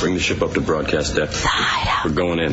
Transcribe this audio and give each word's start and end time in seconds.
Bring 0.00 0.14
the 0.14 0.20
ship 0.20 0.42
up 0.42 0.52
to 0.52 0.60
broadcast 0.60 1.16
deck. 1.16 1.30
We're 2.04 2.10
going 2.12 2.38
in. 2.38 2.52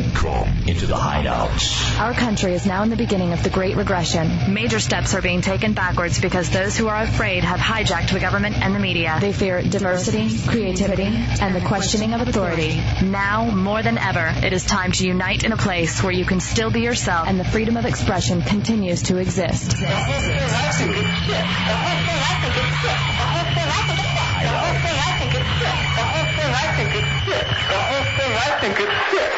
Into 0.65 0.85
the 0.85 0.95
hideouts. 0.95 1.99
Our 1.99 2.13
country 2.13 2.53
is 2.53 2.65
now 2.65 2.83
in 2.83 2.89
the 2.89 2.95
beginning 2.95 3.33
of 3.33 3.43
the 3.43 3.49
Great 3.49 3.75
Regression. 3.75 4.53
Major 4.53 4.79
steps 4.79 5.13
are 5.13 5.21
being 5.21 5.41
taken 5.41 5.73
backwards 5.73 6.21
because 6.21 6.49
those 6.49 6.77
who 6.77 6.87
are 6.87 7.03
afraid 7.03 7.43
have 7.43 7.59
hijacked 7.59 8.13
the 8.13 8.21
government 8.21 8.55
and 8.61 8.73
the 8.73 8.79
media. 8.79 9.17
They 9.19 9.33
fear 9.33 9.61
diversity, 9.61 10.29
creativity, 10.47 11.03
and 11.03 11.53
the 11.53 11.61
questioning 11.61 12.13
of 12.13 12.21
authority. 12.21 12.81
Now, 13.03 13.51
more 13.51 13.83
than 13.83 13.97
ever, 13.97 14.33
it 14.45 14.53
is 14.53 14.63
time 14.63 14.93
to 14.93 15.05
unite 15.05 15.43
in 15.43 15.51
a 15.51 15.57
place 15.57 16.01
where 16.01 16.13
you 16.13 16.25
can 16.25 16.39
still 16.39 16.71
be 16.71 16.79
yourself 16.81 17.27
and 17.27 17.37
the 17.37 17.45
freedom 17.45 17.75
of 17.75 17.85
expression 17.85 18.41
continues 18.41 19.03
to 19.03 19.17
exist. 19.17 19.75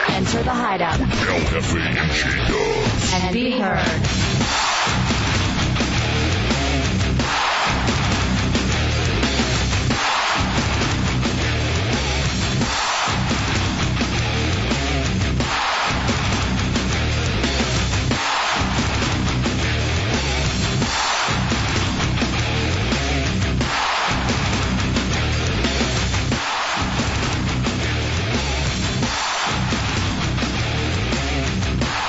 Enter 0.09 0.41
the 0.43 0.51
hideout 0.51 0.99
and 3.13 3.33
be 3.33 3.51
heard. 3.51 4.34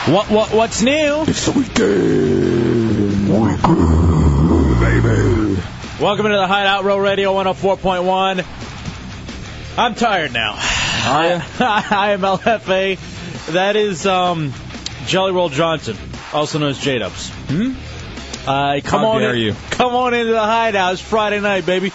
What 0.06 0.30
what 0.30 0.54
what's 0.54 0.82
new? 0.82 1.24
It's 1.26 1.46
the 1.46 1.50
weekend. 1.50 3.28
Weekend, 3.28 4.80
baby. 4.80 5.60
Welcome 6.00 6.26
into 6.26 6.38
the 6.38 6.46
Hideout 6.46 6.84
Real 6.84 7.00
Radio 7.00 7.34
104.1. 7.34 8.46
I'm 9.76 9.96
tired 9.96 10.32
now. 10.32 10.52
I, 10.58 11.44
I 11.90 12.12
am 12.12 12.20
LFA. 12.20 12.98
That 13.52 13.74
is 13.74 14.06
um, 14.06 14.54
Jelly 15.06 15.32
Roll 15.32 15.48
Johnson, 15.48 15.96
also 16.32 16.60
known 16.60 16.70
as 16.70 16.78
J 16.78 16.98
Dubs. 16.98 17.28
Hmm? 17.48 17.72
Uh, 18.48 18.80
come 18.84 19.00
How 19.00 19.08
on 19.08 19.22
dare 19.22 19.34
in, 19.34 19.40
you. 19.40 19.56
Come 19.70 19.92
on 19.96 20.14
into 20.14 20.30
the 20.30 20.38
Hideout. 20.38 20.92
It's 20.92 21.02
Friday 21.02 21.40
night, 21.40 21.66
baby. 21.66 21.90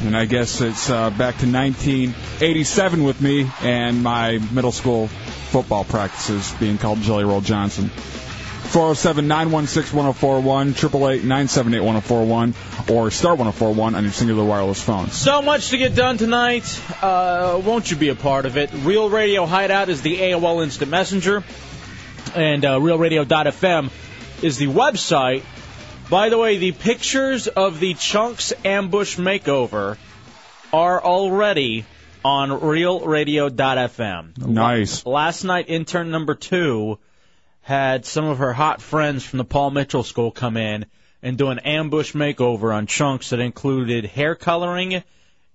And 0.00 0.16
I 0.16 0.24
guess 0.24 0.60
it's 0.60 0.90
uh, 0.90 1.10
back 1.10 1.38
to 1.38 1.46
1987 1.46 3.04
with 3.04 3.20
me 3.20 3.48
and 3.60 4.02
my 4.02 4.38
middle 4.38 4.72
school 4.72 5.08
football 5.46 5.84
practices 5.84 6.52
being 6.60 6.78
called 6.78 7.00
Jelly 7.00 7.24
Roll 7.24 7.40
Johnson. 7.40 7.90
407 8.66 9.28
916 9.28 9.96
1041, 9.96 10.68
888 10.70 11.22
978 11.22 11.80
1041, 11.80 12.54
or 12.90 13.10
star 13.10 13.34
1041 13.36 13.94
on 13.94 14.02
your 14.02 14.12
singular 14.12 14.44
wireless 14.44 14.82
phone. 14.82 15.08
So 15.08 15.40
much 15.40 15.70
to 15.70 15.78
get 15.78 15.94
done 15.94 16.18
tonight. 16.18 16.80
Uh, 17.00 17.60
won't 17.64 17.90
you 17.90 17.96
be 17.96 18.08
a 18.08 18.14
part 18.14 18.44
of 18.44 18.56
it? 18.56 18.70
Real 18.72 19.08
Radio 19.08 19.46
Hideout 19.46 19.88
is 19.88 20.02
the 20.02 20.18
AOL 20.18 20.62
Instant 20.64 20.90
Messenger, 20.90 21.44
and 22.34 22.64
uh, 22.64 22.78
RealRadio.fm 22.78 23.90
is 24.42 24.58
the 24.58 24.66
website. 24.66 25.42
By 26.10 26.28
the 26.28 26.38
way, 26.38 26.58
the 26.58 26.72
pictures 26.72 27.46
of 27.46 27.80
the 27.80 27.94
Chunks 27.94 28.52
ambush 28.64 29.16
makeover 29.16 29.96
are 30.72 31.02
already 31.02 31.84
on 32.26 32.50
RealRadio.fm. 32.50 34.36
Nice. 34.48 35.06
Last 35.06 35.44
night, 35.44 35.66
intern 35.68 36.10
number 36.10 36.34
two 36.34 36.98
had 37.60 38.04
some 38.04 38.24
of 38.24 38.38
her 38.38 38.52
hot 38.52 38.82
friends 38.82 39.22
from 39.22 39.36
the 39.38 39.44
Paul 39.44 39.70
Mitchell 39.70 40.02
School 40.02 40.32
come 40.32 40.56
in 40.56 40.86
and 41.22 41.38
do 41.38 41.50
an 41.50 41.60
ambush 41.60 42.14
makeover 42.14 42.74
on 42.74 42.88
Chunks 42.88 43.30
that 43.30 43.38
included 43.38 44.06
hair 44.06 44.34
coloring 44.34 45.04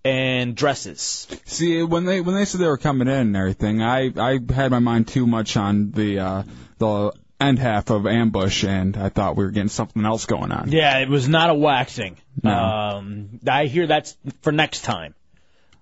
and 0.05 0.55
dresses. 0.55 1.27
See, 1.43 1.83
when 1.83 2.05
they 2.05 2.21
when 2.21 2.35
they 2.35 2.45
said 2.45 2.61
they 2.61 2.67
were 2.67 2.77
coming 2.77 3.09
in 3.09 3.13
and 3.13 3.35
everything, 3.35 3.83
I 3.83 4.09
I 4.15 4.39
had 4.53 4.71
my 4.71 4.79
mind 4.79 5.09
too 5.09 5.27
much 5.27 5.57
on 5.57 5.91
the 5.91 6.19
uh, 6.19 6.43
the 6.77 7.11
end 7.41 7.59
half 7.59 7.89
of 7.89 8.07
ambush, 8.07 8.63
and 8.63 8.95
I 8.95 9.09
thought 9.09 9.35
we 9.35 9.43
were 9.43 9.51
getting 9.51 9.67
something 9.67 10.05
else 10.05 10.25
going 10.25 10.53
on. 10.53 10.71
Yeah, 10.71 10.99
it 10.99 11.09
was 11.09 11.27
not 11.27 11.49
a 11.49 11.53
waxing. 11.53 12.15
No. 12.41 12.51
Um, 12.51 13.41
I 13.45 13.65
hear 13.65 13.87
that's 13.87 14.15
for 14.41 14.53
next 14.53 14.83
time. 14.83 15.15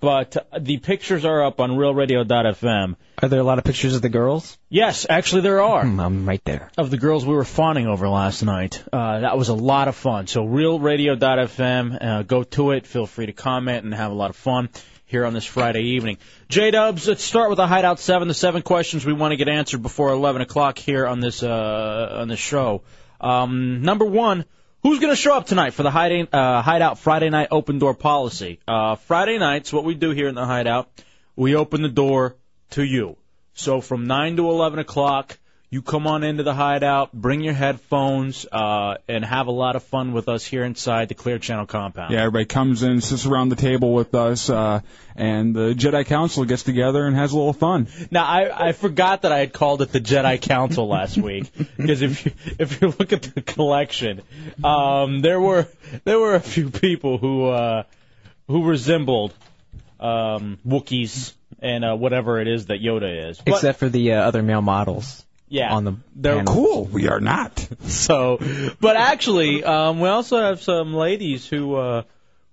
But 0.01 0.37
the 0.57 0.77
pictures 0.77 1.25
are 1.25 1.43
up 1.43 1.59
on 1.59 1.71
RealRadio.fm. 1.71 2.95
Are 3.21 3.27
there 3.27 3.41
a 3.41 3.43
lot 3.43 3.57
of 3.57 3.65
pictures 3.65 3.95
of 3.95 4.01
the 4.01 4.07
girls? 4.09 4.57
Yes, 4.69 5.05
actually 5.09 5.41
there 5.41 5.61
are. 5.61 5.83
Hmm, 5.85 5.99
I'm 5.99 6.25
right 6.25 6.43
there. 6.45 6.71
of 6.77 6.89
the 6.89 6.97
girls 6.97 7.25
we 7.25 7.33
were 7.33 7.43
fawning 7.43 7.85
over 7.85 8.07
last 8.07 8.41
night. 8.43 8.81
Uh, 8.93 9.19
that 9.19 9.37
was 9.37 9.49
a 9.49 9.53
lot 9.53 9.89
of 9.89 9.95
fun. 9.95 10.27
So 10.27 10.45
realradio.fm, 10.45 11.97
uh, 12.01 12.23
go 12.23 12.43
to 12.43 12.71
it. 12.71 12.85
Feel 12.87 13.05
free 13.07 13.25
to 13.25 13.33
comment 13.33 13.83
and 13.83 13.93
have 13.93 14.11
a 14.11 14.15
lot 14.15 14.29
of 14.29 14.37
fun 14.37 14.69
here 15.05 15.25
on 15.25 15.33
this 15.33 15.45
Friday 15.45 15.81
evening. 15.95 16.17
J 16.47 16.71
Dubs, 16.71 17.07
let's 17.07 17.23
start 17.23 17.49
with 17.49 17.57
the 17.57 17.67
Hideout 17.67 17.99
Seven. 17.99 18.27
The 18.27 18.33
seven 18.33 18.61
questions 18.61 19.05
we 19.05 19.11
want 19.13 19.31
to 19.33 19.37
get 19.37 19.49
answered 19.49 19.81
before 19.81 20.11
11 20.11 20.41
o'clock 20.43 20.77
here 20.77 21.05
on 21.05 21.19
this 21.19 21.43
uh, 21.43 22.17
on 22.21 22.27
this 22.29 22.39
show. 22.39 22.83
Um, 23.19 23.81
number 23.81 24.05
one. 24.05 24.45
Who's 24.81 24.99
going 24.99 25.11
to 25.11 25.21
show 25.21 25.35
up 25.35 25.45
tonight 25.45 25.73
for 25.73 25.83
the 25.83 25.91
hiding, 25.91 26.29
uh, 26.31 26.61
Hideout 26.61 26.99
Friday 26.99 27.29
night 27.29 27.49
open 27.51 27.79
door 27.79 27.93
policy? 27.93 28.59
Uh, 28.65 28.95
Friday 28.95 29.37
nights, 29.37 29.73
what 29.73 29.83
we 29.83 29.93
do 29.93 30.11
here 30.11 30.29
in 30.29 30.35
the 30.35 30.45
Hideout, 30.45 30.89
we 31.35 31.55
open 31.55 31.81
the 31.81 31.89
door 31.89 32.37
to 32.71 32.83
you. 32.83 33.17
So 33.53 33.81
from 33.81 34.07
9 34.07 34.37
to 34.37 34.49
11 34.49 34.79
o'clock, 34.79 35.37
you 35.71 35.83
come 35.83 36.07
on 36.07 36.23
into 36.23 36.41
the 36.41 36.53
hideout, 36.53 37.13
bring 37.13 37.41
your 37.41 37.53
headphones, 37.53 38.45
uh, 38.51 38.95
and 39.07 39.23
have 39.23 39.45
a 39.47 39.51
lot 39.51 39.75
of 39.75 39.83
fun 39.83 40.13
with 40.13 40.27
us 40.27 40.43
here 40.43 40.63
inside 40.63 41.09
the 41.09 41.13
Clear 41.13 41.37
Channel 41.37 41.67
compound. 41.67 42.11
Yeah, 42.11 42.21
everybody 42.21 42.45
comes 42.45 42.81
in, 42.81 43.01
sits 43.01 43.27
around 43.27 43.49
the 43.49 43.55
table 43.55 43.93
with 43.93 44.15
us, 44.15 44.49
uh, 44.49 44.79
and 45.15 45.55
the 45.55 45.75
Jedi 45.75 46.05
Council 46.07 46.45
gets 46.45 46.63
together 46.63 47.05
and 47.05 47.15
has 47.15 47.33
a 47.33 47.37
little 47.37 47.53
fun. 47.53 47.87
Now 48.09 48.25
I, 48.25 48.69
I 48.69 48.71
forgot 48.71 49.21
that 49.21 49.31
I 49.31 49.39
had 49.39 49.53
called 49.53 49.83
it 49.83 49.91
the 49.91 50.01
Jedi 50.01 50.41
Council 50.41 50.87
last 50.87 51.17
week 51.29 51.51
because 51.77 52.01
if 52.01 52.25
you 52.25 52.31
if 52.57 52.81
you 52.81 52.87
look 52.97 53.13
at 53.13 53.21
the 53.21 53.41
collection, 53.41 54.21
um, 54.63 55.21
there 55.21 55.39
were 55.39 55.67
there 56.03 56.19
were 56.19 56.33
a 56.33 56.39
few 56.39 56.71
people 56.71 57.19
who 57.19 57.45
uh, 57.47 57.83
who 58.47 58.63
resembled 58.63 59.35
um, 59.99 60.57
Wookiees 60.67 61.33
and 61.61 61.85
uh, 61.85 61.95
whatever 61.95 62.39
it 62.39 62.47
is 62.47 62.67
that 62.67 62.81
Yoda 62.81 63.29
is. 63.29 63.37
But- 63.37 63.55
Except 63.55 63.77
for 63.77 63.89
the 63.89 64.13
uh, 64.13 64.23
other 64.23 64.41
male 64.41 64.61
models. 64.61 65.25
Yeah. 65.49 65.73
On 65.75 65.83
the 65.83 65.95
They're 66.15 66.37
panel. 66.37 66.53
Cool. 66.53 66.85
We 66.85 67.07
are 67.09 67.19
not. 67.19 67.67
So, 67.87 68.39
but 68.79 68.95
actually, 68.95 69.63
um, 69.63 69.99
we 69.99 70.07
also 70.09 70.39
have 70.39 70.61
some 70.61 70.93
ladies 70.93 71.47
who 71.47 71.75
uh, 71.75 72.03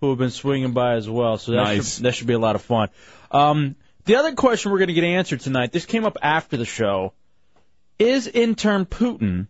who 0.01 0.11
have 0.11 0.19
been 0.19 0.31
swinging 0.31 0.73
by 0.73 0.95
as 0.95 1.09
well. 1.09 1.37
So 1.39 1.53
that 1.53 1.59
Nice. 1.65 1.97
should 1.97 2.05
that 2.05 2.15
should 2.15 2.27
be 2.27 2.35
a 2.35 2.39
lot 2.39 2.56
of 2.56 2.62
fun. 2.62 2.89
Um, 3.31 3.77
the 4.06 4.17
other 4.17 4.33
question 4.35 4.73
we're 4.73 4.79
going 4.79 4.89
to 4.89 4.95
get 4.95 5.05
answered 5.05 5.41
tonight. 5.41 5.73
This 5.73 5.85
came 5.87 6.05
up 6.05 6.17
after 6.23 6.56
the 6.56 6.65
show. 6.65 7.12
Is 7.99 8.27
intern 8.27 8.85
Putin 8.87 9.47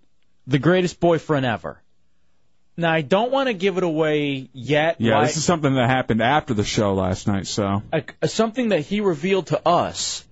the 0.47 0.59
greatest 0.59 0.99
boyfriend 1.01 1.45
ever? 1.47 1.81
Now 2.77 2.93
I 2.93 3.01
don't 3.03 3.33
want 3.33 3.49
to 3.49 3.55
give 3.55 3.77
it 3.79 3.83
away 3.85 4.49
yet. 4.53 4.97
Yeah, 5.01 5.23
this 5.23 5.37
is 5.37 5.45
something 5.45 5.75
that 5.75 5.89
happened 5.89 6.23
after 6.23 6.53
the 6.55 6.65
show 6.65 6.95
last 6.95 7.27
night, 7.27 7.47
so. 7.47 7.83
a, 7.93 8.03
a- 8.23 8.29
something 8.29 8.69
that 8.71 8.81
he 8.81 9.01
revealed 9.01 9.49
to 9.49 9.67
us 9.67 10.25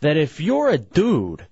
that 0.00 0.16
if 0.16 0.40
you're 0.40 0.70
a 0.70 0.78
dude, 0.78 1.44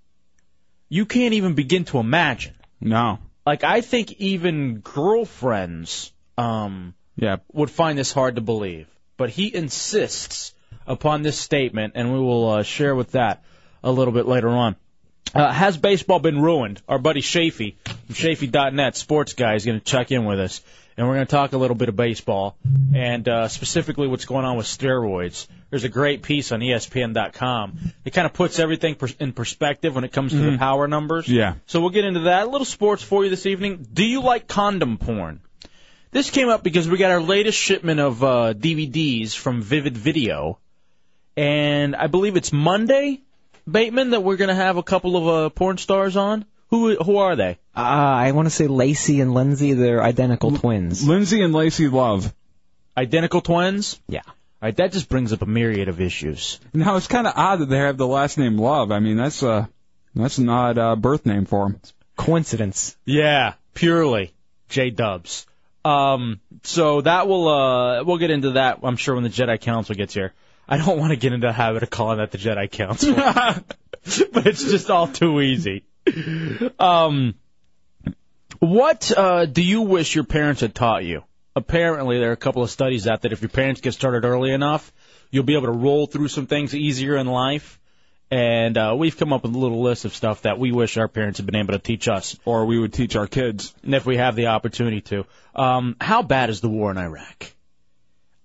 you 0.88 1.06
can't 1.06 1.34
even 1.34 1.54
begin 1.54 1.84
to 1.86 1.98
imagine. 1.98 2.54
No. 2.80 3.18
Like 3.46 3.64
I 3.64 3.80
think 3.80 4.12
even 4.20 4.80
girlfriends 4.80 6.12
um 6.36 6.94
Yeah. 7.16 7.36
would 7.52 7.70
find 7.70 7.98
this 7.98 8.12
hard 8.12 8.36
to 8.36 8.40
believe. 8.40 8.86
But 9.16 9.30
he 9.30 9.54
insists 9.54 10.54
upon 10.86 11.22
this 11.22 11.38
statement 11.38 11.94
and 11.96 12.12
we 12.12 12.18
will 12.20 12.48
uh, 12.50 12.62
share 12.62 12.94
with 12.94 13.12
that 13.12 13.42
a 13.82 13.90
little 13.90 14.12
bit 14.12 14.26
later 14.26 14.48
on. 14.48 14.76
Uh, 15.34 15.52
has 15.52 15.76
baseball 15.76 16.20
been 16.20 16.40
ruined? 16.40 16.80
Our 16.88 16.98
buddy 16.98 17.20
Shafee 17.20 17.74
from 17.84 18.14
Shafee.net, 18.14 18.96
sports 18.96 19.34
guy, 19.34 19.54
is 19.56 19.66
going 19.66 19.78
to 19.78 19.84
check 19.84 20.10
in 20.10 20.24
with 20.24 20.40
us, 20.40 20.62
and 20.96 21.06
we're 21.06 21.16
going 21.16 21.26
to 21.26 21.30
talk 21.30 21.52
a 21.52 21.58
little 21.58 21.76
bit 21.76 21.90
of 21.90 21.96
baseball 21.96 22.56
and 22.94 23.28
uh, 23.28 23.48
specifically 23.48 24.06
what's 24.08 24.24
going 24.24 24.46
on 24.46 24.56
with 24.56 24.64
steroids. 24.66 25.46
There's 25.70 25.84
a 25.84 25.88
great 25.90 26.22
piece 26.22 26.50
on 26.52 26.60
ESPN.com. 26.60 27.78
It 28.04 28.12
kind 28.14 28.24
of 28.26 28.32
puts 28.32 28.58
everything 28.58 28.94
per- 28.94 29.08
in 29.20 29.32
perspective 29.32 29.94
when 29.94 30.04
it 30.04 30.12
comes 30.12 30.32
to 30.32 30.38
the 30.38 30.50
Mhm. 30.52 30.58
power 30.58 30.88
numbers. 30.88 31.28
Yeah. 31.28 31.54
So 31.66 31.80
we'll 31.80 31.90
get 31.90 32.04
into 32.06 32.20
that. 32.20 32.46
A 32.46 32.50
little 32.50 32.64
sports 32.64 33.02
for 33.02 33.22
you 33.24 33.30
this 33.30 33.44
evening. 33.44 33.86
Do 33.92 34.04
you 34.04 34.22
like 34.22 34.48
condom 34.48 34.96
porn? 34.96 35.40
This 36.10 36.30
came 36.30 36.48
up 36.48 36.62
because 36.62 36.88
we 36.88 36.96
got 36.96 37.10
our 37.10 37.20
latest 37.20 37.58
shipment 37.58 38.00
of 38.00 38.24
uh, 38.24 38.54
DVDs 38.54 39.34
from 39.34 39.60
Vivid 39.60 39.94
Video, 39.96 40.58
and 41.36 41.94
I 41.94 42.06
believe 42.06 42.36
it's 42.36 42.50
Monday, 42.52 43.20
Bateman, 43.70 44.10
that 44.10 44.22
we're 44.22 44.36
going 44.38 44.48
to 44.48 44.54
have 44.54 44.78
a 44.78 44.82
couple 44.82 45.16
of 45.18 45.28
uh, 45.28 45.48
porn 45.50 45.76
stars 45.76 46.16
on. 46.16 46.46
Who 46.70 46.96
who 46.96 47.18
are 47.18 47.36
they? 47.36 47.58
Uh, 47.76 47.80
I 47.80 48.32
want 48.32 48.46
to 48.46 48.50
say 48.50 48.66
Lacey 48.66 49.20
and 49.20 49.32
Lindsay. 49.34 49.72
They're 49.74 50.02
identical 50.02 50.50
twins. 50.52 51.06
Lindsay 51.06 51.42
and 51.42 51.52
Lacey 51.54 51.88
Love. 51.88 52.32
Identical 52.96 53.40
twins? 53.42 54.00
Yeah. 54.08 54.22
Right, 54.60 54.76
that 54.76 54.92
just 54.92 55.08
brings 55.08 55.32
up 55.32 55.42
a 55.42 55.46
myriad 55.46 55.88
of 55.88 56.00
issues. 56.00 56.58
Now 56.72 56.96
it's 56.96 57.06
kind 57.06 57.28
of 57.28 57.34
odd 57.36 57.60
that 57.60 57.66
they 57.66 57.78
have 57.78 57.96
the 57.96 58.08
last 58.08 58.38
name 58.38 58.58
Love. 58.58 58.90
I 58.90 58.98
mean, 58.98 59.16
that's 59.16 59.42
uh, 59.42 59.66
that's 60.14 60.38
not 60.38 60.78
a 60.78 60.96
birth 60.96 61.26
name 61.26 61.44
for 61.44 61.66
him. 61.66 61.80
Coincidence. 62.16 62.96
Yeah, 63.04 63.54
purely 63.74 64.34
J 64.68 64.90
Dubs. 64.90 65.46
Um, 65.84 66.40
so 66.64 67.00
that 67.02 67.28
will 67.28 67.48
uh, 67.48 68.04
we'll 68.04 68.18
get 68.18 68.30
into 68.30 68.52
that. 68.52 68.80
I'm 68.82 68.96
sure 68.96 69.14
when 69.14 69.22
the 69.22 69.30
Jedi 69.30 69.60
Council 69.60 69.94
gets 69.94 70.12
here. 70.12 70.32
I 70.68 70.76
don't 70.76 70.98
want 70.98 71.10
to 71.12 71.16
get 71.16 71.32
into 71.32 71.46
the 71.46 71.52
habit 71.52 71.82
of 71.82 71.90
calling 71.90 72.18
that 72.18 72.30
the 72.30 72.38
Jedi 72.38 72.70
Council, 72.70 73.14
but 74.32 74.46
it's 74.46 74.64
just 74.64 74.90
all 74.90 75.06
too 75.06 75.40
easy. 75.40 75.84
Um, 76.78 77.36
what 78.58 79.16
uh, 79.16 79.46
do 79.46 79.62
you 79.62 79.82
wish 79.82 80.14
your 80.14 80.24
parents 80.24 80.60
had 80.60 80.74
taught 80.74 81.04
you? 81.04 81.22
Apparently, 81.58 82.20
there 82.20 82.30
are 82.30 82.34
a 82.34 82.36
couple 82.36 82.62
of 82.62 82.70
studies 82.70 83.08
out 83.08 83.22
that 83.22 83.32
if 83.32 83.42
your 83.42 83.48
parents 83.48 83.80
get 83.80 83.92
started 83.92 84.24
early 84.24 84.52
enough, 84.52 84.92
you'll 85.32 85.42
be 85.42 85.54
able 85.54 85.66
to 85.66 85.72
roll 85.72 86.06
through 86.06 86.28
some 86.28 86.46
things 86.46 86.72
easier 86.72 87.16
in 87.16 87.26
life. 87.26 87.80
And 88.30 88.78
uh, 88.78 88.94
we've 88.96 89.16
come 89.16 89.32
up 89.32 89.42
with 89.42 89.54
a 89.54 89.58
little 89.58 89.82
list 89.82 90.04
of 90.04 90.14
stuff 90.14 90.42
that 90.42 90.58
we 90.58 90.70
wish 90.70 90.96
our 90.96 91.08
parents 91.08 91.38
had 91.38 91.46
been 91.46 91.56
able 91.56 91.72
to 91.72 91.80
teach 91.80 92.06
us, 92.06 92.38
or 92.44 92.64
we 92.66 92.78
would 92.78 92.92
teach 92.92 93.16
our 93.16 93.26
kids, 93.26 93.74
and 93.82 93.92
if 93.92 94.06
we 94.06 94.18
have 94.18 94.36
the 94.36 94.48
opportunity 94.48 95.00
to. 95.00 95.24
Um, 95.54 95.96
how 96.00 96.22
bad 96.22 96.48
is 96.48 96.60
the 96.60 96.68
war 96.68 96.92
in 96.92 96.98
Iraq? 96.98 97.52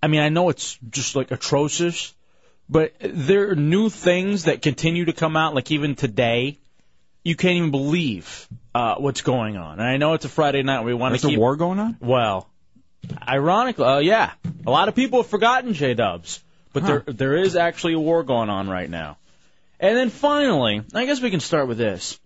I 0.02 0.08
mean, 0.08 0.22
I 0.22 0.30
know 0.30 0.50
it's 0.50 0.80
just 0.90 1.16
like 1.16 1.30
atrocious, 1.32 2.16
but 2.68 2.94
there 3.00 3.52
are 3.52 3.56
new 3.56 3.90
things 3.90 4.46
that 4.46 4.64
continue 4.64 5.06
to 5.06 5.14
come 5.14 5.38
out. 5.38 5.54
Like 5.54 5.70
even 5.70 5.96
today, 5.96 6.58
you 7.24 7.36
can't 7.36 7.58
even 7.58 7.72
believe 7.72 8.48
uh, 8.74 8.96
what's 8.96 9.22
going 9.22 9.58
on. 9.58 9.80
And 9.80 9.88
I 9.88 9.98
know 9.98 10.14
it's 10.14 10.26
a 10.26 10.30
Friday 10.30 10.64
night. 10.64 10.84
We 10.84 10.94
want 10.94 11.12
There's 11.12 11.22
to 11.22 11.28
a 11.28 11.32
keep 11.32 11.40
war 11.40 11.56
going 11.56 11.80
on. 11.80 11.98
well, 12.00 12.50
ironically, 13.28 13.86
uh, 13.86 14.00
yeah, 14.00 14.32
a 14.66 14.72
lot 14.72 14.88
of 14.88 14.96
people 14.96 15.22
have 15.22 15.30
forgotten 15.30 15.74
J 15.74 15.94
Dubs, 15.94 16.42
but 16.72 16.86
there 16.86 17.04
there 17.06 17.36
is 17.36 17.56
actually 17.56 17.94
a 17.94 18.00
war 18.00 18.24
going 18.24 18.50
on 18.50 18.70
right 18.70 18.90
now. 18.90 19.18
And 19.80 19.98
then 19.98 20.10
finally, 20.10 20.82
I 20.94 21.06
guess 21.06 21.22
we 21.22 21.32
can 21.32 21.40
start 21.40 21.68
with 21.68 21.78
this: 21.78 22.20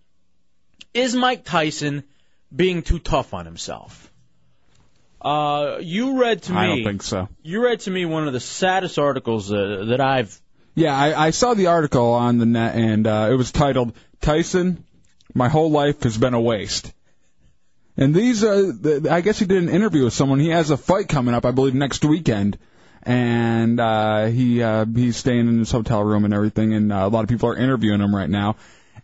Is 0.94 1.14
Mike 1.14 1.44
Tyson 1.44 2.04
being 2.54 2.82
too 2.82 2.98
tough 2.98 3.34
on 3.34 3.44
himself? 3.44 4.10
Uh, 5.20 5.78
you 5.80 6.20
read 6.20 6.42
to 6.42 6.52
me. 6.52 6.58
I 6.58 6.66
don't 6.66 6.84
think 6.84 7.02
so. 7.02 7.28
You 7.42 7.62
read 7.64 7.80
to 7.80 7.90
me 7.90 8.04
one 8.04 8.26
of 8.28 8.32
the 8.32 8.40
saddest 8.40 8.98
articles 8.98 9.52
uh, 9.52 9.86
that 9.88 10.00
I've. 10.00 10.40
Yeah, 10.74 10.96
I, 10.96 11.26
I 11.26 11.30
saw 11.30 11.54
the 11.54 11.66
article 11.66 12.12
on 12.12 12.38
the 12.38 12.46
net, 12.46 12.76
and 12.76 13.06
uh, 13.06 13.28
it 13.30 13.34
was 13.34 13.50
titled 13.50 13.94
"Tyson, 14.20 14.84
My 15.34 15.48
Whole 15.48 15.72
Life 15.72 16.04
Has 16.04 16.16
Been 16.16 16.34
a 16.34 16.40
Waste." 16.40 16.92
And 17.98 18.14
these, 18.14 18.44
uh, 18.44 18.72
th- 18.80 19.06
I 19.06 19.20
guess 19.22 19.40
he 19.40 19.44
did 19.44 19.60
an 19.60 19.68
interview 19.68 20.04
with 20.04 20.12
someone. 20.12 20.38
He 20.38 20.50
has 20.50 20.70
a 20.70 20.76
fight 20.76 21.08
coming 21.08 21.34
up, 21.34 21.44
I 21.44 21.50
believe, 21.50 21.74
next 21.74 22.04
weekend, 22.04 22.56
and 23.02 23.80
uh, 23.80 24.26
he 24.26 24.62
uh, 24.62 24.84
he's 24.86 25.16
staying 25.16 25.48
in 25.48 25.58
his 25.58 25.72
hotel 25.72 26.04
room 26.04 26.24
and 26.24 26.32
everything. 26.32 26.74
And 26.74 26.92
uh, 26.92 27.06
a 27.06 27.08
lot 27.08 27.24
of 27.24 27.28
people 27.28 27.48
are 27.48 27.56
interviewing 27.56 28.00
him 28.00 28.14
right 28.14 28.30
now. 28.30 28.54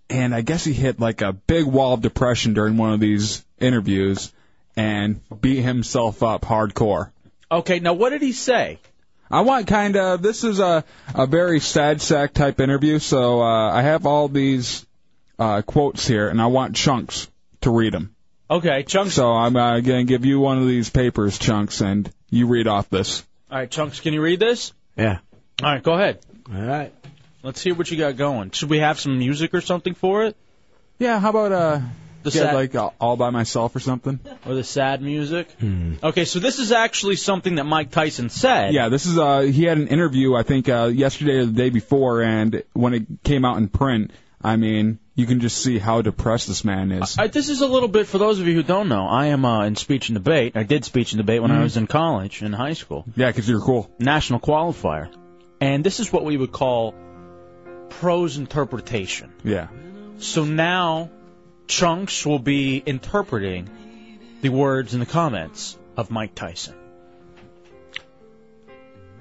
And 0.09 0.33
I 0.33 0.43
guess 0.43 0.65
he 0.65 0.73
hit 0.73 1.01
like 1.01 1.23
a 1.23 1.33
big 1.33 1.65
wall 1.65 1.95
of 1.95 2.03
depression 2.03 2.55
during 2.55 2.77
one 2.77 2.93
of 2.93 3.01
these 3.01 3.45
interviews, 3.59 4.33
and 4.77 5.21
beat 5.41 5.63
himself 5.63 6.23
up 6.23 6.43
hardcore. 6.43 7.11
Okay, 7.51 7.81
now 7.81 7.95
what 7.95 8.11
did 8.11 8.23
he 8.23 8.33
say? 8.33 8.79
I 9.29 9.41
want 9.41 9.67
kind 9.67 9.97
of 9.97 10.23
this 10.23 10.45
is 10.45 10.61
a 10.61 10.85
a 11.17 11.27
very 11.27 11.59
sad 11.59 12.01
sack 12.01 12.33
type 12.33 12.61
interview, 12.61 13.01
so 13.01 13.43
uh, 13.43 13.73
I 13.73 13.83
have 13.83 14.07
all 14.07 14.29
these 14.29 14.87
uh, 15.37 15.63
quotes 15.63 16.07
here, 16.07 16.29
and 16.29 16.41
I 16.41 16.47
want 16.47 16.77
Chunks 16.77 17.27
to 17.63 17.71
read 17.71 17.93
them. 17.93 18.14
Okay, 18.51 18.83
Chunks. 18.83 19.15
So 19.15 19.33
I'm 19.33 19.57
uh, 19.57 19.81
gonna 19.81 20.05
give 20.05 20.25
you 20.25 20.39
one 20.41 20.59
of 20.59 20.67
these 20.67 20.91
papers, 20.91 21.39
Chunks, 21.39 21.81
and 21.81 22.11
you 22.31 22.47
read 22.47 22.67
off 22.67 22.91
this. 22.91 23.25
All 23.51 23.59
right, 23.59 23.71
Chunks, 23.71 24.01
can 24.01 24.13
you 24.13 24.21
read 24.23 24.41
this? 24.41 24.73
Yeah. 24.97 25.19
All 25.63 25.73
right, 25.73 25.83
go 25.83 25.95
ahead. 25.95 26.19
All 26.53 26.61
right. 26.61 26.93
Let's 27.43 27.63
hear 27.63 27.75
what 27.75 27.91
you 27.91 27.97
got 27.97 28.17
going. 28.17 28.51
Should 28.51 28.71
we 28.71 28.79
have 28.79 28.99
some 29.01 29.19
music 29.19 29.55
or 29.55 29.61
something 29.61 29.95
for 29.95 30.25
it? 30.25 30.37
Yeah, 30.99 31.19
how 31.21 31.31
about 31.31 31.53
uh, 31.53 31.81
The 32.23 32.31
get 32.31 32.43
sad- 32.43 32.55
like 32.55 32.75
all, 32.75 32.95
all 33.01 33.17
by 33.17 33.31
myself 33.31 33.75
or 33.77 33.81
something? 33.81 34.19
Or 34.47 34.55
the 34.55 34.65
sad 34.65 35.03
music? 35.03 35.49
Okay, 36.03 36.25
so 36.25 36.39
this 36.39 36.59
is 36.59 36.73
actually 36.73 37.17
something 37.17 37.57
that 37.57 37.65
Mike 37.65 37.91
Tyson 37.91 38.29
said. 38.31 38.73
Yeah, 38.75 38.89
this 38.89 39.07
is 39.07 39.19
uh 39.19 39.41
he 39.41 39.65
had 39.65 39.79
an 39.79 39.89
interview 39.89 40.35
I 40.35 40.43
think 40.43 40.69
uh 40.69 40.85
yesterday 40.87 41.39
or 41.39 41.47
the 41.47 41.53
day 41.53 41.71
before 41.71 42.23
and 42.23 42.63
when 42.73 42.95
it 42.95 43.07
came 43.25 43.45
out 43.45 43.57
in 43.59 43.69
print, 43.69 44.11
I 44.45 44.57
mean, 44.57 44.99
you 45.15 45.25
can 45.27 45.41
just 45.41 45.57
see 45.63 45.79
how 45.79 46.03
depressed 46.03 46.49
this 46.49 46.65
man 46.65 46.93
is. 46.93 47.17
I, 47.19 47.29
this 47.29 47.49
is 47.49 47.63
a 47.63 47.67
little 47.67 47.89
bit 47.89 48.07
for 48.07 48.19
those 48.19 48.41
of 48.41 48.47
you 48.47 48.55
who 48.55 48.63
don't 48.63 48.89
know. 48.91 49.07
I 49.07 49.27
am 49.27 49.45
uh, 49.45 49.65
in 49.65 49.75
speech 49.77 50.11
and 50.11 50.17
debate. 50.17 50.55
I 50.57 50.65
did 50.65 50.85
speech 50.85 51.13
and 51.13 51.19
debate 51.19 51.41
when 51.41 51.51
I 51.51 51.57
Mhm. 51.59 51.63
was 51.63 51.77
in 51.79 51.87
college, 51.87 52.43
in 52.43 52.53
high 52.53 52.75
school. 52.75 53.05
Yeah, 53.17 53.33
'cause 53.33 53.49
you're 53.49 53.61
cool. 53.61 53.91
National 53.99 54.41
qualifier. 54.41 55.09
And 55.61 55.83
this 55.83 55.99
is 55.99 56.13
what 56.13 56.25
we 56.25 56.37
would 56.37 56.53
call 56.53 56.95
prose 57.89 58.37
interpretation. 58.37 59.33
Yeah. 59.45 59.69
So 60.19 60.45
now, 60.45 61.11
Chunks 61.67 62.27
will 62.27 62.39
be 62.39 62.83
interpreting 62.85 63.71
the 64.43 64.51
words 64.51 64.93
in 64.93 65.01
the 65.01 65.07
comments 65.07 65.79
of 65.97 66.11
Mike 66.11 66.35
Tyson. 66.35 66.75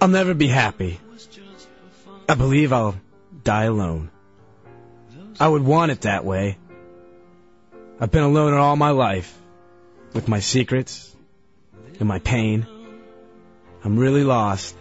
I'll 0.02 0.10
never 0.10 0.34
be 0.34 0.48
happy. 0.48 1.00
I 2.28 2.36
believe 2.36 2.74
I'll 2.74 2.96
die 3.44 3.64
alone. 3.66 4.10
I 5.40 5.48
would 5.48 5.64
want 5.64 5.92
it 5.92 6.02
that 6.02 6.24
way. 6.26 6.58
I've 8.00 8.12
been 8.12 8.24
alone 8.24 8.54
all 8.54 8.76
my 8.76 8.92
life, 8.92 9.36
with 10.14 10.28
my 10.28 10.40
secrets 10.40 11.16
and 12.00 12.08
my 12.08 12.20
pain. 12.20 12.68
I'm 13.84 13.98
really 13.98 14.24
lost, 14.24 14.76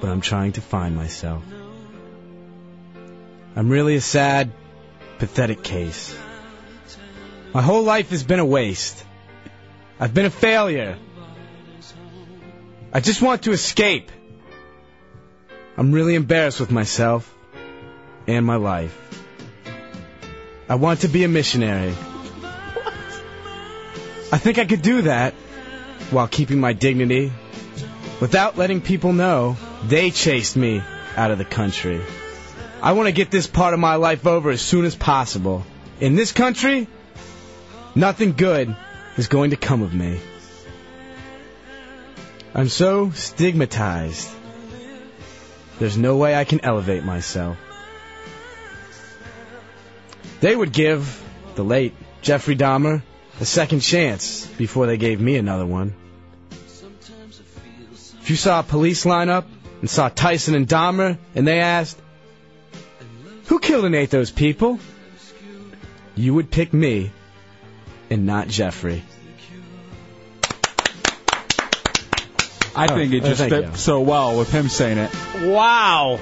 but 0.00 0.10
I'm 0.10 0.20
trying 0.20 0.52
to 0.52 0.60
find 0.60 0.96
myself. 0.96 1.42
I'm 3.56 3.68
really 3.68 3.96
a 3.96 4.00
sad, 4.00 4.50
pathetic 5.18 5.62
case. 5.62 6.16
My 7.52 7.62
whole 7.62 7.82
life 7.82 8.10
has 8.10 8.24
been 8.24 8.40
a 8.40 8.44
waste. 8.44 9.04
I've 10.00 10.12
been 10.12 10.26
a 10.26 10.30
failure. 10.30 10.98
I 12.92 13.00
just 13.00 13.22
want 13.22 13.42
to 13.42 13.52
escape. 13.52 14.10
I'm 15.76 15.92
really 15.92 16.14
embarrassed 16.14 16.60
with 16.60 16.70
myself 16.70 17.33
and 18.26 18.44
my 18.44 18.56
life. 18.56 18.96
I 20.68 20.76
want 20.76 21.00
to 21.00 21.08
be 21.08 21.24
a 21.24 21.28
missionary. 21.28 21.94
I 24.32 24.38
think 24.38 24.58
I 24.58 24.64
could 24.64 24.82
do 24.82 25.02
that 25.02 25.34
while 26.10 26.26
keeping 26.28 26.58
my 26.58 26.72
dignity 26.72 27.32
without 28.20 28.56
letting 28.56 28.80
people 28.80 29.12
know 29.12 29.56
they 29.84 30.10
chased 30.10 30.56
me 30.56 30.82
out 31.16 31.30
of 31.30 31.38
the 31.38 31.44
country. 31.44 32.00
I 32.82 32.92
want 32.92 33.06
to 33.06 33.12
get 33.12 33.30
this 33.30 33.46
part 33.46 33.74
of 33.74 33.80
my 33.80 33.96
life 33.96 34.26
over 34.26 34.50
as 34.50 34.60
soon 34.60 34.84
as 34.84 34.94
possible. 34.94 35.64
In 36.00 36.16
this 36.16 36.32
country, 36.32 36.88
nothing 37.94 38.32
good 38.32 38.74
is 39.16 39.28
going 39.28 39.50
to 39.50 39.56
come 39.56 39.82
of 39.82 39.94
me. 39.94 40.20
I'm 42.54 42.68
so 42.68 43.10
stigmatized. 43.10 44.28
There's 45.78 45.96
no 45.96 46.16
way 46.16 46.34
I 46.34 46.44
can 46.44 46.64
elevate 46.64 47.04
myself. 47.04 47.56
They 50.44 50.54
would 50.54 50.72
give 50.74 51.22
the 51.54 51.64
late 51.64 51.94
Jeffrey 52.20 52.54
Dahmer 52.54 53.00
a 53.40 53.46
second 53.46 53.80
chance 53.80 54.46
before 54.58 54.84
they 54.86 54.98
gave 54.98 55.18
me 55.18 55.36
another 55.36 55.64
one. 55.64 55.94
If 58.20 58.28
you 58.28 58.36
saw 58.36 58.60
a 58.60 58.62
police 58.62 59.06
lineup 59.06 59.46
and 59.80 59.88
saw 59.88 60.10
Tyson 60.10 60.54
and 60.54 60.68
Dahmer 60.68 61.16
and 61.34 61.48
they 61.48 61.60
asked, 61.60 61.98
Who 63.46 63.58
killed 63.58 63.86
and 63.86 63.94
ate 63.94 64.10
those 64.10 64.30
people? 64.30 64.78
You 66.14 66.34
would 66.34 66.50
pick 66.50 66.74
me 66.74 67.10
and 68.10 68.26
not 68.26 68.46
Jeffrey. 68.48 69.02
I 72.76 72.84
Oh, 72.84 72.94
think 72.94 73.14
it 73.14 73.22
oh, 73.24 73.28
just 73.28 73.38
thank 73.40 73.50
fit 73.50 73.64
you. 73.64 73.76
so 73.76 74.02
well 74.02 74.36
with 74.36 74.52
him 74.52 74.68
saying 74.68 74.98
it. 74.98 75.10
Wow. 75.46 76.20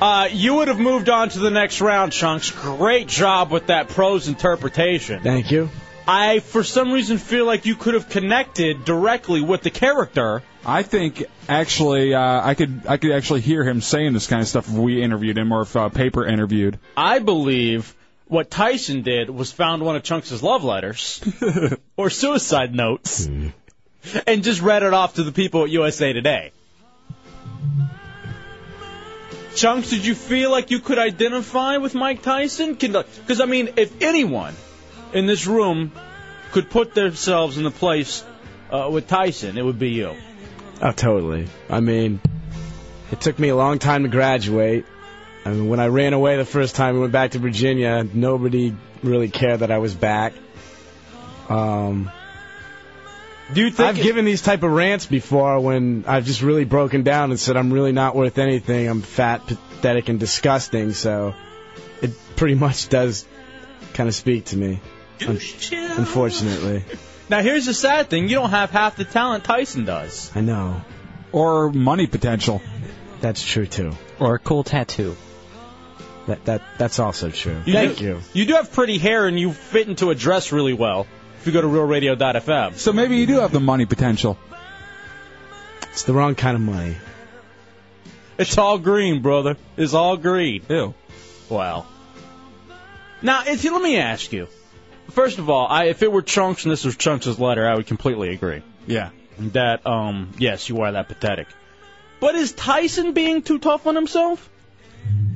Uh, 0.00 0.28
you 0.30 0.54
would 0.54 0.68
have 0.68 0.78
moved 0.78 1.08
on 1.08 1.28
to 1.28 1.40
the 1.40 1.50
next 1.50 1.80
round, 1.80 2.12
Chunks. 2.12 2.52
Great 2.52 3.08
job 3.08 3.50
with 3.50 3.66
that 3.66 3.88
prose 3.88 4.28
interpretation. 4.28 5.22
Thank 5.22 5.50
you. 5.50 5.70
I, 6.06 6.38
for 6.38 6.62
some 6.62 6.92
reason, 6.92 7.18
feel 7.18 7.44
like 7.44 7.66
you 7.66 7.74
could 7.74 7.94
have 7.94 8.08
connected 8.08 8.84
directly 8.84 9.40
with 9.40 9.62
the 9.62 9.70
character. 9.70 10.42
I 10.64 10.82
think 10.82 11.24
actually 11.48 12.14
uh, 12.14 12.46
I 12.46 12.54
could 12.54 12.82
I 12.86 12.96
could 12.96 13.12
actually 13.12 13.40
hear 13.40 13.64
him 13.64 13.80
saying 13.80 14.12
this 14.12 14.26
kind 14.26 14.40
of 14.40 14.48
stuff 14.48 14.68
if 14.68 14.74
we 14.74 15.02
interviewed 15.02 15.36
him 15.36 15.52
or 15.52 15.62
if 15.62 15.74
uh, 15.74 15.88
paper 15.88 16.24
interviewed. 16.24 16.78
I 16.96 17.18
believe 17.18 17.94
what 18.26 18.50
Tyson 18.50 19.02
did 19.02 19.30
was 19.30 19.50
found 19.50 19.82
one 19.82 19.96
of 19.96 20.02
Chunks' 20.02 20.42
love 20.42 20.62
letters 20.62 21.20
or 21.96 22.08
suicide 22.10 22.74
notes 22.74 23.26
and 23.26 24.44
just 24.44 24.60
read 24.62 24.82
it 24.82 24.94
off 24.94 25.14
to 25.14 25.24
the 25.24 25.32
people 25.32 25.64
at 25.64 25.70
USA 25.70 26.12
Today. 26.12 26.52
Chunks, 29.58 29.90
did 29.90 30.06
you 30.06 30.14
feel 30.14 30.50
like 30.50 30.70
you 30.70 30.78
could 30.78 30.98
identify 30.98 31.78
with 31.78 31.94
Mike 31.94 32.22
Tyson? 32.22 32.74
Because, 32.74 33.40
I 33.40 33.46
mean, 33.46 33.70
if 33.76 34.02
anyone 34.02 34.54
in 35.12 35.26
this 35.26 35.46
room 35.46 35.92
could 36.52 36.70
put 36.70 36.94
themselves 36.94 37.58
in 37.58 37.64
the 37.64 37.70
place 37.70 38.24
uh, 38.70 38.88
with 38.90 39.08
Tyson, 39.08 39.58
it 39.58 39.64
would 39.64 39.78
be 39.78 39.90
you. 39.90 40.14
Oh, 40.80 40.92
totally. 40.92 41.48
I 41.68 41.80
mean, 41.80 42.20
It 43.10 43.20
took 43.20 43.38
me 43.38 43.48
a 43.48 43.56
long 43.56 43.78
time 43.78 44.02
to 44.02 44.08
graduate. 44.08 44.84
I 45.44 45.50
mean, 45.50 45.68
when 45.68 45.80
I 45.80 45.86
ran 45.86 46.12
away 46.12 46.36
the 46.36 46.44
first 46.44 46.74
time 46.74 46.90
and 46.90 47.00
went 47.00 47.12
back 47.12 47.30
to 47.30 47.38
Virginia, 47.38 48.04
nobody 48.04 48.74
really 49.02 49.30
cared 49.30 49.60
that 49.60 49.70
I 49.70 49.78
was 49.78 49.94
back. 49.94 50.34
Um, 51.48 52.10
Do 53.52 53.62
you 53.62 53.70
think 53.70 53.88
I've 53.88 53.96
given 53.96 54.24
these 54.24 54.42
type 54.42 54.62
of 54.62 54.70
rants 54.70 55.06
before 55.06 55.58
when 55.60 56.04
I've 56.06 56.26
just 56.26 56.42
really 56.42 56.64
broken 56.64 57.02
down 57.02 57.30
and 57.30 57.40
said 57.40 57.56
I'm 57.56 57.72
really 57.72 57.92
not 57.92 58.14
worth 58.14 58.38
anything. 58.38 58.88
I'm 58.88 59.00
fat, 59.00 59.46
pathetic, 59.46 60.08
and 60.08 60.20
disgusting. 60.20 60.92
So 60.92 61.34
it 62.02 62.10
pretty 62.36 62.54
much 62.66 62.88
does 62.88 63.26
kind 63.94 64.08
of 64.08 64.14
speak 64.14 64.46
to 64.46 64.56
me, 64.56 64.80
un- 65.26 65.40
unfortunately. 65.72 66.84
Now 67.30 67.42
here's 67.42 67.66
the 67.66 67.74
sad 67.74 68.08
thing: 68.08 68.28
you 68.28 68.36
don't 68.36 68.48
have 68.48 68.70
half 68.70 68.96
the 68.96 69.04
talent 69.04 69.44
Tyson 69.44 69.84
does. 69.84 70.32
I 70.34 70.40
know. 70.40 70.80
Or 71.30 71.70
money 71.70 72.06
potential. 72.06 72.62
That's 73.20 73.42
true 73.42 73.66
too. 73.66 73.92
Or 74.18 74.36
a 74.36 74.38
cool 74.38 74.64
tattoo. 74.64 75.14
That 76.26 76.44
that 76.46 76.62
that's 76.78 76.98
also 76.98 77.30
true. 77.30 77.60
You 77.66 77.72
Thank 77.74 77.98
do, 77.98 78.04
you. 78.04 78.20
You 78.32 78.46
do 78.46 78.54
have 78.54 78.72
pretty 78.72 78.96
hair, 78.96 79.26
and 79.26 79.38
you 79.38 79.52
fit 79.52 79.88
into 79.88 80.08
a 80.08 80.14
dress 80.14 80.52
really 80.52 80.72
well. 80.72 81.06
If 81.40 81.46
you 81.46 81.52
go 81.52 81.60
to 81.60 81.68
RealRadio.fm. 81.68 82.76
So 82.76 82.92
maybe 82.92 83.16
you 83.16 83.26
do 83.26 83.40
have 83.40 83.52
the 83.52 83.60
money 83.60 83.86
potential. 83.86 84.38
It's 85.90 86.02
the 86.02 86.12
wrong 86.12 86.34
kind 86.34 86.56
of 86.56 86.60
money. 86.60 86.96
It's 88.38 88.56
all 88.58 88.78
green, 88.78 89.22
brother. 89.22 89.56
It's 89.76 89.94
all 89.94 90.16
green. 90.16 90.62
Ew. 90.68 90.94
Wow. 91.48 91.86
Now, 93.22 93.42
if 93.46 93.64
you, 93.64 93.72
let 93.72 93.82
me 93.82 93.96
ask 93.96 94.32
you. 94.32 94.48
First 95.10 95.38
of 95.38 95.48
all, 95.48 95.66
I, 95.66 95.86
if 95.86 96.02
it 96.02 96.12
were 96.12 96.22
Chunks 96.22 96.64
and 96.64 96.72
this 96.72 96.84
was 96.84 96.96
Chunks' 96.96 97.38
letter, 97.38 97.66
I 97.66 97.74
would 97.74 97.86
completely 97.86 98.28
agree. 98.30 98.62
Yeah. 98.86 99.10
That, 99.38 99.86
um, 99.86 100.32
yes, 100.38 100.68
you 100.68 100.80
are 100.82 100.92
that 100.92 101.08
pathetic. 101.08 101.48
But 102.20 102.34
is 102.34 102.52
Tyson 102.52 103.12
being 103.12 103.42
too 103.42 103.58
tough 103.58 103.86
on 103.86 103.94
himself? 103.94 104.48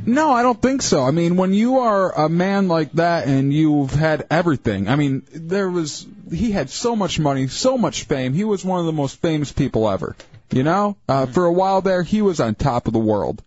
No, 0.04 0.32
I 0.32 0.42
don't 0.42 0.60
think 0.60 0.82
so. 0.82 1.04
I 1.04 1.12
mean, 1.12 1.36
when 1.36 1.52
you 1.52 1.78
are 1.78 2.24
a 2.24 2.28
man 2.28 2.66
like 2.66 2.92
that 2.92 3.28
and 3.28 3.52
you've 3.52 3.92
had 3.92 4.26
everything, 4.30 4.88
I 4.88 4.96
mean, 4.96 5.22
there 5.32 5.70
was, 5.70 6.06
he 6.30 6.50
had 6.50 6.70
so 6.70 6.96
much 6.96 7.20
money, 7.20 7.46
so 7.46 7.78
much 7.78 8.04
fame. 8.04 8.34
He 8.34 8.42
was 8.44 8.64
one 8.64 8.80
of 8.80 8.86
the 8.86 8.92
most 8.92 9.20
famous 9.20 9.52
people 9.52 9.88
ever. 9.88 10.16
You 10.50 10.64
know? 10.64 10.96
Uh, 11.08 11.26
for 11.26 11.44
a 11.46 11.52
while 11.52 11.82
there, 11.82 12.02
he 12.02 12.20
was 12.20 12.40
on 12.40 12.56
top 12.56 12.88
of 12.88 12.92
the 12.92 12.98
world. 12.98 13.42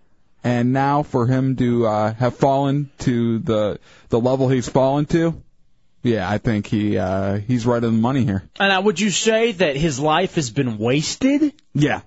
And 0.45 0.71
now 0.73 1.03
for 1.03 1.27
him 1.27 1.55
to, 1.57 1.87
uh, 1.87 2.13
have 2.13 2.37
fallen 2.37 2.89
to 2.99 3.39
the, 3.39 3.79
the 4.09 4.19
level 4.19 4.47
he's 4.47 4.69
fallen 4.69 5.05
to, 5.07 5.41
yeah, 6.03 6.29
I 6.29 6.37
think 6.37 6.67
he, 6.67 6.97
uh, 6.97 7.37
he's 7.37 7.65
right 7.65 7.83
on 7.83 7.95
the 7.95 8.01
money 8.01 8.23
here. 8.23 8.43
And 8.59 8.69
now, 8.69 8.81
would 8.81 8.99
you 8.99 9.09
say 9.09 9.53
that 9.53 9.75
his 9.75 9.99
life 9.99 10.35
has 10.35 10.51
been 10.51 10.77
wasted? 10.77 11.51
Yeah, 11.73 12.01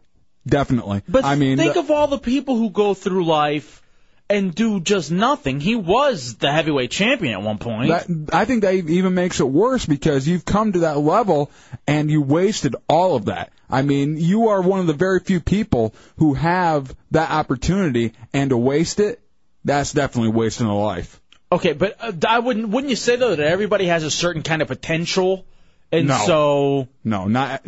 definitely. 0.46 1.02
But 1.08 1.24
I 1.24 1.34
mean, 1.34 1.58
think 1.58 1.74
the- 1.74 1.80
of 1.80 1.90
all 1.90 2.06
the 2.06 2.18
people 2.18 2.56
who 2.56 2.70
go 2.70 2.94
through 2.94 3.24
life 3.26 3.82
and 4.30 4.54
do 4.54 4.80
just 4.80 5.10
nothing. 5.10 5.60
He 5.60 5.74
was 5.74 6.36
the 6.36 6.52
heavyweight 6.52 6.90
champion 6.90 7.34
at 7.34 7.42
one 7.42 7.58
point. 7.58 7.88
That, 7.88 8.34
I 8.34 8.44
think 8.44 8.62
that 8.62 8.74
even 8.74 9.14
makes 9.14 9.40
it 9.40 9.48
worse 9.48 9.86
because 9.86 10.28
you've 10.28 10.44
come 10.44 10.72
to 10.72 10.80
that 10.80 10.98
level 10.98 11.50
and 11.86 12.10
you 12.10 12.20
wasted 12.20 12.76
all 12.88 13.16
of 13.16 13.26
that. 13.26 13.52
I 13.70 13.82
mean, 13.82 14.16
you 14.16 14.48
are 14.48 14.60
one 14.60 14.80
of 14.80 14.86
the 14.86 14.92
very 14.92 15.20
few 15.20 15.40
people 15.40 15.94
who 16.16 16.34
have 16.34 16.94
that 17.10 17.30
opportunity 17.30 18.12
and 18.32 18.50
to 18.50 18.56
waste 18.56 19.00
it, 19.00 19.20
that's 19.64 19.92
definitely 19.92 20.30
wasting 20.32 20.66
a 20.66 20.78
life. 20.78 21.20
Okay, 21.50 21.72
but 21.72 21.96
uh, 22.00 22.12
I 22.28 22.38
wouldn't. 22.38 22.68
Wouldn't 22.68 22.90
you 22.90 22.96
say 22.96 23.16
though 23.16 23.34
that 23.34 23.46
everybody 23.46 23.86
has 23.86 24.04
a 24.04 24.10
certain 24.10 24.42
kind 24.42 24.60
of 24.60 24.68
potential, 24.68 25.46
and 25.90 26.08
No. 26.08 26.18
so 26.26 26.88
No, 27.04 27.26
not, 27.26 27.64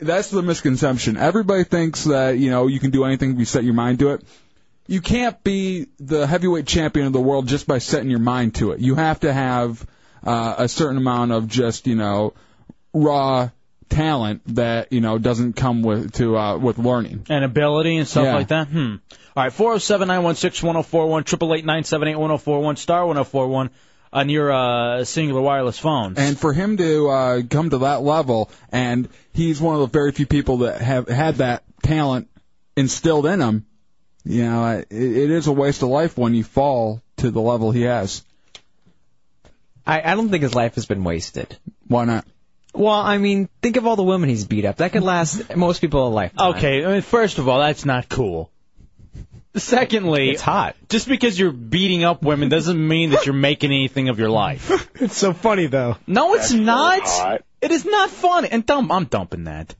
that's 0.00 0.30
the 0.30 0.42
misconception. 0.42 1.16
Everybody 1.16 1.64
thinks 1.64 2.04
that, 2.04 2.38
you 2.38 2.50
know, 2.50 2.66
you 2.66 2.80
can 2.80 2.90
do 2.90 3.04
anything 3.04 3.32
if 3.32 3.38
you 3.38 3.44
set 3.44 3.64
your 3.64 3.74
mind 3.74 4.00
to 4.00 4.10
it. 4.10 4.24
You 4.90 5.00
can't 5.00 5.42
be 5.44 5.86
the 6.00 6.26
heavyweight 6.26 6.66
champion 6.66 7.06
of 7.06 7.12
the 7.12 7.20
world 7.20 7.46
just 7.46 7.66
by 7.66 7.78
setting 7.78 8.10
your 8.10 8.18
mind 8.18 8.56
to 8.56 8.72
it. 8.72 8.80
You 8.80 8.96
have 8.96 9.20
to 9.20 9.32
have 9.32 9.86
uh, 10.26 10.56
a 10.58 10.68
certain 10.68 10.96
amount 10.96 11.30
of 11.30 11.46
just, 11.46 11.86
you 11.86 11.94
know, 11.94 12.34
raw 12.92 13.50
talent 13.88 14.42
that, 14.56 14.92
you 14.92 15.00
know, 15.00 15.16
doesn't 15.18 15.54
come 15.54 15.82
with 15.82 16.12
to 16.14 16.36
uh, 16.36 16.58
with 16.58 16.78
learning. 16.78 17.24
and 17.30 17.44
ability 17.44 17.96
and 17.98 18.08
stuff 18.08 18.24
Yeah. 18.24 18.34
like 18.34 18.48
that. 18.48 18.66
Hmm. 18.66 18.96
All 19.36 19.44
right, 19.44 19.52
four 19.52 19.70
zero 19.70 19.78
seven 19.78 20.08
nine 20.08 20.24
one 20.24 20.34
six 20.34 20.60
one 20.60 20.74
zero 20.74 20.82
four 20.82 21.06
one 21.08 21.22
triple 21.22 21.54
eight 21.54 21.64
nine 21.64 21.84
seven 21.84 22.08
eight 22.08 22.16
one 22.16 22.30
zero 22.30 22.38
four 22.38 22.60
one 22.60 22.74
star 22.76 23.06
one 23.06 23.14
zero 23.14 23.24
four 23.24 23.46
one 23.46 23.70
on 24.12 24.28
your 24.28 24.50
uh, 24.52 25.04
singular 25.04 25.40
wireless 25.40 25.78
phones. 25.78 26.18
And 26.18 26.36
for 26.36 26.52
him 26.52 26.76
to 26.78 27.08
uh, 27.08 27.42
come 27.48 27.70
to 27.70 27.78
that 27.78 28.02
level, 28.02 28.50
and 28.72 29.08
he's 29.32 29.60
one 29.60 29.76
of 29.76 29.82
the 29.82 29.86
very 29.86 30.10
few 30.10 30.26
people 30.26 30.58
that 30.58 30.80
have 30.80 31.06
had 31.08 31.36
that 31.36 31.62
talent 31.84 32.28
instilled 32.76 33.26
in 33.26 33.40
him, 33.40 33.66
you 34.24 34.44
know, 34.44 34.66
it, 34.78 34.86
it 34.90 35.30
is 35.30 35.46
a 35.46 35.52
waste 35.52 35.82
of 35.82 35.88
life 35.88 36.16
when 36.18 36.34
you 36.34 36.44
fall 36.44 37.02
to 37.18 37.30
the 37.30 37.40
level 37.40 37.70
he 37.70 37.82
has. 37.82 38.24
I, 39.86 40.02
I 40.12 40.14
don't 40.14 40.28
think 40.28 40.42
his 40.42 40.54
life 40.54 40.74
has 40.74 40.86
been 40.86 41.04
wasted. 41.04 41.56
Why 41.88 42.04
not? 42.04 42.26
Well, 42.72 42.94
I 42.94 43.18
mean, 43.18 43.48
think 43.62 43.76
of 43.76 43.86
all 43.86 43.96
the 43.96 44.04
women 44.04 44.28
he's 44.28 44.44
beat 44.44 44.64
up. 44.64 44.76
That 44.76 44.92
could 44.92 45.02
last 45.02 45.56
most 45.56 45.80
people 45.80 46.06
a 46.06 46.08
lifetime. 46.08 46.54
okay, 46.54 46.84
I 46.84 46.92
mean, 46.92 47.02
first 47.02 47.38
of 47.38 47.48
all, 47.48 47.58
that's 47.60 47.84
not 47.84 48.08
cool. 48.08 48.50
Secondly, 49.56 50.30
It's 50.30 50.42
hot. 50.42 50.76
just 50.88 51.08
because 51.08 51.36
you're 51.36 51.50
beating 51.50 52.04
up 52.04 52.22
women 52.22 52.48
doesn't 52.48 52.86
mean 52.86 53.10
that 53.10 53.26
you're 53.26 53.34
making 53.34 53.72
anything 53.72 54.08
of 54.08 54.18
your 54.18 54.30
life. 54.30 54.70
It's 55.00 55.16
so 55.16 55.32
funny 55.32 55.66
though. 55.66 55.96
No, 56.06 56.34
it's 56.34 56.52
not. 56.52 57.40
It 57.62 57.70
is 57.70 57.86
not 57.86 58.10
funny. 58.10 58.48
And 58.50 58.66
dump, 58.66 58.92
I'm 58.92 59.06
dumping 59.06 59.44
that. 59.44 59.74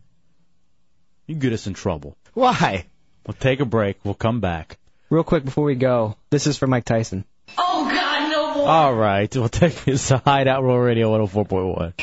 You 1.26 1.34
get 1.34 1.52
us 1.52 1.66
in 1.66 1.74
trouble. 1.74 2.16
Why? 2.32 2.86
We'll 3.26 3.34
take 3.34 3.60
a 3.60 3.64
break. 3.64 3.98
We'll 4.04 4.14
come 4.14 4.40
back. 4.40 4.78
Real 5.10 5.24
quick 5.24 5.44
before 5.44 5.64
we 5.64 5.74
go, 5.74 6.16
this 6.30 6.46
is 6.46 6.56
for 6.56 6.66
Mike 6.66 6.84
Tyson. 6.84 7.24
Oh, 7.58 7.84
God, 7.84 8.30
no 8.30 8.54
more. 8.54 8.68
All 8.68 8.94
right, 8.94 9.34
we'll 9.34 9.48
take 9.48 9.74
this 9.84 10.08
to 10.08 10.18
Hideout 10.18 10.62
Real 10.62 10.76
Radio 10.76 11.10
104.1. 11.26 11.94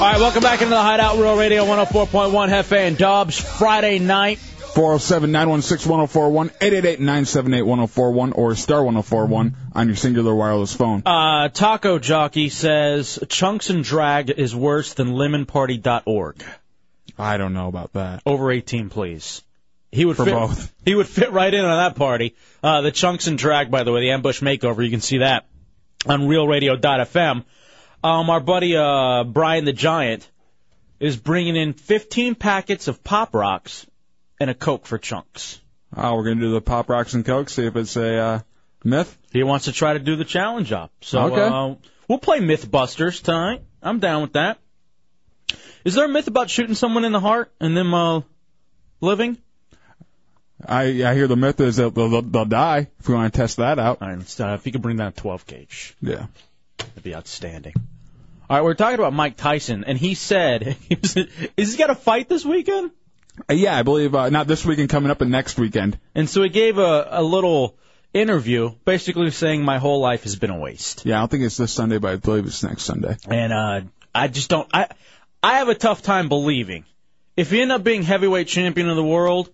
All 0.00 0.06
right, 0.06 0.18
welcome 0.18 0.42
back 0.42 0.62
into 0.62 0.70
the 0.70 0.80
Hideout 0.80 1.18
Real 1.18 1.36
Radio 1.36 1.64
104.1 1.66 2.48
Hefe 2.48 2.72
and 2.72 2.96
Dubs 2.96 3.38
Friday 3.38 3.98
night. 3.98 4.38
407 4.80 5.30
916 5.30 5.90
1041, 5.90 6.46
888 6.58 7.00
978 7.00 7.62
1041, 7.62 8.32
or 8.32 8.54
star 8.54 8.82
1041 8.82 9.54
on 9.74 9.86
your 9.88 9.96
singular 9.96 10.34
wireless 10.34 10.74
phone. 10.74 11.02
Uh, 11.04 11.50
Taco 11.50 11.98
Jockey 11.98 12.48
says 12.48 13.18
Chunks 13.28 13.68
and 13.68 13.84
Drag 13.84 14.30
is 14.30 14.56
worse 14.56 14.94
than 14.94 15.08
lemonparty.org. 15.08 16.42
I 17.18 17.36
don't 17.36 17.52
know 17.52 17.68
about 17.68 17.92
that. 17.92 18.22
Over 18.24 18.50
18, 18.50 18.88
please. 18.88 19.42
He 19.92 20.06
would 20.06 20.16
For 20.16 20.24
fit, 20.24 20.32
both. 20.32 20.72
He 20.86 20.94
would 20.94 21.08
fit 21.08 21.30
right 21.30 21.52
in 21.52 21.62
on 21.62 21.76
that 21.76 21.96
party. 21.96 22.34
Uh, 22.62 22.80
the 22.80 22.90
Chunks 22.90 23.26
and 23.26 23.36
Drag, 23.36 23.70
by 23.70 23.82
the 23.82 23.92
way, 23.92 24.00
the 24.00 24.12
ambush 24.12 24.40
makeover. 24.40 24.82
You 24.82 24.90
can 24.90 25.02
see 25.02 25.18
that 25.18 25.44
on 26.06 26.22
RealRadio.fm. 26.22 27.44
Um, 28.02 28.30
our 28.30 28.40
buddy 28.40 28.78
uh, 28.78 29.24
Brian 29.24 29.66
the 29.66 29.74
Giant 29.74 30.26
is 30.98 31.18
bringing 31.18 31.56
in 31.56 31.74
15 31.74 32.34
packets 32.34 32.88
of 32.88 33.04
Pop 33.04 33.34
Rocks 33.34 33.86
and 34.40 34.50
a 34.50 34.54
Coke 34.54 34.86
for 34.86 34.98
Chunks. 34.98 35.60
Oh, 35.96 36.14
we're 36.16 36.24
going 36.24 36.38
to 36.38 36.44
do 36.46 36.52
the 36.52 36.60
Pop 36.60 36.88
Rocks 36.88 37.14
and 37.14 37.24
Coke, 37.24 37.50
see 37.50 37.66
if 37.66 37.76
it's 37.76 37.96
a 37.96 38.16
uh, 38.16 38.40
myth. 38.84 39.16
He 39.32 39.42
wants 39.42 39.66
to 39.66 39.72
try 39.72 39.92
to 39.92 39.98
do 39.98 40.16
the 40.16 40.24
challenge 40.24 40.72
up. 40.72 40.90
So 41.00 41.20
Okay. 41.32 41.40
uh, 41.42 41.74
we'll 42.08 42.18
play 42.18 42.40
Mythbusters 42.40 43.22
tonight. 43.22 43.62
I'm 43.82 43.98
down 43.98 44.22
with 44.22 44.32
that. 44.34 44.58
Is 45.84 45.94
there 45.94 46.04
a 46.04 46.08
myth 46.08 46.28
about 46.28 46.50
shooting 46.50 46.74
someone 46.74 47.04
in 47.04 47.12
the 47.12 47.20
heart 47.20 47.52
and 47.60 47.76
them 47.76 47.92
uh, 47.94 48.20
living? 49.00 49.38
I, 50.64 51.02
I 51.04 51.14
hear 51.14 51.26
the 51.26 51.36
myth 51.36 51.58
is 51.60 51.76
that 51.76 51.94
they'll, 51.94 52.08
they'll, 52.10 52.22
they'll 52.22 52.44
die 52.44 52.88
if 53.00 53.08
we 53.08 53.14
want 53.14 53.32
to 53.32 53.40
test 53.40 53.56
that 53.56 53.78
out. 53.78 54.02
All 54.02 54.08
right, 54.08 54.18
let's, 54.18 54.38
uh, 54.38 54.56
if 54.58 54.66
you 54.66 54.72
could 54.72 54.82
bring 54.82 54.96
that 54.96 55.16
12 55.16 55.46
gauge. 55.46 55.96
Yeah. 56.02 56.26
That'd 56.76 57.02
be 57.02 57.14
outstanding. 57.14 57.74
All 58.48 58.56
right, 58.56 58.62
we're 58.64 58.74
talking 58.74 58.98
about 58.98 59.12
Mike 59.14 59.36
Tyson, 59.36 59.84
and 59.86 59.96
he 59.96 60.14
said, 60.14 60.76
"Is 61.56 61.72
he 61.72 61.78
got 61.78 61.90
a 61.90 61.94
fight 61.94 62.28
this 62.28 62.44
weekend?" 62.44 62.90
Uh, 63.48 63.54
yeah, 63.54 63.76
I 63.76 63.82
believe 63.82 64.14
uh, 64.14 64.28
not 64.30 64.46
this 64.46 64.64
weekend, 64.64 64.88
coming 64.88 65.10
up, 65.10 65.18
but 65.18 65.28
next 65.28 65.58
weekend. 65.58 65.98
And 66.14 66.28
so 66.28 66.42
he 66.42 66.48
gave 66.48 66.78
a, 66.78 67.08
a 67.10 67.22
little 67.22 67.76
interview, 68.12 68.70
basically 68.84 69.30
saying, 69.30 69.64
"My 69.64 69.78
whole 69.78 70.00
life 70.00 70.24
has 70.24 70.36
been 70.36 70.50
a 70.50 70.58
waste." 70.58 71.06
Yeah, 71.06 71.16
I 71.16 71.20
don't 71.20 71.30
think 71.30 71.44
it's 71.44 71.56
this 71.56 71.72
Sunday, 71.72 71.98
but 71.98 72.10
I 72.12 72.16
believe 72.16 72.46
it's 72.46 72.62
next 72.62 72.82
Sunday. 72.84 73.16
And 73.28 73.52
uh, 73.52 73.80
I 74.14 74.28
just 74.28 74.50
don't. 74.50 74.68
I 74.72 74.88
I 75.42 75.58
have 75.58 75.68
a 75.68 75.74
tough 75.74 76.02
time 76.02 76.28
believing 76.28 76.84
if 77.36 77.52
you 77.52 77.62
end 77.62 77.72
up 77.72 77.82
being 77.82 78.02
heavyweight 78.02 78.48
champion 78.48 78.88
of 78.88 78.96
the 78.96 79.04
world, 79.04 79.50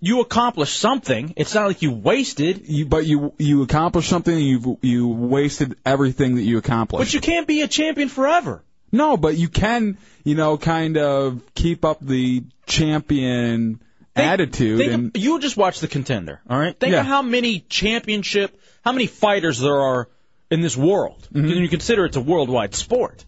you 0.00 0.20
accomplished 0.20 0.78
something. 0.78 1.32
It's 1.36 1.54
not 1.54 1.66
like 1.66 1.82
you 1.82 1.92
wasted. 1.92 2.68
You, 2.68 2.86
but 2.86 3.06
you 3.06 3.32
you 3.38 3.62
accomplished 3.62 4.08
something, 4.08 4.36
you 4.36 4.78
you 4.82 5.08
wasted 5.08 5.76
everything 5.84 6.36
that 6.36 6.42
you 6.42 6.58
accomplished. 6.58 7.06
But 7.06 7.14
you 7.14 7.20
can't 7.20 7.46
be 7.46 7.62
a 7.62 7.68
champion 7.68 8.08
forever. 8.08 8.62
No, 8.90 9.16
but 9.16 9.36
you 9.36 9.48
can, 9.48 9.98
you 10.24 10.34
know, 10.34 10.56
kind 10.56 10.96
of 10.96 11.42
keep 11.54 11.84
up 11.84 11.98
the 12.00 12.42
champion 12.66 13.80
attitude. 14.16 14.78
Think 14.78 14.92
and 14.92 15.16
of, 15.16 15.22
you 15.22 15.38
just 15.40 15.56
watch 15.56 15.80
the 15.80 15.88
contender, 15.88 16.40
all 16.48 16.58
right? 16.58 16.78
Think 16.78 16.92
Yeah. 16.92 17.00
of 17.00 17.06
how 17.06 17.22
many 17.22 17.60
championship, 17.68 18.58
how 18.84 18.92
many 18.92 19.06
fighters 19.06 19.58
there 19.60 19.80
are 19.80 20.08
in 20.50 20.60
this 20.60 20.76
world. 20.76 21.26
Mm-hmm. 21.32 21.44
And 21.44 21.60
you 21.60 21.68
consider 21.68 22.04
it's 22.04 22.16
a 22.16 22.20
worldwide 22.20 22.74
sport. 22.74 23.24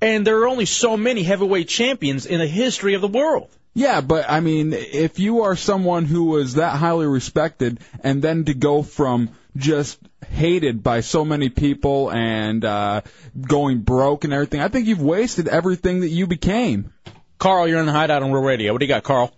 And 0.00 0.26
there 0.26 0.38
are 0.40 0.48
only 0.48 0.64
so 0.64 0.96
many 0.96 1.22
heavyweight 1.22 1.68
champions 1.68 2.26
in 2.26 2.38
the 2.38 2.46
history 2.46 2.94
of 2.94 3.00
the 3.00 3.08
world. 3.08 3.48
Yeah, 3.74 4.00
but 4.00 4.24
I 4.28 4.40
mean, 4.40 4.72
if 4.72 5.18
you 5.18 5.42
are 5.42 5.54
someone 5.54 6.04
who 6.04 6.24
was 6.24 6.54
that 6.54 6.76
highly 6.76 7.06
respected, 7.06 7.78
and 8.02 8.22
then 8.22 8.44
to 8.46 8.54
go 8.54 8.82
from 8.82 9.30
just 9.56 9.98
hated 10.30 10.82
by 10.82 11.00
so 11.00 11.24
many 11.24 11.48
people 11.48 12.10
and 12.10 12.64
uh, 12.64 13.00
going 13.40 13.80
broke 13.80 14.24
and 14.24 14.32
everything, 14.32 14.60
I 14.60 14.68
think 14.68 14.86
you've 14.86 15.02
wasted 15.02 15.48
everything 15.48 16.00
that 16.00 16.08
you 16.08 16.26
became. 16.26 16.92
Carl, 17.38 17.68
you're 17.68 17.80
in 17.80 17.86
the 17.86 17.92
hideout 17.92 18.22
on 18.22 18.32
Real 18.32 18.42
Radio. 18.42 18.72
What 18.72 18.80
do 18.80 18.86
you 18.86 18.88
got, 18.88 19.04
Carl? 19.04 19.32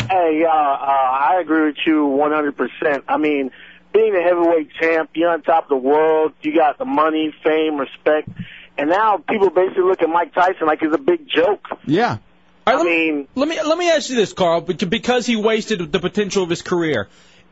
Hey, 0.00 0.44
uh, 0.44 0.50
uh, 0.50 0.52
I 0.52 1.38
agree 1.40 1.66
with 1.66 1.76
you 1.86 2.06
100%. 2.06 3.02
I 3.08 3.16
mean, 3.18 3.50
being 3.92 4.14
a 4.14 4.22
heavyweight 4.22 4.70
champ, 4.80 5.10
you're 5.14 5.30
on 5.30 5.42
top 5.42 5.64
of 5.64 5.68
the 5.68 5.76
world, 5.76 6.32
you 6.42 6.54
got 6.54 6.78
the 6.78 6.84
money, 6.84 7.34
fame, 7.44 7.76
respect, 7.76 8.28
and 8.76 8.88
now 8.88 9.18
people 9.18 9.50
basically 9.50 9.82
look 9.82 10.02
at 10.02 10.08
Mike 10.08 10.32
Tyson 10.34 10.66
like 10.66 10.80
he's 10.80 10.92
a 10.92 10.98
big 10.98 11.28
joke. 11.28 11.66
Yeah. 11.84 12.18
I 12.66 12.82
mean, 12.82 13.28
let 13.34 13.48
me 13.48 13.60
let 13.62 13.78
me 13.78 13.90
ask 13.90 14.10
you 14.10 14.16
this, 14.16 14.34
Carl, 14.34 14.60
bec- 14.60 14.90
because 14.90 15.24
he 15.24 15.36
wasted 15.36 15.90
the 15.90 16.00
potential 16.00 16.42
of 16.42 16.50
his 16.50 16.60
career. 16.60 17.08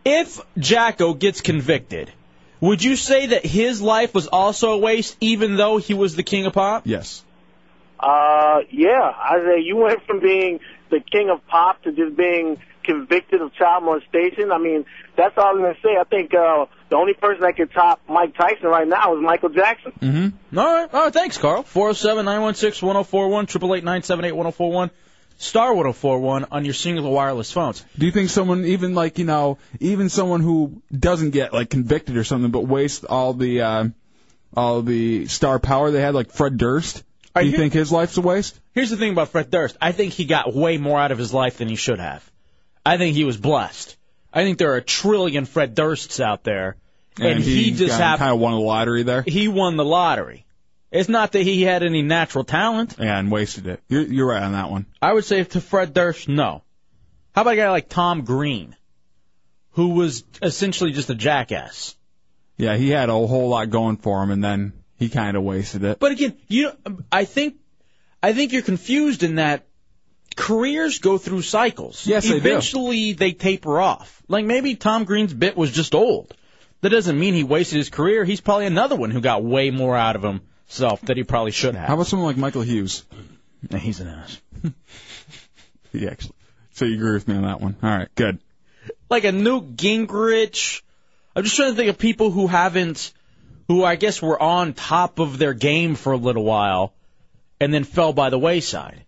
If 0.09 0.41
Jacko 0.57 1.15
gets 1.15 1.41
convicted, 1.41 2.13
would 2.61 2.83
you 2.85 2.95
say 2.95 3.27
that 3.27 3.45
his 3.45 3.83
life 3.83 4.15
was 4.15 4.29
also 4.29 4.75
a 4.75 4.79
waste, 4.79 5.17
even 5.21 5.57
though 5.57 5.79
he 5.79 5.95
was 5.95 6.15
the 6.15 6.23
king 6.23 6.47
of 6.47 6.53
pop? 6.53 6.83
Yes. 6.87 7.25
Uh, 7.99 8.61
yeah, 8.71 9.01
I 9.03 9.39
say 9.45 9.63
you 9.63 9.77
went 9.77 10.07
from 10.07 10.21
being 10.21 10.61
the 10.91 11.01
king 11.01 11.29
of 11.29 11.45
pop 11.49 11.83
to 11.83 11.91
just 11.93 12.17
being 12.17 12.59
convicted 12.85 13.43
of 13.43 13.53
child 13.55 13.83
molestation. 13.83 14.53
I 14.53 14.59
mean, 14.59 14.85
that's 15.17 15.37
all 15.37 15.57
I'm 15.57 15.61
gonna 15.61 15.75
say. 15.83 15.97
I 15.99 16.05
think 16.05 16.33
uh, 16.33 16.67
the 16.89 16.95
only 16.95 17.15
person 17.15 17.43
that 17.43 17.57
could 17.57 17.73
top 17.73 18.01
Mike 18.09 18.37
Tyson 18.37 18.69
right 18.69 18.87
now 18.87 19.17
is 19.17 19.23
Michael 19.23 19.49
Jackson. 19.49 19.93
Mm-hmm. 20.01 20.59
All 20.59 20.65
right. 20.65 20.95
All 20.95 21.05
right. 21.05 21.13
Thanks, 21.13 21.37
Carl. 21.37 21.65
407 21.65 22.25
916 22.25 22.87
1041, 22.87 23.45
888 23.45 23.85
978 23.85 24.33
1041, 24.33 24.91
star 25.39 25.75
1041 25.75 26.47
on 26.51 26.65
your 26.65 26.75
singular 26.75 27.11
wireless 27.11 27.53
phones. 27.53 27.85
Do 27.99 28.07
you 28.07 28.13
think 28.13 28.31
someone, 28.31 28.65
even 28.65 28.95
like 28.95 29.19
you 29.19 29.25
know, 29.25 29.59
even 29.81 30.09
someone 30.09 30.41
who 30.41 30.83
doesn't 30.97 31.31
get 31.31 31.53
like 31.53 31.71
convicted 31.71 32.17
or 32.17 32.25
something, 32.25 32.51
but 32.51 32.63
wastes 32.63 33.05
all 33.05 33.35
the 33.35 33.61
uh, 33.61 33.89
all 34.57 34.83
the 34.83 35.27
star 35.27 35.59
power 35.59 35.91
they 35.91 36.01
had, 36.01 36.15
like 36.15 36.31
Fred 36.31 36.57
Durst? 36.57 37.03
Do 37.35 37.47
you 37.47 37.57
think 37.57 37.75
his 37.75 37.93
life's 37.93 38.17
a 38.17 38.23
waste? 38.23 38.59
Here's 38.73 38.89
the 38.89 38.97
thing 38.97 39.13
about 39.13 39.29
Fred 39.29 39.51
Durst. 39.51 39.77
I 39.81 39.93
think 39.93 40.15
he 40.15 40.25
got 40.25 40.55
way 40.55 40.79
more 40.79 40.99
out 40.99 41.13
of 41.13 41.19
his 41.19 41.35
life 41.35 41.59
than 41.59 41.69
he 41.69 41.77
should 41.77 41.99
have. 41.99 42.29
I 42.85 42.97
think 42.97 43.15
he 43.15 43.25
was 43.25 43.37
blessed. 43.37 43.97
I 44.33 44.43
think 44.45 44.57
there 44.59 44.73
are 44.73 44.77
a 44.77 44.83
trillion 44.83 45.45
Fred 45.45 45.75
Dursts 45.75 46.21
out 46.21 46.45
there, 46.45 46.77
and, 47.21 47.41
he, 47.41 47.73
just 47.73 47.99
happened. 47.99 48.19
kind 48.21 48.33
of 48.33 48.41
won 48.41 48.53
the 48.53 48.61
lottery 48.61 49.03
there. 49.03 49.23
He 49.23 49.49
won 49.49 49.77
the 49.77 49.85
lottery. 49.85 50.46
It's 50.97 51.09
not 51.09 51.33
that 51.33 51.43
he 51.43 51.63
had 51.63 51.83
any 51.83 52.03
natural 52.03 52.45
talent. 52.45 52.97
Yeah, 52.99 53.19
and 53.19 53.31
wasted 53.31 53.67
it. 53.67 53.81
You're, 53.89 54.03
you're 54.03 54.27
right 54.27 54.43
on 54.43 54.53
that 54.53 54.71
one. 54.71 54.87
I 55.01 55.13
would 55.13 55.25
say 55.25 55.45
to 55.45 55.61
Fred 55.61 55.93
Durst, 55.93 56.29
no. 56.29 56.63
How 57.35 57.43
about 57.43 57.55
a 57.55 57.57
guy 57.57 57.71
like 57.71 57.89
Tom 57.89 58.25
Green, 58.25 58.75
who 59.73 59.91
was 59.91 60.25
essentially 60.43 60.93
just 60.93 61.11
a 61.11 61.15
jackass? 61.15 61.95
Yeah, 62.57 62.77
he 62.77 62.89
had 62.89 63.11
a 63.11 63.13
whole 63.13 63.51
lot 63.51 63.69
going 63.69 63.99
for 63.99 64.23
him, 64.23 64.31
and 64.31 64.43
then 64.43 64.73
he 64.97 65.11
kind 65.11 65.37
of 65.37 65.43
wasted 65.43 65.85
it. 65.85 65.99
But 65.99 66.13
again, 66.13 66.37
you, 66.49 66.71
I 67.13 67.27
think, 67.27 67.57
I 68.23 68.33
think 68.33 68.53
you're 68.53 68.63
confused 68.63 69.23
in 69.23 69.35
that 69.35 69.67
careers 70.35 70.99
go 70.99 71.19
through 71.19 71.43
cycles. 71.43 72.07
Yes, 72.07 72.25
they 72.25 72.31
do. 72.31 72.37
Eventually, 72.37 73.13
they 73.13 73.33
taper 73.33 73.79
off. 73.81 74.23
Like 74.29 74.47
maybe 74.47 74.75
Tom 74.77 75.05
Green's 75.05 75.35
bit 75.35 75.57
was 75.57 75.71
just 75.73 75.95
old. 75.95 76.35
That 76.81 76.91
doesn't 76.91 77.19
mean 77.19 77.35
he 77.35 77.45
wasted 77.45 77.79
his 77.79 77.91
career. 77.91 78.25
He's 78.25 78.41
probably 78.41 78.67
another 78.67 78.97
one 78.97 79.11
who 79.11 79.21
got 79.21 79.43
way 79.43 79.71
more 79.71 79.97
out 79.97 80.17
of 80.17 80.23
himself 80.67 81.01
that 81.03 81.17
he 81.17 81.25
probably 81.25 81.53
should 81.53 81.75
have. 81.75 81.89
How 81.89 81.95
about 81.95 82.07
someone 82.07 82.27
like 82.29 82.37
Michael 82.37 82.63
Hughes? 82.63 83.05
Nah, 83.71 83.79
He's 83.79 84.01
an 84.01 84.09
ass. 84.09 84.41
He 85.93 86.07
actually. 86.09 86.35
So 86.73 86.85
you 86.85 86.97
agree 86.97 87.13
with 87.15 87.27
me 87.27 87.37
on 87.37 87.43
that 87.43 87.61
one? 87.61 87.75
All 87.83 87.89
right, 87.89 88.09
good. 88.17 88.39
like 89.09 89.25
a 89.25 89.33
Newt 89.33 89.77
Gingrich. 89.77 90.83
I'm 91.35 91.43
just 91.45 91.57
trying 91.57 91.71
to 91.71 91.77
think 91.77 91.89
of 91.89 91.97
people 91.99 92.31
who 92.31 92.47
haven't, 92.49 93.13
who 93.69 93.83
I 93.83 93.97
guess 93.97 94.21
were 94.21 94.41
on 94.41 94.75
top 94.75 95.19
of 95.21 95.39
their 95.39 95.55
game 95.55 95.95
for 95.95 96.13
a 96.13 96.17
little 96.19 96.45
while, 96.45 96.93
and 97.61 97.73
then 97.73 97.85
fell 97.85 98.13
by 98.13 98.29
the 98.29 98.39
wayside. 98.39 99.05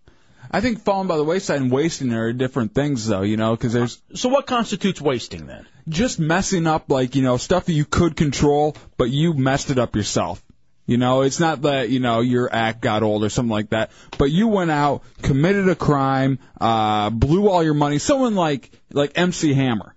I 0.49 0.61
think 0.61 0.81
falling 0.81 1.07
by 1.07 1.17
the 1.17 1.23
wayside 1.23 1.61
and 1.61 1.69
wasting 1.71 2.11
are 2.13 2.33
different 2.33 2.73
things, 2.73 3.05
though. 3.05 3.21
You 3.21 3.37
know, 3.37 3.55
because 3.55 3.73
there's 3.73 4.01
So 4.15 4.29
what 4.29 4.47
constitutes 4.47 4.99
wasting 4.99 5.45
then? 5.45 5.67
just 5.87 6.19
messing 6.19 6.65
up, 6.65 6.89
like 6.89 7.15
you 7.15 7.21
know, 7.21 7.37
stuff 7.37 7.65
that 7.65 7.73
you 7.73 7.85
could 7.85 8.15
control, 8.15 8.75
but 8.97 9.11
you 9.11 9.33
messed 9.35 9.69
it 9.69 9.77
up 9.77 9.95
yourself. 9.95 10.41
You 10.89 10.97
know, 10.97 11.21
it's 11.21 11.39
not 11.39 11.61
that 11.61 11.91
you 11.91 11.99
know 11.99 12.21
your 12.21 12.51
act 12.51 12.81
got 12.81 13.03
old 13.03 13.23
or 13.23 13.29
something 13.29 13.51
like 13.51 13.69
that, 13.69 13.91
but 14.17 14.31
you 14.31 14.47
went 14.47 14.71
out, 14.71 15.03
committed 15.21 15.69
a 15.69 15.75
crime, 15.75 16.39
uh, 16.59 17.11
blew 17.11 17.47
all 17.47 17.63
your 17.63 17.75
money. 17.75 17.99
Someone 17.99 18.33
like 18.33 18.71
like 18.91 19.11
MC 19.13 19.53
Hammer, 19.53 19.93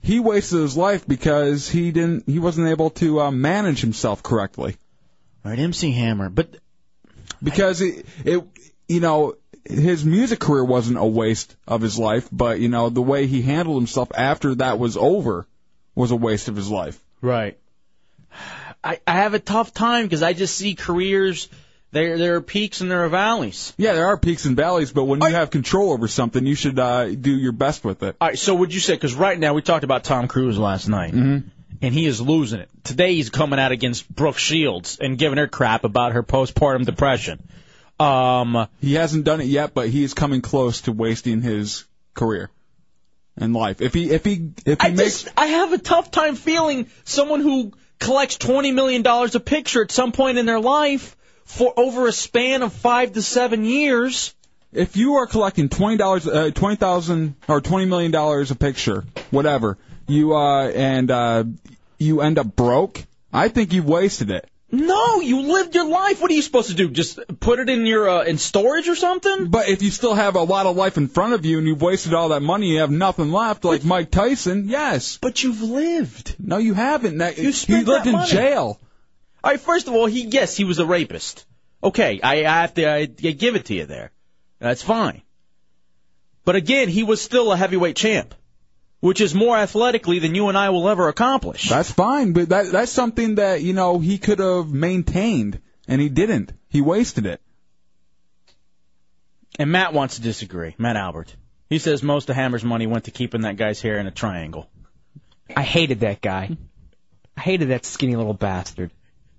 he 0.00 0.20
wasted 0.20 0.60
his 0.60 0.74
life 0.74 1.06
because 1.06 1.68
he 1.68 1.92
didn't, 1.92 2.24
he 2.26 2.38
wasn't 2.38 2.68
able 2.68 2.88
to 2.90 3.20
uh, 3.20 3.30
manage 3.30 3.82
himself 3.82 4.22
correctly. 4.22 4.78
Right, 5.44 5.58
MC 5.58 5.92
Hammer, 5.92 6.30
but 6.30 6.56
because 7.42 7.82
it, 7.82 8.06
it, 8.24 8.42
you 8.88 9.00
know, 9.00 9.34
his 9.66 10.02
music 10.02 10.38
career 10.38 10.64
wasn't 10.64 10.96
a 10.96 11.04
waste 11.04 11.54
of 11.68 11.82
his 11.82 11.98
life, 11.98 12.26
but 12.32 12.58
you 12.58 12.70
know 12.70 12.88
the 12.88 13.02
way 13.02 13.26
he 13.26 13.42
handled 13.42 13.76
himself 13.76 14.08
after 14.16 14.54
that 14.54 14.78
was 14.78 14.96
over 14.96 15.46
was 15.94 16.10
a 16.10 16.16
waste 16.16 16.48
of 16.48 16.56
his 16.56 16.70
life. 16.70 16.98
Right. 17.20 17.58
I, 18.84 19.00
I 19.06 19.12
have 19.16 19.34
a 19.34 19.38
tough 19.38 19.72
time 19.72 20.04
because 20.04 20.22
I 20.22 20.32
just 20.34 20.56
see 20.56 20.74
careers. 20.74 21.48
There, 21.92 22.18
there 22.18 22.34
are 22.36 22.40
peaks 22.40 22.80
and 22.80 22.90
there 22.90 23.04
are 23.04 23.08
valleys. 23.08 23.72
Yeah, 23.78 23.92
there 23.94 24.06
are 24.06 24.18
peaks 24.18 24.46
and 24.46 24.56
valleys, 24.56 24.92
but 24.92 25.04
when 25.04 25.20
you 25.22 25.28
have 25.28 25.50
control 25.50 25.92
over 25.92 26.08
something, 26.08 26.44
you 26.44 26.56
should 26.56 26.76
uh, 26.78 27.06
do 27.14 27.30
your 27.30 27.52
best 27.52 27.84
with 27.84 28.02
it. 28.02 28.16
All 28.20 28.28
right, 28.28 28.38
so 28.38 28.54
would 28.56 28.74
you 28.74 28.80
say? 28.80 28.94
Because 28.94 29.14
right 29.14 29.38
now 29.38 29.54
we 29.54 29.62
talked 29.62 29.84
about 29.84 30.02
Tom 30.02 30.26
Cruise 30.26 30.58
last 30.58 30.88
night, 30.88 31.14
Mhm. 31.14 31.44
and 31.80 31.94
he 31.94 32.04
is 32.06 32.20
losing 32.20 32.58
it. 32.60 32.68
Today 32.82 33.14
he's 33.14 33.30
coming 33.30 33.60
out 33.60 33.70
against 33.70 34.12
Brooke 34.12 34.38
Shields 34.38 34.98
and 35.00 35.16
giving 35.16 35.38
her 35.38 35.46
crap 35.46 35.84
about 35.84 36.12
her 36.12 36.24
postpartum 36.24 36.84
depression. 36.84 37.48
Um, 38.00 38.66
He 38.80 38.94
hasn't 38.94 39.24
done 39.24 39.40
it 39.40 39.46
yet, 39.46 39.72
but 39.72 39.88
he 39.88 40.02
is 40.02 40.14
coming 40.14 40.40
close 40.42 40.80
to 40.82 40.92
wasting 40.92 41.42
his 41.42 41.84
career 42.14 42.50
and 43.36 43.54
life. 43.54 43.80
If 43.80 43.94
he 43.94 44.10
if 44.10 44.24
he 44.24 44.50
if 44.66 44.80
he 44.80 44.86
I 44.88 44.90
makes 44.90 45.22
just 45.22 45.28
I 45.36 45.46
have 45.46 45.72
a 45.72 45.78
tough 45.78 46.10
time 46.10 46.34
feeling 46.34 46.86
someone 47.04 47.40
who 47.40 47.72
collects 47.98 48.36
twenty 48.36 48.72
million 48.72 49.02
dollars 49.02 49.34
a 49.34 49.40
picture 49.40 49.82
at 49.82 49.90
some 49.90 50.12
point 50.12 50.38
in 50.38 50.46
their 50.46 50.60
life 50.60 51.16
for 51.44 51.72
over 51.76 52.06
a 52.06 52.12
span 52.12 52.62
of 52.62 52.72
five 52.72 53.12
to 53.12 53.22
seven 53.22 53.64
years. 53.64 54.34
if 54.72 54.96
you 54.96 55.14
are 55.16 55.26
collecting 55.26 55.68
twenty 55.68 55.96
dollars, 55.96 56.26
uh, 56.26 56.50
twenty 56.54 56.76
thousand 56.76 57.36
or 57.48 57.60
twenty 57.60 57.86
million 57.86 58.10
dollars 58.10 58.50
a 58.50 58.56
picture, 58.56 59.04
whatever, 59.30 59.78
you 60.08 60.34
uh 60.34 60.68
and 60.68 61.10
uh 61.10 61.44
you 61.98 62.20
end 62.20 62.38
up 62.38 62.56
broke, 62.56 63.02
I 63.32 63.48
think 63.48 63.72
you've 63.72 63.86
wasted 63.88 64.30
it. 64.30 64.48
No, 64.72 65.20
you 65.20 65.40
lived 65.42 65.74
your 65.74 65.86
life. 65.86 66.20
What 66.20 66.30
are 66.30 66.34
you 66.34 66.42
supposed 66.42 66.68
to 66.70 66.74
do? 66.74 66.88
Just 66.90 67.20
put 67.38 67.58
it 67.60 67.68
in 67.68 67.86
your 67.86 68.08
uh, 68.08 68.22
in 68.24 68.38
storage 68.38 68.88
or 68.88 68.96
something? 68.96 69.46
But 69.48 69.68
if 69.68 69.82
you 69.82 69.90
still 69.90 70.14
have 70.14 70.34
a 70.34 70.42
lot 70.42 70.66
of 70.66 70.74
life 70.74 70.96
in 70.96 71.06
front 71.06 71.32
of 71.34 71.44
you 71.44 71.58
and 71.58 71.66
you've 71.66 71.82
wasted 71.82 72.12
all 72.14 72.30
that 72.30 72.40
money, 72.40 72.72
you 72.72 72.80
have 72.80 72.90
nothing 72.90 73.30
left, 73.30 73.64
like 73.64 73.84
Mike 73.84 74.10
Tyson. 74.10 74.68
Yes, 74.68 75.18
But 75.18 75.42
you've 75.44 75.62
lived. 75.62 76.34
no, 76.40 76.58
you 76.58 76.74
haven't. 76.74 77.18
That, 77.18 77.36
You 77.38 77.50
he 77.52 77.74
lived 77.74 77.88
that 77.88 78.06
in 78.06 78.12
money. 78.12 78.30
jail. 78.30 78.80
All 79.44 79.50
right, 79.50 79.60
first 79.60 79.86
of 79.86 79.94
all, 79.94 80.06
he 80.06 80.22
yes, 80.26 80.56
he 80.56 80.64
was 80.64 80.78
a 80.80 80.86
rapist. 80.86 81.44
Okay, 81.82 82.20
I, 82.22 82.44
I 82.46 82.60
have 82.62 82.74
to 82.74 82.88
I, 82.88 83.00
I 83.00 83.06
give 83.06 83.54
it 83.56 83.66
to 83.66 83.74
you 83.74 83.84
there. 83.86 84.10
That's 84.58 84.82
fine. 84.82 85.22
But 86.44 86.56
again, 86.56 86.88
he 86.88 87.02
was 87.04 87.20
still 87.22 87.52
a 87.52 87.56
heavyweight 87.56 87.96
champ, 87.96 88.34
which 89.04 89.20
is 89.20 89.34
more 89.34 89.54
athletically 89.54 90.18
than 90.18 90.34
you 90.34 90.48
and 90.48 90.56
I 90.56 90.70
will 90.70 90.88
ever 90.88 91.08
accomplish. 91.08 91.68
That's 91.68 91.90
fine, 91.90 92.32
but 92.32 92.48
that 92.48 92.72
that's 92.72 92.90
something 92.90 93.34
that 93.34 93.60
you 93.60 93.74
know 93.74 93.98
he 93.98 94.16
could 94.16 94.38
have 94.38 94.72
maintained, 94.72 95.60
and 95.86 96.00
he 96.00 96.08
didn't. 96.08 96.54
He 96.70 96.80
wasted 96.80 97.26
it. 97.26 97.42
And 99.58 99.70
Matt 99.70 99.92
wants 99.92 100.16
to 100.16 100.22
disagree. 100.22 100.74
Matt 100.78 100.96
Albert. 100.96 101.36
He 101.68 101.78
says 101.78 102.02
most 102.02 102.30
of 102.30 102.36
Hammer's 102.36 102.64
money 102.64 102.86
went 102.86 103.04
to 103.04 103.10
keeping 103.10 103.42
that 103.42 103.56
guy's 103.56 103.82
hair 103.82 103.98
in 103.98 104.06
a 104.06 104.10
triangle. 104.10 104.70
I 105.54 105.64
hated 105.64 106.00
that 106.00 106.22
guy. 106.22 106.56
I 107.36 107.40
hated 107.42 107.68
that 107.68 107.84
skinny 107.84 108.16
little 108.16 108.32
bastard. 108.32 108.90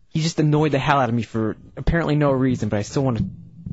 He 0.10 0.21
just 0.21 0.39
annoyed 0.39 0.73
the 0.73 0.80
hell 0.80 0.99
out 0.99 1.10
of 1.10 1.15
me 1.15 1.23
for 1.23 1.58
apparently 1.75 2.15
no 2.15 2.30
reason, 2.30 2.69
but 2.69 2.78
I 2.78 2.84
still 2.84 3.04
want 3.04 3.17
to 3.17 3.25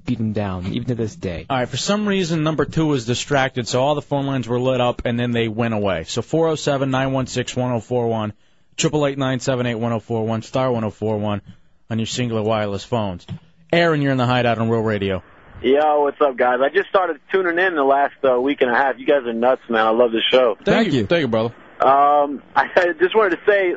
beat 0.05 0.19
him 0.19 0.33
down, 0.33 0.67
even 0.67 0.89
to 0.89 0.95
this 0.95 1.15
day. 1.15 1.47
All 1.49 1.57
right, 1.57 1.69
for 1.69 1.77
some 1.77 2.07
reason, 2.07 2.43
number 2.43 2.65
two 2.65 2.87
was 2.87 3.07
distracted, 3.07 3.69
so 3.69 3.83
all 3.83 3.95
the 3.95 4.03
phone 4.03 4.27
lines 4.27 4.49
were 4.49 4.61
lit 4.61 4.81
up, 4.81 5.03
and 5.05 5.19
then 5.19 5.33
they 5.33 5.49
went 5.49 5.75
away. 5.75 6.05
So 6.05 6.23
407 6.23 6.91
916 6.91 7.61
1041, 7.61 8.33
888 8.79 9.19
978 9.19 9.75
1041, 9.75 10.43
star 10.43 10.73
1041 10.73 11.43
on 11.91 11.99
your 11.99 12.07
singular 12.07 12.43
wireless 12.43 12.85
phones. 12.85 13.27
Aaron, 13.73 14.03
you're 14.03 14.13
in 14.13 14.19
the 14.19 14.27
hideout 14.27 14.59
on 14.59 14.69
Real 14.69 14.83
Radio. 14.83 15.23
Yo, 15.63 16.03
what's 16.03 16.21
up, 16.21 16.37
guys? 16.37 16.59
I 16.61 16.71
just 16.71 16.89
started 16.89 17.21
tuning 17.31 17.59
in 17.59 17.77
the 17.77 17.85
last 17.85 18.17
uh, 18.25 18.41
week 18.41 18.63
and 18.63 18.71
a 18.71 18.75
half. 18.75 18.99
You 18.99 19.07
guys 19.07 19.25
are 19.25 19.33
nuts, 19.33 19.63
man. 19.69 19.87
I 19.87 19.91
love 19.91 20.11
the 20.11 20.21
show. 20.31 20.57
Thank 20.65 20.93
you. 20.93 21.07
Thank 21.07 21.21
you, 21.21 21.29
brother. 21.29 21.55
Um, 21.81 22.43
I 22.57 22.67
just 22.99 23.15
wanted 23.15 23.37
to 23.37 23.43
say, 23.47 23.75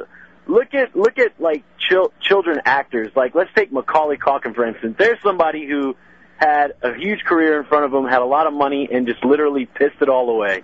look 0.47 0.73
at 0.73 0.95
look 0.95 1.19
at 1.19 1.39
like 1.39 1.63
chil- 1.77 2.11
children 2.21 2.61
actors. 2.65 3.11
Like 3.15 3.35
let's 3.35 3.51
take 3.55 3.71
Macaulay 3.71 4.17
Culkin 4.17 4.55
for 4.55 4.65
instance. 4.65 4.95
There's 4.97 5.21
somebody 5.23 5.67
who 5.67 5.95
had 6.37 6.73
a 6.81 6.93
huge 6.95 7.23
career 7.23 7.59
in 7.59 7.65
front 7.65 7.85
of 7.85 7.93
him, 7.93 8.05
had 8.09 8.21
a 8.21 8.25
lot 8.25 8.47
of 8.47 8.53
money, 8.53 8.87
and 8.91 9.07
just 9.07 9.23
literally 9.23 9.65
pissed 9.65 10.01
it 10.01 10.09
all 10.09 10.29
away. 10.29 10.63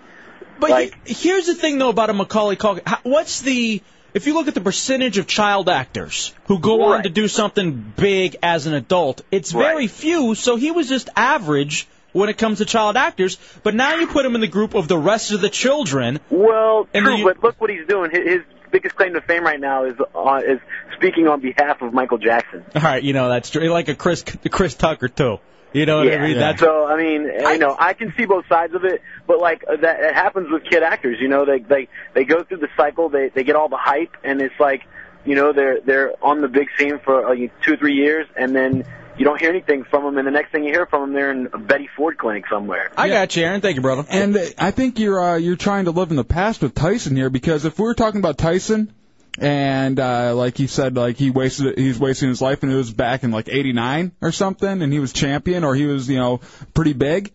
But 0.59 0.91
he- 1.05 1.13
here's 1.13 1.47
the 1.47 1.55
thing, 1.55 1.77
though, 1.79 1.89
about 1.89 2.09
a 2.09 2.13
Macaulay 2.13 2.55
Culkin. 2.55 2.81
How- 2.85 2.99
What's 3.03 3.41
the 3.41 3.81
if 4.13 4.27
you 4.27 4.33
look 4.33 4.49
at 4.49 4.53
the 4.53 4.59
percentage 4.61 5.17
of 5.17 5.25
child 5.25 5.69
actors 5.69 6.33
who 6.47 6.59
go 6.59 6.83
on 6.83 7.03
to 7.03 7.09
do 7.09 7.29
something 7.29 7.93
big 7.95 8.35
as 8.43 8.67
an 8.67 8.73
adult, 8.73 9.21
it's 9.31 9.53
very 9.53 9.87
few. 9.87 10.35
So 10.35 10.57
he 10.57 10.71
was 10.71 10.89
just 10.89 11.09
average 11.15 11.87
when 12.11 12.27
it 12.27 12.37
comes 12.37 12.57
to 12.57 12.65
child 12.65 12.97
actors. 12.97 13.37
But 13.63 13.73
now 13.73 13.95
you 13.95 14.07
put 14.07 14.25
him 14.25 14.35
in 14.35 14.41
the 14.41 14.47
group 14.47 14.73
of 14.75 14.89
the 14.89 14.97
rest 14.97 15.31
of 15.31 15.39
the 15.39 15.49
children. 15.49 16.19
Well, 16.29 16.89
true, 16.93 17.15
you- 17.15 17.23
but 17.23 17.41
look 17.41 17.55
what 17.61 17.69
he's 17.69 17.87
doing. 17.87 18.11
His, 18.11 18.23
his 18.27 18.41
biggest 18.69 18.95
claim 18.97 19.13
to 19.13 19.21
fame 19.21 19.45
right 19.45 19.59
now 19.59 19.85
is 19.85 19.95
uh, 20.13 20.41
is 20.45 20.59
speaking 20.97 21.29
on 21.29 21.39
behalf 21.39 21.81
of 21.81 21.93
Michael 21.93 22.17
Jackson. 22.17 22.65
All 22.75 22.81
right, 22.81 23.01
you 23.01 23.13
know 23.13 23.29
that's 23.29 23.49
true. 23.49 23.69
Like 23.69 23.87
a 23.87 23.95
Chris 23.95 24.25
Chris 24.51 24.75
Tucker 24.75 25.07
too. 25.07 25.39
You 25.73 25.85
know 25.85 25.97
what 25.99 26.07
yeah. 26.07 26.21
I 26.21 26.27
mean? 26.27 26.37
That's 26.37 26.59
so 26.59 26.85
I 26.85 26.97
mean, 26.97 27.23
you 27.23 27.57
know, 27.57 27.75
I 27.77 27.93
can 27.93 28.13
see 28.17 28.25
both 28.25 28.45
sides 28.47 28.73
of 28.73 28.83
it, 28.83 29.01
but 29.25 29.39
like 29.39 29.63
uh, 29.67 29.77
that 29.77 30.01
it 30.01 30.13
happens 30.13 30.51
with 30.51 30.63
kid 30.69 30.83
actors. 30.83 31.17
You 31.19 31.29
know, 31.29 31.45
they 31.45 31.59
they 31.59 31.87
they 32.13 32.23
go 32.25 32.43
through 32.43 32.57
the 32.57 32.69
cycle, 32.75 33.09
they 33.09 33.29
they 33.29 33.43
get 33.43 33.55
all 33.55 33.69
the 33.69 33.77
hype, 33.77 34.17
and 34.23 34.41
it's 34.41 34.59
like, 34.59 34.83
you 35.25 35.35
know, 35.35 35.53
they're 35.53 35.79
they're 35.79 36.13
on 36.23 36.41
the 36.41 36.49
big 36.49 36.67
scene 36.77 36.99
for 36.99 37.25
uh, 37.25 37.35
two 37.63 37.77
three 37.77 37.93
years, 37.93 38.27
and 38.35 38.53
then 38.53 38.83
you 39.17 39.23
don't 39.23 39.39
hear 39.39 39.49
anything 39.49 39.85
from 39.85 40.03
them, 40.03 40.17
and 40.17 40.27
the 40.27 40.31
next 40.31 40.51
thing 40.51 40.63
you 40.65 40.71
hear 40.71 40.87
from 40.87 41.01
them, 41.01 41.13
they're 41.13 41.31
in 41.31 41.47
a 41.53 41.57
Betty 41.57 41.89
Ford 41.95 42.17
clinic 42.17 42.45
somewhere. 42.49 42.91
I 42.97 43.07
got 43.07 43.35
you, 43.35 43.43
Aaron. 43.43 43.61
Thank 43.61 43.75
you, 43.75 43.81
brother. 43.81 44.05
And 44.09 44.37
I 44.57 44.71
think 44.71 44.99
you're 44.99 45.21
uh, 45.21 45.35
you're 45.37 45.55
trying 45.55 45.85
to 45.85 45.91
live 45.91 46.09
in 46.09 46.17
the 46.17 46.25
past 46.25 46.61
with 46.61 46.75
Tyson 46.75 47.15
here 47.15 47.29
because 47.29 47.63
if 47.63 47.79
we 47.79 47.85
were 47.85 47.93
talking 47.93 48.19
about 48.19 48.37
Tyson 48.37 48.93
and 49.39 49.99
uh, 49.99 50.35
like 50.35 50.57
he 50.57 50.67
said 50.67 50.95
like 50.95 51.17
he 51.17 51.29
wasted 51.29 51.77
he's 51.77 51.99
wasting 51.99 52.29
his 52.29 52.41
life 52.41 52.63
and 52.63 52.71
it 52.71 52.75
was 52.75 52.91
back 52.91 53.23
in 53.23 53.31
like 53.31 53.47
89 53.47 54.11
or 54.21 54.31
something 54.31 54.81
and 54.81 54.91
he 54.91 54.99
was 54.99 55.13
champion 55.13 55.63
or 55.63 55.73
he 55.73 55.85
was 55.85 56.09
you 56.09 56.17
know 56.17 56.41
pretty 56.73 56.93
big 56.93 57.31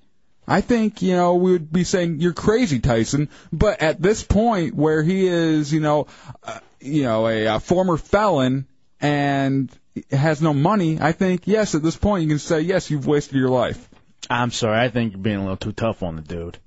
I 0.46 0.60
think 0.60 1.00
you 1.00 1.16
know 1.16 1.36
we 1.36 1.52
would 1.52 1.72
be 1.72 1.84
saying 1.84 2.20
you're 2.20 2.34
crazy 2.34 2.80
Tyson 2.80 3.30
but 3.52 3.80
at 3.80 4.00
this 4.00 4.22
point 4.22 4.74
where 4.74 5.02
he 5.02 5.26
is 5.26 5.72
you 5.72 5.80
know 5.80 6.06
uh, 6.44 6.60
you 6.80 7.04
know 7.04 7.26
a, 7.26 7.46
a 7.46 7.60
former 7.60 7.96
felon 7.96 8.66
and 9.00 9.70
has 10.10 10.42
no 10.42 10.52
money 10.52 10.98
I 11.00 11.12
think 11.12 11.46
yes 11.46 11.74
at 11.74 11.82
this 11.82 11.96
point 11.96 12.24
you 12.24 12.28
can 12.28 12.38
say 12.38 12.60
yes 12.60 12.90
you've 12.90 13.06
wasted 13.06 13.36
your 13.36 13.50
life 13.50 13.88
I'm 14.28 14.50
sorry. 14.50 14.80
I 14.80 14.88
think 14.88 15.12
you're 15.12 15.22
being 15.22 15.36
a 15.36 15.42
little 15.42 15.56
too 15.56 15.70
tough 15.70 16.02
on 16.02 16.16
the 16.16 16.22
dude. 16.22 16.58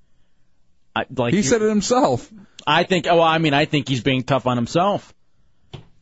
I, 0.95 1.05
like 1.13 1.33
he 1.33 1.43
said 1.43 1.61
it 1.61 1.67
himself 1.67 2.31
I 2.65 2.83
think. 2.83 3.07
Oh, 3.09 3.21
I 3.21 3.37
mean, 3.39 3.53
I 3.53 3.65
think 3.65 3.87
he's 3.87 4.03
being 4.03 4.23
tough 4.23 4.45
on 4.45 4.57
himself. 4.57 5.13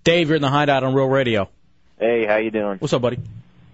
Dave, 0.08 0.30
you're 0.30 0.38
in 0.38 0.41
the 0.41 0.48
hideout 0.48 0.86
on 0.86 0.93
Real 0.93 1.10
Radio. 1.10 1.50
Hey, 2.00 2.26
how 2.26 2.38
you 2.38 2.50
doing? 2.50 2.78
What's 2.78 2.93
up, 2.93 3.02
buddy? 3.02 3.20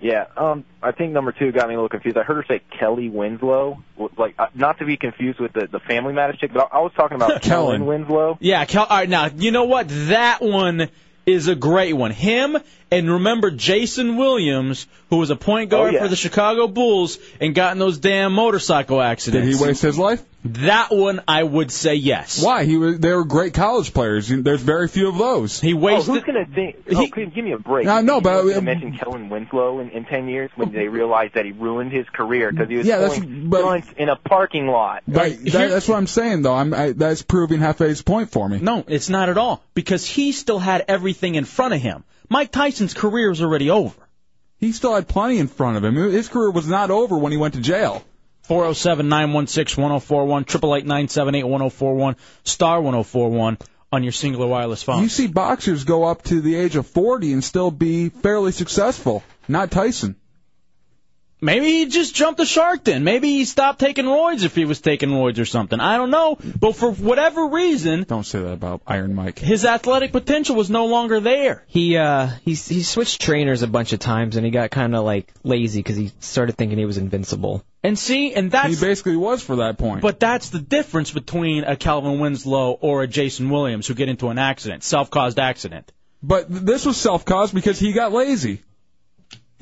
Yeah, 0.02 0.26
um, 0.36 0.66
I 0.82 0.92
think 0.92 1.14
number 1.14 1.32
two 1.32 1.52
got 1.52 1.68
me 1.68 1.76
a 1.76 1.78
little 1.78 1.90
confused. 1.90 2.18
I 2.18 2.24
heard 2.24 2.38
her 2.38 2.46
say 2.48 2.64
Kelly 2.80 3.08
Winslow, 3.08 3.84
like 4.18 4.34
uh, 4.40 4.48
not 4.56 4.80
to 4.80 4.86
be 4.86 4.98
confused 4.98 5.40
with 5.40 5.54
the 5.54 5.68
the 5.68 5.80
Family 5.80 6.12
Matters 6.12 6.40
chick, 6.40 6.50
but 6.52 6.70
I, 6.74 6.80
I 6.80 6.82
was 6.82 6.92
talking 6.96 7.18
about 7.18 7.40
Kellen 7.44 7.86
Winslow. 7.86 8.40
Yeah, 8.42 8.66
Kel, 8.66 8.84
all 8.84 8.98
right, 8.98 9.08
now, 9.08 9.28
you 9.28 9.52
know 9.52 9.66
what? 9.66 9.86
That 9.90 10.42
one 10.42 10.90
is 11.28 11.50
a 11.50 11.54
great 11.54 11.94
one. 11.94 12.10
Him, 12.10 12.58
and 12.94 13.12
remember 13.12 13.52
Jason 13.52 14.18
Williams, 14.18 14.88
who 15.10 15.18
was 15.18 15.30
a 15.30 15.36
point 15.36 15.70
guard 15.70 15.92
Oh, 15.92 15.98
yeah. 15.98 16.04
for 16.04 16.08
the 16.10 16.16
Chicago 16.16 16.68
Bulls 16.68 17.18
and 17.40 17.54
got 17.56 17.72
in 17.74 17.80
those 17.80 17.98
damn 17.98 18.34
motorcycle 18.34 19.02
accidents. 19.02 19.48
Did 19.48 19.56
he 19.58 19.64
waste 19.64 19.82
his 19.82 19.98
life? 19.98 20.24
That 20.46 20.92
one, 20.92 21.22
I 21.26 21.42
would 21.42 21.72
say 21.72 21.96
yes. 21.96 22.44
Why? 22.44 22.66
He 22.66 22.76
was. 22.76 23.00
They 23.00 23.14
were 23.14 23.24
great 23.24 23.54
college 23.54 23.94
players. 23.94 24.28
There's 24.28 24.62
very 24.62 24.90
few 24.90 25.08
of 25.08 25.18
those. 25.18 25.62
He 25.62 25.74
Oh, 25.74 26.02
who's 26.02 26.22
gonna 26.24 26.46
think? 26.46 26.84
Oh, 26.94 27.08
give, 27.08 27.34
give 27.34 27.46
me 27.46 27.54
a 27.54 27.58
break. 27.58 27.86
No, 27.86 28.02
no, 28.02 28.20
but- 28.20 28.42
Who's 28.44 28.54
gonna 28.56 28.66
mention 28.66 28.98
Kellen 28.98 29.30
Winslow 29.30 29.80
in, 29.80 29.92
in 29.92 30.04
ten 30.04 30.28
years 30.28 30.52
when 30.58 30.74
they 30.74 30.90
realized 30.90 31.36
that 31.36 31.46
he 31.46 31.54
ruined 31.54 31.94
his 31.94 32.06
career 32.10 32.52
because 32.52 32.68
he 32.68 32.76
was 32.76 32.86
Yeah, 32.86 32.98
that's- 32.98 33.20
throwing 33.20 33.50
but- 33.50 33.62
blunts 33.62 33.88
in 33.96 34.10
a 34.10 34.18
parking 34.18 34.68
lot. 34.68 35.04
But 35.08 35.46
that, 35.46 35.70
that's 35.70 35.88
what 35.88 35.96
I'm 35.96 36.08
saying, 36.08 36.42
though. 36.42 36.56
I'm. 36.56 36.74
I, 36.74 36.92
that's 36.92 37.22
proving 37.22 37.62
Hefe's 37.62 38.02
point 38.02 38.30
for 38.30 38.50
me. 38.50 38.60
No, 38.60 38.84
it's 38.86 39.08
not 39.10 39.30
at 39.30 39.38
all. 39.38 39.64
Because 39.76 40.06
he 40.06 40.34
still 40.34 40.60
had 40.60 40.84
everything 40.90 41.36
in 41.36 41.46
front 41.46 41.74
of 41.74 41.80
him. 41.82 42.04
Mike 42.30 42.52
Tyson's 42.52 42.94
career 42.94 43.32
is 43.32 43.42
already 43.42 43.70
over. 43.70 43.96
He 44.58 44.72
still 44.72 44.96
had 44.96 45.08
plenty 45.08 45.40
in 45.40 45.48
front 45.48 45.78
of 45.78 45.84
him. 45.84 45.96
His 45.96 46.30
career 46.30 46.52
was 46.52 46.68
not 46.68 46.90
over 46.90 47.18
when 47.18 47.32
he 47.32 47.38
went 47.38 47.56
to 47.56 47.60
jail. 47.60 48.04
407 48.44 49.08
916 49.08 49.82
1041, 49.82 50.42
888 50.44 50.86
978 50.86 51.44
1041, 51.44 52.16
star 52.44 52.82
1041 52.82 53.58
on 53.92 54.04
your 54.04 54.12
singular 54.12 54.48
wireless 54.48 54.84
phone. 54.84 55.04
You 55.04 55.10
see 55.10 55.28
boxers 55.28 55.84
go 55.84 56.04
up 56.04 56.24
to 56.24 56.42
the 56.42 56.56
age 56.56 56.76
of 56.76 56.88
40 56.88 57.34
and 57.34 57.44
still 57.44 57.72
be 57.72 58.10
fairly 58.10 58.52
successful. 58.52 59.24
Not 59.48 59.72
Tyson. 59.72 60.16
Maybe 61.44 61.66
he 61.66 61.86
just 61.88 62.16
jumped 62.16 62.38
the 62.38 62.46
shark 62.46 62.86
then. 62.86 63.04
Maybe 63.04 63.28
he 63.34 63.44
stopped 63.44 63.80
taking 63.80 64.06
roids 64.06 64.44
if 64.46 64.56
he 64.56 64.64
was 64.64 64.80
taking 64.80 65.10
roids 65.10 65.40
or 65.40 65.46
something. 65.46 65.80
I 65.80 65.98
don't 65.98 66.10
know. 66.10 66.38
But 66.60 66.78
for 66.78 66.92
whatever 66.92 67.48
reason, 67.48 68.06
Don't 68.08 68.26
say 68.26 68.40
that 68.40 68.54
about 68.54 68.82
Iron 68.88 69.14
Mike. 69.14 69.40
his 69.40 69.66
athletic 69.66 70.14
potential 70.14 70.56
was 70.56 70.70
no 70.70 70.86
longer 70.86 71.20
there. 71.20 71.66
He 71.68 71.98
uh 71.98 72.28
he 72.46 72.54
he 72.54 72.84
switched 72.84 73.22
trainers 73.22 73.62
a 73.62 73.68
bunch 73.68 73.92
of 73.92 74.00
times 74.00 74.38
and 74.38 74.46
he 74.46 74.52
got 74.52 74.72
kind 74.72 74.96
of 74.96 75.04
like 75.04 75.34
lazy 75.44 75.80
because 75.80 75.98
he 75.98 76.12
started 76.22 76.56
thinking 76.56 76.78
he 76.78 76.86
was 76.86 76.98
invincible. 76.98 77.66
And 77.84 78.00
see, 78.00 78.34
and 78.34 78.50
that's 78.50 78.80
He 78.80 78.86
basically 78.88 79.18
was 79.18 79.44
for 79.44 79.58
that 79.58 79.78
point. 79.78 80.02
But 80.02 80.22
that's 80.22 80.50
the 80.50 80.60
difference 80.60 81.12
between 81.12 81.66
a 81.66 81.76
Kellen 81.76 82.20
Winslow 82.20 82.72
or 82.80 83.04
a 83.04 83.08
Jason 83.08 83.50
Williams 83.50 83.86
who 83.86 83.94
get 83.94 84.08
into 84.08 84.30
an 84.30 84.38
accident, 84.38 84.84
self-caused 84.84 85.38
accident. 85.38 85.92
But 86.22 86.46
this 86.50 86.86
was 86.86 86.96
self-caused 86.96 87.54
because 87.54 87.78
he 87.78 87.92
got 87.92 88.14
lazy. 88.14 88.62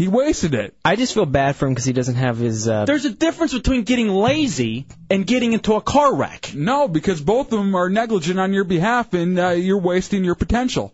He 0.02 0.08
wasted 0.08 0.56
it. 0.56 0.74
I 0.84 0.96
just 0.96 1.14
feel 1.14 1.28
bad 1.28 1.56
for 1.56 1.68
him 1.68 1.74
because 1.76 1.86
he 1.86 1.94
doesn't 1.94 2.16
have 2.16 2.38
his. 2.38 2.68
Uh, 2.68 2.86
There's 2.86 3.06
a 3.06 3.12
difference 3.12 3.54
between 3.54 3.84
getting 3.84 4.08
lazy 4.08 4.88
and 5.12 5.28
getting 5.28 5.54
into 5.54 5.76
a 5.76 5.82
car 5.82 6.16
wreck. 6.16 6.56
No, 6.56 6.88
because 6.88 7.22
both 7.22 7.54
of 7.54 7.60
them 7.60 7.76
are 7.76 7.88
negligent 7.88 8.40
on 8.40 8.52
your 8.52 8.64
behalf, 8.64 9.14
and 9.14 9.38
uh, 9.38 9.50
you're 9.50 9.78
wasting 9.78 10.24
your 10.24 10.34
potential. 10.34 10.92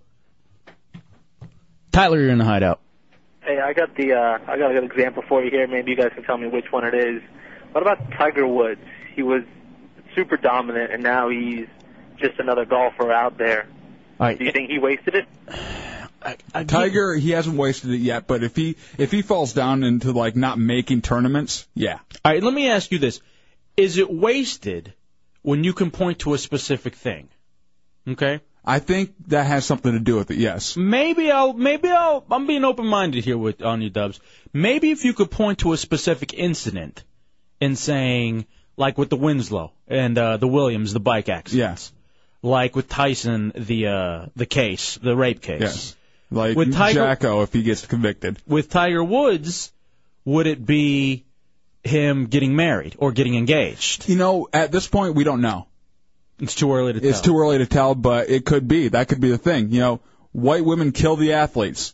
Tyler, 1.94 2.20
you're 2.20 2.32
in 2.32 2.38
the 2.38 2.44
hideout. 2.44 2.82
Hey, 3.40 3.62
I 3.62 3.72
got 3.72 3.96
the 3.96 4.12
uh, 4.12 4.40
I 4.46 4.58
got 4.58 4.72
a 4.72 4.74
good 4.74 4.92
example 4.92 5.24
for 5.26 5.42
you 5.42 5.52
here. 5.52 5.68
Maybe 5.68 5.92
you 5.92 5.96
guys 5.96 6.12
can 6.14 6.26
tell 6.26 6.38
me 6.38 6.50
which 6.50 6.70
one 6.70 6.84
it 6.84 6.94
is. 6.94 7.22
What 7.72 7.84
about 7.84 8.12
Tiger 8.12 8.46
Woods? 8.46 8.82
He 9.16 9.24
was 9.24 9.44
super 10.16 10.36
dominant, 10.36 10.92
and 10.92 11.02
now 11.02 11.30
he's 11.30 11.68
just 12.18 12.40
another 12.40 12.66
golfer 12.66 13.10
out 13.10 13.38
there. 13.38 13.70
All 14.20 14.28
right. 14.28 14.38
Do 14.38 14.44
you 14.44 14.52
think 14.52 14.70
he 14.70 14.80
wasted 14.80 15.16
it? 15.16 15.28
Tiger, 16.68 17.16
he 17.16 17.32
hasn't 17.32 17.58
wasted 17.58 17.92
it 17.92 17.98
yet, 17.98 18.28
but 18.28 18.44
if 18.44 18.56
he 18.56 18.76
if 18.98 19.12
he 19.12 19.22
falls 19.22 19.54
down 19.54 19.84
into 19.84 20.12
like 20.12 20.36
not 20.36 20.58
making 20.58 21.02
tournaments, 21.02 21.68
yeah. 21.74 22.00
All 22.24 22.32
right, 22.32 22.44
let 22.44 22.54
me 22.54 22.70
ask 22.70 22.92
you 22.92 23.00
this: 23.00 23.22
Is 23.76 23.98
it 23.98 24.12
wasted 24.12 24.94
when 25.42 25.64
you 25.64 25.74
can 25.74 25.92
point 25.92 26.20
to 26.20 26.34
a 26.34 26.38
specific 26.38 26.96
thing? 26.96 27.30
Okay. 28.08 28.42
I 28.66 28.80
think 28.80 29.14
that 29.28 29.46
has 29.46 29.66
something 29.66 29.94
to 29.94 30.00
do 30.00 30.18
with 30.18 30.30
it. 30.30 30.38
Yes. 30.38 30.76
Maybe 30.76 31.32
I'll 31.32 31.54
maybe 31.54 31.88
I'll 31.88 32.26
I'm 32.30 32.48
being 32.48 32.66
open 32.66 32.86
minded 32.86 33.24
here 33.24 33.38
with 33.38 33.62
on 33.62 33.82
you 33.82 33.90
dubs. 33.90 34.20
Maybe 34.52 34.92
if 34.92 35.06
you 35.06 35.14
could 35.14 35.32
point 35.32 35.60
to 35.60 35.72
a 35.72 35.78
specific 35.78 36.34
incident 36.34 37.06
in 37.62 37.78
saying 37.78 38.46
like 38.76 38.98
with 38.98 39.10
the 39.10 39.16
Winslow 39.16 39.72
and 39.88 40.18
uh, 40.18 40.36
the 40.36 40.50
Williams, 40.50 40.92
the 40.92 41.00
bike 41.00 41.30
accidents. 41.30 41.54
Yes. 41.54 41.94
Like 42.42 42.76
with 42.76 42.90
Tyson, 42.90 43.54
the 43.56 43.88
uh, 43.88 44.26
the 44.36 44.46
case, 44.46 45.00
the 45.02 45.16
rape 45.16 45.42
case. 45.42 45.62
Yes. 45.62 45.96
Like 46.30 46.58
With 46.58 46.74
Tiger- 46.74 47.00
Jacko, 47.00 47.42
if 47.42 47.54
he 47.54 47.64
gets 47.64 47.86
convicted. 47.86 48.38
With 48.48 48.70
Tiger 48.70 49.04
Woods, 49.04 49.72
would 50.26 50.48
it 50.48 50.66
be 50.66 51.26
him 51.84 52.26
getting 52.26 52.56
married 52.56 52.96
or 52.98 53.12
getting 53.12 53.36
engaged? 53.36 54.10
You 54.10 54.18
know, 54.18 54.48
at 54.52 54.72
this 54.72 54.88
point, 54.88 55.16
we 55.16 55.24
don't 55.24 55.42
know. 55.42 55.68
It's 56.40 56.56
too 56.56 56.72
early 56.74 56.94
to 56.94 57.00
tell. 57.00 57.10
It's 57.10 57.22
too 57.22 57.38
early 57.38 57.60
to 57.60 57.66
tell, 57.66 57.96
but 57.96 58.30
it 58.30 58.46
could 58.46 58.68
be. 58.68 58.90
That 58.90 59.08
could 59.08 59.22
be 59.22 59.32
the 59.32 59.38
thing. 59.38 59.72
You 59.72 59.80
know, 59.80 60.02
white 60.34 60.64
women 60.64 60.92
kill 60.92 61.16
the 61.16 61.34
athletes. 61.34 61.94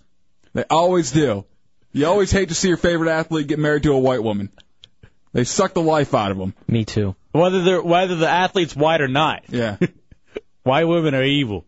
They 0.53 0.65
always 0.69 1.11
do. 1.11 1.45
You 1.93 2.07
always 2.07 2.31
hate 2.31 2.49
to 2.49 2.55
see 2.55 2.67
your 2.67 2.77
favorite 2.77 3.11
athlete 3.11 3.47
get 3.47 3.59
married 3.59 3.83
to 3.83 3.93
a 3.93 3.99
white 3.99 4.23
woman. 4.23 4.49
They 5.31 5.43
suck 5.43 5.73
the 5.73 5.81
life 5.81 6.13
out 6.13 6.31
of 6.31 6.37
them. 6.37 6.53
Me 6.67 6.85
too. 6.85 7.15
Whether 7.31 7.63
they're 7.63 7.81
whether 7.81 8.15
the 8.15 8.29
athlete's 8.29 8.75
white 8.75 9.01
or 9.01 9.07
not. 9.07 9.43
Yeah. 9.49 9.77
White 10.63 10.85
women 10.85 11.13
are 11.13 11.23
evil. 11.23 11.65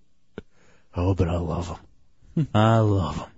Oh, 0.95 1.13
but 1.15 1.27
I 1.27 1.35
love 1.35 1.67
them. 1.67 1.77
I 2.53 2.77
love 2.79 3.17
them. 3.17 3.29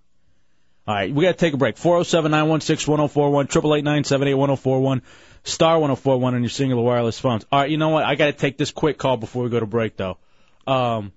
All 0.87 0.95
right, 0.95 1.13
we 1.13 1.25
got 1.25 1.33
to 1.33 1.37
take 1.37 1.53
a 1.53 1.57
break. 1.57 1.77
407 1.77 2.31
916 2.31 2.89
1041, 2.89 3.45
888 3.45 3.83
978 3.83 5.03
star 5.43 5.79
1041 5.79 6.35
on 6.35 6.41
your 6.41 6.49
singular 6.49 6.81
wireless 6.81 7.19
phones. 7.19 7.45
All 7.51 7.59
right, 7.59 7.69
you 7.69 7.77
know 7.77 7.89
what? 7.89 8.05
I 8.05 8.15
got 8.15 8.25
to 8.27 8.33
take 8.33 8.57
this 8.57 8.71
quick 8.71 8.97
call 8.97 9.17
before 9.17 9.43
we 9.43 9.49
go 9.49 9.59
to 9.59 9.65
break, 9.65 9.97
though. 9.97 10.17
Um, 10.65 11.11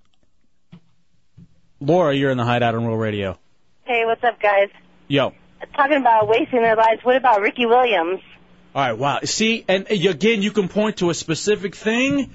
Laura, 1.79 2.13
you're 2.13 2.31
in 2.31 2.37
the 2.37 2.43
hideout 2.43 2.75
on 2.75 2.85
Real 2.85 2.97
Radio. 2.97 3.39
Hey, 3.83 4.05
what's 4.05 4.23
up, 4.23 4.41
guys? 4.41 4.69
Yo. 5.07 5.33
Talking 5.75 5.97
about 5.97 6.27
wasting 6.27 6.61
their 6.61 6.75
lives. 6.75 7.03
What 7.03 7.15
about 7.15 7.41
Ricky 7.41 7.65
Williams? 7.65 8.19
All 8.73 8.81
right, 8.81 8.93
wow. 8.93 9.19
See, 9.23 9.65
and 9.67 9.89
again, 9.89 10.41
you 10.41 10.51
can 10.51 10.67
point 10.69 10.97
to 10.97 11.09
a 11.09 11.13
specific 11.13 11.75
thing. 11.75 12.31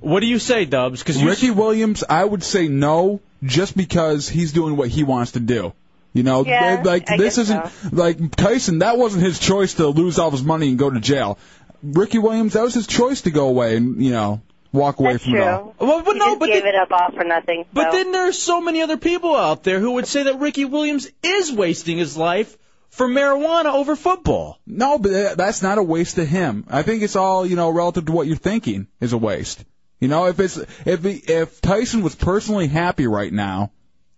What 0.00 0.20
do 0.20 0.26
you 0.26 0.38
say, 0.38 0.64
Dubs? 0.64 1.00
Because 1.00 1.22
Ricky 1.22 1.50
Williams, 1.50 2.04
I 2.08 2.24
would 2.24 2.42
say 2.42 2.68
no, 2.68 3.20
just 3.42 3.76
because 3.76 4.28
he's 4.28 4.52
doing 4.52 4.76
what 4.76 4.88
he 4.88 5.04
wants 5.04 5.32
to 5.32 5.40
do. 5.40 5.72
You 6.12 6.22
know, 6.22 6.44
Yeah, 6.46 6.80
like 6.84 7.10
I 7.10 7.16
this 7.18 7.36
guess 7.36 7.38
isn't 7.48 7.92
like 7.92 8.36
Tyson. 8.36 8.78
That 8.78 8.96
wasn't 8.96 9.22
his 9.24 9.38
choice 9.38 9.74
to 9.74 9.88
lose 9.88 10.18
all 10.18 10.30
his 10.30 10.42
money 10.42 10.68
and 10.70 10.78
go 10.78 10.88
to 10.90 10.98
jail. 11.00 11.38
Ricky 11.82 12.18
Williams, 12.18 12.54
that 12.54 12.62
was 12.62 12.72
his 12.74 12.86
choice 12.86 13.22
to 13.22 13.30
go 13.30 13.48
away 13.48 13.76
and 13.76 14.02
you 14.02 14.12
know 14.12 14.40
walk 14.72 14.98
away 14.98 15.12
That's 15.12 15.24
from 15.24 15.34
true. 15.34 15.42
it 15.42 15.46
all. 15.48 15.74
Well, 15.78 16.02
but 16.02 16.14
he 16.14 16.18
no, 16.18 16.26
just 16.28 16.40
but 16.40 16.46
gave 16.46 16.62
then- 16.62 16.74
it 16.74 16.80
up 16.80 16.88
all 16.90 17.10
for 17.12 17.24
nothing. 17.24 17.66
But 17.72 17.92
so. 17.92 17.98
then 17.98 18.12
there's 18.12 18.38
so 18.38 18.60
many 18.62 18.80
other 18.80 18.96
people 18.96 19.36
out 19.36 19.62
there 19.62 19.78
who 19.78 19.92
would 19.92 20.06
say 20.06 20.22
that 20.24 20.40
Ricky 20.40 20.64
Williams 20.64 21.10
is 21.22 21.52
wasting 21.52 21.98
his 21.98 22.16
life 22.16 22.56
for 22.88 23.06
marijuana 23.06 23.74
over 23.74 23.94
football. 23.94 24.58
No, 24.66 24.98
but 24.98 25.12
uh, 25.12 25.34
that's 25.34 25.60
not 25.62 25.76
a 25.76 25.82
waste 25.82 26.14
to 26.16 26.24
him. 26.24 26.64
I 26.70 26.82
think 26.82 27.02
it's 27.02 27.16
all 27.16 27.44
you 27.46 27.56
know 27.56 27.68
relative 27.68 28.06
to 28.06 28.12
what 28.12 28.26
you're 28.26 28.36
thinking 28.36 28.86
is 29.00 29.12
a 29.12 29.18
waste. 29.18 29.62
You 30.00 30.08
know, 30.08 30.26
if 30.26 30.38
it's 30.40 30.56
if 30.84 31.04
he, 31.04 31.14
if 31.14 31.60
Tyson 31.60 32.02
was 32.02 32.14
personally 32.14 32.66
happy 32.66 33.06
right 33.06 33.32
now, 33.32 33.70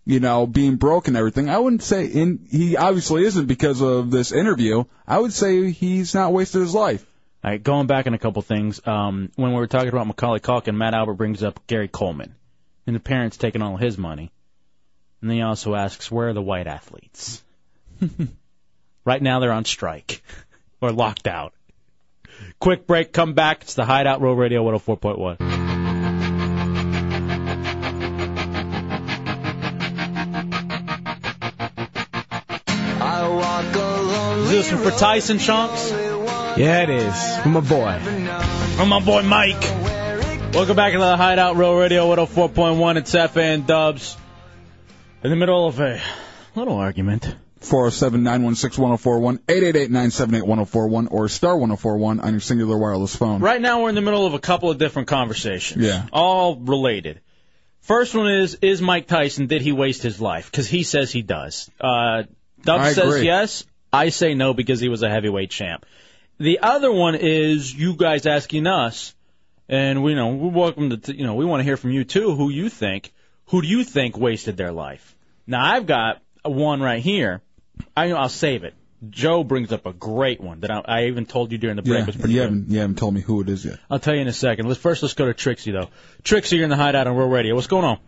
you 0.05 0.19
know, 0.19 0.45
being 0.45 0.75
broke 0.75 1.07
and 1.07 1.15
everything, 1.15 1.49
I 1.49 1.57
wouldn't 1.59 1.83
say 1.83 2.05
in 2.05 2.47
he 2.49 2.75
obviously 2.75 3.25
isn't 3.25 3.45
because 3.45 3.81
of 3.81 4.11
this 4.11 4.31
interview. 4.31 4.83
I 5.07 5.19
would 5.19 5.33
say 5.33 5.71
he's 5.71 6.13
not 6.13 6.33
wasted 6.33 6.61
his 6.61 6.73
life. 6.73 7.05
All 7.43 7.51
right, 7.51 7.63
going 7.63 7.87
back 7.87 8.07
on 8.07 8.13
a 8.13 8.17
couple 8.17 8.41
things. 8.41 8.85
Um, 8.85 9.31
when 9.35 9.51
we 9.51 9.57
were 9.57 9.67
talking 9.67 9.89
about 9.89 10.07
Macaulay 10.07 10.41
Culkin, 10.41 10.75
Matt 10.75 10.93
Albert 10.93 11.13
brings 11.13 11.41
up 11.41 11.65
Gary 11.67 11.87
Coleman 11.87 12.35
and 12.85 12.95
the 12.95 12.99
parents 12.99 13.37
taking 13.37 13.61
all 13.61 13.77
his 13.77 13.97
money. 13.97 14.31
And 15.21 15.29
then 15.29 15.37
he 15.37 15.43
also 15.43 15.75
asks, 15.75 16.11
where 16.11 16.29
are 16.29 16.33
the 16.33 16.41
white 16.41 16.67
athletes? 16.67 17.41
right 19.05 19.21
now 19.21 19.39
they're 19.39 19.51
on 19.51 19.65
strike 19.65 20.21
or 20.81 20.91
locked 20.91 21.27
out. 21.27 21.53
Quick 22.59 22.87
break, 22.87 23.13
come 23.13 23.33
back. 23.33 23.63
It's 23.63 23.75
the 23.75 23.85
Hideout 23.85 24.21
Real 24.21 24.33
Radio 24.33 24.63
104.1. 24.63 25.68
Is 34.49 34.55
this 34.67 34.71
one 34.71 34.81
for 34.81 34.97
Tyson 34.97 35.37
Chunks? 35.37 35.91
Yeah, 35.91 36.81
it 36.81 36.89
is. 36.89 37.37
From 37.43 37.51
my 37.51 37.59
boy. 37.59 37.99
From 38.77 38.89
my 38.89 38.99
boy 38.99 39.21
Mike. 39.21 39.61
Welcome 40.55 40.75
back 40.75 40.93
to 40.93 40.97
the 40.97 41.15
Hideout 41.15 41.55
Real 41.55 41.75
Radio 41.75 42.07
104.1. 42.15 42.97
It's 42.97 43.13
FN 43.13 43.67
Dubs. 43.67 44.17
In 45.23 45.29
the 45.29 45.35
middle 45.35 45.67
of 45.67 45.79
a 45.79 46.01
little 46.55 46.77
argument. 46.77 47.25
407 47.59 48.23
916 48.23 48.81
1041, 48.81 49.35
888 49.47 49.91
978 49.91 50.41
1041, 50.41 51.07
or 51.09 51.29
star 51.29 51.55
1041 51.55 52.19
on 52.19 52.31
your 52.31 52.39
singular 52.39 52.75
wireless 52.75 53.15
phone. 53.15 53.41
Right 53.41 53.61
now 53.61 53.83
we're 53.83 53.89
in 53.89 53.95
the 53.95 54.01
middle 54.01 54.25
of 54.25 54.33
a 54.33 54.39
couple 54.39 54.71
of 54.71 54.79
different 54.79 55.09
conversations. 55.09 55.85
Yeah. 55.85 56.07
All 56.11 56.55
related. 56.55 57.21
First 57.81 58.15
one 58.15 58.31
is, 58.31 58.55
is 58.63 58.81
Mike 58.81 59.05
Tyson, 59.05 59.45
did 59.45 59.61
he 59.61 59.73
waste 59.73 60.01
his 60.01 60.19
life? 60.19 60.49
Because 60.49 60.67
he 60.67 60.81
says 60.81 61.11
he 61.11 61.21
does. 61.21 61.69
Uh, 61.79 62.23
Dubs 62.63 62.83
I 62.83 62.93
says 62.93 63.13
agree. 63.13 63.25
yes. 63.25 63.65
I 63.91 64.09
say 64.09 64.33
no 64.33 64.53
because 64.53 64.79
he 64.79 64.89
was 64.89 65.01
a 65.03 65.09
heavyweight 65.09 65.49
champ. 65.49 65.85
The 66.39 66.59
other 66.61 66.91
one 66.91 67.15
is 67.15 67.73
you 67.73 67.95
guys 67.95 68.25
asking 68.25 68.65
us, 68.67 69.13
and 69.67 70.03
we 70.03 70.15
know 70.15 70.29
we're 70.33 70.49
welcome 70.51 70.99
to, 71.01 71.15
you 71.15 71.25
know, 71.25 71.35
we 71.35 71.45
want 71.45 71.59
to 71.59 71.63
hear 71.65 71.77
from 71.77 71.91
you 71.91 72.03
too. 72.03 72.35
Who 72.35 72.49
you 72.49 72.69
think? 72.69 73.11
Who 73.47 73.61
do 73.61 73.67
you 73.67 73.83
think 73.83 74.17
wasted 74.17 74.55
their 74.57 74.71
life? 74.71 75.15
Now 75.47 75.65
I've 75.65 75.85
got 75.85 76.21
one 76.43 76.81
right 76.81 77.01
here. 77.01 77.41
I, 77.97 78.11
I'll 78.11 78.29
save 78.29 78.63
it. 78.63 78.73
Joe 79.09 79.43
brings 79.43 79.71
up 79.71 79.85
a 79.85 79.93
great 79.93 80.41
one 80.41 80.59
that 80.59 80.71
I, 80.71 80.81
I 80.85 81.05
even 81.05 81.25
told 81.25 81.51
you 81.51 81.57
during 81.57 81.77
the 81.77 81.81
break 81.81 81.99
Yeah, 81.99 82.05
was 82.05 82.15
pretty 82.17 82.33
you 82.33 82.39
good. 82.41 82.43
haven't, 82.43 82.69
you 82.69 82.79
haven't 82.79 82.97
told 82.97 83.13
me 83.13 83.21
who 83.21 83.41
it 83.41 83.49
is 83.49 83.63
yet. 83.65 83.79
I'll 83.89 83.99
tell 83.99 84.13
you 84.13 84.21
in 84.21 84.27
a 84.27 84.33
second. 84.33 84.67
Let's 84.67 84.79
first 84.79 85.01
let's 85.01 85.13
go 85.13 85.25
to 85.25 85.33
Trixie 85.33 85.71
though. 85.71 85.89
Trixie, 86.23 86.57
you're 86.57 86.65
in 86.65 86.69
the 86.69 86.75
hideout 86.75 87.07
on 87.07 87.15
Real 87.15 87.27
Radio. 87.29 87.55
What's 87.55 87.67
going 87.67 87.85
on? 87.85 87.99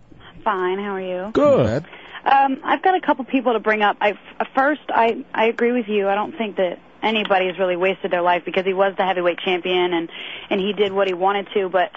Fine. 0.43 0.79
How 0.79 0.95
are 0.95 1.01
you? 1.01 1.31
Good. 1.31 1.85
Um, 2.23 2.61
I've 2.63 2.81
got 2.81 2.95
a 2.95 3.01
couple 3.01 3.25
people 3.25 3.53
to 3.53 3.59
bring 3.59 3.81
up. 3.81 3.97
I 3.99 4.13
first, 4.55 4.81
I 4.89 5.25
I 5.33 5.45
agree 5.45 5.71
with 5.71 5.87
you. 5.87 6.07
I 6.07 6.15
don't 6.15 6.37
think 6.37 6.57
that 6.57 6.79
anybody 7.01 7.47
has 7.47 7.57
really 7.57 7.75
wasted 7.75 8.11
their 8.11 8.21
life 8.21 8.43
because 8.45 8.65
he 8.65 8.73
was 8.73 8.93
the 8.97 9.05
heavyweight 9.05 9.39
champion 9.39 9.93
and 9.93 10.09
and 10.49 10.61
he 10.61 10.73
did 10.73 10.91
what 10.93 11.07
he 11.07 11.13
wanted 11.13 11.47
to. 11.53 11.69
But 11.69 11.91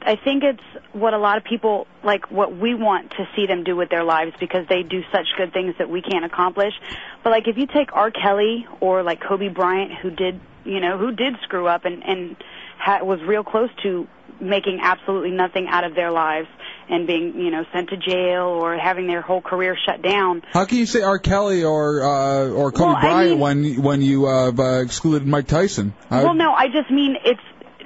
I 0.00 0.16
think 0.16 0.44
it's 0.44 0.62
what 0.92 1.14
a 1.14 1.18
lot 1.18 1.38
of 1.38 1.44
people 1.44 1.86
like 2.04 2.30
what 2.30 2.56
we 2.56 2.74
want 2.74 3.10
to 3.12 3.28
see 3.34 3.46
them 3.46 3.64
do 3.64 3.74
with 3.74 3.88
their 3.90 4.04
lives 4.04 4.32
because 4.38 4.66
they 4.68 4.82
do 4.82 5.02
such 5.10 5.26
good 5.36 5.52
things 5.52 5.74
that 5.78 5.90
we 5.90 6.02
can't 6.02 6.24
accomplish. 6.24 6.74
But 7.22 7.30
like 7.30 7.48
if 7.48 7.56
you 7.56 7.66
take 7.66 7.92
R. 7.92 8.10
Kelly 8.10 8.66
or 8.80 9.02
like 9.02 9.20
Kobe 9.20 9.48
Bryant, 9.48 9.92
who 9.92 10.10
did 10.10 10.40
you 10.64 10.80
know 10.80 10.98
who 10.98 11.12
did 11.12 11.34
screw 11.42 11.66
up 11.66 11.84
and 11.84 12.04
and 12.04 12.36
ha- 12.78 13.02
was 13.02 13.20
real 13.22 13.42
close 13.42 13.70
to 13.82 14.06
making 14.40 14.80
absolutely 14.82 15.30
nothing 15.30 15.66
out 15.68 15.84
of 15.84 15.94
their 15.94 16.10
lives 16.10 16.48
and 16.88 17.06
being 17.06 17.38
you 17.38 17.50
know 17.50 17.64
sent 17.72 17.90
to 17.90 17.96
jail 17.96 18.44
or 18.44 18.76
having 18.76 19.06
their 19.06 19.20
whole 19.22 19.40
career 19.40 19.76
shut 19.86 20.02
down. 20.02 20.42
How 20.52 20.64
can 20.64 20.78
you 20.78 20.86
say 20.86 21.02
R. 21.02 21.18
Kelly 21.18 21.64
or 21.64 22.02
uh, 22.02 22.48
or 22.50 22.72
Kobe 22.72 22.84
Well, 22.86 22.96
I 22.96 23.00
Bryant 23.00 23.30
mean- 23.30 23.40
when 23.40 23.82
when 23.82 24.02
you 24.02 24.26
uh, 24.26 24.46
have, 24.46 24.60
uh, 24.60 24.80
excluded 24.82 25.26
Mike 25.26 25.46
Tyson? 25.46 25.94
I- 26.10 26.24
well, 26.24 26.34
no, 26.34 26.52
I 26.52 26.68
just 26.68 26.90
mean 26.90 27.16
it's 27.24 27.40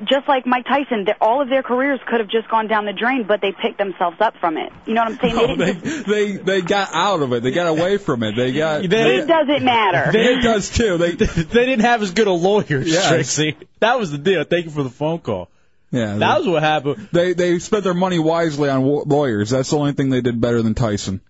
just 0.04 0.28
like 0.28 0.46
Mike 0.46 0.64
Tyson. 0.64 1.04
Their, 1.06 1.16
all 1.20 1.42
of 1.42 1.48
their 1.48 1.64
careers 1.64 1.98
could 2.06 2.20
have 2.20 2.28
just 2.28 2.48
gone 2.48 2.68
down 2.68 2.84
the 2.84 2.92
drain, 2.92 3.24
but 3.26 3.40
they 3.40 3.50
picked 3.50 3.78
themselves 3.78 4.16
up 4.20 4.36
from 4.38 4.56
it. 4.56 4.72
You 4.86 4.94
know 4.94 5.02
what 5.02 5.12
I'm 5.12 5.18
saying? 5.18 5.34
No, 5.34 5.46
they 5.56 5.72
didn't 5.72 5.82
they, 6.06 6.32
they 6.32 6.36
they 6.36 6.60
got 6.62 6.90
out 6.94 7.20
of 7.20 7.32
it. 7.32 7.42
They 7.42 7.50
got 7.50 7.66
away 7.66 7.98
from 7.98 8.22
it. 8.22 8.36
They 8.36 8.52
got. 8.52 8.84
it 8.84 8.88
doesn't 9.26 9.64
matter. 9.64 10.12
They, 10.12 10.34
it 10.34 10.42
does 10.42 10.70
too. 10.70 10.98
They 10.98 11.12
they 11.16 11.66
didn't 11.66 11.80
have 11.80 12.00
as 12.02 12.12
good 12.12 12.28
a 12.28 12.32
lawyer, 12.32 12.78
Yes. 12.80 13.08
Trixie. 13.08 13.56
That 13.80 13.98
was 13.98 14.12
the 14.12 14.18
deal. 14.18 14.44
Thank 14.44 14.66
you 14.66 14.70
for 14.70 14.84
the 14.84 14.90
phone 14.90 15.18
call. 15.18 15.48
Yeah, 15.90 16.16
That 16.18 16.38
was 16.38 16.46
what 16.48 16.62
happened. 16.62 17.08
They 17.12 17.32
they 17.32 17.58
spent 17.60 17.84
their 17.84 17.94
money 17.94 18.18
wisely 18.18 18.68
on 18.68 18.82
wa- 18.82 19.04
lawyers. 19.06 19.50
That's 19.50 19.70
the 19.70 19.78
only 19.78 19.92
thing 19.92 20.10
they 20.10 20.20
did 20.20 20.40
better 20.40 20.60
than 20.62 20.74
Tyson. 20.74 21.20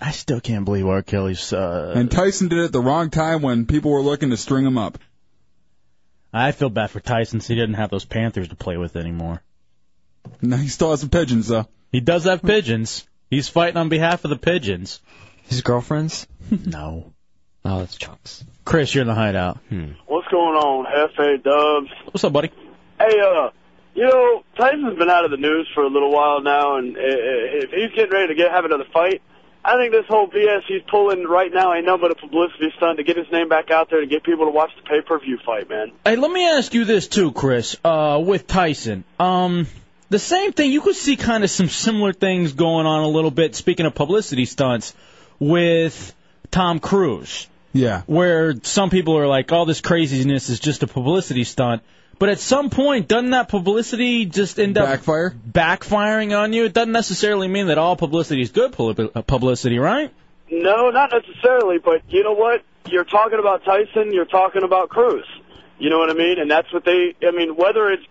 I 0.00 0.10
still 0.12 0.40
can't 0.40 0.64
believe 0.64 0.86
R. 0.86 1.02
Kelly's. 1.02 1.52
Uh, 1.52 1.94
And 1.96 2.10
Tyson 2.10 2.48
did 2.48 2.58
it 2.58 2.64
at 2.66 2.72
the 2.72 2.80
wrong 2.80 3.10
time 3.10 3.42
when 3.42 3.66
people 3.66 3.90
were 3.90 4.02
looking 4.02 4.30
to 4.30 4.36
string 4.36 4.64
him 4.64 4.76
up. 4.78 4.98
I 6.32 6.52
feel 6.52 6.68
bad 6.68 6.90
for 6.90 7.00
Tyson. 7.00 7.40
'cause 7.40 7.48
He 7.48 7.54
didn't 7.54 7.74
have 7.76 7.90
those 7.90 8.04
Panthers 8.04 8.48
to 8.48 8.56
play 8.56 8.76
with 8.76 8.94
anymore. 8.96 9.42
No, 10.42 10.56
he 10.56 10.68
still 10.68 10.90
has 10.90 11.00
some 11.00 11.08
pigeons 11.08 11.48
though. 11.48 11.66
He 11.92 12.00
does 12.00 12.24
have 12.24 12.42
pigeons. 12.42 13.06
He's 13.30 13.48
fighting 13.48 13.76
on 13.78 13.88
behalf 13.88 14.24
of 14.24 14.30
the 14.30 14.36
pigeons. 14.36 15.00
His 15.44 15.62
girlfriends? 15.62 16.26
no. 16.66 17.12
Oh, 17.64 17.78
that's 17.80 17.96
Chunks. 17.96 18.44
Chris, 18.64 18.94
you're 18.94 19.02
in 19.02 19.08
the 19.08 19.14
hideout. 19.14 19.58
What's 20.06 20.28
going 20.28 20.56
on, 20.56 20.86
F.A. 21.10 21.38
Dubs? 21.38 21.90
What's 22.06 22.22
up, 22.24 22.32
buddy? 22.32 22.50
Hey, 22.98 23.20
uh, 23.20 23.50
you 23.94 24.04
know, 24.04 24.44
Tyson's 24.56 24.98
been 24.98 25.10
out 25.10 25.24
of 25.24 25.30
the 25.30 25.36
news 25.36 25.68
for 25.74 25.82
a 25.82 25.88
little 25.88 26.12
while 26.12 26.40
now, 26.40 26.76
and 26.76 26.96
uh, 26.96 27.00
if 27.00 27.70
he's 27.70 27.90
getting 27.94 28.12
ready 28.12 28.28
to 28.28 28.34
get 28.34 28.50
have 28.50 28.64
another 28.64 28.86
fight, 28.92 29.22
I 29.64 29.76
think 29.76 29.92
this 29.92 30.06
whole 30.06 30.28
BS 30.28 30.62
he's 30.68 30.82
pulling 30.88 31.24
right 31.24 31.52
now 31.52 31.74
ain't 31.74 31.86
nothing 31.86 32.02
but 32.02 32.10
a 32.12 32.14
publicity 32.14 32.72
stunt 32.76 32.98
to 32.98 33.04
get 33.04 33.16
his 33.16 33.26
name 33.32 33.48
back 33.48 33.70
out 33.70 33.90
there 33.90 34.00
to 34.00 34.06
get 34.06 34.22
people 34.22 34.44
to 34.44 34.52
watch 34.52 34.70
the 34.76 34.82
pay-per-view 34.82 35.38
fight, 35.44 35.68
man. 35.68 35.92
Hey, 36.04 36.16
let 36.16 36.30
me 36.30 36.46
ask 36.48 36.72
you 36.72 36.84
this 36.84 37.08
too, 37.08 37.32
Chris. 37.32 37.76
Uh, 37.84 38.22
with 38.24 38.46
Tyson, 38.46 39.04
um, 39.18 39.66
the 40.08 40.20
same 40.20 40.52
thing. 40.52 40.70
You 40.70 40.82
could 40.82 40.94
see 40.94 41.16
kind 41.16 41.42
of 41.42 41.50
some 41.50 41.68
similar 41.68 42.12
things 42.12 42.52
going 42.52 42.86
on 42.86 43.02
a 43.02 43.08
little 43.08 43.32
bit. 43.32 43.56
Speaking 43.56 43.86
of 43.86 43.94
publicity 43.94 44.44
stunts, 44.44 44.94
with 45.38 46.14
Tom 46.50 46.78
Cruise. 46.78 47.48
Yeah. 47.72 48.02
Where 48.06 48.54
some 48.62 48.90
people 48.90 49.18
are 49.18 49.26
like, 49.26 49.52
"All 49.52 49.66
this 49.66 49.80
craziness 49.80 50.48
is 50.48 50.60
just 50.60 50.82
a 50.82 50.86
publicity 50.86 51.44
stunt," 51.44 51.82
but 52.18 52.28
at 52.28 52.40
some 52.40 52.70
point, 52.70 53.08
doesn't 53.08 53.30
that 53.30 53.48
publicity 53.48 54.24
just 54.24 54.58
end 54.58 54.78
up 54.78 55.00
backfiring 55.00 56.38
on 56.38 56.52
you? 56.52 56.64
It 56.64 56.72
doesn't 56.72 56.92
necessarily 56.92 57.48
mean 57.48 57.66
that 57.66 57.78
all 57.78 57.96
publicity 57.96 58.42
is 58.42 58.50
good 58.50 58.72
pub- 58.72 59.10
uh, 59.14 59.22
publicity, 59.22 59.78
right? 59.78 60.12
No, 60.50 60.90
not 60.90 61.10
necessarily, 61.12 61.78
but 61.78 62.02
you 62.08 62.22
know 62.22 62.32
what? 62.32 62.62
You're 62.86 63.04
talking 63.04 63.38
about 63.38 63.64
Tyson, 63.64 64.12
you're 64.12 64.24
talking 64.24 64.62
about 64.62 64.88
Cruise. 64.88 65.26
You 65.78 65.90
know 65.90 65.98
what 65.98 66.10
I 66.10 66.14
mean? 66.14 66.38
And 66.38 66.50
that's 66.50 66.72
what 66.72 66.84
they, 66.84 67.14
I 67.26 67.32
mean, 67.32 67.56
whether 67.56 67.90
it's 67.90 68.04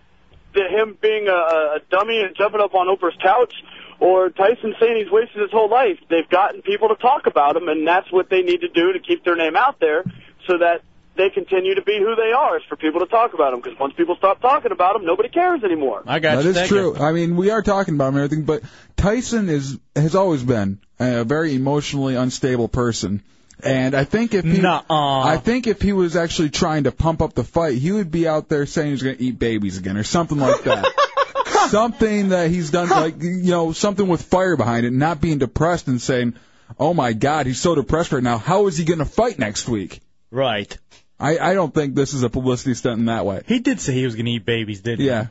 the, 0.54 0.68
him 0.68 0.96
being 1.00 1.28
a, 1.28 1.32
a 1.32 1.78
dummy 1.90 2.20
and 2.20 2.36
jumping 2.36 2.60
up 2.60 2.74
on 2.74 2.86
Oprah's 2.86 3.16
couch 3.22 3.52
or 3.98 4.30
Tyson 4.30 4.74
saying 4.78 5.02
he's 5.02 5.10
wasted 5.10 5.40
his 5.42 5.50
whole 5.50 5.70
life, 5.70 5.98
they've 6.10 6.28
gotten 6.28 6.62
people 6.62 6.88
to 6.88 6.96
talk 6.96 7.26
about 7.26 7.56
him, 7.56 7.68
and 7.68 7.86
that's 7.86 8.12
what 8.12 8.28
they 8.28 8.42
need 8.42 8.60
to 8.60 8.68
do 8.68 8.92
to 8.92 9.00
keep 9.00 9.24
their 9.24 9.36
name 9.36 9.56
out 9.56 9.80
there 9.80 10.04
so 10.46 10.58
that 10.58 10.82
they 11.16 11.30
continue 11.30 11.74
to 11.74 11.82
be 11.82 11.98
who 11.98 12.14
they 12.14 12.32
are, 12.32 12.58
is 12.58 12.64
for 12.68 12.76
people 12.76 13.00
to 13.00 13.06
talk 13.06 13.34
about 13.34 13.50
them. 13.50 13.60
Because 13.60 13.78
once 13.78 13.94
people 13.94 14.16
stop 14.16 14.40
talking 14.40 14.72
about 14.72 14.94
them, 14.94 15.04
nobody 15.04 15.28
cares 15.28 15.64
anymore. 15.64 16.02
I 16.06 16.18
got 16.18 16.36
That 16.36 16.44
you. 16.44 16.50
is 16.50 16.56
Thank 16.56 16.68
true. 16.68 16.96
I 16.96 17.12
mean, 17.12 17.36
we 17.36 17.50
are 17.50 17.62
talking 17.62 17.94
about 17.94 18.08
him 18.08 18.16
and 18.16 18.24
everything, 18.24 18.44
but 18.44 18.62
Tyson 18.96 19.48
is 19.48 19.78
has 19.94 20.14
always 20.14 20.42
been 20.42 20.80
a 20.98 21.24
very 21.24 21.54
emotionally 21.54 22.14
unstable 22.14 22.68
person. 22.68 23.22
And 23.62 23.94
I 23.94 24.04
think 24.04 24.34
if 24.34 24.44
he, 24.44 24.60
Nuh-uh. 24.60 25.22
I 25.22 25.38
think 25.38 25.66
if 25.66 25.80
he 25.80 25.92
was 25.92 26.14
actually 26.14 26.50
trying 26.50 26.84
to 26.84 26.92
pump 26.92 27.22
up 27.22 27.32
the 27.32 27.44
fight, 27.44 27.78
he 27.78 27.90
would 27.90 28.10
be 28.10 28.28
out 28.28 28.48
there 28.48 28.66
saying 28.66 28.90
he's 28.90 29.02
going 29.02 29.16
to 29.16 29.22
eat 29.22 29.38
babies 29.38 29.78
again 29.78 29.96
or 29.96 30.04
something 30.04 30.38
like 30.38 30.62
that. 30.64 30.86
something 31.70 32.30
that 32.30 32.50
he's 32.50 32.70
done, 32.70 32.90
like 32.90 33.22
you 33.22 33.50
know, 33.50 33.72
something 33.72 34.06
with 34.06 34.22
fire 34.22 34.56
behind 34.56 34.84
it, 34.84 34.92
not 34.92 35.20
being 35.20 35.38
depressed 35.38 35.88
and 35.88 36.00
saying, 36.00 36.34
"Oh 36.78 36.92
my 36.92 37.12
God, 37.12 37.46
he's 37.46 37.60
so 37.60 37.74
depressed 37.74 38.12
right 38.12 38.22
now. 38.22 38.38
How 38.38 38.66
is 38.66 38.76
he 38.76 38.84
going 38.84 38.98
to 38.98 39.04
fight 39.06 39.38
next 39.38 39.68
week?" 39.68 40.00
Right. 40.30 40.76
I 41.18 41.38
I 41.38 41.54
don't 41.54 41.72
think 41.74 41.94
this 41.94 42.14
is 42.14 42.22
a 42.22 42.30
publicity 42.30 42.74
stunt 42.74 42.98
in 42.98 43.06
that 43.06 43.24
way. 43.24 43.42
He 43.46 43.58
did 43.60 43.80
say 43.80 43.94
he 43.94 44.04
was 44.04 44.14
going 44.14 44.26
to 44.26 44.32
eat 44.32 44.44
babies, 44.44 44.80
didn't 44.80 45.00
he? 45.00 45.06
Yeah. 45.06 45.28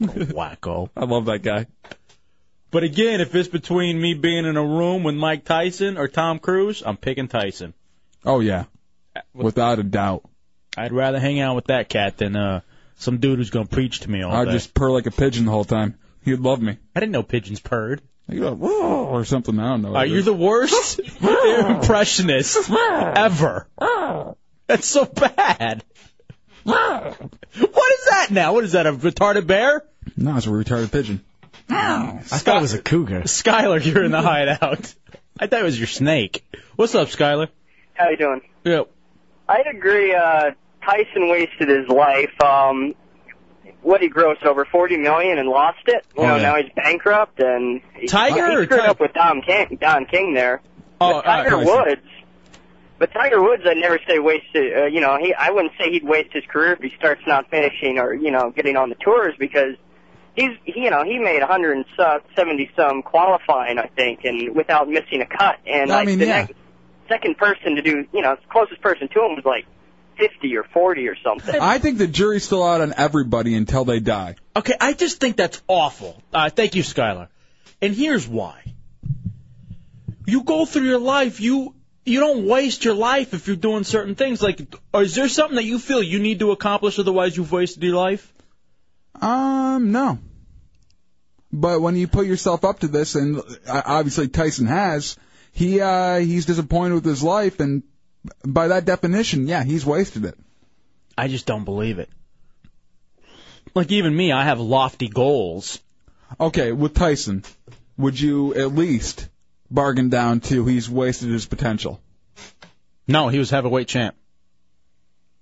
Wacko. 0.00 0.90
I 0.96 1.04
love 1.04 1.26
that 1.26 1.42
guy. 1.42 1.66
But 2.70 2.82
again, 2.82 3.20
if 3.20 3.34
it's 3.34 3.48
between 3.48 4.00
me 4.00 4.14
being 4.14 4.44
in 4.44 4.56
a 4.56 4.64
room 4.64 5.02
with 5.02 5.14
Mike 5.14 5.44
Tyson 5.44 5.96
or 5.96 6.06
Tom 6.06 6.38
Cruise, 6.38 6.82
I'm 6.84 6.96
picking 6.96 7.28
Tyson. 7.28 7.72
Oh 8.24 8.40
yeah, 8.40 8.64
without 9.32 9.78
a 9.78 9.82
doubt. 9.82 10.28
I'd 10.76 10.92
rather 10.92 11.18
hang 11.18 11.40
out 11.40 11.56
with 11.56 11.66
that 11.66 11.88
cat 11.88 12.18
than 12.18 12.36
uh 12.36 12.60
some 12.96 13.18
dude 13.18 13.38
who's 13.38 13.50
gonna 13.50 13.66
preach 13.66 14.00
to 14.00 14.10
me 14.10 14.22
all 14.22 14.32
day. 14.32 14.36
I'd 14.36 14.44
day. 14.46 14.52
just 14.52 14.74
purr 14.74 14.90
like 14.90 15.06
a 15.06 15.10
pigeon 15.10 15.46
the 15.46 15.50
whole 15.52 15.64
time. 15.64 15.96
He'd 16.24 16.40
love 16.40 16.60
me. 16.60 16.76
I 16.94 17.00
didn't 17.00 17.12
know 17.12 17.22
pigeons 17.22 17.60
purred. 17.60 18.02
You 18.28 18.40
go, 18.40 18.54
"Whoa," 18.54 19.06
or 19.06 19.24
something. 19.24 19.58
I 19.58 19.70
don't 19.70 19.82
know. 19.82 19.96
Uh, 19.96 20.02
you're 20.02 20.20
the 20.20 20.34
worst 20.34 20.98
impressionist 21.22 22.70
ever. 22.70 23.66
That's 24.68 24.86
so 24.86 25.04
bad. 25.06 25.82
What 26.64 27.16
is 27.92 28.04
that 28.10 28.28
now? 28.30 28.52
What 28.52 28.64
is 28.64 28.72
that? 28.72 28.86
A 28.86 28.92
retarded 28.92 29.46
bear? 29.46 29.82
No, 30.16 30.36
it's 30.36 30.46
a 30.46 30.50
retarded 30.50 30.92
pigeon. 30.92 31.24
I 31.70 32.20
thought 32.22 32.58
it 32.58 32.62
was 32.62 32.74
a 32.74 32.78
cougar. 32.82 33.22
Skylar, 33.22 33.84
you're 33.84 34.04
in 34.04 34.10
the 34.10 34.22
hideout. 34.22 34.94
I 35.40 35.46
thought 35.46 35.60
it 35.60 35.64
was 35.64 35.78
your 35.78 35.86
snake. 35.86 36.44
What's 36.76 36.94
up, 36.94 37.08
Skylar? 37.08 37.48
How 37.94 38.10
you 38.10 38.16
doing? 38.16 38.40
Yep. 38.64 38.90
I'd 39.48 39.66
agree. 39.66 40.14
Uh, 40.14 40.50
Tyson 40.84 41.28
wasted 41.28 41.68
his 41.68 41.88
life. 41.88 42.32
Um, 42.42 42.94
what 43.82 44.00
he 44.02 44.10
grossed 44.10 44.44
over 44.44 44.64
forty 44.64 44.96
million 44.96 45.38
and 45.38 45.48
lost 45.48 45.78
it. 45.86 46.04
You 46.16 46.22
Oh, 46.22 46.26
know, 46.26 46.36
yeah. 46.36 46.42
now 46.42 46.56
he's 46.56 46.70
bankrupt 46.74 47.40
and 47.40 47.80
he, 47.98 48.06
Tiger 48.06 48.46
he 48.48 48.56
or 48.56 48.64
screwed 48.64 48.80
Ty- 48.80 48.86
up 48.88 49.00
with 49.00 49.12
Don 49.14 49.40
King. 49.42 49.78
Don 49.80 50.04
King 50.06 50.34
there. 50.34 50.60
Oh, 51.00 51.14
but 51.14 51.22
Tiger 51.22 51.54
all 51.56 51.64
right. 51.64 51.86
Woods. 51.88 52.02
But 52.98 53.12
Tiger 53.12 53.40
Woods, 53.40 53.62
I'd 53.64 53.76
never 53.76 54.00
say 54.08 54.18
wasted. 54.18 54.76
Uh, 54.76 54.84
you 54.86 55.00
know, 55.00 55.18
he 55.18 55.32
I 55.32 55.50
wouldn't 55.50 55.72
say 55.78 55.90
he'd 55.90 56.04
waste 56.04 56.32
his 56.32 56.44
career 56.48 56.72
if 56.72 56.80
he 56.80 56.92
starts 56.98 57.22
not 57.26 57.48
finishing 57.50 57.98
or 57.98 58.12
you 58.12 58.30
know 58.30 58.50
getting 58.50 58.76
on 58.76 58.88
the 58.88 58.96
tours 58.96 59.34
because 59.38 59.76
he's 60.34 60.56
he, 60.64 60.80
you 60.80 60.90
know 60.90 61.04
he 61.04 61.18
made 61.18 61.40
170 61.40 62.70
some 62.76 63.02
qualifying 63.02 63.78
I 63.78 63.86
think 63.86 64.24
and 64.24 64.54
without 64.54 64.88
missing 64.88 65.22
a 65.22 65.26
cut 65.26 65.56
and 65.66 65.92
I 65.92 65.96
like 65.96 66.06
mean, 66.06 66.18
the 66.18 66.26
yeah. 66.26 66.38
next 66.40 66.54
second 67.08 67.38
person 67.38 67.76
to 67.76 67.82
do 67.82 68.04
you 68.12 68.22
know 68.22 68.36
closest 68.50 68.80
person 68.80 69.08
to 69.08 69.24
him 69.24 69.36
was 69.36 69.44
like 69.44 69.66
50 70.18 70.56
or 70.56 70.64
40 70.64 71.08
or 71.08 71.16
something. 71.22 71.60
I 71.60 71.78
think 71.78 71.98
the 71.98 72.08
jury's 72.08 72.44
still 72.44 72.64
out 72.64 72.80
on 72.80 72.92
everybody 72.96 73.54
until 73.54 73.84
they 73.84 74.00
die. 74.00 74.34
Okay, 74.56 74.74
I 74.80 74.92
just 74.92 75.20
think 75.20 75.36
that's 75.36 75.62
awful. 75.68 76.20
Uh, 76.32 76.50
thank 76.50 76.74
you, 76.74 76.82
Skylar. 76.82 77.28
And 77.80 77.94
here's 77.94 78.26
why. 78.26 78.64
You 80.26 80.42
go 80.42 80.66
through 80.66 80.86
your 80.86 80.98
life, 80.98 81.40
you 81.40 81.74
you 82.08 82.20
don't 82.20 82.46
waste 82.46 82.84
your 82.84 82.94
life 82.94 83.34
if 83.34 83.46
you're 83.46 83.56
doing 83.56 83.84
certain 83.84 84.14
things. 84.14 84.42
Like, 84.42 84.60
or 84.92 85.02
is 85.02 85.14
there 85.14 85.28
something 85.28 85.56
that 85.56 85.64
you 85.64 85.78
feel 85.78 86.02
you 86.02 86.18
need 86.18 86.40
to 86.40 86.50
accomplish, 86.50 86.98
otherwise 86.98 87.36
you've 87.36 87.52
wasted 87.52 87.82
your 87.82 87.96
life? 87.96 88.32
Um, 89.20 89.92
no. 89.92 90.18
But 91.52 91.80
when 91.80 91.96
you 91.96 92.08
put 92.08 92.26
yourself 92.26 92.64
up 92.64 92.80
to 92.80 92.88
this, 92.88 93.14
and 93.14 93.38
uh, 93.66 93.82
obviously 93.84 94.28
Tyson 94.28 94.66
has, 94.66 95.16
he 95.52 95.80
uh 95.80 96.18
he's 96.18 96.46
disappointed 96.46 96.94
with 96.94 97.04
his 97.04 97.22
life, 97.22 97.58
and 97.60 97.82
by 98.44 98.68
that 98.68 98.84
definition, 98.84 99.46
yeah, 99.46 99.64
he's 99.64 99.84
wasted 99.84 100.24
it. 100.24 100.38
I 101.16 101.28
just 101.28 101.46
don't 101.46 101.64
believe 101.64 101.98
it. 101.98 102.10
Like 103.74 103.90
even 103.90 104.14
me, 104.14 104.30
I 104.30 104.44
have 104.44 104.60
lofty 104.60 105.08
goals. 105.08 105.80
Okay, 106.38 106.72
with 106.72 106.94
Tyson, 106.94 107.44
would 107.96 108.20
you 108.20 108.54
at 108.54 108.74
least 108.74 109.28
bargain 109.70 110.08
down 110.08 110.40
to 110.40 110.64
he's 110.66 110.88
wasted 110.88 111.30
his 111.30 111.46
potential? 111.46 112.00
No, 113.06 113.28
he 113.28 113.38
was 113.38 113.50
heavyweight 113.50 113.88
champ. 113.88 114.14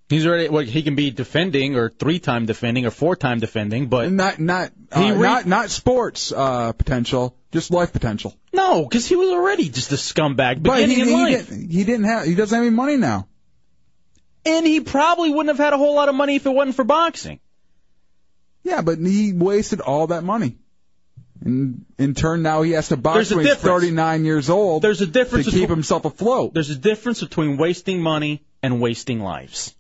He's 0.09 0.25
already 0.25 0.49
well, 0.49 0.65
he 0.65 0.83
can 0.85 0.95
be 0.95 1.11
defending 1.11 1.75
or 1.75 1.89
three-time 1.91 2.47
defending 2.47 2.87
or 2.87 2.91
four-time 2.91 3.41
defending, 3.41 3.89
but 3.89 4.13
not 4.13 4.39
not 4.39 4.71
uh, 4.93 5.01
re- 5.17 5.19
not 5.19 5.47
not 5.47 5.71
sports 5.71 6.31
uh 6.31 6.71
potential, 6.73 7.37
just 7.51 7.73
life 7.73 7.93
potential. 7.93 8.33
no, 8.53 8.85
because 8.85 9.07
he 9.09 9.17
was 9.17 9.31
already 9.31 9.69
just 9.69 9.91
a 9.91 9.97
scumbag 9.97 10.63
But 10.63 10.75
beginning 10.77 10.97
he, 10.97 11.03
in 11.03 11.09
he 11.09 11.15
life. 11.15 11.49
didn't, 11.49 11.71
he 11.71 11.85
didn't 11.85 12.05
have 12.07 12.25
he 12.25 12.37
doesn't 12.37 12.57
have 12.57 12.65
any 12.67 12.75
money 12.75 12.97
now. 12.97 13.27
And 14.45 14.65
he 14.65 14.79
probably 14.79 15.31
wouldn't 15.31 15.49
have 15.49 15.59
had 15.65 15.73
a 15.73 15.77
whole 15.77 15.97
lot 15.97 16.09
of 16.09 16.15
money 16.15 16.37
if 16.37 16.47
it 16.47 16.51
wasn't 16.51 16.77
for 16.77 16.85
boxing. 16.85 17.41
Yeah, 18.63 18.83
but 18.83 18.99
he 19.01 19.33
wasted 19.33 19.81
all 19.81 20.07
that 20.09 20.23
money. 20.23 20.57
And 21.45 21.85
in 21.99 22.15
turn, 22.15 22.43
now 22.43 22.63
he 22.63 22.73
has 22.73 22.89
to 22.89 22.97
box 22.97 23.17
There's 23.17 23.33
a 23.33 23.37
when 23.37 23.45
he's 23.47 23.55
difference. 23.55 23.83
39 23.83 24.25
years 24.25 24.51
old. 24.51 24.83
There's 24.83 25.01
a 25.01 25.07
difference 25.07 25.45
to 25.47 25.51
keep 25.51 25.61
between- 25.63 25.77
himself 25.77 26.05
afloat. 26.05 26.55
There's 26.55 26.71
a 26.71 26.77
difference 26.77 27.21
between 27.21 27.57
wasting 27.57 28.01
money 28.03 28.43
and 28.63 28.81
wasting 28.81 29.21
lives. 29.21 29.75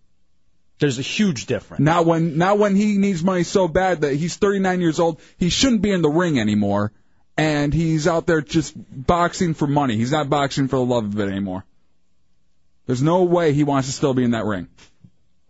There's 0.78 0.98
a 0.98 1.02
huge 1.02 1.46
difference. 1.46 1.80
Now 1.80 2.02
when 2.02 2.36
now 2.36 2.54
when 2.56 2.76
he 2.76 2.98
needs 2.98 3.22
money 3.24 3.44
so 3.44 3.66
bad 3.66 4.02
that 4.02 4.14
he's 4.14 4.36
39 4.36 4.80
years 4.82 5.00
old, 5.00 5.20
he 5.38 5.48
shouldn't 5.48 5.80
be 5.80 5.90
in 5.90 6.02
the 6.02 6.10
ring 6.10 6.38
anymore, 6.38 6.92
and 7.36 7.72
he's 7.72 8.06
out 8.06 8.26
there 8.26 8.42
just 8.42 8.74
boxing 8.76 9.54
for 9.54 9.66
money. 9.66 9.96
He's 9.96 10.12
not 10.12 10.28
boxing 10.28 10.68
for 10.68 10.76
the 10.76 10.84
love 10.84 11.04
of 11.04 11.18
it 11.18 11.28
anymore. 11.30 11.64
There's 12.86 13.02
no 13.02 13.24
way 13.24 13.54
he 13.54 13.64
wants 13.64 13.88
to 13.88 13.92
still 13.94 14.12
be 14.12 14.22
in 14.22 14.32
that 14.32 14.44
ring. 14.44 14.68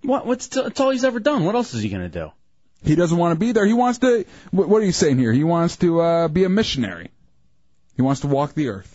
What? 0.02 0.26
What's 0.26 0.46
that's 0.46 0.78
all 0.78 0.90
he's 0.90 1.04
ever 1.04 1.18
done? 1.18 1.44
What 1.44 1.56
else 1.56 1.74
is 1.74 1.82
he 1.82 1.88
gonna 1.88 2.08
do? 2.08 2.30
He 2.86 2.94
doesn't 2.94 3.18
want 3.18 3.32
to 3.32 3.38
be 3.38 3.52
there. 3.52 3.66
He 3.66 3.72
wants 3.72 3.98
to. 3.98 4.24
What 4.52 4.68
what 4.68 4.80
are 4.80 4.84
you 4.84 4.92
saying 4.92 5.18
here? 5.18 5.32
He 5.32 5.44
wants 5.44 5.76
to 5.78 6.00
uh, 6.00 6.28
be 6.28 6.44
a 6.44 6.48
missionary. 6.48 7.10
He 7.96 8.02
wants 8.02 8.20
to 8.20 8.28
walk 8.28 8.54
the 8.54 8.68
earth. 8.68 8.92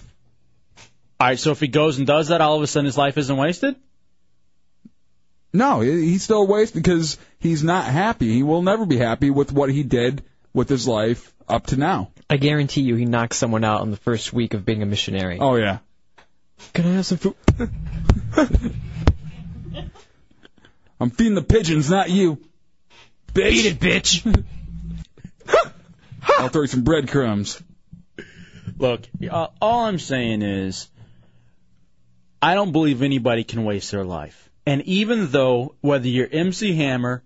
All 1.19 1.27
right, 1.27 1.37
so 1.37 1.51
if 1.51 1.59
he 1.59 1.67
goes 1.67 1.97
and 1.97 2.07
does 2.07 2.29
that, 2.29 2.41
all 2.41 2.55
of 2.55 2.63
a 2.63 2.67
sudden 2.67 2.85
his 2.85 2.97
life 2.97 3.17
isn't 3.17 3.35
wasted. 3.35 3.75
No, 5.53 5.81
he's 5.81 6.23
still 6.23 6.47
wasted 6.47 6.81
because 6.81 7.17
he's 7.37 7.63
not 7.63 7.85
happy. 7.85 8.33
He 8.33 8.43
will 8.43 8.61
never 8.61 8.85
be 8.85 8.97
happy 8.97 9.29
with 9.29 9.51
what 9.51 9.69
he 9.69 9.83
did 9.83 10.23
with 10.53 10.69
his 10.69 10.87
life 10.87 11.33
up 11.47 11.67
to 11.67 11.75
now. 11.75 12.11
I 12.29 12.37
guarantee 12.37 12.81
you 12.81 12.95
he 12.95 13.05
knocks 13.05 13.37
someone 13.37 13.65
out 13.65 13.81
on 13.81 13.91
the 13.91 13.97
first 13.97 14.31
week 14.31 14.53
of 14.53 14.65
being 14.65 14.81
a 14.81 14.85
missionary. 14.85 15.37
Oh 15.39 15.55
yeah. 15.55 15.79
Can 16.73 16.85
I 16.85 16.93
have 16.93 17.05
some 17.05 17.17
food? 17.17 17.35
I'm 20.99 21.09
feeding 21.09 21.35
the 21.35 21.41
pigeons, 21.41 21.89
not 21.89 22.09
you. 22.09 22.37
Bitch. 23.33 23.51
Eat 23.51 23.65
it, 23.65 23.79
bitch. 23.79 24.45
I'll 26.37 26.49
throw 26.49 26.61
you 26.61 26.67
some 26.67 26.83
breadcrumbs. 26.83 27.61
Look, 28.77 29.01
uh, 29.29 29.47
all 29.61 29.85
I'm 29.85 29.99
saying 29.99 30.41
is, 30.41 30.89
I 32.41 32.55
don't 32.55 32.71
believe 32.71 33.01
anybody 33.03 33.43
can 33.43 33.63
waste 33.63 33.91
their 33.91 34.03
life. 34.03 34.49
And 34.65 34.81
even 34.83 35.31
though 35.31 35.75
whether 35.81 36.07
you're 36.07 36.27
MC 36.31 36.75
Hammer 36.75 37.23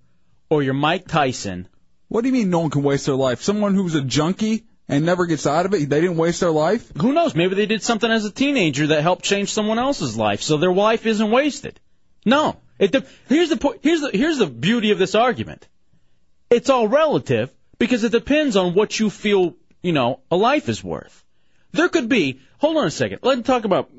or 0.49 0.63
you're 0.63 0.73
Mike 0.73 1.07
Tyson, 1.07 1.67
What 2.07 2.21
do 2.21 2.27
you 2.27 2.33
mean 2.33 2.49
no 2.49 2.59
one 2.59 2.69
can 2.69 2.83
waste 2.83 3.05
their 3.05 3.15
life? 3.15 3.41
Someone 3.41 3.73
who's 3.75 3.95
a 3.95 4.01
junkie 4.01 4.65
and 4.87 5.05
never 5.05 5.25
gets 5.25 5.47
out 5.47 5.65
of 5.65 5.73
it, 5.73 5.89
they 5.89 6.01
didn't 6.01 6.17
waste 6.17 6.39
their 6.41 6.51
life? 6.51 6.91
who 6.95 7.13
knows? 7.13 7.35
Maybe 7.35 7.55
they 7.55 7.65
did 7.65 7.81
something 7.83 8.09
as 8.11 8.25
a 8.25 8.31
teenager 8.31 8.87
that 8.87 9.01
helped 9.01 9.23
change 9.25 9.51
someone 9.51 9.79
else's 9.79 10.15
life, 10.15 10.41
so 10.41 10.57
their 10.57 10.73
life 10.73 11.05
isn't 11.05 11.31
wasted. 11.31 11.79
No, 12.25 12.57
it. 12.79 12.91
De- 12.91 13.03
here's 13.27 13.49
the 13.49 13.57
po- 13.57 13.75
here's 13.81 14.01
the 14.01 14.11
here's 14.13 14.37
the 14.37 14.47
beauty 14.47 14.91
of 14.91 14.99
this 14.99 15.15
argument. 15.15 15.67
It's 16.49 16.69
all 16.69 16.87
relative 16.87 17.51
because 17.77 18.03
it 18.03 18.11
depends 18.11 18.55
on 18.55 18.73
what 18.73 18.99
you 18.99 19.09
feel 19.09 19.55
you 19.81 19.93
know 19.93 20.19
a 20.31 20.35
life 20.35 20.69
is 20.69 20.83
worth. 20.83 21.23
There 21.71 21.89
could 21.89 22.09
be. 22.09 22.39
Hold 22.59 22.77
on 22.77 22.87
a 22.87 22.91
second. 22.91 23.19
Let's 23.21 23.41
talk 23.41 23.65
about. 23.65 23.89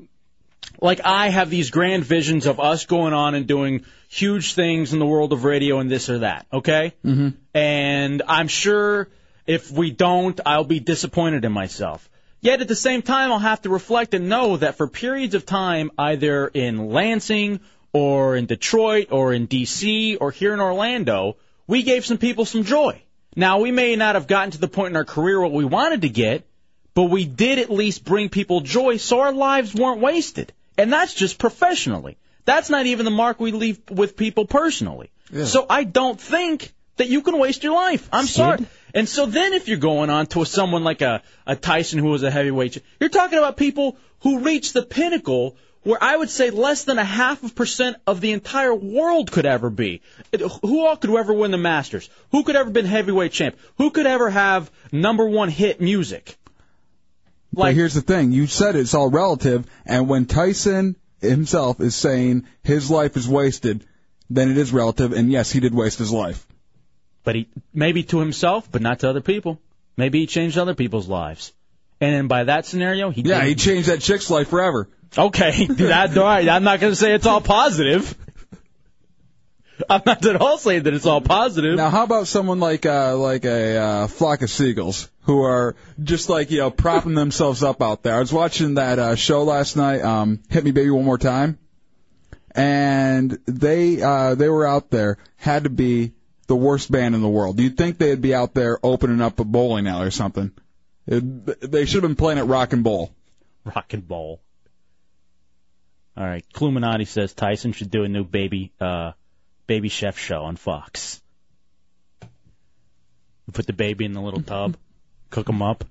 Like 0.81 1.01
I 1.03 1.29
have 1.29 1.49
these 1.49 1.69
grand 1.71 2.03
visions 2.03 2.45
of 2.45 2.59
us 2.59 2.85
going 2.85 3.13
on 3.13 3.35
and 3.35 3.47
doing 3.47 3.85
huge 4.09 4.53
things 4.53 4.93
in 4.93 4.99
the 4.99 5.05
world 5.05 5.33
of 5.33 5.43
radio 5.43 5.79
and 5.79 5.89
this 5.89 6.09
or 6.09 6.19
that. 6.19 6.45
Okay. 6.51 6.93
Mm-hmm. 7.05 7.29
and 7.53 8.21
I'm 8.27 8.47
sure 8.47 9.09
if 9.45 9.71
we 9.71 9.91
don't, 9.91 10.39
I'll 10.45 10.65
be 10.65 10.79
disappointed 10.79 11.45
in 11.45 11.51
myself. 11.51 12.09
Yet 12.41 12.61
at 12.61 12.67
the 12.67 12.75
same 12.75 13.01
time, 13.01 13.31
I'll 13.31 13.39
have 13.39 13.61
to 13.63 13.69
reflect 13.69 14.13
and 14.13 14.29
know 14.29 14.57
that 14.57 14.75
for 14.75 14.87
periods 14.87 15.33
of 15.33 15.45
time, 15.45 15.89
either 15.97 16.47
in 16.47 16.89
Lansing 16.89 17.61
or 17.93 18.35
in 18.35 18.45
Detroit 18.45 19.07
or 19.11 19.33
in 19.33 19.47
DC 19.47 20.17
or 20.19 20.31
here 20.31 20.53
in 20.53 20.59
Orlando, 20.59 21.37
we 21.67 21.83
gave 21.83 22.05
some 22.05 22.17
people 22.17 22.45
some 22.45 22.63
joy. 22.63 23.01
Now, 23.35 23.59
we 23.59 23.71
may 23.71 23.95
not 23.95 24.15
have 24.15 24.25
gotten 24.25 24.51
to 24.51 24.57
the 24.57 24.67
point 24.67 24.91
in 24.91 24.95
our 24.95 25.05
career 25.05 25.39
what 25.39 25.51
we 25.51 25.65
wanted 25.65 26.01
to 26.01 26.09
get, 26.09 26.47
but 26.93 27.03
we 27.03 27.25
did 27.25 27.59
at 27.59 27.69
least 27.69 28.03
bring 28.03 28.29
people 28.29 28.61
joy 28.61 28.97
so 28.97 29.19
our 29.19 29.33
lives 29.33 29.75
weren't 29.75 30.01
wasted. 30.01 30.53
And 30.77 30.91
that's 30.91 31.13
just 31.13 31.37
professionally. 31.37 32.17
That's 32.45 32.69
not 32.69 32.85
even 32.85 33.05
the 33.05 33.11
mark 33.11 33.39
we 33.39 33.51
leave 33.51 33.79
with 33.89 34.15
people 34.15 34.45
personally. 34.45 35.11
So 35.43 35.65
I 35.69 35.83
don't 35.83 36.19
think 36.19 36.73
that 36.95 37.09
you 37.09 37.21
can 37.21 37.37
waste 37.37 37.63
your 37.63 37.73
life. 37.73 38.07
I'm 38.11 38.25
sorry. 38.25 38.65
And 38.93 39.07
so 39.07 39.25
then 39.25 39.53
if 39.53 39.67
you're 39.67 39.77
going 39.77 40.09
on 40.09 40.27
to 40.27 40.45
someone 40.45 40.83
like 40.83 41.01
a, 41.01 41.21
a 41.45 41.55
Tyson 41.55 41.99
who 41.99 42.07
was 42.07 42.23
a 42.23 42.31
heavyweight, 42.31 42.81
you're 42.99 43.09
talking 43.09 43.37
about 43.37 43.57
people 43.57 43.97
who 44.21 44.39
reached 44.39 44.73
the 44.73 44.81
pinnacle 44.81 45.57
where 45.83 46.03
I 46.03 46.17
would 46.17 46.29
say 46.29 46.49
less 46.49 46.83
than 46.83 46.97
a 46.99 47.03
half 47.03 47.43
of 47.43 47.55
percent 47.55 47.97
of 48.05 48.19
the 48.21 48.31
entire 48.33 48.73
world 48.75 49.31
could 49.31 49.45
ever 49.45 49.69
be. 49.69 50.01
Who 50.61 50.85
all 50.85 50.97
could 50.97 51.11
ever 51.15 51.33
win 51.33 51.51
the 51.51 51.57
Masters? 51.57 52.09
Who 52.31 52.43
could 52.43 52.55
ever 52.55 52.69
been 52.69 52.85
heavyweight 52.85 53.31
champ? 53.31 53.55
Who 53.77 53.91
could 53.91 54.05
ever 54.07 54.29
have 54.29 54.69
number 54.91 55.25
one 55.27 55.49
hit 55.49 55.79
music? 55.81 56.37
but 57.53 57.73
here's 57.73 57.93
the 57.95 58.01
thing. 58.01 58.31
You 58.31 58.45
said 58.45 58.75
it's 58.75 58.93
all 58.93 59.09
relative, 59.09 59.65
and 59.85 60.07
when 60.07 60.25
Tyson 60.25 60.95
himself 61.21 61.79
is 61.79 61.95
saying 61.95 62.45
his 62.63 62.91
life 62.91 63.17
is 63.17 63.27
wasted, 63.27 63.83
then 64.29 64.51
it 64.51 64.57
is 64.57 64.71
relative, 64.71 65.11
and 65.13 65.31
yes, 65.31 65.51
he 65.51 65.59
did 65.59 65.73
waste 65.73 65.97
his 65.97 66.11
life. 66.11 66.45
But 67.23 67.35
he 67.35 67.47
maybe 67.73 68.03
to 68.03 68.19
himself, 68.19 68.71
but 68.71 68.81
not 68.81 68.99
to 68.99 69.09
other 69.09 69.21
people. 69.21 69.59
Maybe 69.95 70.19
he 70.19 70.27
changed 70.27 70.57
other 70.57 70.75
people's 70.75 71.07
lives. 71.07 71.51
And 71.99 72.13
then 72.13 72.27
by 72.27 72.43
that 72.43 72.67
scenario, 72.67 73.09
he 73.09 73.21
Yeah, 73.21 73.39
did- 73.39 73.47
he 73.49 73.55
changed 73.55 73.89
that 73.89 74.01
chick's 74.01 74.29
life 74.29 74.49
forever. 74.49 74.87
Okay, 75.15 75.65
that, 75.69 76.17
all 76.17 76.23
right, 76.23 76.47
I'm 76.47 76.63
not 76.63 76.79
going 76.79 76.91
to 76.91 76.95
say 76.95 77.13
it's 77.13 77.25
all 77.25 77.41
positive. 77.41 78.15
I'm 79.89 80.01
not 80.05 80.25
at 80.25 80.41
all 80.41 80.57
saying 80.57 80.83
that 80.83 80.93
it's 80.93 81.05
all 81.05 81.21
positive. 81.21 81.75
Now, 81.75 81.89
how 81.89 82.03
about 82.03 82.27
someone 82.27 82.59
like 82.59 82.85
uh, 82.85 83.15
like 83.15 83.45
a 83.45 83.77
uh, 83.77 84.07
flock 84.07 84.41
of 84.41 84.49
seagulls 84.49 85.07
who 85.21 85.43
are 85.43 85.75
just 86.01 86.29
like 86.29 86.49
you 86.49 86.59
know 86.59 86.71
propping 86.71 87.13
themselves 87.13 87.63
up 87.63 87.81
out 87.81 88.01
there? 88.03 88.15
I 88.15 88.19
was 88.19 88.33
watching 88.33 88.75
that 88.75 88.97
uh, 88.97 89.15
show 89.15 89.43
last 89.43 89.75
night, 89.75 90.01
um, 90.01 90.41
"Hit 90.49 90.63
Me 90.63 90.71
Baby 90.71 90.89
One 90.89 91.05
More 91.05 91.19
Time," 91.19 91.59
and 92.51 93.37
they 93.45 94.01
uh, 94.01 94.33
they 94.33 94.49
were 94.49 94.65
out 94.65 94.89
there 94.89 95.19
had 95.35 95.65
to 95.65 95.69
be 95.69 96.13
the 96.47 96.55
worst 96.55 96.91
band 96.91 97.13
in 97.13 97.21
the 97.21 97.29
world. 97.29 97.57
Do 97.57 97.63
you 97.63 97.69
think 97.69 97.97
they'd 97.97 98.21
be 98.21 98.33
out 98.33 98.53
there 98.53 98.79
opening 98.81 99.21
up 99.21 99.39
a 99.39 99.45
bowling 99.45 99.87
alley 99.87 100.07
or 100.07 100.11
something? 100.11 100.51
It, 101.05 101.71
they 101.71 101.85
should 101.85 102.03
have 102.03 102.09
been 102.09 102.15
playing 102.15 102.39
at 102.39 102.47
Rock 102.47 102.73
and 102.73 102.83
Bowl. 102.83 103.13
Rock 103.63 103.93
and 103.93 104.07
Bowl. 104.07 104.41
All 106.17 106.25
right, 106.25 106.43
Cluminati 106.51 107.05
says 107.05 107.33
Tyson 107.33 107.73
should 107.73 107.91
do 107.91 108.03
a 108.03 108.07
new 108.07 108.23
baby 108.23 108.71
uh, 108.81 109.11
baby 109.67 109.87
chef 109.87 110.17
show 110.17 110.41
on 110.41 110.55
Fox. 110.55 111.21
Put 113.53 113.67
the 113.67 113.73
baby 113.73 114.05
in 114.05 114.13
the 114.13 114.21
little 114.21 114.41
tub, 114.53 114.77
cook 115.29 115.47
him 115.47 115.61
up. 115.61 115.85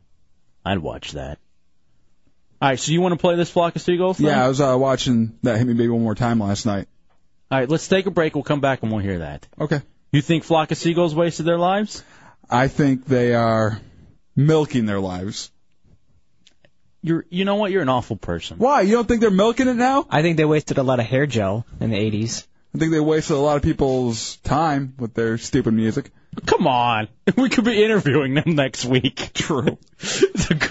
I'd 0.64 0.80
watch 0.80 1.12
that. 1.12 1.38
All 2.60 2.70
right, 2.70 2.80
so 2.80 2.90
you 2.90 3.00
want 3.00 3.12
to 3.12 3.18
play 3.18 3.36
this 3.36 3.50
flock 3.50 3.76
of 3.76 3.82
seagulls? 3.82 4.16
thing? 4.16 4.26
Yeah, 4.26 4.44
I 4.44 4.48
was 4.48 4.60
uh, 4.60 4.76
watching 4.76 5.38
that 5.44 5.58
"Hit 5.58 5.66
Me 5.66 5.74
Baby 5.74 5.90
One 5.90 6.02
More 6.02 6.16
Time" 6.16 6.40
last 6.40 6.66
night. 6.66 6.88
All 7.50 7.58
right, 7.60 7.68
let's 7.68 7.86
take 7.86 8.06
a 8.06 8.10
break. 8.10 8.34
We'll 8.34 8.42
come 8.42 8.60
back 8.60 8.82
and 8.82 8.90
we'll 8.90 9.02
hear 9.02 9.20
that. 9.20 9.46
Okay. 9.60 9.80
You 10.10 10.22
think 10.22 10.42
flock 10.42 10.72
of 10.72 10.78
seagulls 10.78 11.14
wasted 11.14 11.46
their 11.46 11.58
lives? 11.58 12.02
I 12.50 12.66
think 12.66 13.04
they 13.04 13.34
are 13.34 13.80
milking 14.34 14.86
their 14.86 14.98
lives. 15.00 15.52
You're, 17.02 17.24
you 17.30 17.44
know 17.44 17.56
what? 17.56 17.70
You're 17.70 17.82
an 17.82 17.88
awful 17.88 18.16
person. 18.16 18.58
Why? 18.58 18.80
You 18.82 18.92
don't 18.92 19.06
think 19.06 19.20
they're 19.20 19.30
milking 19.30 19.68
it 19.68 19.76
now? 19.76 20.06
I 20.10 20.22
think 20.22 20.36
they 20.36 20.44
wasted 20.44 20.78
a 20.78 20.82
lot 20.82 20.98
of 20.98 21.06
hair 21.06 21.26
gel 21.26 21.64
in 21.80 21.90
the 21.90 21.96
80s. 21.96 22.46
I 22.74 22.78
think 22.78 22.92
they 22.92 23.00
wasted 23.00 23.36
a 23.36 23.40
lot 23.40 23.56
of 23.56 23.62
people's 23.62 24.36
time 24.38 24.94
with 24.98 25.14
their 25.14 25.38
stupid 25.38 25.72
music. 25.72 26.10
Come 26.44 26.66
on. 26.66 27.08
We 27.36 27.48
could 27.48 27.64
be 27.64 27.82
interviewing 27.82 28.34
them 28.34 28.54
next 28.54 28.84
week. 28.84 29.30
True. 29.34 29.78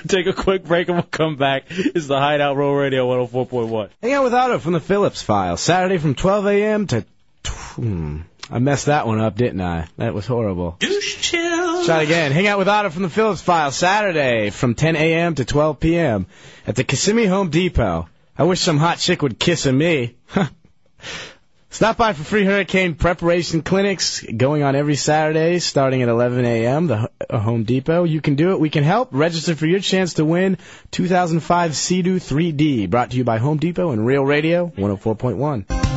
Take 0.07 0.27
a 0.27 0.33
quick 0.33 0.63
break 0.63 0.87
and 0.87 0.97
we'll 0.97 1.03
come 1.03 1.35
back. 1.35 1.65
It's 1.69 2.07
the 2.07 2.17
Hideout 2.17 2.55
Real 2.55 2.71
Radio 2.71 3.07
104.1. 3.25 3.89
Hang 4.01 4.13
out 4.13 4.23
with 4.23 4.33
Otto 4.33 4.59
from 4.59 4.73
the 4.73 4.79
Phillips 4.79 5.21
File, 5.21 5.57
Saturday 5.57 5.97
from 5.97 6.15
12 6.15 6.47
a.m. 6.47 6.87
to. 6.87 7.05
Hmm, 7.45 8.21
I 8.49 8.59
messed 8.59 8.85
that 8.85 9.07
one 9.07 9.19
up, 9.19 9.35
didn't 9.35 9.61
I? 9.61 9.87
That 9.97 10.13
was 10.13 10.25
horrible. 10.27 10.77
Deuce 10.79 11.15
chill. 11.15 11.85
Try 11.85 12.03
again. 12.03 12.31
Hang 12.31 12.47
out 12.47 12.59
with 12.59 12.67
Otto 12.67 12.89
from 12.89 13.03
the 13.03 13.09
Phillips 13.09 13.41
File, 13.41 13.71
Saturday 13.71 14.49
from 14.49 14.75
10 14.75 14.95
a.m. 14.95 15.35
to 15.35 15.45
12 15.45 15.79
p.m. 15.79 16.27
at 16.67 16.75
the 16.75 16.83
Kissimmee 16.83 17.25
Home 17.25 17.49
Depot. 17.49 18.07
I 18.37 18.43
wish 18.43 18.59
some 18.59 18.77
hot 18.77 18.97
chick 18.99 19.21
would 19.21 19.39
kiss 19.39 19.65
me. 19.65 20.15
Stop 21.69 21.97
by 21.97 22.13
for 22.13 22.23
free 22.23 22.45
hurricane 22.45 22.95
preparation 22.95 23.61
clinics 23.61 24.21
going 24.21 24.63
on 24.63 24.75
every 24.77 24.95
Saturday 24.95 25.59
starting 25.59 26.01
at 26.03 26.07
11 26.09 26.45
a.m. 26.45 26.87
The 26.87 27.01
H- 27.01 27.27
uh, 27.29 27.39
Home 27.39 27.63
Depot. 27.65 28.05
You 28.05 28.21
can 28.21 28.35
do 28.35 28.51
it. 28.51 28.59
We 28.61 28.69
can 28.69 28.85
help. 28.85 29.09
Register 29.11 29.55
for 29.55 29.65
your 29.65 29.81
chance 29.81 30.13
to 30.13 30.23
win 30.23 30.57
2005 30.91 31.75
Sea-Doo 31.75 32.19
3D. 32.19 32.89
Brought 32.89 33.11
to 33.11 33.17
you 33.17 33.25
by 33.25 33.39
Home 33.39 33.57
Depot 33.57 33.91
and 33.91 34.05
Real 34.05 34.23
Radio 34.23 34.67
104.1. 34.77 35.94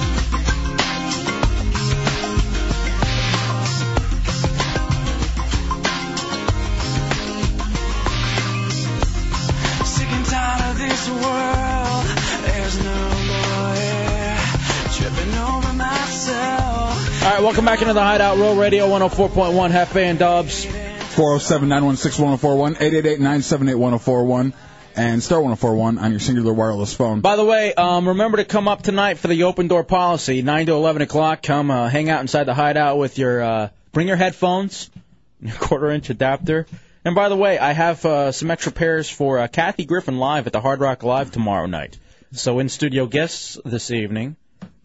All 17.29 17.35
right, 17.35 17.43
welcome 17.43 17.65
back 17.65 17.83
into 17.83 17.93
the 17.93 18.01
Hideout 18.01 18.39
Real 18.39 18.57
Radio 18.57 18.89
104.1 18.89 19.71
Hefe 19.71 19.97
and 19.97 20.19
Dubs. 20.19 20.65
407 20.65 21.69
916 21.69 22.25
1041, 22.25 22.73
888 22.77 23.19
978 23.19 23.75
1041, 23.75 24.55
and 24.97 25.23
star 25.23 25.41
1041 25.41 25.99
on 25.99 26.11
your 26.13 26.21
Cingular 26.21 26.55
wireless 26.55 26.95
phone. 26.95 27.21
By 27.21 27.37
the 27.37 27.45
way, 27.45 27.75
um, 27.75 28.09
remember 28.09 28.37
to 28.39 28.45
come 28.45 28.69
up 28.69 28.83
tonight 28.83 29.19
for 29.19 29.29
the 29.29 29.43
open 29.43 29.69
door 29.69 29.85
policy, 29.85 30.43
9 30.43 30.67
to 30.67 30.73
11 30.73 31.03
o'clock. 31.03 31.43
Come 31.43 31.71
uh, 31.71 31.89
hang 31.89 32.09
out 32.09 32.21
inside 32.21 32.45
the 32.45 32.55
Hideout 32.55 32.99
with 32.99 33.19
your, 33.19 33.43
uh, 33.43 33.69
bring 33.93 34.07
your 34.07 34.17
headphones, 34.17 34.91
your 35.41 35.57
quarter 35.57 35.91
inch 35.91 36.09
adapter. 36.11 36.67
And 37.05 37.15
by 37.15 37.29
the 37.29 37.37
way, 37.37 37.59
I 37.59 37.73
have 37.73 38.05
uh, 38.05 38.33
some 38.33 38.51
extra 38.51 38.73
pairs 38.73 39.11
for 39.11 39.39
uh, 39.39 39.49
Kathy 39.49 39.85
Griffin 39.85 40.19
live 40.19 40.47
at 40.47 40.53
the 40.53 40.61
Hard 40.61 40.81
Rock 40.81 41.03
Live 41.03 41.31
tomorrow 41.31 41.67
night. 41.67 41.99
So 42.33 42.59
in 42.59 42.69
studio 42.69 43.07
guests 43.07 43.59
this 43.65 43.91
evening. 43.91 44.37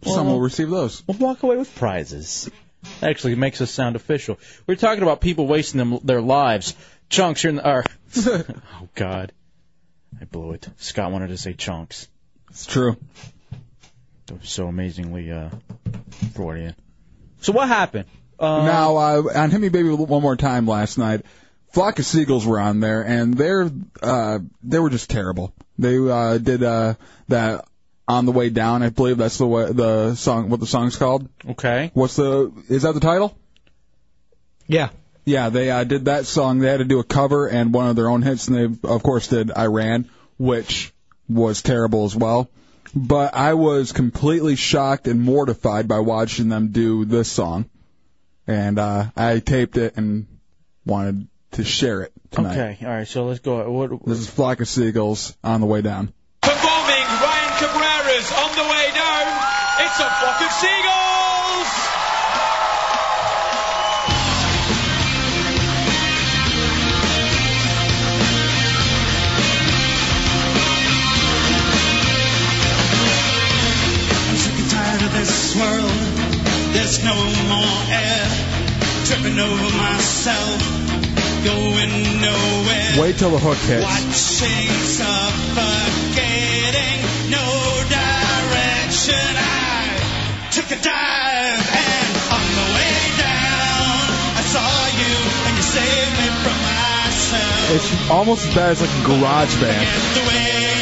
Some 0.02 0.26
will 0.26 0.40
receive 0.40 0.70
those. 0.70 1.02
We'll 1.06 1.18
walk 1.18 1.42
away 1.42 1.56
with 1.56 1.74
prizes. 1.74 2.50
Actually, 3.02 3.32
it 3.32 3.38
makes 3.38 3.60
us 3.60 3.70
sound 3.70 3.96
official. 3.96 4.38
We're 4.66 4.76
talking 4.76 5.02
about 5.02 5.20
people 5.20 5.46
wasting 5.46 5.78
them, 5.78 5.98
their 6.04 6.20
lives. 6.20 6.74
Chunks, 7.08 7.42
you're 7.42 7.50
in 7.50 7.56
the, 7.56 7.68
or, 7.68 7.84
oh 8.16 8.88
God, 8.94 9.32
I 10.20 10.24
blew 10.24 10.52
it. 10.52 10.68
Scott 10.76 11.10
wanted 11.10 11.28
to 11.28 11.36
say 11.36 11.54
chunks. 11.54 12.08
It's 12.50 12.66
true. 12.66 12.96
So 14.42 14.66
amazingly 14.66 15.30
uh, 15.30 15.50
Freudian. 16.34 16.74
So 17.40 17.52
what 17.52 17.68
happened? 17.68 18.06
Uh, 18.38 18.64
now, 18.64 18.96
uh, 18.96 19.22
on 19.34 19.50
Hit 19.50 19.60
Me 19.60 19.68
Baby 19.68 19.90
One 19.90 20.22
More 20.22 20.36
Time 20.36 20.66
last 20.66 20.98
night, 20.98 21.22
Flock 21.72 21.98
of 21.98 22.06
Seagulls 22.06 22.46
were 22.46 22.58
on 22.58 22.80
there, 22.80 23.02
and 23.02 23.34
they're, 23.34 23.70
uh, 24.02 24.38
they 24.62 24.78
were 24.78 24.90
just 24.90 25.10
terrible. 25.10 25.52
They, 25.78 25.96
uh, 25.98 26.38
did, 26.38 26.62
uh, 26.62 26.94
that 27.28 27.66
On 28.06 28.26
the 28.26 28.32
Way 28.32 28.50
Down, 28.50 28.82
I 28.82 28.90
believe 28.90 29.16
that's 29.16 29.38
the 29.38 29.46
way, 29.46 29.72
the 29.72 30.14
song, 30.14 30.50
what 30.50 30.60
the 30.60 30.66
song's 30.66 30.96
called. 30.96 31.26
Okay. 31.48 31.90
What's 31.94 32.16
the, 32.16 32.52
is 32.68 32.82
that 32.82 32.92
the 32.92 33.00
title? 33.00 33.36
Yeah. 34.66 34.90
Yeah, 35.24 35.48
they 35.48 35.70
uh, 35.70 35.84
did 35.84 36.04
that 36.04 36.26
song. 36.26 36.58
They 36.58 36.68
had 36.68 36.78
to 36.78 36.84
do 36.84 36.98
a 36.98 37.04
cover 37.04 37.48
and 37.48 37.72
one 37.72 37.88
of 37.88 37.96
their 37.96 38.08
own 38.10 38.20
hits, 38.20 38.48
and 38.48 38.56
they 38.56 38.88
of 38.88 39.02
course 39.02 39.28
did 39.28 39.50
I 39.54 39.66
Ran, 39.66 40.10
which 40.36 40.92
was 41.28 41.62
terrible 41.62 42.04
as 42.04 42.14
well. 42.14 42.50
But 42.94 43.34
I 43.34 43.54
was 43.54 43.92
completely 43.92 44.56
shocked 44.56 45.08
and 45.08 45.22
mortified 45.22 45.88
by 45.88 46.00
watching 46.00 46.48
them 46.48 46.68
do 46.68 47.04
this 47.06 47.30
song, 47.30 47.70
and 48.46 48.78
uh, 48.78 49.06
I 49.16 49.38
taped 49.38 49.78
it 49.78 49.96
and 49.96 50.26
wanted 50.84 51.26
to 51.52 51.64
share 51.64 52.02
it 52.02 52.12
tonight. 52.30 52.52
Okay, 52.52 52.86
all 52.86 52.92
right. 52.92 53.08
So 53.08 53.24
let's 53.24 53.40
go. 53.40 53.70
What, 53.70 54.04
This 54.04 54.18
is 54.18 54.28
Flock 54.28 54.60
of 54.60 54.68
Seagulls 54.68 55.36
on 55.42 55.60
the 55.60 55.66
way 55.66 55.80
down. 55.80 56.12
Performing 58.14 58.44
On 58.44 58.54
the 58.54 58.62
Way 58.70 58.90
Down. 58.94 59.26
It's 59.80 59.98
a 59.98 60.06
flock 60.06 60.40
of 60.40 60.52
seagulls. 60.52 61.70
I'm 74.28 74.36
sick 74.36 74.58
and 74.60 74.70
tired 74.70 75.02
of 75.02 75.12
this 75.18 75.56
world. 75.56 75.90
There's 76.72 77.02
no 77.02 77.16
more 77.50 77.82
air. 77.90 78.28
Tripping 79.06 79.38
over 79.40 79.76
myself. 79.76 80.62
Going 81.44 82.20
nowhere. 82.20 83.02
Wait 83.02 83.18
till 83.18 83.30
the 83.30 83.38
hook 83.40 83.58
hits. 83.58 83.82
Watching, 83.82 84.70
suffocating, 84.86 86.13
took 90.68 90.78
a 90.78 90.82
dive 90.82 91.60
and 91.76 92.16
on 92.32 92.46
the 92.56 92.66
way 92.72 92.96
down, 93.20 94.08
I 94.32 94.42
saw 94.46 94.86
you 94.96 95.14
and 95.46 95.56
you 95.56 95.62
saved 95.62 96.12
me 96.20 96.28
from 96.42 96.56
myself. 96.62 97.70
It's 97.74 98.10
almost 98.10 98.46
as 98.46 98.54
bad 98.54 98.70
as 98.70 98.80
like 98.80 98.90
a 98.90 99.06
garage 99.06 99.60
band. 99.60 100.73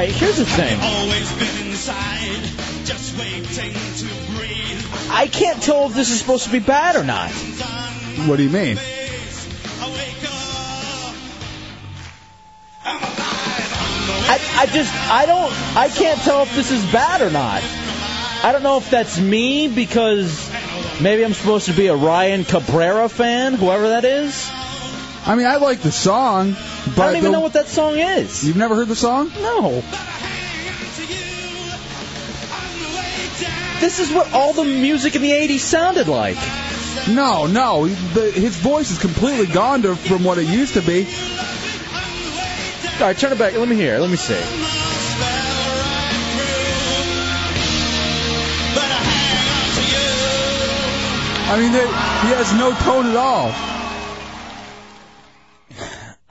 Right, 0.00 0.12
here's 0.12 0.38
the 0.38 0.46
thing. 0.46 0.78
Always 0.80 1.30
been 1.32 1.66
inside, 1.68 2.40
just 2.86 3.18
waiting 3.18 3.44
to 3.44 4.06
breathe. 4.34 4.86
I 5.10 5.28
can't 5.30 5.62
tell 5.62 5.86
if 5.86 5.94
this 5.94 6.10
is 6.10 6.18
supposed 6.18 6.44
to 6.44 6.50
be 6.50 6.58
bad 6.58 6.96
or 6.96 7.04
not. 7.04 7.30
What 8.26 8.36
do 8.36 8.42
you 8.44 8.48
mean? 8.48 8.78
I, 14.32 14.38
I 14.56 14.66
just, 14.66 14.94
I 15.10 15.26
don't, 15.26 15.76
I 15.76 15.88
can't 15.88 16.20
tell 16.22 16.44
if 16.44 16.54
this 16.54 16.70
is 16.70 16.82
bad 16.92 17.20
or 17.20 17.30
not. 17.30 17.62
I 18.42 18.52
don't 18.52 18.62
know 18.62 18.78
if 18.78 18.88
that's 18.88 19.20
me 19.20 19.68
because 19.68 20.50
maybe 21.02 21.26
I'm 21.26 21.34
supposed 21.34 21.66
to 21.66 21.72
be 21.72 21.88
a 21.88 21.96
Ryan 21.96 22.44
Cabrera 22.44 23.10
fan, 23.10 23.52
whoever 23.52 23.90
that 23.90 24.06
is. 24.06 24.50
I 25.26 25.34
mean, 25.36 25.46
I 25.46 25.56
like 25.56 25.80
the 25.80 25.92
song, 25.92 26.56
but 26.96 27.02
I 27.02 27.06
don't 27.06 27.16
even 27.16 27.24
the- 27.24 27.30
know 27.32 27.40
what 27.40 27.52
that 27.52 27.68
song 27.68 27.98
is. 27.98 28.44
You've 28.46 28.56
never 28.56 28.74
heard 28.74 28.88
the 28.88 28.96
song? 28.96 29.30
No. 29.40 29.82
This 33.80 33.98
is 33.98 34.12
what 34.12 34.32
all 34.34 34.52
the 34.52 34.64
music 34.64 35.16
in 35.16 35.22
the 35.22 35.30
80s 35.30 35.60
sounded 35.60 36.06
like. 36.06 36.36
No, 37.08 37.46
no. 37.46 37.86
The, 37.86 38.30
his 38.30 38.56
voice 38.56 38.90
is 38.90 38.98
completely 38.98 39.46
gone 39.46 39.82
to, 39.82 39.96
from 39.96 40.22
what 40.22 40.36
it 40.38 40.46
used 40.46 40.74
to 40.74 40.82
be. 40.82 41.06
All 43.00 43.06
right, 43.06 43.16
turn 43.16 43.32
it 43.32 43.38
back. 43.38 43.54
Let 43.54 43.66
me 43.68 43.76
hear. 43.76 43.98
Let 43.98 44.10
me 44.10 44.16
see. 44.16 44.38
I 51.52 51.58
mean, 51.58 51.72
they, 51.72 51.86
he 51.86 52.34
has 52.36 52.52
no 52.54 52.72
tone 52.74 53.06
at 53.06 53.16
all. 53.16 53.50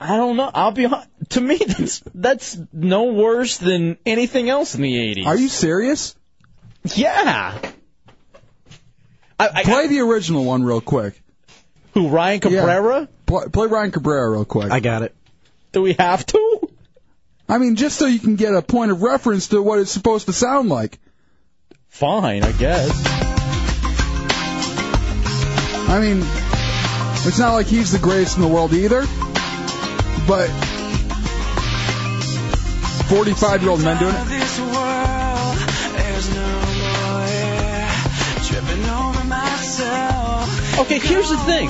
I 0.00 0.16
don't 0.16 0.36
know. 0.36 0.50
I'll 0.52 0.72
be 0.72 0.84
hon- 0.84 1.06
to 1.30 1.40
me 1.40 1.58
that's 1.58 2.02
that's 2.14 2.58
no 2.72 3.12
worse 3.12 3.58
than 3.58 3.98
anything 4.06 4.48
else 4.48 4.74
in 4.74 4.80
the 4.80 4.94
80s. 4.94 5.26
Are 5.26 5.36
you 5.36 5.48
serious? 5.48 6.16
Yeah. 6.94 7.58
play 9.38 9.88
the 9.88 10.00
original 10.00 10.44
one 10.44 10.64
real 10.64 10.80
quick. 10.80 11.20
Who, 11.92 12.08
Ryan 12.08 12.40
Cabrera? 12.40 13.08
Play, 13.26 13.44
play 13.52 13.66
Ryan 13.66 13.90
Cabrera 13.90 14.30
real 14.30 14.44
quick. 14.46 14.70
I 14.70 14.80
got 14.80 15.02
it. 15.02 15.14
Do 15.72 15.82
we 15.82 15.92
have 15.94 16.24
to? 16.26 16.70
I 17.48 17.58
mean, 17.58 17.76
just 17.76 17.98
so 17.98 18.06
you 18.06 18.20
can 18.20 18.36
get 18.36 18.54
a 18.54 18.62
point 18.62 18.92
of 18.92 19.02
reference 19.02 19.48
to 19.48 19.60
what 19.60 19.80
it's 19.80 19.90
supposed 19.90 20.26
to 20.26 20.32
sound 20.32 20.68
like. 20.68 20.98
Fine, 21.88 22.44
I 22.44 22.52
guess. 22.52 22.90
I 25.88 25.98
mean, 26.00 26.18
it's 27.26 27.38
not 27.38 27.54
like 27.54 27.66
he's 27.66 27.90
the 27.90 27.98
greatest 27.98 28.36
in 28.36 28.42
the 28.42 28.48
world 28.48 28.72
either, 28.72 29.04
but 30.30 30.46
45 33.10 33.62
year 33.62 33.70
old 33.72 33.82
men 33.82 33.98
doing 33.98 34.14
it. 34.14 34.20
Okay, 40.78 40.98
here's 41.00 41.28
the 41.30 41.36
thing. 41.36 41.68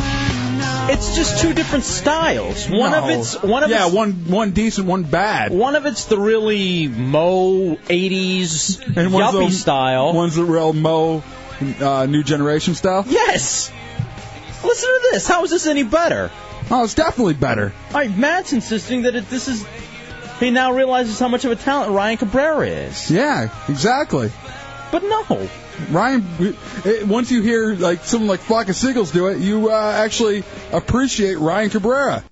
It's 0.92 1.16
just 1.16 1.40
two 1.40 1.54
different 1.54 1.84
styles. 1.84 2.68
One 2.68 2.92
of 2.92 3.08
it's 3.08 3.42
one 3.42 3.62
of 3.64 3.70
yeah, 3.70 3.86
it's, 3.86 3.94
one 3.94 4.12
one 4.28 4.50
decent, 4.50 4.86
one 4.86 5.04
bad. 5.04 5.52
One 5.52 5.74
of 5.74 5.86
it's 5.86 6.04
the 6.04 6.18
really 6.18 6.86
mo 6.86 7.76
'80s 7.76 8.94
And 8.94 9.11
one's 9.11 9.34
yuppie 9.34 9.48
the- 9.48 9.54
style. 9.54 10.12
One's 10.12 10.36
the 10.36 10.44
real 10.44 10.74
Mo, 10.74 11.22
uh, 11.80 12.04
new 12.04 12.22
generation 12.22 12.74
style. 12.74 13.06
Yes. 13.08 13.72
Listen 14.62 14.90
to 14.90 15.08
this. 15.12 15.26
How 15.26 15.44
is 15.44 15.50
this 15.50 15.66
any 15.66 15.82
better? 15.82 16.30
Oh, 16.70 16.84
it's 16.84 16.94
definitely 16.94 17.34
better. 17.34 17.72
All 17.88 17.94
right, 17.94 18.16
Matt's 18.16 18.52
insisting 18.52 19.02
that 19.02 19.16
it, 19.16 19.28
this 19.28 19.48
is. 19.48 19.66
He 20.38 20.50
now 20.50 20.72
realizes 20.72 21.18
how 21.18 21.28
much 21.28 21.44
of 21.44 21.50
a 21.50 21.56
talent 21.56 21.92
Ryan 21.92 22.16
Cabrera 22.16 22.66
is. 22.66 23.10
Yeah, 23.10 23.52
exactly. 23.68 24.30
But 24.90 25.02
no. 25.02 25.48
Ryan, 25.90 26.24
it, 26.84 27.06
once 27.06 27.30
you 27.30 27.42
hear 27.42 27.74
like 27.74 28.04
someone 28.04 28.28
like 28.28 28.40
Flock 28.40 28.68
of 28.68 28.76
Seagulls 28.76 29.10
do 29.10 29.28
it, 29.28 29.38
you 29.38 29.70
uh, 29.70 29.92
actually 29.96 30.44
appreciate 30.72 31.38
Ryan 31.38 31.70
Cabrera. 31.70 32.24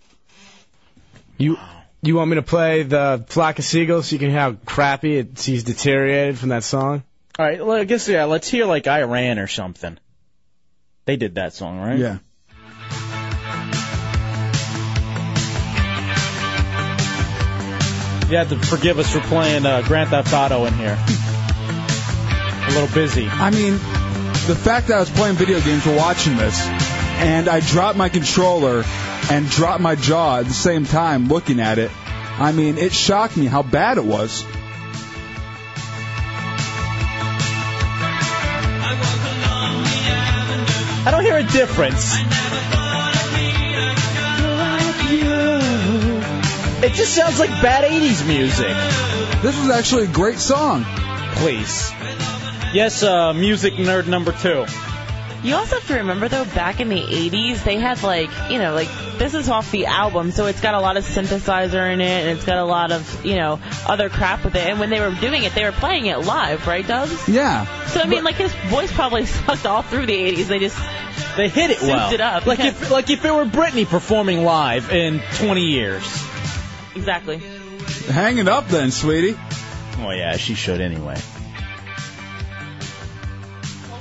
You 1.36 1.56
you 2.02 2.14
want 2.14 2.30
me 2.30 2.36
to 2.36 2.42
play 2.42 2.82
the 2.84 3.24
Flock 3.28 3.58
of 3.58 3.64
Seagulls 3.64 4.08
so 4.08 4.14
you 4.14 4.18
can 4.20 4.30
hear 4.30 4.38
how 4.38 4.52
crappy 4.52 5.18
it, 5.18 5.38
he's 5.38 5.64
deteriorated 5.64 6.38
from 6.38 6.50
that 6.50 6.64
song? 6.64 7.02
All 7.38 7.46
right, 7.46 7.64
well, 7.64 7.76
I 7.76 7.84
guess 7.84 8.08
yeah. 8.08 8.24
Let's 8.24 8.48
hear 8.48 8.66
like 8.66 8.86
I 8.86 9.02
Ran 9.02 9.38
or 9.38 9.46
something. 9.46 9.98
They 11.04 11.16
did 11.16 11.36
that 11.36 11.54
song, 11.54 11.78
right? 11.78 11.98
Yeah. 11.98 12.18
You 18.28 18.36
have 18.36 18.50
to 18.50 18.58
forgive 18.58 18.98
us 18.98 19.10
for 19.10 19.20
playing 19.20 19.64
uh, 19.64 19.80
Grand 19.86 20.10
Theft 20.10 20.34
Auto 20.34 20.66
in 20.66 20.74
here. 20.74 20.98
A 20.98 22.70
little 22.72 22.94
busy. 22.94 23.26
I 23.26 23.48
mean, 23.48 23.72
the 23.72 24.54
fact 24.54 24.88
that 24.88 24.98
I 24.98 25.00
was 25.00 25.08
playing 25.08 25.36
video 25.36 25.58
games 25.60 25.86
while 25.86 25.96
watching 25.96 26.36
this, 26.36 26.60
and 26.60 27.48
I 27.48 27.60
dropped 27.60 27.96
my 27.96 28.10
controller 28.10 28.84
and 29.30 29.48
dropped 29.48 29.80
my 29.80 29.94
jaw 29.94 30.40
at 30.40 30.46
the 30.46 30.52
same 30.52 30.84
time 30.84 31.28
looking 31.28 31.58
at 31.58 31.78
it, 31.78 31.90
I 32.38 32.52
mean, 32.52 32.76
it 32.76 32.92
shocked 32.92 33.38
me 33.38 33.46
how 33.46 33.62
bad 33.62 33.96
it 33.96 34.04
was. 34.04 34.44
I 41.06 41.10
don't 41.10 41.24
hear 41.24 41.38
a 41.38 41.44
difference. 41.44 42.14
It 46.88 46.94
just 46.94 47.14
sounds 47.14 47.38
like 47.38 47.50
bad 47.60 47.84
80s 47.84 48.26
music. 48.26 48.74
This 49.42 49.58
is 49.58 49.68
actually 49.68 50.04
a 50.04 50.10
great 50.10 50.38
song. 50.38 50.86
Please. 51.34 51.92
Yes, 52.72 53.02
uh, 53.02 53.34
music 53.34 53.74
nerd 53.74 54.06
number 54.06 54.32
two. 54.32 54.64
You 55.46 55.54
also 55.54 55.74
have 55.76 55.86
to 55.88 55.94
remember 55.96 56.28
though, 56.28 56.46
back 56.46 56.80
in 56.80 56.88
the 56.88 57.00
80s, 57.02 57.62
they 57.62 57.76
had 57.78 58.02
like, 58.02 58.30
you 58.50 58.58
know, 58.58 58.72
like 58.74 58.88
this 59.18 59.34
is 59.34 59.50
off 59.50 59.70
the 59.70 59.84
album, 59.84 60.30
so 60.30 60.46
it's 60.46 60.62
got 60.62 60.74
a 60.74 60.80
lot 60.80 60.96
of 60.96 61.04
synthesizer 61.04 61.92
in 61.92 62.00
it, 62.00 62.26
and 62.26 62.30
it's 62.30 62.46
got 62.46 62.56
a 62.56 62.64
lot 62.64 62.90
of, 62.90 63.24
you 63.24 63.36
know, 63.36 63.60
other 63.86 64.08
crap 64.08 64.42
with 64.42 64.56
it. 64.56 64.66
And 64.66 64.80
when 64.80 64.88
they 64.88 65.00
were 65.00 65.14
doing 65.14 65.44
it, 65.44 65.54
they 65.54 65.64
were 65.64 65.72
playing 65.72 66.06
it 66.06 66.20
live, 66.24 66.66
right, 66.66 66.86
Dubs? 66.86 67.28
Yeah. 67.28 67.66
So 67.88 68.00
I 68.00 68.06
mean, 68.06 68.24
like 68.24 68.36
his 68.36 68.54
voice 68.68 68.90
probably 68.90 69.26
sucked 69.26 69.66
all 69.66 69.82
through 69.82 70.06
the 70.06 70.16
80s. 70.16 70.46
They 70.46 70.58
just 70.58 70.78
They 71.36 71.48
hit 71.50 71.70
it 71.70 71.80
souped 71.80 71.92
well. 71.92 72.12
it 72.14 72.20
up. 72.22 72.46
Like 72.46 72.60
if 72.60 72.90
like 72.98 73.10
if 73.10 73.22
it 73.26 73.30
were 73.30 73.44
Britney 73.44 73.86
performing 73.86 74.42
live 74.42 74.90
in 74.90 75.20
20 75.34 75.60
years. 75.66 76.24
Exactly. 76.94 77.38
Hang 78.08 78.38
it 78.38 78.48
up 78.48 78.68
then, 78.68 78.90
sweetie. 78.90 79.38
Oh 79.98 80.10
yeah, 80.10 80.36
she 80.36 80.54
should 80.54 80.80
anyway. 80.80 81.16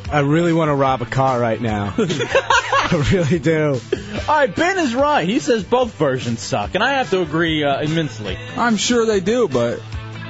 I 0.09 0.21
really 0.21 0.53
want 0.53 0.69
to 0.69 0.75
rob 0.75 1.01
a 1.01 1.05
car 1.05 1.39
right 1.39 1.59
now. 1.59 1.93
I 1.97 3.09
really 3.11 3.39
do. 3.39 3.79
All 4.27 4.35
right, 4.35 4.55
Ben 4.55 4.79
is 4.79 4.95
right. 4.95 5.27
He 5.27 5.39
says 5.39 5.63
both 5.65 5.93
versions 5.95 6.39
suck, 6.39 6.75
and 6.75 6.83
I 6.83 6.93
have 6.93 7.09
to 7.09 7.21
agree 7.21 7.63
uh, 7.63 7.81
immensely. 7.81 8.37
I'm 8.55 8.77
sure 8.77 9.05
they 9.05 9.19
do, 9.19 9.49
but 9.49 9.81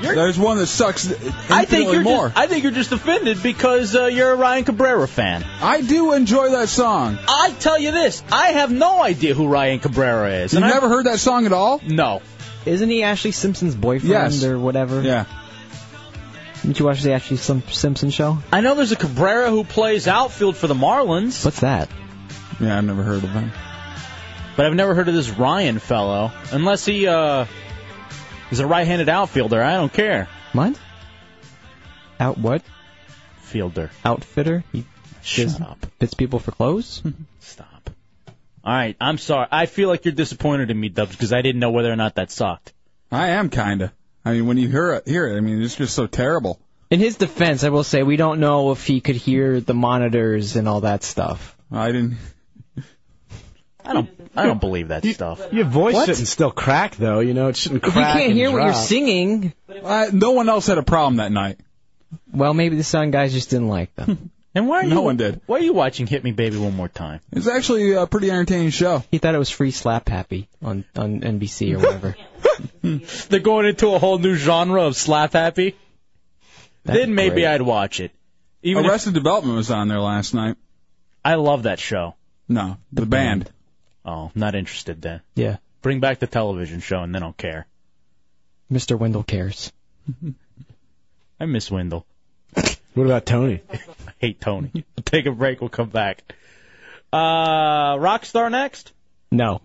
there's 0.01 0.37
one 0.37 0.57
that 0.57 0.67
sucks 0.67 1.11
I 1.51 1.65
think 1.65 1.91
you're 1.91 2.01
more. 2.01 2.27
Just, 2.27 2.37
I 2.39 2.47
think 2.47 2.63
you're 2.63 2.71
just 2.71 2.91
offended 2.91 3.43
because 3.43 3.95
uh, 3.95 4.05
you're 4.05 4.31
a 4.31 4.35
Ryan 4.35 4.63
Cabrera 4.63 5.07
fan. 5.07 5.45
I 5.61 5.81
do 5.81 6.13
enjoy 6.13 6.51
that 6.51 6.69
song. 6.69 7.17
I 7.27 7.55
tell 7.59 7.77
you 7.79 7.91
this, 7.91 8.23
I 8.31 8.49
have 8.53 8.71
no 8.71 9.01
idea 9.01 9.33
who 9.33 9.47
Ryan 9.47 9.79
Cabrera 9.79 10.43
is. 10.43 10.53
You've 10.53 10.63
and 10.63 10.71
I- 10.71 10.73
never 10.73 10.89
heard 10.89 11.05
that 11.05 11.19
song 11.19 11.45
at 11.45 11.53
all? 11.53 11.81
No. 11.85 12.21
Isn't 12.67 12.89
he 12.89 13.01
Ashlee 13.01 13.33
Simpson's 13.33 13.75
boyfriend 13.75 14.11
Yes. 14.11 14.43
or 14.43 14.59
whatever? 14.59 15.01
Yeah. 15.01 15.25
Didn't 16.61 16.79
you 16.79 16.85
watch 16.85 17.01
the 17.01 17.09
Ashlee 17.11 17.37
Sim- 17.37 17.63
Simpson 17.69 18.09
show? 18.09 18.39
I 18.51 18.61
know 18.61 18.75
there's 18.75 18.91
a 18.91 18.95
Cabrera 18.97 19.49
who 19.49 19.63
plays 19.63 20.07
outfield 20.07 20.57
for 20.57 20.67
the 20.67 20.73
Marlins. 20.73 21.45
What's 21.45 21.61
that? 21.61 21.89
Yeah, 22.59 22.77
I've 22.77 22.83
never 22.83 23.03
heard 23.03 23.23
of 23.23 23.29
him. 23.29 23.51
But 24.55 24.65
I've 24.65 24.73
never 24.73 24.95
heard 24.95 25.07
of 25.07 25.13
this 25.13 25.29
Ryan 25.29 25.77
fellow, 25.79 26.31
unless 26.51 26.83
he 26.83 27.07
uh, 27.07 27.45
is 28.51 28.59
a 28.59 28.65
right-handed 28.65 29.07
outfielder. 29.07 29.61
I 29.61 29.73
don't 29.75 29.93
care. 29.93 30.27
What? 30.53 30.77
Out 32.19 32.37
what? 32.39 32.63
Fielder. 33.41 33.91
Outfitter? 34.03 34.63
He 34.71 34.83
Shut 35.21 35.61
up. 35.61 35.85
fits 35.99 36.15
people 36.15 36.39
for 36.39 36.51
clothes? 36.51 37.03
Stop. 37.39 37.66
All 38.67 38.73
right, 38.73 38.97
I'm 38.99 39.17
sorry. 39.17 39.47
I 39.49 39.65
feel 39.65 39.87
like 39.87 40.03
you're 40.03 40.13
disappointed 40.13 40.69
in 40.71 40.77
me, 40.77 40.89
Dubs, 40.89 41.11
because 41.11 41.31
I 41.31 41.41
didn't 41.41 41.61
know 41.61 41.71
whether 41.71 41.89
or 41.89 41.95
not 41.95 42.15
that 42.15 42.31
sucked. 42.31 42.73
I 43.09 43.29
am 43.29 43.49
kinda. 43.49 43.93
I 44.25 44.33
mean, 44.33 44.45
when 44.45 44.57
you 44.57 44.67
hear 44.67 44.91
it, 44.95 45.07
hear 45.07 45.25
it. 45.33 45.37
I 45.37 45.39
mean, 45.39 45.61
it's 45.61 45.75
just 45.77 45.95
so 45.95 46.05
terrible. 46.05 46.59
In 46.89 46.99
his 46.99 47.15
defense, 47.15 47.63
I 47.63 47.69
will 47.69 47.85
say 47.85 48.03
we 48.03 48.17
don't 48.17 48.41
know 48.41 48.71
if 48.71 48.85
he 48.85 48.99
could 48.99 49.15
hear 49.15 49.61
the 49.61 49.73
monitors 49.73 50.57
and 50.57 50.67
all 50.67 50.81
that 50.81 51.03
stuff. 51.03 51.55
I 51.71 51.93
didn't. 51.93 52.17
I 53.85 53.93
don't. 53.93 54.09
I 54.35 54.45
don't 54.45 54.59
believe 54.59 54.89
that 54.89 55.05
stuff. 55.05 55.41
Your 55.53 55.63
voice 55.65 55.93
What? 55.95 56.05
shouldn't 56.07 56.27
still 56.27 56.51
crack 56.51 56.97
though. 56.97 57.21
You 57.21 57.33
know, 57.33 57.47
it 57.47 57.55
shouldn't 57.55 57.83
If 57.83 57.87
you 57.87 57.91
crack. 57.93 58.13
can't 58.17 58.25
and 58.29 58.33
hear 58.33 58.51
what 58.51 58.57
you're 58.63 58.71
drop. 58.73 58.83
singing, 58.85 59.53
Uh, 59.81 60.07
no 60.11 60.31
one 60.31 60.49
else 60.49 60.67
had 60.67 60.77
a 60.77 60.83
problem 60.83 61.15
that 61.17 61.31
night. 61.31 61.57
well, 62.33 62.53
maybe 62.53 62.75
the 62.75 62.83
sound 62.83 63.13
guys 63.13 63.31
just 63.31 63.49
didn't 63.49 63.69
like 63.69 63.95
them. 63.95 64.29
And 64.57 64.67
why 64.67 64.79
are 64.79 64.83
you? 64.85 64.89
No 64.89 65.03
one 65.03 65.17
did. 65.17 65.39
Why 65.45 65.57
are 65.59 65.61
you 65.61 65.73
watching 65.73 66.07
Hit 66.07 66.23
Me 66.23 66.31
Baby 66.31 66.57
One 66.57 66.75
More 66.75 66.87
Time? 66.87 67.19
It's 67.31 67.47
actually 67.47 67.93
a 67.93 68.07
pretty 68.07 68.31
entertaining 68.31 68.71
show. 68.71 69.03
he 69.11 69.19
thought 69.19 69.35
it 69.35 69.37
was 69.37 69.51
free 69.51 69.69
slap 69.69 70.09
happy 70.09 70.49
on 70.63 70.83
on 70.95 71.21
NBC 71.21 71.75
or 71.75 71.77
whatever. 71.77 72.15
They're 73.29 73.39
going 73.39 73.67
into 73.67 73.89
a 73.93 73.99
whole 73.99 74.17
new 74.17 74.33
genre 74.33 74.81
of 74.81 74.95
slap 74.95 75.33
happy. 75.33 75.75
That'd 76.85 77.03
then 77.03 77.13
maybe. 77.13 77.45
I'd 77.45 77.61
watch 77.61 77.99
it. 77.99 78.11
Even 78.63 78.83
if- 78.83 78.89
Arrested 78.89 79.13
Development 79.13 79.57
was 79.57 79.69
on 79.69 79.89
there 79.89 79.99
last 79.99 80.33
night. 80.33 80.55
I 81.23 81.35
love 81.35 81.63
that 81.63 81.77
show. 81.77 82.15
No, 82.49 82.77
the, 82.91 83.05
band. 83.05 83.51
Oh, 84.05 84.31
not 84.33 84.55
interested 84.55 85.03
then. 85.03 85.21
Yeah. 85.35 85.57
Bring 85.83 85.99
back 85.99 86.17
the 86.17 86.25
television 86.25 86.79
show, 86.79 87.03
and 87.03 87.13
then 87.13 87.21
I'll 87.21 87.33
care. 87.33 87.67
Mr. 88.71 88.97
Wendell 88.97 89.21
cares. 89.21 89.71
I 91.39 91.45
miss 91.45 91.69
Wendell. 91.69 92.07
What 92.97 93.05
about 93.05 93.27
Tony? 93.27 93.61
I 93.71 93.79
hate 94.17 94.41
Tony. 94.41 94.71
We'll 94.73 94.83
take 95.05 95.27
a 95.27 95.31
break. 95.31 95.61
We'll 95.61 95.69
come 95.69 95.89
back. 95.89 96.23
Uh, 97.13 97.93
Rockstar 97.97 98.49
next. 98.49 98.91
No. 99.31 99.61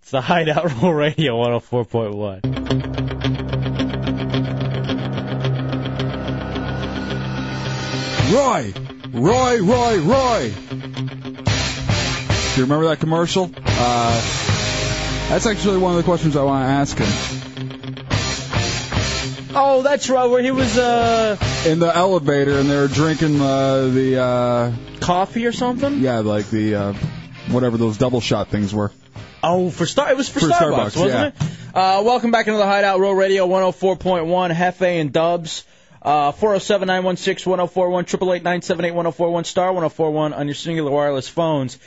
It's 0.00 0.10
the 0.12 0.22
Hideout 0.22 0.72
Real 0.80 0.92
Radio 0.92 1.36
104.1. 1.44 2.40
Roy, 8.32 8.72
Roy, 9.12 9.58
Roy, 9.60 9.98
Roy. 9.98 10.50
Do 10.50 10.64
you 12.56 12.62
remember 12.62 12.86
that 12.86 12.96
commercial? 12.98 13.50
Uh, 13.54 14.20
that's 15.28 15.44
actually 15.44 15.76
one 15.76 15.90
of 15.90 15.98
the 15.98 16.04
questions 16.04 16.34
I 16.34 16.44
want 16.44 16.64
to 16.64 16.68
ask 16.70 16.96
him. 16.96 17.43
Oh, 19.56 19.82
that's 19.82 20.10
right. 20.10 20.26
Where 20.26 20.42
he 20.42 20.50
was 20.50 20.76
uh 20.76 21.36
In 21.64 21.78
the 21.78 21.94
elevator, 21.94 22.58
and 22.58 22.68
they 22.68 22.76
were 22.76 22.88
drinking 22.88 23.40
uh, 23.40 23.86
the 23.86 24.20
uh, 24.20 24.72
coffee 25.00 25.46
or 25.46 25.52
something. 25.52 26.00
Yeah, 26.00 26.20
like 26.20 26.50
the 26.50 26.74
uh, 26.74 26.92
whatever 27.50 27.76
those 27.76 27.96
double 27.96 28.20
shot 28.20 28.48
things 28.48 28.74
were. 28.74 28.90
Oh, 29.44 29.70
for 29.70 29.86
Star, 29.86 30.10
it 30.10 30.16
was 30.16 30.28
for, 30.28 30.40
For 30.40 30.46
Starbucks, 30.46 30.94
Starbucks, 30.94 30.96
wasn't 30.96 31.36
yeah. 31.40 31.46
it? 31.46 31.76
Uh, 31.76 32.02
welcome 32.04 32.30
back 32.30 32.48
into 32.48 32.58
the 32.58 32.66
Hideout 32.66 32.98
Real 32.98 33.14
Radio 33.14 33.46
104.1, 33.46 34.52
Hefe 34.54 35.00
and 35.00 35.12
Dubs. 35.12 35.64
Uh, 36.02 36.32
407 36.32 36.86
916 36.86 37.50
1041, 37.50 38.04
888 38.04 38.42
978 38.42 38.90
1041, 38.90 39.44
star 39.44 39.72
1041 39.72 40.32
on 40.34 40.46
your 40.46 40.54
Cingular 40.54 40.90
wireless 40.90 41.28
phones. 41.28 41.78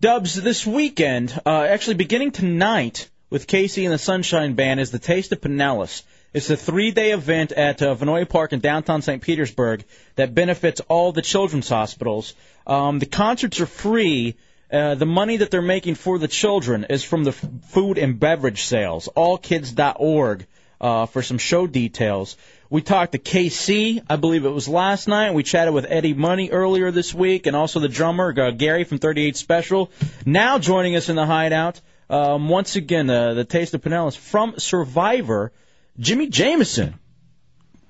Dubs, 0.00 0.34
this 0.34 0.66
weekend, 0.66 1.40
uh, 1.46 1.62
actually 1.62 1.94
beginning 1.94 2.32
tonight 2.32 3.08
with 3.30 3.46
KC 3.46 3.84
and 3.84 3.92
the 3.92 3.98
Sunshine 3.98 4.54
Band, 4.54 4.80
is 4.80 4.90
the 4.90 4.98
Taste 4.98 5.32
of 5.32 5.40
Pinellas. 5.40 6.02
It's 6.34 6.48
a 6.48 6.56
three-day 6.56 7.12
event 7.12 7.52
at 7.52 7.82
uh, 7.82 7.94
Vinoy 7.94 8.26
Park 8.26 8.54
in 8.54 8.60
downtown 8.60 9.02
St. 9.02 9.20
Petersburg 9.20 9.84
that 10.16 10.34
benefits 10.34 10.80
all 10.88 11.12
the 11.12 11.20
children's 11.20 11.68
hospitals. 11.68 12.34
Um, 12.66 12.98
the 12.98 13.06
concerts 13.06 13.60
are 13.60 13.66
free. 13.66 14.36
Uh, 14.72 14.94
the 14.94 15.04
money 15.04 15.36
that 15.36 15.50
they're 15.50 15.60
making 15.60 15.94
for 15.94 16.18
the 16.18 16.28
children 16.28 16.86
is 16.88 17.04
from 17.04 17.24
the 17.24 17.32
f- 17.32 17.44
food 17.68 17.98
and 17.98 18.18
beverage 18.18 18.62
sales. 18.62 19.10
Allkids.org 19.14 20.46
uh, 20.80 21.04
for 21.04 21.20
some 21.20 21.36
show 21.36 21.66
details. 21.66 22.38
We 22.70 22.80
talked 22.80 23.12
to 23.12 23.18
KC, 23.18 24.02
I 24.08 24.16
believe 24.16 24.46
it 24.46 24.48
was 24.48 24.66
last 24.66 25.08
night. 25.08 25.34
We 25.34 25.42
chatted 25.42 25.74
with 25.74 25.84
Eddie 25.86 26.14
Money 26.14 26.48
earlier 26.48 26.90
this 26.90 27.12
week, 27.12 27.46
and 27.46 27.54
also 27.54 27.78
the 27.78 27.90
drummer 27.90 28.32
uh, 28.40 28.52
Gary 28.52 28.84
from 28.84 28.96
38 28.96 29.36
Special. 29.36 29.90
Now 30.24 30.58
joining 30.58 30.96
us 30.96 31.10
in 31.10 31.16
the 31.16 31.26
hideout, 31.26 31.78
um, 32.08 32.48
once 32.48 32.76
again, 32.76 33.10
uh, 33.10 33.34
the 33.34 33.44
Taste 33.44 33.74
of 33.74 33.82
Pinellas 33.82 34.16
from 34.16 34.58
Survivor, 34.58 35.52
Jimi 35.98 36.30
Jamison. 36.30 36.94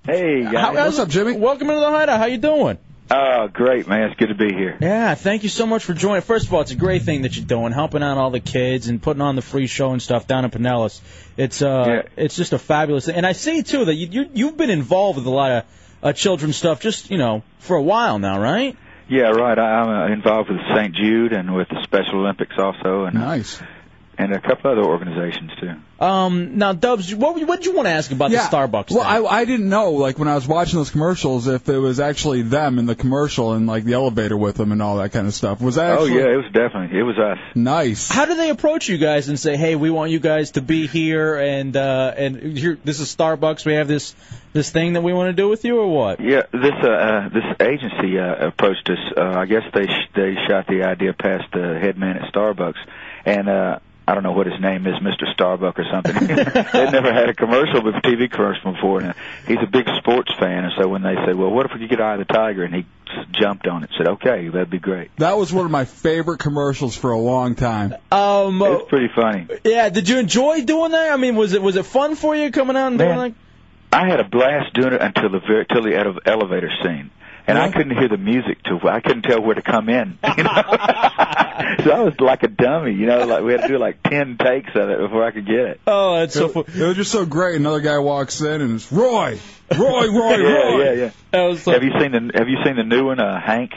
Hey, 0.05 0.43
guys. 0.43 0.55
How- 0.55 0.75
What's 0.75 0.99
up, 0.99 1.09
Jimmy? 1.09 1.37
Welcome 1.37 1.69
into 1.71 1.81
the 1.81 1.91
hideout. 1.91 2.19
How 2.19 2.27
you 2.27 2.39
doing? 2.39 2.79
Oh, 3.15 3.47
great, 3.53 3.87
man. 3.87 4.05
It's 4.11 4.19
good 4.19 4.29
to 4.31 4.35
be 4.35 4.55
here. 4.55 4.77
Yeah, 4.81 5.15
thank 5.15 5.43
you 5.43 5.51
so 5.51 5.67
much 5.67 5.85
for 5.85 5.93
joining. 5.93 6.23
First 6.23 6.47
of 6.47 6.55
all, 6.55 6.63
it's 6.63 6.71
a 6.71 6.77
great 6.77 7.03
thing 7.03 7.23
that 7.23 7.37
you're 7.37 7.45
doing, 7.45 7.73
helping 7.73 8.03
out 8.03 8.17
all 8.17 8.31
the 8.31 8.41
kids 8.41 8.89
and 8.89 9.03
putting 9.03 9.21
on 9.21 9.37
the 9.37 9.43
free 9.43 9.67
show 9.67 9.93
and 9.93 10.01
stuff 10.01 10.27
down 10.27 10.45
in 10.47 10.51
Pinellas. 10.51 10.99
It's 11.37 11.61
uh, 11.61 12.05
it's 12.17 12.37
just 12.37 12.55
a 12.55 12.59
fabulous 12.59 13.05
thing. 13.07 13.17
And 13.17 13.27
I 13.27 13.33
see 13.33 13.63
too 13.63 13.85
that 13.85 13.95
you, 13.95 14.07
you 14.11 14.31
you've 14.33 14.57
been 14.57 14.71
involved 14.71 15.19
with 15.19 15.27
a 15.27 15.31
lot 15.31 15.51
of 15.53 15.65
uh, 16.03 16.13
children's 16.15 16.57
stuff, 16.57 16.81
just 16.81 17.11
you 17.11 17.19
know, 17.19 17.43
for 17.59 17.77
a 17.77 17.83
while 17.83 18.19
now, 18.19 18.41
right? 18.41 18.77
Yeah, 19.11 19.25
right. 19.31 19.59
I, 19.59 19.63
I'm 19.63 19.89
uh, 20.11 20.15
involved 20.15 20.49
with 20.49 20.61
St. 20.75 20.95
Jude 20.95 21.35
and 21.35 21.55
with 21.55 21.69
the 21.69 21.83
Special 21.83 22.21
Olympics 22.21 22.55
also, 22.57 23.05
and 23.05 23.15
nice, 23.15 23.61
and 24.17 24.33
a 24.33 24.41
couple 24.41 24.71
other 24.71 24.85
organizations 24.85 25.51
too. 25.61 25.75
Um, 26.03 26.59
now, 26.59 26.73
Dubs, 26.73 27.15
what 27.15 27.41
what 27.47 27.61
did 27.61 27.67
you 27.67 27.75
want 27.75 27.87
to 27.87 27.93
ask 27.93 28.11
about 28.11 28.33
yeah. 28.33 28.49
the 28.49 28.57
Starbucks? 28.57 28.91
Well, 28.91 29.03
I, 29.03 29.23
I 29.23 29.45
didn't 29.45 29.69
know, 29.69 29.93
like, 29.93 30.19
when 30.19 30.27
I 30.27 30.35
was 30.35 30.49
watching 30.49 30.79
those 30.79 30.91
commercials, 30.91 31.47
if 31.47 31.69
it 31.69 31.79
was 31.79 32.01
actually 32.01 32.43
them 32.43 32.81
in 32.81 32.87
the 32.87 32.97
commercial 32.97 33.53
and, 33.53 33.69
like, 33.69 33.85
the 33.85 33.93
elevator 33.93 34.37
with 34.37 34.57
them 34.57 34.73
and 34.73 34.83
all 34.83 34.97
that 34.97 35.13
kind 35.13 35.29
of 35.29 35.35
stuff. 35.35 35.61
Was 35.61 35.77
that 35.77 36.01
Oh 36.01 36.07
yeah, 36.07 36.25
it 36.25 36.37
was 36.37 36.53
definitely 36.53 36.99
it 36.99 37.03
was 37.05 37.19
us. 37.19 37.39
Nice. 37.55 38.11
How 38.11 38.25
do 38.25 38.35
they 38.35 38.51
approach 38.51 38.89
you 38.89 38.99
guys 38.99 39.29
and 39.29 39.39
say, 39.39 39.57
"Hey, 39.57 39.77
we 39.77 39.91
want 39.91 40.11
you 40.11 40.19
guys 40.19 40.53
to 40.53 40.61
be 40.61 40.89
here, 40.89 41.37
and 41.37 41.77
uh, 41.77 42.15
and 42.17 42.59
here, 42.59 42.79
this 42.85 42.99
is 42.99 43.15
Starbucks. 43.15 43.65
We 43.65 43.75
have 43.75 43.87
this 43.87 44.17
this 44.53 44.71
thing 44.71 44.95
that 44.95 45.03
we 45.03 45.13
want 45.13 45.29
to 45.29 45.41
do 45.41 45.49
with 45.49 45.65
you, 45.65 45.79
or 45.79 45.89
what?" 45.89 46.21
Yeah, 46.21 46.43
this 46.51 46.75
uh, 46.83 46.89
uh 46.89 47.29
this 47.29 47.45
agency 47.61 48.19
uh, 48.19 48.49
approached 48.49 48.91
us. 48.91 48.99
Uh, 49.17 49.39
I 49.39 49.47
guess 49.47 49.63
they 49.73 49.87
sh- 49.87 50.11
they 50.17 50.35
shot 50.49 50.67
the 50.67 50.83
idea 50.83 51.13
past 51.13 51.45
the 51.53 51.79
head 51.79 51.97
man 51.97 52.17
at 52.17 52.33
Starbucks, 52.33 52.79
and 53.25 53.49
uh, 53.49 53.79
I 54.07 54.15
don't 54.15 54.23
know 54.25 54.33
what 54.33 54.47
his 54.47 54.61
name 54.61 54.87
is, 54.87 54.95
Mr. 54.97 55.33
Starbuck 55.33 55.79
or 55.79 55.85
something. 55.91 56.15
They'd 56.27 56.91
never 56.93 57.13
had 57.13 57.29
a 57.29 57.35
commercial, 57.35 57.83
but 57.83 58.03
TV 58.03 58.31
commercial 58.31 58.73
before. 58.73 59.01
And 59.01 59.11
uh, 59.11 59.15
he's 59.47 59.59
a 59.63 59.67
big 59.67 59.87
sports 59.99 60.33
fan, 60.41 60.65
and 60.65 60.73
so 60.77 60.89
when 60.89 61.03
they 61.03 61.15
said, 61.25 61.37
"Well, 61.37 61.51
what 61.51 61.67
if 61.67 61.73
we 61.73 61.81
could 61.81 61.91
get 61.91 62.01
Eye 62.01 62.15
of 62.15 62.19
the 62.19 62.25
Tiger?" 62.33 62.65
and 62.65 62.75
he 62.75 62.87
jumped 63.31 63.67
on 63.69 63.85
it, 63.85 63.91
said, 63.97 64.09
"Okay, 64.09 64.49
that'd 64.49 64.71
be 64.71 64.81
great." 64.81 65.15
That 65.19 65.37
was 65.39 65.53
one 65.53 65.65
of 65.65 65.71
my 65.71 65.85
favorite 65.85 66.39
commercials 66.41 66.97
for 66.97 67.13
a 67.13 67.19
long 67.19 67.55
time. 67.55 67.95
Um, 68.11 68.61
It's 68.61 68.89
pretty 68.89 69.09
funny. 69.15 69.47
yeah. 69.65 69.89
Did 69.91 70.09
you 70.09 70.19
enjoy 70.19 70.65
doing 70.65 70.91
that? 70.93 71.13
I 71.13 71.17
mean, 71.17 71.37
was 71.37 71.53
it 71.53 71.63
was 71.63 71.77
it 71.77 71.87
fun 71.87 72.17
for 72.17 72.35
you 72.35 72.51
coming 72.51 72.77
out 72.77 72.89
and 72.89 72.99
doing 72.99 73.11
Man. 73.11 73.19
like? 73.19 73.35
I 73.93 74.09
had 74.09 74.19
a 74.21 74.25
blast 74.25 74.75
doing 74.75 74.95
it 74.95 75.03
until 75.03 75.29
the 75.31 75.39
very 75.41 75.67
till 75.67 75.83
the 75.83 76.21
elevator 76.27 76.71
scene, 76.83 77.11
and 77.47 77.57
I 77.59 77.71
couldn't 77.71 77.97
hear 77.97 78.09
the 78.09 78.17
music 78.17 78.63
too. 78.65 78.81
I 78.89 79.01
couldn't 79.01 79.23
tell 79.23 79.41
where 79.43 79.55
to 79.55 79.63
come 79.63 79.89
in. 79.89 80.19
You 80.37 80.45
know, 80.45 80.51
so 81.85 81.91
I 81.91 82.01
was 82.03 82.15
like 82.21 82.43
a 82.43 82.49
dummy. 82.49 82.93
You 82.93 83.07
know, 83.07 83.25
like 83.27 83.43
we 83.45 83.53
had 83.53 83.63
to 83.63 83.69
do 83.69 83.79
like 83.79 84.03
ten 84.03 84.37
takes 84.39 84.71
of 84.75 84.89
it 84.91 84.99
before 84.99 85.25
I 85.25 85.31
could 85.31 85.47
get 85.47 85.55
it. 85.61 85.81
Oh, 85.87 86.19
that's 86.21 86.35
so 86.35 86.51
It 86.63 86.77
was 86.77 86.97
just 86.97 87.11
so 87.13 87.25
great. 87.27 87.57
Another 87.57 87.81
guy 87.81 87.99
walks 87.99 88.41
in 88.41 88.61
and 88.61 88.75
it's 88.77 88.91
Roy, 88.93 89.39
Roy, 89.77 90.07
Roy, 90.09 90.37
yeah, 90.37 90.49
Roy. 90.53 90.85
yeah, 90.95 91.11
yeah. 91.33 91.73
have 91.73 91.83
you 91.85 91.93
seen 92.01 92.13
the 92.13 92.31
Have 92.35 92.49
you 92.49 92.59
seen 92.65 92.77
the 92.77 92.85
new 92.85 93.07
one, 93.07 93.21
uh, 93.21 93.41
Hank? 93.41 93.73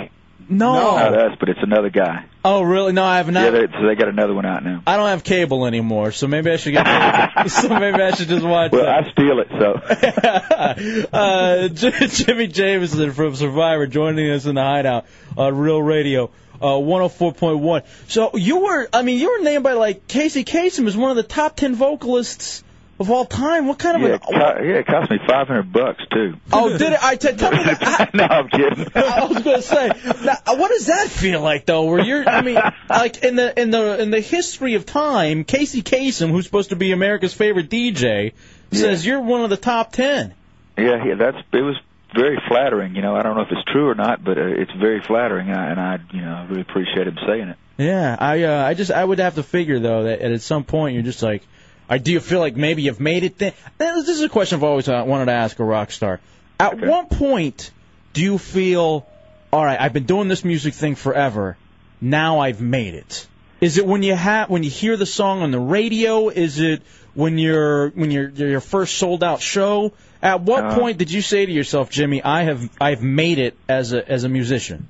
No. 0.47 0.73
not 0.95 1.17
us, 1.17 1.37
but 1.39 1.49
it's 1.49 1.59
another 1.63 1.89
guy. 1.89 2.25
Oh, 2.43 2.61
really? 2.61 2.93
No, 2.93 3.03
I 3.03 3.17
have 3.17 3.31
not. 3.31 3.45
yeah, 3.45 3.49
they, 3.49 3.65
so 3.65 3.87
they 3.87 3.95
got 3.95 4.09
another 4.09 4.35
one 4.35 4.45
out 4.45 4.63
now. 4.63 4.83
I 4.85 4.95
don't 4.95 5.07
have 5.07 5.23
cable 5.23 5.65
anymore, 5.65 6.11
so 6.11 6.27
maybe 6.27 6.51
I 6.51 6.57
should 6.57 6.73
get. 6.73 6.85
so 7.49 7.67
maybe 7.69 7.99
I 7.99 8.11
should 8.11 8.27
just 8.27 8.45
watch 8.45 8.71
Well, 8.71 8.83
that. 8.83 9.05
I 9.05 9.11
steal 9.11 9.39
it, 9.39 9.47
so 9.49 9.73
uh, 11.13 11.67
J- 11.69 11.91
Jimi 11.91 12.53
Jamison 12.53 13.11
from 13.13 13.35
Survivor 13.35 13.87
joining 13.87 14.29
us 14.29 14.45
in 14.45 14.53
the 14.53 14.61
hideout 14.61 15.05
on 15.35 15.57
Real 15.57 15.81
Radio. 15.81 16.29
Uh, 16.61 16.79
104.1. 16.79 17.83
So 18.07 18.35
you 18.35 18.59
were, 18.65 18.87
I 18.93 19.01
mean, 19.01 19.19
you 19.19 19.31
were 19.31 19.43
named 19.43 19.63
by 19.63 19.73
like 19.73 20.07
Casey 20.07 20.43
Kasem 20.43 20.87
as 20.87 20.95
one 20.95 21.09
of 21.11 21.17
the 21.17 21.23
top 21.23 21.55
10 21.55 21.75
vocalists 21.75 22.63
of 22.99 23.11
all 23.11 23.25
time. 23.25 23.67
What 23.67 23.77
kind 23.77 23.97
of 23.97 24.01
yeah, 24.07 24.15
it 24.15 24.21
co- 24.21 24.31
yeah, 24.33 24.75
it 24.75 24.87
cost 24.87 25.09
me 25.11 25.17
five 25.27 25.47
hundred 25.47 25.71
bucks 25.71 26.01
too. 26.11 26.35
oh, 26.51 26.77
did 26.77 26.93
it? 26.93 27.03
I 27.03 27.15
t- 27.15 27.33
tell 27.33 27.51
me 27.51 27.63
that. 27.63 28.11
no, 28.13 28.23
I'm 28.23 28.47
kidding. 28.47 28.87
I 28.95 29.25
was 29.25 29.41
going 29.41 29.57
to 29.57 29.61
say, 29.61 29.91
now, 30.23 30.37
what 30.55 30.69
does 30.69 30.85
that 30.87 31.09
feel 31.09 31.41
like 31.41 31.65
though? 31.65 31.85
Where 31.85 32.03
you're, 32.03 32.27
I 32.27 32.41
mean, 32.41 32.59
like 32.89 33.23
in 33.23 33.35
the 33.35 33.59
in 33.59 33.71
the 33.71 34.01
in 34.01 34.11
the 34.11 34.21
history 34.21 34.75
of 34.75 34.85
time, 34.85 35.43
Casey 35.43 35.81
Kasem, 35.81 36.29
who's 36.29 36.45
supposed 36.45 36.69
to 36.69 36.75
be 36.75 36.91
America's 36.91 37.33
favorite 37.33 37.69
DJ, 37.69 38.33
says 38.71 39.05
you're 39.05 39.21
one 39.21 39.43
of 39.43 39.49
the 39.49 39.57
top 39.57 39.91
10. 39.93 40.33
Yeah, 40.77 41.05
yeah, 41.05 41.15
that's 41.15 41.37
it 41.53 41.61
was 41.61 41.77
very 42.15 42.41
flattering. 42.47 42.95
You 42.95 43.01
know, 43.01 43.15
I 43.15 43.21
don't 43.21 43.35
know 43.35 43.43
if 43.43 43.51
it's 43.51 43.63
true 43.71 43.89
or 43.89 43.95
not, 43.95 44.23
but 44.23 44.37
uh, 44.37 44.47
it's 44.47 44.71
very 44.71 45.01
flattering, 45.01 45.49
and 45.49 45.57
I, 45.57 45.65
and 45.69 45.79
I, 45.79 45.99
you 46.11 46.21
know, 46.21 46.33
I 46.33 46.45
really 46.45 46.61
appreciate 46.61 47.07
him 47.07 47.17
saying 47.27 47.49
it. 47.49 47.57
Yeah, 47.77 48.15
I 48.17 48.43
uh, 48.43 48.65
I 48.65 48.73
just 48.73 48.91
I 48.91 49.03
would 49.03 49.19
have 49.19 49.35
to 49.35 49.43
figure 49.43 49.79
though 49.79 50.03
that 50.03 50.21
at 50.21 50.41
some 50.41 50.63
point 50.63 50.93
you're 50.93 51.03
just 51.03 51.21
like, 51.21 51.43
I 51.89 51.97
do 51.97 52.13
you 52.13 52.19
feel 52.19 52.39
like 52.39 52.55
maybe 52.55 52.83
you've 52.83 53.01
made 53.01 53.23
it. 53.23 53.37
Th- 53.37 53.53
this 53.77 54.07
is 54.07 54.21
a 54.21 54.29
question 54.29 54.57
I've 54.57 54.63
always 54.63 54.87
uh, 54.87 55.03
wanted 55.05 55.25
to 55.25 55.33
ask 55.33 55.59
a 55.59 55.63
rock 55.63 55.91
star. 55.91 56.21
At 56.59 56.79
what 56.79 57.09
point 57.09 57.71
do 58.13 58.23
you 58.23 58.37
feel, 58.37 59.05
all 59.51 59.65
right, 59.65 59.79
I've 59.79 59.91
been 59.91 60.05
doing 60.05 60.29
this 60.29 60.45
music 60.45 60.73
thing 60.73 60.95
forever, 60.95 61.57
now 61.99 62.39
I've 62.39 62.61
made 62.61 62.93
it? 62.93 63.27
Is 63.59 63.77
it 63.77 63.85
when 63.85 64.03
you 64.03 64.15
have 64.15 64.49
when 64.49 64.63
you 64.63 64.69
hear 64.69 64.95
the 64.95 65.05
song 65.05 65.41
on 65.41 65.51
the 65.51 65.59
radio? 65.59 66.29
Is 66.29 66.59
it 66.59 66.81
when 67.13 67.37
you're 67.37 67.89
when 67.89 68.11
you're 68.11 68.29
your 68.29 68.61
first 68.61 68.97
sold 68.97 69.23
out 69.23 69.41
show? 69.41 69.93
At 70.25 70.41
what 70.41 70.63
Uh, 70.65 70.75
point 70.79 70.97
did 70.97 71.11
you 71.11 71.21
say 71.21 71.45
to 71.45 71.51
yourself, 71.51 71.91
Jimmy, 71.91 72.23
I 72.23 72.43
have 72.43 72.67
I've 72.81 73.03
made 73.03 73.37
it 73.37 73.55
as 73.69 73.93
a 73.93 74.01
as 74.11 74.23
a 74.23 74.29
musician? 74.29 74.87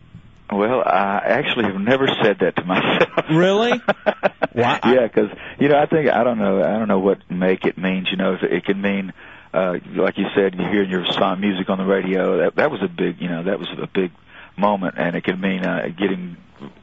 Well, 0.50 0.82
I 0.86 1.22
actually 1.26 1.66
have 1.66 1.82
never 1.82 2.08
said 2.24 2.38
that 2.40 2.56
to 2.56 2.64
myself. 2.64 3.10
Really? 3.30 3.82
Why? 4.54 4.80
Yeah, 4.86 5.08
because 5.08 5.32
you 5.60 5.68
know, 5.68 5.78
I 5.78 5.88
think 5.88 6.10
I 6.10 6.24
don't 6.24 6.38
know. 6.38 6.64
I 6.64 6.78
don't 6.78 6.88
know 6.88 7.00
what 7.00 7.20
make 7.30 7.66
it 7.66 7.78
means. 7.78 8.08
You 8.12 8.18
know, 8.18 8.34
if 8.36 8.44
it 8.44 8.64
can 8.64 8.80
mean, 8.82 9.12
uh, 9.54 9.74
like 9.96 10.18
you 10.18 10.28
said, 10.36 10.56
you 10.56 10.66
hear 10.68 10.84
your 10.84 11.06
song 11.12 11.42
music 11.42 11.70
on 11.70 11.80
the 11.80 11.86
radio. 11.86 12.38
That 12.38 12.56
that 12.56 12.72
was 12.72 12.82
a 12.82 12.88
big, 12.88 13.20
you 13.20 13.28
know, 13.28 13.44
that 13.44 13.60
was 13.60 13.68
a 13.82 13.88
big 13.88 14.12
moment, 14.56 14.96
and 14.98 15.16
it 15.16 15.24
can 15.26 15.42
mean 15.42 15.66
uh, 15.66 15.88
getting 15.98 16.38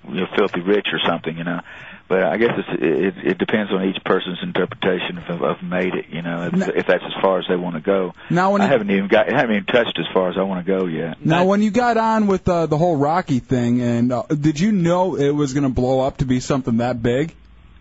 you 0.09 0.21
know, 0.21 0.27
filthy 0.37 0.61
rich 0.61 0.89
or 0.93 0.99
something. 1.07 1.39
You 1.39 1.45
know, 1.45 1.61
but 2.09 2.23
I 2.23 2.37
guess 2.37 2.51
it's, 2.59 2.83
it 2.83 3.27
it 3.33 3.39
depends 3.39 3.73
on 3.73 3.85
each 3.85 4.03
person's 4.05 4.39
interpretation 4.43 5.19
of, 5.19 5.43
of 5.43 5.63
made 5.63 5.95
it. 5.95 6.07
You 6.11 6.23
know, 6.23 6.51
if, 6.53 6.69
if 6.69 6.87
that's 6.87 7.05
as 7.05 7.13
far 7.23 7.39
as 7.39 7.47
they 7.49 7.57
want 7.57 7.77
to 7.77 7.81
go. 7.81 8.15
Now, 8.31 8.53
when 8.53 8.61
I 8.61 8.65
you- 8.67 8.71
haven't 8.71 8.91
even 8.91 9.09
got, 9.09 9.29
I 9.33 9.37
haven't 9.37 9.57
even 9.57 9.67
touched 9.67 9.99
as 9.99 10.07
far 10.13 10.31
as 10.31 10.37
I 10.37 10.43
want 10.43 10.65
to 10.67 10.71
go 10.79 10.87
yet. 10.87 11.25
Now, 11.25 11.45
when 11.45 11.63
you 11.63 11.71
got 11.71 11.97
on 11.97 12.27
with 12.27 12.49
uh, 12.49 12.67
the 12.67 12.79
whole 12.79 12.97
Rocky 12.97 13.39
thing, 13.39 13.81
and 13.81 14.13
uh, 14.13 14.23
did 14.29 14.61
you 14.61 14.73
know 14.73 15.17
it 15.17 15.31
was 15.31 15.53
going 15.55 15.65
to 15.65 15.69
blow 15.71 16.01
up 16.01 16.19
to 16.19 16.25
be 16.25 16.41
something 16.41 16.79
that 16.79 17.03
big? 17.03 17.35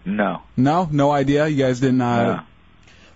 No. 0.05 0.41
No, 0.57 0.87
no 0.91 1.11
idea. 1.11 1.47
You 1.47 1.63
guys 1.63 1.79
didn't. 1.79 2.01
Uh, 2.01 2.43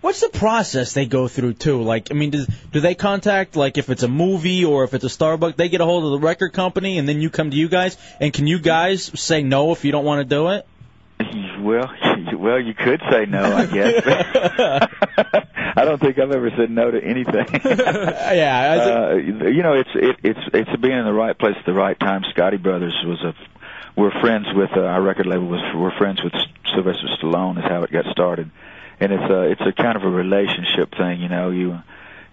What's 0.02 0.22
the 0.22 0.30
process 0.30 0.94
they 0.94 1.08
go 1.08 1.28
through 1.28 1.54
too? 1.54 1.82
Like, 1.82 2.12
I 2.12 2.14
mean, 2.14 2.30
does, 2.30 2.46
do 2.72 2.80
they 2.80 2.94
contact 2.94 3.56
like 3.56 3.80
if 3.80 3.90
it's 3.90 4.04
a 4.04 4.08
movie 4.08 4.64
or 4.64 4.84
if 4.84 4.94
it's 4.94 5.04
a 5.04 5.08
Starbucks, 5.08 5.56
they 5.56 5.68
get 5.68 5.82
a 5.82 5.86
hold 5.86 6.04
of 6.06 6.12
the 6.12 6.20
record 6.20 6.54
company 6.54 7.00
and 7.00 7.10
then 7.10 7.22
you 7.22 7.32
come 7.32 7.50
to 7.50 7.58
you 7.58 7.68
guys, 7.70 7.98
and 8.20 8.32
can 8.32 8.46
you 8.46 8.60
guys 8.60 9.04
say 9.20 9.42
no 9.42 9.72
if 9.72 9.84
you 9.84 9.92
don't 9.92 10.06
want 10.06 10.20
to 10.20 10.26
do 10.26 10.50
it? 10.50 10.68
Well, 11.20 11.92
well, 12.38 12.60
you 12.60 12.74
could 12.74 13.02
say 13.10 13.26
no, 13.26 13.44
I 13.44 13.66
guess. 13.66 14.04
I 15.78 15.84
don't 15.84 16.00
think 16.00 16.20
I've 16.20 16.32
ever 16.32 16.50
said 16.58 16.70
no 16.70 16.92
to 16.92 17.04
anything. 17.04 17.48
yeah, 17.64 19.12
uh, 19.12 19.16
you 19.16 19.64
know, 19.64 19.74
it's 19.74 19.90
it, 19.96 20.18
it's 20.24 20.40
it's 20.54 20.82
being 20.82 20.98
in 20.98 21.06
the 21.06 21.14
right 21.14 21.38
place 21.38 21.56
at 21.58 21.66
the 21.66 21.74
right 21.74 22.00
time. 22.00 22.24
Scotti 22.36 22.62
Brothers 22.62 22.96
was 23.06 23.22
a 23.24 23.34
we're 24.00 24.12
friends 24.22 24.48
with 24.54 24.72
uh, 24.76 24.82
our 24.82 25.02
record 25.02 25.26
label 25.26 25.48
was 25.48 25.62
we're 25.76 25.98
friends 25.98 26.22
with 26.24 26.34
Sylvester 26.74 27.08
Stallone 27.20 27.58
is 27.58 27.64
how 27.64 27.84
it 27.84 27.92
got 27.92 28.06
started, 28.12 28.52
and 29.00 29.12
it's 29.12 29.30
a 29.30 29.42
it's 29.52 29.62
a 29.62 29.72
kind 29.72 29.96
of 29.98 30.04
a 30.04 30.10
relationship 30.10 30.94
thing. 30.98 31.22
You 31.22 31.30
know, 31.30 31.50
you 31.50 31.80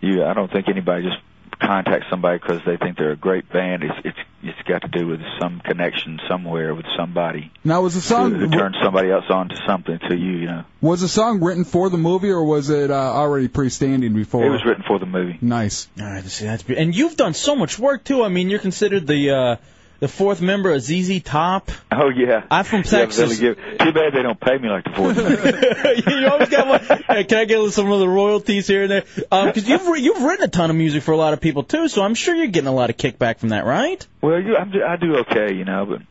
you 0.00 0.24
I 0.24 0.34
don't 0.34 0.52
think 0.52 0.68
anybody 0.68 1.04
just 1.04 1.18
contacts 1.59 2.07
somebody 2.11 2.38
because 2.38 2.61
they 2.66 2.76
think 2.76 2.96
they're 2.96 3.12
a 3.12 3.16
great 3.16 3.48
band. 3.48 3.82
It's 3.82 3.94
it's 4.05 4.18
it's 4.42 4.68
got 4.68 4.82
to 4.82 4.88
do 4.88 5.07
with 5.07 5.20
some 5.40 5.61
connection 5.61 6.20
somewhere 6.28 6.74
with 6.74 6.86
somebody. 6.96 7.53
Now, 7.64 7.82
was 7.82 7.94
the 7.94 8.00
song 8.00 8.32
who, 8.32 8.46
who 8.46 8.50
turns 8.50 8.76
somebody 8.82 9.11
else 9.11 9.24
on 9.30 9.48
to 9.48 9.57
something 9.66 9.98
to 10.09 10.16
you? 10.16 10.32
You 10.32 10.46
know, 10.46 10.64
was 10.80 11.00
the 11.00 11.09
song 11.09 11.42
written 11.42 11.64
for 11.64 11.90
the 11.90 11.98
movie 11.98 12.30
or 12.30 12.44
was 12.44 12.70
it 12.70 12.90
uh, 12.90 12.94
already 12.94 13.48
pre-standing 13.48 14.14
before? 14.14 14.44
it 14.44 14.50
was 14.50 14.64
written 14.64 14.84
for 14.86 14.98
the 14.98 15.07
movie. 15.07 15.38
Nice. 15.40 15.88
All 15.98 16.07
right, 16.07 16.24
see, 16.24 16.46
that's 16.46 16.62
be- 16.62 16.76
and 16.76 16.94
you've 16.94 17.16
done 17.16 17.34
so 17.34 17.55
much 17.55 17.78
work 17.78 18.05
too. 18.05 18.22
I 18.22 18.28
mean, 18.28 18.50
you're 18.50 18.59
considered 18.59 19.07
the 19.07 19.30
uh, 19.30 19.57
the 20.03 20.09
fourth 20.09 20.40
member 20.40 20.74
of 20.74 20.82
ZZ 20.82 21.22
Top. 21.22 21.70
Oh 21.92 22.09
yeah, 22.09 22.44
I'm 22.50 22.64
from 22.64 22.82
Texas. 22.82 23.38
Billy 23.38 23.55
Gibb. 23.55 23.78
Too 23.78 23.92
bad 23.92 24.12
they 24.12 24.22
don't 24.24 24.40
pay 24.40 24.59
me 24.59 24.68
like 24.68 24.82
the 24.82 24.90
fourth. 24.90 25.16
member. 26.05 26.20
you 26.20 26.26
always 26.26 26.48
got 26.48 26.66
one. 26.66 27.03
Hey, 27.07 27.22
can 27.22 27.38
I 27.38 27.44
get 27.44 27.70
some 27.70 27.92
of 27.92 28.00
the 28.00 28.09
royalties 28.09 28.66
here 28.66 28.82
and 28.82 28.90
there? 28.90 29.05
Um, 29.30 29.46
because 29.46 29.68
you've 29.68 29.86
re- 29.86 30.00
you've 30.00 30.20
written 30.20 30.44
a 30.44 30.48
ton 30.48 30.70
of 30.70 30.76
music 30.76 31.05
for 31.05 31.12
a 31.12 31.16
lot 31.16 31.34
of 31.34 31.40
people 31.40 31.62
too, 31.62 31.86
so 31.86 32.03
I'm 32.03 32.16
sure 32.16 32.34
you're 32.34 32.48
getting 32.48 32.66
a 32.66 32.74
lot 32.74 32.90
of 32.90 32.96
kickback 32.96 33.38
from 33.38 33.50
that, 33.50 33.64
right? 33.64 34.05
Well, 34.20 34.42
you, 34.42 34.57
I'm, 34.57 34.72
I 34.84 34.96
do 34.96 35.18
okay, 35.18 35.55
you 35.55 35.64
know, 35.64 35.86
but 35.86 36.03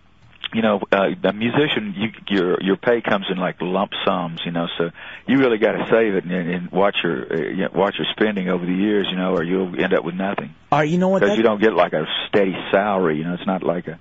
you 0.53 0.61
know, 0.61 0.81
uh, 0.91 1.09
a 1.23 1.33
musician, 1.33 1.93
you, 1.97 2.11
your 2.29 2.61
your 2.61 2.77
pay 2.77 3.01
comes 3.01 3.25
in 3.29 3.37
like 3.37 3.61
lump 3.61 3.91
sums, 4.05 4.41
you 4.45 4.51
know, 4.51 4.67
so 4.77 4.91
you 5.27 5.37
really 5.37 5.57
got 5.57 5.73
to 5.73 5.87
save 5.89 6.15
it 6.15 6.25
and, 6.25 6.33
and 6.33 6.71
watch 6.71 6.97
your 7.03 7.33
uh, 7.33 7.37
you 7.37 7.63
know, 7.63 7.69
watch 7.73 7.95
your 7.97 8.07
spending 8.11 8.49
over 8.49 8.65
the 8.65 8.73
years, 8.73 9.07
you 9.09 9.17
know, 9.17 9.35
or 9.35 9.43
you'll 9.43 9.81
end 9.81 9.93
up 9.93 10.03
with 10.03 10.15
nothing. 10.15 10.53
All 10.71 10.79
right, 10.79 10.89
you 10.89 10.97
know 10.97 11.09
what? 11.09 11.21
Because 11.21 11.37
you 11.37 11.43
don't 11.43 11.61
get 11.61 11.73
like 11.73 11.93
a 11.93 12.05
steady 12.27 12.55
salary, 12.71 13.17
you 13.17 13.23
know, 13.23 13.33
it's 13.33 13.47
not 13.47 13.63
like 13.63 13.87
a 13.87 13.99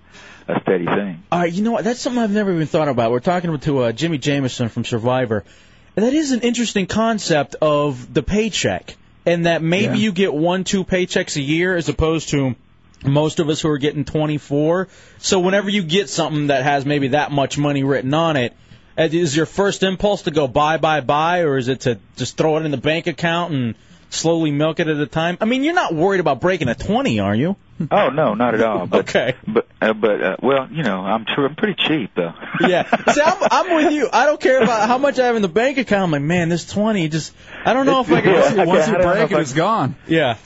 a 0.48 0.60
steady 0.62 0.86
thing. 0.86 1.22
All 1.30 1.40
right, 1.40 1.52
you 1.52 1.62
know 1.62 1.72
what? 1.72 1.84
That's 1.84 2.00
something 2.00 2.22
I've 2.22 2.30
never 2.30 2.52
even 2.52 2.66
thought 2.66 2.88
about. 2.88 3.10
We're 3.10 3.20
talking 3.20 3.56
to 3.56 3.78
uh, 3.78 3.92
Jimi 3.92 4.20
Jamison 4.20 4.68
from 4.68 4.84
Survivor. 4.84 5.44
That 5.94 6.14
is 6.14 6.32
an 6.32 6.40
interesting 6.40 6.86
concept 6.86 7.56
of 7.60 8.12
the 8.12 8.22
paycheck, 8.22 8.96
and 9.26 9.46
that 9.46 9.62
maybe 9.62 9.98
you 9.98 10.12
get 10.12 10.32
one, 10.32 10.64
two 10.64 10.84
paychecks 10.84 11.36
a 11.36 11.42
year 11.42 11.76
as 11.76 11.88
opposed 11.88 12.30
to 12.30 12.54
most 13.04 13.40
of 13.40 13.48
us 13.48 13.60
who 13.60 13.68
are 13.70 13.78
getting 13.78 14.04
24. 14.04 14.88
So 15.18 15.40
whenever 15.40 15.70
you 15.70 15.82
get 15.82 16.08
something 16.08 16.48
that 16.48 16.62
has 16.62 16.84
maybe 16.84 17.08
that 17.08 17.32
much 17.32 17.56
money 17.58 17.82
written 17.84 18.12
on 18.14 18.36
it, 18.36 18.54
uh, 18.98 19.04
your 19.04 19.46
first 19.46 19.82
impulse 19.82 20.22
to 20.22 20.30
go 20.30 20.46
buy, 20.46 20.76
buy, 20.76 21.00
buy, 21.00 21.40
or 21.40 21.56
is 21.56 21.68
it 21.68 21.80
to 21.82 21.98
just 22.16 22.36
throw 22.36 22.56
it 22.58 22.64
in 22.64 22.70
the 22.70 22.76
bank 22.76 23.06
account 23.06 23.52
and 23.54 23.74
slowly 24.10 24.50
milk 24.50 24.80
it 24.80 24.88
at 24.88 24.96
a 24.98 25.06
time? 25.06 25.38
I 25.40 25.44
mean, 25.46 25.62
you're 25.64 25.74
not 25.74 25.94
worried 25.94 26.20
about 26.20 26.40
breaking 26.40 26.68
a 26.68 26.74
20, 26.74 27.20
are 27.20 27.34
you? 27.34 27.56
Oh 27.90 28.10
no, 28.10 28.34
not 28.34 28.52
at 28.54 28.60
all. 28.60 28.86
But, 28.90 29.08
Okay. 29.08 29.34
But 29.48 29.66
uh, 29.80 29.94
but 29.94 30.22
uh, 30.22 30.36
well, 30.42 30.68
you 30.70 30.82
know, 30.82 31.00
I'm 31.00 31.24
tr- 31.24 31.46
I'm 31.46 31.54
pretty 31.54 31.82
cheap 31.82 32.10
though. 32.14 32.34
Yeah. 32.68 32.82
See, 33.10 33.22
I'm, 33.22 33.38
I'm 33.50 33.74
with 33.76 33.94
you. 33.94 34.06
I 34.12 34.26
don't 34.26 34.38
care 34.38 34.62
about 34.62 34.86
how 34.86 34.98
much 34.98 35.18
I 35.18 35.24
have 35.28 35.36
in 35.36 35.40
the 35.40 35.48
bank 35.48 35.78
account. 35.78 36.02
I'm 36.02 36.10
like, 36.10 36.20
man, 36.20 36.50
this 36.50 36.66
20 36.66 37.08
just, 37.08 37.32
I 37.64 37.72
don't 37.72 37.86
know 37.86 38.02
if 38.02 38.12
I 38.12 38.20
can. 38.20 38.56
Yeah, 38.56 38.64
Once 38.66 38.86
you 38.86 38.94
I 38.94 38.98
don't 38.98 39.12
break 39.14 39.30
it, 39.30 39.34
I- 39.34 39.40
it's 39.40 39.54
gone. 39.54 39.96
Yeah. 40.06 40.36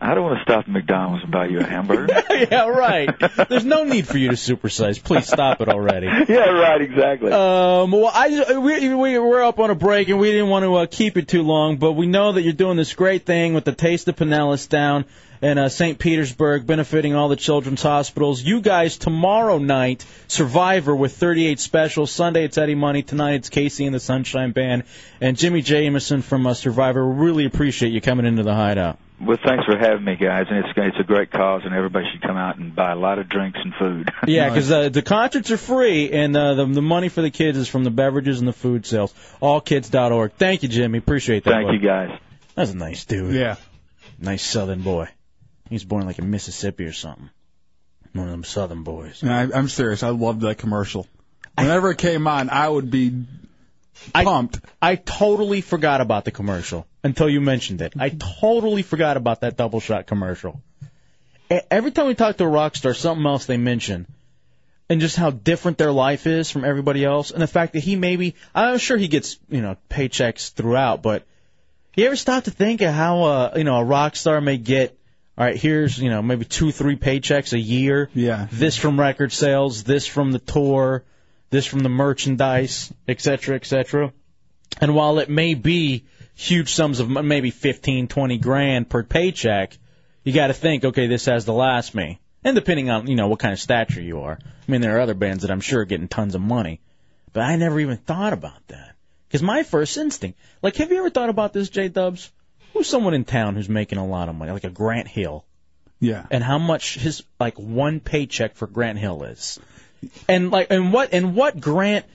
I 0.00 0.14
don't 0.14 0.24
want 0.24 0.38
to 0.38 0.42
stop 0.42 0.60
at 0.60 0.68
McDonald's 0.68 1.24
and 1.24 1.32
buy 1.32 1.46
you 1.46 1.60
a 1.60 1.64
hamburger. 1.64 2.22
yeah, 2.30 2.68
right. 2.68 3.10
There's 3.48 3.64
no 3.64 3.84
need 3.84 4.06
for 4.06 4.16
you 4.16 4.28
to 4.28 4.34
supersize. 4.34 5.02
Please 5.02 5.26
stop 5.26 5.60
it 5.60 5.68
already. 5.68 6.06
yeah, 6.28 6.48
right, 6.48 6.80
exactly. 6.80 7.30
Um, 7.30 7.92
well, 7.92 8.10
I 8.12 8.58
we, 8.58 8.94
we 8.94 9.18
we're 9.18 9.42
up 9.42 9.58
on 9.58 9.70
a 9.70 9.74
break 9.74 10.08
and 10.08 10.18
we 10.18 10.30
didn't 10.30 10.48
want 10.48 10.64
to 10.64 10.74
uh, 10.74 10.86
keep 10.86 11.16
it 11.16 11.28
too 11.28 11.42
long, 11.42 11.76
but 11.76 11.92
we 11.92 12.06
know 12.06 12.32
that 12.32 12.42
you're 12.42 12.52
doing 12.52 12.76
this 12.76 12.94
great 12.94 13.26
thing 13.26 13.52
with 13.52 13.64
the 13.64 13.72
Taste 13.72 14.08
of 14.08 14.16
Pinellas 14.16 14.68
down 14.68 15.04
in 15.42 15.58
uh, 15.58 15.68
St. 15.68 15.98
Petersburg, 15.98 16.66
benefiting 16.66 17.14
all 17.14 17.28
the 17.28 17.36
children's 17.36 17.82
hospitals. 17.82 18.42
You 18.42 18.60
guys 18.60 18.98
tomorrow 18.98 19.58
night, 19.58 20.04
Survivor 20.28 20.94
with 20.94 21.16
38 21.16 21.60
specials. 21.60 22.10
Sunday 22.10 22.44
it's 22.44 22.58
Eddie 22.58 22.74
Money. 22.74 23.02
Tonight 23.02 23.34
it's 23.34 23.50
KC 23.50 23.86
and 23.86 23.94
the 23.94 24.00
Sunshine 24.00 24.52
Band 24.52 24.84
and 25.20 25.36
Jimi 25.36 25.64
Jamison 25.64 26.22
from 26.22 26.46
uh, 26.46 26.54
Survivor. 26.54 27.04
Really 27.04 27.46
appreciate 27.46 27.92
you 27.92 28.00
coming 28.00 28.26
into 28.26 28.42
the 28.42 28.54
hideout. 28.54 28.98
Well, 29.20 29.36
thanks 29.44 29.66
for 29.66 29.76
having 29.76 30.02
me, 30.02 30.16
guys, 30.16 30.46
and 30.48 30.64
it's 30.64 30.68
it's 30.74 30.96
a 30.98 31.04
great 31.04 31.30
cause, 31.30 31.60
and 31.66 31.74
everybody 31.74 32.06
should 32.10 32.22
come 32.22 32.38
out 32.38 32.56
and 32.56 32.74
buy 32.74 32.92
a 32.92 32.96
lot 32.96 33.18
of 33.18 33.28
drinks 33.28 33.58
and 33.62 33.74
food. 33.74 34.10
Yeah, 34.26 34.48
because 34.48 34.70
uh, 34.70 34.88
the 34.88 35.02
concerts 35.02 35.50
are 35.50 35.58
free, 35.58 36.10
and 36.10 36.34
uh, 36.34 36.54
the 36.54 36.66
the 36.66 36.82
money 36.82 37.10
for 37.10 37.20
the 37.20 37.30
kids 37.30 37.58
is 37.58 37.68
from 37.68 37.84
the 37.84 37.90
beverages 37.90 38.38
and 38.38 38.48
the 38.48 38.54
food 38.54 38.86
sales. 38.86 39.12
Allkids.org. 39.42 40.32
Thank 40.38 40.62
you, 40.62 40.70
Jimmy. 40.70 40.98
Appreciate 40.98 41.44
that. 41.44 41.50
Thank 41.50 41.66
bud. 41.66 41.72
you, 41.74 41.80
guys. 41.80 42.18
That's 42.54 42.72
a 42.72 42.76
nice 42.76 43.04
dude. 43.04 43.34
Yeah. 43.34 43.56
Nice 44.18 44.44
Southern 44.44 44.80
boy. 44.80 45.08
He's 45.70 45.84
born 45.84 46.04
like 46.04 46.18
in 46.18 46.30
Mississippi 46.30 46.84
or 46.84 46.92
something. 46.92 47.30
One 48.12 48.26
of 48.26 48.32
them 48.32 48.44
Southern 48.44 48.82
boys. 48.82 49.22
No, 49.22 49.32
I, 49.32 49.48
I'm 49.56 49.68
serious. 49.68 50.02
I 50.02 50.10
loved 50.10 50.40
that 50.42 50.58
commercial. 50.58 51.06
Whenever 51.56 51.90
it 51.92 51.98
came 51.98 52.26
on, 52.26 52.50
I 52.50 52.68
would 52.68 52.90
be 52.90 53.24
pumped. 54.12 54.60
I 54.82 54.96
totally 54.96 55.60
forgot 55.60 56.00
about 56.00 56.24
the 56.24 56.30
commercial 56.32 56.86
until 57.04 57.28
you 57.28 57.40
mentioned 57.40 57.82
it. 57.82 57.92
I 57.98 58.08
totally 58.08 58.82
forgot 58.82 59.16
about 59.16 59.42
that 59.42 59.56
double 59.56 59.80
shot 59.80 60.06
commercial. 60.06 60.60
E- 61.50 61.60
Every 61.70 61.90
time 61.92 62.06
we 62.06 62.14
talk 62.14 62.36
to 62.38 62.44
a 62.44 62.48
rock 62.48 62.76
star, 62.76 62.94
something 62.94 63.24
else 63.26 63.46
they 63.46 63.56
mention, 63.56 64.06
and 64.88 65.00
just 65.00 65.16
how 65.16 65.30
different 65.30 65.78
their 65.78 65.92
life 65.92 66.26
is 66.26 66.50
from 66.50 66.64
everybody 66.64 67.04
else, 67.04 67.30
and 67.30 67.40
the 67.40 67.46
fact 67.46 67.74
that 67.74 67.80
he 67.80 67.94
maybe, 67.94 68.34
I'm 68.54 68.78
sure 68.78 68.96
he 68.96 69.06
gets, 69.08 69.38
you 69.48 69.60
know, 69.60 69.76
paychecks 69.88 70.52
throughout, 70.52 71.02
but 71.02 71.24
you 71.94 72.06
ever 72.06 72.16
stop 72.16 72.44
to 72.44 72.50
think 72.50 72.80
of 72.80 72.92
how, 72.92 73.22
uh, 73.22 73.52
you 73.56 73.64
know, 73.64 73.76
a 73.76 73.84
rock 73.84 74.16
star 74.16 74.40
may 74.40 74.56
get, 74.56 74.96
all 75.40 75.46
right, 75.46 75.56
here's, 75.56 75.98
you 75.98 76.10
know, 76.10 76.20
maybe 76.20 76.44
two, 76.44 76.70
three 76.70 76.96
paychecks 76.96 77.54
a 77.54 77.58
year. 77.58 78.10
Yeah. 78.12 78.46
This 78.52 78.76
from 78.76 79.00
record 79.00 79.32
sales, 79.32 79.84
this 79.84 80.06
from 80.06 80.32
the 80.32 80.38
tour, 80.38 81.02
this 81.48 81.64
from 81.64 81.80
the 81.80 81.88
merchandise, 81.88 82.92
et 83.08 83.22
cetera, 83.22 83.56
et 83.56 83.64
cetera. 83.64 84.12
And 84.82 84.94
while 84.94 85.18
it 85.18 85.30
may 85.30 85.54
be 85.54 86.04
huge 86.34 86.74
sums 86.74 87.00
of 87.00 87.08
maybe 87.08 87.50
fifteen, 87.50 88.06
twenty 88.06 88.36
grand 88.36 88.90
per 88.90 89.02
paycheck, 89.02 89.78
you 90.24 90.34
got 90.34 90.48
to 90.48 90.52
think, 90.52 90.84
okay, 90.84 91.06
this 91.06 91.24
has 91.24 91.46
to 91.46 91.54
last 91.54 91.94
me. 91.94 92.20
And 92.44 92.54
depending 92.54 92.90
on 92.90 93.06
you 93.06 93.16
know 93.16 93.28
what 93.28 93.38
kind 93.38 93.54
of 93.54 93.60
stature 93.60 94.02
you 94.02 94.20
are, 94.20 94.38
I 94.44 94.70
mean, 94.70 94.82
there 94.82 94.98
are 94.98 95.00
other 95.00 95.14
bands 95.14 95.40
that 95.40 95.50
I'm 95.50 95.62
sure 95.62 95.80
are 95.80 95.86
getting 95.86 96.08
tons 96.08 96.34
of 96.34 96.42
money, 96.42 96.82
but 97.32 97.44
I 97.44 97.56
never 97.56 97.80
even 97.80 97.96
thought 97.96 98.34
about 98.34 98.68
that. 98.68 98.94
Because 99.26 99.42
my 99.42 99.62
first 99.62 99.96
instinct, 99.96 100.38
like, 100.60 100.76
have 100.76 100.92
you 100.92 100.98
ever 100.98 101.08
thought 101.08 101.30
about 101.30 101.54
this, 101.54 101.70
J 101.70 101.88
Dubs? 101.88 102.30
Who's 102.80 102.88
someone 102.88 103.12
in 103.12 103.26
town 103.26 103.56
who's 103.56 103.68
making 103.68 103.98
a 103.98 104.06
lot 104.06 104.30
of 104.30 104.34
money, 104.34 104.52
like 104.52 104.64
a 104.64 104.70
Grant 104.70 105.06
Hill? 105.06 105.44
Yeah. 106.00 106.24
and 106.30 106.42
how 106.42 106.58
much 106.58 106.94
his 106.94 107.22
like 107.38 107.58
one 107.58 108.00
paycheck 108.00 108.54
for 108.54 108.66
Grant 108.66 108.98
Hill 108.98 109.22
is, 109.24 109.60
and 110.26 110.50
like 110.50 110.68
and 110.70 110.90
what 110.90 111.12
and 111.12 111.34
what 111.34 111.60
Grant 111.60 112.06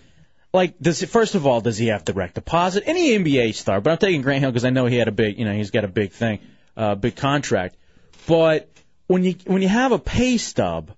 like 0.51 0.79
does 0.79 1.03
it, 1.03 1.09
first 1.09 1.35
of 1.35 1.45
all 1.45 1.61
does 1.61 1.77
he 1.77 1.89
have 1.89 2.03
direct 2.03 2.33
deposit? 2.33 2.81
Any 2.87 3.09
NBA 3.09 3.53
star, 3.53 3.79
but 3.79 3.91
I'm 3.91 3.99
taking 3.99 4.23
Grant 4.23 4.39
Hill 4.41 4.49
because 4.49 4.65
I 4.65 4.71
know 4.71 4.87
he 4.87 4.97
had 4.97 5.07
a 5.07 5.11
big 5.11 5.37
you 5.37 5.45
know 5.45 5.53
he's 5.53 5.69
got 5.69 5.83
a 5.83 5.87
big 5.87 6.13
thing, 6.13 6.39
uh, 6.75 6.95
big 6.95 7.15
contract. 7.15 7.75
But 8.25 8.67
when 9.05 9.23
you 9.23 9.35
when 9.45 9.61
you 9.61 9.67
have 9.67 9.91
a 9.91 9.99
pay 9.99 10.37
stub 10.37 10.89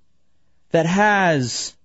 that 0.71 0.85
has 0.85 1.75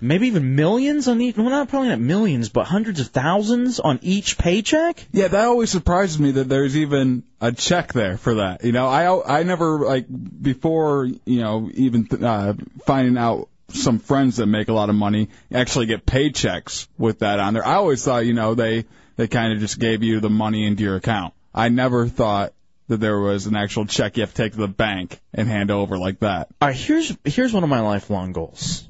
maybe 0.00 0.28
even 0.28 0.54
millions 0.54 1.08
on 1.08 1.20
each, 1.20 1.36
well 1.36 1.48
not 1.50 1.68
probably 1.68 1.88
not 1.88 2.00
millions, 2.00 2.48
but 2.48 2.66
hundreds 2.66 3.00
of 3.00 3.08
thousands 3.08 3.80
on 3.80 3.98
each 4.02 4.38
paycheck. 4.38 5.06
Yeah, 5.12 5.28
that 5.28 5.44
always 5.44 5.70
surprises 5.70 6.18
me 6.18 6.32
that 6.32 6.48
there's 6.48 6.76
even 6.76 7.24
a 7.40 7.52
check 7.52 7.92
there 7.92 8.16
for 8.16 8.34
that. 8.34 8.64
You 8.64 8.72
know, 8.72 8.86
I 8.86 9.40
I 9.40 9.42
never 9.42 9.80
like 9.80 10.06
before 10.08 11.06
you 11.06 11.40
know 11.40 11.70
even 11.74 12.08
uh, 12.22 12.54
finding 12.84 13.18
out 13.18 13.48
some 13.70 13.98
friends 13.98 14.36
that 14.36 14.46
make 14.46 14.68
a 14.68 14.72
lot 14.72 14.88
of 14.88 14.94
money 14.94 15.28
actually 15.52 15.86
get 15.86 16.06
paychecks 16.06 16.88
with 16.96 17.20
that 17.20 17.38
on 17.38 17.54
there. 17.54 17.66
I 17.66 17.74
always 17.74 18.04
thought 18.04 18.26
you 18.26 18.34
know 18.34 18.54
they 18.54 18.84
they 19.16 19.28
kind 19.28 19.52
of 19.52 19.60
just 19.60 19.78
gave 19.78 20.02
you 20.02 20.20
the 20.20 20.30
money 20.30 20.66
into 20.66 20.82
your 20.82 20.96
account. 20.96 21.34
I 21.54 21.68
never 21.68 22.06
thought 22.06 22.52
that 22.88 22.98
there 22.98 23.18
was 23.18 23.46
an 23.46 23.56
actual 23.56 23.84
check 23.86 24.16
you 24.16 24.22
have 24.22 24.32
to 24.32 24.42
take 24.42 24.52
to 24.52 24.58
the 24.58 24.68
bank 24.68 25.20
and 25.34 25.46
hand 25.46 25.70
over 25.70 25.98
like 25.98 26.20
that. 26.20 26.48
All 26.60 26.68
right, 26.68 26.76
here's 26.76 27.16
here's 27.24 27.52
one 27.52 27.62
of 27.62 27.68
my 27.68 27.80
lifelong 27.80 28.32
goals. 28.32 28.87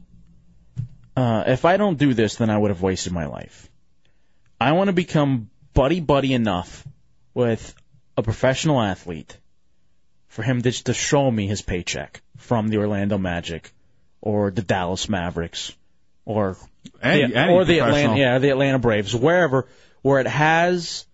Uh, 1.19 1.45
if 1.47 1.64
I 1.64 1.77
don't 1.77 1.99
do 1.99 2.14
this, 2.14 2.37
then 2.37 2.51
I 2.51 2.57
would 2.59 2.71
have 2.71 2.83
wasted 2.83 3.12
my 3.12 3.27
life. 3.27 3.69
I 4.61 4.73
want 4.73 4.89
to 4.89 4.93
become 4.93 5.51
buddy 5.75 6.01
buddy 6.01 6.33
enough 6.33 6.87
with 7.35 7.75
a 8.16 8.23
professional 8.23 8.81
athlete 8.81 9.37
for 10.29 10.43
him 10.43 10.62
just 10.62 10.87
to 10.87 10.95
show 10.95 11.31
me 11.31 11.47
his 11.47 11.62
paycheck 11.62 12.21
from 12.37 12.69
the 12.69 12.79
Orlando 12.79 13.19
Magic 13.19 13.73
or 14.21 14.51
the 14.51 14.62
Dallas 14.62 15.09
Mavericks 15.09 15.73
or 16.25 16.57
Any- 17.03 17.33
the, 17.33 17.37
any 17.37 17.53
or 17.53 17.64
the. 17.64 17.81
Atlanta 17.81 18.16
yeah 18.16 18.39
the 18.39 18.51
Atlanta 18.51 18.79
Braves 18.79 19.14
wherever 19.14 19.69
where 20.03 20.21
it 20.21 20.27
has 20.27 21.07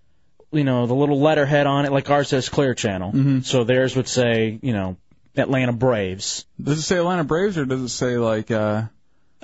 you 0.54 0.64
know, 0.64 0.86
the 0.86 0.94
little 0.94 1.20
letterhead 1.20 1.66
on 1.66 1.84
it, 1.84 1.92
like 1.92 2.08
ours 2.10 2.28
says 2.28 2.48
Clear 2.48 2.74
Channel. 2.74 3.42
So 3.42 3.64
theirs 3.64 3.96
would 3.96 4.08
say, 4.08 4.58
you 4.62 4.72
know, 4.72 4.96
Atlanta 5.36 5.72
Braves. 5.72 6.46
Does 6.62 6.78
it 6.78 6.82
say 6.82 6.96
Atlanta 6.96 7.24
Braves 7.24 7.58
or 7.58 7.64
does 7.64 7.80
it 7.82 7.88
say 7.88 8.18
like 8.18 8.52
uh, 8.52 8.84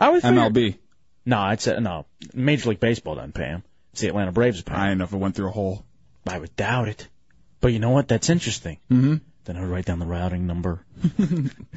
I 0.01 0.09
would 0.09 0.23
MLB? 0.23 0.79
No, 1.27 1.39
I'd 1.39 1.61
say 1.61 1.79
no. 1.79 2.07
Major 2.33 2.71
League 2.71 2.81
Baseball 2.81 3.15
doesn't 3.15 3.35
pay 3.35 3.45
him. 3.45 3.63
It's 3.93 4.01
the 4.01 4.09
Atlanta 4.09 4.33
Braves 4.33 4.63
pay. 4.63 4.75
I 4.75 4.89
don't 4.89 4.99
know 4.99 5.05
if 5.05 5.13
it 5.13 5.17
went 5.17 5.37
through 5.37 5.49
a 5.49 5.53
hole. 5.53 5.85
I 6.27 6.39
would 6.39 6.57
doubt 6.57 6.89
it. 6.89 7.07
But 7.61 7.73
you 7.73 7.79
know 7.79 7.91
what? 7.91 8.09
That's 8.09 8.31
interesting. 8.31 8.79
Mm-hmm. 8.91 9.17
Then 9.45 9.57
I 9.57 9.61
would 9.61 9.71
write 9.71 9.85
down 9.85 9.99
the 9.99 10.07
routing 10.07 10.47
number, 10.47 10.85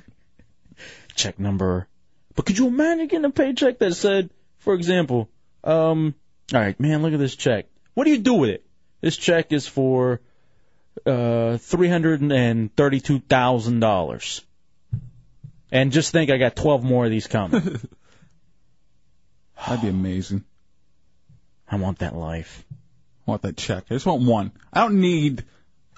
check 1.16 1.40
number. 1.40 1.88
But 2.36 2.46
could 2.46 2.58
you 2.58 2.68
imagine 2.68 3.08
getting 3.08 3.26
a 3.26 3.30
paycheck 3.30 3.80
that 3.80 3.94
said, 3.94 4.30
for 4.60 4.74
example, 4.74 5.30
um, 5.64 6.16
all 6.54 6.60
right, 6.60 6.80
man, 6.80 7.02
look 7.02 7.14
at 7.14 7.20
this 7.20 7.36
check. 7.36 7.68
What 7.94 8.06
do 8.06 8.12
you 8.12 8.20
do 8.20 8.36
with 8.36 8.50
it? 8.50 8.66
This 9.02 9.18
check 9.18 9.52
is 9.52 9.68
for 9.68 10.22
uh 11.06 11.58
three 11.58 11.90
hundred 11.90 12.22
and 12.22 12.74
thirty-two 12.76 13.20
thousand 13.20 13.80
dollars. 13.80 14.42
And 15.72 15.92
just 15.92 16.12
think, 16.12 16.30
I 16.30 16.38
got 16.38 16.56
twelve 16.56 16.84
more 16.84 17.06
of 17.06 17.12
these 17.12 17.28
coming. 17.28 17.80
That'd 19.58 19.82
be 19.82 19.88
amazing. 19.88 20.44
I 21.70 21.78
want 21.78 22.00
that 22.00 22.16
life. 22.16 22.66
I 23.28 23.32
want 23.32 23.42
that 23.44 23.58
check. 23.58 23.86
I 23.90 23.94
just 23.94 24.06
want 24.06 24.24
one. 24.24 24.52
I 24.72 24.82
don't 24.82 25.00
need 25.00 25.46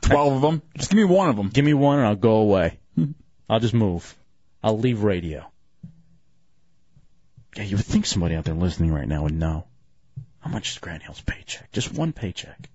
twelve 0.02 0.34
of 0.34 0.42
them. 0.42 0.62
Just 0.78 0.92
give 0.92 0.98
me 0.98 1.04
one 1.04 1.30
of 1.30 1.36
them. 1.36 1.50
Give 1.50 1.66
me 1.66 1.74
one 1.74 1.98
and 1.98 2.08
I'll 2.08 2.16
go 2.16 2.36
away. 2.36 2.80
Hmm. 2.96 3.12
I'll 3.50 3.60
just 3.60 3.74
move. 3.74 4.16
I'll 4.64 4.78
leave 4.78 5.04
radio. 5.04 5.46
Yeah, 7.56 7.64
you 7.64 7.78
would 7.78 7.86
think 7.86 8.06
somebody 8.06 8.36
out 8.36 8.46
there 8.46 8.54
listening 8.54 8.94
right 8.94 9.08
now 9.08 9.24
would 9.24 9.34
know. 9.34 9.66
How 10.40 10.52
much 10.52 10.72
is 10.72 10.78
Grant 10.78 11.04
Hill's 11.04 11.22
paycheck? 11.22 11.72
Just 11.72 11.94
one 11.94 12.14
paycheck. 12.14 12.70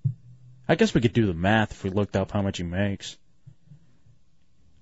I 0.68 0.74
guess 0.74 0.94
we 0.94 1.00
could 1.00 1.12
do 1.12 1.26
the 1.26 1.34
math 1.34 1.72
if 1.72 1.84
we 1.84 1.90
looked 1.90 2.16
up 2.16 2.32
how 2.32 2.42
much 2.42 2.58
he 2.58 2.64
makes. 2.64 3.16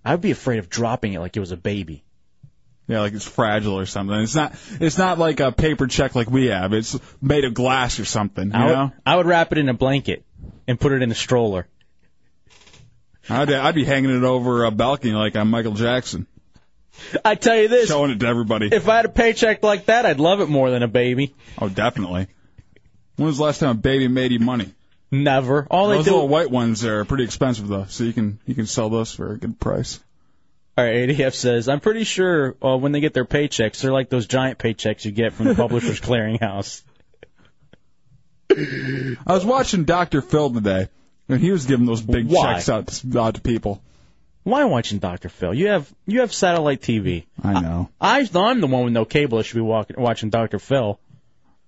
I'd 0.04 0.20
be 0.20 0.30
afraid 0.30 0.58
of 0.58 0.70
dropping 0.70 1.12
it 1.12 1.20
like 1.20 1.36
it 1.36 1.40
was 1.40 1.52
a 1.52 1.56
baby. 1.56 2.04
Yeah, 2.88 3.00
like 3.00 3.12
it's 3.12 3.26
fragile 3.26 3.78
or 3.78 3.84
something. 3.84 4.16
It's 4.20 4.34
not. 4.34 4.54
It's 4.80 4.96
not 4.96 5.18
like 5.18 5.40
a 5.40 5.52
paper 5.52 5.86
check 5.86 6.14
like 6.14 6.30
we 6.30 6.46
have. 6.46 6.72
It's 6.72 6.98
made 7.20 7.44
of 7.44 7.52
glass 7.52 8.00
or 8.00 8.06
something. 8.06 8.48
You 8.48 8.54
I 8.54 8.64
would, 8.64 8.72
know. 8.72 8.92
I 9.04 9.16
would 9.16 9.26
wrap 9.26 9.52
it 9.52 9.58
in 9.58 9.68
a 9.68 9.74
blanket 9.74 10.24
and 10.66 10.80
put 10.80 10.92
it 10.92 11.02
in 11.02 11.10
a 11.10 11.14
stroller. 11.14 11.68
I'd, 13.28 13.52
I'd 13.52 13.74
be 13.74 13.84
hanging 13.84 14.16
it 14.16 14.24
over 14.24 14.64
a 14.64 14.70
balcony 14.70 15.12
like 15.12 15.36
I'm 15.36 15.50
Michael 15.50 15.74
Jackson. 15.74 16.26
I 17.22 17.34
tell 17.34 17.56
you 17.56 17.68
this, 17.68 17.88
showing 17.88 18.10
it 18.10 18.20
to 18.20 18.26
everybody. 18.26 18.70
If 18.72 18.88
I 18.88 18.96
had 18.96 19.04
a 19.04 19.10
paycheck 19.10 19.62
like 19.62 19.84
that, 19.86 20.06
I'd 20.06 20.18
love 20.18 20.40
it 20.40 20.48
more 20.48 20.70
than 20.70 20.82
a 20.82 20.88
baby. 20.88 21.34
Oh, 21.60 21.68
definitely. 21.68 22.26
When 23.16 23.26
was 23.26 23.36
the 23.36 23.44
last 23.44 23.58
time 23.58 23.70
a 23.70 23.74
baby 23.74 24.08
made 24.08 24.32
you 24.32 24.40
money? 24.40 24.72
Never. 25.10 25.66
All 25.70 25.88
they 25.88 25.96
those 25.96 26.06
do- 26.06 26.12
little 26.12 26.28
white 26.28 26.50
ones 26.50 26.84
are 26.84 27.04
pretty 27.04 27.24
expensive 27.24 27.68
though, 27.68 27.84
so 27.84 28.04
you 28.04 28.12
can 28.14 28.40
you 28.46 28.54
can 28.54 28.66
sell 28.66 28.88
those 28.88 29.12
for 29.12 29.32
a 29.32 29.38
good 29.38 29.60
price. 29.60 30.00
All 30.78 30.84
right, 30.84 31.08
ADF 31.08 31.34
says, 31.34 31.68
I'm 31.68 31.80
pretty 31.80 32.04
sure 32.04 32.54
uh, 32.62 32.76
when 32.76 32.92
they 32.92 33.00
get 33.00 33.12
their 33.12 33.24
paychecks, 33.24 33.80
they're 33.80 33.92
like 33.92 34.10
those 34.10 34.28
giant 34.28 34.60
paychecks 34.60 35.04
you 35.04 35.10
get 35.10 35.32
from 35.32 35.46
the 35.46 35.56
Publishers 35.56 36.00
Clearinghouse. 36.08 36.84
I 38.48 39.16
was 39.26 39.44
watching 39.44 39.82
Dr. 39.82 40.22
Phil 40.22 40.54
today, 40.54 40.86
and 41.28 41.40
he 41.40 41.50
was 41.50 41.66
giving 41.66 41.84
those 41.84 42.00
big 42.00 42.28
Why? 42.28 42.54
checks 42.54 42.68
out 42.68 42.86
to, 42.86 43.20
out 43.20 43.34
to 43.34 43.40
people. 43.40 43.82
Why 44.44 44.62
watching 44.66 45.00
Dr. 45.00 45.28
Phil? 45.28 45.52
You 45.52 45.66
have 45.66 45.92
you 46.06 46.20
have 46.20 46.32
satellite 46.32 46.80
TV. 46.80 47.26
I 47.42 47.60
know. 47.60 47.88
I, 48.00 48.28
I'm 48.32 48.60
the 48.60 48.68
one 48.68 48.84
with 48.84 48.92
no 48.92 49.04
cable 49.04 49.38
that 49.38 49.44
should 49.44 49.56
be 49.56 49.62
walking, 49.62 49.96
watching 49.98 50.30
Dr. 50.30 50.60
Phil. 50.60 51.00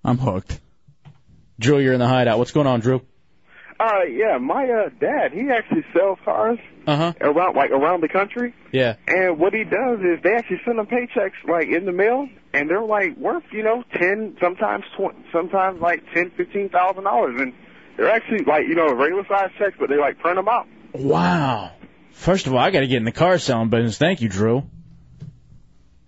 I'm 0.05 0.19
hooked. 0.19 0.57
Drew, 1.59 1.79
you're 1.79 1.95
in 1.95 1.99
the 1.99 2.07
hideout. 2.07 2.37
What's 2.37 2.51
going 2.51 2.65
on, 2.65 2.79
Drew? 2.79 3.01
Uh, 3.77 4.03
yeah, 4.03 4.37
my 4.37 4.69
uh, 4.69 4.89
dad, 5.01 5.33
he 5.33 5.49
actually 5.49 5.83
sells 5.93 6.17
cars 6.23 6.59
Uh 6.87 6.97
huh. 6.97 7.13
around, 7.21 7.55
like 7.55 7.71
around 7.71 8.01
the 8.01 8.07
country. 8.07 8.53
Yeah. 8.71 8.95
And 9.07 9.39
what 9.39 9.53
he 9.53 9.63
does 9.63 9.99
is 9.99 10.21
they 10.23 10.33
actually 10.33 10.61
send 10.65 10.79
them 10.79 10.87
paychecks 10.87 11.33
like 11.47 11.67
in 11.67 11.85
the 11.85 11.91
mail, 11.91 12.27
and 12.53 12.69
they're 12.69 12.81
like 12.81 13.17
worth 13.17 13.43
you 13.51 13.63
know 13.63 13.83
ten, 13.93 14.35
sometimes 14.41 14.85
twenty, 14.97 15.23
sometimes 15.31 15.79
like 15.79 16.03
ten, 16.13 16.31
fifteen 16.31 16.69
thousand 16.69 17.03
dollars, 17.03 17.39
and 17.39 17.53
they're 17.97 18.09
actually 18.09 18.43
like 18.45 18.67
you 18.67 18.75
know 18.75 18.93
regular 18.93 19.25
size 19.27 19.51
checks, 19.57 19.75
but 19.79 19.89
they 19.89 19.97
like 19.97 20.19
print 20.19 20.37
them 20.37 20.47
out. 20.47 20.67
Wow. 20.93 21.71
First 22.11 22.47
of 22.47 22.53
all, 22.53 22.59
I 22.59 22.71
got 22.71 22.81
to 22.81 22.87
get 22.87 22.97
in 22.97 23.05
the 23.05 23.11
car 23.11 23.37
selling 23.37 23.69
business. 23.69 23.97
Thank 23.97 24.21
you, 24.21 24.29
Drew. 24.29 24.59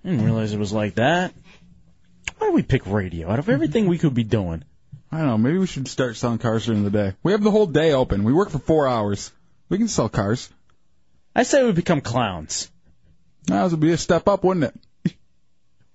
I 0.04 0.10
didn't 0.10 0.26
realize 0.26 0.54
it 0.54 0.60
was 0.60 0.74
like 0.74 0.96
that. 0.96 1.34
Why 2.38 2.48
did 2.48 2.56
we 2.56 2.64
pick 2.64 2.86
radio 2.86 3.30
out 3.30 3.40
of 3.40 3.48
everything 3.48 3.88
we 3.88 3.98
could 3.98 4.14
be 4.14 4.24
doing? 4.26 4.64
I 5.12 5.20
don't 5.20 5.28
know. 5.28 5.38
Maybe 5.38 5.60
we 5.60 5.68
should 5.68 5.88
start 5.88 6.18
selling 6.18 6.40
cars 6.40 6.66
during 6.66 6.84
the 6.84 6.90
day. 6.90 7.14
We 7.24 7.32
have 7.32 7.44
the 7.44 7.52
whole 7.52 7.68
day 7.68 7.94
open. 7.94 8.24
We 8.24 8.34
work 8.34 8.50
for 8.50 8.60
four 8.60 8.88
hours. 8.88 9.32
We 9.70 9.78
can 9.78 9.88
sell 9.88 10.10
cars. 10.10 10.50
I 11.36 11.44
say 11.44 11.64
we 11.64 11.72
become 11.72 12.02
clowns. 12.02 12.70
That 13.48 13.70
would 13.70 13.80
be 13.80 13.92
a 13.92 13.98
step 13.98 14.28
up, 14.28 14.44
wouldn't 14.44 14.66
it? 15.06 15.16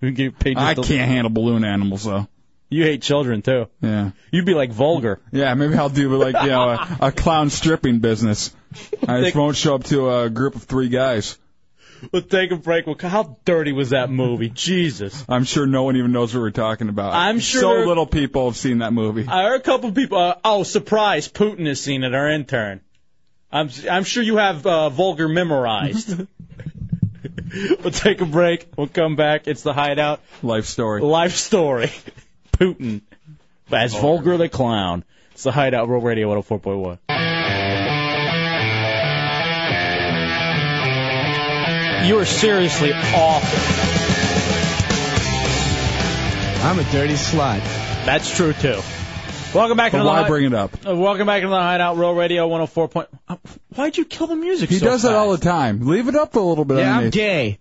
We 0.00 0.12
get 0.12 0.38
paid. 0.38 0.56
I 0.56 0.74
can't 0.74 1.10
handle 1.10 1.28
balloon 1.30 1.64
animals 1.64 2.04
though. 2.04 2.28
You 2.70 2.84
hate 2.84 3.02
children 3.02 3.42
too. 3.42 3.66
Yeah. 3.80 4.12
You'd 4.30 4.46
be 4.46 4.54
like 4.54 4.70
vulgar. 4.70 5.20
Yeah, 5.32 5.54
maybe 5.54 5.74
I'll 5.74 5.88
do 5.88 6.16
like 6.16 6.40
you 6.40 6.50
know 6.50 6.68
a, 6.70 6.98
a 7.00 7.12
clown 7.12 7.50
stripping 7.50 7.98
business. 7.98 8.54
I 9.08 9.22
just 9.22 9.34
won't 9.34 9.56
show 9.56 9.74
up 9.74 9.84
to 9.84 10.10
a 10.10 10.30
group 10.30 10.54
of 10.54 10.62
three 10.64 10.88
guys. 10.88 11.36
We'll 12.12 12.22
take 12.22 12.52
a 12.52 12.56
break. 12.56 12.86
Well, 12.86 12.96
how 13.00 13.38
dirty 13.44 13.72
was 13.72 13.90
that 13.90 14.08
movie? 14.08 14.50
Jesus. 14.50 15.24
I'm 15.28 15.44
sure 15.44 15.66
no 15.66 15.82
one 15.82 15.96
even 15.96 16.12
knows 16.12 16.32
what 16.32 16.42
we're 16.42 16.50
talking 16.50 16.88
about. 16.88 17.12
I'm 17.14 17.40
sure 17.40 17.60
so 17.60 17.88
little 17.88 18.06
people 18.06 18.46
have 18.48 18.56
seen 18.56 18.78
that 18.78 18.92
movie. 18.92 19.26
I 19.26 19.42
heard 19.44 19.60
a 19.60 19.64
couple 19.64 19.90
people. 19.90 20.18
Uh, 20.18 20.36
oh, 20.44 20.62
surprise! 20.62 21.28
Putin 21.28 21.66
has 21.66 21.80
seen 21.80 22.04
it. 22.04 22.14
Our 22.14 22.30
intern. 22.30 22.82
I'm 23.50 23.70
I'm 23.90 24.04
sure 24.04 24.22
you 24.22 24.36
have 24.36 24.66
uh, 24.66 24.90
vulgar 24.90 25.28
memorized. 25.28 26.14
we'll 27.54 27.90
take 27.90 28.20
a 28.20 28.26
break. 28.26 28.68
We'll 28.76 28.88
come 28.88 29.16
back. 29.16 29.48
It's 29.48 29.62
the 29.62 29.72
hideout. 29.72 30.20
Life 30.42 30.66
story. 30.66 31.00
Life 31.00 31.34
story. 31.34 31.90
Putin 32.52 33.00
as 33.70 33.94
vulgar 33.94 34.36
the 34.36 34.48
clown. 34.48 35.04
It's 35.32 35.44
the 35.44 35.52
hideout. 35.52 35.88
World 35.88 36.04
Radio 36.04 36.28
104.1. 36.40 36.98
You 42.06 42.18
are 42.18 42.24
seriously 42.24 42.92
awful. 42.92 43.58
I'm 46.64 46.78
a 46.78 46.84
dirty 46.90 47.14
slut. 47.14 47.60
That's 48.04 48.34
true 48.34 48.52
too. 48.52 48.80
Welcome 49.54 49.78
back 49.78 49.92
But 49.92 49.98
to 49.98 50.04
the 50.04 50.08
why 50.08 50.22
Hi- 50.22 50.28
bring 50.28 50.44
it 50.44 50.54
up? 50.54 50.86
Uh, 50.86 50.94
welcome 50.94 51.26
back 51.26 51.40
to 51.40 51.48
the 51.48 51.56
Hideout 51.56 51.96
Real 51.96 52.14
Radio 52.14 52.46
104. 52.48 52.88
Point... 52.88 53.08
Uh, 53.26 53.36
why'd 53.74 53.96
you 53.96 54.04
kill 54.04 54.26
the 54.26 54.36
music? 54.36 54.68
He 54.68 54.78
so 54.78 54.84
does 54.84 55.02
that 55.02 55.14
all 55.14 55.32
the 55.32 55.38
time. 55.38 55.86
Leave 55.86 56.06
it 56.06 56.14
up 56.14 56.36
a 56.36 56.40
little 56.40 56.66
bit. 56.66 56.78
Yeah, 56.78 56.98
I'm 56.98 57.08
gay. 57.08 57.58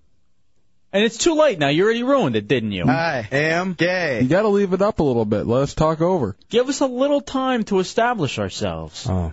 And 0.92 1.04
it's 1.06 1.18
too 1.18 1.36
late 1.36 1.60
now. 1.60 1.70
You 1.70 1.86
already 1.86 2.04
ruined 2.04 2.36
it, 2.36 2.48
didn't 2.48 2.74
you? 2.74 2.86
I 2.86 3.26
am 3.32 3.74
gay. 3.74 4.22
You 4.22 4.28
got 4.28 4.42
to 4.42 4.50
leave 4.50 4.74
it 4.74 4.82
up 4.82 5.00
a 5.00 5.04
little 5.04 5.24
bit. 5.24 5.48
Let 5.48 5.64
us 5.64 5.74
talk 5.76 6.02
over. 6.02 6.36
Give 6.50 6.68
us 6.68 6.82
a 6.82 6.88
little 6.88 7.22
time 7.22 7.64
to 7.66 7.80
establish 7.80 8.38
ourselves. 8.38 9.08
Oh. 9.10 9.32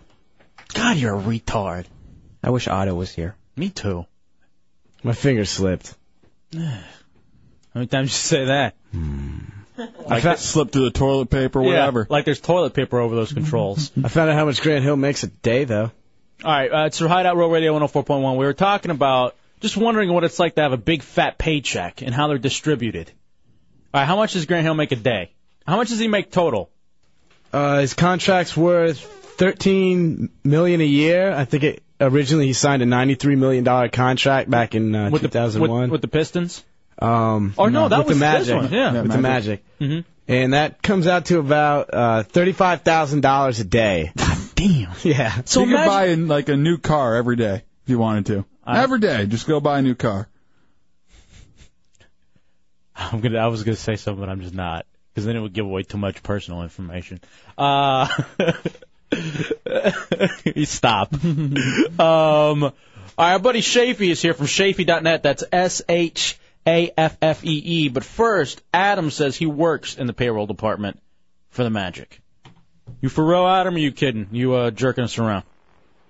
God, 0.74 0.96
you're 0.96 1.16
a 1.16 1.22
retard. 1.22 1.86
I 2.42 2.50
wish 2.50 2.68
Otto 2.68 2.94
was 2.94 3.12
here. 3.12 3.34
Me 3.56 3.70
too. 3.70 4.06
My 5.02 5.12
finger 5.12 5.44
slipped. 5.44 5.94
How 6.54 6.60
many 7.74 7.88
times 7.88 8.10
did 8.10 8.14
you 8.14 8.18
say 8.18 8.44
that? 8.46 8.74
I 10.08 10.20
got 10.20 10.38
slipped 10.38 10.72
through 10.72 10.84
the 10.84 10.90
toilet 10.90 11.30
paper, 11.30 11.60
Yeah, 11.62 11.68
whatever. 11.68 12.06
like 12.08 12.24
there's 12.24 12.40
toilet 12.40 12.74
paper 12.74 12.98
over 13.00 13.14
those 13.14 13.32
controls. 13.32 13.90
I 14.04 14.08
found 14.08 14.30
out 14.30 14.36
how 14.36 14.44
much 14.44 14.60
Grant 14.62 14.84
Hill 14.84 14.96
makes 14.96 15.22
a 15.22 15.28
day, 15.28 15.64
though. 15.64 15.90
All 16.44 16.50
right, 16.52 16.70
uh, 16.70 16.86
it's 16.86 16.98
the 16.98 17.08
Hideout 17.08 17.36
Real 17.36 17.48
Radio 17.48 17.78
104.1. 17.78 18.36
We 18.36 18.44
were 18.44 18.52
talking 18.52 18.90
about 18.90 19.34
just 19.60 19.76
wondering 19.76 20.12
what 20.12 20.24
it's 20.24 20.38
like 20.38 20.56
to 20.56 20.62
have 20.62 20.72
a 20.72 20.76
big 20.76 21.02
fat 21.02 21.38
paycheck 21.38 22.02
and 22.02 22.14
how 22.14 22.28
they're 22.28 22.38
distributed. 22.38 23.10
All 23.92 24.00
right, 24.00 24.06
how 24.06 24.16
much 24.16 24.32
does 24.34 24.46
Grant 24.46 24.64
Hill 24.64 24.74
make 24.74 24.92
a 24.92 24.96
day? 24.96 25.32
How 25.66 25.76
much 25.76 25.88
does 25.88 25.98
he 25.98 26.08
make 26.08 26.30
total? 26.30 26.70
Uh, 27.52 27.78
his 27.80 27.94
contract's 27.94 28.56
worth 28.56 28.98
thirteen 28.98 30.30
million 30.42 30.80
a 30.80 30.84
year. 30.84 31.32
I 31.32 31.44
think 31.44 31.62
it 31.64 31.82
originally 32.00 32.46
he 32.46 32.52
signed 32.52 32.82
a 32.82 32.86
ninety-three 32.86 33.36
million 33.36 33.64
dollar 33.64 33.88
contract 33.88 34.50
back 34.50 34.74
in 34.74 34.94
uh, 34.94 35.10
With 35.10 35.22
two 35.22 35.28
the 35.28 35.60
with, 35.60 35.90
with 35.90 36.00
the 36.02 36.08
Pistons? 36.08 36.64
Um, 36.98 37.54
Or 37.56 37.70
no, 37.70 37.88
that 37.88 37.98
with 37.98 38.08
was 38.08 38.18
the 38.18 38.24
this 38.24 38.48
Magic. 38.48 38.56
one, 38.56 38.72
yeah. 38.72 38.92
Yeah, 38.92 39.02
with 39.02 39.12
the 39.12 39.18
Magic. 39.18 39.64
Magic. 39.80 39.90
Mhm. 39.98 40.04
And 40.26 40.52
that 40.54 40.82
comes 40.82 41.06
out 41.06 41.26
to 41.26 41.38
about 41.38 41.92
uh, 41.92 42.22
thirty-five 42.22 42.80
thousand 42.82 43.20
dollars 43.20 43.60
a 43.60 43.64
day. 43.64 44.12
Damn. 44.54 44.90
Yeah. 45.02 45.42
So 45.44 45.64
you 45.64 45.76
could 45.76 45.84
buy 45.86 46.14
like 46.14 46.48
a 46.48 46.56
new 46.56 46.78
car 46.78 47.16
every 47.16 47.36
day 47.36 47.56
if 47.84 47.90
you 47.90 47.98
wanted 47.98 48.26
to. 48.26 48.44
I- 48.64 48.82
every 48.82 49.00
day, 49.00 49.26
just 49.26 49.46
go 49.46 49.60
buy 49.60 49.80
a 49.80 49.82
new 49.82 49.94
car. 49.94 50.28
I'm 52.96 53.20
gonna. 53.20 53.38
I 53.38 53.48
was 53.48 53.64
gonna 53.64 53.76
say 53.76 53.96
something, 53.96 54.20
but 54.20 54.30
I'm 54.30 54.40
just 54.40 54.54
not, 54.54 54.86
because 55.12 55.26
then 55.26 55.36
it 55.36 55.40
would 55.40 55.52
give 55.52 55.66
away 55.66 55.82
too 55.82 55.98
much 55.98 56.22
personal 56.22 56.62
information. 56.62 57.20
Uh, 57.58 58.08
you 60.44 60.64
stop. 60.64 61.12
um, 61.12 61.54
all 61.98 62.54
right, 63.18 63.32
our 63.32 63.38
buddy 63.40 63.60
Shafee 63.60 64.10
is 64.10 64.22
here 64.22 64.34
from 64.34 64.46
Shafee.net. 64.46 65.22
That's 65.22 65.44
S 65.52 65.82
H 65.88 66.38
A 66.66 66.90
F 66.96 67.16
F 67.20 67.44
E 67.44 67.62
E. 67.64 67.88
But 67.88 68.04
first, 68.04 68.62
Adam 68.72 69.10
says 69.10 69.36
he 69.36 69.46
works 69.46 69.96
in 69.96 70.06
the 70.06 70.12
payroll 70.12 70.46
department 70.46 71.00
for 71.50 71.62
the 71.62 71.70
Magic. 71.70 72.20
You 73.00 73.08
for 73.08 73.24
real, 73.24 73.46
Adam? 73.46 73.74
Or 73.74 73.78
you 73.78 73.92
kidding? 73.92 74.28
You 74.32 74.54
uh, 74.54 74.70
jerking 74.70 75.04
us 75.04 75.18
around? 75.18 75.44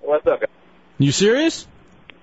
What's 0.00 0.26
up? 0.26 0.40
guys? 0.40 0.48
You 0.98 1.12
serious? 1.12 1.66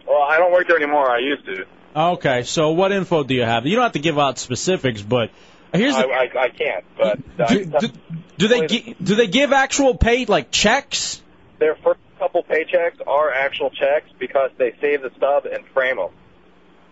Well, 0.07 0.21
I 0.21 0.37
don't 0.37 0.51
work 0.51 0.67
there 0.67 0.77
anymore. 0.77 1.09
I 1.09 1.19
used 1.19 1.45
to. 1.45 1.65
Okay, 1.95 2.43
so 2.43 2.71
what 2.71 2.91
info 2.91 3.23
do 3.23 3.33
you 3.33 3.43
have? 3.43 3.65
You 3.65 3.75
don't 3.75 3.83
have 3.83 3.91
to 3.93 3.99
give 3.99 4.17
out 4.17 4.39
specifics, 4.39 5.01
but 5.01 5.29
here's 5.73 5.95
the. 5.95 6.07
I, 6.07 6.29
I, 6.33 6.43
I 6.43 6.49
can't, 6.49 6.85
but 6.97 7.19
uh, 7.39 7.47
do, 7.47 7.65
do, 7.65 7.87
do 8.37 8.47
they 8.47 8.67
gi- 8.67 8.95
do 9.01 9.15
they 9.15 9.27
give 9.27 9.51
actual 9.51 9.95
pay 9.95 10.25
like 10.25 10.51
checks? 10.51 11.21
their 11.61 11.75
first 11.75 11.99
couple 12.17 12.43
paychecks 12.43 12.99
are 13.07 13.31
actual 13.31 13.69
checks 13.69 14.09
because 14.19 14.49
they 14.57 14.73
save 14.81 15.03
the 15.03 15.11
stub 15.15 15.45
and 15.45 15.63
frame 15.67 15.97
them. 15.97 16.09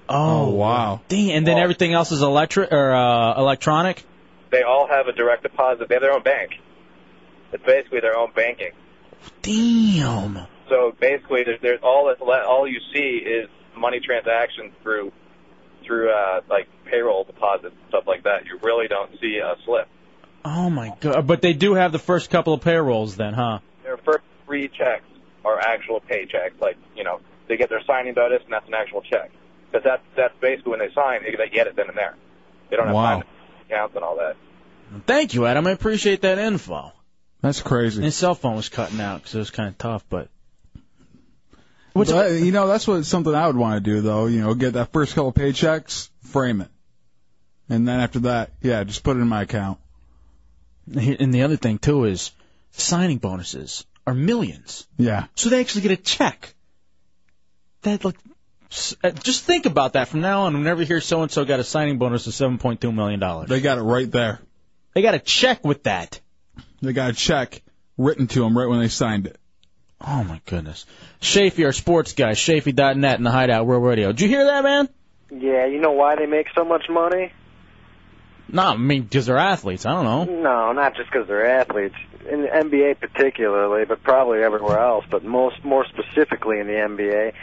Oh, 0.10 0.50
wow! 0.50 1.02
Dang, 1.08 1.32
and 1.32 1.48
then 1.48 1.60
everything 1.60 1.94
else 1.94 2.12
is 2.12 2.22
electric 2.22 2.72
or 2.72 2.94
uh, 2.94 3.40
electronic. 3.40 4.04
They 4.52 4.64
all 4.64 4.88
have 4.88 5.08
a 5.08 5.12
direct 5.12 5.44
deposit. 5.44 5.88
They 5.88 5.96
have 5.96 6.02
their 6.02 6.14
own 6.14 6.24
bank. 6.24 6.54
It's 7.52 7.64
basically 7.64 8.00
their 8.00 8.18
own 8.18 8.32
banking. 8.36 8.72
Damn. 9.42 10.48
So 10.70 10.96
basically, 11.00 11.44
there's, 11.44 11.62
there's 11.62 11.80
all 11.84 12.08
that's 12.08 12.22
le- 12.22 12.46
all 12.46 12.68
you 12.68 12.80
see 12.94 13.18
is 13.24 13.50
money 13.76 14.00
transactions 14.00 14.74
through 14.84 15.12
through 15.86 16.12
uh, 16.12 16.42
like 16.50 16.68
payroll 16.86 17.24
deposits 17.24 17.76
and 17.76 17.90
stuff 17.90 18.06
like 18.08 18.24
that. 18.24 18.46
You 18.46 18.60
really 18.62 18.88
don't 18.88 19.12
see 19.20 19.40
a 19.44 19.56
slip. 19.66 19.88
Oh 20.46 20.70
my 20.70 20.96
god! 21.02 21.28
But 21.28 21.42
they 21.42 21.54
do 21.54 21.74
have 21.74 21.92
the 21.92 22.00
first 22.00 22.30
couple 22.30 22.54
of 22.54 22.62
payrolls, 22.62 23.16
then, 23.16 23.34
huh? 23.34 23.60
Their 23.84 23.98
first 23.98 24.24
three 24.46 24.68
checks 24.68 25.06
are 25.44 25.60
actual 25.60 26.02
paychecks. 26.02 26.60
Like 26.62 26.78
you 26.96 27.04
know, 27.04 27.20
they 27.48 27.58
get 27.58 27.70
their 27.70 27.84
signing 27.86 28.14
notice, 28.16 28.42
and 28.44 28.54
that's 28.54 28.68
an 28.68 28.74
actual 28.74 29.02
check. 29.02 29.32
Because 29.72 29.84
that's 29.84 30.04
that's 30.16 30.34
basically 30.42 30.72
when 30.72 30.80
they 30.80 30.92
sign, 30.94 31.22
they, 31.24 31.36
they 31.36 31.50
get 31.50 31.68
it 31.68 31.76
then 31.76 31.88
and 31.90 31.98
there. 31.98 32.16
They 32.70 32.76
don't 32.76 32.88
have 32.88 32.96
Wow. 32.96 33.16
time 33.18 33.22
to 33.22 33.74
count 33.76 33.94
and 33.96 34.04
all 34.04 34.18
that. 34.18 34.36
Thank 35.06 35.34
you, 35.36 35.46
Adam. 35.46 35.68
I 35.68 35.72
appreciate 35.72 36.22
that 36.22 36.40
info. 36.40 36.92
That's 37.42 37.62
crazy. 37.62 38.02
His 38.04 38.16
cell 38.16 38.36
phone 38.36 38.56
was 38.56 38.70
cutting 38.70 39.00
out 39.00 39.18
because 39.22 39.36
it 39.36 39.40
was 39.40 39.52
kind 39.52 39.70
of 39.70 39.78
tough, 39.78 40.04
but 40.10 40.30
But, 41.94 42.08
you 42.32 42.52
know, 42.52 42.68
that's 42.68 42.88
what 42.88 43.06
something 43.06 43.34
I 43.34 43.48
would 43.48 43.56
want 43.56 43.84
to 43.84 43.92
do, 43.92 44.02
though. 44.02 44.26
You 44.28 44.42
know, 44.42 44.54
get 44.56 44.74
that 44.74 44.92
first 44.92 45.16
couple 45.16 45.34
paychecks, 45.34 46.10
frame 46.24 46.62
it, 46.62 46.70
and 47.70 47.88
then 47.88 48.00
after 48.00 48.20
that, 48.22 48.52
yeah, 48.62 48.84
just 48.84 49.04
put 49.04 49.18
it 49.18 49.20
in 49.22 49.28
my 49.28 49.44
account. 49.44 49.80
and 50.94 51.34
the 51.34 51.44
other 51.44 51.56
thing 51.58 51.78
too 51.78 52.06
is 52.06 52.32
signing 52.72 53.18
bonuses 53.20 53.86
are 54.08 54.14
millions. 54.16 54.88
Yeah. 54.98 55.26
So 55.36 55.50
they 55.50 55.60
actually 55.62 55.82
get 55.82 55.92
a 55.92 55.98
check. 55.98 56.54
That 57.84 58.04
like, 58.04 58.16
s- 58.16 58.22
Uh, 59.04 59.10
just 59.10 59.46
think 59.46 59.66
about 59.66 59.94
that 59.94 60.08
from 60.10 60.22
now 60.22 60.42
on. 60.44 60.54
Whenever 60.54 60.82
you 60.82 60.88
hear 60.88 61.02
so 61.02 61.24
and 61.24 61.32
so 61.32 61.44
got 61.44 61.60
a 61.60 61.64
signing 61.64 61.98
bonus 61.98 62.28
of 62.28 62.34
seven 62.34 62.58
point 62.60 62.82
two 62.82 62.92
million 62.92 63.20
dollars, 63.20 63.50
They 63.50 63.62
got 63.62 63.78
it 63.78 63.82
right 63.82 64.10
there. 64.10 64.40
They 64.94 65.02
got 65.02 65.16
a 65.16 65.20
check 65.20 65.66
with 65.66 65.84
that. 65.84 66.20
They 66.82 66.94
got 66.94 67.10
a 67.10 67.14
check 67.14 67.62
written 67.98 68.28
to 68.28 68.42
them 68.42 68.58
right 68.58 68.68
when 68.68 68.80
they 68.80 68.88
signed 68.88 69.28
it. 69.28 69.38
Oh 70.02 70.24
my 70.24 70.40
goodness. 70.46 70.86
Shafee, 71.22 71.66
our 71.66 71.72
sports 71.74 72.14
guy, 72.14 72.32
Shafee.net 72.32 73.18
in 73.18 73.24
the 73.24 73.32
Hideout 73.32 73.68
Real 73.68 73.80
Radio. 73.80 74.12
Did 74.12 74.22
you 74.22 74.28
hear 74.30 74.46
that, 74.46 74.64
man? 74.64 74.90
Yeah, 75.32 75.66
you 75.66 75.80
know 75.80 75.92
why 75.92 76.16
they 76.16 76.26
make 76.26 76.48
so 76.56 76.64
much 76.64 76.86
money? 76.90 77.34
No, 78.52 78.64
I 78.64 78.78
mean 78.78 79.04
because 79.04 79.26
they're 79.26 79.38
athletes. 79.38 79.86
I 79.86 79.92
don't 79.92 80.06
know. 80.06 80.42
No, 80.42 80.72
not 80.72 80.96
just 80.96 81.12
because 81.12 81.28
they're 81.28 81.60
athletes. 81.60 81.96
In 82.30 82.42
the 82.42 82.48
NBA 82.48 83.00
particularly, 83.00 83.86
but 83.86 84.04
probably 84.04 84.44
everywhere 84.44 84.80
else, 84.80 85.06
but 85.10 85.24
most 85.24 85.64
more 85.64 85.86
specifically 85.86 86.60
in 86.60 86.68
the 86.68 86.74
NBA, 86.74 87.34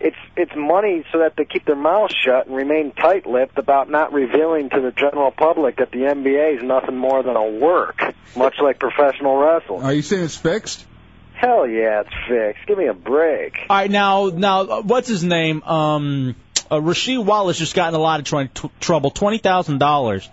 it's 0.00 0.16
it's 0.36 0.52
money 0.54 1.04
so 1.12 1.18
that 1.18 1.36
they 1.36 1.44
keep 1.44 1.64
their 1.64 1.76
mouths 1.76 2.14
shut 2.14 2.46
and 2.46 2.56
remain 2.56 2.92
tight-lipped 2.92 3.58
about 3.58 3.90
not 3.90 4.12
revealing 4.12 4.70
to 4.70 4.80
the 4.80 4.92
general 4.92 5.30
public 5.30 5.76
that 5.76 5.90
the 5.90 5.98
NBA 5.98 6.58
is 6.58 6.62
nothing 6.62 6.96
more 6.96 7.22
than 7.22 7.36
a 7.36 7.50
work, 7.50 8.02
much 8.36 8.54
like 8.62 8.78
professional 8.78 9.36
wrestling. 9.36 9.82
Are 9.82 9.92
you 9.92 10.02
saying 10.02 10.24
it's 10.24 10.36
fixed? 10.36 10.84
Hell 11.34 11.66
yeah, 11.68 12.02
it's 12.02 12.14
fixed. 12.28 12.66
Give 12.66 12.78
me 12.78 12.86
a 12.86 12.94
break. 12.94 13.58
All 13.70 13.76
right, 13.76 13.90
now, 13.90 14.26
now, 14.26 14.60
uh, 14.62 14.82
what's 14.82 15.08
his 15.08 15.22
name? 15.22 15.62
Um, 15.62 16.34
uh, 16.70 16.76
Rasheed 16.76 17.24
Wallace 17.24 17.58
just 17.58 17.74
got 17.74 17.88
in 17.88 17.94
a 17.94 17.98
lot 17.98 18.20
of 18.32 18.52
tr- 18.52 18.66
trouble. 18.80 19.10
Twenty 19.10 19.38
thousand 19.38 19.78
dollars 19.78 20.28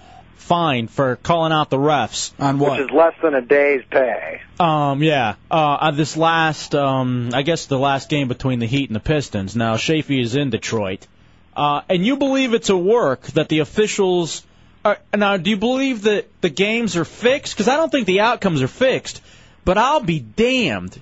fine 0.46 0.88
for 0.88 1.16
calling 1.18 1.52
out 1.52 1.70
the 1.70 1.78
refs 1.78 2.32
on 2.40 2.60
what? 2.60 2.80
Which 2.80 2.90
is 2.90 2.92
less 2.92 3.14
than 3.22 3.34
a 3.34 3.42
day's 3.42 3.84
pay. 3.90 4.42
Um, 4.60 5.02
yeah. 5.02 5.36
Uh, 5.50 5.56
uh, 5.56 5.92
this 5.92 6.16
last, 6.16 6.76
um, 6.76 7.32
I 7.34 7.42
guess 7.42 7.66
the 7.66 7.80
last 7.80 8.10
game 8.10 8.28
between 8.28 8.60
the 8.60 8.68
Heat 8.68 8.90
and 8.90 8.96
the 8.96 9.02
Pistons. 9.02 9.56
Now, 9.56 9.76
Shafee 9.76 10.22
is 10.22 10.36
in 10.36 10.52
Detroit. 10.52 11.08
Uh, 11.56 11.82
and 11.90 12.06
you 12.06 12.18
believe 12.18 12.54
it's 12.54 12.70
a 12.70 12.78
work 12.78 13.22
that 13.34 13.50
the 13.50 13.60
officials 13.60 14.46
are, 14.84 15.00
now, 15.16 15.38
do 15.38 15.50
you 15.50 15.58
believe 15.58 16.04
that 16.04 16.28
the 16.42 16.50
games 16.50 16.96
are 16.96 17.06
fixed? 17.06 17.56
Because 17.56 17.68
I 17.68 17.76
don't 17.76 17.92
think 17.92 18.06
the 18.06 18.20
outcomes 18.20 18.62
are 18.62 18.68
fixed. 18.68 19.22
But 19.64 19.80
I'll 19.80 20.04
be 20.04 20.20
damned 20.20 21.00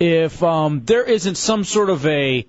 if, 0.00 0.42
um, 0.42 0.82
there 0.84 1.04
isn't 1.04 1.34
some 1.34 1.64
sort 1.64 1.90
of 1.90 2.06
a, 2.06 2.46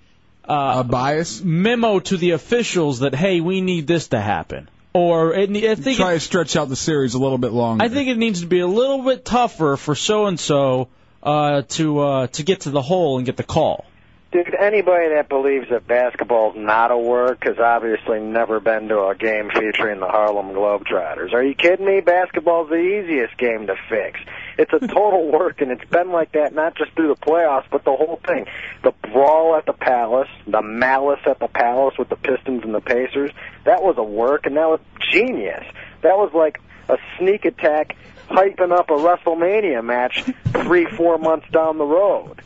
uh, 0.47 0.75
a 0.77 0.83
bias 0.85 1.41
memo 1.41 1.99
to 1.99 2.15
the 2.15 2.31
officials 2.31 2.99
that, 2.99 3.13
hey, 3.13 3.41
we 3.41 3.59
need 3.59 3.85
this 3.85 4.07
to 4.09 4.21
happen. 4.21 4.69
Or 4.97 5.33
it, 5.33 5.49
I 5.51 5.75
think 5.75 5.97
Try 5.97 6.15
to 6.15 6.19
stretch 6.19 6.55
out 6.55 6.69
the 6.69 6.75
series 6.75 7.13
a 7.13 7.19
little 7.19 7.37
bit 7.37 7.51
longer. 7.51 7.83
I 7.83 7.89
think 7.89 8.09
it 8.09 8.17
needs 8.17 8.41
to 8.41 8.47
be 8.47 8.59
a 8.59 8.67
little 8.67 9.03
bit 9.03 9.23
tougher 9.23 9.77
for 9.77 9.93
so 9.93 10.25
and 10.25 10.39
so 10.39 10.89
uh 11.21 11.61
to 11.67 11.99
uh 11.99 12.27
to 12.27 12.43
get 12.43 12.61
to 12.61 12.71
the 12.71 12.81
hole 12.81 13.17
and 13.17 13.25
get 13.25 13.37
the 13.37 13.43
call. 13.43 13.85
Dude, 14.31 14.53
anybody 14.59 15.09
that 15.15 15.29
believes 15.29 15.69
that 15.69 15.87
basketball's 15.87 16.55
not 16.57 16.91
a 16.91 16.97
work 16.97 17.43
has 17.45 17.57
obviously 17.59 18.19
never 18.19 18.59
been 18.59 18.89
to 18.89 19.05
a 19.05 19.15
game 19.15 19.49
featuring 19.49 19.99
the 19.99 20.07
Harlem 20.07 20.47
Globetrotters. 20.47 21.33
Are 21.33 21.43
you 21.43 21.55
kidding 21.55 21.85
me? 21.85 22.01
Basketball's 22.01 22.69
the 22.69 22.75
easiest 22.75 23.37
game 23.37 23.67
to 23.67 23.75
fix. 23.89 24.19
It's 24.57 24.71
a 24.73 24.79
total 24.79 25.31
work, 25.31 25.61
and 25.61 25.71
it's 25.71 25.87
been 25.89 26.11
like 26.11 26.31
that 26.31 26.53
not 26.53 26.75
just 26.75 26.91
through 26.93 27.09
the 27.09 27.15
playoffs, 27.15 27.65
but 27.71 27.83
the 27.83 27.95
whole 27.95 28.19
thing. 28.25 28.45
The 28.83 28.93
brawl 29.11 29.55
at 29.55 29.65
the 29.65 29.73
Palace, 29.73 30.29
the 30.47 30.61
malice 30.61 31.19
at 31.25 31.39
the 31.39 31.47
Palace 31.47 31.95
with 31.97 32.09
the 32.09 32.15
Pistons 32.15 32.63
and 32.63 32.73
the 32.73 32.81
Pacers, 32.81 33.31
that 33.65 33.83
was 33.83 33.95
a 33.97 34.03
work, 34.03 34.45
and 34.45 34.55
that 34.57 34.67
was 34.67 34.79
genius. 35.11 35.63
That 36.01 36.17
was 36.17 36.31
like 36.33 36.59
a 36.89 36.97
sneak 37.17 37.45
attack 37.45 37.95
hyping 38.29 38.71
up 38.71 38.89
a 38.89 38.93
WrestleMania 38.93 39.83
match 39.83 40.23
three, 40.47 40.85
four 40.85 41.17
months 41.17 41.47
down 41.51 41.77
the 41.77 41.85
road 41.85 42.41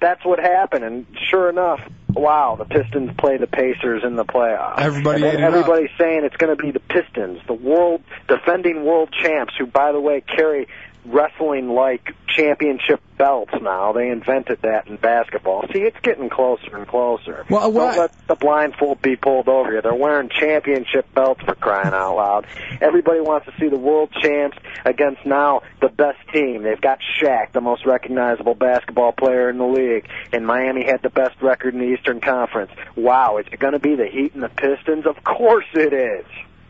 that's 0.00 0.24
what 0.24 0.38
happened. 0.38 0.84
And 0.84 1.06
sure 1.30 1.48
enough, 1.48 1.80
wow, 2.08 2.56
the 2.56 2.64
Pistons 2.64 3.10
play 3.18 3.36
the 3.38 3.46
Pacers 3.46 4.02
in 4.04 4.16
the 4.16 4.24
playoffs. 4.24 4.78
Everybody 4.78 5.24
ate 5.24 5.34
up. 5.34 5.40
everybody's 5.40 5.90
saying 5.98 6.24
it's 6.24 6.36
going 6.36 6.56
to 6.56 6.62
be 6.62 6.70
the 6.70 6.80
Pistons, 6.80 7.40
the 7.46 7.54
world 7.54 8.02
defending 8.28 8.84
world 8.84 9.14
champs, 9.22 9.54
who 9.58 9.66
by 9.66 9.92
the 9.92 10.00
way 10.00 10.20
carry 10.20 10.68
wrestling 11.06 11.68
like 11.68 12.14
championship 12.28 13.00
belts 13.16 13.54
now. 13.60 13.92
They 13.92 14.10
invented 14.10 14.60
that 14.62 14.88
in 14.88 14.96
basketball. 14.96 15.64
See, 15.72 15.80
it's 15.80 15.98
getting 16.02 16.28
closer 16.28 16.76
and 16.76 16.86
closer. 16.86 17.46
Well, 17.48 17.72
Don't 17.72 17.96
let 17.96 18.26
the 18.26 18.34
blindfold 18.34 19.00
be 19.00 19.16
pulled 19.16 19.48
over 19.48 19.72
you. 19.72 19.80
They're 19.80 19.94
wearing 19.94 20.28
championship 20.28 21.12
belts 21.14 21.42
for 21.42 21.54
crying 21.54 21.94
out 21.94 22.16
loud. 22.16 22.46
Everybody 22.80 23.20
wants 23.20 23.46
to 23.46 23.52
see 23.58 23.68
the 23.68 23.78
world 23.78 24.10
champs 24.20 24.58
against 24.84 25.24
now 25.24 25.62
the 25.80 25.88
best 25.88 26.18
team. 26.32 26.62
They've 26.62 26.80
got 26.80 26.98
Shaq, 27.20 27.52
the 27.52 27.60
most 27.60 27.86
recognizable 27.86 28.54
basketball 28.54 29.12
player 29.12 29.48
in 29.48 29.58
the 29.58 29.66
league, 29.66 30.06
and 30.32 30.46
Miami 30.46 30.84
had 30.84 31.02
the 31.02 31.10
best 31.10 31.40
record 31.40 31.74
in 31.74 31.80
the 31.80 31.86
Eastern 31.86 32.20
Conference. 32.20 32.70
Wow, 32.96 33.38
is 33.38 33.46
it 33.50 33.58
going 33.58 33.72
to 33.72 33.78
be 33.78 33.94
the 33.94 34.06
Heat 34.06 34.34
and 34.34 34.42
the 34.42 34.48
Pistons? 34.48 35.06
Of 35.06 35.24
course 35.24 35.66
it 35.74 35.92
is. 35.92 36.26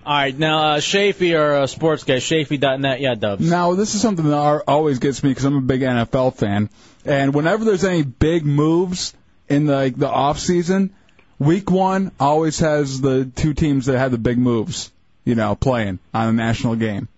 All 0.06 0.14
right, 0.14 0.38
now 0.38 0.58
uh, 0.62 0.76
Shafee, 0.78 1.36
our 1.36 1.62
uh, 1.62 1.66
sports 1.66 2.04
guy, 2.04 2.18
Shafee.net, 2.18 3.00
yeah, 3.00 3.16
Dubs. 3.16 3.50
Now, 3.50 3.74
this 3.74 3.96
is 3.96 4.00
something 4.00 4.24
that 4.26 4.36
ar- 4.36 4.62
always 4.68 5.00
gets 5.00 5.20
me 5.24 5.30
because 5.30 5.44
I'm 5.44 5.56
a 5.56 5.60
big 5.60 5.80
NFL 5.80 6.36
fan, 6.36 6.70
and 7.04 7.34
whenever 7.34 7.64
there's 7.64 7.82
any 7.82 8.02
big 8.04 8.46
moves 8.46 9.14
in 9.48 9.66
the 9.66 9.74
like, 9.74 9.96
the 9.96 10.08
off 10.08 10.38
season, 10.38 10.94
week 11.40 11.72
one 11.72 12.12
always 12.20 12.60
has 12.60 13.00
the 13.00 13.24
two 13.24 13.52
teams 13.52 13.86
that 13.86 13.98
have 13.98 14.12
the 14.12 14.18
big 14.18 14.38
moves, 14.38 14.92
you 15.24 15.34
know, 15.34 15.56
playing 15.56 15.98
on 16.14 16.28
a 16.28 16.32
national 16.32 16.76
game. 16.76 17.08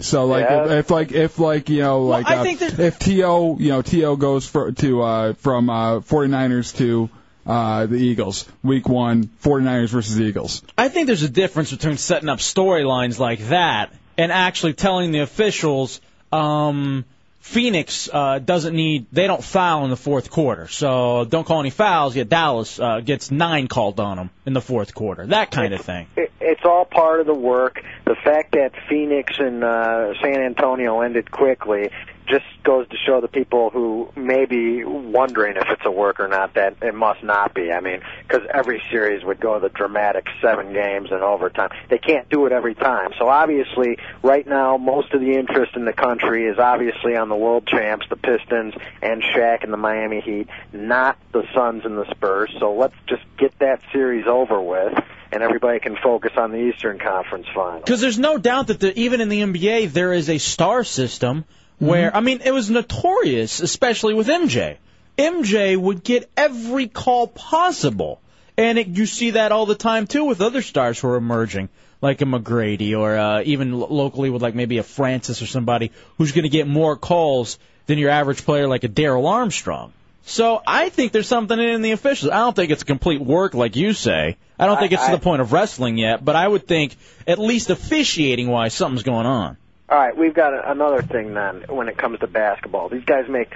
So 0.00 0.26
like 0.26 0.44
Yeah. 0.44 0.64
if, 0.64 0.70
if 0.72 0.90
like 0.90 1.12
if 1.12 1.38
like 1.38 1.70
you 1.70 1.80
know 1.80 2.02
like 2.02 2.26
I 2.26 2.36
uh, 2.36 2.42
think 2.42 2.60
if 2.60 2.98
T.O. 2.98 3.56
you 3.58 3.70
know 3.70 3.80
T.O. 3.80 4.16
goes 4.16 4.46
for, 4.46 4.72
to 4.72 5.02
uh, 5.02 5.32
from 5.32 5.70
uh, 5.70 6.00
49ers 6.00 6.76
to 6.76 7.08
uh, 7.46 7.86
the 7.86 7.96
Eagles 7.96 8.48
week 8.62 8.88
one 8.88 9.24
49ers 9.42 9.88
versus 9.88 10.20
Eagles. 10.20 10.62
I 10.76 10.88
think 10.88 11.06
there's 11.06 11.22
a 11.22 11.28
difference 11.28 11.70
between 11.70 11.96
setting 11.96 12.28
up 12.28 12.38
storylines 12.38 13.18
like 13.18 13.48
that 13.48 13.92
and 14.18 14.32
actually 14.32 14.74
telling 14.74 15.12
the 15.12 15.20
officials, 15.20 16.00
um, 16.32 17.04
Phoenix 17.40 18.10
uh, 18.12 18.40
doesn't 18.40 18.74
need, 18.74 19.06
they 19.12 19.28
don't 19.28 19.44
foul 19.44 19.84
in 19.84 19.90
the 19.90 19.96
fourth 19.96 20.30
quarter, 20.30 20.66
so 20.66 21.24
don't 21.24 21.46
call 21.46 21.60
any 21.60 21.70
fouls. 21.70 22.16
Yet 22.16 22.28
Dallas 22.28 22.80
uh, 22.80 23.00
gets 23.00 23.30
nine 23.30 23.68
called 23.68 24.00
on 24.00 24.16
them 24.16 24.30
in 24.46 24.52
the 24.52 24.60
fourth 24.60 24.94
quarter. 24.94 25.26
That 25.26 25.52
kind 25.52 25.72
of 25.72 25.80
thing. 25.82 26.08
It, 26.16 26.32
it's 26.40 26.62
all 26.64 26.84
part 26.84 27.20
of 27.20 27.26
the 27.26 27.34
work. 27.34 27.84
The 28.04 28.16
fact 28.16 28.52
that 28.52 28.72
Phoenix 28.88 29.34
and 29.38 29.62
uh, 29.62 30.14
San 30.20 30.40
Antonio 30.40 31.02
ended 31.02 31.30
quickly 31.30 31.90
just 32.26 32.44
goes 32.62 32.88
to 32.88 32.96
show 33.06 33.20
the 33.20 33.28
people 33.28 33.70
who 33.70 34.10
may 34.16 34.44
be 34.44 34.84
wondering 34.84 35.56
if 35.56 35.64
it's 35.68 35.84
a 35.84 35.90
work 35.90 36.20
or 36.20 36.28
not 36.28 36.54
that 36.54 36.76
it 36.82 36.94
must 36.94 37.22
not 37.22 37.54
be. 37.54 37.72
I 37.72 37.80
mean, 37.80 38.00
because 38.26 38.46
every 38.52 38.82
series 38.90 39.24
would 39.24 39.40
go 39.40 39.58
the 39.60 39.68
dramatic 39.68 40.26
seven 40.42 40.72
games 40.72 41.10
and 41.12 41.22
overtime. 41.22 41.70
They 41.88 41.98
can't 41.98 42.28
do 42.28 42.46
it 42.46 42.52
every 42.52 42.74
time. 42.74 43.12
So 43.18 43.28
obviously, 43.28 43.98
right 44.22 44.46
now, 44.46 44.76
most 44.76 45.12
of 45.12 45.20
the 45.20 45.32
interest 45.32 45.76
in 45.76 45.84
the 45.84 45.92
country 45.92 46.46
is 46.46 46.58
obviously 46.58 47.16
on 47.16 47.28
the 47.28 47.36
world 47.36 47.66
champs, 47.66 48.06
the 48.08 48.16
Pistons, 48.16 48.74
and 49.00 49.22
Shaq 49.22 49.62
and 49.62 49.72
the 49.72 49.78
Miami 49.78 50.20
Heat, 50.20 50.48
not 50.72 51.18
the 51.32 51.44
Suns 51.54 51.84
and 51.84 51.96
the 51.96 52.10
Spurs. 52.10 52.54
So 52.58 52.74
let's 52.74 52.94
just 53.06 53.22
get 53.38 53.58
that 53.60 53.80
series 53.92 54.26
over 54.26 54.60
with. 54.60 54.92
And 55.32 55.42
everybody 55.42 55.80
can 55.80 55.96
focus 55.96 56.32
on 56.36 56.52
the 56.52 56.58
Eastern 56.58 56.98
Conference 56.98 57.46
Final. 57.52 57.80
Because 57.80 58.00
there's 58.00 58.18
no 58.18 58.38
doubt 58.38 58.68
that 58.68 58.80
the, 58.80 58.98
even 58.98 59.20
in 59.20 59.28
the 59.28 59.40
NBA 59.40 59.92
there 59.92 60.12
is 60.12 60.30
a 60.30 60.38
star 60.38 60.84
system 60.84 61.44
where 61.78 62.14
I 62.14 62.20
mean 62.20 62.40
it 62.44 62.52
was 62.52 62.70
notorious, 62.70 63.60
especially 63.60 64.14
with 64.14 64.28
MJ. 64.28 64.76
MJ 65.18 65.76
would 65.76 66.04
get 66.04 66.30
every 66.36 66.88
call 66.88 67.26
possible, 67.26 68.20
and 68.56 68.78
it, 68.78 68.86
you 68.88 69.06
see 69.06 69.30
that 69.32 69.52
all 69.52 69.66
the 69.66 69.74
time 69.74 70.06
too 70.06 70.24
with 70.24 70.40
other 70.40 70.62
stars 70.62 70.98
who 71.00 71.08
are 71.08 71.16
emerging, 71.16 71.68
like 72.02 72.20
a 72.20 72.24
McGrady 72.24 72.98
or 72.98 73.16
uh, 73.16 73.42
even 73.44 73.78
lo- 73.78 73.88
locally 73.90 74.30
with 74.30 74.42
like 74.42 74.54
maybe 74.54 74.78
a 74.78 74.82
Francis 74.82 75.40
or 75.40 75.46
somebody 75.46 75.90
who's 76.18 76.32
going 76.32 76.44
to 76.44 76.50
get 76.50 76.66
more 76.66 76.96
calls 76.96 77.58
than 77.86 77.98
your 77.98 78.10
average 78.10 78.44
player 78.44 78.68
like 78.68 78.84
a 78.84 78.88
Darrell 78.88 79.26
Armstrong. 79.26 79.92
So 80.28 80.60
I 80.66 80.88
think 80.88 81.12
there's 81.12 81.28
something 81.28 81.58
in 81.58 81.82
the 81.82 81.92
officials. 81.92 82.32
I 82.32 82.38
don't 82.38 82.56
think 82.56 82.72
it's 82.72 82.82
a 82.82 82.86
complete 82.86 83.20
work 83.20 83.54
like 83.54 83.76
you 83.76 83.92
say. 83.92 84.36
I 84.58 84.66
don't 84.66 84.78
think 84.78 84.92
it's 84.92 85.06
to 85.06 85.12
the 85.12 85.18
point 85.18 85.40
of 85.40 85.52
wrestling 85.52 85.98
yet, 85.98 86.24
but 86.24 86.34
I 86.34 86.48
would 86.48 86.66
think 86.66 86.96
at 87.28 87.38
least 87.38 87.70
officiating 87.70 88.48
wise 88.48 88.74
something's 88.74 89.04
going 89.04 89.26
on. 89.26 89.56
All 89.88 89.98
right, 89.98 90.16
we've 90.16 90.34
got 90.34 90.52
a- 90.52 90.70
another 90.70 91.02
thing 91.02 91.34
then 91.34 91.64
when 91.68 91.88
it 91.88 91.96
comes 91.96 92.18
to 92.20 92.26
basketball. 92.26 92.88
These 92.88 93.04
guys 93.04 93.28
make, 93.28 93.54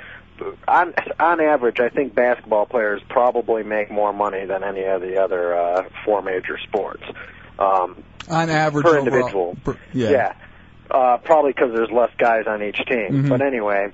on 0.69 0.95
on 1.19 1.41
average, 1.41 1.81
I 1.81 1.89
think 1.89 2.15
basketball 2.15 2.67
players 2.67 3.03
probably 3.09 3.63
make 3.65 3.91
more 3.91 4.13
money 4.13 4.45
than 4.45 4.63
any 4.63 4.85
of 4.85 5.01
the 5.03 5.19
other 5.23 5.55
uh, 5.59 5.85
four 6.05 6.23
major 6.23 6.57
sports. 6.59 7.03
Um, 7.59 8.03
On 8.29 8.49
average, 8.49 8.85
per 8.87 8.99
individual. 8.99 9.57
per- 9.65 9.77
yeah. 9.93 10.11
Yeah, 10.11 10.33
uh, 10.91 11.17
probably 11.19 11.53
because 11.53 11.75
there's 11.75 11.91
less 11.91 12.11
guys 12.17 12.47
on 12.47 12.63
each 12.63 12.79
team. 12.87 13.25
Mhm. 13.25 13.29
But 13.29 13.43
anyway, 13.43 13.91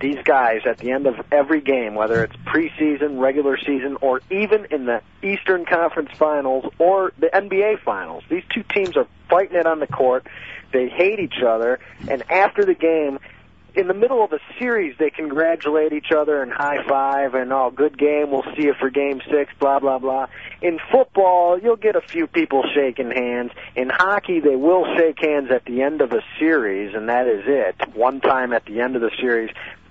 these 0.00 0.22
guys 0.24 0.60
at 0.66 0.78
the 0.78 0.92
end 0.92 1.06
of 1.06 1.16
every 1.32 1.60
game, 1.60 1.94
whether 1.96 2.22
it's 2.22 2.36
preseason, 2.46 3.18
regular 3.20 3.58
season, 3.58 3.96
or 4.00 4.20
even 4.30 4.66
in 4.70 4.86
the 4.86 5.00
Eastern 5.22 5.64
Conference 5.64 6.10
Finals 6.16 6.72
or 6.78 7.12
the 7.18 7.28
NBA 7.34 7.76
Finals, 7.84 8.22
these 8.30 8.44
two 8.54 8.62
teams 8.72 8.96
are 8.96 9.06
fighting 9.28 9.56
it 9.58 9.66
on 9.66 9.80
the 9.80 9.86
court. 9.88 10.26
They 10.76 10.90
hate 10.90 11.20
each 11.20 11.42
other, 11.42 11.80
and 12.06 12.22
after 12.30 12.62
the 12.62 12.74
game, 12.74 13.18
in 13.74 13.88
the 13.88 13.94
middle 13.94 14.22
of 14.22 14.30
a 14.34 14.38
series, 14.58 14.94
they 14.98 15.08
congratulate 15.08 15.94
each 15.94 16.12
other 16.14 16.42
and 16.42 16.52
high 16.52 16.86
five 16.86 17.34
and 17.34 17.50
oh, 17.50 17.70
good 17.70 17.96
game. 17.96 18.30
We'll 18.30 18.44
see 18.54 18.64
you 18.64 18.74
for 18.78 18.90
game 18.90 19.22
six. 19.30 19.50
Blah 19.58 19.78
blah 19.78 19.98
blah. 19.98 20.26
In 20.60 20.78
football, 20.92 21.58
you'll 21.58 21.76
get 21.76 21.96
a 21.96 22.02
few 22.02 22.26
people 22.26 22.62
shaking 22.74 23.10
hands. 23.10 23.52
In 23.74 23.88
hockey, 23.88 24.40
they 24.40 24.54
will 24.54 24.84
shake 24.98 25.18
hands 25.18 25.50
at 25.50 25.64
the 25.64 25.80
end 25.80 26.02
of 26.02 26.12
a 26.12 26.20
series, 26.38 26.94
and 26.94 27.08
that 27.08 27.26
is 27.26 27.44
it. 27.46 27.74
One 27.94 28.20
time 28.20 28.52
at 28.52 28.66
the 28.66 28.82
end 28.82 28.96
of 28.96 29.00
the 29.00 29.12
series. 29.18 29.50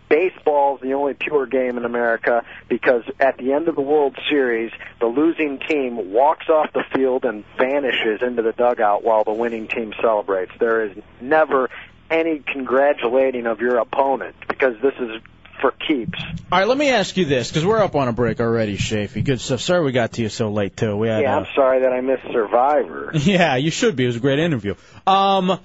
Baseball 0.09 0.75
is 0.75 0.81
the 0.81 0.93
only 0.93 1.13
pure 1.13 1.45
game 1.45 1.77
in 1.77 1.85
America 1.85 2.45
because 2.69 3.03
at 3.19 3.37
the 3.37 3.53
end 3.53 3.67
of 3.67 3.75
the 3.75 3.81
World 3.81 4.15
Series, 4.29 4.71
the 4.99 5.07
losing 5.07 5.59
team 5.59 6.11
walks 6.13 6.47
off 6.47 6.71
the 6.73 6.83
field 6.93 7.25
and 7.25 7.43
vanishes 7.57 8.21
into 8.21 8.41
the 8.41 8.51
dugout 8.51 9.03
while 9.03 9.23
the 9.23 9.33
winning 9.33 9.67
team 9.67 9.93
celebrates. 10.01 10.51
There 10.59 10.85
is 10.85 10.97
never 11.19 11.69
any 12.09 12.39
congratulating 12.39 13.47
of 13.47 13.61
your 13.61 13.77
opponent 13.77 14.35
because 14.47 14.75
this 14.81 14.93
is 14.99 15.21
for 15.59 15.71
keeps. 15.71 16.19
All 16.51 16.59
right, 16.59 16.67
let 16.67 16.77
me 16.77 16.89
ask 16.89 17.17
you 17.17 17.25
this 17.25 17.49
because 17.49 17.65
we're 17.65 17.81
up 17.81 17.95
on 17.95 18.07
a 18.07 18.13
break 18.13 18.39
already, 18.39 18.77
Shafee. 18.77 19.23
Good 19.23 19.41
stuff. 19.41 19.61
Sorry 19.61 19.83
we 19.83 19.91
got 19.91 20.13
to 20.13 20.21
you 20.21 20.29
so 20.29 20.49
late 20.49 20.77
too. 20.77 20.95
We 20.95 21.07
had, 21.07 21.21
Yeah, 21.21 21.35
uh, 21.35 21.39
I'm 21.41 21.47
sorry 21.55 21.81
that 21.81 21.91
I 21.91 22.01
missed 22.01 22.23
Survivor. 22.31 23.11
Yeah, 23.25 23.55
you 23.55 23.71
should 23.71 23.95
be. 23.95 24.03
It 24.03 24.07
was 24.07 24.15
a 24.17 24.19
great 24.19 24.39
interview. 24.39 24.75
Um, 25.07 25.59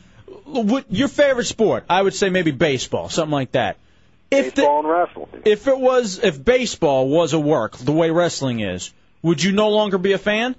what, 0.44 0.86
your 0.90 1.08
favorite 1.08 1.46
sport? 1.46 1.84
I 1.90 2.00
would 2.00 2.14
say 2.14 2.30
maybe 2.30 2.52
baseball, 2.52 3.08
something 3.08 3.32
like 3.32 3.52
that. 3.52 3.76
If 4.30 4.54
Baseball 4.54 4.80
and 4.80 4.88
wrestling. 4.88 5.42
If 5.44 5.66
it 5.66 5.78
was, 5.78 6.20
if 6.22 6.44
baseball 6.44 7.08
was 7.08 7.32
a 7.32 7.40
work 7.40 7.76
the 7.76 7.92
way 7.92 8.10
wrestling 8.10 8.60
is, 8.60 8.92
would 9.22 9.42
you 9.42 9.52
no 9.52 9.70
longer 9.70 9.98
be 9.98 10.12
a 10.12 10.18
fan? 10.18 10.54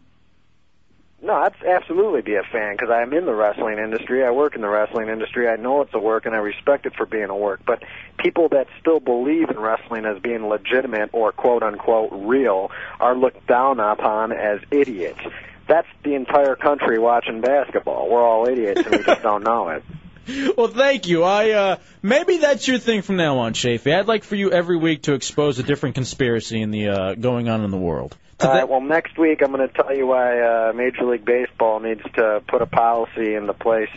No, 1.23 1.33
I'd 1.33 1.53
absolutely 1.63 2.21
be 2.21 2.33
a 2.33 2.41
fan 2.41 2.73
because 2.73 2.89
I'm 2.89 3.13
in 3.13 3.25
the 3.25 3.33
wrestling 3.33 3.77
industry. 3.77 4.25
I 4.25 4.31
work 4.31 4.55
in 4.55 4.61
the 4.61 4.67
wrestling 4.67 5.07
industry. 5.07 5.47
I 5.47 5.55
know 5.55 5.81
it's 5.81 5.93
a 5.93 5.99
work 5.99 6.25
and 6.25 6.33
I 6.33 6.39
respect 6.39 6.87
it 6.87 6.95
for 6.95 7.05
being 7.05 7.29
a 7.29 7.35
work. 7.35 7.61
But 7.63 7.83
people 8.17 8.49
that 8.49 8.67
still 8.79 8.99
believe 8.99 9.51
in 9.51 9.59
wrestling 9.59 10.05
as 10.05 10.19
being 10.19 10.47
legitimate 10.47 11.11
or 11.13 11.31
quote 11.31 11.61
unquote 11.61 12.09
real 12.11 12.71
are 12.99 13.15
looked 13.15 13.45
down 13.45 13.79
upon 13.79 14.31
as 14.31 14.61
idiots. 14.71 15.19
That's 15.67 15.87
the 16.03 16.15
entire 16.15 16.55
country 16.55 16.97
watching 16.97 17.41
basketball. 17.41 18.09
We're 18.09 18.23
all 18.23 18.47
idiots 18.47 18.81
and 18.81 18.97
we 18.97 19.03
just 19.03 19.21
don't 19.21 19.43
know 19.43 19.69
it. 19.69 19.83
Well, 20.57 20.67
thank 20.67 21.07
you. 21.07 21.23
I 21.23 21.51
uh, 21.51 21.77
maybe 22.01 22.37
that's 22.37 22.67
your 22.67 22.77
thing 22.77 23.01
from 23.01 23.15
now 23.15 23.39
on, 23.39 23.53
Shafee. 23.53 23.97
I'd 23.97 24.07
like 24.07 24.23
for 24.23 24.35
you 24.35 24.51
every 24.51 24.77
week 24.77 25.03
to 25.03 25.13
expose 25.13 25.59
a 25.59 25.63
different 25.63 25.95
conspiracy 25.95 26.61
in 26.61 26.71
the 26.71 26.89
uh, 26.89 27.15
going 27.15 27.49
on 27.49 27.63
in 27.63 27.71
the 27.71 27.77
world. 27.77 28.15
All 28.39 28.49
right. 28.49 28.67
Well, 28.67 28.81
next 28.81 29.17
week 29.17 29.41
I'm 29.43 29.51
going 29.51 29.67
to 29.67 29.73
tell 29.73 29.95
you 29.95 30.07
why 30.07 30.39
uh, 30.39 30.73
Major 30.73 31.05
League 31.05 31.25
Baseball 31.25 31.79
needs 31.79 32.01
to 32.15 32.41
put 32.47 32.61
a 32.61 32.65
policy 32.65 33.35
into 33.35 33.53
place 33.53 33.89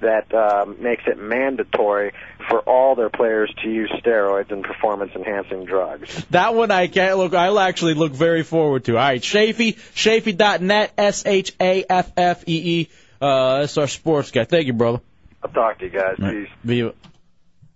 that 0.00 0.32
um, 0.34 0.76
makes 0.82 1.04
it 1.06 1.18
mandatory 1.18 2.12
for 2.48 2.60
all 2.60 2.94
their 2.94 3.08
players 3.08 3.52
to 3.62 3.70
use 3.70 3.90
steroids 4.02 4.50
and 4.52 4.62
performance-enhancing 4.62 5.64
drugs. 5.64 6.24
That 6.30 6.54
one 6.54 6.70
I 6.70 6.86
can't 6.88 7.16
look. 7.16 7.34
I'll 7.34 7.58
actually 7.58 7.94
look 7.94 8.12
very 8.12 8.42
forward 8.42 8.84
to. 8.84 8.92
All 8.92 8.98
right, 8.98 9.20
Shafee, 9.20 9.76
Shafee.net, 9.94 10.92
S 10.98 11.24
H 11.24 11.54
A 11.60 11.84
F 11.88 12.12
F 12.16 12.44
E 12.46 12.80
E. 12.80 12.88
Uh, 13.20 13.60
that's 13.60 13.78
our 13.78 13.88
sports 13.88 14.30
guy. 14.30 14.44
Thank 14.44 14.66
you, 14.66 14.74
brother. 14.74 15.00
I'll 15.46 15.52
talk 15.52 15.78
to 15.78 15.84
you 15.84 15.90
guys. 15.90 16.16
All 16.18 16.24
right, 16.26 16.44
Peace. 16.46 16.52
Viva. 16.64 16.88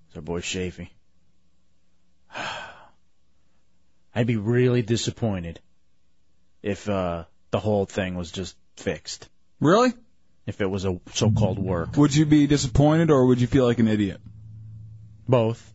It's 0.08 0.16
our 0.16 0.22
boy 0.22 0.40
Shafee. 0.40 0.88
I'd 4.14 4.26
be 4.26 4.36
really 4.36 4.82
disappointed 4.82 5.60
if 6.62 6.88
uh, 6.88 7.24
the 7.52 7.60
whole 7.60 7.86
thing 7.86 8.16
was 8.16 8.32
just 8.32 8.56
fixed. 8.76 9.28
Really? 9.60 9.92
If 10.46 10.60
it 10.60 10.66
was 10.66 10.84
a 10.84 10.98
so-called 11.14 11.58
work. 11.60 11.96
Would 11.96 12.14
you 12.14 12.26
be 12.26 12.46
disappointed 12.48 13.10
or 13.10 13.26
would 13.26 13.40
you 13.40 13.46
feel 13.46 13.64
like 13.66 13.78
an 13.78 13.86
idiot? 13.86 14.20
Both. 15.28 15.72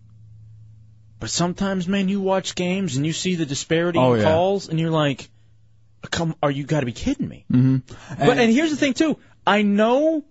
But 1.20 1.30
sometimes, 1.30 1.88
man, 1.88 2.10
you 2.10 2.20
watch 2.20 2.56
games 2.56 2.98
and 2.98 3.06
you 3.06 3.14
see 3.14 3.36
the 3.36 3.46
disparity 3.46 4.00
Oh, 4.00 4.14
in 4.16 4.20
yeah. 4.20 4.26
calls, 4.26 4.68
and 4.68 4.78
you're 4.78 4.92
like, 4.92 5.30
"Come, 6.12 6.36
are 6.44 6.52
you 6.52 6.66
got 6.66 6.82
to 6.82 6.86
be 6.86 6.92
kidding 6.92 7.30
me?" 7.30 7.46
Mm-hmm. 7.50 7.94
but 8.20 8.38
and 8.38 8.52
here's 8.52 8.70
the 8.72 8.76
thing 8.76 8.94
too. 8.96 9.18
I 9.48 9.62
know, 9.62 10.26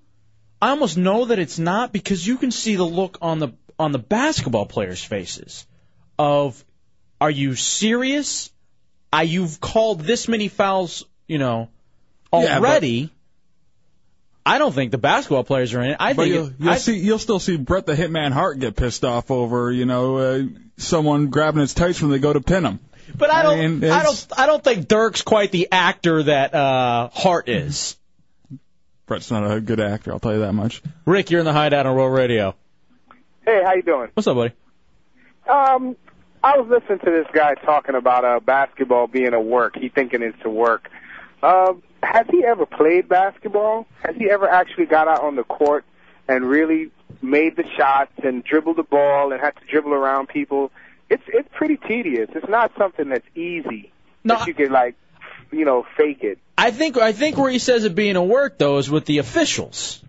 I 0.64 0.70
almost 0.70 0.96
know 0.96 1.26
that 1.26 1.38
it's 1.38 1.58
not 1.58 1.92
because 1.92 2.26
you 2.26 2.38
can 2.38 2.50
see 2.50 2.76
the 2.76 2.84
look 2.84 3.18
on 3.20 3.38
the 3.38 3.48
on 3.78 3.92
the 3.92 3.98
basketball 3.98 4.66
players' 4.66 5.04
faces 5.04 5.66
of, 6.18 6.64
"Are 7.20 7.30
you 7.30 7.54
serious? 7.54 8.50
I 9.12 9.22
you've 9.22 9.60
called 9.60 10.00
this 10.00 10.26
many 10.26 10.48
fouls, 10.48 11.04
you 11.28 11.38
know, 11.38 11.68
Yeah, 12.32 12.56
already." 12.56 13.10
I 14.46 14.58
don't 14.58 14.74
think 14.74 14.90
the 14.90 14.98
basketball 14.98 15.44
players 15.44 15.72
are 15.74 15.80
in 15.82 15.90
it. 15.90 15.96
I 16.00 16.12
but 16.12 16.22
think 16.22 16.34
you'll, 16.34 16.46
it- 16.46 16.52
you'll 16.58 16.70
I- 16.70 16.76
see, 16.78 16.96
you'll 16.98 17.18
still 17.18 17.38
see 17.40 17.56
Brett 17.56 17.86
the 17.86 17.94
Hitman 17.94 18.32
Hart 18.32 18.58
get 18.58 18.76
pissed 18.76 19.04
off 19.04 19.30
over, 19.30 19.70
you 19.72 19.86
know, 19.86 20.16
uh, 20.18 20.42
someone 20.76 21.28
grabbing 21.28 21.60
his 21.60 21.74
tights 21.74 22.00
when 22.02 22.10
they 22.10 22.18
go 22.18 22.32
to 22.32 22.40
pin 22.40 22.64
him. 22.64 22.80
But 23.14 23.30
I 23.30 23.42
don't. 23.42 23.80
mean, 23.80 23.90
I, 23.90 24.02
don't. 24.02 24.26
I 24.36 24.46
don't 24.46 24.64
think 24.64 24.88
Dirk's 24.88 25.22
quite 25.22 25.50
the 25.52 25.68
actor 25.72 26.22
that 26.22 26.54
uh, 26.54 27.08
Hart 27.12 27.48
is. 27.48 27.96
Brett's 29.06 29.30
not 29.30 29.50
a 29.50 29.60
good 29.60 29.80
actor, 29.80 30.12
I'll 30.12 30.20
tell 30.20 30.32
you 30.32 30.40
that 30.40 30.54
much. 30.54 30.82
Rick, 31.04 31.30
you're 31.30 31.40
in 31.40 31.46
the 31.46 31.52
hideout 31.52 31.86
on 31.86 31.94
Real 31.94 32.06
Radio. 32.06 32.54
Hey, 33.44 33.62
how 33.64 33.74
you 33.74 33.82
doing? 33.82 34.10
What's 34.14 34.26
up, 34.26 34.36
buddy? 34.36 34.54
Um, 35.46 35.96
I 36.42 36.56
was 36.58 36.68
listening 36.68 37.00
to 37.00 37.10
this 37.10 37.26
guy 37.32 37.54
talking 37.54 37.94
about 37.94 38.24
uh, 38.24 38.40
basketball 38.40 39.06
being 39.06 39.34
a 39.34 39.40
work. 39.40 39.76
He 39.76 39.90
thinking 39.90 40.22
it's 40.22 40.42
a 40.44 40.48
work. 40.48 40.90
Um, 41.42 41.82
has 42.02 42.26
he 42.30 42.44
ever 42.44 42.64
played 42.64 43.08
basketball? 43.08 43.86
Has 44.02 44.16
he 44.16 44.30
ever 44.30 44.48
actually 44.48 44.86
got 44.86 45.08
out 45.08 45.22
on 45.22 45.36
the 45.36 45.44
court 45.44 45.84
and 46.26 46.46
really 46.46 46.90
made 47.20 47.56
the 47.56 47.64
shots 47.76 48.12
and 48.22 48.42
dribbled 48.42 48.76
the 48.76 48.82
ball 48.82 49.32
and 49.32 49.40
had 49.40 49.56
to 49.56 49.66
dribble 49.66 49.92
around 49.92 50.28
people? 50.28 50.70
It's 51.10 51.22
it's 51.28 51.48
pretty 51.52 51.76
tedious. 51.76 52.30
It's 52.34 52.48
not 52.48 52.72
something 52.78 53.10
that's 53.10 53.26
easy 53.34 53.92
that 54.24 54.46
you 54.46 54.54
can 54.54 54.72
like, 54.72 54.96
you 55.52 55.66
know, 55.66 55.86
fake 55.96 56.22
it. 56.22 56.38
I 56.56 56.70
think. 56.70 56.96
I 56.96 57.12
think 57.12 57.36
where 57.36 57.50
he 57.50 57.58
says 57.58 57.84
it 57.84 57.94
being 57.94 58.16
a 58.16 58.22
work 58.24 58.58
though 58.58 58.78
is 58.78 58.88
with 58.90 59.04
the 59.06 59.18
officials. 59.18 60.00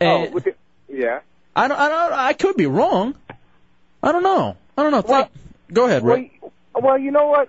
Oh, 0.00 0.06
and 0.06 0.28
oh, 0.28 0.30
with 0.32 0.44
the, 0.44 0.54
yeah. 0.88 1.20
I 1.54 1.68
don't. 1.68 1.78
I 1.78 1.88
don't. 1.88 2.12
I 2.12 2.32
could 2.32 2.56
be 2.56 2.66
wrong. 2.66 3.14
I 4.02 4.12
don't 4.12 4.22
know. 4.22 4.56
I 4.76 4.82
don't 4.82 4.92
know. 4.92 5.02
Think- 5.02 5.28
go 5.72 5.86
ahead, 5.86 6.04
Rick. 6.04 6.40
Well, 6.74 6.96
you 6.98 7.10
know 7.10 7.26
what? 7.28 7.48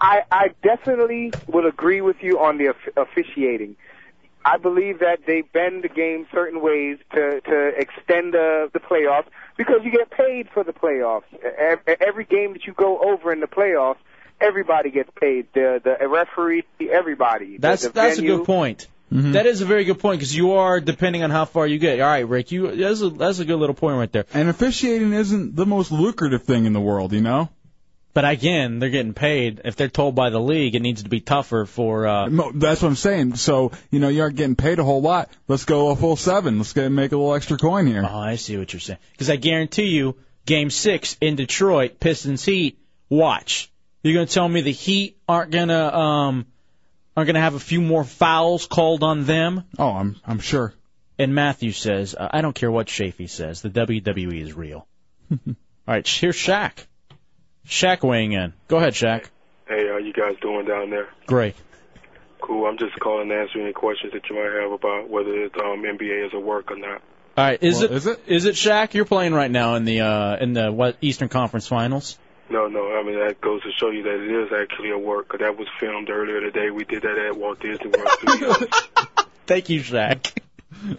I 0.00 0.22
I 0.30 0.50
definitely 0.62 1.32
would 1.46 1.64
agree 1.64 2.00
with 2.00 2.16
you 2.22 2.40
on 2.40 2.58
the 2.58 2.66
of- 2.66 2.76
officiating. 2.96 3.76
I 4.44 4.56
believe 4.56 5.00
that 5.00 5.26
they 5.26 5.42
bend 5.42 5.84
the 5.84 5.88
game 5.88 6.26
certain 6.32 6.60
ways 6.60 6.98
to 7.14 7.40
to 7.42 7.68
extend 7.78 8.34
the 8.34 8.68
the 8.72 8.80
playoffs 8.80 9.26
because 9.56 9.84
you 9.84 9.90
get 9.92 10.10
paid 10.10 10.48
for 10.52 10.64
the 10.64 10.72
playoffs. 10.72 11.24
E- 11.34 11.94
Every 12.00 12.24
game 12.24 12.54
that 12.54 12.66
you 12.66 12.72
go 12.72 12.98
over 12.98 13.32
in 13.32 13.40
the 13.40 13.46
playoffs, 13.46 13.98
everybody 14.40 14.90
gets 14.90 15.10
paid. 15.20 15.46
The 15.54 15.80
the 15.82 16.08
referee, 16.08 16.64
everybody. 16.90 17.56
That's 17.58 17.82
the 17.82 17.90
that's 17.90 18.18
a 18.18 18.22
good 18.22 18.44
point. 18.44 18.86
That 19.12 19.46
is 19.46 19.60
a 19.60 19.64
very 19.64 19.84
good 19.84 19.98
point 19.98 20.20
because 20.20 20.34
you 20.36 20.52
are 20.52 20.80
depending 20.80 21.24
on 21.24 21.30
how 21.30 21.44
far 21.44 21.66
you 21.66 21.78
get. 21.78 22.00
All 22.00 22.06
right, 22.08 22.28
Rick, 22.28 22.52
you 22.52 22.76
that's 22.76 23.02
a 23.02 23.10
that's 23.10 23.40
a 23.40 23.44
good 23.44 23.56
little 23.56 23.74
point 23.74 23.96
right 23.98 24.12
there. 24.12 24.24
And 24.32 24.48
officiating 24.48 25.12
isn't 25.12 25.56
the 25.56 25.66
most 25.66 25.90
lucrative 25.90 26.44
thing 26.44 26.64
in 26.64 26.72
the 26.72 26.80
world, 26.80 27.12
you 27.12 27.20
know. 27.20 27.48
But 28.12 28.24
again, 28.28 28.78
they're 28.80 28.90
getting 28.90 29.14
paid. 29.14 29.60
If 29.64 29.74
they're 29.76 29.88
told 29.88 30.14
by 30.16 30.30
the 30.30 30.40
league, 30.40 30.74
it 30.76 30.80
needs 30.82 31.02
to 31.04 31.08
be 31.08 31.20
tougher 31.20 31.64
for. 31.66 32.06
uh 32.06 32.28
Mo- 32.28 32.52
That's 32.54 32.82
what 32.82 32.88
I'm 32.88 32.94
saying. 32.96 33.34
So 33.36 33.72
you 33.90 33.98
know 33.98 34.08
you 34.08 34.22
aren't 34.22 34.36
getting 34.36 34.56
paid 34.56 34.78
a 34.78 34.84
whole 34.84 35.02
lot. 35.02 35.28
Let's 35.48 35.64
go 35.64 35.90
a 35.90 35.96
full 35.96 36.16
seven. 36.16 36.58
Let's 36.58 36.72
get 36.72 36.88
make 36.90 37.10
a 37.12 37.16
little 37.16 37.34
extra 37.34 37.56
coin 37.58 37.86
here. 37.88 38.04
Oh, 38.08 38.16
I 38.18 38.36
see 38.36 38.56
what 38.58 38.72
you're 38.72 38.80
saying. 38.80 38.98
Because 39.12 39.28
I 39.30 39.36
guarantee 39.36 39.86
you, 39.90 40.16
Game 40.46 40.70
Six 40.70 41.16
in 41.20 41.34
Detroit, 41.36 41.98
Pistons 41.98 42.44
Heat. 42.44 42.78
Watch. 43.08 43.70
You're 44.02 44.14
gonna 44.14 44.26
tell 44.26 44.48
me 44.48 44.62
the 44.62 44.72
Heat 44.72 45.18
aren't 45.28 45.50
gonna 45.50 45.84
um 45.94 46.46
aren't 47.16 47.26
gonna 47.26 47.40
have 47.40 47.54
a 47.54 47.60
few 47.60 47.80
more 47.80 48.04
fouls 48.04 48.66
called 48.66 49.02
on 49.02 49.24
them? 49.24 49.64
Oh, 49.78 49.90
I'm 49.90 50.16
I'm 50.26 50.38
sure. 50.38 50.74
And 51.18 51.34
Matthew 51.34 51.72
says, 51.72 52.14
uh, 52.14 52.28
I 52.30 52.40
don't 52.40 52.54
care 52.54 52.70
what 52.70 52.86
Shafee 52.86 53.28
says. 53.28 53.60
The 53.60 53.68
WWE 53.68 54.40
is 54.40 54.54
real. 54.54 54.86
All 55.30 55.54
right, 55.86 56.06
here's 56.08 56.36
Shaq. 56.36 56.72
Shaq 57.66 58.02
weighing 58.02 58.32
in. 58.32 58.54
Go 58.68 58.78
ahead, 58.78 58.94
Shaq. 58.94 59.26
Hey, 59.68 59.86
how 59.88 59.98
you 59.98 60.12
guys 60.14 60.36
doing 60.40 60.66
down 60.66 60.88
there? 60.90 61.08
Great. 61.26 61.56
Cool. 62.40 62.66
I'm 62.66 62.78
just 62.78 62.98
calling 62.98 63.28
to 63.28 63.34
answer 63.34 63.60
any 63.60 63.72
questions 63.74 64.14
that 64.14 64.22
you 64.30 64.36
might 64.36 64.62
have 64.62 64.72
about 64.72 65.10
whether 65.10 65.30
it's, 65.44 65.54
um, 65.56 65.82
NBA 65.82 66.26
is 66.26 66.32
a 66.32 66.40
work 66.40 66.70
or 66.72 66.76
not. 66.78 67.02
All 67.36 67.44
right, 67.44 67.62
is 67.62 67.76
Well, 67.76 67.84
it 67.84 67.90
is 67.92 68.06
it? 68.06 68.20
is 68.26 68.44
it 68.46 68.54
Shaq? 68.54 68.94
You're 68.94 69.04
playing 69.04 69.34
right 69.34 69.50
now 69.50 69.74
in 69.74 69.84
the 69.84 70.00
uh 70.00 70.36
in 70.38 70.52
the 70.54 70.72
what 70.72 70.96
Eastern 71.00 71.28
Conference 71.28 71.66
Finals. 71.68 72.18
No, 72.50 72.66
no. 72.68 72.92
I 72.98 73.02
mean 73.04 73.18
that 73.18 73.40
goes 73.40 73.62
to 73.62 73.70
show 73.72 73.90
you 73.90 74.02
that 74.02 74.14
it 74.14 74.30
is 74.46 74.52
actually 74.52 74.90
a 74.90 74.98
work. 74.98 75.28
'cause 75.28 75.40
that 75.40 75.56
was 75.56 75.68
filmed 75.78 76.10
earlier 76.10 76.40
today. 76.40 76.70
We 76.70 76.84
did 76.84 77.02
that 77.02 77.16
at 77.16 77.36
Walt 77.36 77.60
Disney 77.60 77.88
World 77.88 78.08
Studios. 78.20 78.64
Thank 79.46 79.68
you, 79.70 79.80
Shaq. 79.80 80.32
a 80.84 80.96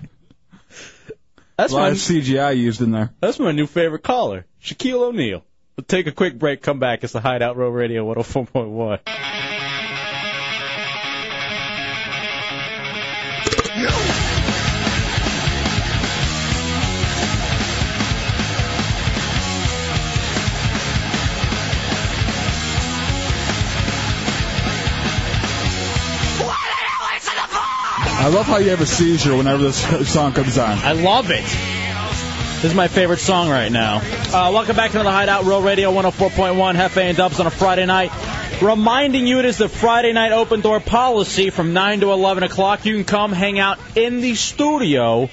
That's 1.58 1.74
lot 1.74 1.82
my 1.82 1.88
of 1.90 1.98
CGI 1.98 2.56
used 2.58 2.82
in 2.82 2.92
there. 2.92 3.12
That's 3.20 3.38
my 3.40 3.52
new 3.52 3.68
favorite 3.68 4.04
caller, 4.04 4.46
Shaquille 4.64 5.02
O'Neal. 5.10 5.44
We'll 5.78 5.86
take 5.86 6.08
a 6.08 6.12
quick 6.12 6.38
break, 6.38 6.62
come 6.62 6.80
back. 6.80 7.04
It's 7.04 7.14
the 7.14 7.22
Hideout 7.22 7.56
Real 7.58 7.70
Radio 7.70 8.06
104.1. 8.14 9.00
I 28.22 28.28
love 28.28 28.46
how 28.46 28.58
you 28.58 28.70
have 28.70 28.82
a 28.82 28.86
seizure 28.86 29.36
whenever 29.36 29.64
this 29.64 30.14
song 30.14 30.34
comes 30.34 30.60
on. 30.60 30.78
I 30.78 30.92
love 30.92 31.32
it. 31.32 31.42
This 31.42 32.66
is 32.66 32.76
my 32.76 32.88
favorite 32.88 33.18
song 33.18 33.50
right 33.50 33.72
now. 33.72 33.98
Uh, 33.98 34.52
welcome 34.54 34.76
back 34.76 34.92
to 34.92 35.00
the 35.00 35.10
Hideout 35.10 35.46
Real 35.46 35.64
Radio 35.64 35.92
104.1 35.92 36.76
Hefe 36.76 37.02
and 37.02 37.18
Dubs 37.18 37.40
on 37.40 37.48
a 37.48 37.50
Friday 37.50 37.88
night. 37.88 38.12
Reminding 38.62 39.26
you 39.26 39.40
it 39.40 39.46
is 39.46 39.58
the 39.58 39.68
Friday 39.68 40.14
night 40.14 40.34
open 40.34 40.62
door 40.62 40.80
policy 40.80 41.50
from 41.50 41.74
9 41.74 42.02
to 42.02 42.12
11 42.12 42.44
o'clock. 42.44 42.86
You 42.86 42.94
can 42.94 43.06
come 43.06 43.32
hang 43.32 43.58
out 43.58 43.80
in 43.96 44.22
the 44.22 44.36
studio. 44.36 45.28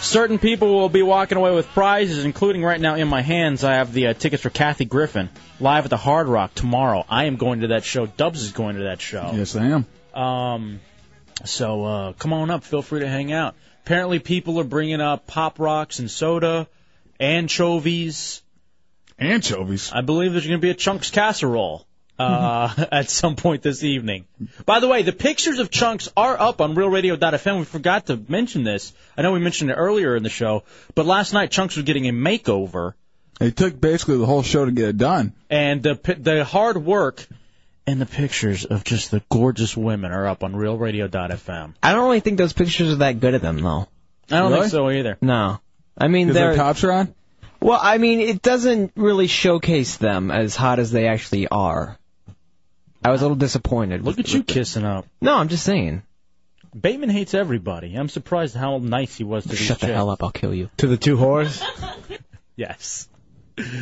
Certain 0.00 0.38
people 0.38 0.72
will 0.72 0.88
be 0.88 1.02
walking 1.02 1.36
away 1.36 1.52
with 1.52 1.66
prizes, 1.70 2.24
including 2.24 2.62
right 2.62 2.80
now 2.80 2.94
in 2.94 3.08
my 3.08 3.22
hands. 3.22 3.64
I 3.64 3.74
have 3.74 3.92
the 3.92 4.06
uh, 4.06 4.14
tickets 4.14 4.44
for 4.44 4.50
Kathy 4.50 4.84
Griffin 4.84 5.30
live 5.58 5.82
at 5.82 5.90
the 5.90 5.96
Hard 5.96 6.28
Rock 6.28 6.54
tomorrow. 6.54 7.04
I 7.08 7.24
am 7.24 7.34
going 7.34 7.62
to 7.62 7.66
that 7.68 7.82
show. 7.82 8.06
Dubs 8.06 8.40
is 8.44 8.52
going 8.52 8.76
to 8.76 8.84
that 8.84 9.00
show. 9.00 9.32
Yes, 9.34 9.56
I 9.56 9.64
am. 9.66 9.86
Um, 10.14 10.80
so 11.44 11.84
uh, 11.84 12.12
come 12.14 12.32
on 12.32 12.50
up. 12.50 12.64
Feel 12.64 12.82
free 12.82 13.00
to 13.00 13.08
hang 13.08 13.32
out. 13.32 13.54
Apparently, 13.84 14.18
people 14.18 14.60
are 14.60 14.64
bringing 14.64 15.00
up 15.00 15.26
pop 15.26 15.58
rocks 15.58 15.98
and 15.98 16.10
soda, 16.10 16.68
anchovies. 17.18 18.42
Anchovies. 19.18 19.90
I 19.92 20.00
believe 20.00 20.32
there's 20.32 20.46
going 20.46 20.60
to 20.60 20.62
be 20.62 20.70
a 20.70 20.74
chunks 20.74 21.10
casserole 21.10 21.86
uh, 22.18 22.86
at 22.92 23.10
some 23.10 23.36
point 23.36 23.62
this 23.62 23.82
evening. 23.84 24.24
By 24.64 24.80
the 24.80 24.88
way, 24.88 25.02
the 25.02 25.12
pictures 25.12 25.58
of 25.58 25.70
chunks 25.70 26.08
are 26.16 26.38
up 26.40 26.60
on 26.60 26.74
RealRadio.fm. 26.74 27.58
We 27.58 27.64
forgot 27.64 28.06
to 28.06 28.22
mention 28.28 28.64
this. 28.64 28.92
I 29.16 29.22
know 29.22 29.32
we 29.32 29.40
mentioned 29.40 29.70
it 29.70 29.74
earlier 29.74 30.16
in 30.16 30.22
the 30.22 30.30
show, 30.30 30.64
but 30.94 31.04
last 31.06 31.32
night 31.32 31.50
chunks 31.50 31.76
was 31.76 31.84
getting 31.84 32.08
a 32.08 32.12
makeover, 32.12 32.94
It 33.40 33.56
took 33.56 33.78
basically 33.80 34.18
the 34.18 34.26
whole 34.26 34.42
show 34.42 34.64
to 34.64 34.70
get 34.72 34.88
it 34.90 34.96
done. 34.98 35.34
and 35.50 35.82
the 35.82 35.98
the 36.18 36.44
hard 36.44 36.78
work 36.78 37.26
and 37.90 38.00
the 38.00 38.06
pictures 38.06 38.64
of 38.64 38.84
just 38.84 39.10
the 39.10 39.22
gorgeous 39.30 39.76
women 39.76 40.12
are 40.12 40.26
up 40.26 40.44
on 40.44 40.52
RealRadio.fm. 40.54 41.74
I 41.82 41.92
don't 41.92 42.04
really 42.04 42.20
think 42.20 42.38
those 42.38 42.52
pictures 42.52 42.92
are 42.92 42.96
that 42.96 43.20
good 43.20 43.34
of 43.34 43.42
them, 43.42 43.58
though. 43.58 43.88
I 44.30 44.38
don't 44.38 44.50
Really? 44.52 44.62
think 44.62 44.70
so 44.72 44.90
either. 44.90 45.18
No. 45.20 45.60
I 45.98 46.08
mean, 46.08 46.28
'Cause 46.28 46.34
they're 46.34 46.48
their 46.48 46.56
tops 46.56 46.84
are 46.84 46.92
on. 46.92 47.14
Well, 47.60 47.78
I 47.82 47.98
mean, 47.98 48.20
it 48.20 48.40
doesn't 48.42 48.92
really 48.96 49.26
showcase 49.26 49.96
them 49.96 50.30
as 50.30 50.56
hot 50.56 50.78
as 50.78 50.90
they 50.90 51.08
actually 51.08 51.48
are. 51.48 51.98
I 53.04 53.10
was 53.10 53.20
a 53.20 53.24
little 53.24 53.36
disappointed. 53.36 54.04
Look 54.04 54.18
at 54.18 54.32
you 54.32 54.42
kissing 54.44 54.84
up. 54.84 55.06
No, 55.20 55.34
I'm 55.36 55.48
just 55.48 55.64
saying. 55.64 56.02
Bateman 56.78 57.10
hates 57.10 57.34
everybody. 57.34 57.94
I'm 57.96 58.08
surprised 58.08 58.54
how 58.54 58.78
nice 58.78 59.16
he 59.16 59.24
was 59.24 59.42
to 59.42 59.50
these 59.50 59.58
Shut 59.58 59.80
the 59.80 59.86
chicks. 59.88 59.96
hell 59.96 60.10
up, 60.10 60.22
I'll 60.22 60.30
kill 60.30 60.54
you. 60.54 60.70
To 60.78 60.86
the 60.86 60.96
two 60.96 61.16
whores? 61.16 61.62
Yes. 62.56 63.08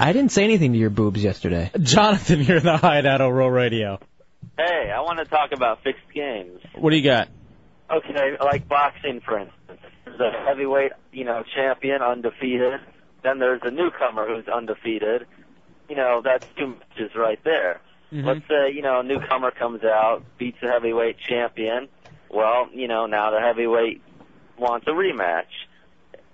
I 0.00 0.12
didn't 0.12 0.32
say 0.32 0.44
anything 0.44 0.72
to 0.72 0.78
your 0.78 0.90
boobs 0.90 1.22
yesterday. 1.22 1.70
Jonathan, 1.80 2.42
you're 2.42 2.58
in 2.58 2.64
the 2.64 2.76
hideout 2.76 3.20
on 3.20 3.32
Real 3.32 3.48
Radio. 3.48 3.98
Hey, 4.56 4.90
I 4.94 5.00
want 5.02 5.18
to 5.18 5.24
talk 5.24 5.52
about 5.52 5.82
fixed 5.82 6.12
games. 6.14 6.60
What 6.74 6.90
do 6.90 6.96
you 6.96 7.04
got? 7.04 7.28
Okay, 7.90 8.36
like 8.40 8.68
boxing, 8.68 9.20
for 9.24 9.38
instance. 9.38 9.80
There's 10.04 10.20
a 10.20 10.46
heavyweight, 10.46 10.92
you 11.12 11.24
know, 11.24 11.42
champion, 11.54 12.02
undefeated. 12.02 12.80
Then 13.22 13.38
there's 13.38 13.60
a 13.64 13.70
newcomer 13.70 14.26
who's 14.26 14.48
undefeated. 14.48 15.26
You 15.88 15.96
know, 15.96 16.20
that's 16.22 16.46
two 16.56 16.76
matches 16.76 17.12
right 17.16 17.42
there. 17.44 17.80
Mm-hmm. 18.12 18.26
Let's 18.26 18.48
say, 18.48 18.72
you 18.72 18.82
know, 18.82 19.00
a 19.00 19.02
newcomer 19.02 19.50
comes 19.50 19.84
out, 19.84 20.24
beats 20.38 20.58
the 20.60 20.68
heavyweight 20.68 21.18
champion. 21.18 21.88
Well, 22.30 22.68
you 22.72 22.88
know, 22.88 23.06
now 23.06 23.30
the 23.30 23.40
heavyweight 23.40 24.02
wants 24.58 24.86
a 24.86 24.90
rematch. 24.90 25.44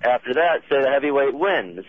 After 0.02 0.34
that, 0.34 0.62
say 0.68 0.82
the 0.82 0.90
heavyweight 0.90 1.34
wins. 1.34 1.84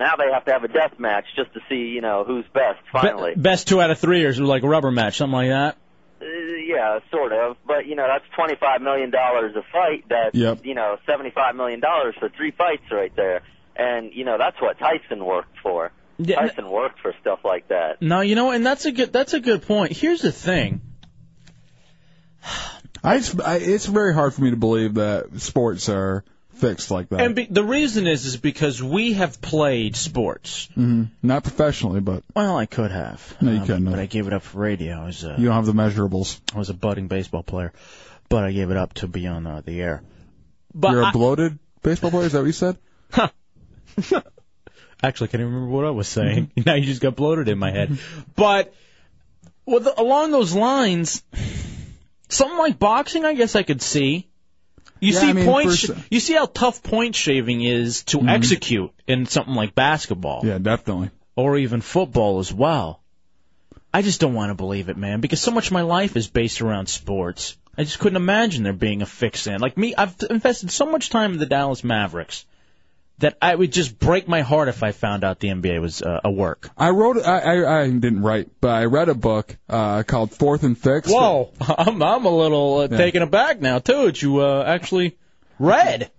Now 0.00 0.16
they 0.16 0.32
have 0.32 0.46
to 0.46 0.52
have 0.52 0.64
a 0.64 0.68
death 0.68 0.98
match 0.98 1.26
just 1.36 1.52
to 1.52 1.60
see, 1.68 1.88
you 1.88 2.00
know, 2.00 2.24
who's 2.24 2.46
best 2.54 2.80
finally. 2.90 3.34
Be- 3.34 3.40
best 3.42 3.68
two 3.68 3.82
out 3.82 3.90
of 3.90 3.98
three 3.98 4.24
or 4.24 4.32
like 4.32 4.62
a 4.62 4.68
rubber 4.68 4.90
match, 4.90 5.18
something 5.18 5.34
like 5.34 5.50
that. 5.50 5.76
Uh, 6.22 6.24
yeah, 6.24 7.00
sort 7.10 7.34
of. 7.34 7.58
But 7.66 7.84
you 7.86 7.96
know, 7.96 8.06
that's 8.08 8.24
twenty 8.34 8.56
five 8.56 8.80
million 8.80 9.10
dollars 9.10 9.54
a 9.56 9.62
fight. 9.70 10.06
That's 10.08 10.34
Yep. 10.34 10.64
you 10.64 10.74
know, 10.74 10.96
seventy 11.06 11.30
five 11.30 11.54
million 11.54 11.80
dollars 11.80 12.14
for 12.18 12.30
three 12.30 12.50
fights 12.50 12.90
right 12.90 13.14
there. 13.14 13.42
And 13.76 14.14
you 14.14 14.24
know, 14.24 14.38
that's 14.38 14.58
what 14.58 14.78
Tyson 14.78 15.22
worked 15.22 15.58
for. 15.62 15.92
Yeah, 16.16 16.36
Tyson 16.36 16.70
worked 16.70 17.00
for 17.00 17.14
stuff 17.20 17.40
like 17.44 17.68
that. 17.68 18.00
No, 18.00 18.22
you 18.22 18.36
know, 18.36 18.52
and 18.52 18.64
that's 18.64 18.86
a 18.86 18.92
good 18.92 19.12
that's 19.12 19.34
a 19.34 19.40
good 19.40 19.62
point. 19.66 19.92
Here's 19.92 20.22
the 20.22 20.32
thing. 20.32 20.80
I, 23.04 23.22
I 23.44 23.56
it's 23.56 23.84
very 23.84 24.14
hard 24.14 24.32
for 24.32 24.40
me 24.40 24.50
to 24.50 24.56
believe 24.56 24.94
that 24.94 25.40
sports 25.40 25.90
are 25.90 26.24
fixed 26.60 26.90
like 26.90 27.08
that. 27.08 27.20
And 27.20 27.34
be, 27.34 27.46
the 27.46 27.64
reason 27.64 28.06
is 28.06 28.26
is 28.26 28.36
because 28.36 28.82
we 28.82 29.14
have 29.14 29.40
played 29.40 29.96
sports. 29.96 30.68
hmm 30.74 31.04
Not 31.22 31.42
professionally, 31.42 32.00
but 32.00 32.22
Well, 32.34 32.56
I 32.56 32.66
could 32.66 32.90
have. 32.90 33.36
No, 33.40 33.50
you 33.52 33.60
Um, 33.60 33.66
couldn't 33.66 33.84
But 33.84 33.90
have. 33.92 34.00
I 34.00 34.06
gave 34.06 34.26
it 34.26 34.32
up 34.32 34.42
for 34.42 34.58
radio. 34.58 35.00
I 35.02 35.06
was, 35.06 35.24
uh, 35.24 35.36
you 35.38 35.46
don't 35.46 35.54
have 35.54 35.66
the 35.66 35.72
measurables. 35.72 36.40
I 36.54 36.58
was 36.58 36.70
a 36.70 36.74
budding 36.74 37.08
baseball 37.08 37.42
player, 37.42 37.72
but 38.28 38.44
I 38.44 38.52
gave 38.52 38.70
it 38.70 38.76
up 38.76 38.94
to 38.94 39.08
be 39.08 39.26
on 39.26 39.46
uh, 39.46 39.62
the 39.64 39.80
air. 39.80 40.02
But 40.74 40.92
You're 40.92 41.02
a 41.02 41.06
I- 41.06 41.12
bloated 41.12 41.58
baseball 41.82 42.10
player. 42.10 42.26
Is 42.26 42.32
that 42.32 42.40
what 42.40 42.46
you 42.46 42.52
said? 42.52 42.78
Actually, 45.02 45.28
I 45.28 45.30
can't 45.30 45.40
even 45.40 45.54
remember 45.54 45.74
what 45.74 45.84
I 45.86 45.90
was 45.90 46.08
saying. 46.08 46.50
now 46.66 46.74
you 46.74 46.84
just 46.84 47.00
got 47.00 47.16
bloated 47.16 47.48
in 47.48 47.58
my 47.58 47.70
head. 47.70 47.98
But 48.36 48.74
well, 49.64 49.80
the, 49.80 49.98
along 50.00 50.30
those 50.30 50.54
lines, 50.54 51.22
something 52.28 52.58
like 52.58 52.78
boxing, 52.78 53.24
I 53.24 53.34
guess 53.34 53.56
I 53.56 53.62
could 53.62 53.80
see. 53.82 54.28
You 55.00 55.14
Yeah, 55.14 55.20
see 55.20 55.30
I 55.30 55.32
mean, 55.32 55.44
point, 55.46 55.72
sh- 55.72 55.90
uh, 55.90 55.94
you 56.10 56.20
see 56.20 56.34
how 56.34 56.46
tough 56.46 56.82
point 56.82 57.14
shaving 57.14 57.62
is 57.62 58.04
to 58.04 58.18
mm-hmm. 58.18 58.28
execute 58.28 58.92
in 59.06 59.26
something 59.26 59.54
like 59.54 59.74
basketball. 59.74 60.42
Yeah, 60.44 60.58
definitely. 60.58 61.10
Or 61.36 61.56
even 61.56 61.80
football 61.80 62.38
as 62.38 62.52
well. 62.52 63.00
I 63.92 64.02
just 64.02 64.20
don't 64.20 64.34
want 64.34 64.50
to 64.50 64.54
believe 64.54 64.88
it, 64.88 64.96
man, 64.96 65.20
because 65.20 65.40
so 65.40 65.50
much 65.50 65.66
of 65.66 65.72
my 65.72 65.82
life 65.82 66.16
is 66.16 66.28
based 66.28 66.60
around 66.60 66.86
sports. 66.86 67.56
I 67.76 67.84
just 67.84 67.98
couldn't 67.98 68.16
imagine 68.16 68.62
there 68.62 68.72
being 68.72 69.02
a 69.02 69.06
fix 69.06 69.46
in. 69.46 69.60
Like 69.60 69.76
me, 69.76 69.94
I've 69.96 70.14
invested 70.28 70.70
so 70.70 70.86
much 70.86 71.10
time 71.10 71.32
in 71.32 71.38
the 71.38 71.46
Dallas 71.46 71.82
Mavericks 71.82 72.44
that 73.20 73.38
I 73.40 73.54
would 73.54 73.72
just 73.72 73.98
break 73.98 74.28
my 74.28 74.42
heart 74.42 74.68
if 74.68 74.82
I 74.82 74.92
found 74.92 75.24
out 75.24 75.38
the 75.40 75.48
NBA 75.48 75.80
was 75.80 76.02
uh, 76.02 76.20
a 76.24 76.30
work. 76.30 76.68
I 76.76 76.90
wrote. 76.90 77.18
I, 77.24 77.38
I 77.40 77.82
I 77.82 77.88
didn't 77.90 78.22
write, 78.22 78.48
but 78.60 78.70
I 78.70 78.84
read 78.86 79.08
a 79.08 79.14
book 79.14 79.56
uh, 79.68 80.02
called 80.02 80.32
Fourth 80.32 80.62
and 80.64 80.76
Fixed. 80.76 81.12
Whoa, 81.12 81.52
I'm 81.60 82.02
I'm 82.02 82.24
a 82.24 82.30
little 82.36 82.78
uh, 82.78 82.88
Yeah. 82.90 82.96
taken 82.98 83.22
aback 83.22 83.60
now 83.60 83.78
too. 83.78 84.06
That 84.06 84.20
you 84.22 84.40
uh, 84.40 84.64
actually 84.66 85.16
read. 85.58 86.10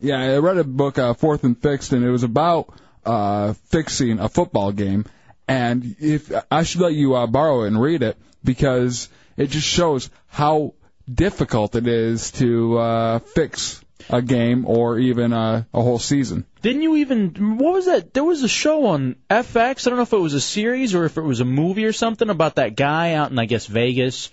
Yeah, 0.00 0.20
I 0.20 0.36
read 0.38 0.58
a 0.58 0.64
book, 0.64 0.98
uh, 0.98 1.14
Fourth 1.14 1.44
and 1.44 1.56
Fixed, 1.60 1.92
and 1.92 2.04
it 2.04 2.10
was 2.10 2.22
about 2.22 2.72
uh, 3.04 3.54
fixing 3.68 4.18
a 4.20 4.28
football 4.28 4.72
game, 4.72 5.06
and 5.48 5.96
if 5.98 6.30
I 6.50 6.62
should 6.64 6.80
let 6.82 6.92
you 6.94 7.14
uh, 7.14 7.26
borrow 7.26 7.62
it 7.64 7.68
and 7.68 7.80
read 7.80 8.02
it 8.02 8.16
because 8.44 9.08
it 9.36 9.48
just 9.50 9.66
shows 9.66 10.10
how 10.28 10.74
difficult 11.12 11.74
it 11.74 11.86
is 11.88 12.32
to 12.32 12.78
uh, 12.78 13.18
fix 13.20 13.82
a 14.10 14.22
game 14.22 14.64
or 14.66 14.98
even 14.98 15.32
a, 15.32 15.66
a 15.72 15.82
whole 15.82 15.98
season. 15.98 16.44
Didn't 16.62 16.82
you 16.82 16.96
even? 16.96 17.58
What 17.58 17.74
was 17.74 17.86
that? 17.86 18.14
There 18.14 18.24
was 18.24 18.42
a 18.42 18.48
show 18.48 18.86
on 18.86 19.16
FX. 19.30 19.86
I 19.86 19.90
don't 19.90 19.96
know 19.98 20.02
if 20.02 20.12
it 20.12 20.18
was 20.18 20.34
a 20.34 20.40
series 20.40 20.94
or 20.94 21.04
if 21.04 21.16
it 21.16 21.22
was 21.22 21.40
a 21.40 21.44
movie 21.44 21.84
or 21.84 21.92
something 21.92 22.30
about 22.30 22.56
that 22.56 22.74
guy 22.76 23.14
out 23.14 23.30
in 23.30 23.38
I 23.38 23.44
guess 23.44 23.66
Vegas, 23.66 24.30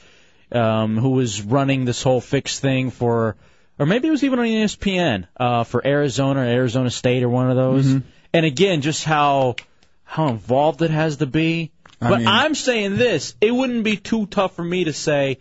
um, 0.51 0.97
who 0.97 1.11
was 1.11 1.41
running 1.41 1.85
this 1.85 2.01
whole 2.03 2.21
fix 2.21 2.59
thing 2.59 2.89
for, 2.91 3.35
or 3.77 3.85
maybe 3.85 4.07
it 4.07 4.11
was 4.11 4.23
even 4.23 4.39
on 4.39 4.45
ESPN 4.45 5.27
uh, 5.37 5.63
for 5.63 5.85
Arizona, 5.85 6.41
or 6.41 6.43
Arizona 6.45 6.89
State, 6.89 7.23
or 7.23 7.29
one 7.29 7.49
of 7.49 7.55
those. 7.55 7.85
Mhm. 7.85 8.03
And 8.33 8.45
again, 8.45 8.81
just 8.81 9.03
how 9.03 9.55
how 10.03 10.27
involved 10.27 10.81
it 10.81 10.91
has 10.91 11.17
to 11.17 11.25
be. 11.25 11.71
I 12.01 12.09
but 12.09 12.19
mean- 12.19 12.27
I'm 12.27 12.55
saying 12.55 12.97
this: 12.97 13.35
it 13.41 13.51
wouldn't 13.51 13.83
be 13.83 13.97
too 13.97 14.25
tough 14.25 14.55
for 14.55 14.63
me 14.63 14.85
to 14.85 14.93
say, 14.93 15.39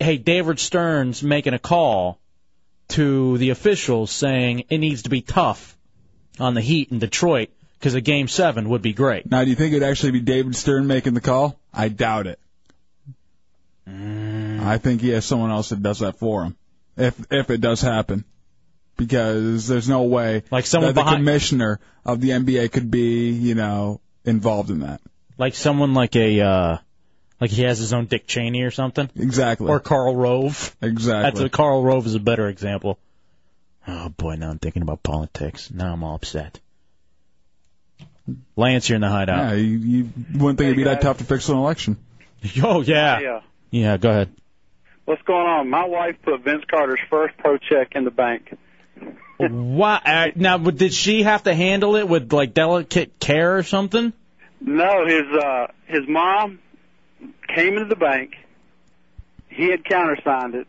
"Hey, 0.00 0.16
David 0.16 0.58
Stern's 0.58 1.22
making 1.22 1.54
a 1.54 1.58
call 1.58 2.18
to 2.88 3.36
the 3.38 3.50
officials 3.50 4.10
saying 4.10 4.64
it 4.68 4.78
needs 4.78 5.02
to 5.02 5.10
be 5.10 5.20
tough 5.20 5.76
on 6.38 6.54
the 6.54 6.60
Heat 6.60 6.90
in 6.92 6.98
Detroit 6.98 7.48
because 7.78 7.94
a 7.94 8.00
Game 8.00 8.28
Seven 8.28 8.68
would 8.68 8.82
be 8.82 8.92
great." 8.92 9.30
Now, 9.30 9.42
do 9.44 9.50
you 9.50 9.56
think 9.56 9.72
it'd 9.74 9.88
actually 9.88 10.12
be 10.12 10.20
David 10.20 10.54
Stern 10.56 10.86
making 10.86 11.14
the 11.14 11.20
call? 11.20 11.58
I 11.72 11.88
doubt 11.88 12.26
it. 12.26 12.38
Mm. 13.88 14.60
I 14.64 14.78
think 14.78 15.00
he 15.00 15.10
has 15.10 15.24
someone 15.24 15.50
else 15.50 15.68
that 15.68 15.82
does 15.82 16.00
that 16.00 16.18
for 16.18 16.44
him, 16.44 16.56
if 16.96 17.14
if 17.30 17.50
it 17.50 17.60
does 17.60 17.80
happen, 17.80 18.24
because 18.96 19.68
there's 19.68 19.88
no 19.88 20.02
way 20.02 20.42
Like 20.50 20.66
someone 20.66 20.88
that 20.88 20.94
the 20.94 21.04
behind- 21.04 21.18
commissioner 21.18 21.80
of 22.04 22.20
the 22.20 22.30
NBA 22.30 22.72
could 22.72 22.90
be, 22.90 23.30
you 23.30 23.54
know, 23.54 24.00
involved 24.24 24.70
in 24.70 24.80
that. 24.80 25.00
Like 25.38 25.54
someone 25.54 25.94
like 25.94 26.16
a 26.16 26.40
uh 26.40 26.78
like 27.40 27.50
he 27.50 27.62
has 27.62 27.78
his 27.78 27.92
own 27.92 28.06
Dick 28.06 28.26
Cheney 28.26 28.62
or 28.62 28.70
something. 28.70 29.08
Exactly. 29.16 29.68
Or 29.68 29.80
Karl 29.80 30.14
Rove. 30.14 30.74
Exactly. 30.80 31.22
That's 31.22 31.40
a, 31.40 31.48
Karl 31.48 31.82
Rove 31.82 32.06
is 32.06 32.14
a 32.14 32.20
better 32.20 32.48
example. 32.48 32.98
Oh 33.86 34.08
boy, 34.08 34.36
now 34.36 34.50
I'm 34.50 34.58
thinking 34.58 34.82
about 34.82 35.02
politics. 35.02 35.70
Now 35.70 35.92
I'm 35.92 36.02
all 36.02 36.16
upset. 36.16 36.60
Lance, 38.56 38.88
you're 38.88 38.96
in 38.96 39.02
the 39.02 39.08
hideout. 39.08 39.50
Yeah, 39.50 39.54
you, 39.54 39.78
you 39.78 40.08
wouldn't 40.34 40.58
think 40.58 40.66
it'd 40.66 40.76
be 40.76 40.84
that 40.84 41.00
tough 41.00 41.18
to 41.18 41.24
fix 41.24 41.48
an 41.48 41.56
election. 41.56 41.96
Oh 42.62 42.80
yeah. 42.80 43.18
Yeah. 43.18 43.40
Yeah, 43.70 43.96
go 43.96 44.10
ahead. 44.10 44.30
What's 45.04 45.22
going 45.22 45.46
on? 45.46 45.68
My 45.68 45.84
wife 45.86 46.16
put 46.22 46.44
Vince 46.44 46.64
Carter's 46.70 47.00
first 47.10 47.36
pro 47.38 47.56
check 47.58 47.92
in 47.96 48.04
the 48.04 48.10
bank. 48.10 48.56
Why? 49.38 50.00
Uh, 50.04 50.26
now, 50.36 50.58
did 50.58 50.92
she 50.92 51.22
have 51.24 51.42
to 51.44 51.54
handle 51.54 51.96
it 51.96 52.08
with 52.08 52.32
like 52.32 52.54
delicate 52.54 53.18
care 53.18 53.56
or 53.56 53.62
something? 53.62 54.12
No, 54.60 55.06
his 55.06 55.26
uh 55.42 55.66
his 55.86 56.08
mom 56.08 56.60
came 57.48 57.74
into 57.74 57.86
the 57.86 57.96
bank. 57.96 58.34
He 59.48 59.70
had 59.70 59.84
countersigned 59.84 60.54
it, 60.54 60.66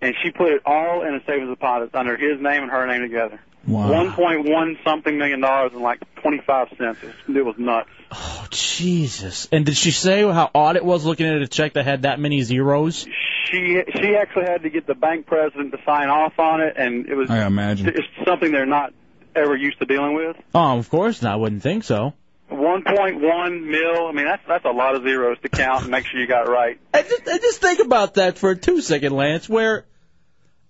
and 0.00 0.14
she 0.22 0.30
put 0.30 0.52
it 0.52 0.62
all 0.66 1.02
in 1.02 1.14
a 1.14 1.24
savings 1.24 1.48
deposit 1.48 1.94
under 1.94 2.16
his 2.16 2.40
name 2.40 2.62
and 2.62 2.70
her 2.70 2.86
name 2.86 3.02
together. 3.02 3.40
One 3.64 4.12
point 4.12 4.48
one 4.48 4.76
something 4.84 5.16
million 5.16 5.40
dollars 5.40 5.70
and 5.72 5.82
like 5.82 6.00
twenty 6.16 6.40
five 6.44 6.68
cents. 6.76 6.98
It 7.02 7.06
was, 7.06 7.36
it 7.36 7.44
was 7.44 7.54
nuts. 7.58 7.90
Oh 8.10 8.46
Jesus! 8.50 9.48
And 9.52 9.64
did 9.64 9.76
she 9.76 9.92
say 9.92 10.22
how 10.22 10.50
odd 10.52 10.76
it 10.76 10.84
was 10.84 11.04
looking 11.04 11.26
at 11.26 11.40
a 11.40 11.46
check 11.46 11.74
that 11.74 11.84
had 11.84 12.02
that 12.02 12.18
many 12.18 12.42
zeros? 12.42 13.06
She 13.50 13.82
she 13.94 14.16
actually 14.16 14.46
had 14.46 14.62
to 14.62 14.70
get 14.70 14.86
the 14.86 14.96
bank 14.96 15.26
president 15.26 15.70
to 15.72 15.78
sign 15.86 16.08
off 16.08 16.38
on 16.38 16.60
it, 16.60 16.74
and 16.76 17.06
it 17.08 17.14
was 17.14 17.30
I 17.30 17.46
imagine. 17.46 17.86
it's 17.88 17.98
something 18.26 18.50
they're 18.50 18.66
not 18.66 18.92
ever 19.36 19.56
used 19.56 19.78
to 19.78 19.86
dealing 19.86 20.14
with. 20.14 20.36
Oh, 20.54 20.78
of 20.78 20.90
course 20.90 21.22
not. 21.22 21.34
I 21.34 21.36
wouldn't 21.36 21.62
think 21.62 21.84
so. 21.84 22.14
One 22.52 22.82
point 22.84 23.20
one 23.20 23.70
mil. 23.70 24.06
I 24.06 24.12
mean, 24.12 24.26
that's 24.26 24.42
that's 24.46 24.64
a 24.64 24.70
lot 24.70 24.94
of 24.94 25.02
zeros 25.02 25.38
to 25.42 25.48
count 25.48 25.82
and 25.82 25.90
make 25.90 26.06
sure 26.06 26.20
you 26.20 26.26
got 26.26 26.46
it 26.46 26.50
right. 26.50 26.78
I 26.92 27.02
just, 27.02 27.28
I 27.28 27.38
just 27.38 27.60
think 27.60 27.80
about 27.80 28.14
that 28.14 28.38
for 28.38 28.50
a 28.50 28.56
two 28.56 28.80
second, 28.80 29.12
Lance. 29.14 29.48
Where, 29.48 29.86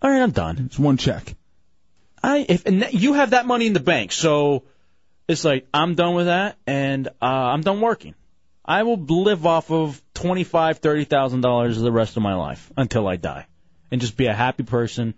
all 0.01 0.11
right, 0.11 0.23
I'm 0.23 0.31
done. 0.31 0.63
It's 0.67 0.79
one 0.79 0.97
check. 0.97 1.35
I 2.23 2.47
if 2.49 2.67
and 2.67 2.83
that- 2.83 2.95
you 2.95 3.15
have 3.15 3.31
that 3.31 3.47
money 3.47 3.67
in 3.67 3.73
the 3.73 3.81
bank, 3.81 4.13
so 4.13 4.65
it's 5.29 5.45
like 5.45 5.67
I'm 5.75 5.95
done 5.95 6.15
with 6.15 6.27
that, 6.27 6.57
and 6.67 7.09
uh, 7.09 7.27
I'm 7.27 7.63
done 7.63 7.81
working. 7.81 8.15
I 8.65 8.85
will 8.85 8.97
live 8.99 9.45
off 9.45 9.71
of 9.71 10.01
twenty 10.15 10.45
five, 10.45 10.79
thirty 10.79 11.05
thousand 11.05 11.41
dollars 11.41 11.81
the 11.81 11.93
rest 11.93 12.17
of 12.17 12.23
my 12.23 12.35
life 12.35 12.71
until 12.77 13.09
I 13.09 13.17
die, 13.17 13.47
and 13.91 14.01
just 14.01 14.17
be 14.17 14.27
a 14.27 14.35
happy 14.35 14.63
person, 14.63 15.15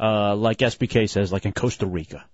uh, 0.00 0.34
like 0.34 0.58
SBK 0.58 1.08
says, 1.08 1.30
like 1.30 1.44
in 1.44 1.52
Costa 1.52 1.86
Rica. 1.86 2.24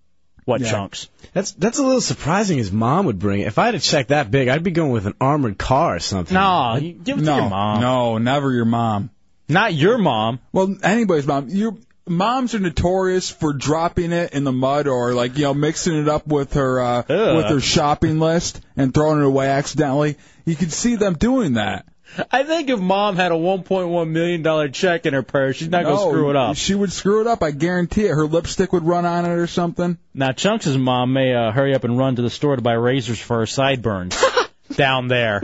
What 0.44 0.60
Yeah. 0.60 0.70
chunks? 0.70 1.08
That's 1.32 1.52
that's 1.52 1.78
a 1.78 1.82
little 1.82 2.00
surprising. 2.00 2.58
His 2.58 2.72
mom 2.72 3.06
would 3.06 3.18
bring 3.18 3.40
it. 3.40 3.46
If 3.46 3.58
I 3.58 3.66
had 3.66 3.74
a 3.74 3.80
check 3.80 4.08
that 4.08 4.30
big, 4.30 4.48
I'd 4.48 4.64
be 4.64 4.72
going 4.72 4.90
with 4.90 5.06
an 5.06 5.14
armored 5.20 5.56
car 5.56 5.96
or 5.96 6.00
something. 6.00 6.34
No, 6.34 6.76
you 6.76 6.92
give 6.94 7.18
it 7.18 7.22
no, 7.22 7.36
to 7.36 7.40
your 7.42 7.50
mom. 7.50 7.80
No, 7.80 8.18
never 8.18 8.52
your 8.52 8.64
mom. 8.64 9.10
Not 9.48 9.74
your 9.74 9.98
mom. 9.98 10.40
Well, 10.52 10.76
anybody's 10.82 11.26
mom. 11.26 11.48
Your 11.48 11.76
moms 12.08 12.54
are 12.54 12.58
notorious 12.58 13.30
for 13.30 13.52
dropping 13.52 14.12
it 14.12 14.32
in 14.32 14.44
the 14.44 14.52
mud 14.52 14.88
or 14.88 15.14
like 15.14 15.36
you 15.36 15.44
know 15.44 15.54
mixing 15.54 15.96
it 15.96 16.08
up 16.08 16.26
with 16.26 16.54
her 16.54 16.80
uh, 16.80 17.02
Ugh. 17.08 17.36
with 17.36 17.46
her 17.46 17.60
shopping 17.60 18.18
list 18.18 18.60
and 18.76 18.92
throwing 18.92 19.20
it 19.20 19.26
away 19.26 19.48
accidentally. 19.48 20.16
You 20.44 20.56
can 20.56 20.70
see 20.70 20.96
them 20.96 21.14
doing 21.14 21.54
that. 21.54 21.86
I 22.30 22.42
think 22.44 22.68
if 22.70 22.78
mom 22.78 23.16
had 23.16 23.32
a 23.32 23.36
1.1 23.36 24.08
million 24.10 24.42
dollar 24.42 24.68
check 24.68 25.06
in 25.06 25.14
her 25.14 25.22
purse, 25.22 25.56
she's 25.56 25.68
not 25.68 25.84
gonna 25.84 25.96
No, 25.96 26.08
screw 26.10 26.30
it 26.30 26.36
up. 26.36 26.56
She 26.56 26.74
would 26.74 26.92
screw 26.92 27.20
it 27.22 27.26
up. 27.26 27.42
I 27.42 27.50
guarantee 27.52 28.04
it. 28.06 28.10
Her 28.10 28.26
lipstick 28.26 28.72
would 28.72 28.84
run 28.84 29.06
on 29.06 29.24
it 29.24 29.30
or 29.30 29.46
something. 29.46 29.96
Now 30.14 30.32
Chunks' 30.32 30.66
mom 30.68 31.12
may 31.12 31.34
uh, 31.34 31.52
hurry 31.52 31.74
up 31.74 31.84
and 31.84 31.96
run 31.96 32.16
to 32.16 32.22
the 32.22 32.30
store 32.30 32.56
to 32.56 32.62
buy 32.62 32.74
razors 32.74 33.18
for 33.20 33.38
her 33.38 33.46
sideburns 33.46 34.22
down 34.76 35.08
there. 35.08 35.42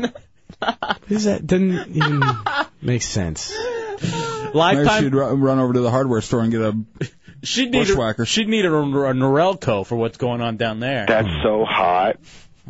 Is 1.09 1.25
that 1.25 1.47
doesn't 1.47 1.89
even 1.97 2.23
make 2.83 3.03
sense? 3.03 3.55
Maybe 4.01 4.51
Lifetime. 4.55 5.03
she'd 5.05 5.15
ru- 5.15 5.35
run 5.35 5.59
over 5.59 5.73
to 5.73 5.81
the 5.81 5.91
hardware 5.91 6.21
store 6.21 6.41
and 6.41 6.51
get 6.51 6.61
a 6.61 6.77
She'd 7.45 7.71
need 7.71 7.87
bushwhacker. 7.87 8.23
a, 8.23 8.27
she'd 8.27 8.49
need 8.49 8.65
a, 8.65 8.73
a 8.75 8.83
Norelco 9.15 9.87
for 9.87 9.95
what's 9.97 10.19
going 10.19 10.41
on 10.41 10.57
down 10.57 10.81
there. 10.81 11.07
That's 11.07 11.29
so 11.45 11.65
hot. 11.65 12.17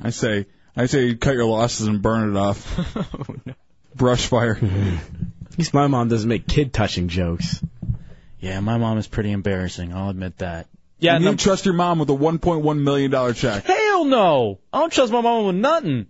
I 0.02 0.10
say, 0.10 0.44
I 0.76 0.86
say, 0.86 1.06
you 1.06 1.16
cut 1.16 1.34
your 1.34 1.46
losses 1.46 1.86
and 1.86 2.02
burn 2.02 2.36
it 2.36 2.38
off. 2.38 2.78
Brush 3.94 4.26
fire. 4.26 4.58
At 5.50 5.58
least 5.58 5.74
my 5.74 5.86
mom 5.86 6.08
doesn't 6.08 6.28
make 6.28 6.46
kid 6.46 6.72
touching 6.72 7.08
jokes. 7.08 7.60
Yeah, 8.40 8.60
my 8.60 8.78
mom 8.78 8.98
is 8.98 9.08
pretty 9.08 9.32
embarrassing. 9.32 9.92
I'll 9.92 10.10
admit 10.10 10.38
that. 10.38 10.68
Yeah, 11.00 11.16
and 11.16 11.24
no- 11.24 11.30
you 11.32 11.36
trust 11.36 11.64
your 11.64 11.74
mom 11.74 11.98
with 11.98 12.10
a 12.10 12.14
1.1 12.14 12.78
million 12.80 13.10
dollar 13.10 13.32
check. 13.32 13.64
Hell 13.64 14.04
no. 14.04 14.58
I 14.72 14.80
don't 14.80 14.92
trust 14.92 15.12
my 15.12 15.20
mom 15.20 15.46
with 15.46 15.56
nothing. 15.56 16.06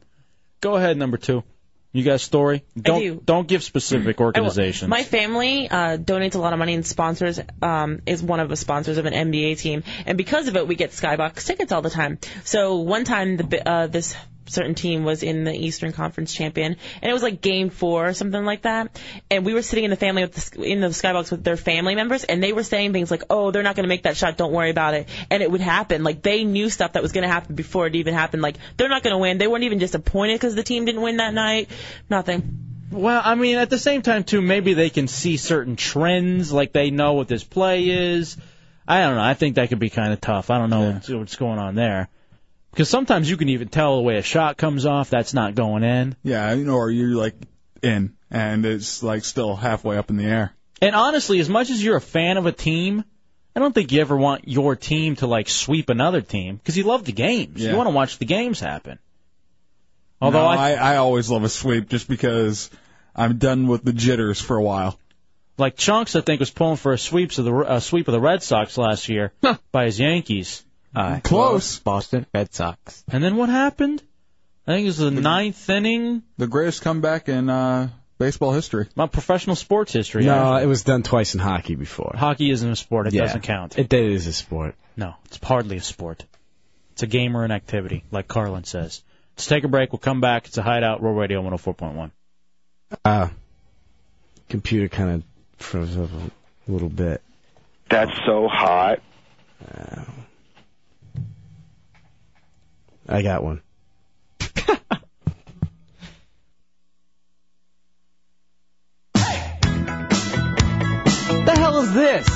Go 0.61 0.75
ahead, 0.77 0.97
number 0.97 1.17
two. 1.17 1.45
You 1.93 2.05
got 2.05 2.17
a 2.17 2.19
story? 2.19 2.65
Don't 2.79 3.01
do. 3.01 3.23
don't 3.25 3.49
give 3.49 3.63
specific 3.63 4.21
organizations. 4.21 4.91
My 4.91 5.03
family 5.03 5.71
uh, 5.71 5.97
donates 5.97 6.35
a 6.35 6.39
lot 6.39 6.53
of 6.53 6.59
money 6.59 6.75
and 6.75 6.87
sponsors 6.87 7.41
um, 7.63 8.01
is 8.05 8.23
one 8.23 8.41
of 8.41 8.51
the 8.51 8.57
sponsors 8.57 8.99
of 8.99 9.07
an 9.07 9.15
NBA 9.15 9.59
team, 9.59 9.85
and 10.05 10.19
because 10.19 10.49
of 10.49 10.57
it, 10.57 10.69
we 10.69 10.75
get 10.75 10.91
Skybox 10.91 11.47
tickets 11.47 11.73
all 11.73 11.81
the 11.81 11.89
time. 11.91 12.19
So 12.45 12.77
one 12.77 13.05
time, 13.05 13.39
the 13.39 13.45
bi- 13.45 13.63
uh, 13.65 13.87
this 13.87 14.15
certain 14.49 14.75
team 14.75 15.05
was 15.05 15.23
in 15.23 15.45
the 15.45 15.53
Eastern 15.53 15.93
Conference 15.93 16.33
champion, 16.33 16.77
and 17.03 17.11
it 17.11 17.13
was 17.13 17.23
like 17.23 17.41
Game 17.41 17.71
Four 17.71 18.09
or 18.09 18.13
something 18.13 18.45
like 18.45 18.63
that. 18.63 19.01
And 19.31 19.45
we 19.45 19.55
were 19.55 19.63
sitting 19.63 19.85
in 19.85 19.91
the 19.91 19.97
family 19.97 20.23
with 20.23 20.35
the, 20.35 20.63
in 20.63 20.81
the 20.81 20.89
Skybox 20.89 21.31
with 21.31 21.45
their 21.45 21.57
family 21.57 21.95
members, 21.95 22.25
and 22.25 22.43
they 22.43 22.53
were 22.53 22.63
saying 22.63 22.93
things 22.93 23.11
like, 23.11 23.25
"Oh, 23.31 23.51
they're 23.51 23.63
not 23.63 23.77
going 23.77 23.85
to 23.85 23.89
make 23.89 24.05
that 24.05 24.17
shot. 24.17 24.37
Don't 24.37 24.53
worry 24.53 24.71
about 24.71 24.95
it." 24.95 25.09
And 25.31 25.43
it 25.43 25.51
would 25.51 25.61
happen. 25.61 26.03
Like 26.03 26.23
they 26.23 26.45
knew 26.45 26.71
stuff 26.71 26.95
that 26.95 27.03
was 27.03 27.13
going 27.13 27.23
to 27.23 27.33
happen 27.33 27.55
before 27.55 27.87
it 27.87 27.95
even 27.95 28.15
happened. 28.15 28.43
Like 28.43 28.57
they're 28.77 28.89
not 28.89 29.03
going 29.03 29.15
to 29.15 29.19
win. 29.19 29.39
They 29.39 29.47
weren't 29.47 29.65
even 29.65 29.79
disappointed 29.79 30.35
because 30.35 30.55
the 30.55 30.63
team 30.63 30.85
didn't 30.85 31.03
win 31.03 31.19
that 31.19 31.35
night. 31.35 31.71
Nothing. 32.11 32.65
Well, 32.91 33.21
I 33.23 33.35
mean, 33.35 33.57
at 33.57 33.69
the 33.69 33.79
same 33.79 34.01
time, 34.03 34.25
too, 34.25 34.41
maybe 34.41 34.73
they 34.73 34.89
can 34.89 35.09
see 35.09 35.37
certain 35.37 35.77
trends, 35.77 36.53
like 36.53 36.73
they 36.73 36.91
know 36.91 37.13
what 37.15 37.29
this 37.29 37.45
play 37.45 37.89
is. 37.89 38.39
I 38.87 39.01
don't 39.01 39.17
know. 39.17 39.23
I 39.23 39.35
think 39.35 39.57
that 39.57 39.69
could 39.69 39.79
be 39.79 39.91
kind 39.91 40.15
of 40.15 40.21
tough. 40.21 40.49
I 40.49 40.57
don't 40.57 40.71
know 40.71 40.93
what's, 40.93 41.09
what's 41.11 41.37
going 41.37 41.59
on 41.59 41.75
there. 41.75 42.09
Because 42.79 42.91
sometimes 42.91 43.29
you 43.29 43.37
can 43.37 43.49
even 43.49 43.67
tell 43.67 43.97
the 43.97 44.03
way 44.03 44.19
a 44.19 44.23
shot 44.23 44.57
comes 44.57 44.87
off, 44.87 45.11
that's 45.11 45.35
not 45.35 45.57
going 45.57 45.83
in. 45.83 46.15
Yeah, 46.23 46.53
you 46.53 46.65
know, 46.65 46.77
or 46.77 46.89
you're 46.89 47.17
like 47.17 47.35
in, 47.83 48.15
and 48.31 48.65
it's 48.65 49.03
like 49.03 49.25
still 49.25 49.57
halfway 49.57 49.97
up 49.97 50.11
in 50.11 50.17
the 50.17 50.27
air. 50.27 50.53
And 50.81 50.95
honestly, 50.95 51.41
as 51.41 51.49
much 51.49 51.71
as 51.71 51.83
you're 51.83 51.97
a 51.97 52.01
fan 52.01 52.37
of 52.37 52.47
a 52.47 52.53
team, 52.53 53.03
I 53.57 53.59
don't 53.59 53.75
think 53.75 53.91
you 53.91 54.01
ever 54.01 54.17
want 54.17 54.47
your 54.47 54.77
team 54.77 55.17
to 55.17 55.27
like 55.27 55.49
sweep 55.49 55.89
another 55.89 56.21
team 56.21 56.55
because 56.55 56.77
you 56.77 56.85
love 56.85 57.05
the 57.05 57.11
games. 57.11 57.61
Yeah. 57.61 57.73
You 57.73 57.77
want 57.77 57.89
to 57.89 57.95
watch 57.97 58.19
the 58.19 58.27
games 58.27 58.61
happen. 58.61 59.01
Although 60.21 60.39
no, 60.39 60.47
I, 60.47 60.75
I, 60.75 60.93
I 60.93 60.97
always 60.99 61.29
love 61.29 61.43
a 61.43 61.49
sweep 61.49 61.89
just 61.89 62.09
because 62.09 62.71
I'm 63.13 63.39
done 63.39 63.67
with 63.67 63.83
the 63.83 63.93
jitters 63.93 64.41
for 64.41 64.57
a 64.57 64.63
while. 64.63 65.01
like 65.57 65.77
Chunks, 65.77 66.15
I 66.15 66.21
think 66.21 66.39
was 66.39 66.51
pulling 66.51 66.77
for 66.77 66.93
a 66.93 66.99
sweep 66.99 67.37
of 67.39 67.45
the 67.45 67.55
uh, 67.57 67.81
sweep 67.81 68.07
of 68.07 68.13
the 68.13 68.21
Red 68.21 68.45
Sox 68.45 68.79
last 68.79 69.09
year 69.09 69.33
by 69.73 69.87
his 69.87 69.99
Yankees. 69.99 70.65
Uh, 70.95 71.21
Close. 71.23 71.79
Boston 71.79 72.27
Red 72.35 72.53
Sox. 72.55 73.05
And 73.11 73.23
then 73.23 73.37
what 73.37 73.49
happened? 73.49 74.03
I 74.67 74.73
think 74.73 74.85
it 74.85 74.89
was 74.89 74.99
the 74.99 75.11
ninth 75.11 75.69
inning. 75.71 76.23
The 76.37 76.47
greatest 76.47 76.83
comeback 76.83 77.29
in 77.29 77.49
uh, 77.49 77.89
baseball 78.19 78.53
history. 78.53 78.87
My 78.97 79.07
professional 79.07 79.57
sports 79.57 79.93
history. 79.93 80.25
No, 80.25 80.53
I- 80.53 80.63
it 80.63 80.67
was 80.67 80.83
done 80.83 81.03
twice 81.03 81.35
in 81.35 81.41
hockey 81.41 81.75
before. 81.75 82.13
hockey 82.17 82.51
isn't 82.51 82.71
a 82.71 82.77
sport. 82.77 83.07
It 83.07 83.15
Yeah. 83.15 83.23
doesn't 83.23 83.43
count. 83.43 83.79
It, 83.79 83.93
it 83.93 84.13
is 84.13 84.27
a 84.27 84.33
sport. 84.33 84.75
No, 84.97 85.15
it's 85.27 85.39
hardly 85.43 85.77
a 85.77 85.81
sport. 85.83 86.25
It's 86.93 87.03
a 87.03 87.07
game 87.07 87.37
or 87.37 87.45
an 87.45 87.53
activity, 87.53 88.03
like 88.11 88.27
Carlin 88.29 88.65
says. 88.65 89.03
Let's 89.37 89.47
take 89.47 89.63
a 89.65 89.69
break. 89.69 89.93
We'll 89.93 90.01
come 90.01 90.21
back. 90.21 90.47
It's 90.49 90.59
a 90.59 90.63
Hideout 90.63 91.01
Real 91.03 91.13
Radio 91.15 91.41
104.1. 91.43 92.11
Uh, 93.05 93.29
computer 94.49 94.89
kind 94.89 95.11
of 95.11 95.23
froze 95.65 95.97
up 95.97 96.11
a 96.13 96.73
little 96.73 96.89
bit. 96.89 97.23
That's 97.89 98.11
so 98.27 98.49
hot. 98.49 98.99
I 103.09 103.23
got 103.23 103.43
one. 103.43 103.63
the 104.39 104.75
hell 111.57 111.79
is 111.79 111.95
this? 111.95 112.29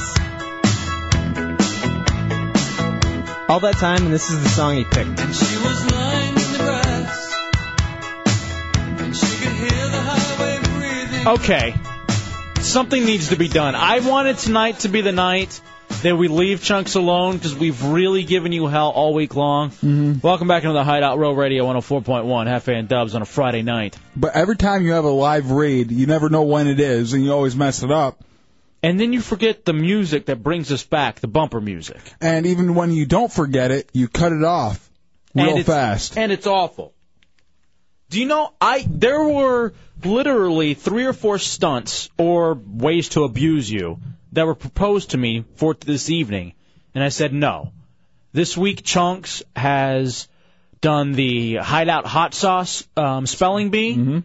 All 3.51 3.61
that 3.61 3.75
time, 3.75 4.05
and 4.05 4.15
this 4.15 4.31
is 4.31 4.43
the 4.43 4.49
song 4.49 4.77
he 4.77 4.85
picked. 4.85 5.19
She 5.35 5.57
was 5.59 5.93
lying 5.93 6.29
in 6.29 6.53
the 6.53 6.59
grass, 6.59 7.35
and 9.01 9.15
she 9.15 9.37
could 9.45 9.53
hear 9.53 9.89
the 9.89 10.01
highway 10.01 10.59
breathing. 10.79 11.29
Okay. 11.29 11.75
Something 12.63 13.05
needs 13.05 13.29
to 13.29 13.37
be 13.37 13.49
done. 13.49 13.75
I 13.75 14.01
wanted 14.01 14.39
tonight 14.39 14.79
to 14.81 14.89
be 14.89 15.03
the 15.03 15.13
night 15.13 15.61
that 16.03 16.17
we 16.17 16.29
leave 16.29 16.63
Chunks 16.63 16.95
alone 16.97 17.37
because 17.37 17.55
we've 17.55 17.85
really 17.85 18.25
given 18.25 18.53
you 18.53 18.67
hell 18.67 18.91
all 18.91 19.15
week 19.15 19.37
long. 19.37 19.71
Mm-hmm. 19.71 20.15
Welcome 20.21 20.49
back 20.49 20.65
into 20.65 20.75
the 20.75 20.85
Hideout 20.85 21.19
Real 21.19 21.35
Radio 21.35 21.65
104.1, 21.65 22.25
Hefe 22.27 22.77
and 22.77 22.89
Dubs 22.89 23.15
on 23.15 23.23
a 23.23 23.25
Friday 23.25 23.63
night. 23.63 23.97
But 24.17 24.35
every 24.35 24.57
time 24.57 24.85
you 24.85 24.93
have 24.93 25.05
a 25.05 25.11
live 25.11 25.51
read, 25.51 25.93
you 25.93 26.07
never 26.07 26.29
know 26.29 26.43
when 26.43 26.67
it 26.67 26.81
is, 26.81 27.13
and 27.13 27.25
you 27.25 27.33
always 27.33 27.55
mess 27.55 27.83
it 27.83 27.91
up. 27.91 28.23
And 28.83 28.99
then 28.99 29.13
you 29.13 29.21
forget 29.21 29.65
the 29.65 29.73
music 29.73 30.27
that 30.27 30.43
brings 30.43 30.73
us 30.73 30.83
back, 30.83 31.21
the 31.21 31.29
bumper 31.29 31.61
music. 31.61 32.01
And 32.21 32.47
even 32.47 32.75
when 32.75 32.91
you 32.91 33.07
don't 33.07 33.33
forget 33.33 33.71
it, 33.71 33.89
you 33.93 34.09
cut 34.09 34.33
it 34.33 34.43
off 34.43 34.91
real 35.35 35.57
and 35.57 35.67
fast. 35.67 36.19
And 36.19 36.33
it's 36.33 36.49
awful. 36.49 36.95
Do 38.11 38.21
you 38.21 38.27
know 38.27 38.53
I 38.61 38.85
there 38.87 39.23
were 39.23 39.73
literally 40.05 40.75
three 40.75 41.07
or 41.07 41.13
four 41.13 41.39
stunts 41.39 42.11
or 42.19 42.55
ways 42.55 43.11
to 43.11 43.23
abuse 43.23 43.71
you 43.71 44.01
that 44.33 44.47
were 44.47 44.55
proposed 44.55 45.11
to 45.11 45.19
me 45.19 45.45
for 45.57 45.75
this 45.75 46.11
evening, 46.11 46.55
and 46.95 47.05
I 47.05 47.11
said 47.11 47.33
no. 47.33 47.73
This 48.33 48.57
week, 48.57 48.83
Chunks 48.83 49.43
has 49.55 50.29
done 50.81 51.13
the 51.13 51.57
hideout 51.57 52.07
hot 52.07 52.35
sauce 52.35 52.87
um, 52.97 53.27
spelling 53.27 53.71
bee. 53.71 54.23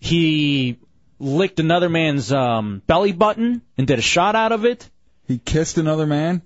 He 0.00 0.78
licked 1.18 1.58
another 1.60 1.88
man's 1.88 2.32
um, 2.32 2.82
belly 2.86 3.12
button 3.12 3.62
and 3.76 3.86
did 3.86 3.98
a 3.98 4.02
shot 4.02 4.36
out 4.36 4.52
of 4.52 4.64
it. 4.64 4.88
He 5.26 5.38
kissed 5.38 5.76
another 5.78 6.06
man. 6.06 6.42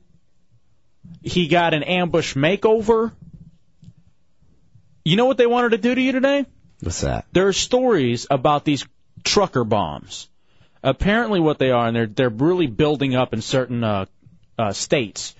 He 1.22 1.48
got 1.48 1.74
an 1.74 1.82
ambush 1.82 2.34
makeover. 2.34 3.12
You 5.04 5.16
know 5.16 5.26
what 5.26 5.36
they 5.36 5.46
wanted 5.46 5.70
to 5.70 5.78
do 5.78 5.94
to 5.94 6.00
you 6.00 6.12
today? 6.12 6.46
What's 6.80 7.02
that? 7.02 7.26
There 7.32 7.46
are 7.48 7.52
stories 7.52 8.26
about 8.30 8.64
these 8.64 8.86
trucker 9.22 9.64
bombs. 9.64 10.28
Apparently, 10.82 11.40
what 11.40 11.58
they 11.58 11.70
are, 11.70 11.86
and 11.86 11.96
they're 11.96 12.06
they're 12.06 12.28
really 12.28 12.66
building 12.66 13.14
up 13.14 13.32
in 13.32 13.42
certain 13.42 13.84
uh, 13.84 14.06
uh, 14.58 14.72
states, 14.72 15.34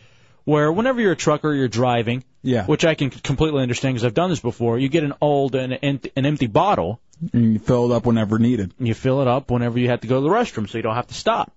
where 0.45 0.73
whenever 0.73 1.01
you're 1.01 1.13
a 1.13 1.17
trucker, 1.17 1.53
you're 1.53 1.69
driving. 1.69 2.25
Yeah. 2.45 2.67
Which 2.67 2.85
I 2.85 2.95
can 2.95 3.11
completely 3.11 3.63
understand 3.63 3.95
because 3.95 4.05
I've 4.05 4.15
done 4.15 4.31
this 4.31 4.41
before. 4.41 4.79
You 4.79 4.89
get 4.89 5.05
an 5.05 5.15
old 5.21 5.55
and 5.55 5.79
an, 5.81 6.01
an 6.17 6.27
empty 6.27 6.49
bottle. 6.49 7.01
And 7.33 7.53
you 7.53 7.59
fill 7.61 7.91
it 7.91 7.95
up 7.95 8.05
whenever 8.05 8.41
needed. 8.41 8.75
And 8.79 8.89
you 8.89 8.95
fill 8.95 9.23
it 9.23 9.29
up 9.29 9.49
whenever 9.49 9.79
you 9.79 9.89
have 9.91 10.01
to 10.01 10.09
go 10.09 10.17
to 10.17 10.21
the 10.23 10.29
restroom, 10.29 10.69
so 10.69 10.77
you 10.77 10.83
don't 10.83 10.97
have 10.97 11.07
to 11.07 11.15
stop. 11.15 11.53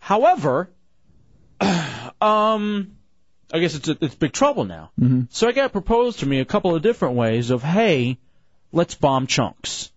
However, 0.00 0.68
um, 1.60 2.96
I 3.52 3.60
guess 3.60 3.76
it's 3.76 3.88
a, 3.88 3.96
it's 4.00 4.16
big 4.16 4.32
trouble 4.32 4.64
now. 4.64 4.90
Mm-hmm. 5.00 5.22
So 5.30 5.46
I 5.46 5.52
got 5.52 5.70
proposed 5.70 6.20
to 6.20 6.26
me 6.26 6.40
a 6.40 6.44
couple 6.44 6.74
of 6.74 6.82
different 6.82 7.14
ways 7.14 7.50
of, 7.50 7.62
hey, 7.62 8.18
let's 8.72 8.96
bomb 8.96 9.28
chunks. 9.28 9.92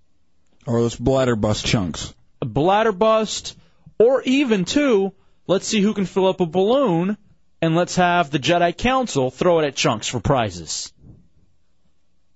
Or 0.67 0.81
let's 0.81 0.95
bladder 0.95 1.35
bust 1.35 1.65
chunks. 1.65 2.13
A 2.41 2.45
bladder 2.45 2.91
bust, 2.91 3.57
or 3.99 4.21
even 4.23 4.65
two, 4.65 5.13
let's 5.47 5.67
see 5.67 5.81
who 5.81 5.93
can 5.93 6.05
fill 6.05 6.27
up 6.27 6.39
a 6.39 6.45
balloon, 6.45 7.17
and 7.61 7.75
let's 7.75 7.95
have 7.95 8.29
the 8.29 8.39
Jedi 8.39 8.75
Council 8.77 9.31
throw 9.31 9.59
it 9.59 9.65
at 9.65 9.75
chunks 9.75 10.07
for 10.07 10.19
prizes. 10.19 10.93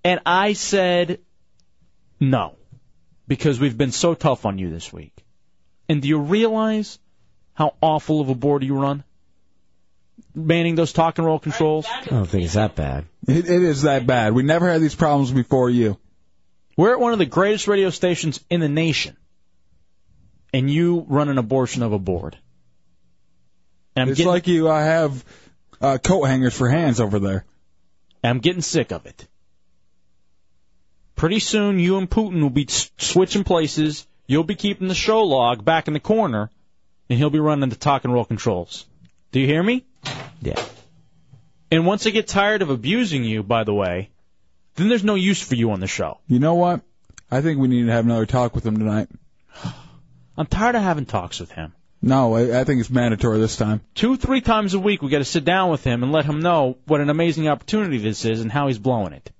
And 0.03 0.19
I 0.25 0.53
said 0.53 1.19
no, 2.19 2.55
because 3.27 3.59
we've 3.59 3.77
been 3.77 3.91
so 3.91 4.13
tough 4.13 4.45
on 4.45 4.57
you 4.57 4.69
this 4.69 4.91
week. 4.91 5.13
And 5.87 6.01
do 6.01 6.07
you 6.07 6.19
realize 6.19 6.99
how 7.53 7.75
awful 7.81 8.21
of 8.21 8.29
a 8.29 8.35
board 8.35 8.63
you 8.63 8.75
run? 8.75 9.03
Manning 10.33 10.75
those 10.75 10.93
talk 10.93 11.17
and 11.17 11.27
roll 11.27 11.39
controls? 11.39 11.85
I 11.85 12.05
don't 12.05 12.25
think 12.25 12.45
it's 12.45 12.53
that 12.53 12.75
bad. 12.75 13.05
It, 13.27 13.49
it 13.49 13.61
is 13.61 13.83
that 13.83 14.07
bad. 14.07 14.33
We 14.33 14.43
never 14.43 14.69
had 14.69 14.81
these 14.81 14.95
problems 14.95 15.31
before 15.31 15.69
you. 15.69 15.97
We're 16.77 16.93
at 16.93 16.99
one 16.99 17.13
of 17.13 17.19
the 17.19 17.25
greatest 17.25 17.67
radio 17.67 17.89
stations 17.89 18.43
in 18.49 18.61
the 18.61 18.69
nation, 18.69 19.17
and 20.53 20.69
you 20.69 21.05
run 21.07 21.29
an 21.29 21.37
abortion 21.37 21.83
of 21.83 21.93
a 21.93 21.99
board. 21.99 22.37
And 23.95 24.03
I'm 24.03 24.09
it's 24.09 24.17
getting, 24.17 24.31
like 24.31 24.47
you 24.47 24.69
I 24.69 24.83
have 24.83 25.25
uh, 25.81 25.97
coat 25.97 26.23
hangers 26.25 26.55
for 26.55 26.69
hands 26.69 26.99
over 26.99 27.19
there. 27.19 27.45
I'm 28.23 28.39
getting 28.39 28.61
sick 28.61 28.91
of 28.91 29.05
it. 29.05 29.27
Pretty 31.15 31.39
soon, 31.39 31.79
you 31.79 31.97
and 31.97 32.09
Putin 32.09 32.41
will 32.41 32.49
be 32.49 32.67
switching 32.69 33.43
places. 33.43 34.07
You'll 34.27 34.43
be 34.43 34.55
keeping 34.55 34.87
the 34.87 34.95
show 34.95 35.23
log 35.23 35.63
back 35.65 35.87
in 35.87 35.93
the 35.93 35.99
corner, 35.99 36.49
and 37.09 37.19
he'll 37.19 37.29
be 37.29 37.39
running 37.39 37.69
the 37.69 37.75
talk 37.75 38.05
and 38.05 38.13
roll 38.13 38.25
controls. 38.25 38.85
Do 39.31 39.39
you 39.39 39.47
hear 39.47 39.61
me? 39.61 39.85
Yeah. 40.41 40.63
And 41.69 41.85
once 41.85 42.05
I 42.05 42.09
get 42.09 42.27
tired 42.27 42.61
of 42.61 42.69
abusing 42.69 43.23
you, 43.23 43.43
by 43.43 43.63
the 43.63 43.73
way, 43.73 44.09
then 44.75 44.89
there's 44.89 45.03
no 45.03 45.15
use 45.15 45.41
for 45.41 45.55
you 45.55 45.71
on 45.71 45.79
the 45.79 45.87
show. 45.87 46.19
You 46.27 46.39
know 46.39 46.55
what? 46.55 46.81
I 47.29 47.41
think 47.41 47.59
we 47.59 47.67
need 47.67 47.85
to 47.85 47.91
have 47.91 48.05
another 48.05 48.25
talk 48.25 48.55
with 48.55 48.65
him 48.65 48.77
tonight. 48.77 49.09
I'm 50.37 50.45
tired 50.45 50.75
of 50.75 50.81
having 50.81 51.05
talks 51.05 51.39
with 51.39 51.51
him. 51.51 51.73
No, 52.01 52.35
I, 52.35 52.61
I 52.61 52.63
think 52.63 52.79
it's 52.79 52.89
mandatory 52.89 53.39
this 53.39 53.57
time. 53.57 53.81
Two, 53.93 54.15
three 54.17 54.41
times 54.41 54.73
a 54.73 54.79
week, 54.79 55.01
we 55.01 55.09
got 55.09 55.19
to 55.19 55.25
sit 55.25 55.45
down 55.45 55.69
with 55.69 55.83
him 55.83 56.01
and 56.01 56.11
let 56.11 56.25
him 56.25 56.39
know 56.39 56.77
what 56.85 56.99
an 56.99 57.09
amazing 57.09 57.47
opportunity 57.47 57.99
this 57.99 58.25
is 58.25 58.41
and 58.41 58.51
how 58.51 58.67
he's 58.67 58.79
blowing 58.79 59.13
it. 59.13 59.31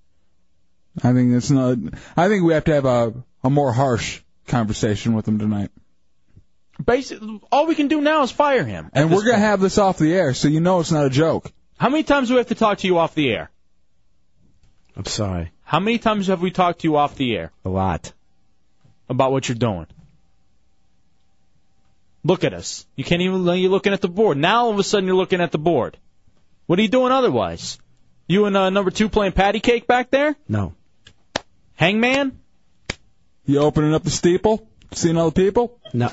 I 1.04 1.14
think 1.14 1.34
it's 1.34 1.50
not. 1.50 1.78
I 2.16 2.28
think 2.28 2.44
we 2.44 2.54
have 2.54 2.66
to 2.66 2.74
have 2.74 2.86
a 2.86 3.14
a 3.44 3.50
more 3.50 3.72
harsh 3.72 4.22
conversation 4.48 5.14
with 5.14 5.28
him 5.28 5.40
tonight. 5.40 5.72
Basically, 6.84 7.40
all 7.52 7.66
we 7.68 7.76
can 7.76 7.88
do 7.88 8.02
now 8.02 8.24
is 8.24 8.32
fire 8.32 8.64
him. 8.64 8.90
And 8.94 9.10
we're 9.10 9.22
gonna 9.22 9.34
point. 9.34 9.42
have 9.42 9.62
this 9.62 9.78
off 9.78 9.98
the 9.98 10.14
air, 10.14 10.34
so 10.34 10.48
you 10.48 10.60
know 10.60 10.80
it's 10.82 10.92
not 10.92 11.06
a 11.06 11.10
joke. 11.10 11.52
How 11.78 11.90
many 11.90 12.04
times 12.04 12.28
do 12.28 12.36
we 12.36 12.40
have 12.40 12.48
to 12.48 12.56
talk 12.56 12.80
to 12.80 12.88
you 12.88 12.98
off 13.00 13.16
the 13.16 13.32
air? 13.32 13.50
I'm 14.96 15.06
sorry. 15.06 15.52
How 15.64 15.80
many 15.80 15.98
times 15.98 16.28
have 16.28 16.42
we 16.42 16.52
talked 16.52 16.82
to 16.82 16.88
you 16.88 16.98
off 16.98 17.16
the 17.16 17.36
air 17.36 17.52
A 17.64 17.70
lot. 17.70 18.12
about 19.10 19.32
what 19.32 19.48
you're 19.48 19.56
doing? 19.56 19.88
Look 22.24 22.44
at 22.44 22.54
us. 22.54 22.86
You 22.96 23.04
can't 23.04 23.22
even. 23.22 23.44
You're 23.46 23.72
looking 23.72 23.94
at 23.94 24.02
the 24.02 24.08
board. 24.08 24.38
Now 24.38 24.66
all 24.66 24.72
of 24.72 24.80
a 24.80 24.84
sudden 24.84 25.08
you're 25.08 25.16
looking 25.16 25.42
at 25.42 25.52
the 25.52 25.58
board. 25.58 25.98
What 26.68 26.78
are 26.80 26.82
you 26.82 26.88
doing 26.88 27.12
otherwise? 27.12 27.80
You 28.28 28.46
and 28.46 28.56
uh, 28.56 28.70
number 28.70 28.92
two 28.92 29.10
playing 29.10 29.34
patty 29.34 29.60
cake 29.60 29.88
back 29.88 30.12
there? 30.12 30.36
No. 30.48 30.74
Hangman? 31.76 32.40
You 33.46 33.60
opening 33.60 33.94
up 33.94 34.04
the 34.04 34.12
steeple, 34.12 34.68
seeing 34.94 35.18
all 35.18 35.32
the 35.32 35.36
people. 35.36 35.80
No. 35.94 36.12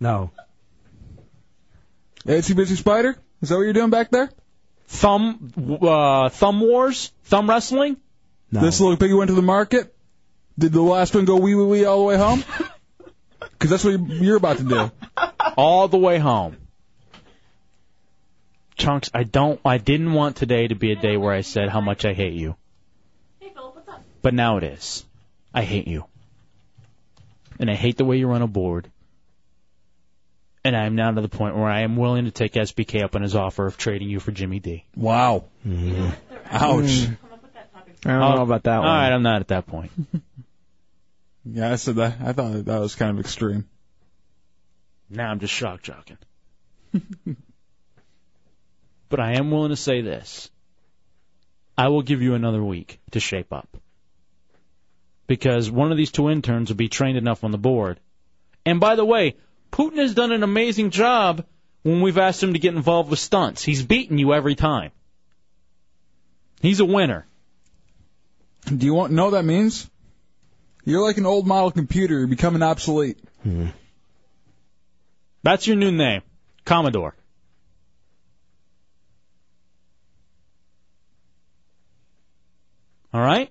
No. 0.00 0.30
Itsy 2.26 2.54
bitsy 2.54 2.76
spider. 2.76 3.16
Is 3.40 3.48
that 3.48 3.56
what 3.56 3.62
you're 3.62 3.72
doing 3.72 3.90
back 3.90 4.10
there? 4.10 4.30
Thumb, 4.88 5.80
uh, 5.80 6.28
thumb 6.28 6.60
wars, 6.60 7.12
thumb 7.24 7.48
wrestling. 7.48 7.96
No. 8.50 8.60
This 8.60 8.80
little 8.80 8.96
piggy 8.96 9.14
went 9.14 9.28
to 9.28 9.34
the 9.34 9.42
market. 9.42 9.94
Did 10.58 10.72
the 10.72 10.82
last 10.82 11.14
one 11.14 11.24
go 11.24 11.36
wee 11.36 11.54
wee 11.54 11.64
wee 11.64 11.84
all 11.84 11.98
the 11.98 12.04
way 12.04 12.16
home? 12.16 12.44
Because 13.64 13.82
that's 13.82 13.98
what 13.98 14.10
you're 14.10 14.36
about 14.36 14.58
to 14.58 14.64
do. 14.64 14.90
all 15.56 15.88
the 15.88 15.96
way 15.96 16.18
home. 16.18 16.58
Chunks, 18.76 19.10
I 19.14 19.22
don't, 19.22 19.58
I 19.64 19.78
didn't 19.78 20.12
want 20.12 20.36
today 20.36 20.68
to 20.68 20.74
be 20.74 20.92
a 20.92 20.96
day 20.96 21.16
where 21.16 21.32
I 21.32 21.40
said 21.40 21.70
how 21.70 21.80
much 21.80 22.04
I 22.04 22.12
hate 22.12 22.34
you. 22.34 22.56
Hey, 23.40 23.52
Philip, 23.54 23.76
what's 23.76 23.88
up? 23.88 24.02
But 24.20 24.34
now 24.34 24.58
it 24.58 24.64
is. 24.64 25.06
I 25.54 25.62
hate 25.62 25.88
you. 25.88 26.04
And 27.58 27.70
I 27.70 27.74
hate 27.74 27.96
the 27.96 28.04
way 28.04 28.18
you 28.18 28.26
run 28.26 28.42
a 28.42 28.46
board. 28.46 28.90
And 30.62 30.76
I 30.76 30.84
am 30.84 30.94
now 30.94 31.12
to 31.12 31.22
the 31.22 31.28
point 31.30 31.56
where 31.56 31.70
I 31.70 31.84
am 31.84 31.96
willing 31.96 32.26
to 32.26 32.30
take 32.30 32.52
SBK 32.52 33.02
up 33.02 33.16
on 33.16 33.22
his 33.22 33.34
offer 33.34 33.66
of 33.66 33.78
trading 33.78 34.10
you 34.10 34.20
for 34.20 34.30
Jimmy 34.30 34.60
D. 34.60 34.84
Wow. 34.94 35.44
Mm-hmm. 35.66 36.10
Ouch. 36.50 37.08
I 38.04 38.10
don't 38.10 38.20
know 38.20 38.40
oh, 38.40 38.42
about 38.42 38.64
that 38.64 38.76
All 38.76 38.82
one. 38.82 38.90
right, 38.90 39.10
I'm 39.10 39.22
not 39.22 39.40
at 39.40 39.48
that 39.48 39.66
point. 39.66 39.90
Yeah, 41.44 41.72
I 41.72 41.76
said 41.76 41.96
that. 41.96 42.16
I 42.22 42.32
thought 42.32 42.64
that 42.64 42.80
was 42.80 42.94
kind 42.94 43.10
of 43.10 43.20
extreme. 43.20 43.68
Now 45.10 45.30
I'm 45.30 45.40
just 45.40 45.52
shock 45.52 45.82
jocking. 45.82 46.16
but 49.08 49.20
I 49.20 49.32
am 49.34 49.50
willing 49.50 49.70
to 49.70 49.76
say 49.76 50.00
this. 50.00 50.50
I 51.76 51.88
will 51.88 52.02
give 52.02 52.22
you 52.22 52.34
another 52.34 52.62
week 52.62 53.00
to 53.10 53.20
shape 53.20 53.52
up. 53.52 53.68
Because 55.26 55.70
one 55.70 55.90
of 55.90 55.96
these 55.96 56.12
two 56.12 56.30
interns 56.30 56.68
will 56.68 56.76
be 56.76 56.88
trained 56.88 57.18
enough 57.18 57.44
on 57.44 57.50
the 57.50 57.58
board. 57.58 57.98
And 58.64 58.80
by 58.80 58.94
the 58.94 59.04
way, 59.04 59.36
Putin 59.72 59.98
has 59.98 60.14
done 60.14 60.32
an 60.32 60.42
amazing 60.42 60.90
job 60.90 61.44
when 61.82 62.00
we've 62.00 62.18
asked 62.18 62.42
him 62.42 62.52
to 62.52 62.58
get 62.58 62.74
involved 62.74 63.10
with 63.10 63.18
stunts. 63.18 63.62
He's 63.62 63.82
beaten 63.82 64.18
you 64.18 64.32
every 64.32 64.54
time. 64.54 64.92
He's 66.60 66.80
a 66.80 66.84
winner. 66.84 67.26
Do 68.64 68.86
you 68.86 68.94
want 68.94 69.12
know 69.12 69.24
what 69.24 69.32
that 69.32 69.44
means? 69.44 69.90
You're 70.84 71.02
like 71.02 71.16
an 71.16 71.26
old 71.26 71.46
model 71.46 71.70
computer. 71.70 72.18
You're 72.18 72.26
becoming 72.26 72.62
obsolete. 72.62 73.18
That's 75.42 75.66
your 75.66 75.76
new 75.76 75.92
name, 75.92 76.22
Commodore. 76.64 77.14
All 83.12 83.20
right. 83.20 83.50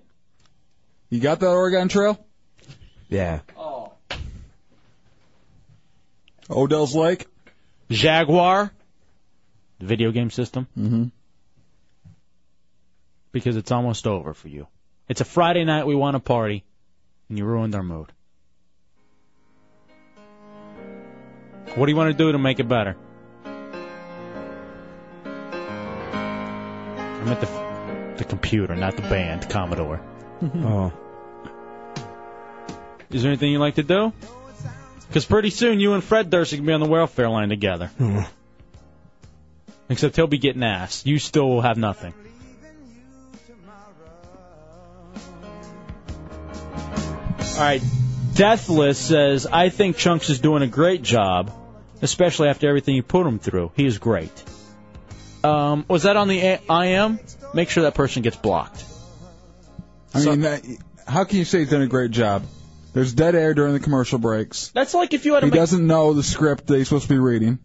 You 1.08 1.20
got 1.20 1.40
that 1.40 1.48
Oregon 1.48 1.88
Trail? 1.88 2.24
Yeah. 3.08 3.40
Oh. 3.56 3.92
Odell's 6.50 6.94
Lake? 6.94 7.26
Jaguar, 7.90 8.72
the 9.78 9.86
video 9.86 10.10
game 10.10 10.30
system. 10.30 10.66
Mm-hmm. 10.78 11.04
Because 13.32 13.56
it's 13.56 13.72
almost 13.72 14.06
over 14.06 14.34
for 14.34 14.48
you. 14.48 14.66
It's 15.08 15.20
a 15.20 15.24
Friday 15.24 15.64
night. 15.64 15.86
We 15.86 15.94
want 15.94 16.14
to 16.14 16.20
party, 16.20 16.64
and 17.34 17.38
you 17.40 17.44
ruined 17.44 17.74
our 17.74 17.82
mood. 17.82 18.12
What 21.74 21.86
do 21.86 21.90
you 21.90 21.96
want 21.96 22.12
to 22.12 22.16
do 22.16 22.30
to 22.30 22.38
make 22.38 22.60
it 22.60 22.68
better? 22.68 22.96
I 23.44 23.50
meant 27.24 27.40
the 27.40 27.48
the 28.18 28.24
computer, 28.24 28.76
not 28.76 28.94
the 28.94 29.02
band, 29.02 29.50
Commodore. 29.50 30.00
Mm-hmm. 30.40 30.64
Oh. 30.64 30.92
Is 33.10 33.22
there 33.22 33.32
anything 33.32 33.50
you'd 33.50 33.58
like 33.58 33.74
to 33.74 33.82
do? 33.82 34.12
Because 35.08 35.24
pretty 35.24 35.50
soon 35.50 35.80
you 35.80 35.94
and 35.94 36.04
Fred 36.04 36.30
Durst 36.30 36.54
can 36.54 36.64
be 36.64 36.72
on 36.72 36.78
the 36.78 36.86
welfare 36.86 37.28
line 37.28 37.48
together. 37.48 37.90
Mm-hmm. 37.98 38.22
Except 39.88 40.14
he'll 40.14 40.28
be 40.28 40.38
getting 40.38 40.62
ass. 40.62 41.04
You 41.04 41.18
still 41.18 41.48
will 41.48 41.62
have 41.62 41.78
nothing. 41.78 42.14
All 47.54 47.60
right. 47.60 47.82
Deathless 48.34 48.98
says, 48.98 49.46
I 49.46 49.68
think 49.68 49.96
Chunks 49.96 50.28
is 50.28 50.40
doing 50.40 50.62
a 50.62 50.66
great 50.66 51.02
job, 51.02 51.52
especially 52.02 52.48
after 52.48 52.68
everything 52.68 52.96
you 52.96 53.02
put 53.04 53.24
him 53.26 53.38
through. 53.38 53.70
He 53.76 53.86
is 53.86 53.98
great. 53.98 54.32
Um, 55.44 55.84
was 55.86 56.02
that 56.02 56.16
on 56.16 56.26
the 56.26 56.40
A- 56.40 56.60
IM? 56.68 57.20
Make 57.52 57.70
sure 57.70 57.84
that 57.84 57.94
person 57.94 58.22
gets 58.22 58.36
blocked. 58.36 58.84
I 60.12 60.24
mean, 60.24 60.40
that, 60.40 60.64
how 61.06 61.22
can 61.24 61.38
you 61.38 61.44
say 61.44 61.60
he's 61.60 61.70
done 61.70 61.82
a 61.82 61.86
great 61.86 62.10
job? 62.10 62.44
There's 62.92 63.12
dead 63.12 63.36
air 63.36 63.54
during 63.54 63.72
the 63.72 63.80
commercial 63.80 64.18
breaks. 64.18 64.68
That's 64.68 64.94
like 64.94 65.14
if 65.14 65.24
you 65.24 65.34
had 65.34 65.44
a 65.44 65.46
He 65.46 65.50
Mc- 65.50 65.56
doesn't 65.60 65.86
know 65.86 66.12
the 66.12 66.22
script 66.24 66.66
that 66.68 66.76
he's 66.78 66.88
supposed 66.88 67.06
to 67.08 67.14
be 67.14 67.18
reading. 67.18 67.58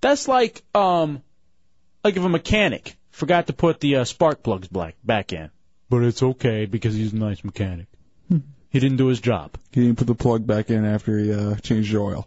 That's 0.00 0.26
like 0.28 0.62
um, 0.74 1.22
like 2.04 2.16
if 2.16 2.22
a 2.22 2.28
mechanic 2.28 2.96
forgot 3.12 3.46
to 3.46 3.52
put 3.52 3.80
the 3.80 3.96
uh, 3.96 4.04
spark 4.04 4.42
plugs 4.42 4.68
black 4.68 4.96
back 5.04 5.32
in, 5.32 5.50
but 5.88 6.02
it's 6.02 6.22
okay 6.22 6.66
because 6.66 6.94
he's 6.94 7.12
a 7.12 7.16
nice 7.16 7.44
mechanic. 7.44 7.86
He 8.70 8.80
didn't 8.80 8.96
do 8.96 9.08
his 9.08 9.20
job. 9.20 9.50
He 9.70 9.82
didn't 9.82 9.98
put 9.98 10.06
the 10.06 10.14
plug 10.14 10.46
back 10.46 10.70
in 10.70 10.86
after 10.86 11.18
he 11.18 11.30
uh, 11.30 11.56
changed 11.56 11.92
the 11.92 11.98
oil. 11.98 12.26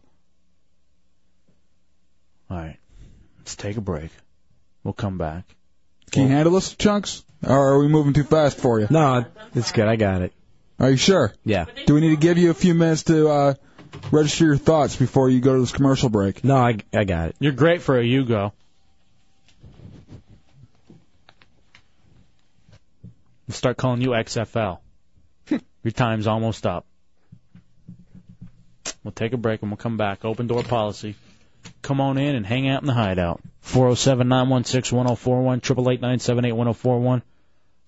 All 2.51 2.57
right, 2.57 2.77
let's 3.39 3.55
take 3.55 3.77
a 3.77 3.81
break. 3.81 4.11
We'll 4.83 4.93
come 4.93 5.17
back. 5.17 5.45
Can 6.11 6.23
you 6.23 6.29
handle 6.29 6.53
this, 6.53 6.75
Chunks? 6.75 7.23
Or 7.43 7.73
are 7.73 7.79
we 7.79 7.87
moving 7.87 8.13
too 8.13 8.23
fast 8.23 8.57
for 8.59 8.79
you? 8.79 8.87
No, 8.91 9.25
it's 9.55 9.71
good. 9.71 9.87
I 9.87 9.95
got 9.95 10.21
it. 10.21 10.33
Are 10.79 10.91
you 10.91 10.97
sure? 10.97 11.33
Yeah. 11.43 11.65
Do 11.87 11.95
we 11.95 12.01
need 12.01 12.09
to 12.09 12.21
give 12.21 12.37
you 12.37 12.51
a 12.51 12.53
few 12.53 12.75
minutes 12.75 13.03
to 13.03 13.29
uh, 13.29 13.53
register 14.11 14.45
your 14.45 14.57
thoughts 14.57 14.95
before 14.95 15.29
you 15.29 15.39
go 15.41 15.55
to 15.55 15.61
this 15.61 15.71
commercial 15.71 16.09
break? 16.09 16.43
No, 16.43 16.57
I, 16.57 16.77
I 16.93 17.05
got 17.05 17.29
it. 17.29 17.35
You're 17.39 17.53
great 17.53 17.81
for 17.81 17.97
a 17.97 18.03
Yugo. 18.03 18.51
We'll 23.47 23.55
start 23.55 23.77
calling 23.77 24.01
you 24.01 24.09
XFL. 24.09 24.79
Your 25.49 25.91
time's 25.91 26.27
almost 26.27 26.65
up. 26.65 26.85
We'll 29.03 29.11
take 29.11 29.33
a 29.33 29.37
break 29.37 29.61
and 29.61 29.69
we'll 29.69 29.77
come 29.77 29.97
back. 29.97 30.25
Open 30.25 30.47
door 30.47 30.63
policy. 30.63 31.15
Come 31.81 32.01
on 32.01 32.17
in 32.17 32.35
and 32.35 32.45
hang 32.45 32.67
out 32.67 32.81
in 32.81 32.87
the 32.87 32.93
hideout. 32.93 33.41
407 33.61 34.27
916 34.27 34.97
1041, 34.97 35.57
888 35.57 36.01
978 36.01 36.51
1041, 36.53 37.21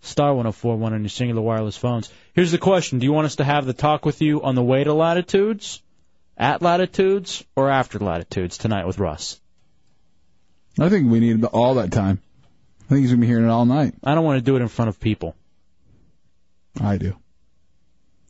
star 0.01 0.33
1041 0.33 0.93
on 0.93 1.01
your 1.01 1.09
Cingular 1.09 1.41
wireless 1.41 1.77
phones. 1.77 2.11
Here's 2.33 2.51
the 2.51 2.57
question 2.57 2.99
Do 2.99 3.05
you 3.05 3.13
want 3.13 3.25
us 3.25 3.37
to 3.37 3.43
have 3.43 3.65
the 3.65 3.73
talk 3.73 4.05
with 4.05 4.21
you 4.21 4.43
on 4.43 4.55
the 4.55 4.63
way 4.63 4.83
to 4.83 4.93
latitudes, 4.93 5.81
at 6.37 6.61
latitudes, 6.61 7.43
or 7.55 7.69
after 7.69 7.99
latitudes 7.99 8.57
tonight 8.57 8.85
with 8.85 8.99
Russ? 8.99 9.39
I 10.79 10.89
think 10.89 11.09
we 11.09 11.19
need 11.19 11.43
all 11.45 11.75
that 11.75 11.91
time. 11.91 12.21
I 12.85 12.89
think 12.89 13.01
he's 13.01 13.11
gonna 13.11 13.21
be 13.21 13.27
hearing 13.27 13.45
it 13.45 13.49
all 13.49 13.65
night. 13.65 13.95
I 14.03 14.15
don't 14.15 14.23
want 14.23 14.37
to 14.37 14.45
do 14.45 14.55
it 14.55 14.61
in 14.61 14.67
front 14.67 14.89
of 14.89 14.99
people. 14.99 15.35
I 16.81 16.97
do. 16.97 17.15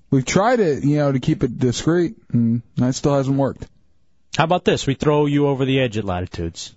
We've 0.10 0.26
tried 0.26 0.60
it, 0.60 0.84
you 0.84 0.98
know, 0.98 1.12
to 1.12 1.20
keep 1.20 1.44
it 1.44 1.60
discreet, 1.60 2.16
and 2.32 2.62
that 2.78 2.96
still 2.96 3.16
hasn't 3.16 3.38
worked. 3.38 3.68
How 4.38 4.44
about 4.46 4.64
this? 4.64 4.88
We 4.88 4.94
throw 4.94 5.26
you 5.26 5.48
over 5.48 5.66
the 5.66 5.80
edge 5.82 5.98
at 5.98 6.06
latitudes. 6.06 6.74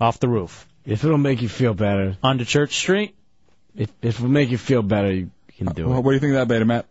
Off 0.00 0.20
the 0.20 0.28
roof. 0.28 0.66
If 0.86 1.04
it'll 1.04 1.18
make 1.18 1.42
you 1.42 1.48
feel 1.48 1.74
better. 1.74 2.16
Onto 2.22 2.44
Church 2.44 2.76
Street? 2.76 3.14
If, 3.74 3.90
if 4.02 4.16
it'll 4.16 4.28
make 4.28 4.50
you 4.50 4.58
feel 4.58 4.82
better, 4.82 5.12
you 5.12 5.30
can 5.56 5.68
do 5.72 5.88
Well, 5.88 5.98
it. 5.98 6.02
what 6.02 6.10
do 6.10 6.14
you 6.14 6.20
think 6.20 6.34
of 6.34 6.48
that, 6.48 6.54
Betamax? 6.54 6.84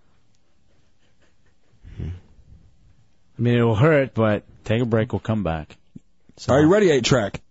I 3.37 3.41
mean, 3.41 3.55
it'll 3.55 3.75
hurt, 3.75 4.13
but. 4.13 4.43
Take 4.65 4.81
a 4.81 4.85
break. 4.85 5.11
We'll 5.13 5.19
come 5.19 5.43
back. 5.43 5.75
Are 6.47 6.61
you 6.61 6.67
ready, 6.71 6.91
8 6.91 7.03
track? 7.03 7.41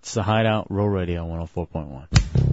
It's 0.00 0.14
the 0.14 0.22
Hideout 0.22 0.66
Real 0.68 0.86
Radio 0.88 1.24
104.1. 1.26 2.51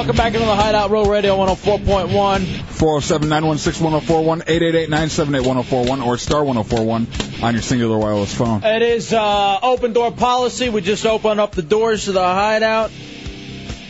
welcome 0.00 0.16
back 0.16 0.32
into 0.32 0.46
the 0.46 0.56
Hideout 0.56 0.90
Real 0.90 1.04
Radio 1.04 1.36
104.1. 1.36 2.08
407 2.08 3.28
916 3.28 3.84
1041, 3.84 4.44
888 4.46 4.88
978 4.88 5.46
1041, 5.46 6.00
or 6.00 6.16
star 6.16 6.42
1041 6.42 7.06
on 7.42 7.52
your 7.52 7.62
Cingular 7.62 8.00
wireless 8.00 8.34
phone. 8.34 8.64
It 8.64 8.80
is 8.80 9.12
uh, 9.12 9.58
open 9.62 9.92
door 9.92 10.10
policy. 10.10 10.70
We 10.70 10.80
just 10.80 11.04
opened 11.04 11.38
up 11.38 11.52
the 11.52 11.60
doors 11.60 12.06
to 12.06 12.12
the 12.12 12.22
hideout. 12.22 12.90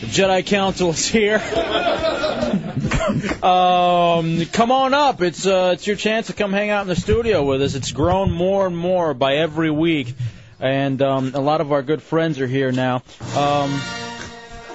The 0.01 0.07
Jedi 0.07 0.45
Council 0.45 0.89
is 0.89 1.07
here. 1.07 1.37
um, 3.41 4.45
come 4.47 4.73
on 4.73 4.93
up. 4.93 5.21
It's 5.21 5.47
uh, 5.47 5.75
it's 5.75 5.87
your 5.87 5.95
chance 5.95 6.27
to 6.27 6.33
come 6.33 6.51
hang 6.51 6.71
out 6.71 6.81
in 6.81 6.89
the 6.89 6.97
studio 6.97 7.45
with 7.45 7.61
us. 7.61 7.75
It's 7.75 7.93
grown 7.93 8.33
more 8.33 8.67
and 8.67 8.77
more 8.77 9.13
by 9.13 9.37
every 9.37 9.71
week, 9.71 10.13
and 10.59 11.01
um, 11.01 11.31
a 11.35 11.39
lot 11.39 11.61
of 11.61 11.71
our 11.71 11.83
good 11.83 12.03
friends 12.03 12.41
are 12.41 12.47
here 12.47 12.73
now. 12.73 13.01
Um, 13.33 13.79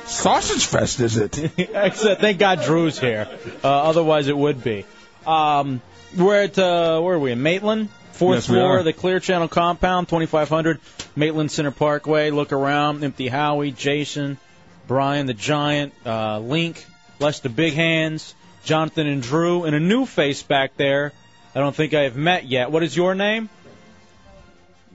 Sausage 0.06 0.66
Fest, 0.66 1.00
is 1.00 1.16
it? 1.16 1.38
Except, 1.58 2.20
thank 2.20 2.38
God 2.38 2.62
Drew's 2.62 2.98
here. 2.98 3.28
Uh, 3.62 3.68
otherwise, 3.68 4.28
it 4.28 4.36
would 4.36 4.62
be. 4.62 4.84
Um, 5.26 5.80
we're 6.16 6.42
at 6.44 6.58
uh, 6.58 7.00
where 7.00 7.16
are 7.16 7.18
we? 7.18 7.32
In 7.32 7.42
Maitland, 7.42 7.88
fourth 8.12 8.36
Yes, 8.36 8.46
floor 8.46 8.78
of 8.78 8.84
the 8.84 8.92
Clear 8.92 9.20
Channel 9.20 9.48
compound, 9.48 10.08
2500 10.08 10.80
Maitland 11.16 11.50
Center 11.50 11.72
Parkway. 11.72 12.30
Look 12.30 12.52
around. 12.52 13.02
Empty 13.02 13.28
Howie, 13.28 13.72
Jason, 13.72 14.38
Brian 14.86 15.26
the 15.26 15.34
Giant, 15.34 15.92
uh, 16.04 16.38
Link, 16.38 16.84
Lester 17.18 17.48
Big 17.48 17.74
Hands, 17.74 18.34
Jonathan 18.64 19.06
and 19.06 19.22
Drew, 19.22 19.64
and 19.64 19.74
a 19.74 19.80
new 19.80 20.06
face 20.06 20.42
back 20.42 20.76
there. 20.76 21.12
I 21.54 21.60
don't 21.60 21.74
think 21.74 21.94
I 21.94 22.02
have 22.02 22.16
met 22.16 22.46
yet. 22.46 22.70
What 22.70 22.82
is 22.82 22.96
your 22.96 23.14
name? 23.14 23.48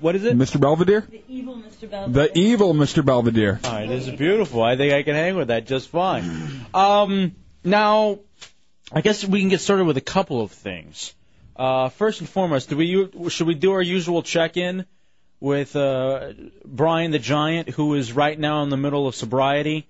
What 0.01 0.15
is 0.15 0.25
it? 0.25 0.35
Mr. 0.35 0.59
Belvedere? 0.59 1.01
The 1.01 1.21
evil 1.27 1.55
Mr. 1.55 1.89
Belvedere. 1.89 2.27
The 2.27 2.37
evil 2.37 2.73
Mr. 2.73 3.05
Belvedere. 3.05 3.59
All 3.63 3.71
right, 3.71 3.87
this 3.87 4.07
is 4.07 4.15
beautiful. 4.15 4.63
I 4.63 4.75
think 4.75 4.93
I 4.93 5.03
can 5.03 5.13
hang 5.13 5.35
with 5.35 5.49
that 5.49 5.67
just 5.67 5.89
fine. 5.89 6.65
Um, 6.73 7.35
now, 7.63 8.19
I 8.91 9.01
guess 9.01 9.23
we 9.23 9.39
can 9.41 9.49
get 9.49 9.61
started 9.61 9.85
with 9.85 9.97
a 9.97 10.01
couple 10.01 10.41
of 10.41 10.51
things. 10.51 11.13
Uh, 11.55 11.89
first 11.89 12.19
and 12.19 12.27
foremost, 12.27 12.69
do 12.69 12.77
we 12.77 13.29
should 13.29 13.45
we 13.45 13.53
do 13.53 13.73
our 13.73 13.81
usual 13.81 14.23
check-in 14.23 14.85
with 15.39 15.75
uh, 15.75 16.33
Brian 16.65 17.11
the 17.11 17.19
Giant, 17.19 17.69
who 17.69 17.93
is 17.93 18.13
right 18.13 18.39
now 18.39 18.63
in 18.63 18.69
the 18.69 18.77
middle 18.77 19.07
of 19.07 19.15
sobriety, 19.15 19.87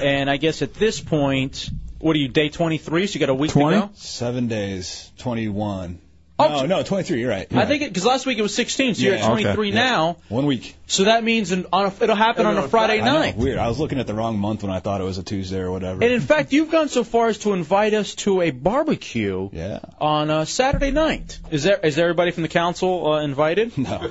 and 0.00 0.30
I 0.30 0.36
guess 0.36 0.62
at 0.62 0.74
this 0.74 1.00
point, 1.00 1.68
what 1.98 2.14
are 2.14 2.18
you 2.18 2.28
day 2.28 2.48
23? 2.48 3.06
So 3.06 3.14
you 3.14 3.20
got 3.20 3.28
a 3.30 3.34
week 3.34 3.52
to 3.52 3.58
go. 3.58 3.90
Seven 3.94 4.46
days, 4.46 5.10
21. 5.18 6.00
No, 6.48 6.66
no, 6.66 6.82
23. 6.82 7.20
You're 7.20 7.30
right. 7.30 7.46
I 7.52 7.66
think 7.66 7.82
because 7.84 8.04
last 8.04 8.26
week 8.26 8.38
it 8.38 8.42
was 8.42 8.54
16, 8.54 8.94
so 8.94 9.02
you're 9.02 9.14
at 9.14 9.20
Yeah, 9.20 9.30
okay. 9.32 9.42
23 9.42 9.68
Yeah. 9.70 9.74
now. 9.74 10.16
One 10.28 10.46
week. 10.46 10.76
So 10.86 11.04
that 11.04 11.22
means 11.22 11.52
in, 11.52 11.66
on 11.72 11.86
a, 11.86 11.92
it'll 12.02 12.16
happen 12.16 12.46
on 12.46 12.56
a 12.56 12.66
Friday 12.68 13.00
I 13.00 13.04
know, 13.04 13.12
night. 13.20 13.36
weird. 13.36 13.58
I 13.58 13.68
was 13.68 13.78
looking 13.78 14.00
at 14.00 14.06
the 14.06 14.14
wrong 14.14 14.38
month 14.38 14.62
when 14.62 14.72
I 14.72 14.80
thought 14.80 15.00
it 15.00 15.04
was 15.04 15.18
a 15.18 15.22
Tuesday 15.22 15.60
or 15.60 15.70
whatever. 15.70 16.02
And 16.02 16.12
in 16.12 16.20
fact, 16.20 16.52
you've 16.52 16.70
gone 16.70 16.88
so 16.88 17.04
far 17.04 17.28
as 17.28 17.38
to 17.38 17.52
invite 17.52 17.94
us 17.94 18.14
to 18.16 18.40
a 18.40 18.50
barbecue 18.50 19.48
yeah. 19.52 19.80
on 20.00 20.30
uh, 20.30 20.44
Saturday 20.44 20.90
night. 20.90 21.38
Is 21.50 21.62
there 21.62 21.78
is 21.78 21.96
everybody 21.98 22.32
from 22.32 22.42
the 22.42 22.48
council 22.48 23.12
uh, 23.12 23.22
invited? 23.22 23.78
No. 23.78 23.98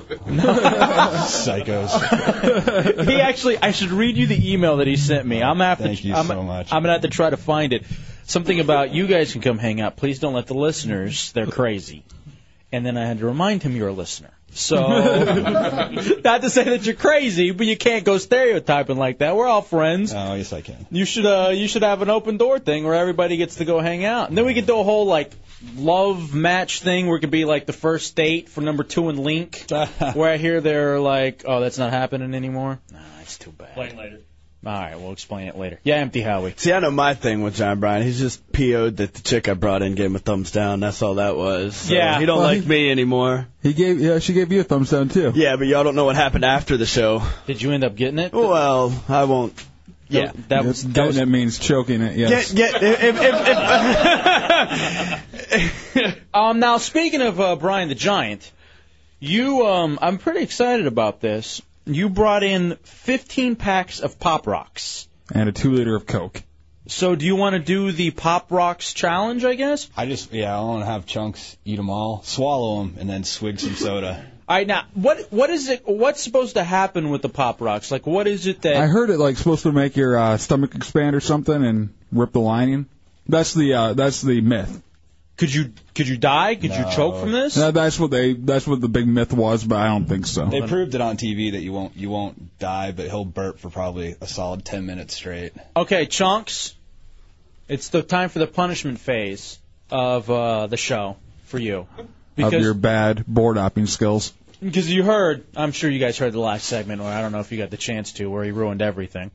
Psychos. 1.30 1.90
he 3.06 3.20
actually, 3.20 3.58
I 3.58 3.72
should 3.72 3.90
read 3.90 4.16
you 4.16 4.26
the 4.26 4.52
email 4.52 4.78
that 4.78 4.86
he 4.86 4.96
sent 4.96 5.26
me. 5.26 5.42
I'm 5.42 5.58
gonna 5.58 5.76
Thank 5.76 6.04
you 6.04 6.14
I'm, 6.14 6.26
so 6.26 6.42
much. 6.42 6.72
I'm 6.72 6.82
gonna 6.82 6.94
have 6.94 7.02
to 7.02 7.08
try 7.08 7.30
to 7.30 7.36
find 7.36 7.72
it. 7.72 7.84
Something 8.24 8.60
about 8.60 8.92
you 8.92 9.06
guys 9.06 9.32
can 9.32 9.40
come 9.40 9.58
hang 9.58 9.80
out. 9.80 9.96
Please 9.96 10.20
don't 10.20 10.34
let 10.34 10.46
the 10.46 10.54
listeners. 10.54 11.32
They're 11.32 11.46
crazy. 11.46 12.04
And 12.72 12.86
then 12.86 12.96
I 12.96 13.04
had 13.04 13.18
to 13.18 13.26
remind 13.26 13.62
him 13.62 13.74
you're 13.74 13.88
a 13.88 13.92
listener. 13.92 14.30
So, 14.52 14.76
not 16.24 16.42
to 16.42 16.50
say 16.50 16.64
that 16.64 16.84
you're 16.84 16.94
crazy, 16.96 17.52
but 17.52 17.66
you 17.66 17.76
can't 17.76 18.04
go 18.04 18.18
stereotyping 18.18 18.96
like 18.96 19.18
that. 19.18 19.36
We're 19.36 19.46
all 19.46 19.62
friends. 19.62 20.12
Oh, 20.12 20.34
yes, 20.34 20.52
I 20.52 20.60
can. 20.60 20.86
You 20.90 21.04
should 21.04 21.26
uh 21.26 21.50
you 21.54 21.68
should 21.68 21.82
have 21.82 22.02
an 22.02 22.10
open 22.10 22.36
door 22.36 22.58
thing 22.58 22.84
where 22.84 22.94
everybody 22.94 23.36
gets 23.36 23.56
to 23.56 23.64
go 23.64 23.80
hang 23.80 24.04
out. 24.04 24.28
And 24.28 24.36
then 24.36 24.46
we 24.46 24.54
could 24.54 24.66
do 24.66 24.78
a 24.78 24.82
whole 24.82 25.06
like 25.06 25.32
love 25.76 26.34
match 26.34 26.80
thing 26.80 27.06
where 27.06 27.16
it 27.16 27.20
could 27.20 27.30
be 27.30 27.44
like 27.44 27.66
the 27.66 27.72
first 27.72 28.16
date 28.16 28.48
for 28.48 28.60
number 28.60 28.82
two 28.82 29.08
and 29.08 29.20
Link. 29.20 29.66
where 30.14 30.30
I 30.30 30.36
hear 30.36 30.60
they're 30.60 30.98
like, 30.98 31.44
Oh, 31.46 31.60
that's 31.60 31.78
not 31.78 31.92
happening 31.92 32.34
anymore? 32.34 32.80
Nah, 32.92 32.98
it's 33.22 33.38
too 33.38 33.52
bad. 33.52 33.68
Explain 33.68 33.96
later. 33.96 34.20
All 34.62 34.72
right, 34.72 35.00
we'll 35.00 35.12
explain 35.12 35.48
it 35.48 35.56
later. 35.56 35.80
Yeah, 35.84 35.94
empty 35.96 36.20
Howie. 36.20 36.52
See, 36.58 36.70
I 36.70 36.80
know 36.80 36.90
my 36.90 37.14
thing 37.14 37.42
with 37.42 37.54
John 37.56 37.80
Bryan. 37.80 38.02
He's 38.02 38.18
just 38.20 38.52
PO'd 38.52 38.98
that 38.98 39.14
the 39.14 39.22
chick 39.22 39.48
I 39.48 39.54
brought 39.54 39.80
in 39.80 39.94
gave 39.94 40.06
him 40.06 40.16
a 40.16 40.18
thumbs 40.18 40.50
down. 40.50 40.80
That's 40.80 41.00
all 41.00 41.14
that 41.14 41.34
was. 41.34 41.74
So 41.76 41.94
Yeah. 41.94 42.18
He 42.20 42.26
don't 42.26 42.36
Well, 42.38 42.46
like 42.46 42.60
he- 42.62 42.68
me 42.68 42.90
anymore. 42.90 43.48
He 43.62 43.72
gave, 43.72 43.98
yeah, 44.00 44.18
she 44.18 44.34
gave 44.34 44.52
you 44.52 44.60
a 44.60 44.64
thumbs 44.64 44.90
down 44.90 45.08
too. 45.08 45.32
Yeah, 45.34 45.56
but 45.56 45.66
y'all 45.66 45.82
don't 45.82 45.94
know 45.94 46.04
what 46.04 46.16
happened 46.16 46.44
after 46.44 46.76
the 46.76 46.84
show. 46.84 47.22
Did 47.46 47.62
you 47.62 47.72
end 47.72 47.84
up 47.84 47.96
getting 47.96 48.18
it? 48.18 48.34
Well, 48.34 48.92
I 49.08 49.24
won't. 49.24 49.54
Yeah, 50.10 50.32
that 50.48 50.64
was 50.64 50.82
that, 50.82 51.14
that 51.14 51.28
means 51.28 51.58
choking 51.58 52.02
it. 52.02 52.16
Yes. 52.16 52.52
Get, 52.52 52.72
get, 52.80 52.82
if, 52.82 53.16
if, 53.20 53.34
if, 55.52 56.16
Um, 56.34 56.58
now 56.60 56.78
speaking 56.78 57.22
of 57.22 57.40
uh, 57.40 57.56
Brian 57.56 57.88
the 57.88 57.94
Giant, 57.94 58.50
you 59.20 59.66
um, 59.66 59.98
I'm 60.02 60.18
pretty 60.18 60.40
excited 60.40 60.86
about 60.86 61.20
this. 61.20 61.62
You 61.94 62.08
brought 62.08 62.42
in 62.42 62.76
15 62.82 63.56
packs 63.56 64.00
of 64.00 64.18
Pop 64.18 64.46
Rocks. 64.46 65.08
And 65.32 65.48
a 65.48 65.52
two 65.52 65.72
liter 65.72 65.94
of 65.94 66.06
Coke. 66.06 66.42
So 66.86 67.14
do 67.14 67.24
you 67.24 67.36
want 67.36 67.54
to 67.54 67.60
do 67.60 67.92
the 67.92 68.10
Pop 68.10 68.50
Rocks 68.50 68.92
challenge? 68.92 69.44
I 69.44 69.54
guess. 69.54 69.88
I 69.96 70.06
just, 70.06 70.32
yeah, 70.32 70.56
I 70.56 70.60
want 70.62 70.82
to 70.82 70.86
have 70.86 71.06
chunks, 71.06 71.56
eat 71.64 71.76
them 71.76 71.90
all, 71.90 72.22
swallow 72.22 72.80
them, 72.80 72.96
and 72.98 73.08
then 73.08 73.22
swig 73.24 73.60
some 73.60 73.74
soda. 73.74 74.26
All 74.48 74.56
right, 74.56 74.66
now 74.66 74.84
what 74.94 75.32
what 75.32 75.48
is 75.50 75.68
it? 75.68 75.82
What's 75.84 76.20
supposed 76.20 76.54
to 76.54 76.64
happen 76.64 77.10
with 77.10 77.22
the 77.22 77.28
Pop 77.28 77.60
Rocks? 77.60 77.92
Like, 77.92 78.04
what 78.04 78.26
is 78.26 78.48
it 78.48 78.62
that? 78.62 78.74
I 78.74 78.86
heard 78.86 79.10
it 79.10 79.18
like 79.18 79.36
supposed 79.36 79.62
to 79.62 79.70
make 79.70 79.96
your 79.96 80.18
uh, 80.18 80.36
stomach 80.38 80.74
expand 80.74 81.14
or 81.14 81.20
something 81.20 81.64
and 81.64 81.94
rip 82.10 82.32
the 82.32 82.40
lining. 82.40 82.86
That's 83.28 83.54
the 83.54 83.74
uh, 83.74 83.92
that's 83.92 84.22
the 84.22 84.40
myth. 84.40 84.82
Could 85.40 85.54
you 85.54 85.72
could 85.94 86.06
you 86.06 86.18
die? 86.18 86.54
Could 86.54 86.74
you 86.74 86.84
choke 86.94 87.18
from 87.18 87.32
this? 87.32 87.56
No, 87.56 87.70
that's 87.70 87.98
what 87.98 88.10
they 88.10 88.34
that's 88.34 88.66
what 88.66 88.82
the 88.82 88.90
big 88.90 89.06
myth 89.06 89.32
was, 89.32 89.64
but 89.64 89.78
I 89.78 89.86
don't 89.86 90.04
think 90.04 90.26
so. 90.26 90.44
They 90.44 90.60
proved 90.60 90.94
it 90.94 91.00
on 91.00 91.16
TV 91.16 91.52
that 91.52 91.62
you 91.62 91.72
won't 91.72 91.96
you 91.96 92.10
won't 92.10 92.58
die, 92.58 92.92
but 92.92 93.06
he'll 93.06 93.24
burp 93.24 93.58
for 93.58 93.70
probably 93.70 94.16
a 94.20 94.26
solid 94.26 94.66
ten 94.66 94.84
minutes 94.84 95.14
straight. 95.14 95.54
Okay, 95.74 96.04
chunks. 96.04 96.74
It's 97.68 97.88
the 97.88 98.02
time 98.02 98.28
for 98.28 98.38
the 98.38 98.46
punishment 98.46 99.00
phase 99.00 99.58
of 99.90 100.28
uh, 100.30 100.66
the 100.66 100.76
show 100.76 101.16
for 101.46 101.58
you. 101.58 101.86
of 102.36 102.52
your 102.52 102.74
bad 102.74 103.24
board 103.26 103.56
hopping 103.56 103.86
skills. 103.86 104.34
Because 104.62 104.92
you 104.92 105.04
heard, 105.04 105.46
I'm 105.56 105.72
sure 105.72 105.88
you 105.88 106.00
guys 106.00 106.18
heard 106.18 106.34
the 106.34 106.38
last 106.40 106.66
segment, 106.66 107.00
or 107.00 107.08
I 107.08 107.22
don't 107.22 107.32
know 107.32 107.40
if 107.40 107.50
you 107.50 107.56
got 107.56 107.70
the 107.70 107.78
chance 107.78 108.12
to, 108.14 108.26
where 108.26 108.44
he 108.44 108.50
ruined 108.50 108.82
everything. 108.82 109.30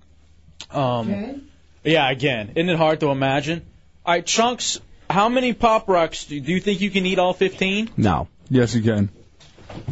Um, 0.70 1.48
yeah, 1.84 2.12
again, 2.12 2.52
isn't 2.52 2.70
it 2.70 2.78
hard 2.78 3.00
to 3.00 3.10
imagine? 3.10 3.66
All 4.06 4.14
right, 4.14 4.24
chunks. 4.24 4.80
How 5.10 5.30
many 5.30 5.54
pop 5.54 5.88
rocks 5.88 6.26
do, 6.26 6.40
do 6.40 6.52
you 6.52 6.60
think 6.60 6.82
you 6.82 6.90
can 6.90 7.06
eat 7.06 7.20
all 7.20 7.34
15? 7.34 7.92
No. 7.98 8.28
Yes, 8.50 8.76
you 8.76 8.82
can. 8.82 9.10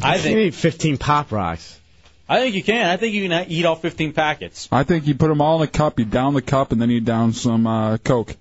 I 0.02 0.18
think 0.18 0.38
you 0.38 0.44
need 0.46 0.56
15 0.56 0.98
pop 0.98 1.32
rocks. 1.32 1.80
I 2.28 2.40
think 2.40 2.56
you 2.56 2.64
can. 2.64 2.88
I 2.88 2.98
think 2.98 3.14
you 3.14 3.28
can 3.28 3.46
eat 3.50 3.66
all 3.66 3.76
15 3.76 4.14
packets. 4.14 4.68
I 4.72 4.84
think 4.84 5.08
you 5.08 5.16
put 5.16 5.28
them 5.28 5.42
all 5.42 5.62
in 5.62 5.68
a 5.68 5.72
cup, 5.72 6.00
you 6.00 6.06
down 6.06 6.34
the 6.34 6.42
cup, 6.42 6.72
and 6.72 6.82
then 6.82 6.90
you 6.90 7.02
down 7.02 7.34
some 7.34 7.68
uh, 7.68 7.98
Coke. 7.98 8.36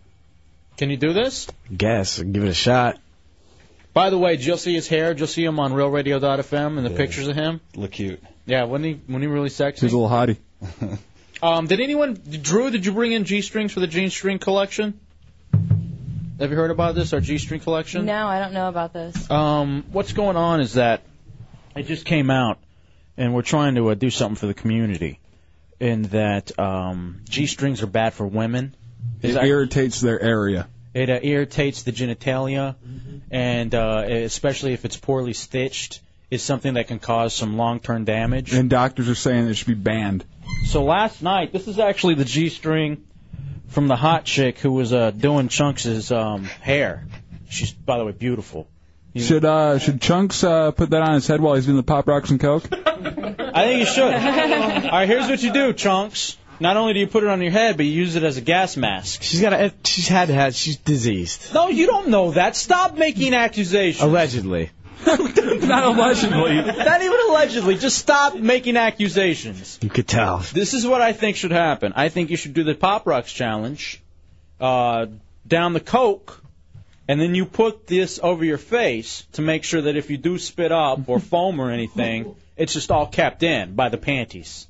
Can 0.76 0.90
you 0.90 0.96
do 0.96 1.12
this? 1.12 1.48
Guess. 1.76 2.20
Give 2.20 2.44
it 2.44 2.48
a 2.48 2.54
shot. 2.54 2.98
By 3.92 4.10
the 4.10 4.18
way, 4.18 4.36
did 4.36 4.46
you 4.46 4.56
see 4.56 4.74
his 4.74 4.88
hair? 4.88 5.12
Did 5.12 5.20
you 5.20 5.26
see 5.26 5.44
him 5.44 5.60
on 5.60 5.72
RealRadio.fm 5.72 6.78
and 6.78 6.86
the 6.86 6.90
pictures 6.90 7.28
of 7.28 7.36
him? 7.36 7.60
Look 7.76 7.92
cute. 7.92 8.22
Yeah, 8.46 8.64
wasn't 8.64 8.86
he? 8.86 9.00
Wasn't 9.06 9.22
he 9.22 9.26
really 9.26 9.50
sexy? 9.50 9.86
He's 9.86 9.92
a 9.92 9.98
little 9.98 10.10
hottie. 10.10 10.38
Um, 11.42 11.66
did 11.66 11.80
anyone, 11.80 12.14
Drew? 12.14 12.70
Did 12.70 12.86
you 12.86 12.92
bring 12.92 13.10
in 13.10 13.24
G 13.24 13.42
strings 13.42 13.72
for 13.72 13.80
the 13.80 13.88
G 13.88 14.08
string 14.10 14.38
collection? 14.38 15.00
Have 16.42 16.50
you 16.50 16.56
heard 16.56 16.72
about 16.72 16.96
this? 16.96 17.12
Our 17.12 17.20
G 17.20 17.38
string 17.38 17.60
collection. 17.60 18.04
No, 18.04 18.26
I 18.26 18.40
don't 18.40 18.52
know 18.52 18.68
about 18.68 18.92
this. 18.92 19.30
Um, 19.30 19.84
what's 19.92 20.12
going 20.12 20.34
on 20.34 20.60
is 20.60 20.72
that 20.72 21.02
it 21.76 21.84
just 21.84 22.04
came 22.04 22.30
out, 22.30 22.58
and 23.16 23.32
we're 23.32 23.42
trying 23.42 23.76
to 23.76 23.90
uh, 23.90 23.94
do 23.94 24.10
something 24.10 24.34
for 24.34 24.48
the 24.48 24.54
community. 24.54 25.20
In 25.78 26.02
that 26.02 26.58
um, 26.58 27.20
G 27.28 27.46
strings 27.46 27.80
are 27.84 27.86
bad 27.86 28.14
for 28.14 28.26
women. 28.26 28.74
It 29.20 29.36
irritates 29.36 30.00
their 30.00 30.20
area. 30.20 30.66
It 30.94 31.10
uh, 31.10 31.20
irritates 31.22 31.84
the 31.84 31.92
genitalia, 31.92 32.74
and 33.30 33.72
uh, 33.72 34.02
especially 34.08 34.72
if 34.72 34.84
it's 34.84 34.96
poorly 34.96 35.34
stitched, 35.34 36.00
is 36.28 36.42
something 36.42 36.74
that 36.74 36.88
can 36.88 36.98
cause 36.98 37.36
some 37.36 37.56
long-term 37.56 38.04
damage. 38.04 38.52
And 38.52 38.68
doctors 38.68 39.08
are 39.08 39.14
saying 39.14 39.46
it 39.46 39.54
should 39.54 39.68
be 39.68 39.74
banned. 39.74 40.24
So 40.64 40.82
last 40.82 41.22
night, 41.22 41.52
this 41.52 41.68
is 41.68 41.78
actually 41.78 42.14
the 42.14 42.24
G 42.24 42.48
string 42.48 43.04
from 43.72 43.88
the 43.88 43.96
hot 43.96 44.24
chick 44.24 44.58
who 44.58 44.72
was 44.72 44.92
uh, 44.92 45.10
doing 45.10 45.48
Chunks' 45.48 46.10
um, 46.10 46.44
hair. 46.44 47.06
She's, 47.48 47.72
by 47.72 47.98
the 47.98 48.04
way, 48.04 48.12
beautiful. 48.12 48.68
Should 49.14 49.44
uh 49.44 49.78
should 49.78 50.00
Chunks 50.00 50.42
uh 50.42 50.70
put 50.70 50.90
that 50.90 51.02
on 51.02 51.14
his 51.14 51.26
head 51.26 51.42
while 51.42 51.54
he's 51.54 51.66
doing 51.66 51.76
the 51.76 51.82
pop 51.82 52.08
rocks 52.08 52.30
and 52.30 52.40
coke? 52.40 52.64
I 52.72 53.66
think 53.66 53.80
you 53.80 53.86
should. 53.86 54.14
All 54.14 54.90
right, 54.90 55.06
here's 55.06 55.28
what 55.28 55.42
you 55.42 55.52
do, 55.52 55.74
Chunks. 55.74 56.38
Not 56.60 56.76
only 56.76 56.94
do 56.94 57.00
you 57.00 57.06
put 57.06 57.24
it 57.24 57.28
on 57.28 57.42
your 57.42 57.50
head, 57.50 57.76
but 57.76 57.84
you 57.84 57.92
use 57.92 58.16
it 58.16 58.22
as 58.22 58.36
a 58.36 58.40
gas 58.40 58.76
mask. 58.76 59.22
She's 59.22 59.40
got 59.40 59.52
a. 59.52 59.72
She's 59.84 60.08
had 60.08 60.28
had. 60.28 60.54
She's 60.54 60.76
diseased. 60.76 61.52
No, 61.52 61.68
you 61.68 61.86
don't 61.86 62.08
know 62.08 62.30
that. 62.30 62.56
Stop 62.56 62.96
making 62.96 63.34
accusations. 63.34 64.02
Allegedly. 64.02 64.70
Not 65.66 65.84
allegedly. 65.84 66.54
Not 66.56 67.02
even 67.02 67.18
allegedly. 67.28 67.76
Just 67.76 67.98
stop 67.98 68.34
making 68.34 68.76
accusations. 68.76 69.78
You 69.82 69.90
could 69.90 70.06
tell. 70.08 70.38
This 70.38 70.74
is 70.74 70.86
what 70.86 71.00
I 71.02 71.12
think 71.12 71.36
should 71.36 71.50
happen. 71.50 71.92
I 71.96 72.08
think 72.08 72.30
you 72.30 72.36
should 72.36 72.54
do 72.54 72.64
the 72.64 72.74
Pop 72.74 73.06
Rocks 73.06 73.32
challenge, 73.32 74.00
uh, 74.60 75.06
down 75.46 75.72
the 75.72 75.80
Coke, 75.80 76.42
and 77.08 77.20
then 77.20 77.34
you 77.34 77.44
put 77.46 77.86
this 77.86 78.20
over 78.22 78.44
your 78.44 78.58
face 78.58 79.26
to 79.32 79.42
make 79.42 79.64
sure 79.64 79.82
that 79.82 79.96
if 79.96 80.10
you 80.10 80.16
do 80.16 80.38
spit 80.38 80.72
up 80.72 81.08
or 81.08 81.18
foam 81.32 81.60
or 81.60 81.70
anything, 81.70 82.36
it's 82.56 82.72
just 82.72 82.90
all 82.90 83.06
kept 83.06 83.42
in 83.42 83.74
by 83.74 83.88
the 83.88 83.98
panties, 83.98 84.66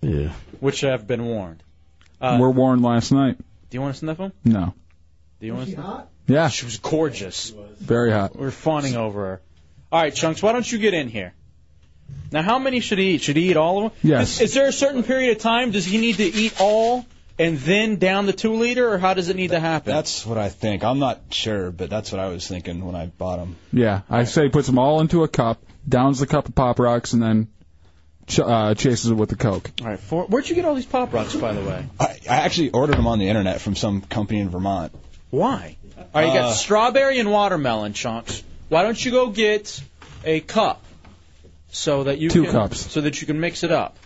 Yeah. 0.00 0.32
which 0.60 0.80
have 0.80 1.06
been 1.06 1.24
warned. 1.24 1.62
Uh, 2.20 2.38
We're 2.40 2.50
warned 2.50 2.82
last 2.82 3.12
night. 3.12 3.36
Do 3.38 3.76
you 3.76 3.80
want 3.82 3.94
to 3.94 3.98
sniff 3.98 4.18
them? 4.18 4.32
No. 4.44 4.74
Do 5.40 5.46
you 5.46 5.54
want 5.54 5.66
to 5.68 5.74
sniff 5.74 5.86
Yeah. 6.26 6.48
She 6.48 6.64
was 6.64 6.78
gorgeous. 6.78 7.54
Very 7.78 8.10
hot. 8.10 8.36
We're 8.36 8.50
fawning 8.50 8.96
over 8.96 9.20
her. 9.26 9.40
All 9.92 10.02
right, 10.02 10.14
Chunks, 10.14 10.42
why 10.42 10.52
don't 10.52 10.70
you 10.70 10.78
get 10.78 10.94
in 10.94 11.08
here? 11.08 11.32
Now, 12.32 12.42
how 12.42 12.58
many 12.58 12.80
should 12.80 12.98
he 12.98 13.14
eat? 13.14 13.22
Should 13.22 13.36
he 13.36 13.50
eat 13.50 13.56
all 13.56 13.78
of 13.86 13.92
them? 13.92 14.00
Yes. 14.02 14.40
Is, 14.40 14.50
is 14.50 14.54
there 14.54 14.66
a 14.68 14.72
certain 14.72 15.02
period 15.02 15.36
of 15.36 15.42
time? 15.42 15.70
Does 15.70 15.84
he 15.84 15.98
need 15.98 16.16
to 16.16 16.24
eat 16.24 16.60
all 16.60 17.06
and 17.38 17.58
then 17.58 17.96
down 17.96 18.26
the 18.26 18.32
two 18.32 18.54
liter, 18.54 18.92
or 18.92 18.98
how 18.98 19.14
does 19.14 19.28
it 19.28 19.36
need 19.36 19.50
to 19.50 19.60
happen? 19.60 19.92
That's 19.92 20.24
what 20.24 20.38
I 20.38 20.48
think. 20.48 20.84
I'm 20.84 20.98
not 20.98 21.20
sure, 21.30 21.70
but 21.70 21.90
that's 21.90 22.10
what 22.10 22.20
I 22.20 22.28
was 22.28 22.46
thinking 22.46 22.84
when 22.84 22.94
I 22.94 23.06
bought 23.06 23.38
them. 23.38 23.56
Yeah, 23.72 24.02
I 24.08 24.24
say 24.24 24.44
he 24.44 24.48
puts 24.48 24.66
them 24.66 24.78
all 24.78 25.00
into 25.00 25.22
a 25.22 25.28
cup, 25.28 25.62
downs 25.86 26.18
the 26.18 26.26
cup 26.26 26.48
of 26.48 26.54
pop 26.54 26.78
rocks, 26.78 27.12
and 27.12 27.22
then 27.22 27.48
ch- 28.26 28.40
uh, 28.40 28.74
chases 28.74 29.10
it 29.10 29.14
with 29.14 29.28
the 29.28 29.36
coke. 29.36 29.70
All 29.82 29.88
right, 29.88 30.00
for, 30.00 30.24
where'd 30.24 30.48
you 30.48 30.54
get 30.54 30.64
all 30.64 30.74
these 30.74 30.86
pop 30.86 31.12
rocks, 31.12 31.36
by 31.36 31.52
the 31.52 31.60
way? 31.60 31.86
I, 32.00 32.18
I 32.28 32.36
actually 32.38 32.70
ordered 32.70 32.96
them 32.96 33.06
on 33.06 33.18
the 33.18 33.28
internet 33.28 33.60
from 33.60 33.76
some 33.76 34.00
company 34.00 34.40
in 34.40 34.48
Vermont. 34.48 34.94
Why? 35.30 35.76
All 35.96 36.04
right, 36.14 36.26
you 36.28 36.32
got 36.34 36.50
Uh, 36.50 36.52
strawberry 36.52 37.18
and 37.18 37.30
watermelon 37.30 37.92
chunks. 37.92 38.42
Why 38.68 38.82
don't 38.82 39.02
you 39.02 39.10
go 39.10 39.28
get 39.28 39.80
a 40.24 40.40
cup 40.40 40.82
so 41.70 42.04
that 42.04 42.18
you 42.18 42.28
Two 42.30 42.44
can, 42.44 42.52
cups. 42.52 42.90
so 42.92 43.00
that 43.00 43.20
you 43.20 43.26
can 43.26 43.40
mix 43.40 43.62
it 43.64 43.72
up? 43.72 43.96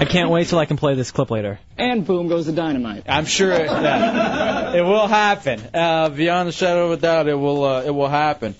I 0.00 0.06
can't 0.06 0.30
wait 0.30 0.48
till 0.48 0.58
I 0.58 0.66
can 0.66 0.76
play 0.76 0.94
this 0.94 1.12
clip 1.12 1.30
later. 1.30 1.58
And 1.78 2.04
boom 2.04 2.28
goes 2.28 2.46
the 2.46 2.52
dynamite. 2.52 3.04
I'm 3.08 3.26
sure 3.26 3.52
it, 3.52 3.66
that 3.68 4.74
it 4.76 4.82
will 4.82 5.06
happen. 5.06 5.60
Uh, 5.72 6.08
beyond 6.08 6.48
the 6.48 6.52
shadow 6.52 6.86
of 6.86 6.92
a 6.92 6.96
doubt, 7.00 7.28
it 7.28 7.34
will 7.34 7.64
uh, 7.64 7.82
it 7.82 7.90
will 7.90 8.08
happen. 8.08 8.54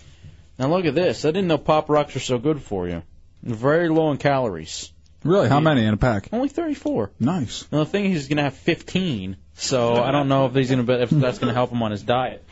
Now 0.59 0.69
look 0.69 0.85
at 0.85 0.95
this. 0.95 1.25
I 1.25 1.29
didn't 1.29 1.49
know 1.49 1.59
pop 1.59 1.89
rocks 1.89 2.15
are 2.15 2.21
so 2.21 2.39
good 2.39 2.63
for 2.63 2.89
you. 2.89 3.03
They're 3.43 3.57
very 3.57 3.89
low 3.89 4.11
in 4.13 4.19
calories. 4.19 4.93
Really? 5.25 5.49
How 5.49 5.59
many 5.61 5.85
in 5.85 5.93
a 5.95 5.97
pack? 5.97 6.29
Only 6.33 6.49
34. 6.49 7.11
Nice. 7.19 7.67
Now 7.73 7.79
the 7.81 7.87
thing 7.91 8.05
is, 8.07 8.13
he's 8.13 8.29
going 8.29 8.37
to 8.37 8.43
have 8.45 8.55
15. 8.55 9.37
So 9.57 10.03
I 10.03 10.11
don't 10.11 10.29
know 10.29 10.47
if 10.47 10.55
he's 10.55 10.71
going 10.71 10.85
to 10.85 11.03
if 11.03 11.11
that's 11.11 11.39
going 11.39 11.49
to 11.49 11.55
help 11.55 11.71
him 11.71 11.83
on 11.83 11.91
his 11.91 12.03
diet. 12.03 12.45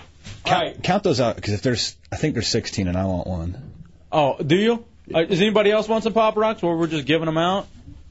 Count, 0.44 0.82
count 0.82 1.02
those 1.02 1.20
out 1.20 1.36
because 1.36 1.54
if 1.54 1.62
there's, 1.62 1.96
I 2.10 2.16
think 2.16 2.34
there's 2.34 2.48
16 2.48 2.88
and 2.88 2.96
I 2.96 3.04
want 3.04 3.26
one. 3.26 3.72
Oh, 4.10 4.36
do 4.38 4.56
you? 4.56 4.84
Uh, 5.12 5.24
does 5.24 5.40
anybody 5.40 5.70
else 5.70 5.88
want 5.88 6.04
some 6.04 6.12
Pop 6.12 6.36
Rocks 6.36 6.62
where 6.62 6.76
we're 6.76 6.86
just 6.86 7.06
giving 7.06 7.26
them 7.26 7.38
out? 7.38 7.66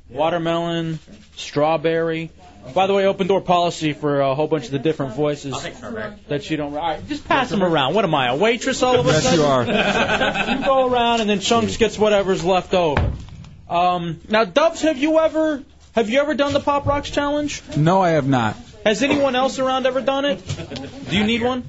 Watermelon, 0.09 0.99
strawberry. 1.35 2.31
By 2.76 2.85
the 2.85 2.93
way, 2.93 3.05
open 3.05 3.27
door 3.27 3.41
policy 3.41 3.93
for 3.93 4.22
a 4.22 4.35
whole 4.35 4.47
bunch 4.47 4.65
of 4.65 4.72
the 4.72 4.80
different 4.80 5.15
voices 5.15 5.53
that 6.27 6.49
you 6.49 6.57
don't. 6.57 6.76
All 6.76 6.80
right, 6.80 7.07
just 7.07 7.27
pass 7.27 7.49
them 7.49 7.63
around. 7.63 7.95
What 7.95 8.05
am 8.05 8.13
I, 8.13 8.27
a 8.27 8.35
waitress 8.35 8.84
all 8.84 8.99
of 8.99 9.07
a 9.07 9.13
sudden? 9.13 9.39
Yes, 9.39 10.45
you 10.45 10.51
are. 10.51 10.57
you 10.59 10.65
go 10.65 10.88
around 10.88 11.22
and 11.22 11.30
then 11.30 11.39
Chunks 11.39 11.77
gets 11.77 11.97
whatever's 11.97 12.43
left 12.43 12.73
over. 12.73 13.13
Um, 13.68 14.19
now, 14.30 14.45
Dubs, 14.45 14.81
have 14.81 14.97
you 14.97 15.18
ever 15.19 15.63
have 15.93 16.09
you 16.09 16.19
ever 16.19 16.35
done 16.35 16.53
the 16.53 16.59
Pop 16.59 16.85
Rocks 16.85 17.09
challenge? 17.09 17.63
No, 17.76 18.01
I 18.01 18.11
have 18.11 18.27
not. 18.27 18.57
Has 18.83 19.03
anyone 19.03 19.35
else 19.35 19.59
around 19.59 19.85
ever 19.85 20.01
done 20.01 20.25
it? 20.25 20.41
Do 21.09 21.15
you 21.17 21.23
need 21.23 21.43
one? 21.43 21.63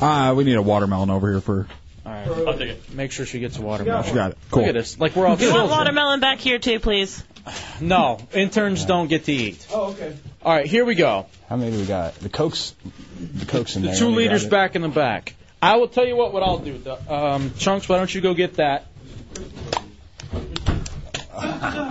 Uh, 0.00 0.34
we 0.36 0.44
need 0.44 0.56
a 0.56 0.62
watermelon 0.62 1.10
over 1.10 1.30
here 1.30 1.40
for. 1.40 1.66
All 2.04 2.12
right, 2.12 2.26
I'll 2.28 2.58
take 2.58 2.70
it. 2.70 2.92
Make 2.92 3.12
sure 3.12 3.26
she 3.26 3.38
gets 3.38 3.58
a 3.58 3.62
watermelon. 3.62 4.04
She 4.04 4.12
got 4.12 4.32
it. 4.32 4.38
Cool. 4.50 4.62
Look 4.62 4.68
at 4.70 4.74
this. 4.74 4.98
Like 4.98 5.14
we're 5.16 5.26
all 5.26 5.36
You 5.38 5.46
want 5.48 5.56
children. 5.60 5.70
watermelon 5.70 6.20
back 6.20 6.38
here 6.38 6.58
too, 6.58 6.80
please? 6.80 7.22
No, 7.80 8.18
interns 8.34 8.84
don't 8.84 9.06
get 9.08 9.24
to 9.24 9.32
eat. 9.32 9.66
Oh, 9.72 9.92
okay. 9.92 10.14
All 10.42 10.52
right, 10.52 10.66
here 10.66 10.84
we 10.84 10.94
go. 10.96 11.26
How 11.48 11.56
many 11.56 11.70
do 11.70 11.78
we 11.78 11.86
got? 11.86 12.14
The 12.16 12.28
Coke's, 12.28 12.74
the 13.20 13.46
Coke's 13.46 13.76
in 13.76 13.82
The 13.82 13.88
there. 13.88 13.96
two 13.98 14.06
We 14.08 14.12
got 14.12 14.18
leaders 14.18 14.44
it. 14.44 14.50
back 14.50 14.74
in 14.76 14.82
the 14.82 14.88
back. 14.88 15.34
I 15.62 15.76
will 15.76 15.86
tell 15.88 16.04
you 16.06 16.16
what. 16.16 16.32
What 16.32 16.42
I'll 16.42 16.58
do. 16.58 16.76
The- 16.76 17.12
Um, 17.14 17.52
Chunks, 17.56 17.88
why 17.88 17.96
don't 17.98 18.12
you 18.12 18.20
go 18.20 18.34
get 18.34 18.54
that? 18.54 18.86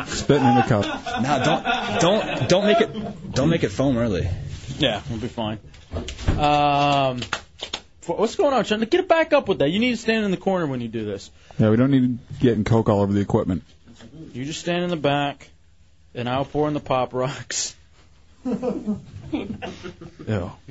Spitting 0.08 0.46
in 0.46 0.56
the 0.56 0.66
cup. 0.68 0.84
No, 1.24 1.44
don't, 1.46 2.02
don't, 2.02 2.50
don't 2.50 2.66
make 2.66 2.82
it, 2.82 3.34
don't 3.34 3.50
make 3.50 3.64
it 3.64 3.70
foam 3.70 3.98
early. 3.98 4.28
Yeah, 4.78 5.02
we'll 5.10 5.20
be 5.20 5.28
fine. 5.28 5.60
Um, 6.38 7.22
wh- 8.06 8.20
what's 8.20 8.36
going 8.36 8.54
on, 8.54 8.64
Chunks? 8.64 8.86
Get 8.90 9.00
it 9.02 9.08
back 9.08 9.34
up 9.34 9.48
with 9.48 9.60
that. 9.60 9.70
You 9.70 9.80
need 9.80 9.92
to 9.92 9.98
stand 9.98 10.26
in 10.26 10.32
the 10.32 10.38
corner 10.38 10.68
when 10.68 10.82
you 10.82 10.88
do 10.88 11.06
this. 11.06 11.32
Yeah, 11.58 11.70
we 11.70 11.78
don't 11.78 11.92
need 11.92 12.20
getting 12.40 12.64
coke 12.64 12.90
all 12.90 13.02
over 13.02 13.12
the 13.12 13.22
equipment. 13.22 13.64
You 14.34 14.46
just 14.46 14.60
stand 14.60 14.84
in 14.84 14.90
the 14.90 14.96
back, 14.96 15.50
and 16.14 16.30
I'll 16.30 16.46
pour 16.46 16.68
in 16.68 16.74
the 16.76 16.80
pop 16.80 17.14
rocks. 17.14 17.76
Ew. 18.46 19.00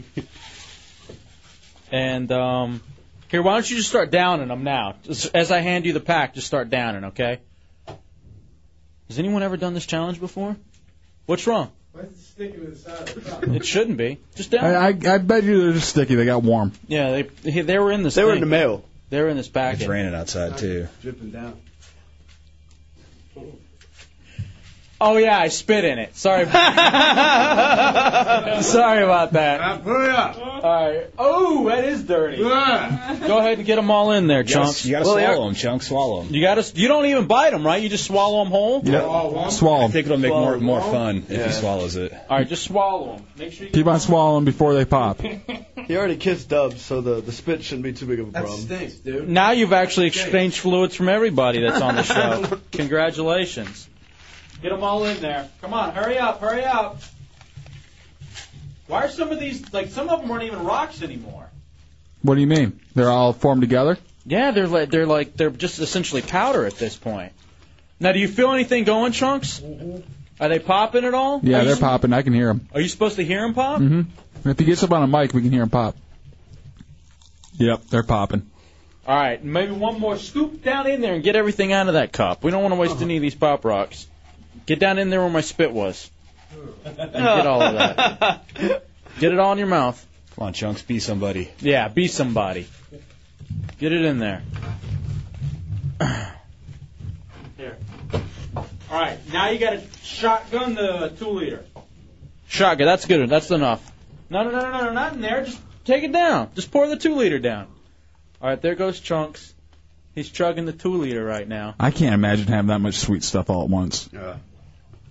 And 1.93 2.33
um, 2.33 2.81
here, 3.29 3.43
why 3.43 3.55
don't 3.55 3.71
you 3.71 3.77
just 3.77 3.89
start 3.89 4.11
downing 4.11 4.49
them 4.49 4.65
now? 4.65 4.97
As 5.09 5.53
I 5.53 5.61
hand 5.61 5.87
you 5.87 5.93
the 5.93 6.01
pack, 6.01 6.35
just 6.35 6.47
start 6.47 6.69
downing, 6.69 7.05
okay? 7.05 7.39
Has 9.09 9.21
anyone 9.21 9.45
ever 9.45 9.57
done 9.57 9.73
this 9.75 9.87
challenge 9.87 10.19
before? 10.19 10.57
What's 11.27 11.47
wrong? 11.47 11.71
It 12.39 13.65
shouldn't 13.65 13.97
be. 13.97 14.19
Just 14.35 14.51
down. 14.51 14.65
I, 14.65 14.89
I, 14.89 15.15
I 15.15 15.19
bet 15.19 15.45
you 15.45 15.63
they're 15.63 15.73
just 15.73 15.89
sticky. 15.89 16.15
They 16.15 16.27
got 16.27 16.43
warm. 16.43 16.73
Yeah, 16.89 17.11
they 17.11 17.23
they 17.23 17.63
they 17.63 17.79
were 17.79 17.93
in 17.93 18.03
this. 18.03 18.15
They 18.15 18.25
were 18.25 18.35
in 18.35 18.41
the 18.41 18.47
mail. 18.47 18.85
They 19.09 19.21
were 19.21 19.29
in 19.29 19.37
this 19.37 19.49
packet. 19.49 19.81
It's 19.81 19.89
raining 19.89 20.15
outside 20.15 20.59
too. 20.59 20.89
Dripping 21.03 21.31
down. 21.31 21.61
Oh 24.99 25.19
yeah, 25.19 25.39
I 25.39 25.49
spit 25.49 25.85
in 25.85 25.99
it. 25.99 26.17
Sorry. 26.17 26.47
Sorry 28.63 29.03
about 29.03 29.33
that. 29.33 29.85
Put 29.85 30.05
it 30.05 30.11
up. 30.11 30.39
All 30.39 30.61
right. 30.63 31.07
Oh, 31.19 31.69
that 31.69 31.85
is 31.85 32.03
dirty. 32.05 32.39
Go 32.39 32.49
ahead 33.39 33.59
and 33.59 33.67
get 33.67 33.77
them 33.77 33.91
all 33.91 34.13
in 34.13 34.27
there, 34.27 34.39
You 34.43 34.45
gotta, 34.55 34.65
chunks. 34.67 34.85
you 34.87 34.93
gotta 34.93 35.05
Well, 35.05 35.19
swallow 35.19 35.45
them, 35.47 35.55
chunk. 35.55 35.83
Swallow 35.83 36.23
them. 36.23 36.35
You 36.35 36.41
gotta. 36.41 36.65
You 36.75 36.89
don't 36.89 37.05
even 37.07 37.27
bite 37.27 37.51
them, 37.51 37.65
right? 37.67 37.83
You 37.83 37.89
just 37.91 38.07
swallow 38.07 38.43
them 38.45 38.51
whole. 38.51 38.81
Yeah. 38.85 39.49
Swallow 39.51 39.81
I 39.83 39.85
'em. 39.85 39.91
think 39.93 40.07
it'll 40.07 40.17
make 40.19 40.31
more 40.33 40.59
Swallow 40.59 40.61
more 40.61 40.81
them. 40.81 40.91
fun 40.91 41.17
if 41.29 41.39
Yeah. 41.39 41.47
he 41.49 41.53
swallows 41.53 41.97
it. 41.97 42.13
All 42.31 42.39
right, 42.39 42.49
just 42.49 42.65
swallow 42.65 43.17
them. 43.17 43.27
Make 43.39 43.53
sure 43.53 43.67
you. 43.67 43.73
Keep 43.73 43.87
on 43.87 44.01
swallowing 44.01 44.45
before 44.47 44.75
they 44.75 44.85
pop. 44.85 45.21
He 45.87 45.97
already 45.97 46.17
kissed 46.17 46.49
Dubs, 46.49 46.83
so 46.83 47.01
the, 47.01 47.21
the 47.21 47.31
spit 47.31 47.63
shouldn't 47.63 47.85
be 47.85 47.93
too 47.93 48.07
big 48.07 48.19
of 48.19 48.27
a 48.27 48.31
That 48.33 48.43
problem. 48.43 48.61
stinks, 48.63 48.95
dude. 48.95 49.29
Now 49.29 49.53
you've 49.53 49.73
actually 49.73 50.09
exchanged 50.09 50.59
fluids 50.59 50.97
from 50.97 51.09
everybody 51.09 51.61
that's 51.61 51.81
on 51.81 51.95
the 51.95 52.03
show. 52.03 52.59
Congratulations. 52.73 53.89
Get 54.63 54.71
them 54.71 54.83
all 54.83 55.05
in 55.05 55.21
there. 55.21 55.49
Come 55.61 55.75
on, 55.75 55.95
hurry 55.95 56.19
up, 56.19 56.41
hurry 56.41 56.65
up. 56.65 57.01
Why 58.87 59.05
are 59.05 59.09
some 59.09 59.31
of 59.31 59.41
these 59.41 59.73
like 59.73 59.89
some 59.89 60.09
of 60.09 60.21
them 60.21 60.31
aren't 60.31 60.45
even 60.45 60.65
rocks 60.65 61.03
anymore? 61.03 61.49
What 62.23 62.37
do 62.37 62.41
you 62.41 62.47
mean? 62.47 62.81
They're 62.95 63.11
all 63.11 63.33
formed 63.33 63.61
together? 63.61 63.99
Yeah, 64.25 64.51
they're 64.53 64.67
like 64.67 64.91
they're 64.91 65.07
like 65.07 65.37
they're 65.37 65.51
just 65.51 65.79
essentially 65.79 66.23
powder 66.23 66.65
at 66.65 66.77
this 66.77 66.97
point. 66.97 67.33
Now, 67.99 68.13
do 68.13 68.19
you 68.19 68.29
feel 68.29 68.53
anything 68.53 68.85
going, 68.85 69.13
Chunks? 69.13 69.63
Are 70.39 70.49
they 70.49 70.59
popping 70.59 71.05
at 71.05 71.15
all? 71.15 71.41
Yeah, 71.43 71.61
are 71.61 71.65
they're 71.65 71.75
you, 71.75 71.81
popping. 71.81 72.13
I 72.13 72.23
can 72.23 72.35
hear 72.35 72.49
them. 72.49 72.69
Are 72.75 72.81
you 72.81 72.89
supposed 72.89 73.17
to 73.17 73.25
hear 73.25 73.41
them 73.41 73.55
pop? 73.55 73.81
Mm-hmm. 73.81 74.49
If 74.49 74.59
he 74.59 74.65
gets 74.67 74.83
up 74.83 74.93
on 74.93 75.03
a 75.03 75.07
mic, 75.07 75.33
we 75.33 75.41
can 75.41 75.51
hear 75.51 75.63
him 75.63 75.71
pop. 75.71 75.97
Yep, 77.55 77.87
they're 77.87 78.03
popping. 78.03 78.51
All 79.07 79.17
right, 79.17 79.43
maybe 79.43 79.73
one 79.73 79.99
more 79.99 80.19
scoop 80.19 80.63
down 80.63 80.87
in 80.89 81.01
there 81.01 81.15
and 81.15 81.23
get 81.23 81.37
everything 81.37 81.73
out 81.73 81.89
of 81.89 81.95
that 81.95 82.13
cup. 82.13 82.45
We 82.45 82.51
don't 82.51 82.63
want 82.63 82.75
to 82.75 82.81
waste 82.81 83.01
any 83.01 83.17
of 83.17 83.23
these 83.23 83.35
pop 83.35 83.65
rocks. 83.65 84.07
Get 84.65 84.79
down 84.79 84.99
in 84.99 85.11
there 85.11 85.21
where 85.21 85.31
my 85.31 85.43
spit 85.43 85.73
was. 85.73 86.11
And 86.85 87.13
get 87.13 87.47
all 87.47 87.63
of 87.63 87.75
that. 87.75 88.45
Get 89.19 89.33
it 89.33 89.39
all 89.39 89.53
in 89.53 89.59
your 89.59 89.67
mouth. 89.67 90.05
Come 90.35 90.49
on, 90.49 90.53
chunks. 90.53 90.83
Be 90.83 90.99
somebody. 90.99 91.51
Yeah, 91.61 91.89
be 91.89 92.09
somebody. 92.09 92.67
Get 93.79 93.93
it 93.93 94.05
in 94.05 94.19
there. 94.19 94.43
Here. 97.57 97.77
All 98.55 98.67
right, 98.91 99.19
now 99.33 99.49
you 99.49 99.59
got 99.59 99.71
to 99.71 99.83
shotgun 100.03 100.75
the 100.75 101.13
two 101.19 101.31
liter. 101.31 101.65
Shotgun, 102.49 102.87
that's 102.87 103.07
good. 103.07 103.29
That's 103.29 103.51
enough. 103.51 103.93
No, 104.29 104.45
no, 104.45 104.51
no, 104.51 104.61
no, 104.61 104.85
no, 104.85 104.93
not 104.93 105.15
in 105.15 105.21
there. 105.21 105.45
Just 105.45 105.61
take 105.85 106.05
it 106.05 106.13
down. 106.13 106.51
Just 106.55 106.71
pour 106.71 106.87
the 106.87 106.97
two 106.97 107.15
liter 107.15 107.39
down. 107.39 107.67
All 108.41 108.51
right, 108.51 108.61
there 108.61 108.75
goes 108.75 109.01
Chunks. 109.01 109.55
He's 110.17 110.29
chugging 110.31 110.65
the 110.65 110.73
two 110.73 110.97
liter 110.97 111.23
right 111.23 111.47
now. 111.47 111.75
I 111.79 111.91
can't 111.91 112.15
imagine 112.15 112.47
having 112.47 112.69
that 112.69 112.81
much 112.81 112.95
sweet 112.95 113.23
stuff 113.23 113.51
all 113.51 113.65
at 113.65 113.69
once. 113.69 114.09
Yeah. 114.15 114.37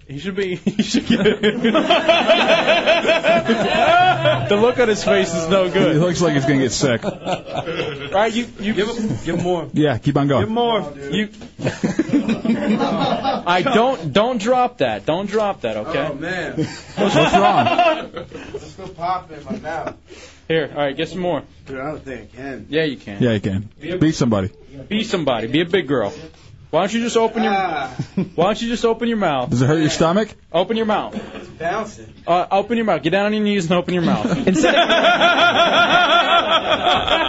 He 0.08 0.18
should 0.18 0.36
be. 0.36 0.56
He 0.66 0.82
should 0.82 1.06
get 1.06 1.28
it. 1.28 1.42
the 4.50 4.56
look 4.56 4.80
on 4.80 4.88
his 4.88 5.04
face 5.04 5.32
is 5.32 5.48
no 5.48 5.70
good. 5.72 5.94
He 5.94 6.00
looks 6.00 6.22
like 6.22 6.34
he's 6.34 6.46
gonna 6.46 6.58
get 6.58 6.72
sick. 6.72 7.06
All 7.06 7.12
right, 7.12 8.34
you 8.34 8.48
you 8.60 8.74
give 8.74 8.90
him 8.90 9.08
Give 9.24 9.36
him 9.36 9.44
more. 9.44 9.70
Yeah, 9.74 10.00
keep 10.00 10.18
on 10.18 10.28
going. 10.28 10.42
Give 10.42 10.50
him 10.50 10.56
more. 10.56 10.92
you. 11.12 11.30
I 13.48 13.62
don't 13.64 14.12
don't 14.12 14.42
drop 14.42 14.80
that. 14.80 15.06
Don't 15.06 15.28
drop 15.28 15.62
that. 15.62 15.78
Okay. 15.78 16.08
Oh, 16.12 16.16
man. 16.16 16.54
What's 16.56 17.16
wrong? 17.16 18.26
Let's 18.54 18.74
go 18.74 18.88
pop 18.88 19.32
in 19.32 19.44
my 19.44 19.60
mouth. 19.60 19.96
Here. 20.48 20.70
All 20.72 20.78
right, 20.78 20.96
get 20.96 21.10
some 21.10 21.20
more. 21.20 21.44
Dude, 21.66 21.80
I 21.80 21.86
don't 21.92 22.04
think 22.04 22.32
I 22.34 22.36
can. 22.36 22.66
Yeah, 22.70 22.84
you 22.84 22.98
can. 22.98 23.22
Yeah, 23.22 23.32
you 23.34 23.40
can. 23.40 23.70
Be 24.00 24.12
somebody. 24.12 24.52
Be 24.88 25.04
somebody. 25.04 25.48
Be 25.48 25.62
a 25.62 25.66
big 25.66 25.88
girl. 25.88 26.14
Why 26.70 26.82
don't 26.82 26.94
you 26.94 27.02
just 27.02 27.16
open 27.16 27.42
your 27.44 27.54
Ah, 27.56 27.96
Why 28.36 28.46
don't 28.46 28.62
you 28.62 28.68
just 28.68 28.84
open 28.86 29.08
your 29.08 29.18
mouth? 29.18 29.50
Does 29.50 29.62
it 29.62 29.68
hurt 29.68 29.80
your 29.80 29.90
stomach? 29.90 30.30
Open 30.52 30.76
your 30.76 30.86
mouth. 30.86 31.16
it's 31.36 31.48
bouncing. 31.48 32.14
Uh, 32.28 32.46
open 32.52 32.76
your 32.78 32.86
mouth. 32.86 33.02
Get 33.02 33.12
down 33.12 33.28
on 33.28 33.34
your 33.34 33.44
knees 33.44 33.66
and 33.66 33.74
open 33.76 33.94
your 33.94 34.04
mouth. 34.04 34.26
Instead 34.48 34.76
of, 34.76 34.90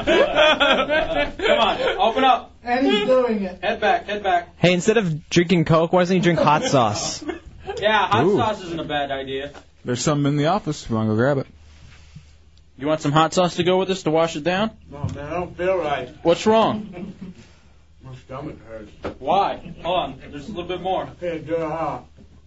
Come 0.06 1.58
on. 1.60 1.80
Open 1.98 2.24
up. 2.24 2.52
And 2.64 2.86
he's 2.86 3.06
doing 3.06 3.42
it. 3.44 3.62
Head 3.62 3.80
back. 3.80 4.06
Head 4.06 4.22
back. 4.24 4.48
hey, 4.58 4.72
instead 4.72 4.96
of 4.96 5.28
drinking 5.30 5.64
Coke, 5.64 5.92
why 5.92 6.00
doesn't 6.02 6.16
he 6.16 6.20
drink 6.22 6.38
hot 6.40 6.64
sauce? 6.64 7.24
Yeah, 7.78 8.06
hot 8.06 8.24
Ooh. 8.24 8.36
sauce 8.38 8.62
isn't 8.62 8.78
a 8.80 8.84
bad 8.84 9.10
idea. 9.10 9.50
There's 9.84 10.00
some 10.00 10.24
in 10.24 10.36
the 10.38 10.46
office. 10.46 10.84
If 10.84 10.90
you 10.90 10.96
want 10.96 11.08
to 11.08 11.12
go 11.12 11.16
grab 11.16 11.38
it. 11.38 11.46
You 12.78 12.86
want 12.86 13.00
some 13.00 13.12
hot 13.12 13.32
sauce 13.32 13.56
to 13.56 13.64
go 13.64 13.78
with 13.78 13.88
this 13.88 14.02
to 14.02 14.10
wash 14.10 14.36
it 14.36 14.44
down? 14.44 14.70
No, 14.90 15.04
man, 15.04 15.18
I 15.18 15.30
don't 15.30 15.56
feel 15.56 15.78
right. 15.78 16.10
What's 16.22 16.44
wrong? 16.46 17.12
My 18.02 18.14
stomach 18.16 18.56
hurts. 18.68 18.90
Why? 19.18 19.72
Hold 19.82 19.98
on. 19.98 20.20
There's 20.30 20.48
a 20.48 20.52
little 20.52 20.68
bit 20.68 20.82
more. 20.82 21.08
Can't 21.20 21.46
do 21.46 21.54
it 21.54 21.60
hot. 21.60 22.04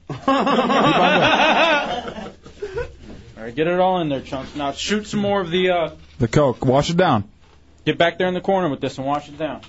All 3.37 3.43
right, 3.45 3.55
get 3.55 3.67
it 3.67 3.79
all 3.79 4.01
in 4.01 4.09
there, 4.09 4.21
chunks. 4.21 4.55
Now 4.55 4.71
shoot 4.71 5.05
some 5.07 5.19
more 5.19 5.39
of 5.39 5.51
the. 5.51 5.69
uh 5.69 5.91
The 6.17 6.27
Coke. 6.27 6.65
Wash 6.65 6.89
it 6.89 6.97
down. 6.97 7.29
Get 7.85 7.97
back 7.97 8.17
there 8.17 8.27
in 8.27 8.33
the 8.33 8.41
corner 8.41 8.69
with 8.69 8.81
this 8.81 8.97
and 8.97 9.07
wash 9.07 9.29
it 9.29 9.37
down. 9.37 9.61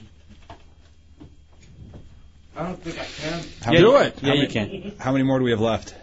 I 2.56 2.64
don't 2.64 2.82
think 2.82 2.98
I 2.98 3.04
can. 3.04 3.44
How 3.62 3.72
Yeah, 3.72 3.80
Do 3.80 3.96
it. 3.98 4.18
Yeah, 4.22 4.34
you 4.34 4.48
can. 4.48 4.94
How 4.98 5.12
many 5.12 5.24
more 5.24 5.38
do 5.38 5.44
we 5.44 5.52
have 5.52 5.60
left? 5.60 5.94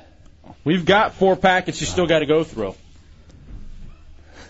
We've 0.63 0.85
got 0.85 1.15
four 1.15 1.35
packets. 1.35 1.81
You 1.81 1.87
still 1.87 2.07
got 2.07 2.19
to 2.19 2.25
go 2.25 2.43
through. 2.43 2.75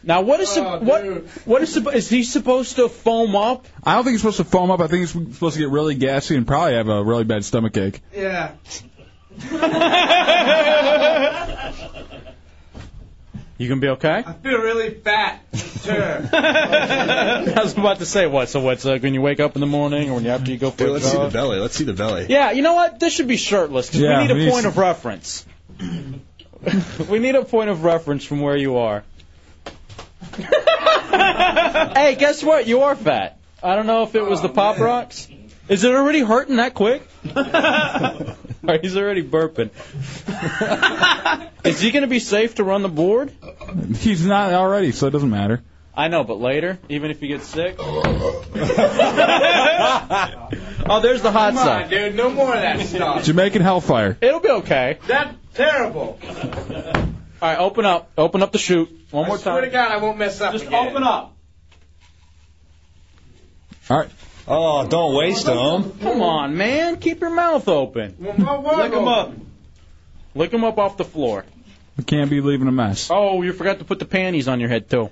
Now, 0.08 0.22
what 0.22 0.40
is 0.40 0.58
Oh, 0.58 0.80
what 0.80 1.04
dude. 1.04 1.28
what 1.46 1.62
is 1.62 1.76
is 1.76 2.10
he 2.10 2.24
supposed 2.24 2.78
to 2.78 2.88
foam 2.88 3.36
up? 3.36 3.68
I 3.84 3.96
don't 3.96 4.06
think 4.06 4.14
he's 4.14 4.22
supposed 4.22 4.38
to 4.38 4.46
foam 4.46 4.72
up. 4.72 4.80
I 4.80 4.88
think 4.88 5.02
he's 5.02 5.12
supposed 5.12 5.56
to 5.56 5.60
get 5.60 5.70
really 5.70 5.96
gassy 5.96 6.38
and 6.38 6.48
probably 6.48 6.76
have 6.76 6.88
a 6.88 7.04
really 7.04 7.26
bad 7.26 7.44
stomach 7.44 7.76
ache. 7.76 8.02
Yeah. 8.16 8.54
You 13.60 13.68
gonna 13.68 13.82
be 13.82 13.88
okay? 13.90 14.24
I 14.24 14.34
feel 14.34 14.60
really 14.60 14.92
fat. 14.92 15.42
Sure. 15.84 16.30
I 16.32 17.54
was 17.58 17.76
about 17.76 17.98
to 17.98 18.06
say 18.06 18.28
what. 18.28 18.50
So 18.50 18.60
what's 18.60 18.86
like 18.86 19.02
when 19.02 19.16
you 19.16 19.22
wake 19.22 19.40
up 19.40 19.56
in 19.56 19.62
the 19.62 19.68
morning 19.68 20.12
or 20.12 20.16
when 20.16 20.26
you 20.26 20.30
after 20.30 20.52
you 20.52 20.60
go 20.60 20.70
for 20.70 20.78
Dude, 20.78 20.90
a 20.90 20.94
let's 20.94 21.12
see 21.12 21.18
the 21.18 21.30
belly. 21.30 21.58
Let's 21.60 21.76
see 21.76 21.84
the 21.84 21.94
belly. 21.94 22.28
Yeah, 22.30 22.52
you 22.52 22.62
know 22.62 22.76
what? 22.76 23.00
This 23.00 23.14
should 23.14 23.28
be 23.28 23.38
shirtless 23.38 23.88
because 23.88 24.02
Yeah, 24.02 24.22
we 24.22 24.28
need 24.28 24.32
a 24.32 24.36
we 24.36 24.46
need 24.46 24.52
point 24.52 24.66
of 24.68 24.78
reference. 24.78 25.44
we 27.10 27.18
need 27.18 27.34
a 27.34 27.46
point 27.46 27.72
of 27.72 27.84
reference 27.84 28.24
from 28.24 28.42
where 28.42 28.56
you 28.56 28.78
are. 28.78 29.04
hey, 31.96 32.16
guess 32.18 32.44
what? 32.44 32.68
You 32.68 32.82
are 32.82 32.96
fat. 32.96 33.40
I 33.62 33.76
don't 33.76 33.88
know 33.88 34.04
if 34.04 34.16
it 34.16 34.24
was 34.24 34.42
the 34.42 34.50
Pop 34.50 34.80
oh, 34.80 34.84
Rocks. 34.84 35.28
Is 35.68 35.84
it 35.84 35.94
already 35.94 36.22
hurting 36.22 36.58
that 36.58 36.74
quick? 36.74 37.08
Or 38.68 38.78
he's 38.82 38.98
already 38.98 39.24
burping. 39.24 39.70
Is 41.64 41.80
he 41.80 41.92
going 41.92 42.02
to 42.02 42.08
be 42.08 42.20
safe 42.20 42.56
to 42.56 42.66
run 42.66 42.82
the 42.82 42.90
board? 42.90 43.32
He's 43.96 44.26
not 44.26 44.52
already, 44.52 44.92
so 44.92 45.08
it 45.08 45.12
doesn't 45.12 45.30
matter. 45.30 45.62
I 45.96 46.10
know, 46.10 46.26
but 46.26 46.40
later, 46.40 46.78
even 46.90 47.10
if 47.10 47.22
he 47.22 47.28
gets 47.30 47.48
sick. 47.48 47.78
oh, 47.80 48.44
there's 51.02 51.22
the 51.22 51.32
hot 51.32 51.54
Come 51.54 51.60
on, 51.60 51.66
side. 51.66 51.90
dude. 51.90 52.16
No 52.16 52.30
more 52.30 52.54
of 52.54 52.62
that 52.62 52.86
stuff. 52.86 53.24
Jamaican 53.24 53.62
Hellfire. 53.62 54.18
It'll 54.22 54.42
be 54.42 54.50
okay. 54.50 55.00
That's 55.08 55.34
terrible. 55.54 56.20
All 57.42 57.50
right, 57.50 57.60
open 57.60 57.86
up. 57.86 58.12
Open 58.18 58.42
up 58.42 58.52
the 58.52 58.58
chute. 58.58 58.90
One 59.12 59.28
more 59.28 59.38
I 59.38 59.40
swear 59.40 59.62
to 59.62 59.70
time. 59.70 59.72
God, 59.72 59.92
I 59.92 59.98
won't 59.98 60.18
mess 60.18 60.42
up 60.42 60.54
Just 60.54 60.66
again. 60.66 60.88
open 60.88 61.04
up. 61.04 61.36
All 63.90 63.98
right. 64.00 64.10
Oh, 64.48 64.88
don't 64.88 65.16
waste 65.16 65.46
them. 65.46 66.00
Come 66.00 66.22
on, 66.22 66.58
man. 66.58 66.98
Keep 66.98 67.22
your 67.22 67.30
mouth 67.30 67.68
open. 67.68 68.16
Lick 68.20 68.38
them 68.92 69.08
up. 69.08 69.34
Lick 70.36 70.52
them 70.52 70.64
up 70.64 70.78
off 70.78 70.98
the 70.98 71.04
floor. 71.04 71.46
We 71.98 72.04
can't 72.04 72.30
be 72.30 72.42
leaving 72.42 72.68
a 72.68 72.72
mess. 72.72 73.10
Oh, 73.12 73.42
you 73.42 73.54
forgot 73.54 73.80
to 73.80 73.86
put 73.86 74.00
the 74.00 74.06
panties 74.06 74.48
on 74.48 74.60
your 74.60 74.70
head, 74.70 74.90
too. 74.90 75.10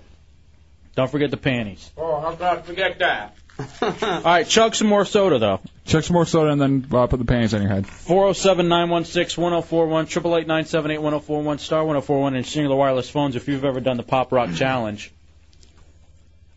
Don't 0.96 1.12
forget 1.12 1.32
the 1.32 1.38
panties. 1.38 1.92
Oh, 1.98 2.22
how 2.22 2.32
could 2.32 2.42
I 2.42 2.62
forget 2.62 3.00
that? 3.00 3.36
All 3.60 4.22
right, 4.24 4.48
chug 4.48 4.76
some 4.76 4.88
more 4.88 5.06
soda, 5.06 5.40
though. 5.40 5.62
Check 5.86 6.04
some 6.04 6.16
more 6.16 6.26
soda 6.26 6.52
and 6.52 6.60
then 6.60 6.88
uh, 6.92 7.08
put 7.08 7.20
the 7.20 7.26
panties 7.26 7.54
on 7.54 7.62
your 7.62 7.72
head. 7.72 7.88
407 7.88 8.68
916 8.68 9.42
1041, 9.42 10.06
888 10.06 11.02
1041, 11.02 11.60
star 11.60 11.86
1041, 11.86 12.36
and 12.36 12.46
Cingular 12.46 12.78
wireless 12.78 13.10
phones 13.10 13.36
if 13.36 13.48
you've 13.48 13.64
ever 13.64 13.80
done 13.80 13.98
the 13.98 14.04
Pop 14.04 14.32
Rock 14.32 14.54
Challenge. 14.56 15.12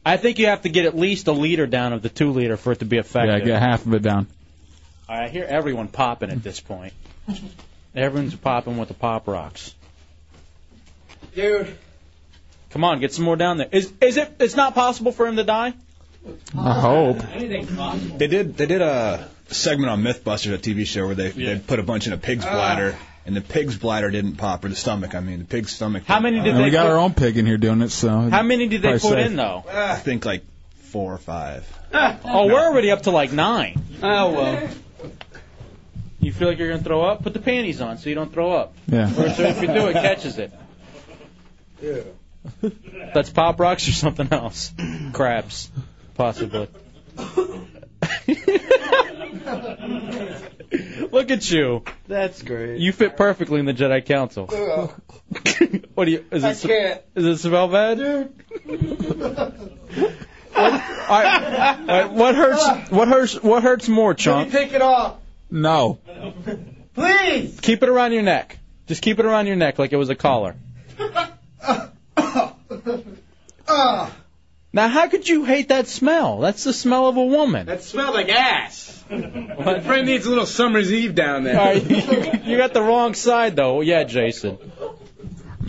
I 0.04 0.16
think 0.16 0.38
you 0.38 0.46
have 0.46 0.62
to 0.62 0.70
get 0.70 0.86
at 0.86 0.96
least 0.96 1.26
a 1.28 1.32
liter 1.32 1.66
down 1.66 1.92
of 1.92 2.02
the 2.02 2.08
two 2.08 2.32
liter 2.32 2.56
for 2.56 2.72
it 2.72 2.78
to 2.78 2.86
be 2.86 2.96
effective. 2.96 3.40
Yeah, 3.40 3.44
get 3.44 3.60
half 3.60 3.84
of 3.84 3.92
it 3.92 4.02
down. 4.02 4.26
I 5.08 5.28
hear 5.28 5.44
everyone 5.44 5.88
popping 5.88 6.30
at 6.30 6.42
this 6.42 6.60
point. 6.60 6.94
Everyone's 7.94 8.34
popping 8.34 8.76
with 8.76 8.88
the 8.88 8.94
Pop 8.94 9.26
Rocks. 9.26 9.74
Dude. 11.34 11.76
Come 12.70 12.84
on, 12.84 13.00
get 13.00 13.12
some 13.12 13.24
more 13.24 13.36
down 13.36 13.58
there. 13.58 13.68
Is 13.70 13.92
is 14.00 14.16
it? 14.16 14.36
It's 14.40 14.56
not 14.56 14.74
possible 14.74 15.12
for 15.12 15.26
him 15.26 15.36
to 15.36 15.44
die. 15.44 15.74
I 16.56 16.80
hope. 16.80 17.18
They 18.18 18.26
did. 18.26 18.56
They 18.56 18.66
did 18.66 18.82
a 18.82 19.28
segment 19.48 19.90
on 19.90 20.02
MythBusters, 20.02 20.52
a 20.54 20.58
TV 20.58 20.86
show 20.86 21.06
where 21.06 21.14
they 21.14 21.30
they 21.30 21.58
put 21.58 21.78
a 21.78 21.82
bunch 21.82 22.06
in 22.06 22.12
a 22.12 22.18
pig's 22.18 22.44
Ah. 22.44 22.52
bladder, 22.52 22.96
and 23.26 23.34
the 23.36 23.40
pig's 23.40 23.76
bladder 23.76 24.10
didn't 24.10 24.36
pop, 24.36 24.64
or 24.64 24.68
the 24.68 24.76
stomach. 24.76 25.14
I 25.14 25.20
mean, 25.20 25.38
the 25.40 25.44
pig's 25.44 25.72
stomach. 25.74 26.04
How 26.06 26.20
many 26.20 26.38
did 26.40 26.48
And 26.48 26.58
they 26.58 26.64
we 26.64 26.70
got 26.70 26.84
put- 26.84 26.92
our 26.92 26.98
own 26.98 27.14
pig 27.14 27.36
in 27.38 27.46
here 27.46 27.56
doing 27.58 27.80
it, 27.82 27.90
so. 27.90 28.08
How 28.30 28.42
many 28.42 28.66
did 28.68 28.82
they 28.82 28.98
probably 28.98 29.08
put 29.10 29.18
safe. 29.18 29.26
in 29.30 29.36
though? 29.36 29.64
I 29.72 29.96
think 29.96 30.24
like 30.26 30.44
four 30.90 31.12
or 31.14 31.18
five. 31.18 31.66
Oh, 32.30 32.46
we're 32.46 32.60
already 32.60 32.90
up 32.90 33.02
to 33.02 33.10
like 33.10 33.32
nine. 33.32 33.80
Oh, 34.02 34.32
well. 34.32 34.68
You 36.20 36.32
feel 36.32 36.48
like 36.48 36.58
you're 36.58 36.68
gonna 36.68 36.82
throw 36.82 37.02
up? 37.02 37.22
Put 37.22 37.32
the 37.32 37.40
panties 37.40 37.80
on 37.80 37.96
so 37.98 38.08
you 38.10 38.14
don't 38.14 38.32
throw 38.32 38.52
up. 38.52 38.74
Yeah. 38.86 39.04
Or 39.08 39.30
so 39.30 39.42
if 39.44 39.62
you 39.62 39.68
do, 39.68 39.86
it 39.86 39.94
catches 39.94 40.38
it. 40.38 40.52
Yeah. 41.80 42.70
That's 43.14 43.30
pop 43.30 43.60
rocks 43.60 43.88
or 43.88 43.92
something 43.92 44.28
else. 44.32 44.72
Crabs, 45.12 45.70
possibly. 46.18 46.68
Look 51.10 51.30
at 51.30 51.50
you. 51.50 51.82
That's 52.06 52.42
great. 52.42 52.78
You 52.80 52.92
fit 52.92 53.16
perfectly 53.16 53.60
in 53.60 53.66
the 53.66 53.72
Jedi 53.72 54.04
Council. 54.04 54.46
what 55.94 56.04
do 56.04 56.10
you? 56.10 56.24
Is 56.30 56.44
I 56.44 56.50
it? 56.50 56.60
can't. 56.60 57.00
Is 57.14 57.24
it 57.24 57.38
smell 57.38 57.68
bad? 57.68 58.00
All 58.00 58.28
right, 61.14 61.78
all 61.80 61.86
right, 61.86 62.10
what 62.10 62.34
hurts? 62.34 62.90
What 62.90 63.08
hurts? 63.08 63.42
What 63.42 63.62
hurts 63.62 63.88
more, 63.88 64.10
Let 64.10 64.18
me 64.18 64.24
chunk? 64.24 64.52
take 64.52 64.72
it 64.72 64.82
off. 64.82 65.16
No. 65.50 65.98
Please. 66.94 67.58
Keep 67.60 67.82
it 67.84 67.88
around 67.88 68.12
your 68.12 68.22
neck. 68.22 68.58
Just 68.86 69.02
keep 69.02 69.18
it 69.18 69.24
around 69.24 69.46
your 69.46 69.56
neck 69.56 69.78
like 69.78 69.92
it 69.92 69.96
was 69.96 70.10
a 70.10 70.14
collar. 70.16 70.56
Ah, 73.70 74.10
Now, 74.72 74.88
how 74.88 75.08
could 75.08 75.26
you 75.28 75.44
hate 75.44 75.68
that 75.68 75.88
smell? 75.88 76.40
That's 76.40 76.64
the 76.64 76.72
smell 76.74 77.08
of 77.08 77.16
a 77.16 77.24
woman. 77.24 77.66
that 77.66 77.82
smells 77.82 78.14
like 78.14 78.28
ass. 78.28 79.02
My 79.10 79.80
friend 79.80 80.06
needs 80.06 80.26
a 80.26 80.28
little 80.28 80.44
summer's 80.46 80.92
eve 80.92 81.14
down 81.14 81.42
there. 81.44 81.58
All 81.58 81.66
right, 81.66 81.82
you, 81.90 82.52
you 82.52 82.56
got 82.58 82.74
the 82.74 82.82
wrong 82.82 83.14
side 83.14 83.56
though. 83.56 83.80
Yeah, 83.80 84.04
Jason. 84.04 84.58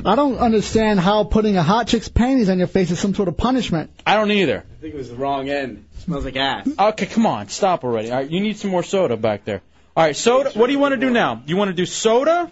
I 0.05 0.15
don't 0.15 0.37
understand 0.37 0.99
how 0.99 1.23
putting 1.23 1.55
a 1.57 1.63
hot 1.63 1.87
chick's 1.87 2.09
panties 2.09 2.49
on 2.49 2.57
your 2.57 2.67
face 2.67 2.91
is 2.91 2.99
some 2.99 3.13
sort 3.13 3.27
of 3.29 3.37
punishment. 3.37 3.91
I 4.05 4.15
don't 4.15 4.31
either. 4.31 4.65
I 4.69 4.81
think 4.81 4.93
it 4.93 4.97
was 4.97 5.09
the 5.09 5.15
wrong 5.15 5.49
end. 5.49 5.85
smells 5.99 6.25
like 6.25 6.35
ass. 6.35 6.67
Okay, 6.77 7.05
come 7.05 7.25
on, 7.25 7.47
stop 7.49 7.83
already. 7.85 8.11
All 8.11 8.17
right, 8.17 8.29
you 8.29 8.41
need 8.41 8.57
some 8.57 8.71
more 8.71 8.83
soda 8.83 9.15
back 9.17 9.45
there. 9.45 9.61
All 9.95 10.03
right, 10.03 10.15
soda. 10.15 10.51
What 10.51 10.67
do 10.67 10.73
you 10.73 10.79
want 10.79 10.93
to 10.93 10.99
do 10.99 11.09
now? 11.09 11.41
You 11.45 11.55
want 11.57 11.69
to 11.69 11.73
do 11.75 11.85
soda, 11.85 12.51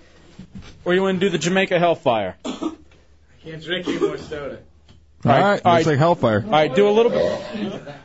or 0.86 0.94
you 0.94 1.02
want 1.02 1.19
to 1.19 1.26
do 1.26 1.30
the 1.30 1.38
Jamaica 1.38 1.78
Hellfire? 1.80 2.36
I 2.45 2.72
can't 3.44 3.61
drink 3.64 3.88
any 3.88 3.99
more 3.99 4.18
soda. 4.18 4.60
All 5.26 5.31
right. 5.31 5.61
all 5.65 5.73
Looks 5.73 5.88
like 5.88 5.98
Hellfire. 5.98 6.44
All 6.45 6.52
right, 6.52 6.73
do 6.73 6.88
a 6.88 6.91
little. 6.91 7.11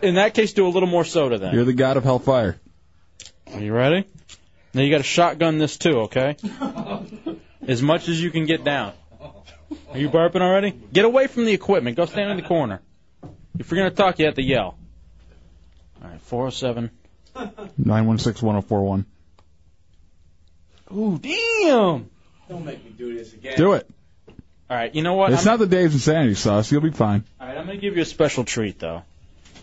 In 0.03 0.15
that 0.15 0.35
case, 0.35 0.53
do 0.53 0.67
a 0.67 0.69
little 0.69 0.89
more 0.89 1.05
soda 1.05 1.39
then. 1.39 1.55
You're 1.55 1.65
the 1.65 1.73
god 1.73 1.97
of 1.97 2.05
Hellfire. 2.05 2.59
Are 3.53 3.61
you 3.61 3.73
ready? 3.73 4.07
Now 4.75 4.81
you 4.83 4.91
got 4.91 4.99
to 4.99 5.05
shotgun 5.05 5.59
this 5.59 5.77
too, 5.77 6.01
okay? 6.03 6.37
As 7.67 7.83
much 7.83 8.09
as 8.09 8.21
you 8.21 8.31
can 8.31 8.47
get 8.47 8.65
down. 8.65 8.95
Are 9.91 9.99
you 9.99 10.09
burping 10.09 10.41
already? 10.41 10.71
Get 10.71 11.05
away 11.05 11.27
from 11.27 11.45
the 11.45 11.53
equipment. 11.53 11.97
Go 11.97 12.07
stand 12.07 12.31
in 12.31 12.37
the 12.39 12.43
corner. 12.43 12.81
If 13.59 13.71
you're 13.71 13.79
gonna 13.79 13.95
talk, 13.95 14.19
you 14.19 14.27
have 14.27 14.35
to 14.37 14.43
yell. 14.43 14.77
All 16.03 16.11
right, 16.11 16.21
407. 16.21 16.91
916 17.35 18.47
1041. 18.47 19.07
Ooh, 20.95 21.19
damn! 21.19 22.11
Don't 22.49 22.65
make 22.65 22.85
me 22.85 22.91
do 22.91 23.17
this 23.17 23.33
again. 23.33 23.57
Do 23.57 23.75
it. 23.75 23.89
All 24.73 24.79
right, 24.79 24.95
you 24.95 25.03
know 25.03 25.13
what? 25.13 25.35
It's 25.35 25.43
I'm, 25.43 25.53
not 25.53 25.59
the 25.59 25.67
Dave's 25.67 25.93
Insanity 25.93 26.35
sauce. 26.35 26.73
You'll 26.73 26.81
be 26.81 26.93
fine. 26.93 27.25
all 27.39 27.47
right, 27.47 27.59
I'm 27.59 27.67
gonna 27.67 27.77
give 27.77 27.95
you 27.97 28.01
a 28.01 28.07
special 28.07 28.43
treat 28.43 28.79
though. 28.79 29.03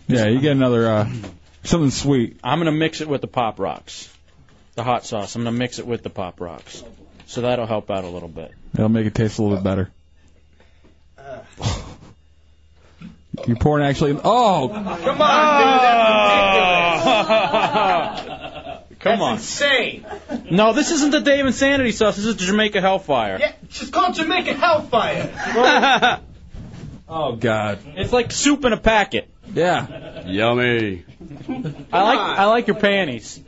Yeah, 0.06 0.26
you 0.26 0.38
get 0.38 0.52
another, 0.52 0.88
uh, 0.88 1.12
something 1.64 1.90
sweet. 1.90 2.38
I'm 2.44 2.60
gonna 2.60 2.70
mix 2.70 3.00
it 3.00 3.08
with 3.08 3.20
the 3.20 3.26
Pop 3.26 3.58
Rocks, 3.58 4.08
the 4.76 4.84
hot 4.84 5.04
sauce. 5.04 5.34
I'm 5.34 5.42
gonna 5.42 5.56
mix 5.56 5.80
it 5.80 5.86
with 5.88 6.04
the 6.04 6.10
Pop 6.10 6.40
Rocks, 6.40 6.84
so 7.26 7.40
that'll 7.40 7.66
help 7.66 7.90
out 7.90 8.04
a 8.04 8.06
little 8.06 8.28
bit. 8.28 8.52
It'll 8.74 8.88
make 8.88 9.04
it 9.04 9.12
taste 9.16 9.40
a 9.40 9.42
little 9.42 9.56
bit 9.56 9.64
better. 9.64 9.90
You're 13.48 13.56
pouring 13.56 13.84
actually. 13.84 14.12
Oh, 14.12 14.68
Come 14.72 14.86
on, 14.86 14.96
dude. 14.96 15.18
That's 17.58 18.20
ridiculous. 18.20 18.26
Come 19.00 19.22
on. 19.22 19.34
Insane. 19.34 20.06
No, 20.50 20.74
this 20.74 20.90
isn't 20.90 21.10
the 21.10 21.20
Dave 21.20 21.46
Insanity 21.46 21.92
sauce. 21.92 22.16
This 22.16 22.26
is 22.26 22.36
the 22.36 22.44
Jamaica 22.44 22.82
Hellfire. 22.82 23.38
Yeah, 23.40 23.52
just 23.68 23.92
call 23.92 24.12
Jamaica 24.12 24.52
Hellfire. 24.52 26.20
oh 27.08 27.34
God. 27.36 27.78
It's 27.96 28.12
like 28.12 28.30
soup 28.30 28.64
in 28.66 28.74
a 28.74 28.76
packet. 28.76 29.30
Yeah. 29.54 30.26
Yummy. 30.26 31.04
I 31.92 32.02
like 32.02 32.18
I 32.18 32.44
like 32.46 32.66
your 32.66 32.76
panties. 32.76 33.40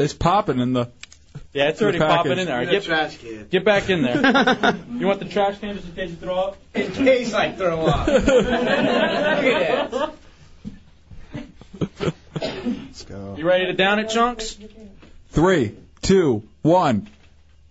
It's 0.00 0.14
popping 0.14 0.58
in 0.58 0.72
the. 0.72 0.90
Yeah, 1.52 1.68
it's 1.68 1.80
already 1.80 1.98
package. 1.98 2.16
popping 2.16 2.38
in 2.38 2.46
there. 2.46 2.62
In 2.62 2.66
the 2.66 2.72
Get, 2.72 2.82
trash 2.82 3.18
can. 3.18 3.46
get 3.48 3.64
back 3.64 3.88
in 3.88 4.02
there. 4.02 4.16
you 4.90 5.06
want 5.06 5.20
the 5.20 5.26
trash 5.26 5.60
can 5.60 5.76
just 5.76 5.86
in 5.86 5.94
case 5.94 6.10
you 6.10 6.16
throw 6.16 6.36
up? 6.36 6.56
In 6.74 6.90
case 6.92 7.34
I 7.34 7.52
throw 7.52 7.86
up. 7.86 8.06
Look 8.08 8.26
at 8.26 9.90
that. 9.90 10.14
Let's 12.42 13.04
go. 13.04 13.36
You 13.38 13.46
ready 13.46 13.66
to 13.66 13.72
down 13.72 13.98
it, 13.98 14.08
chunks? 14.08 14.58
Three, 15.30 15.74
two, 16.02 16.42
one. 16.62 17.08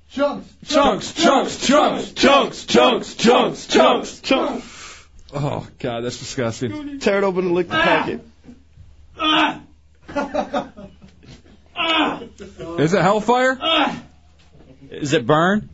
Chunks. 0.10 0.48
Chunks, 0.66 1.14
chunks, 1.14 1.66
chunks, 1.66 2.14
chunks, 2.14 2.66
chunks, 2.66 3.16
chunks, 3.16 3.68
chunks, 3.68 4.20
chunks. 4.22 5.08
Oh 5.34 5.68
God, 5.80 6.04
that's 6.04 6.20
disgusting. 6.20 7.00
Tear 7.00 7.20
it 7.20 7.24
open 7.24 7.46
and 7.46 7.54
lick 7.54 7.70
the 7.70 7.78
ah! 7.78 7.84
packet. 7.84 8.22
Ah! 9.18 9.62
Ah! 11.76 12.24
Is 12.78 12.94
it 12.94 13.02
Hellfire? 13.02 13.58
Is 14.90 15.14
it 15.14 15.26
burn? 15.26 15.70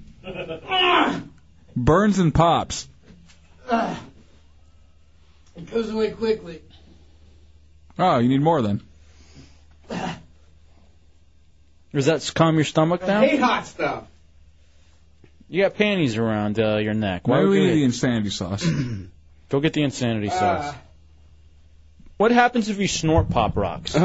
Burns 1.76 2.20
and 2.20 2.34
pops. 2.34 2.88
It 3.72 3.98
goes 5.72 5.90
away 5.90 6.12
quickly. 6.12 6.62
Oh, 7.98 8.20
you 8.20 8.30
need 8.30 8.42
more 8.42 8.62
then. 8.62 8.82
Does 11.94 12.06
that 12.06 12.32
calm 12.36 12.56
your 12.56 12.66
stomach 12.66 13.04
I 13.04 13.08
down? 13.08 13.24
hate 13.24 13.40
hot 13.40 13.66
stuff. 13.66 14.04
You 15.50 15.64
got 15.64 15.76
panties 15.76 16.18
around 16.18 16.60
uh, 16.60 16.78
your 16.78 16.94
neck. 16.94 17.28
Why 17.28 17.38
Maybe 17.38 17.48
would 17.48 17.52
we 17.52 17.62
you 17.62 17.68
need 17.68 17.80
the 17.80 17.84
insanity 17.86 18.30
sauce. 18.30 18.66
Go 19.50 19.60
get 19.62 19.74
the 19.74 19.84
insanity 19.84 20.30
sauce. 20.30 20.74
Ah. 20.74 20.82
What 22.18 22.32
happens 22.32 22.70
if 22.70 22.80
you 22.80 22.88
snort 22.88 23.30
pop 23.30 23.56
rocks? 23.56 23.96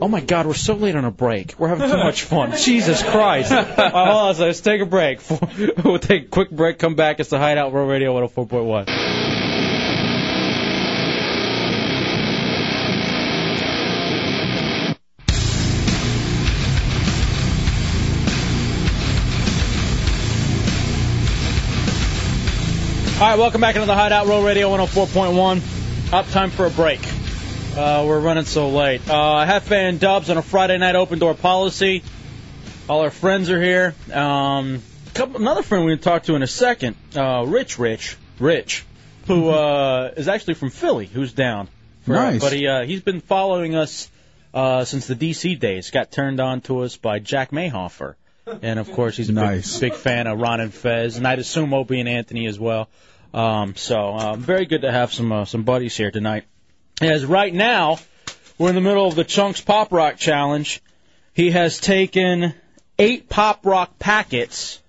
Oh 0.00 0.08
my 0.08 0.20
God, 0.20 0.46
we're 0.46 0.54
so 0.54 0.74
late 0.74 0.96
on 0.96 1.04
a 1.04 1.10
break. 1.10 1.54
We're 1.58 1.68
having 1.68 1.88
too 1.88 1.96
much 1.96 2.22
fun. 2.22 2.56
Jesus 2.58 3.02
Christ. 3.02 3.52
All 3.52 3.62
right, 3.62 3.92
hold 3.92 3.94
on, 3.94 4.30
a 4.30 4.34
second. 4.34 4.46
let's 4.46 4.60
take 4.60 4.80
a 4.80 4.86
break. 4.86 5.20
We'll 5.84 5.98
take 5.98 6.24
a 6.24 6.28
quick 6.28 6.50
break, 6.50 6.78
come 6.78 6.96
back. 6.96 7.20
It's 7.20 7.30
the 7.30 7.38
Hideout 7.38 7.72
Real 7.72 7.86
Radio 7.86 8.14
104.1. 8.26 9.25
All 23.16 23.22
right, 23.22 23.38
welcome 23.38 23.62
back 23.62 23.74
into 23.76 23.86
the 23.86 23.94
Hideout 23.94 24.26
Real 24.26 24.44
Radio 24.44 24.68
104.1. 24.76 26.12
Up 26.12 26.28
time 26.28 26.50
for 26.50 26.66
a 26.66 26.70
break. 26.70 27.00
Uh, 27.74 28.04
we're 28.06 28.20
running 28.20 28.44
so 28.44 28.68
late. 28.68 29.08
Uh, 29.08 29.46
Hefe 29.46 29.72
and 29.72 29.98
Dubs 29.98 30.28
on 30.28 30.36
a 30.36 30.42
Friday 30.42 30.76
night 30.76 30.96
open 30.96 31.18
door 31.18 31.32
policy. 31.32 32.02
All 32.90 33.00
our 33.00 33.10
friends 33.10 33.48
are 33.48 33.58
here. 33.58 33.94
Um, 34.12 34.82
couple, 35.14 35.40
another 35.40 35.62
friend 35.62 35.82
we're 35.82 35.92
going 35.92 35.98
to 36.00 36.04
talk 36.04 36.22
to 36.24 36.34
in 36.34 36.42
a 36.42 36.46
second, 36.46 36.94
uh, 37.16 37.46
Rich 37.46 37.78
Rich, 37.78 38.18
Rich, 38.38 38.84
who 39.26 39.48
uh, 39.48 40.12
is 40.14 40.28
actually 40.28 40.52
from 40.52 40.68
Philly, 40.68 41.06
who's 41.06 41.32
down. 41.32 41.70
For, 42.02 42.12
Nice. 42.12 42.42
But 42.42 42.52
he, 42.52 42.66
uh, 42.66 42.84
he's 42.84 43.00
been 43.00 43.22
following 43.22 43.76
us 43.76 44.10
uh, 44.52 44.84
since 44.84 45.06
the 45.06 45.14
D.C. 45.14 45.54
days. 45.54 45.90
Got 45.90 46.10
turned 46.10 46.38
on 46.38 46.60
to 46.62 46.80
us 46.80 46.98
by 46.98 47.20
Jack 47.20 47.50
Mayhofer. 47.50 48.16
And 48.62 48.78
of 48.78 48.92
course, 48.92 49.16
he's 49.16 49.28
a 49.28 49.32
Nice. 49.32 49.78
big, 49.80 49.92
big 49.92 49.98
fan 50.00 50.26
of 50.26 50.40
Ron 50.40 50.60
and 50.60 50.72
Fez, 50.72 51.16
and 51.16 51.26
I'd 51.26 51.38
assume 51.40 51.74
Opie 51.74 51.98
and 52.00 52.08
Anthony 52.08 52.46
as 52.46 52.58
well. 52.58 52.88
Um, 53.34 53.74
so 53.76 53.96
uh, 54.14 54.36
very 54.36 54.66
good 54.66 54.82
to 54.82 54.92
have 54.92 55.12
some 55.12 55.32
uh, 55.32 55.44
some 55.44 55.64
buddies 55.64 55.96
here 55.96 56.10
tonight. 56.12 56.44
As 57.02 57.24
right 57.24 57.52
now, 57.52 57.98
we're 58.56 58.68
in 58.68 58.74
the 58.76 58.80
middle 58.80 59.06
of 59.06 59.14
the 59.16 59.24
Chunks 59.24 59.60
Pop 59.60 59.92
Rock 59.92 60.16
Challenge. 60.16 60.80
He 61.34 61.50
has 61.50 61.80
taken 61.80 62.54
eight 62.98 63.28
Pop 63.28 63.66
Rock 63.66 63.98
packets, 63.98 64.80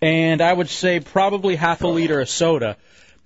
and 0.00 0.40
I 0.40 0.52
would 0.52 0.70
say 0.70 1.00
probably 1.00 1.56
half 1.56 1.82
a 1.82 1.88
liter 1.88 2.20
of 2.20 2.28
soda. 2.28 2.76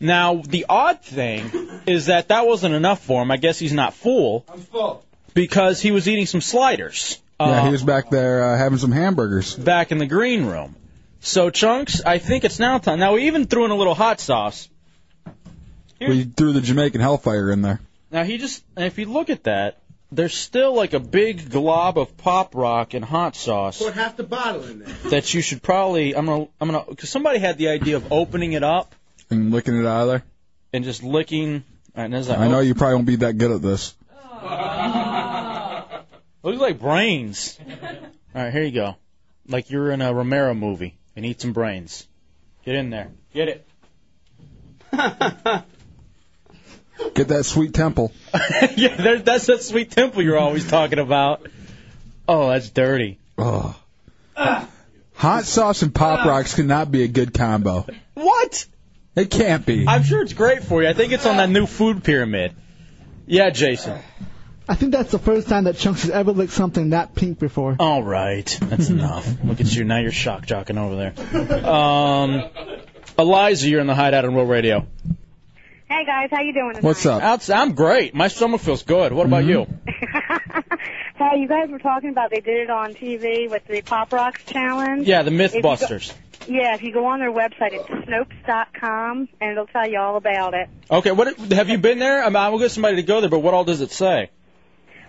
Now, 0.01 0.37
the 0.37 0.67
odd 0.69 1.03
thing 1.03 1.51
is 1.87 2.07
that 2.07 2.29
that 2.29 2.47
wasn't 2.47 2.75
enough 2.75 3.05
for 3.05 3.23
him. 3.23 3.31
I 3.31 3.37
guess 3.37 3.59
he's 3.59 3.73
not 3.73 3.95
full 3.95 4.45
I'm 4.49 4.61
full. 4.61 5.05
because 5.35 5.81
he 5.81 5.91
was 5.91 6.09
eating 6.09 6.27
some 6.27 6.41
sliders. 6.41 7.21
Yeah, 7.41 7.47
Uh, 7.47 7.65
he 7.67 7.71
was 7.73 7.83
back 7.83 8.11
there 8.11 8.43
uh, 8.45 8.57
having 8.59 8.79
some 8.79 8.93
hamburgers. 8.93 9.55
back 9.55 9.93
in 9.93 9.99
the 9.99 10.07
green 10.07 10.47
room. 10.47 10.75
So 11.21 11.51
chunks, 11.51 12.03
I 12.05 12.19
think 12.19 12.45
it's 12.45 12.59
now 12.59 12.79
time. 12.79 12.99
Now 13.01 13.15
we 13.15 13.27
even 13.27 13.47
threw 13.47 13.65
in 13.65 13.71
a 13.71 13.75
little 13.77 13.95
hot 13.95 14.21
sauce. 14.21 14.69
We 16.01 16.25
threw 16.25 16.53
the 16.53 16.61
Jamaican 16.61 17.01
Hellfire 17.01 17.51
in 17.51 17.63
there. 17.63 17.81
Now 18.11 18.23
he 18.25 18.37
just, 18.39 18.63
and 18.77 18.85
if 18.85 18.99
you 18.99 19.07
look 19.07 19.31
at 19.31 19.45
that, 19.45 19.81
there's 20.13 20.35
still 20.35 20.75
like 20.75 20.93
a 20.93 21.01
big 21.01 21.51
glob 21.51 21.99
of 21.99 22.17
pop 22.17 22.55
rock 22.55 22.95
and 22.95 23.05
hot 23.05 23.35
sauce 23.35 23.79
Put 23.83 23.95
half 23.95 24.17
the 24.17 24.23
bottle 24.23 24.63
in 24.65 24.79
there. 24.81 24.95
that 25.11 25.35
you 25.35 25.41
should 25.41 25.63
probably. 25.63 26.15
I'm 26.15 26.27
gonna, 26.27 26.47
I'm 26.61 26.71
gonna, 26.71 26.85
because 26.89 27.11
somebody 27.11 27.39
had 27.39 27.59
the 27.59 27.69
idea 27.69 27.97
of 27.97 28.13
opening 28.13 28.53
it 28.53 28.63
up 28.63 28.95
And 29.31 29.51
licking 29.51 29.77
it 29.81 29.87
out 29.87 30.03
of 30.03 30.09
there. 30.09 30.23
and 30.73 30.85
just 30.85 31.03
licking. 31.03 31.55
all 31.57 31.63
right, 31.97 32.05
and 32.05 32.15
as 32.15 32.31
I, 32.31 32.45
I 32.45 32.49
know 32.49 32.61
you 32.61 32.75
probably 32.75 32.95
won't 32.95 33.07
be 33.07 33.17
that 33.17 33.37
good 33.39 33.51
at 33.51 33.63
this. 33.63 33.95
Looks 36.47 36.61
like 36.61 36.79
brains. 36.79 37.59
All 38.33 38.43
right, 38.45 38.53
here 38.53 38.63
you 38.63 38.71
go. 38.71 38.95
Like 39.49 39.69
you're 39.69 39.91
in 39.91 40.01
a 40.01 40.15
Romero 40.15 40.55
movie 40.55 40.97
and 41.17 41.27
eat 41.27 41.41
some 41.41 41.53
brains. 41.53 42.07
Get 42.65 42.77
in 42.77 42.91
there. 42.91 43.11
Get 43.35 43.49
it. 43.49 43.67
Get 47.15 47.27
that 47.27 47.47
sweet 47.47 47.75
temple. 47.75 48.13
yeah, 48.77 48.95
there, 48.95 49.19
that's 49.19 49.47
that 49.47 49.65
sweet 49.65 49.91
temple 49.91 50.23
you're 50.23 50.39
always 50.39 50.69
talking 50.69 51.01
about. 51.01 51.49
Oh, 52.29 52.51
that's 52.51 52.71
dirty. 52.71 53.19
Oh. 53.37 53.77
Hot 54.37 55.45
sauce 55.47 55.83
and 55.83 55.93
pop 55.93 56.25
rocks 56.25 56.55
cannot 56.55 56.93
be 56.93 57.03
a 57.03 57.09
good 57.09 57.35
combo. 57.35 57.87
What? 58.15 58.67
It 59.17 59.33
can't 59.33 59.67
be. 59.67 59.89
I'm 59.89 60.05
sure 60.05 60.23
it's 60.23 60.33
great 60.33 60.63
for 60.63 60.81
you. 60.81 60.89
I 60.89 60.93
think 60.93 61.13
it's 61.13 61.27
on 61.27 61.39
that 61.39 61.51
new 61.51 61.67
food 61.67 62.05
pyramid. 62.05 62.55
Yeah, 63.27 63.51
Jason. 63.51 63.99
I 64.69 64.75
think 64.75 64.93
that's 64.93 65.13
the 65.13 65.19
first 65.19 65.49
time 65.49 65.65
that 65.65 65.77
Chunks 65.77 66.03
has 66.03 66.11
ever 66.11 66.33
licked 66.33 66.53
something 66.53 66.91
that 66.91 67.15
pink 67.15 67.39
before. 67.39 67.77
All 67.79 68.03
right, 68.03 68.47
that's 68.63 68.89
enough. 68.91 69.27
Look 69.45 69.61
at 69.61 69.73
you 69.75 69.85
now. 69.85 69.99
You're 69.99 70.11
shock 70.13 70.45
jocking 70.47 70.77
over 70.79 70.97
there. 70.97 71.67
Um, 71.67 72.45
Eliza, 73.19 73.69
you're 73.69 73.81
in 73.81 73.87
the 73.87 73.95
hideout 73.95 74.25
on 74.25 74.35
Real 74.35 74.45
Radio. 74.47 74.87
Hey 75.89 76.05
guys, 76.05 76.31
how 76.33 76.43
you 76.43 76.53
doing? 76.53 76.71
tonight? 76.75 76.83
What's 76.83 77.07
up? 77.07 77.23
Outs- 77.23 77.49
I'm 77.49 77.75
great. 77.75 78.13
My 78.13 78.27
stomach 78.27 78.61
feels 78.61 78.83
good. 78.83 79.13
What 79.13 79.27
about 79.27 79.45
you? 79.45 79.67
Hey, 81.19 81.39
you 81.41 81.49
guys 81.49 81.71
were 81.71 81.79
talking 81.79 82.11
about 82.11 82.29
they 82.31 82.41
did 82.41 82.65
it 82.65 82.71
on 82.71 82.93
TV 82.93 83.49
with 83.51 83.67
the 83.67 83.81
Pop 83.81 84.13
Rocks 84.13 84.45
challenge. 84.45 85.09
Yeah, 85.09 85.23
the 85.23 85.33
If 85.33 85.53
go- 85.55 85.61
MythBusters. 85.63 86.13
yeah, 86.47 86.75
if 86.75 86.83
you 86.83 86.93
go 86.93 87.07
on 87.07 87.21
their 87.21 87.33
website, 87.33 87.73
it's 87.73 87.89
Snopes.com, 87.89 89.27
and 89.41 89.51
it'll 89.51 89.67
tell 89.67 89.89
you 89.89 89.99
all 89.99 90.17
about 90.19 90.53
it. 90.53 90.69
Okay, 90.91 91.13
what 91.13 91.35
have 91.53 91.71
you 91.71 91.79
been 91.79 91.99
there? 92.01 92.23
I 92.23 92.27
mean, 92.27 92.37
I 92.37 92.51
will 92.51 92.59
get 92.59 92.71
somebody 92.71 92.97
to 92.97 93.03
go 93.03 93.23
there, 93.23 93.31
but 93.31 93.39
what 93.39 93.55
all 93.55 93.65
does 93.65 93.81
it 93.81 93.93
say? 93.93 94.29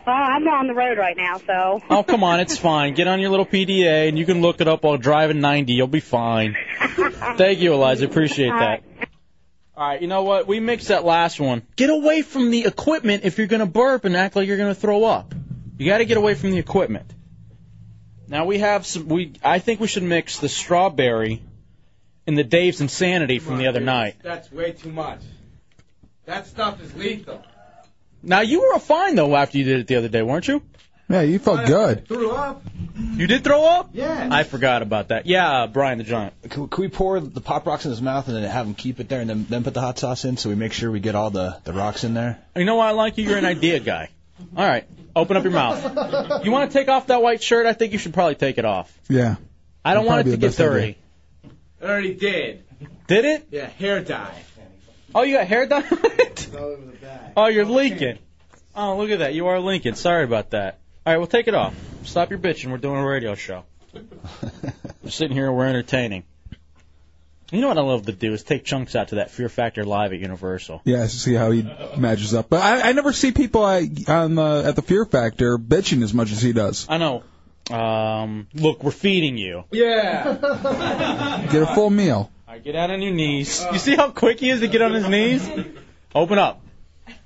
Well, 0.08 0.16
I'm 0.16 0.48
on 0.48 0.68
the 0.68 0.74
road 0.74 0.98
right 0.98 1.18
now, 1.18 1.38
so. 1.38 1.82
Oh, 1.90 2.02
come 2.02 2.24
on, 2.24 2.40
it's 2.40 2.58
fine. 2.58 2.94
Get 2.94 3.10
on 3.10 3.20
your 3.20 3.30
little 3.30 3.46
PDA 3.46 4.08
and 4.08 4.18
you 4.18 4.26
can 4.26 4.42
look 4.42 4.62
it 4.62 4.68
up 4.70 4.84
while 4.84 4.96
driving 4.96 5.42
90. 5.42 5.74
You'll 5.74 5.88
be 5.88 6.00
fine. 6.00 6.56
Thank 7.36 7.60
you, 7.60 7.74
Eliza. 7.74 8.06
Appreciate 8.06 8.52
that. 8.52 8.84
All 9.76 9.90
right, 9.90 10.02
you 10.02 10.08
know 10.08 10.24
what? 10.24 10.48
We 10.48 10.62
mixed 10.62 10.88
that 10.88 11.04
last 11.04 11.42
one. 11.42 11.62
Get 11.76 11.90
away 11.90 12.22
from 12.22 12.52
the 12.52 12.64
equipment 12.64 13.26
if 13.26 13.38
you're 13.38 13.48
going 13.48 13.60
to 13.60 13.66
burp 13.66 14.06
and 14.06 14.16
act 14.16 14.38
like 14.38 14.48
you're 14.48 14.56
going 14.56 14.74
to 14.74 14.80
throw 14.80 15.04
up. 15.04 15.36
You 15.78 15.86
got 15.86 15.98
to 15.98 16.06
get 16.06 16.16
away 16.16 16.36
from 16.36 16.52
the 16.52 16.58
equipment. 16.58 17.14
Now 18.30 18.46
we 18.46 18.60
have 18.60 18.86
some. 18.86 19.10
We 19.10 19.34
I 19.44 19.60
think 19.60 19.82
we 19.82 19.88
should 19.88 20.04
mix 20.04 20.40
the 20.40 20.48
strawberry 20.48 21.44
and 22.26 22.38
the 22.38 22.46
Dave's 22.46 22.80
Insanity 22.80 23.40
from 23.40 23.58
the 23.58 23.68
other 23.68 23.82
night. 23.82 24.16
That's 24.24 24.50
way 24.54 24.72
too 24.72 24.92
much. 24.92 25.20
That 26.26 26.48
stuff 26.48 26.82
is 26.82 26.96
lethal. 26.96 27.44
Now 28.23 28.41
you 28.41 28.61
were 28.73 28.80
fine 28.80 29.15
though 29.15 29.35
after 29.35 29.57
you 29.57 29.64
did 29.64 29.80
it 29.81 29.88
the 29.88 29.95
other 29.95 30.10
day, 30.10 30.22
weren't 30.22 30.48
you? 30.48 30.61
Yeah, 31.10 31.22
you 31.22 31.39
felt 31.39 31.65
good. 31.65 32.06
Threw 32.07 32.31
up. 32.31 32.64
You 33.15 33.27
did 33.27 33.44
throw 33.45 33.64
up? 33.64 33.91
Yeah. 33.94 34.27
I 34.30 34.44
forgot 34.44 34.81
about 34.81 35.07
that. 35.07 35.26
Yeah, 35.26 35.64
uh, 35.64 35.68
Brian 35.68 35.99
the 35.99 36.03
Giant. 36.03 36.34
Can, 36.49 36.68
can 36.68 36.81
we 36.81 36.89
pour 36.89 37.22
the 37.22 37.39
pop 37.39 37.65
rocks 37.65 37.85
in 37.85 37.91
his 37.91 38.02
mouth 38.02 38.27
and 38.27 38.35
then 38.35 38.44
have 38.44 38.68
him 38.68 38.73
keep 38.73 38.99
it 38.99 39.07
there 39.07 39.22
and 39.22 39.30
then, 39.30 39.45
then 39.48 39.64
put 39.64 39.73
the 39.73 39.80
hot 39.80 39.98
sauce 39.98 40.26
in 40.26 40.35
so 40.35 40.49
we 40.49 40.56
make 40.56 40.73
sure 40.73 40.91
we 40.91 40.99
get 40.99 41.15
all 41.15 41.30
the, 41.30 41.57
the 41.64 41.72
rocks 41.72 42.03
in 42.03 42.14
there? 42.14 42.39
You 42.57 42.65
know 42.65 42.76
why 42.76 42.89
I 42.89 42.91
like 42.91 43.18
you? 43.18 43.23
You're 43.23 43.38
an 43.38 43.45
idea 43.45 43.80
guy. 43.80 44.10
All 44.56 44.68
right, 44.68 44.85
open 45.15 45.38
up 45.38 45.44
your 45.44 45.53
mouth. 45.53 46.44
You 46.44 46.52
want 46.52 46.69
to 46.69 46.77
take 46.77 46.89
off 46.89 47.07
that 47.07 47.22
white 47.22 47.41
shirt? 47.41 47.65
I 47.65 47.73
think 47.73 47.94
you 47.94 47.99
should 47.99 48.14
probably 48.14 48.35
take 48.35 48.57
it 48.57 48.65
off. 48.65 48.94
Yeah. 49.10 49.38
I 49.85 49.94
don't 49.94 50.03
That'd 50.06 50.07
want 50.07 50.19
it 50.19 50.23
probably 50.23 50.31
to 50.31 50.38
be 50.38 50.41
get 50.41 50.41
the 50.41 50.48
best 50.48 50.60
idea. 50.60 50.69
dirty. 50.69 50.98
It 51.81 51.85
already 51.89 52.14
did. 52.15 52.64
Did 53.07 53.26
it? 53.26 53.48
Yeah, 53.52 53.68
hair 53.68 54.02
dye. 54.02 54.44
Oh, 55.18 55.23
you 55.23 55.35
got 55.35 55.48
hair 55.48 55.65
done? 55.65 55.84
oh, 57.38 57.48
you're 57.48 57.65
leaking. 57.65 58.19
Oh, 58.76 58.98
look 58.98 59.10
at 59.10 59.18
that. 59.18 59.34
You 59.34 59.48
are 59.48 59.60
leaking. 59.60 59.95
Sorry 59.95 60.23
about 60.23 60.52
that. 60.52 60.77
All 61.07 61.14
right, 61.14 61.18
well, 61.18 61.26
take 61.26 61.48
it 61.48 61.56
off. 61.56 61.73
Stop 62.03 62.30
your 62.30 62.38
bitching. 62.38 62.69
We're 62.69 62.77
doing 62.77 62.99
a 62.99 63.03
radio 63.03 63.34
show. 63.34 63.64
We're 65.02 65.10
sitting 65.10 65.35
here. 65.35 65.52
We're 65.52 65.65
entertaining. 65.65 66.23
You 67.52 67.61
know 67.61 67.68
what 67.68 67.80
I 67.80 67.81
love 67.81 68.06
to 68.06 68.11
do 68.11 68.31
is 68.31 68.44
take 68.44 68.64
chunks 68.64 68.95
out 68.95 69.07
to 69.07 69.15
that 69.15 69.31
Fear 69.31 69.49
Factor 69.49 69.84
live 69.84 70.14
at 70.14 70.19
Universal. 70.19 70.81
Yeah, 70.85 71.02
to 71.02 71.10
see 71.10 71.34
how 71.34 71.49
he 71.49 71.64
matches 71.98 72.35
up. 72.35 72.48
But 72.48 72.61
I, 72.61 72.89
I 72.89 72.91
never 72.91 73.11
see 73.11 73.31
people 73.31 73.64
uh, 73.64 73.81
on 74.07 74.35
the, 74.35 74.65
at 74.68 74.76
the 74.76 74.84
Fear 74.84 75.06
Factor 75.06 75.57
bitching 75.57 76.03
as 76.03 76.14
much 76.14 76.31
as 76.31 76.44
he 76.44 76.53
does. 76.53 76.85
I 76.88 76.98
know. 76.99 77.23
Um, 77.72 78.49
look, 78.53 78.84
we're 78.84 78.91
feeding 78.91 79.35
you. 79.35 79.64
Yeah. 79.72 81.48
Get 81.52 81.64
a 81.64 81.73
full 81.73 81.89
meal. 81.89 82.31
All 82.48 82.53
right, 82.53 82.64
get 82.64 82.72
down 82.72 82.91
on 82.91 83.02
your 83.02 83.11
knees. 83.11 83.65
You 83.74 83.78
see 83.78 83.98
how 83.98 84.11
quick 84.11 84.40
he 84.40 84.49
is 84.49 84.61
to 84.61 84.69
get 84.69 84.82
on 84.82 84.94
his 84.94 85.10
knees? 85.10 85.45
Open 86.15 86.40
up. 86.40 86.61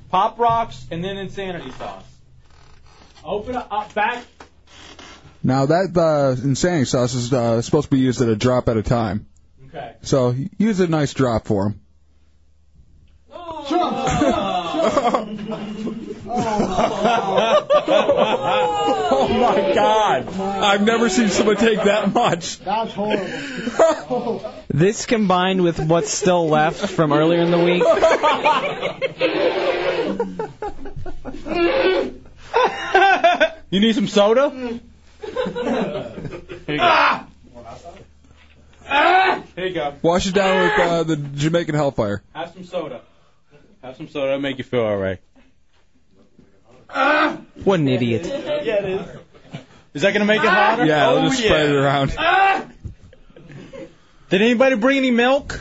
Pop 0.10 0.39
rocks 0.39 0.84
and 0.89 1.03
then 1.03 1.18
insanity 1.18 1.69
sauce. 1.73 2.03
Open 3.23 3.56
up, 3.56 3.68
up 3.69 3.93
back. 3.93 4.26
Now 5.43 5.68
that 5.68 5.95
uh, 5.95 6.41
insanity 6.41 6.85
sauce 6.85 7.14
is 7.14 7.31
uh, 7.31 7.61
supposed 7.61 7.85
to 7.85 7.91
be 7.91 7.99
used 7.99 8.19
at 8.22 8.30
a 8.30 8.35
drop 8.35 8.68
at 8.68 8.77
a 8.77 8.81
time. 8.81 9.27
Okay. 9.68 9.93
So 10.02 10.34
use 10.57 10.80
a 10.80 10.88
nice 10.88 11.14
drop 11.14 11.45
for 11.45 11.68
him. 11.68 11.81
oh 16.34 17.11
my 19.27 19.73
God! 19.73 20.39
I've 20.39 20.84
never 20.84 21.10
seen 21.10 21.30
someone 21.30 21.57
take 21.57 21.84
that 21.84 22.14
much. 22.14 22.60
That's 22.60 22.93
horrible. 22.93 24.53
This 24.73 25.06
combined 25.06 25.64
with 25.64 25.80
what's 25.80 26.11
still 26.11 26.48
left 26.48 26.89
from 26.89 27.11
earlier 27.11 27.41
in 27.41 27.52
the 27.52 27.60
week. 27.60 27.84
You 33.72 33.80
need 33.80 33.95
some 33.95 34.07
soda? 34.07 34.49
Here 34.49 34.80
you 36.68 36.77
go. 36.77 37.26
Here 39.56 39.65
you 39.65 39.73
go. 39.73 39.93
Wash 40.02 40.27
it 40.27 40.35
down 40.35 40.61
with 40.61 40.80
uh, 40.80 41.03
the 41.03 41.15
Jamaican 41.15 41.76
Hellfire. 41.76 42.22
Have 42.34 42.52
some 42.52 42.65
soda. 42.65 43.02
Have 43.81 43.95
some 43.95 44.10
soda. 44.10 44.27
It'll 44.27 44.39
make 44.41 44.57
you 44.57 44.65
feel 44.65 44.81
all 44.81 44.98
right. 44.98 45.19
Ah! 46.93 47.38
What 47.63 47.80
an 47.80 47.88
idiot. 47.88 48.26
Yeah, 48.26 48.84
it 48.84 48.85
is. 48.85 49.07
Is 49.93 50.01
that 50.03 50.13
gonna 50.13 50.26
make 50.26 50.41
it 50.41 50.47
ah! 50.47 50.51
hotter? 50.51 50.85
Yeah, 50.85 51.09
oh, 51.09 51.22
we'll 51.22 51.30
just 51.30 51.41
yeah. 51.41 51.47
spread 51.47 51.69
it 51.69 51.76
around. 51.76 52.15
Ah! 52.18 52.65
Did 54.30 54.41
anybody 54.41 54.76
bring 54.76 54.97
any 54.97 55.11
milk? 55.11 55.59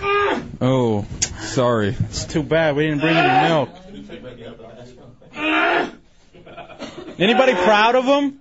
Oh, 0.61 1.05
sorry. 1.41 1.97
It's 1.99 2.25
too 2.25 2.43
bad 2.43 2.77
we 2.77 2.87
didn't 2.87 3.01
bring 3.01 3.17
any 3.17 3.49
milk. 3.49 3.71
Anybody 7.19 7.55
proud 7.55 7.97
of 7.97 8.07
them? 8.07 8.41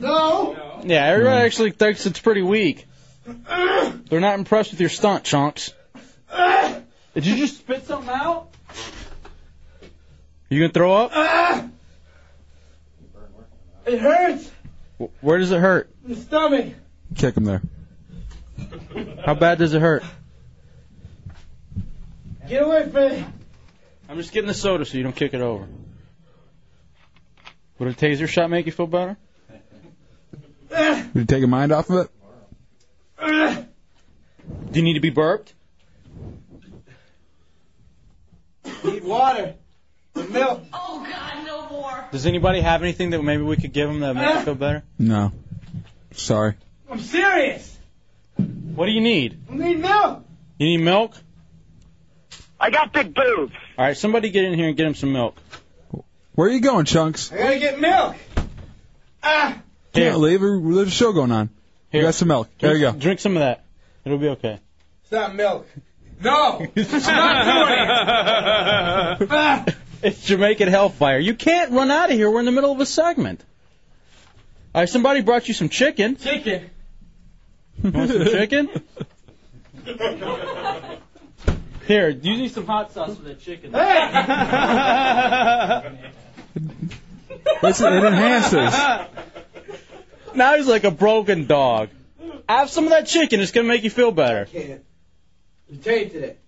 No. 0.00 0.54
Yeah, 0.84 1.06
everybody 1.06 1.38
hmm. 1.38 1.46
actually 1.46 1.70
thinks 1.70 2.06
it's 2.06 2.20
pretty 2.20 2.42
weak. 2.42 2.86
They're 3.26 4.20
not 4.20 4.38
impressed 4.38 4.70
with 4.72 4.80
your 4.80 4.90
stunt, 4.90 5.24
chunks. 5.24 5.72
Did 7.14 7.26
you 7.26 7.36
just 7.36 7.58
spit 7.58 7.86
something 7.86 8.10
out? 8.10 8.48
You 10.48 10.60
gonna 10.60 10.72
throw 10.72 10.94
up? 10.94 11.12
It 13.86 13.98
hurts. 14.00 14.50
Where 15.20 15.38
does 15.38 15.50
it 15.50 15.60
hurt? 15.60 15.90
The 16.04 16.16
stomach. 16.16 16.74
Kick 17.16 17.36
him 17.36 17.44
there. 17.44 17.62
How 19.24 19.34
bad 19.34 19.58
does 19.58 19.74
it 19.74 19.80
hurt? 19.80 20.04
Get 22.48 22.62
away 22.62 22.88
from 22.88 22.94
me. 22.94 23.26
I'm 24.08 24.16
just 24.16 24.32
getting 24.32 24.48
the 24.48 24.54
soda 24.54 24.84
so 24.84 24.96
you 24.96 25.02
don't 25.02 25.16
kick 25.16 25.34
it 25.34 25.40
over. 25.40 25.66
Would 27.78 27.88
a 27.88 27.94
taser 27.94 28.28
shot 28.28 28.50
make 28.50 28.66
you 28.66 28.72
feel 28.72 28.86
better? 28.86 29.16
Did 30.70 31.10
you 31.14 31.24
take 31.24 31.40
your 31.40 31.48
mind 31.48 31.72
off 31.72 31.90
of 31.90 32.06
it? 32.06 32.10
Do 34.70 34.80
you 34.80 34.82
need 34.82 34.94
to 34.94 35.00
be 35.00 35.10
burped? 35.10 35.54
Need 38.84 39.04
water. 39.04 39.54
And 40.14 40.30
milk. 40.30 40.62
Does 42.12 42.26
anybody 42.26 42.60
have 42.60 42.82
anything 42.82 43.10
that 43.10 43.22
maybe 43.22 43.42
we 43.42 43.56
could 43.56 43.72
give 43.72 43.90
him 43.90 44.00
that 44.00 44.14
makes 44.14 44.34
you 44.34 44.40
feel 44.42 44.54
better? 44.54 44.82
No. 44.98 45.32
Sorry. 46.12 46.54
I'm 46.88 47.00
serious. 47.00 47.76
What 48.36 48.86
do 48.86 48.92
you 48.92 49.00
need? 49.00 49.38
I 49.50 49.54
need 49.56 49.80
milk. 49.80 50.24
You 50.58 50.66
need 50.68 50.84
milk? 50.84 51.14
I 52.60 52.70
got 52.70 52.92
big 52.92 53.14
boobs. 53.14 53.52
All 53.76 53.84
right, 53.84 53.96
somebody 53.96 54.30
get 54.30 54.44
in 54.44 54.54
here 54.54 54.68
and 54.68 54.76
get 54.76 54.86
him 54.86 54.94
some 54.94 55.12
milk. 55.12 55.36
Where 56.34 56.48
are 56.48 56.52
you 56.52 56.60
going, 56.60 56.84
Chunks? 56.84 57.32
I 57.32 57.36
gotta 57.36 57.58
get 57.58 57.80
milk. 57.80 58.16
Ah. 59.22 59.58
Can't 59.92 60.18
leave. 60.18 60.40
There's 60.40 60.88
a 60.88 60.90
show 60.90 61.12
going 61.12 61.32
on. 61.32 61.50
Here. 61.90 62.02
You 62.02 62.06
got 62.08 62.14
some 62.14 62.28
milk. 62.28 62.48
There 62.60 62.74
you 62.74 62.80
go. 62.80 62.90
Drink- 62.90 63.02
Drink 63.02 63.20
some 63.20 63.36
of 63.36 63.40
that. 63.40 63.64
It'll 64.04 64.18
be 64.18 64.28
okay. 64.28 64.58
It's 65.02 65.12
not 65.12 65.34
milk. 65.34 65.66
No. 66.20 66.32
I'm 66.60 66.66
not 66.66 66.78
doing 66.78 67.78
it. 69.22 69.30
Ah. 69.30 69.64
It's 70.04 70.22
Jamaican 70.22 70.68
Hellfire. 70.68 71.18
You 71.18 71.34
can't 71.34 71.72
run 71.72 71.90
out 71.90 72.10
of 72.10 72.16
here. 72.16 72.30
We're 72.30 72.40
in 72.40 72.44
the 72.44 72.52
middle 72.52 72.70
of 72.70 72.78
a 72.78 72.84
segment. 72.84 73.42
All 74.74 74.82
right, 74.82 74.88
somebody 74.88 75.22
brought 75.22 75.48
you 75.48 75.54
some 75.54 75.70
chicken. 75.70 76.16
Chicken. 76.16 76.68
You 77.82 77.90
want 77.90 78.10
some 78.10 78.26
chicken? 78.26 78.68
Here, 81.86 82.12
do 82.12 82.30
you 82.30 82.36
need 82.36 82.52
some 82.52 82.66
hot 82.66 82.92
sauce 82.92 83.16
for 83.16 83.22
that 83.22 83.40
chicken. 83.40 83.72
Listen, 87.62 87.94
it 87.94 88.04
enhances. 88.04 88.74
Now 90.34 90.56
he's 90.56 90.66
like 90.66 90.84
a 90.84 90.90
broken 90.90 91.46
dog. 91.46 91.88
Have 92.46 92.68
some 92.68 92.84
of 92.84 92.90
that 92.90 93.06
chicken. 93.06 93.40
It's 93.40 93.52
gonna 93.52 93.68
make 93.68 93.84
you 93.84 93.90
feel 93.90 94.10
better. 94.10 94.44
Can't. 94.44 94.84
You 95.70 95.78
tainted 95.78 96.24
it. 96.24 96.43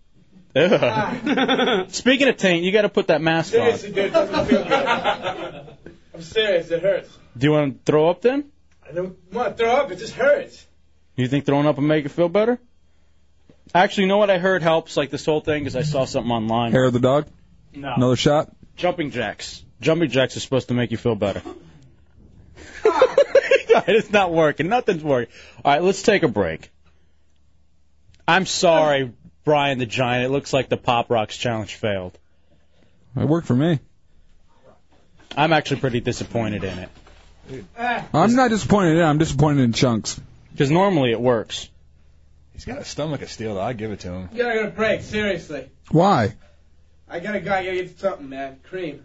Ugh. 0.56 1.90
Speaking 1.90 2.28
of 2.28 2.36
taint, 2.38 2.64
you 2.64 2.72
got 2.72 2.82
to 2.82 2.88
put 2.88 3.08
that 3.08 3.20
mask 3.20 3.54
on. 3.54 3.60
Seriously, 3.60 3.88
dude, 3.90 3.98
it 3.98 4.12
doesn't 4.12 4.46
feel 4.46 4.64
good. 4.64 5.76
I'm 6.14 6.22
serious. 6.22 6.70
It 6.70 6.82
hurts. 6.82 7.18
Do 7.36 7.46
you 7.46 7.52
want 7.52 7.84
to 7.84 7.92
throw 7.92 8.08
up 8.08 8.22
then? 8.22 8.50
I 8.88 8.92
don't 8.92 9.16
want 9.32 9.56
to 9.56 9.62
throw 9.62 9.76
up. 9.76 9.90
It 9.90 9.96
just 9.96 10.14
hurts. 10.14 10.66
You 11.14 11.28
think 11.28 11.44
throwing 11.44 11.66
up 11.66 11.76
will 11.76 11.84
make 11.84 12.06
it 12.06 12.10
feel 12.10 12.28
better? 12.28 12.58
Actually, 13.74 14.04
you 14.04 14.08
know 14.08 14.18
what 14.18 14.30
I 14.30 14.38
heard 14.38 14.62
helps 14.62 14.96
like 14.96 15.10
this 15.10 15.26
whole 15.26 15.40
thing 15.40 15.62
because 15.64 15.76
I 15.76 15.82
saw 15.82 16.04
something 16.04 16.30
online. 16.30 16.72
Hair 16.72 16.84
of 16.84 16.92
the 16.92 17.00
dog? 17.00 17.26
No. 17.74 17.92
Another 17.94 18.16
shot? 18.16 18.54
Jumping 18.76 19.10
jacks. 19.10 19.62
Jumping 19.80 20.08
jacks 20.08 20.36
are 20.36 20.40
supposed 20.40 20.68
to 20.68 20.74
make 20.74 20.90
you 20.90 20.96
feel 20.96 21.14
better. 21.14 21.42
it's 22.84 24.10
not 24.10 24.32
working. 24.32 24.68
Nothing's 24.68 25.02
working. 25.02 25.34
All 25.64 25.72
right, 25.72 25.82
let's 25.82 26.02
take 26.02 26.22
a 26.22 26.28
break. 26.28 26.70
I'm 28.26 28.46
sorry, 28.46 29.12
Brian 29.46 29.78
the 29.78 29.86
Giant. 29.86 30.26
It 30.26 30.28
looks 30.28 30.52
like 30.52 30.68
the 30.68 30.76
Pop 30.76 31.10
Rocks 31.10 31.38
challenge 31.38 31.76
failed. 31.76 32.18
It 33.16 33.24
worked 33.24 33.46
for 33.46 33.56
me. 33.56 33.80
I'm 35.34 35.54
actually 35.54 35.80
pretty 35.80 36.00
disappointed 36.00 36.64
in 36.64 36.78
it 36.78 36.90
I'm 38.12 38.34
not 38.34 38.50
disappointed 38.50 38.92
in 38.92 38.98
it. 38.98 39.04
I'm 39.04 39.18
disappointed 39.18 39.62
in 39.62 39.72
Chunks. 39.72 40.20
because 40.52 40.70
normally 40.70 41.12
it 41.12 41.20
works. 41.20 41.68
He's 42.52 42.64
got 42.64 42.78
a 42.78 42.84
stomach 42.84 43.22
of 43.22 43.30
steel, 43.30 43.54
though. 43.54 43.60
I 43.60 43.72
give 43.74 43.92
it 43.92 44.00
to 44.00 44.08
him. 44.10 44.28
You 44.32 44.42
gotta 44.42 44.54
get 44.54 44.66
a 44.66 44.70
break. 44.70 45.02
Seriously. 45.02 45.68
Why? 45.90 46.34
I 47.08 47.20
gotta 47.20 47.40
go. 47.40 47.52
I 47.52 47.64
gotta 47.64 47.76
get 47.76 47.98
something, 48.00 48.28
man. 48.28 48.58
Cream. 48.64 49.04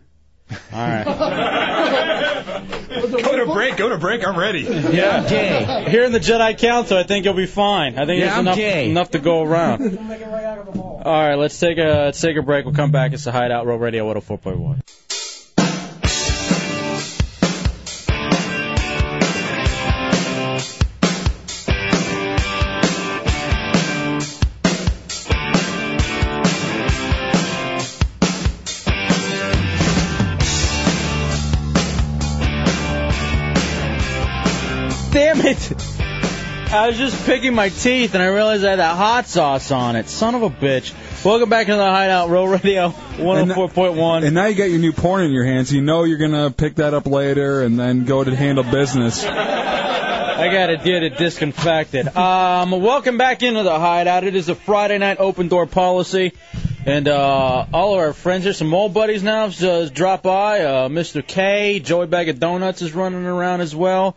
All 0.73 0.80
right. 0.88 1.06
go 3.02 3.45
to 3.45 3.52
break. 3.53 3.78
Go 3.78 3.90
to 3.90 3.98
break. 3.98 4.26
I'm 4.26 4.38
ready. 4.38 4.61
Yeah. 4.61 5.28
Gay. 5.28 5.90
Here 5.90 6.03
in 6.03 6.11
the 6.11 6.19
Jedi 6.19 6.57
Council, 6.57 6.98
I 6.98 7.03
think 7.03 7.26
you'll 7.26 7.34
be 7.34 7.45
fine. 7.45 7.98
I 7.98 8.06
think 8.06 8.19
Yeah, 8.19 8.26
there's 8.26 8.34
I'm 8.38 8.41
enough 8.41 8.56
gay. 8.57 8.90
enough 8.90 9.11
to 9.11 9.19
go 9.19 9.41
around. 9.44 9.98
All 11.03 11.03
right, 11.03 11.36
let's 11.36 11.60
take 11.60 11.78
a 11.78 12.06
let's 12.06 12.22
take 12.22 12.38
a 12.38 12.41
break. 12.41 12.65
We'll 12.65 12.73
come 12.76 12.91
back. 12.91 13.14
It's 13.14 13.23
the 13.23 13.32
Hideout 13.32 13.65
Real 13.65 13.78
Radio 13.78 14.14
104.1. 14.14 14.82
I 36.73 36.88
was 36.88 36.98
just 36.98 37.26
picking 37.26 37.53
my 37.53 37.68
teeth 37.68 38.14
and 38.14 38.23
I 38.23 38.27
realized 38.27 38.64
I 38.64 38.69
had 38.69 38.80
that 38.80 38.95
hot 38.95 39.27
sauce 39.27 39.72
on 39.72 39.98
it. 39.98 40.07
Son 40.07 40.35
of 40.35 40.43
a 40.43 40.49
bitch. 40.49 40.93
Welcome 41.26 41.49
back 41.49 41.68
to 41.68 41.76
the 41.76 41.84
Hideout 41.84 42.30
Real 42.30 42.48
Radio 42.48 42.91
104.1. 42.91 44.23
And 44.23 44.34
now 44.34 44.45
you 44.45 44.56
got 44.56 44.69
your 44.69 44.80
new 44.80 44.93
porn 44.93 45.23
in 45.23 45.31
your 45.31 45.43
hands. 45.43 45.73
You 45.73 45.81
know 45.81 46.06
you're 46.06 46.18
going 46.18 46.31
to 46.31 46.49
pick 46.49 46.76
that 46.76 46.93
up 46.93 47.07
later 47.07 47.61
and 47.61 47.77
then 47.77 48.06
go 48.06 48.23
to 48.23 48.34
handle 48.34 48.64
business. 48.64 49.26
I 49.26 50.48
gotta 50.52 50.77
get 50.77 51.03
it 51.03 51.18
disinfected. 51.18 52.07
Um, 52.18 52.72
welcome 52.72 53.18
back 53.18 53.43
into 53.43 53.61
the 53.61 53.77
hideout. 53.77 54.23
It 54.23 54.35
is 54.35 54.49
a 54.49 54.56
Friday 54.56 54.98
night 54.98 55.18
open 55.19 55.49
door 55.49 55.68
policy, 55.68 56.34
and 56.84 57.07
uh, 57.07 57.68
all 57.72 57.93
of 57.93 57.99
our 57.99 58.14
friends 58.14 58.45
here, 58.45 58.53
some 58.53 58.73
old 58.73 58.91
buddies 58.91 59.22
now, 59.22 59.49
just 59.49 59.93
drop 59.93 60.23
by. 60.23 60.61
Uh, 60.61 60.89
Mr. 60.89 61.26
K, 61.26 61.80
Joey 61.80 62.07
Bag 62.07 62.27
of 62.30 62.39
Donuts 62.39 62.81
is 62.81 62.91
running 62.93 63.23
around 63.23 63.61
as 63.61 63.76
well. 63.76 64.15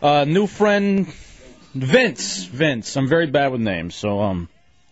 Uh, 0.00 0.24
new 0.24 0.46
friend 0.46 1.12
Vince. 1.80 2.44
Vince. 2.44 2.96
I'm 2.96 3.08
very 3.08 3.26
bad 3.26 3.52
with 3.52 3.60
names, 3.60 3.94
so 3.94 4.20
um, 4.20 4.48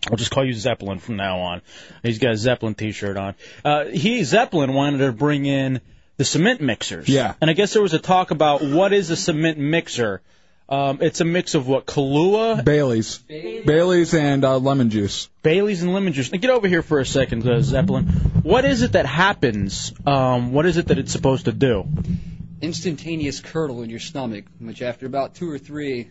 I'll 0.09 0.17
just 0.17 0.31
call 0.31 0.45
you 0.45 0.53
Zeppelin 0.53 0.99
from 0.99 1.15
now 1.15 1.39
on. 1.39 1.61
He's 2.03 2.19
got 2.19 2.31
a 2.31 2.37
Zeppelin 2.37 2.75
T-shirt 2.75 3.17
on. 3.17 3.35
Uh, 3.63 3.85
he 3.85 4.23
Zeppelin 4.23 4.73
wanted 4.73 4.99
to 4.99 5.11
bring 5.11 5.45
in 5.45 5.81
the 6.17 6.25
cement 6.25 6.61
mixers. 6.61 7.09
Yeah. 7.09 7.33
And 7.41 7.49
I 7.49 7.53
guess 7.53 7.73
there 7.73 7.81
was 7.81 7.93
a 7.93 7.99
talk 7.99 8.31
about 8.31 8.63
what 8.63 8.93
is 8.93 9.09
a 9.09 9.15
cement 9.15 9.57
mixer. 9.57 10.21
Um, 10.67 10.97
it's 11.01 11.21
a 11.21 11.25
mix 11.25 11.53
of 11.53 11.67
what 11.67 11.85
Kahlua, 11.85 12.65
Bailey's. 12.65 13.19
Bailey's 13.19 14.15
and 14.15 14.43
uh, 14.43 14.57
lemon 14.57 14.89
juice. 14.89 15.29
Bailey's, 15.43 15.83
and 15.83 15.93
lemon 15.93 16.13
juice. 16.13 16.31
Now 16.31 16.39
get 16.39 16.49
over 16.49 16.67
here 16.67 16.81
for 16.81 16.99
a 16.99 17.05
second, 17.05 17.47
uh, 17.47 17.61
Zeppelin. 17.61 18.05
What 18.41 18.65
is 18.65 18.81
it 18.81 18.93
that 18.93 19.05
happens? 19.05 19.93
Um, 20.07 20.53
what 20.53 20.65
is 20.65 20.77
it 20.77 20.87
that 20.87 20.97
it's 20.97 21.11
supposed 21.11 21.45
to 21.45 21.51
do? 21.51 21.87
instantaneous 22.61 23.39
curdle 23.39 23.83
in 23.83 23.89
your 23.89 23.99
stomach, 23.99 24.45
which 24.59 24.81
after 24.81 25.05
about 25.05 25.35
two 25.35 25.49
or 25.49 25.57
three, 25.57 26.09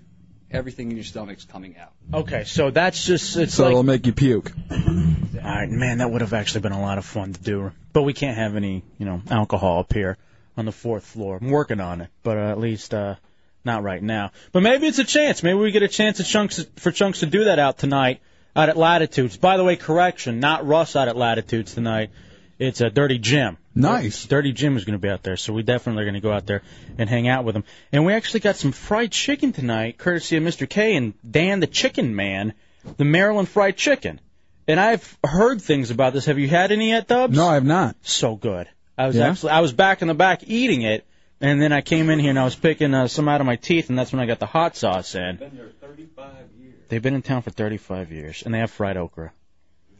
everything 0.50 0.90
in 0.90 0.96
your 0.96 1.04
stomach's 1.04 1.44
coming 1.44 1.76
out. 1.76 1.92
Okay, 2.12 2.44
so 2.44 2.70
that's 2.70 3.04
just 3.04 3.36
it's 3.36 3.54
so 3.54 3.64
like 3.64 3.70
it'll 3.70 3.82
make 3.82 4.06
you 4.06 4.12
puke. 4.12 4.52
All 4.70 5.50
right, 5.50 5.68
man, 5.68 5.98
that 5.98 6.10
would 6.10 6.20
have 6.20 6.32
actually 6.32 6.62
been 6.62 6.72
a 6.72 6.80
lot 6.80 6.98
of 6.98 7.04
fun 7.04 7.32
to 7.32 7.40
do. 7.40 7.72
But 7.92 8.02
we 8.02 8.12
can't 8.12 8.36
have 8.36 8.56
any, 8.56 8.82
you 8.98 9.06
know, 9.06 9.22
alcohol 9.30 9.80
up 9.80 9.92
here 9.92 10.16
on 10.56 10.64
the 10.64 10.72
fourth 10.72 11.04
floor. 11.04 11.38
I'm 11.40 11.50
working 11.50 11.80
on 11.80 12.00
it, 12.00 12.10
but 12.22 12.38
uh, 12.38 12.50
at 12.50 12.58
least 12.58 12.94
uh, 12.94 13.16
not 13.64 13.82
right 13.82 14.02
now. 14.02 14.32
But 14.52 14.62
maybe 14.62 14.86
it's 14.86 14.98
a 14.98 15.04
chance. 15.04 15.42
Maybe 15.42 15.58
we 15.58 15.70
get 15.70 15.82
a 15.82 15.88
chance 15.88 16.20
at 16.20 16.26
chunks 16.26 16.64
for 16.76 16.92
chunks 16.92 17.20
to 17.20 17.26
do 17.26 17.44
that 17.44 17.58
out 17.58 17.78
tonight 17.78 18.20
out 18.56 18.68
at 18.68 18.76
Latitudes. 18.76 19.36
By 19.36 19.56
the 19.56 19.64
way, 19.64 19.76
correction, 19.76 20.40
not 20.40 20.66
Russ 20.66 20.96
out 20.96 21.08
at 21.08 21.16
Latitudes 21.16 21.74
tonight. 21.74 22.10
It's 22.58 22.80
a 22.80 22.90
Dirty 22.90 23.18
Jim. 23.18 23.56
Nice. 23.74 24.26
Dirty 24.26 24.52
Jim 24.52 24.76
is 24.76 24.84
going 24.84 24.98
to 24.98 25.02
be 25.02 25.08
out 25.08 25.22
there, 25.22 25.36
so 25.36 25.52
we 25.52 25.62
definitely 25.62 26.02
are 26.02 26.04
going 26.06 26.14
to 26.14 26.20
go 26.20 26.32
out 26.32 26.46
there 26.46 26.62
and 26.98 27.08
hang 27.08 27.28
out 27.28 27.44
with 27.44 27.56
him. 27.56 27.64
And 27.92 28.04
we 28.04 28.12
actually 28.12 28.40
got 28.40 28.56
some 28.56 28.72
fried 28.72 29.10
chicken 29.10 29.52
tonight, 29.52 29.98
courtesy 29.98 30.36
of 30.36 30.42
Mr. 30.44 30.68
K 30.68 30.94
and 30.96 31.14
Dan 31.28 31.60
the 31.60 31.66
Chicken 31.66 32.14
Man, 32.14 32.54
the 32.96 33.04
Maryland 33.04 33.48
fried 33.48 33.76
chicken. 33.76 34.20
And 34.68 34.80
I've 34.80 35.18
heard 35.24 35.60
things 35.60 35.90
about 35.90 36.12
this. 36.12 36.26
Have 36.26 36.38
you 36.38 36.48
had 36.48 36.72
any 36.72 36.90
yet, 36.90 37.08
Dubs? 37.08 37.36
No, 37.36 37.46
I 37.48 37.54
have 37.54 37.64
not. 37.64 37.96
So 38.02 38.36
good. 38.36 38.68
I 38.96 39.06
was 39.08 39.16
Yeah? 39.16 39.28
actually 39.30 39.50
I 39.50 39.60
was 39.60 39.72
back 39.72 40.02
in 40.02 40.08
the 40.08 40.14
back 40.14 40.42
eating 40.46 40.82
it, 40.82 41.04
and 41.40 41.60
then 41.60 41.72
I 41.72 41.80
came 41.80 42.10
in 42.10 42.18
here 42.18 42.30
and 42.30 42.38
I 42.38 42.44
was 42.44 42.54
picking 42.54 42.94
uh, 42.94 43.08
some 43.08 43.28
out 43.28 43.40
of 43.40 43.46
my 43.46 43.56
teeth, 43.56 43.90
and 43.90 43.98
that's 43.98 44.12
when 44.12 44.20
I 44.20 44.26
got 44.26 44.38
the 44.38 44.46
hot 44.46 44.76
sauce 44.76 45.14
and 45.14 45.38
They've 45.38 45.50
been 45.50 45.58
there 45.58 45.66
in. 45.66 46.74
They've 46.88 47.02
been 47.02 47.14
in 47.14 47.22
town 47.22 47.42
for 47.42 47.50
35 47.50 48.12
years, 48.12 48.42
and 48.44 48.54
they 48.54 48.58
have 48.58 48.70
fried 48.70 48.96
okra. 48.96 49.32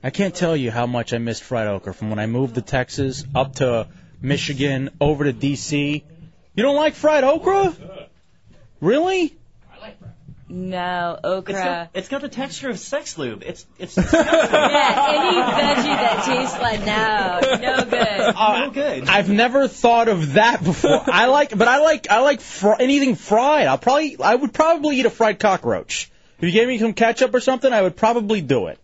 I 0.05 0.11
can't 0.11 0.35
tell 0.35 0.55
you 0.55 0.71
how 0.71 0.87
much 0.87 1.15
I 1.15 1.19
missed 1.19 1.43
fried 1.43 1.67
okra 1.67 1.95
from 1.95 2.11
when 2.11 2.19
I 2.19 2.27
moved 2.27 2.57
to 2.57 2.61
Texas 2.61 3.25
up 3.35 3.55
to 3.55 3.89
Michigan 4.21 4.91
over 5.01 5.25
to 5.25 5.33
D.C. 5.33 6.05
You 6.55 6.63
don't 6.63 6.77
like 6.77 6.93
fried 6.93 7.25
okra? 7.25 7.75
Really? 8.83 9.35
No, 10.47 11.19
okra. 11.25 11.55
It's 11.55 11.65
got, 11.65 11.91
it's 11.95 12.09
got 12.09 12.21
the 12.21 12.29
texture 12.29 12.69
of 12.69 12.79
sex 12.79 13.17
lube. 13.17 13.43
It's 13.47 13.65
it's 13.79 13.97
yeah, 13.97 14.03
any 14.05 15.39
veggie 15.39 15.97
that 15.97 16.23
tastes 16.27 16.59
like 16.61 16.81
no, 16.81 17.41
no 17.59 17.85
good. 17.87 18.35
no 18.37 18.71
good. 18.71 19.09
I've 19.09 19.31
never 19.31 19.69
thought 19.69 20.09
of 20.09 20.35
that 20.35 20.63
before. 20.63 21.03
I 21.07 21.27
like, 21.27 21.57
but 21.57 21.67
I 21.67 21.79
like, 21.79 22.11
I 22.11 22.21
like 22.21 22.43
fr- 22.43 22.75
anything 22.79 23.15
fried. 23.15 23.67
I'll 23.69 23.79
probably, 23.79 24.19
I 24.21 24.35
would 24.35 24.53
probably 24.53 25.01
eat 25.01 25.07
a 25.07 25.11
fried 25.11 25.39
cockroach. 25.39 26.11
If 26.39 26.45
you 26.45 26.51
gave 26.51 26.69
me 26.69 26.79
some 26.79 26.93
ketchup 26.93 27.33
or 27.35 27.41
something, 27.41 27.73
I 27.73 27.81
would 27.81 27.97
probably 27.97 28.41
do 28.41 28.67
it. 28.67 28.79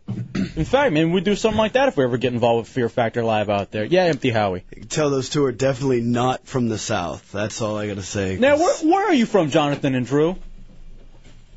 In 0.57 0.65
fact, 0.65 0.93
maybe 0.93 1.11
we'd 1.11 1.25
do 1.25 1.37
something 1.37 1.59
like 1.59 1.73
that 1.73 1.89
if 1.89 1.97
we 1.97 2.05
ever 2.05 2.17
get 2.17 2.33
involved 2.33 2.61
with 2.61 2.69
Fear 2.69 2.89
Factor 2.89 3.23
Live 3.25 3.51
out 3.51 3.71
there. 3.71 3.85
Yeah, 3.85 4.05
Empty 4.05 4.31
Howie. 4.31 4.65
Tell 4.89 5.11
those 5.11 5.29
two 5.29 5.45
are 5.45 5.53
definitely 5.53 6.01
not 6.01 6.47
from 6.47 6.69
the 6.69 6.79
South. 6.79 7.31
That's 7.33 7.61
all 7.61 7.77
I 7.77 7.89
gotta 7.89 8.03
say. 8.03 8.37
Now, 8.37 8.57
where, 8.57 8.75
where 8.79 9.07
are 9.07 9.15
you 9.15 9.27
from, 9.27 9.51
Jonathan 9.51 9.95
and 9.95 10.07
Drew? 10.07 10.37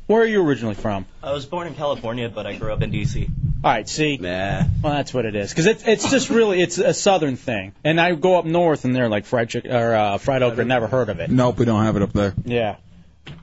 Where 0.08 0.22
are 0.22 0.28
you 0.28 0.44
originally 0.44 0.76
from? 0.76 1.06
I 1.22 1.32
was 1.32 1.46
born 1.46 1.68
in 1.68 1.76
California, 1.76 2.28
but 2.28 2.46
I 2.46 2.56
grew 2.56 2.74
up 2.74 2.82
in 2.82 2.92
D.C. 2.92 3.30
All 3.64 3.72
right, 3.72 3.88
see. 3.88 4.18
Nah. 4.18 4.64
Well, 4.82 4.94
that's 4.94 5.14
what 5.14 5.26
it 5.26 5.36
is. 5.36 5.52
Because 5.52 5.68
it's 5.68 5.88
it's 5.88 6.12
just 6.12 6.30
really 6.30 6.62
it's 6.62 6.78
a 6.78 6.94
southern 6.94 7.38
thing. 7.38 7.74
And 7.86 8.02
I 8.02 8.14
go 8.14 8.38
up 8.38 8.44
north 8.44 8.84
and 8.84 8.94
they're 8.94 9.08
like 9.08 9.26
fried 9.26 9.50
chicken 9.50 9.72
or 9.72 9.96
uh, 9.96 10.18
fried 10.18 10.44
okra. 10.44 10.66
Never 10.66 10.88
heard 10.88 11.08
of 11.08 11.22
it. 11.22 11.32
Nope, 11.32 11.60
we 11.60 11.66
don't 11.66 11.84
have 11.86 11.96
it 11.96 12.02
up 12.02 12.12
there. 12.12 12.34
Yeah. 12.44 12.76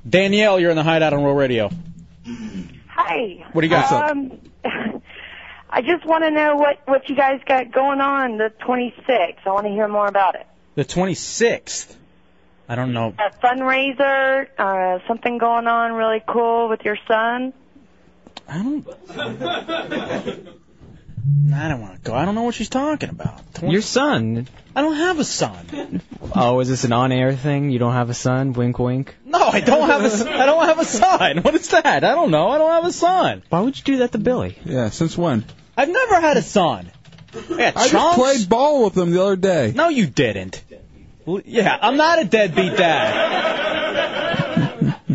Danielle, 0.07 0.61
you're 0.61 0.71
in 0.71 0.77
the 0.77 0.83
hideout 0.83 1.15
on 1.15 1.25
Real 1.25 1.35
Radio. 1.35 1.71
Hi. 2.27 3.47
What 3.53 3.63
do 3.63 3.67
you 3.67 3.71
got? 3.71 4.11
Um, 4.11 4.39
I 5.71 5.83
just 5.83 6.05
want 6.05 6.25
to 6.25 6.31
know 6.31 6.57
what 6.57 6.87
what 6.87 7.09
you 7.09 7.17
guys 7.17 7.41
got 7.47 7.73
going 7.73 8.01
on 8.01 8.39
the 8.39 8.53
26th. 8.67 9.47
I 9.47 9.51
want 9.51 9.67
to 9.67 9.73
hear 9.73 9.89
more 9.89 10.07
about 10.07 10.35
it. 10.35 10.47
The 10.75 10.85
26th. 10.85 11.97
I 12.69 12.75
don't 12.77 12.93
know. 12.93 13.15
A 13.19 13.31
fundraiser, 13.45 14.47
uh, 14.59 14.99
something 15.09 15.39
going 15.39 15.67
on 15.67 15.93
really 15.93 16.23
cool 16.27 16.69
with 16.69 16.83
your 16.85 16.97
son. 17.09 17.53
I 18.49 18.63
don't. 18.63 18.87
I 21.55 21.69
don't 21.69 21.81
want 21.81 21.95
to 21.97 22.01
go. 22.11 22.15
I 22.15 22.25
don't 22.25 22.35
know 22.35 22.43
what 22.43 22.55
she's 22.55 22.69
talking 22.69 23.09
about. 23.11 23.41
Your 23.63 23.83
son. 23.83 24.49
I 24.75 24.83
don't 24.83 24.95
have 24.97 25.19
a 25.19 25.25
son. 25.25 26.01
Oh, 26.35 26.61
is 26.61 26.69
this 26.69 26.85
an 26.85 26.93
on-air 26.93 27.35
thing? 27.35 27.71
You 27.71 27.79
don't 27.79 27.93
have 27.93 28.09
a 28.11 28.15
son? 28.15 28.53
Wink, 28.53 28.79
wink. 28.79 29.17
No, 29.25 29.39
I 29.41 29.61
don't 29.61 29.89
have 29.89 30.03
a. 30.03 30.07
s- 30.07 30.23
I 30.25 30.47
don't 30.47 30.65
have 30.65 30.79
a 30.79 30.85
son. 30.85 31.39
What 31.39 31.55
is 31.55 31.69
that? 31.69 31.85
I 31.87 32.01
don't 32.01 32.31
know. 32.31 32.49
I 32.51 32.59
don't 32.59 32.71
have 32.71 32.85
a 32.85 32.93
son. 32.93 33.43
Why 33.49 33.61
would 33.61 33.77
you 33.77 33.85
do 33.85 33.97
that 33.99 34.13
to 34.13 34.19
Billy? 34.19 34.57
Yeah, 34.65 34.91
since 34.91 35.19
when? 35.19 35.45
I've 35.77 35.89
never 35.89 36.21
had 36.21 36.37
a 36.37 36.43
son. 36.43 36.91
Yeah, 37.51 37.73
I 37.77 37.89
just 37.89 38.19
played 38.19 38.49
ball 38.49 38.85
with 38.85 38.97
him 38.97 39.11
the 39.13 39.23
other 39.23 39.37
day. 39.37 39.73
No, 39.75 39.89
you 39.89 40.07
didn't. 40.07 40.63
Well, 41.27 41.43
Yeah, 41.45 41.77
I'm 41.81 41.97
not 41.97 42.19
a 42.21 42.25
deadbeat 42.25 42.77
dad. 42.77 44.10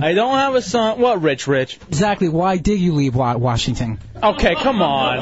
I 0.01 0.13
don't 0.13 0.33
have 0.35 0.55
a 0.55 0.61
son. 0.61 0.99
What, 0.99 1.21
Rich? 1.21 1.47
Rich? 1.47 1.79
Exactly. 1.87 2.29
Why 2.29 2.57
did 2.57 2.79
you 2.79 2.93
leave 2.93 3.15
Wa- 3.15 3.37
Washington? 3.37 3.99
Okay, 4.21 4.55
come 4.55 4.81
on. 4.81 5.17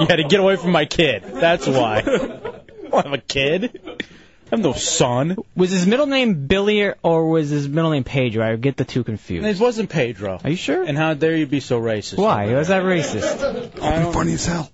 You 0.00 0.06
had 0.06 0.16
to 0.16 0.24
get 0.24 0.40
away 0.40 0.56
from 0.56 0.72
my 0.72 0.84
kid. 0.84 1.22
That's 1.24 1.66
why. 1.66 1.98
I 1.98 2.02
don't 2.90 3.04
have 3.04 3.12
a 3.12 3.18
kid. 3.18 3.80
I 3.86 4.56
have 4.56 4.60
no 4.60 4.72
son. 4.72 5.36
Was 5.54 5.70
his 5.70 5.86
middle 5.86 6.06
name 6.06 6.46
Billy 6.46 6.82
or, 6.82 6.96
or 7.02 7.28
was 7.28 7.50
his 7.50 7.68
middle 7.68 7.90
name 7.90 8.04
Pedro? 8.04 8.44
I 8.52 8.56
get 8.56 8.76
the 8.76 8.84
two 8.84 9.04
confused. 9.04 9.46
It 9.46 9.58
wasn't 9.60 9.90
Pedro. 9.90 10.40
Are 10.42 10.50
you 10.50 10.56
sure? 10.56 10.82
And 10.82 10.96
how 10.98 11.14
dare 11.14 11.36
you 11.36 11.46
be 11.46 11.60
so 11.60 11.80
racist? 11.80 12.16
Why? 12.18 12.52
Was 12.54 12.68
that 12.68 12.82
racist? 12.82 13.42
I 13.42 13.52
don't- 13.92 14.06
um, 14.06 14.12
Funny 14.12 14.32
as 14.34 14.46
hell. 14.46 14.70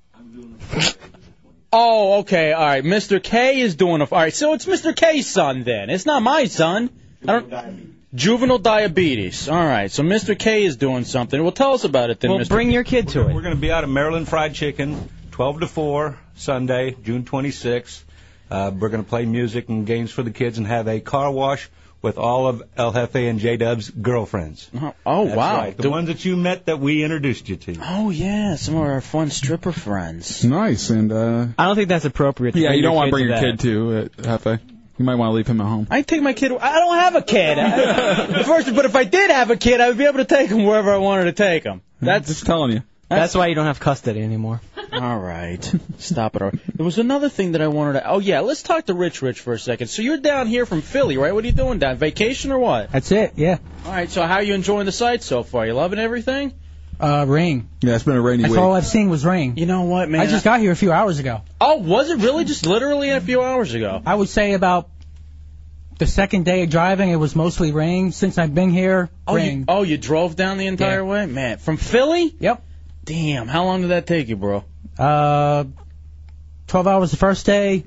Oh, 1.72 2.20
okay, 2.20 2.52
all 2.52 2.64
right. 2.64 2.84
Mr. 2.84 3.22
K 3.22 3.60
is 3.60 3.74
doing 3.74 4.00
a. 4.00 4.04
All 4.04 4.18
right, 4.18 4.32
so 4.32 4.54
it's 4.54 4.64
Mr. 4.66 4.96
K's 4.96 5.26
son 5.26 5.62
then. 5.64 5.90
It's 5.90 6.06
not 6.06 6.22
my 6.22 6.44
son. 6.46 6.88
I 7.26 7.40
don't. 7.40 7.95
Juvenile 8.16 8.58
diabetes. 8.58 9.48
All 9.48 9.64
right, 9.64 9.90
so 9.90 10.02
Mr. 10.02 10.36
K 10.38 10.64
is 10.64 10.76
doing 10.76 11.04
something. 11.04 11.40
Well, 11.40 11.52
tell 11.52 11.74
us 11.74 11.84
about 11.84 12.10
it 12.10 12.18
then, 12.20 12.30
Well, 12.30 12.40
Mr. 12.40 12.48
bring 12.48 12.70
your 12.70 12.82
kid 12.84 13.08
to 13.08 13.28
it. 13.28 13.34
We're 13.34 13.42
going 13.42 13.54
to 13.54 13.60
be 13.60 13.70
out 13.70 13.84
of 13.84 13.90
Maryland 13.90 14.26
Fried 14.28 14.54
Chicken, 14.54 15.08
12 15.32 15.60
to 15.60 15.66
4, 15.66 16.18
Sunday, 16.34 16.96
June 17.04 17.24
26th. 17.24 18.02
Uh, 18.50 18.70
we're 18.78 18.88
going 18.88 19.02
to 19.04 19.08
play 19.08 19.26
music 19.26 19.68
and 19.68 19.86
games 19.86 20.10
for 20.10 20.22
the 20.22 20.30
kids 20.30 20.56
and 20.58 20.66
have 20.66 20.88
a 20.88 21.00
car 21.00 21.30
wash 21.30 21.68
with 22.00 22.16
all 22.18 22.46
of 22.46 22.62
El 22.76 22.92
Jefe 22.92 23.16
and 23.16 23.40
J 23.40 23.56
Dub's 23.56 23.90
girlfriends. 23.90 24.70
Oh, 24.74 24.94
oh, 25.04 25.24
That's 25.24 25.36
wow. 25.36 25.56
right, 25.58 25.76
the 25.76 25.82
Do- 25.82 25.90
ones 25.90 26.06
that 26.08 26.24
you 26.24 26.36
met 26.36 26.66
that 26.66 26.78
we 26.78 27.02
introduced 27.02 27.48
you 27.48 27.56
to. 27.56 27.76
Oh 27.82 28.10
yeah, 28.10 28.54
some 28.54 28.76
of 28.76 28.82
our 28.82 29.00
fun 29.00 29.30
stripper 29.30 29.72
friends. 29.72 30.44
Nice, 30.44 30.90
and 30.90 31.10
uh, 31.12 31.46
I 31.58 31.64
don't 31.64 31.74
think 31.74 31.88
that's 31.88 32.04
appropriate. 32.04 32.52
To 32.52 32.60
yeah, 32.60 32.68
bring 32.68 32.76
you 32.76 32.82
don't 32.82 32.94
want 32.94 33.08
to 33.08 33.10
bring 33.12 33.24
to 33.24 33.30
your 33.30 33.40
that. 33.40 33.58
kid 33.58 33.60
to 33.60 33.98
uh, 33.98 34.38
Hefe. 34.38 34.60
You 34.98 35.04
might 35.04 35.16
want 35.16 35.30
to 35.30 35.34
leave 35.34 35.46
him 35.46 35.60
at 35.60 35.66
home. 35.66 35.86
I 35.90 36.02
take 36.02 36.22
my 36.22 36.32
kid. 36.32 36.52
I 36.52 36.78
don't 36.78 36.98
have 36.98 37.14
a 37.16 37.22
kid. 37.22 37.56
First, 38.46 38.74
but 38.74 38.84
if 38.86 38.96
I 38.96 39.04
did 39.04 39.30
have 39.30 39.50
a 39.50 39.56
kid, 39.56 39.80
I 39.80 39.88
would 39.88 39.98
be 39.98 40.04
able 40.04 40.18
to 40.18 40.24
take 40.24 40.48
him 40.48 40.64
wherever 40.64 40.92
I 40.92 40.96
wanted 40.96 41.24
to 41.24 41.32
take 41.32 41.64
him. 41.64 41.82
That's 42.00 42.28
just 42.28 42.46
telling 42.46 42.72
you. 42.72 42.82
That's 43.08 43.34
why 43.34 43.46
you 43.46 43.54
don't 43.54 43.66
have 43.66 43.78
custody 43.78 44.20
anymore. 44.22 44.60
All 44.92 45.18
right. 45.18 45.62
Stop 45.98 46.36
it. 46.36 46.42
already. 46.42 46.58
There 46.74 46.84
was 46.84 46.98
another 46.98 47.28
thing 47.28 47.52
that 47.52 47.62
I 47.62 47.68
wanted 47.68 47.94
to. 48.00 48.08
Oh 48.08 48.18
yeah, 48.18 48.40
let's 48.40 48.62
talk 48.62 48.86
to 48.86 48.94
Rich 48.94 49.22
Rich 49.22 49.40
for 49.40 49.52
a 49.52 49.58
second. 49.58 49.88
So 49.88 50.02
you're 50.02 50.16
down 50.16 50.46
here 50.46 50.66
from 50.66 50.80
Philly, 50.80 51.16
right? 51.16 51.32
What 51.32 51.44
are 51.44 51.46
you 51.46 51.52
doing 51.52 51.78
down? 51.78 51.96
Vacation 51.96 52.50
or 52.50 52.58
what? 52.58 52.90
That's 52.90 53.12
it. 53.12 53.34
Yeah. 53.36 53.58
All 53.84 53.92
right. 53.92 54.10
So 54.10 54.22
how 54.22 54.34
are 54.36 54.42
you 54.42 54.54
enjoying 54.54 54.86
the 54.86 54.92
site 54.92 55.22
so 55.22 55.42
far? 55.42 55.66
You 55.66 55.74
loving 55.74 55.98
everything? 55.98 56.54
Uh, 56.98 57.24
rain. 57.28 57.68
Yeah, 57.82 57.94
it's 57.94 58.04
been 58.04 58.16
a 58.16 58.20
rainy 58.20 58.42
That's 58.42 58.52
week. 58.52 58.60
all 58.60 58.72
I've 58.72 58.86
seen 58.86 59.10
was 59.10 59.24
rain. 59.24 59.54
You 59.56 59.66
know 59.66 59.82
what, 59.82 60.08
man? 60.08 60.20
I 60.20 60.26
just 60.26 60.44
got 60.44 60.60
here 60.60 60.72
a 60.72 60.76
few 60.76 60.92
hours 60.92 61.18
ago. 61.18 61.42
Oh, 61.60 61.76
was 61.76 62.10
it 62.10 62.18
really 62.18 62.44
just 62.44 62.64
literally 62.66 63.10
a 63.10 63.20
few 63.20 63.42
hours 63.42 63.74
ago? 63.74 64.00
I 64.06 64.14
would 64.14 64.28
say 64.28 64.54
about 64.54 64.88
the 65.98 66.06
second 66.06 66.44
day 66.44 66.62
of 66.62 66.70
driving, 66.70 67.10
it 67.10 67.16
was 67.16 67.36
mostly 67.36 67.72
rain. 67.72 68.12
Since 68.12 68.38
I've 68.38 68.54
been 68.54 68.70
here, 68.70 69.10
Oh, 69.26 69.34
rain. 69.34 69.60
you, 69.60 69.64
oh, 69.68 69.82
you 69.82 69.98
drove 69.98 70.36
down 70.36 70.58
the 70.58 70.66
entire 70.66 71.04
way, 71.04 71.26
man. 71.26 71.58
From 71.58 71.76
Philly? 71.76 72.34
Yep. 72.38 72.62
Damn. 73.04 73.46
How 73.48 73.64
long 73.64 73.82
did 73.82 73.88
that 73.90 74.06
take 74.06 74.28
you, 74.28 74.36
bro? 74.36 74.64
Uh, 74.98 75.64
12 76.68 76.86
hours 76.86 77.10
the 77.10 77.16
first 77.16 77.46
day, 77.46 77.84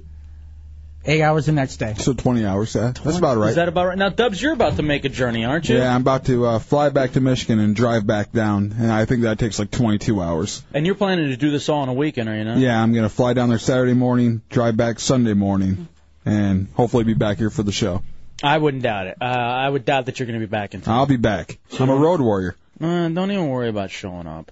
8 1.10 1.22
hours 1.22 1.46
the 1.48 1.52
next 1.52 1.78
day. 1.78 1.96
So 1.98 2.14
20 2.14 2.46
hours, 2.46 2.76
yeah. 2.76 2.92
That's 3.04 3.18
about 3.18 3.38
right. 3.38 3.50
Is 3.50 3.56
that 3.56 3.68
about 3.68 3.88
right? 3.88 3.98
Now, 3.98 4.10
Dubs, 4.10 4.42
you're 4.42 4.54
about 4.54 4.76
to 4.76 4.84
make 4.84 5.06
a 5.06 5.10
journey, 5.10 5.44
aren't 5.44 5.68
you? 5.68 5.78
yeah, 5.78 5.94
I'm 5.94 6.02
about 6.02 6.26
to 6.26 6.46
uh, 6.46 6.60
fly 6.60 6.90
back 6.90 7.14
to 7.14 7.22
Michigan 7.22 7.60
and 7.60 7.76
drive 7.76 8.06
back 8.06 8.32
down, 8.32 8.76
and 8.78 8.92
I 8.92 9.06
think 9.06 9.24
that 9.24 9.40
takes 9.40 9.60
like 9.60 9.72
22 9.72 10.22
hours. 10.22 10.64
And 10.74 10.86
you're 10.86 10.96
planning 10.96 11.30
to 11.30 11.38
do 11.38 11.52
this 11.52 11.68
all 11.68 11.84
in 11.84 11.90
a 11.90 11.94
weekend, 11.94 12.30
are 12.30 12.36
you 12.36 12.44
not? 12.44 12.58
Yeah, 12.58 12.82
I'm 12.82 12.94
gonna 12.94 13.10
fly 13.10 13.34
down 13.34 13.50
there 13.50 13.60
Saturday 13.60 13.94
morning, 13.94 14.42
drive 14.50 14.78
back 14.78 15.00
Sunday 15.00 15.34
morning, 15.34 15.88
and 16.26 16.68
hopefully 16.76 17.04
be 17.04 17.14
back 17.16 17.38
here 17.38 17.50
for 17.50 17.64
the 17.64 17.72
show. 17.72 18.04
I 18.42 18.58
wouldn't 18.58 18.84
doubt 18.84 19.08
it. 19.08 19.18
Uh, 19.20 19.26
I 19.26 19.68
would 19.68 19.86
doubt 19.86 20.06
that 20.06 20.20
you're 20.20 20.28
going 20.28 20.40
to 20.40 20.46
be 20.46 20.50
back 20.50 20.74
in 20.74 20.82
time. 20.82 20.94
I'll 20.96 21.06
be 21.06 21.18
back. 21.18 21.60
I'm 21.78 21.90
a 21.90 21.96
road 21.96 22.22
warrior. 22.22 22.56
Uh, 22.80 23.10
don't 23.10 23.32
even 23.32 23.50
worry 23.50 23.68
about 23.68 23.92
showing 23.92 24.28
up. 24.28 24.52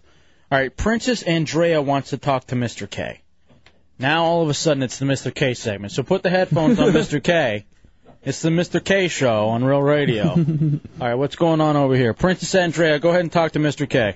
All 0.52 0.58
right, 0.58 0.76
Princess 0.76 1.24
Andrea 1.24 1.82
wants 1.82 2.10
to 2.10 2.18
talk 2.18 2.48
to 2.48 2.56
Mr. 2.56 2.90
K. 2.90 3.22
Now 4.00 4.26
all 4.26 4.44
of 4.44 4.50
a 4.50 4.54
sudden 4.54 4.84
it's 4.84 5.00
the 5.00 5.06
Mr. 5.06 5.34
K 5.34 5.54
segment. 5.54 5.92
So 5.92 6.04
put 6.04 6.24
the 6.24 6.30
headphones 6.30 6.80
on 6.80 6.92
Mr. 6.94 7.24
K. 7.24 7.66
It's 8.24 8.42
the 8.42 8.50
Mr. 8.50 8.84
K 8.84 9.08
show 9.08 9.48
on 9.50 9.64
Real 9.64 9.82
Radio. 9.82 10.32
all 10.32 10.38
right, 11.00 11.16
what's 11.16 11.36
going 11.36 11.62
on 11.62 11.76
over 11.78 11.96
here? 11.96 12.14
Princess 12.14 12.54
Andrea, 12.56 13.00
go 13.00 13.10
ahead 13.10 13.22
and 13.22 13.32
talk 13.32 13.54
to 13.54 13.60
Mr. 13.60 13.90
K. 13.90 14.16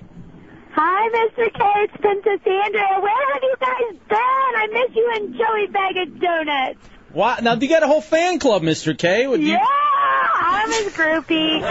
Hi, 0.74 1.08
Mr. 1.08 1.52
K. 1.52 1.64
It's 1.84 1.96
Princess 1.96 2.40
Andrea. 2.46 3.00
Where 3.00 3.32
have 3.32 3.42
you 3.42 3.54
guys 3.58 3.98
been? 4.08 4.18
I 4.18 4.68
miss 4.72 4.96
you 4.96 5.12
and 5.14 5.34
Joey 5.34 5.66
Bag 5.66 5.96
of 5.96 6.20
Donuts. 6.20 6.88
What? 7.12 7.42
Now, 7.42 7.54
do 7.54 7.66
you 7.66 7.72
got 7.72 7.82
a 7.82 7.86
whole 7.86 8.00
fan 8.00 8.38
club, 8.38 8.62
Mr. 8.62 8.96
K. 8.96 9.26
Would 9.26 9.40
you, 9.40 9.48
Yeah, 9.52 9.66
I'm 10.40 10.70
his 10.70 10.92
groupie. 10.92 11.62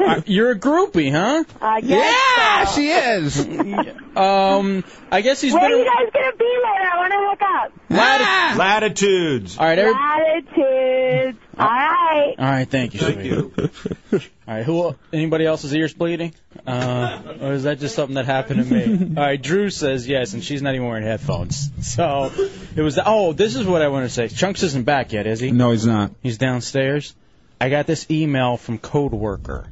Uh, 0.00 0.20
you're 0.26 0.50
a 0.52 0.58
groupie, 0.58 1.10
huh? 1.12 1.44
I 1.60 1.80
guess 1.80 2.68
so. 2.74 2.80
she 2.80 2.88
is. 2.88 3.38
um, 4.16 4.84
I 5.10 5.20
guess 5.20 5.40
he's 5.40 5.52
Where 5.54 5.62
been. 5.62 5.72
are 5.72 5.76
you 5.78 5.84
guys 5.84 6.10
gonna 6.12 6.36
be 6.36 6.44
later? 6.44 6.90
I 6.92 6.96
want 6.96 7.12
to 7.12 7.18
hook 7.28 7.42
up. 7.42 7.72
Lati- 7.90 8.56
Latitudes. 8.58 9.58
All 9.58 9.64
right, 9.66 9.78
every- 9.78 9.92
Latitudes. 9.92 11.38
All 11.58 11.66
right. 11.66 12.34
All 12.38 12.44
right, 12.44 12.68
thank 12.70 12.94
you, 12.94 13.00
Thank 13.00 13.20
sweetie. 13.20 14.30
All 14.46 14.54
right, 14.54 14.64
who? 14.64 14.94
Anybody 15.12 15.44
else's 15.44 15.74
ears 15.74 15.92
bleeding? 15.92 16.32
Uh, 16.66 17.20
or 17.40 17.52
is 17.52 17.64
that 17.64 17.80
just 17.80 17.96
something 17.96 18.14
that 18.14 18.26
happened 18.26 18.64
to 18.64 18.74
me? 18.74 19.16
All 19.16 19.22
right, 19.22 19.42
Drew 19.42 19.68
says 19.68 20.06
yes, 20.06 20.34
and 20.34 20.44
she's 20.44 20.62
not 20.62 20.74
even 20.74 20.86
wearing 20.86 21.02
headphones. 21.02 21.70
So 21.82 22.30
it 22.76 22.80
was. 22.80 22.98
Oh, 23.04 23.32
this 23.32 23.56
is 23.56 23.66
what 23.66 23.82
I 23.82 23.88
want 23.88 24.06
to 24.06 24.10
say. 24.10 24.28
Chunks 24.28 24.62
isn't 24.62 24.84
back 24.84 25.12
yet, 25.12 25.26
is 25.26 25.40
he? 25.40 25.50
No, 25.50 25.72
he's 25.72 25.86
not. 25.86 26.12
He's 26.22 26.38
downstairs. 26.38 27.14
I 27.60 27.70
got 27.70 27.86
this 27.86 28.08
email 28.10 28.56
from 28.56 28.78
Code 28.78 29.12
Worker. 29.12 29.68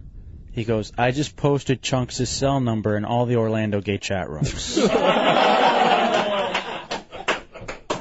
He 0.53 0.65
goes, 0.65 0.93
I 0.99 1.13
just 1.13 1.37
posted 1.37 1.83
Chunks' 1.83 2.29
cell 2.29 2.61
number 2.61 2.97
in 2.97 3.05
all 3.05 3.27
the 3.27 3.37
Orlando 3.37 3.81
gay 3.81 3.99
chat 3.99 4.29
rooms. 4.31 4.77
now, 4.89 4.91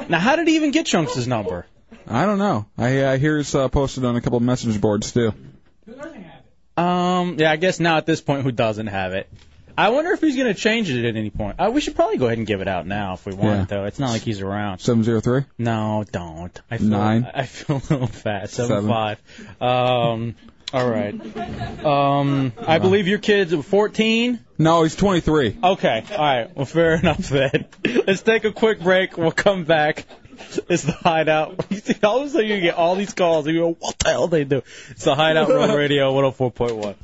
how 0.09 0.37
did 0.37 0.47
he 0.47 0.55
even 0.55 0.71
get 0.71 0.85
Chunks' 0.85 1.27
number? 1.27 1.65
I 2.07 2.25
don't 2.25 2.37
know. 2.39 2.65
I, 2.77 3.05
I 3.05 3.17
hear 3.17 3.37
it's 3.39 3.53
uh, 3.55 3.67
posted 3.69 4.05
on 4.05 4.15
a 4.15 4.21
couple 4.21 4.37
of 4.37 4.43
message 4.43 4.79
boards 4.79 5.11
too. 5.11 5.33
Who's 5.85 5.97
already 5.97 6.21
have 6.23 6.41
it? 6.43 6.81
Um, 6.81 7.35
yeah, 7.39 7.51
I 7.51 7.55
guess 7.55 7.79
now 7.79 7.97
at 7.97 8.05
this 8.05 8.21
point, 8.21 8.43
who 8.43 8.51
doesn't 8.51 8.87
have 8.87 9.13
it? 9.13 9.29
I 9.77 9.89
wonder 9.89 10.11
if 10.11 10.21
he's 10.21 10.35
going 10.37 10.47
to 10.47 10.59
change 10.59 10.89
it 10.89 11.05
at 11.05 11.15
any 11.17 11.29
point. 11.29 11.59
Uh, 11.59 11.69
we 11.73 11.81
should 11.81 11.95
probably 11.95 12.17
go 12.17 12.27
ahead 12.27 12.37
and 12.37 12.47
give 12.47 12.61
it 12.61 12.67
out 12.67 12.87
now 12.87 13.13
if 13.15 13.25
we 13.25 13.33
want, 13.33 13.59
Yeah. 13.59 13.65
though. 13.65 13.85
It's 13.85 13.99
not 13.99 14.09
like 14.11 14.21
he's 14.21 14.39
around. 14.41 14.79
Seven 14.79 15.03
zero 15.03 15.19
three. 15.19 15.41
No, 15.57 16.05
don't. 16.09 16.61
I 16.71 16.77
feel, 16.77 16.87
Nine. 16.87 17.29
I 17.33 17.45
feel 17.45 17.77
a 17.89 17.93
little 17.93 18.07
fat. 18.07 18.49
Seven, 18.49 18.69
Seven. 18.69 18.89
five. 18.89 19.19
Um, 19.61 20.35
All 20.73 20.89
right. 20.89 21.85
Um, 21.85 22.53
I 22.65 22.79
believe 22.79 23.07
your 23.07 23.19
kid's 23.19 23.53
14. 23.53 24.39
No, 24.57 24.83
he's 24.83 24.95
23. 24.95 25.57
Okay. 25.63 26.03
All 26.11 26.17
right. 26.17 26.55
Well, 26.55 26.65
fair 26.65 26.95
enough 26.99 27.27
then. 27.29 27.65
Let's 28.07 28.21
take 28.21 28.45
a 28.45 28.53
quick 28.53 28.79
break. 28.79 29.17
We'll 29.17 29.31
come 29.31 29.65
back. 29.65 30.05
It's 30.69 30.83
the 30.83 30.91
hideout. 30.91 31.65
all 32.03 32.21
of 32.21 32.27
a 32.27 32.29
sudden 32.29 32.47
you 32.47 32.61
get 32.61 32.75
all 32.75 32.95
these 32.95 33.13
calls. 33.13 33.47
And 33.47 33.55
you 33.55 33.61
go, 33.61 33.73
what 33.79 33.97
the 33.99 34.09
hell 34.09 34.27
they 34.27 34.43
do? 34.43 34.63
It's 34.89 35.03
the 35.03 35.15
hideout 35.15 35.49
Real 35.49 35.75
Radio 35.75 36.13
104.1. 36.13 36.95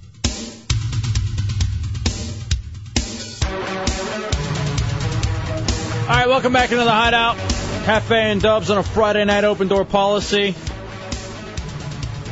All 6.01 6.17
right, 6.17 6.27
welcome 6.27 6.51
back 6.51 6.71
into 6.71 6.83
the 6.83 6.91
hideout. 6.91 7.37
Hefe 7.37 8.11
and 8.11 8.41
Dubs 8.41 8.69
on 8.69 8.77
a 8.77 8.83
Friday 8.83 9.23
night 9.23 9.43
open 9.43 9.67
door 9.67 9.85
policy. 9.85 10.55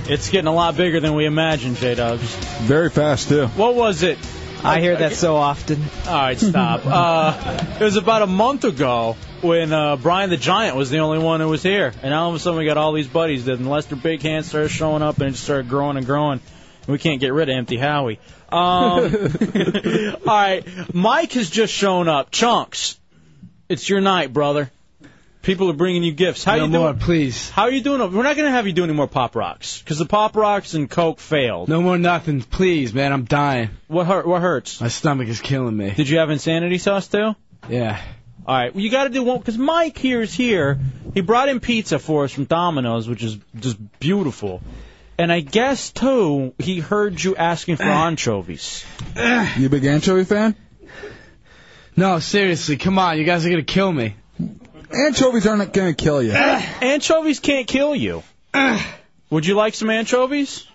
It's 0.08 0.30
getting 0.30 0.48
a 0.48 0.54
lot 0.54 0.76
bigger 0.76 1.00
than 1.00 1.14
we 1.14 1.26
imagined, 1.26 1.78
J 1.78 1.96
Dubs. 1.96 2.36
Very 2.62 2.90
fast, 2.90 3.30
too. 3.30 3.48
What 3.48 3.76
was 3.76 4.04
it? 4.04 4.18
I 4.64 4.82
hear 4.82 4.98
that 4.98 5.14
so 5.14 5.38
often. 5.38 5.82
All 6.06 6.14
right, 6.14 6.38
stop. 6.38 6.82
uh, 6.86 7.78
it 7.80 7.84
was 7.84 7.96
about 7.96 8.22
a 8.24 8.28
month 8.28 8.66
ago 8.66 9.16
when 9.42 9.72
uh, 9.72 9.96
Brian 9.96 10.30
the 10.30 10.38
Giant 10.38 10.76
was 10.76 10.90
the 10.90 11.00
only 11.00 11.20
one 11.20 11.40
who 11.40 11.48
was 11.48 11.64
here, 11.64 11.94
and 12.04 12.14
all 12.14 12.30
of 12.30 12.36
a 12.36 12.40
sudden 12.40 12.60
we 12.60 12.66
got 12.66 12.78
all 12.78 12.92
these 12.94 13.08
buddies. 13.08 13.46
Then 13.46 13.66
Lester 13.66 13.96
Big 13.96 14.22
Hand 14.22 14.46
started 14.46 14.70
showing 14.70 15.02
up, 15.02 15.18
and 15.18 15.28
it 15.28 15.32
just 15.32 15.44
started 15.44 15.70
growing 15.70 15.98
and 15.98 16.06
growing. 16.06 16.42
We 16.88 16.98
can't 16.98 17.22
get 17.22 17.34
rid 17.34 17.50
of 17.50 17.56
Empty 17.56 17.78
Howie. 17.78 18.20
Um, 18.50 18.60
all 20.28 20.36
right, 20.36 20.94
Mike 20.94 21.34
has 21.34 21.50
just 21.50 21.74
shown 21.74 22.10
up. 22.10 22.32
Chunks, 22.32 23.00
it's 23.70 23.90
your 23.90 24.02
night, 24.02 24.34
brother. 24.34 24.72
People 25.42 25.70
are 25.70 25.74
bringing 25.74 26.04
you 26.04 26.12
gifts. 26.12 26.44
How 26.44 26.58
No 26.58 26.64
you 26.66 26.70
more, 26.70 26.88
doing? 26.92 27.00
please. 27.00 27.50
How 27.50 27.64
are 27.64 27.72
you 27.72 27.82
doing? 27.82 28.00
We're 28.14 28.24
not 28.24 28.36
going 28.36 28.48
to 28.48 28.52
have 28.52 28.68
you 28.68 28.74
do 28.74 28.84
any 28.84 28.92
more 28.94 29.08
pop 29.08 29.36
rocks 29.36 29.80
because 29.80 29.98
the 29.98 30.06
pop 30.06 30.36
rocks 30.36 30.74
and 30.74 30.90
Coke 30.90 31.20
failed. 31.20 31.70
No 31.70 31.82
more 31.82 31.98
nothing, 31.98 32.42
please, 32.42 32.94
man. 32.94 33.14
I'm 33.14 33.24
dying. 33.24 33.70
What 33.88 34.06
hurt? 34.06 34.28
What 34.28 34.42
hurts? 34.42 34.82
My 34.82 34.90
stomach 34.90 35.30
is 35.30 35.40
killing 35.40 35.76
me. 35.78 35.92
Did 35.92 36.10
you 36.10 36.20
have 36.20 36.30
insanity 36.30 36.78
sauce 36.78 37.08
too? 37.08 37.36
Yeah. 37.70 38.02
All 38.46 38.56
right, 38.58 38.74
well, 38.74 38.84
you 38.84 38.90
got 38.90 39.04
to 39.04 39.10
do 39.12 39.24
one 39.24 39.38
because 39.38 39.58
Mike 39.58 39.98
here 39.98 40.22
is 40.22 40.34
here. 40.34 40.80
He 41.14 41.22
brought 41.22 41.50
in 41.50 41.60
pizza 41.60 42.00
for 42.00 42.24
us 42.24 42.32
from 42.32 42.46
Domino's, 42.46 43.08
which 43.08 43.24
is 43.24 43.38
just 43.60 43.78
beautiful. 44.00 44.62
And 45.20 45.32
I 45.32 45.40
guess 45.42 45.92
too, 45.92 46.54
he 46.58 46.80
heard 46.80 47.24
you 47.24 47.36
asking 47.36 47.76
for 47.78 47.84
anchovies. 47.84 48.84
You 49.16 49.68
a 49.68 49.70
big 49.70 49.86
anchovy 49.86 50.24
fan? 50.24 50.56
No, 51.96 52.20
seriously, 52.20 52.78
come 52.78 52.98
on. 52.98 53.18
You 53.18 53.24
guys 53.24 53.46
are 53.46 53.50
gonna 53.50 53.62
kill 53.64 53.92
me. 53.92 54.16
Anchovies 54.92 55.46
aren't 55.48 55.74
going 55.74 55.96
to 55.96 56.04
kill 56.04 56.22
you. 56.22 56.32
anchovies 56.82 57.40
can't 57.40 57.68
kill 57.68 57.96
you. 57.96 58.24
Would 59.30 59.46
you 59.46 59.56
like 59.56 59.76
some 59.76 59.90
anchovies? 59.90 60.66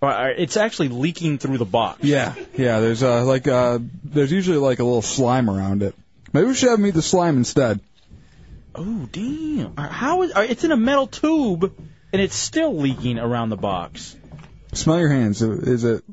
All 0.00 0.08
right, 0.08 0.38
It's 0.38 0.56
actually 0.56 0.88
leaking 0.88 1.38
through 1.38 1.58
the 1.58 1.64
box. 1.64 2.04
Yeah, 2.04 2.34
yeah. 2.56 2.78
There's 2.78 3.02
uh 3.02 3.24
like 3.24 3.48
uh 3.48 3.80
there's 4.04 4.30
usually 4.30 4.58
like 4.58 4.78
a 4.78 4.84
little 4.84 5.02
slime 5.02 5.50
around 5.50 5.82
it. 5.82 5.94
Maybe 6.32 6.46
we 6.46 6.54
should 6.54 6.68
have 6.70 6.78
me 6.78 6.90
the 6.90 7.02
slime 7.02 7.36
instead. 7.36 7.80
Oh 8.76 9.08
damn! 9.10 9.76
How 9.76 10.22
is? 10.22 10.32
It's 10.36 10.62
in 10.62 10.70
a 10.70 10.76
metal 10.76 11.08
tube, 11.08 11.74
and 12.12 12.22
it's 12.22 12.36
still 12.36 12.76
leaking 12.76 13.18
around 13.18 13.48
the 13.48 13.56
box. 13.56 14.14
Smell 14.72 15.00
your 15.00 15.08
hands. 15.08 15.42
Is 15.42 15.82
it 15.82 16.04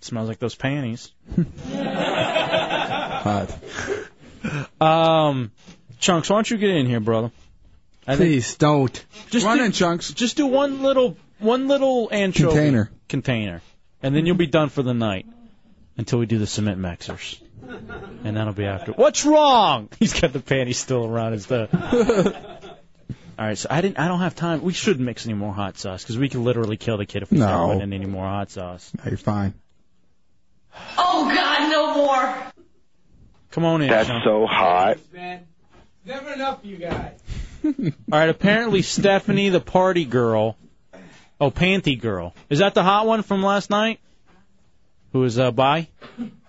smells 0.00 0.28
like 0.28 0.38
those 0.38 0.54
panties? 0.54 1.12
hot? 1.72 3.50
Um, 4.78 5.52
Chunks, 5.98 6.28
why 6.30 6.36
don't 6.36 6.50
you 6.50 6.56
get 6.58 6.70
in 6.70 6.86
here, 6.86 7.00
brother? 7.00 7.30
I 8.06 8.16
think- 8.16 8.28
Please 8.30 8.56
don't. 8.56 9.04
Just 9.30 9.46
Run 9.46 9.58
do, 9.58 9.64
in, 9.64 9.72
Chunks. 9.72 10.12
Just 10.12 10.36
do 10.36 10.46
one 10.46 10.82
little, 10.82 11.16
one 11.38 11.68
little 11.68 12.08
anchovy 12.12 12.48
Container. 12.48 12.90
container, 13.08 13.62
and 14.02 14.14
then 14.14 14.26
you'll 14.26 14.36
be 14.36 14.46
done 14.46 14.68
for 14.68 14.82
the 14.82 14.94
night 14.94 15.26
until 15.96 16.18
we 16.18 16.26
do 16.26 16.38
the 16.38 16.46
cement 16.46 16.78
mixers, 16.78 17.40
and 18.24 18.36
that'll 18.36 18.52
be 18.52 18.66
after. 18.66 18.92
What's 18.92 19.24
wrong? 19.24 19.88
He's 19.98 20.18
got 20.18 20.32
the 20.32 20.40
panties 20.40 20.78
still 20.78 21.06
around 21.06 21.32
his 21.32 21.46
head. 21.46 21.68
All 23.36 23.44
right, 23.44 23.58
so 23.58 23.66
I 23.70 23.80
didn't. 23.80 23.98
I 23.98 24.06
don't 24.06 24.20
have 24.20 24.36
time. 24.36 24.62
We 24.62 24.72
shouldn't 24.72 25.04
mix 25.04 25.24
any 25.26 25.34
more 25.34 25.52
hot 25.52 25.76
sauce 25.78 26.02
because 26.04 26.16
we 26.18 26.28
could 26.28 26.40
literally 26.40 26.76
kill 26.76 26.98
the 26.98 27.06
kid 27.06 27.22
if 27.24 27.32
we 27.32 27.38
No. 27.38 27.46
start 27.46 27.66
putting 27.66 27.82
in 27.82 27.92
any 27.92 28.06
more 28.06 28.24
hot 28.24 28.50
sauce. 28.50 28.92
No, 28.96 29.02
you're 29.10 29.16
fine. 29.18 29.54
Oh 30.98 31.32
God, 31.34 31.70
no 31.70 31.94
more. 31.94 32.52
Come 33.50 33.64
on 33.64 33.82
in. 33.82 33.88
That's 33.88 34.08
Chunks. 34.08 34.24
so 34.24 34.46
hot. 34.48 34.98
Never 36.06 36.32
enough 36.32 36.60
for 36.60 36.66
you 36.66 36.76
guys. 36.76 37.18
All 37.64 37.72
right, 38.10 38.28
apparently 38.28 38.82
Stephanie, 38.82 39.48
the 39.48 39.60
party 39.60 40.04
girl, 40.04 40.56
oh, 41.40 41.50
panty 41.50 41.98
girl, 41.98 42.34
is 42.50 42.58
that 42.58 42.74
the 42.74 42.82
hot 42.82 43.06
one 43.06 43.22
from 43.22 43.42
last 43.42 43.70
night? 43.70 44.00
Who 45.12 45.20
was 45.20 45.38
uh, 45.38 45.50
by? 45.50 45.88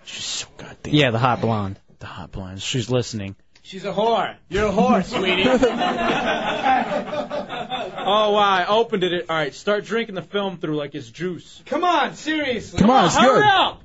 She's 0.04 0.24
so 0.24 0.46
goddamn. 0.58 0.94
Yeah, 0.94 1.10
the 1.10 1.18
hot 1.18 1.40
blonde. 1.40 1.78
The 2.00 2.06
hot 2.06 2.32
blonde. 2.32 2.60
She's 2.60 2.90
listening. 2.90 3.34
She's 3.62 3.84
a 3.84 3.92
whore. 3.92 4.36
You're 4.48 4.68
a 4.68 4.72
whore, 4.72 5.04
sweetie. 5.12 5.44
Oh 8.08 8.32
wow! 8.32 8.38
I 8.38 8.66
opened 8.68 9.02
it. 9.02 9.26
All 9.28 9.36
right, 9.36 9.52
start 9.52 9.84
drinking 9.84 10.14
the 10.14 10.22
film 10.22 10.58
through 10.58 10.76
like 10.76 10.94
it's 10.94 11.10
juice. 11.10 11.60
Come 11.66 11.82
on, 11.82 12.14
seriously. 12.14 12.78
Come 12.78 12.90
on, 12.90 13.06
it's 13.06 13.16
hurry 13.16 13.40
good. 13.40 13.44
up! 13.44 13.82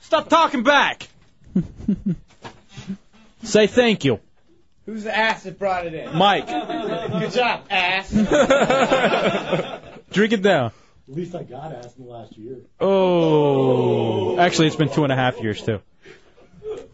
Stop 0.00 0.28
talking 0.28 0.64
back. 0.64 1.06
Say 3.44 3.68
thank 3.68 4.04
you, 4.04 4.18
Who's 4.86 5.04
the 5.04 5.16
ass 5.16 5.44
that 5.44 5.58
brought 5.58 5.86
it 5.86 5.94
in? 5.94 6.16
Mike. 6.16 6.46
Good 6.48 7.32
job, 7.32 7.64
ass. 7.70 8.10
Drink 10.10 10.32
it 10.32 10.42
down. 10.42 10.72
At 11.08 11.14
least 11.16 11.34
I 11.34 11.42
got 11.42 11.72
asked 11.72 11.98
in 11.98 12.04
the 12.04 12.10
last 12.10 12.36
year. 12.36 12.58
Oh, 12.80 14.38
actually, 14.38 14.68
it's 14.68 14.76
been 14.76 14.92
two 14.92 15.04
and 15.04 15.12
a 15.12 15.16
half 15.16 15.40
years 15.40 15.62
too. 15.62 15.80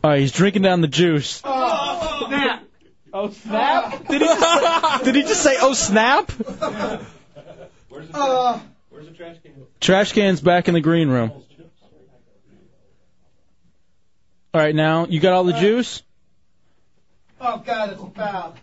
All 0.02 0.10
right, 0.10 0.20
he's 0.20 0.32
drinking 0.32 0.62
down 0.62 0.80
the 0.80 0.88
juice. 0.88 1.40
Oh, 1.44 2.26
snap. 2.28 2.62
Oh 3.12 3.30
snap! 3.30 4.06
Did 4.08 4.20
he 4.20 4.26
just 4.26 4.40
say, 4.40 5.04
did 5.04 5.14
he 5.14 5.22
just 5.22 5.42
say 5.42 5.56
oh 5.60 5.72
snap? 5.72 6.30
Where's 7.88 8.08
the, 8.08 8.18
Uh, 8.18 8.60
Trash 9.80 10.12
can's 10.12 10.40
back 10.40 10.68
in 10.68 10.74
the 10.74 10.80
green 10.82 11.08
room. 11.08 11.30
All 14.52 14.60
right, 14.60 14.74
now 14.74 15.06
you 15.06 15.20
got 15.20 15.32
all 15.32 15.44
the 15.44 15.54
juice. 15.54 16.02
Oh, 17.40 17.62
God, 17.64 17.92
it's 17.92 18.16
foul. 18.16 18.54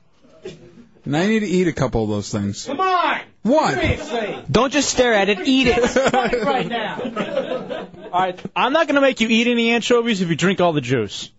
Now 1.06 1.20
I 1.20 1.28
need 1.28 1.42
to 1.42 1.48
eat 1.48 1.68
a 1.68 1.74
couple 1.74 2.04
of 2.04 2.10
those 2.10 2.32
things. 2.32 2.66
Come 2.66 2.80
on. 2.80 3.20
One. 3.42 3.74
Seriously. 3.74 4.38
Don't 4.50 4.72
just 4.72 4.90
stare 4.90 5.14
at 5.14 5.28
it, 5.28 5.40
eat 5.46 5.68
it. 5.68 6.14
right 6.44 6.68
now. 6.68 7.88
All 8.12 8.20
right, 8.22 8.40
I'm 8.56 8.72
not 8.72 8.88
gonna 8.88 9.02
make 9.02 9.20
you 9.20 9.28
eat 9.28 9.48
any 9.48 9.72
anchovies 9.72 10.22
if 10.22 10.30
you 10.30 10.36
drink 10.36 10.62
all 10.62 10.72
the 10.72 10.82
juice. 10.82 11.30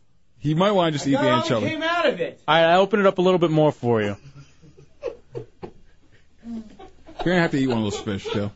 You 0.42 0.56
might 0.56 0.72
want 0.72 0.92
to 0.92 0.98
just 0.98 1.08
eat 1.08 1.12
the 1.12 1.22
That 1.22 1.44
anchovy. 1.44 1.68
came 1.68 1.82
out 1.82 2.06
of 2.06 2.20
it. 2.20 2.42
All 2.46 2.54
right, 2.54 2.74
I 2.74 2.76
open 2.76 3.00
it 3.00 3.06
up 3.06 3.16
a 3.16 3.22
little 3.22 3.38
bit 3.38 3.50
more 3.50 3.72
for 3.72 4.02
you. 4.02 4.16
You're 6.44 6.62
gonna 7.24 7.40
have 7.40 7.52
to 7.52 7.58
eat 7.58 7.68
one 7.68 7.78
of 7.78 7.84
those 7.84 8.00
fish 8.00 8.24
too. 8.30 8.50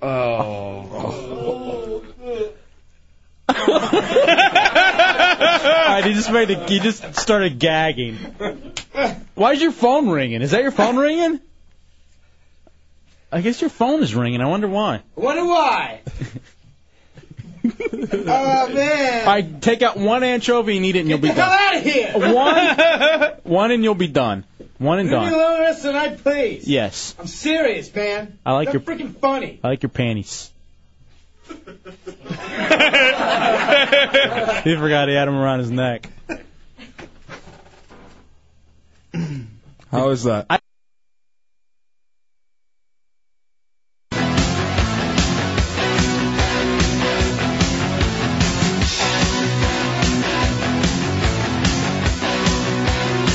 Oh. 0.00 0.08
oh. 0.08 2.02
oh 2.22 2.52
All 3.68 3.90
right, 5.70 6.02
he 6.04 6.12
just 6.14 6.30
made 6.30 6.50
a, 6.50 6.66
he 6.66 6.80
just 6.80 7.14
started 7.16 7.58
gagging. 7.58 8.16
Why 9.34 9.52
is 9.52 9.62
your 9.62 9.72
phone 9.72 10.08
ringing? 10.08 10.42
Is 10.42 10.50
that 10.52 10.62
your 10.62 10.70
phone 10.72 10.96
ringing? 10.96 11.40
I 13.32 13.40
guess 13.40 13.60
your 13.60 13.70
phone 13.70 14.02
is 14.02 14.14
ringing. 14.14 14.40
I 14.40 14.46
wonder 14.46 14.68
why. 14.68 15.02
Wonder 15.16 15.44
why? 15.44 16.00
oh, 17.64 18.68
man. 18.72 19.28
I 19.28 19.42
take 19.60 19.82
out 19.82 19.96
one 19.96 20.22
anchovy 20.22 20.76
and 20.76 20.86
eat 20.86 20.94
it, 20.96 21.00
and 21.00 21.08
you'll 21.08 21.18
be 21.18 21.28
Get 21.28 21.36
the 21.36 21.42
hell 21.42 21.50
done. 21.50 21.74
out 21.74 21.76
of 21.76 21.82
here. 21.82 22.34
One, 22.34 23.32
one, 23.54 23.70
and 23.72 23.82
you'll 23.82 23.94
be 23.96 24.06
done. 24.08 24.44
One 24.78 24.98
and 25.00 25.08
Leave 25.10 25.18
me 25.18 25.24
done. 25.26 25.34
alone 25.34 25.54
the 25.54 25.60
rest 25.60 25.78
of 25.78 25.84
the 25.84 25.92
night, 25.94 26.18
please. 26.22 26.68
Yes, 26.68 27.14
I'm 27.18 27.26
serious, 27.26 27.92
man. 27.94 28.38
I 28.44 28.52
like 28.52 28.66
They're 28.70 28.80
your- 28.80 28.82
freaking 28.82 29.16
funny. 29.16 29.58
I 29.64 29.68
like 29.68 29.82
your 29.82 29.90
panties. 29.90 30.50
He 34.64 34.76
forgot 34.76 35.08
he 35.08 35.14
had 35.14 35.26
them 35.26 35.36
around 35.36 35.60
his 35.60 35.70
neck. 35.70 36.10
How 39.90 40.10
is 40.10 40.24
that? 40.24 40.60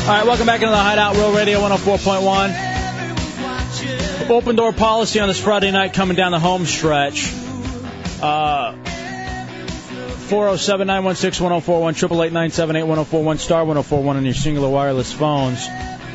All 0.10 0.16
right, 0.16 0.26
welcome 0.26 0.48
back 0.48 0.62
into 0.62 0.72
the 0.72 0.76
Hideout 0.76 1.18
Real 1.18 1.32
Radio 1.32 1.60
104.1. 1.60 4.30
Open 4.32 4.56
door 4.56 4.74
policy 4.74 5.20
on 5.20 5.28
this 5.28 5.40
Friday 5.40 5.70
night 5.70 5.94
coming 5.94 6.18
down 6.18 6.32
the 6.32 6.40
home 6.40 6.66
stretch. 6.66 7.32
Uh, 8.22 8.74
407 10.30 10.86
916 10.86 11.44
1041, 11.44 11.94
888 11.96 12.34
978 12.34 12.84
1041, 12.84 13.38
star 13.40 13.66
1041 13.66 14.18
on 14.18 14.26
your 14.26 14.34
Cingular 14.34 14.72
wireless 14.72 15.12
phones. 15.12 15.66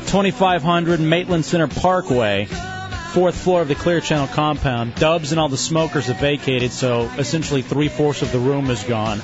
2500 0.07 0.99
Maitland 0.99 1.43
Center 1.43 1.67
Parkway, 1.67 2.45
fourth 2.45 3.35
floor 3.35 3.61
of 3.61 3.67
the 3.67 3.75
Clear 3.75 3.99
Channel 3.99 4.27
compound. 4.27 4.95
Dubs 4.95 5.31
and 5.31 5.39
all 5.39 5.49
the 5.49 5.57
smokers 5.57 6.05
have 6.05 6.19
vacated, 6.19 6.71
so 6.71 7.09
essentially 7.17 7.61
three 7.61 7.89
fourths 7.89 8.21
of 8.21 8.31
the 8.31 8.39
room 8.39 8.69
is 8.69 8.83
gone. 8.83 9.19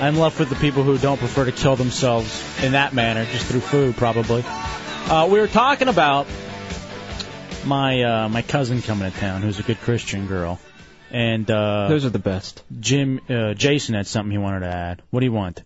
I'm 0.00 0.18
left 0.18 0.38
with 0.38 0.48
the 0.48 0.56
people 0.56 0.82
who 0.82 0.98
don't 0.98 1.18
prefer 1.18 1.44
to 1.44 1.52
kill 1.52 1.76
themselves 1.76 2.42
in 2.64 2.72
that 2.72 2.94
manner, 2.94 3.24
just 3.26 3.46
through 3.46 3.60
food, 3.60 3.96
probably. 3.96 4.42
Uh, 4.46 5.28
we 5.30 5.38
were 5.38 5.46
talking 5.46 5.88
about 5.88 6.26
my 7.64 8.02
uh, 8.02 8.28
my 8.28 8.42
cousin 8.42 8.82
coming 8.82 9.10
to 9.10 9.16
town, 9.18 9.42
who's 9.42 9.60
a 9.60 9.62
good 9.62 9.78
Christian 9.80 10.26
girl, 10.26 10.58
and 11.12 11.48
uh, 11.50 11.88
Those 11.88 12.04
are 12.04 12.10
the 12.10 12.18
best. 12.18 12.62
Jim 12.80 13.20
uh, 13.28 13.54
Jason 13.54 13.94
had 13.94 14.06
something 14.06 14.32
he 14.32 14.38
wanted 14.38 14.60
to 14.60 14.66
add. 14.74 15.02
What 15.10 15.20
do 15.20 15.26
you 15.26 15.32
want? 15.32 15.62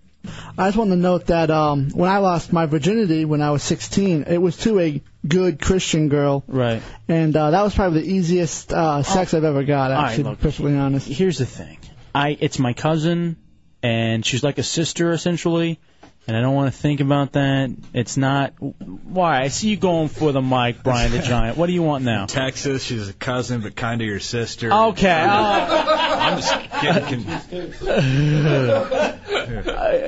I 0.58 0.66
just 0.66 0.76
want 0.76 0.90
to 0.90 0.96
note 0.96 1.26
that 1.26 1.50
um, 1.52 1.90
when 1.90 2.10
I 2.10 2.18
lost 2.18 2.52
my 2.52 2.66
virginity 2.66 3.24
when 3.24 3.40
I 3.42 3.52
was 3.52 3.62
16, 3.62 4.24
it 4.24 4.38
was 4.38 4.56
to 4.58 4.80
a 4.80 5.00
good 5.26 5.60
Christian 5.62 6.08
girl, 6.08 6.42
Right. 6.48 6.82
and 7.06 7.36
uh, 7.36 7.52
that 7.52 7.62
was 7.62 7.74
probably 7.76 8.00
the 8.02 8.08
easiest 8.12 8.72
uh, 8.72 9.04
sex 9.04 9.34
I've 9.34 9.44
ever 9.44 9.62
got. 9.62 9.92
All 9.92 9.98
right, 10.02 10.10
Actually, 10.10 10.24
look, 10.24 10.32
to 10.32 10.38
be 10.38 10.42
perfectly 10.50 10.76
honest. 10.76 11.06
Here's 11.08 11.38
the 11.38 11.46
thing. 11.46 11.78
I 12.12 12.36
it's 12.40 12.58
my 12.58 12.72
cousin, 12.72 13.36
and 13.84 14.26
she's 14.26 14.42
like 14.42 14.58
a 14.58 14.64
sister 14.64 15.12
essentially. 15.12 15.78
And 16.28 16.36
I 16.36 16.40
don't 16.40 16.54
want 16.54 16.74
to 16.74 16.78
think 16.80 17.00
about 17.00 17.32
that. 17.32 17.70
It's 17.92 18.16
not. 18.16 18.54
Why? 18.58 19.42
I 19.42 19.48
see 19.48 19.68
you 19.68 19.76
going 19.76 20.08
for 20.08 20.32
the 20.32 20.42
mic, 20.42 20.82
Brian 20.82 21.12
the 21.12 21.20
Giant. 21.20 21.56
What 21.56 21.66
do 21.68 21.72
you 21.72 21.84
want 21.84 22.04
now? 22.04 22.26
Texas, 22.26 22.82
she's 22.82 23.08
a 23.08 23.12
cousin, 23.12 23.60
but 23.60 23.76
kind 23.76 24.00
of 24.00 24.08
your 24.08 24.18
sister. 24.18 24.72
Okay. 24.72 25.08
I'm 25.08 26.38
just 26.38 26.82
getting 26.82 27.22
confused. 27.24 27.82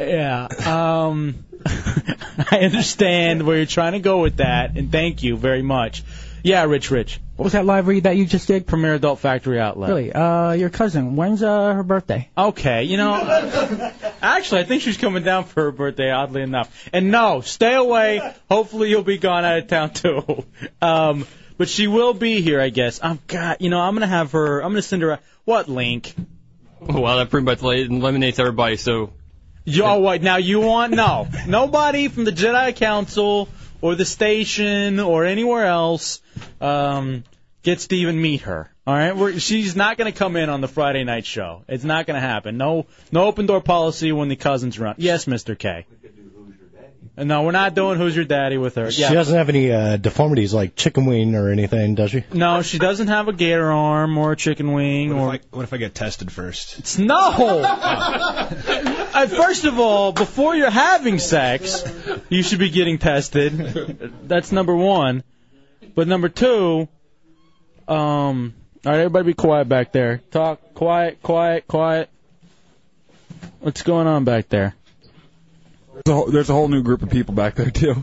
yeah. 0.08 0.48
Um, 0.66 1.44
I 1.66 2.60
understand 2.62 3.46
where 3.46 3.56
you're 3.56 3.66
trying 3.66 3.92
to 3.92 4.00
go 4.00 4.20
with 4.20 4.38
that, 4.38 4.76
and 4.76 4.90
thank 4.90 5.22
you 5.22 5.36
very 5.36 5.62
much. 5.62 6.02
Yeah, 6.42 6.64
Rich, 6.64 6.90
Rich. 6.90 7.20
What 7.38 7.44
was 7.44 7.52
that 7.52 7.64
live 7.64 7.86
read 7.86 8.02
that 8.02 8.16
you 8.16 8.26
just 8.26 8.48
did? 8.48 8.66
Premier 8.66 8.94
Adult 8.94 9.20
Factory 9.20 9.60
Outlet. 9.60 9.90
Really? 9.90 10.12
Uh, 10.12 10.50
your 10.54 10.70
cousin. 10.70 11.14
When's 11.14 11.40
uh 11.40 11.72
her 11.72 11.84
birthday? 11.84 12.28
Okay, 12.36 12.82
you 12.82 12.96
know, 12.96 13.14
actually, 14.20 14.62
I 14.62 14.64
think 14.64 14.82
she's 14.82 14.96
coming 14.96 15.22
down 15.22 15.44
for 15.44 15.62
her 15.62 15.70
birthday, 15.70 16.10
oddly 16.10 16.42
enough. 16.42 16.88
And 16.92 17.12
no, 17.12 17.40
stay 17.40 17.74
away. 17.74 18.34
Hopefully, 18.50 18.90
you'll 18.90 19.04
be 19.04 19.18
gone 19.18 19.44
out 19.44 19.58
of 19.58 19.68
town 19.68 19.90
too. 19.92 20.44
Um, 20.82 21.28
but 21.56 21.68
she 21.68 21.86
will 21.86 22.12
be 22.12 22.40
here, 22.40 22.60
I 22.60 22.70
guess. 22.70 22.98
I'm 23.00 23.20
God, 23.28 23.58
you 23.60 23.70
know, 23.70 23.78
I'm 23.80 23.94
gonna 23.94 24.08
have 24.08 24.32
her. 24.32 24.58
I'm 24.60 24.72
gonna 24.72 24.82
send 24.82 25.02
her. 25.02 25.12
A, 25.12 25.20
what 25.44 25.68
link? 25.68 26.12
Well, 26.80 27.18
that 27.18 27.30
pretty 27.30 27.44
much 27.44 27.62
eliminates 27.62 28.40
everybody. 28.40 28.76
So 28.78 29.12
You, 29.64 29.84
oh, 29.84 30.00
wait, 30.00 30.22
now 30.22 30.38
you 30.38 30.58
want 30.58 30.92
no? 30.92 31.28
Nobody 31.46 32.08
from 32.08 32.24
the 32.24 32.32
Jedi 32.32 32.74
Council 32.74 33.48
or 33.80 33.94
the 33.94 34.04
station 34.04 35.00
or 35.00 35.24
anywhere 35.24 35.64
else 35.64 36.20
um, 36.60 37.24
gets 37.62 37.88
to 37.88 37.96
even 37.96 38.20
meet 38.20 38.42
her. 38.42 38.70
All 38.86 38.94
right, 38.94 39.14
We're, 39.14 39.38
she's 39.38 39.76
not 39.76 39.98
going 39.98 40.10
to 40.10 40.18
come 40.18 40.36
in 40.36 40.48
on 40.48 40.62
the 40.62 40.68
Friday 40.68 41.04
night 41.04 41.26
show. 41.26 41.62
It's 41.68 41.84
not 41.84 42.06
going 42.06 42.14
to 42.14 42.26
happen. 42.26 42.56
No, 42.56 42.86
no 43.12 43.26
open 43.26 43.44
door 43.44 43.60
policy 43.60 44.12
when 44.12 44.28
the 44.28 44.36
cousins 44.36 44.78
run. 44.78 44.94
Yes, 44.96 45.26
Mr. 45.26 45.58
K. 45.58 45.84
No, 47.24 47.42
we're 47.42 47.50
not 47.52 47.74
doing 47.74 47.98
Who's 47.98 48.14
Your 48.14 48.24
Daddy 48.24 48.58
with 48.58 48.76
her. 48.76 48.90
She 48.92 49.02
Yeah. 49.02 49.12
doesn't 49.12 49.36
have 49.36 49.48
any 49.48 49.72
uh, 49.72 49.96
deformities 49.96 50.54
like 50.54 50.76
chicken 50.76 51.04
wing 51.06 51.34
or 51.34 51.50
anything, 51.50 51.94
does 51.96 52.12
she? 52.12 52.24
No, 52.32 52.62
she 52.62 52.78
doesn't 52.78 53.08
have 53.08 53.26
a 53.28 53.32
gator 53.32 53.70
arm 53.72 54.16
or 54.16 54.32
a 54.32 54.36
chicken 54.36 54.72
wing 54.72 55.12
or. 55.12 55.26
What 55.26 55.34
if 55.34 55.40
I, 55.52 55.56
what 55.56 55.62
if 55.64 55.72
I 55.72 55.76
get 55.78 55.94
tested 55.94 56.30
first? 56.30 56.78
It's 56.78 56.98
No. 56.98 57.62
Uh, 57.64 59.26
first 59.26 59.64
of 59.64 59.78
all, 59.80 60.12
before 60.12 60.54
you're 60.54 60.70
having 60.70 61.18
sex, 61.18 61.82
you 62.28 62.42
should 62.42 62.60
be 62.60 62.70
getting 62.70 62.98
tested. 62.98 64.12
That's 64.28 64.52
number 64.52 64.76
one. 64.76 65.24
But 65.94 66.06
number 66.06 66.28
two, 66.28 66.86
um, 67.88 68.54
all 68.86 68.92
right, 68.92 68.98
everybody 69.00 69.26
be 69.26 69.34
quiet 69.34 69.68
back 69.68 69.90
there. 69.90 70.18
Talk, 70.30 70.74
quiet, 70.74 71.20
quiet, 71.22 71.66
quiet. 71.66 72.08
What's 73.60 73.82
going 73.82 74.06
on 74.06 74.24
back 74.24 74.48
there? 74.48 74.76
There's 76.04 76.12
a, 76.12 76.14
whole, 76.14 76.30
there's 76.30 76.50
a 76.50 76.52
whole 76.52 76.68
new 76.68 76.82
group 76.82 77.02
of 77.02 77.10
people 77.10 77.34
back 77.34 77.54
there 77.54 77.70
too. 77.70 78.02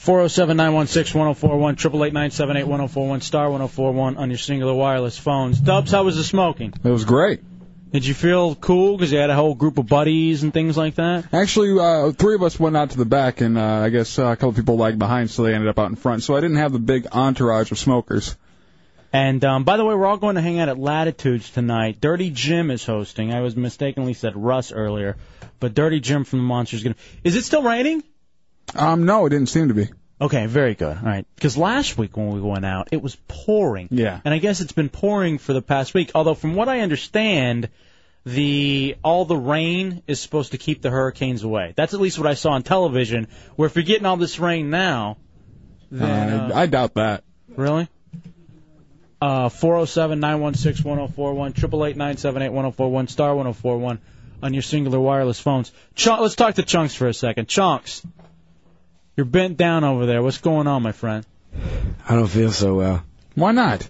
407-916-1041, 0.00 1.76
triple 1.76 2.04
eight 2.06 2.14
nine 2.14 2.30
seven 2.30 2.56
eight 2.56 2.66
one 2.66 2.78
zero 2.78 2.88
four 2.88 3.06
one 3.06 3.20
star 3.20 3.50
one 3.50 3.58
zero 3.60 3.68
four 3.68 3.92
one 3.92 4.16
on 4.16 4.30
your 4.30 4.38
Cingular 4.38 4.74
wireless 4.74 5.18
phones. 5.18 5.60
Dubs, 5.60 5.90
how 5.90 6.04
was 6.04 6.16
the 6.16 6.24
smoking? 6.24 6.72
It 6.82 6.88
was 6.88 7.04
great. 7.04 7.42
Did 7.92 8.06
you 8.06 8.14
feel 8.14 8.54
cool 8.54 8.96
because 8.96 9.12
you 9.12 9.18
had 9.18 9.30
a 9.30 9.34
whole 9.34 9.54
group 9.54 9.76
of 9.76 9.88
buddies 9.88 10.42
and 10.42 10.54
things 10.54 10.76
like 10.76 10.94
that? 10.94 11.34
Actually, 11.34 11.78
uh, 11.78 12.12
three 12.12 12.36
of 12.36 12.42
us 12.42 12.58
went 12.58 12.76
out 12.76 12.90
to 12.90 12.98
the 12.98 13.04
back, 13.04 13.40
and 13.40 13.58
uh, 13.58 13.62
I 13.62 13.88
guess 13.90 14.18
uh, 14.18 14.26
a 14.26 14.36
couple 14.36 14.52
people 14.52 14.76
lagged 14.76 14.98
behind, 14.98 15.28
so 15.28 15.42
they 15.42 15.52
ended 15.52 15.68
up 15.68 15.78
out 15.78 15.90
in 15.90 15.96
front. 15.96 16.22
So 16.22 16.36
I 16.36 16.40
didn't 16.40 16.58
have 16.58 16.72
the 16.72 16.78
big 16.78 17.08
entourage 17.12 17.72
of 17.72 17.78
smokers. 17.78 18.36
And 19.12 19.44
um, 19.44 19.64
by 19.64 19.76
the 19.76 19.84
way, 19.84 19.94
we're 19.94 20.06
all 20.06 20.16
going 20.18 20.36
to 20.36 20.40
hang 20.40 20.60
out 20.60 20.68
at 20.68 20.78
Latitudes 20.78 21.50
tonight. 21.50 22.00
Dirty 22.00 22.30
Jim 22.30 22.70
is 22.70 22.84
hosting. 22.84 23.32
I 23.32 23.40
was 23.40 23.56
mistakenly 23.56 24.14
said 24.14 24.36
Russ 24.36 24.70
earlier, 24.72 25.16
but 25.58 25.74
Dirty 25.74 25.98
Jim 26.00 26.24
from 26.24 26.38
the 26.40 26.44
Monsters 26.44 26.80
is 26.80 26.84
going 26.84 26.94
to. 26.94 27.00
Is 27.24 27.36
it 27.36 27.44
still 27.44 27.62
raining? 27.62 28.04
Um, 28.74 29.06
no, 29.06 29.26
it 29.26 29.30
didn't 29.30 29.48
seem 29.48 29.68
to 29.68 29.74
be. 29.74 29.88
Okay, 30.20 30.46
very 30.46 30.74
good. 30.74 30.96
All 30.96 31.02
right, 31.02 31.26
because 31.34 31.56
last 31.56 31.96
week 31.96 32.16
when 32.16 32.30
we 32.30 32.40
went 32.40 32.64
out, 32.64 32.88
it 32.92 33.02
was 33.02 33.16
pouring. 33.26 33.88
Yeah. 33.90 34.20
And 34.24 34.34
I 34.34 34.38
guess 34.38 34.60
it's 34.60 34.72
been 34.72 34.90
pouring 34.90 35.38
for 35.38 35.54
the 35.54 35.62
past 35.62 35.94
week. 35.94 36.12
Although 36.14 36.34
from 36.34 36.54
what 36.54 36.68
I 36.68 36.80
understand, 36.80 37.70
the 38.24 38.96
all 39.02 39.24
the 39.24 39.36
rain 39.36 40.02
is 40.06 40.20
supposed 40.20 40.52
to 40.52 40.58
keep 40.58 40.82
the 40.82 40.90
hurricanes 40.90 41.42
away. 41.42 41.72
That's 41.74 41.94
at 41.94 42.00
least 42.00 42.18
what 42.18 42.28
I 42.28 42.34
saw 42.34 42.50
on 42.50 42.62
television. 42.62 43.28
Where 43.56 43.66
if 43.66 43.74
you're 43.74 43.82
getting 43.82 44.06
all 44.06 44.18
this 44.18 44.38
rain 44.38 44.70
now, 44.70 45.16
then 45.90 46.32
Uh, 46.32 46.48
uh, 46.48 46.58
I 46.58 46.66
doubt 46.66 46.94
that. 46.94 47.24
Really? 47.56 47.88
Uh, 49.20 49.50
407-916-1041, 49.50 51.52
888-978-1041, 51.52 53.10
star 53.10 53.34
1041 53.34 53.98
on 54.42 54.54
your 54.54 54.62
Cingular 54.62 55.00
wireless 55.00 55.38
phones. 55.38 55.70
Ch- 55.94 56.06
let's 56.06 56.36
talk 56.36 56.54
to 56.54 56.62
Chunks 56.62 56.94
for 56.94 57.06
a 57.06 57.12
second. 57.12 57.46
Chunks, 57.46 58.00
you're 59.16 59.26
bent 59.26 59.58
down 59.58 59.84
over 59.84 60.06
there. 60.06 60.22
What's 60.22 60.38
going 60.38 60.66
on, 60.66 60.82
my 60.82 60.92
friend? 60.92 61.26
I 62.08 62.14
don't 62.14 62.28
feel 62.28 62.50
so 62.50 62.76
well. 62.76 63.04
Why 63.34 63.52
not? 63.52 63.86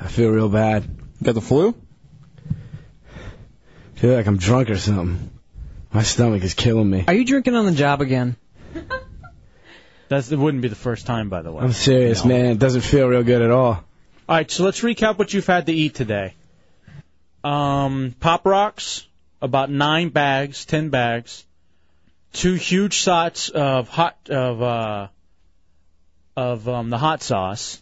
I 0.00 0.08
feel 0.08 0.30
real 0.30 0.48
bad. 0.48 0.84
Got 1.22 1.34
the 1.34 1.40
flu? 1.40 1.76
feel 3.98 4.14
like 4.14 4.26
I'm 4.26 4.36
drunk 4.36 4.70
or 4.70 4.78
something. 4.78 5.30
My 5.92 6.02
stomach 6.02 6.44
is 6.44 6.54
killing 6.54 6.88
me. 6.88 7.04
Are 7.08 7.14
you 7.14 7.24
drinking 7.24 7.56
on 7.56 7.66
the 7.66 7.72
job 7.72 8.00
again? 8.00 8.36
That's, 10.08 10.30
it 10.30 10.38
wouldn't 10.38 10.62
be 10.62 10.68
the 10.68 10.76
first 10.76 11.06
time, 11.06 11.28
by 11.28 11.42
the 11.42 11.50
way. 11.50 11.64
I'm 11.64 11.72
serious, 11.72 12.24
man. 12.24 12.46
It 12.46 12.58
doesn't 12.58 12.82
feel 12.82 13.08
real 13.08 13.24
good 13.24 13.42
at 13.42 13.50
all. 13.50 13.84
All 14.28 14.36
right, 14.36 14.50
so 14.50 14.64
let's 14.64 14.82
recap 14.82 15.16
what 15.18 15.32
you've 15.32 15.46
had 15.46 15.64
to 15.66 15.72
eat 15.72 15.94
today. 15.94 16.34
Um, 17.42 18.14
Pop 18.20 18.44
Rocks, 18.44 19.06
about 19.40 19.70
nine 19.70 20.10
bags, 20.10 20.66
ten 20.66 20.90
bags, 20.90 21.46
two 22.34 22.52
huge 22.52 22.92
shots 22.92 23.48
of 23.48 23.88
hot 23.88 24.18
of 24.28 24.60
uh, 24.60 25.08
of 26.36 26.68
um, 26.68 26.90
the 26.90 26.98
hot 26.98 27.22
sauce. 27.22 27.80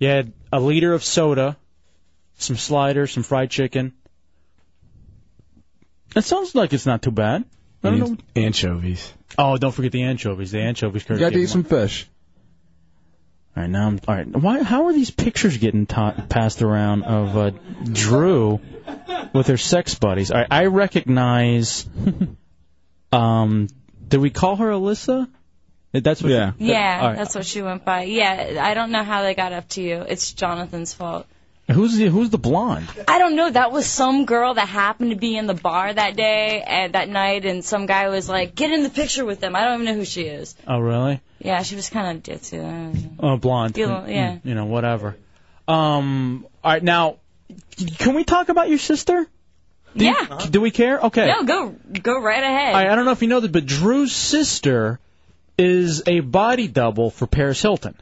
You 0.00 0.08
had 0.08 0.32
a 0.52 0.58
liter 0.58 0.92
of 0.94 1.04
soda, 1.04 1.56
some 2.38 2.56
sliders, 2.56 3.12
some 3.12 3.22
fried 3.22 3.50
chicken. 3.50 3.92
That 6.14 6.22
sounds 6.22 6.56
like 6.56 6.72
it's 6.72 6.86
not 6.86 7.02
too 7.02 7.12
bad. 7.12 7.44
I 7.84 7.90
don't 7.90 8.00
know. 8.00 8.16
Anchovies. 8.34 9.12
Oh, 9.38 9.56
don't 9.58 9.70
forget 9.70 9.92
the 9.92 10.02
anchovies. 10.02 10.50
The 10.50 10.60
anchovies. 10.60 11.08
You 11.08 11.18
got 11.18 11.34
to 11.34 11.38
eat 11.38 11.50
some 11.50 11.62
fish. 11.62 12.08
All 13.56 13.62
right, 13.62 13.70
now 13.70 13.86
I'm 13.86 14.00
all 14.06 14.14
right. 14.14 14.26
Why? 14.26 14.62
How 14.62 14.86
are 14.86 14.92
these 14.92 15.10
pictures 15.10 15.56
getting 15.56 15.86
ta- 15.86 16.26
passed 16.28 16.60
around 16.60 17.04
of 17.04 17.36
uh, 17.36 17.50
Drew 17.84 18.60
with 19.32 19.46
her 19.46 19.56
sex 19.56 19.94
buddies? 19.94 20.30
All 20.30 20.38
right, 20.38 20.48
I 20.50 20.66
recognize. 20.66 21.88
um, 23.12 23.68
did 24.06 24.20
we 24.20 24.28
call 24.28 24.56
her 24.56 24.70
Alyssa? 24.70 25.28
That's 25.92 26.22
what. 26.22 26.32
Yeah. 26.32 26.52
Yeah, 26.58 26.98
All 27.00 27.08
right. 27.08 27.16
that's 27.16 27.34
what 27.34 27.46
she 27.46 27.62
went 27.62 27.84
by. 27.84 28.02
Yeah, 28.02 28.60
I 28.60 28.74
don't 28.74 28.90
know 28.90 29.02
how 29.02 29.22
they 29.22 29.34
got 29.34 29.54
up 29.54 29.68
to 29.70 29.82
you. 29.82 30.04
It's 30.06 30.32
Jonathan's 30.32 30.92
fault. 30.92 31.26
Who's 31.70 31.96
the 31.96 32.06
Who's 32.06 32.30
the 32.30 32.38
blonde? 32.38 32.86
I 33.08 33.18
don't 33.18 33.34
know. 33.34 33.50
That 33.50 33.72
was 33.72 33.86
some 33.86 34.24
girl 34.24 34.54
that 34.54 34.68
happened 34.68 35.10
to 35.10 35.16
be 35.16 35.36
in 35.36 35.46
the 35.48 35.54
bar 35.54 35.92
that 35.92 36.14
day 36.14 36.62
and 36.62 36.92
that 36.94 37.08
night, 37.08 37.44
and 37.44 37.64
some 37.64 37.86
guy 37.86 38.08
was 38.08 38.28
like, 38.28 38.54
"Get 38.54 38.70
in 38.70 38.84
the 38.84 38.88
picture 38.88 39.24
with 39.24 39.40
them." 39.40 39.56
I 39.56 39.64
don't 39.64 39.74
even 39.82 39.86
know 39.86 39.94
who 39.94 40.04
she 40.04 40.22
is. 40.22 40.54
Oh, 40.66 40.78
really? 40.78 41.20
Yeah, 41.40 41.62
she 41.62 41.74
was 41.74 41.90
kind 41.90 42.16
of 42.16 42.22
ditzy. 42.22 43.16
Oh, 43.18 43.36
blonde. 43.36 43.76
You 43.76 43.88
know, 43.88 43.94
mm, 44.06 44.08
yeah. 44.14 44.32
Mm, 44.34 44.40
you 44.44 44.54
know, 44.54 44.66
whatever. 44.66 45.16
Um. 45.66 46.46
All 46.62 46.72
right, 46.72 46.82
now, 46.82 47.16
can 47.98 48.14
we 48.14 48.22
talk 48.22 48.48
about 48.48 48.68
your 48.68 48.78
sister? 48.78 49.26
Do 49.96 50.04
you- 50.04 50.12
Yeah. 50.12 50.46
do 50.48 50.60
we 50.60 50.70
care? 50.70 51.00
Okay. 51.00 51.26
No, 51.26 51.42
go 51.42 51.74
go 52.00 52.20
right 52.20 52.42
ahead. 52.44 52.74
I, 52.76 52.92
I 52.92 52.94
don't 52.94 53.06
know 53.06 53.10
if 53.12 53.22
you 53.22 53.28
know 53.28 53.40
that, 53.40 53.50
but 53.50 53.66
Drew's 53.66 54.12
sister 54.12 55.00
is 55.58 56.02
a 56.06 56.20
body 56.20 56.68
double 56.68 57.10
for 57.10 57.26
Paris 57.26 57.60
Hilton. 57.60 57.96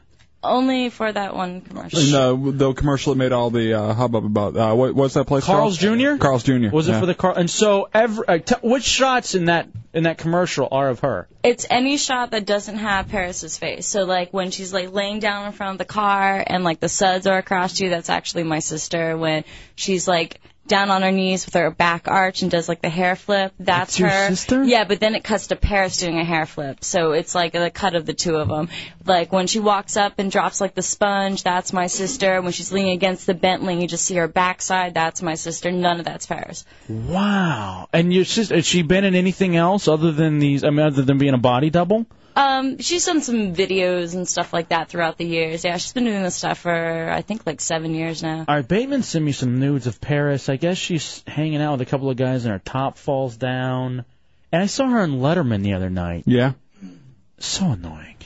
Only 0.45 0.89
for 0.89 1.11
that 1.11 1.35
one 1.35 1.61
commercial. 1.61 2.01
No, 2.11 2.51
the 2.51 2.73
commercial 2.73 3.13
that 3.13 3.17
made 3.17 3.31
all 3.31 3.49
the 3.49 3.73
uh, 3.73 3.93
hubbub 3.93 4.25
about 4.25 4.55
uh, 4.55 4.73
what, 4.73 4.95
what's 4.95 5.15
that 5.15 5.25
place? 5.25 5.45
Called? 5.45 5.57
Carl's 5.57 5.79
called? 5.79 5.99
Jr. 5.99 6.17
Carl's 6.17 6.43
Jr. 6.43 6.69
Was 6.69 6.87
it 6.87 6.99
for 6.99 7.05
the 7.05 7.15
car? 7.15 7.37
And 7.37 7.49
so, 7.49 7.89
every 7.93 8.27
uh, 8.27 8.37
t- 8.39 8.55
which 8.61 8.83
shots 8.83 9.35
in 9.35 9.45
that 9.45 9.67
in 9.93 10.03
that 10.03 10.17
commercial 10.17 10.67
are 10.71 10.89
of 10.89 10.99
her? 10.99 11.27
It's 11.43 11.65
any 11.69 11.97
shot 11.97 12.31
that 12.31 12.45
doesn't 12.45 12.77
have 12.77 13.07
Paris's 13.07 13.57
face. 13.57 13.87
So 13.87 14.03
like 14.03 14.33
when 14.33 14.51
she's 14.51 14.73
like 14.73 14.91
laying 14.91 15.19
down 15.19 15.47
in 15.47 15.51
front 15.53 15.73
of 15.73 15.77
the 15.77 15.91
car 15.91 16.43
and 16.45 16.63
like 16.63 16.81
the 16.81 16.89
suds 16.89 17.27
are 17.27 17.37
across 17.37 17.79
you, 17.79 17.89
that's 17.89 18.09
actually 18.09 18.43
my 18.43 18.59
sister. 18.59 19.17
When 19.17 19.45
she's 19.75 20.07
like 20.07 20.41
down 20.67 20.89
on 20.89 21.01
her 21.01 21.11
knees 21.11 21.45
with 21.45 21.53
her 21.53 21.69
back 21.71 22.07
arch 22.07 22.41
and 22.41 22.49
does 22.49 22.67
like 22.67 22.81
the 22.81 22.89
hair 22.89 23.15
flip, 23.15 23.53
that's, 23.59 23.97
That's 23.97 23.99
your 23.99 24.09
her. 24.09 24.29
sister? 24.29 24.63
Yeah, 24.63 24.83
but 24.85 24.99
then 24.99 25.15
it 25.15 25.23
cuts 25.23 25.47
to 25.47 25.55
Paris 25.55 25.97
doing 25.97 26.17
a 26.17 26.23
hair 26.23 26.45
flip. 26.45 26.83
So 26.83 27.11
it's 27.11 27.35
like 27.35 27.55
a 27.55 27.69
cut 27.69 27.95
of 27.95 28.05
the 28.05 28.13
two 28.13 28.35
of 28.35 28.47
them. 28.49 28.69
Like 29.05 29.31
when 29.31 29.47
she 29.47 29.59
walks 29.59 29.95
up 29.97 30.13
and 30.17 30.31
drops 30.31 30.59
like 30.59 30.73
the 30.73 30.81
sponge, 30.81 31.43
that's 31.43 31.71
my 31.71 31.87
sister. 31.87 32.41
When 32.41 32.51
she's 32.51 32.71
leaning 32.71 32.93
against 32.93 33.25
the 33.27 33.33
Bentley 33.33 33.75
you 33.81 33.87
just 33.87 34.05
see 34.05 34.15
her 34.15 34.27
backside, 34.27 34.93
that's 34.93 35.21
my 35.21 35.35
sister. 35.35 35.71
None 35.71 35.99
of 35.99 36.05
that's 36.05 36.25
Paris. 36.25 36.65
Wow. 36.89 37.87
And 37.93 38.13
your 38.13 38.25
sister, 38.25 38.55
has 38.55 38.65
she 38.65 38.81
been 38.81 39.03
in 39.03 39.15
anything 39.15 39.55
else 39.55 39.87
other 39.87 40.11
than 40.11 40.39
these? 40.39 40.63
I 40.63 40.69
mean, 40.69 40.85
other 40.85 41.03
than 41.03 41.17
being 41.17 41.33
a 41.33 41.39
body 41.39 41.69
double? 41.69 42.05
Um, 42.35 42.79
she's 42.79 43.05
done 43.05 43.21
some 43.21 43.55
videos 43.55 44.13
and 44.13 44.27
stuff 44.27 44.51
like 44.51 44.69
that 44.69 44.89
throughout 44.89 45.17
the 45.17 45.25
years. 45.25 45.63
Yeah, 45.63 45.77
she's 45.77 45.93
been 45.93 46.03
doing 46.03 46.23
this 46.23 46.35
stuff 46.35 46.59
for 46.59 47.09
I 47.09 47.21
think 47.21 47.45
like 47.45 47.61
seven 47.61 47.93
years 47.93 48.21
now. 48.21 48.45
All 48.47 48.55
right, 48.55 48.67
Bateman 48.67 49.03
sent 49.03 49.23
me 49.23 49.31
some 49.31 49.59
nudes 49.59 49.87
of 49.87 50.01
Paris. 50.01 50.49
I 50.49 50.57
guess 50.57 50.77
she's 50.77 51.23
hanging 51.25 51.61
out 51.61 51.73
with 51.73 51.87
a 51.87 51.89
couple 51.89 52.09
of 52.09 52.17
guys 52.17 52.43
and 52.43 52.51
her 52.51 52.59
top 52.59 52.97
falls 52.97 53.37
down. 53.37 54.03
And 54.51 54.61
I 54.61 54.65
saw 54.65 54.87
her 54.87 54.99
on 54.99 55.19
Letterman 55.19 55.63
the 55.63 55.73
other 55.73 55.89
night. 55.89 56.23
Yeah. 56.25 56.53
So 57.39 57.71
annoying. 57.71 58.17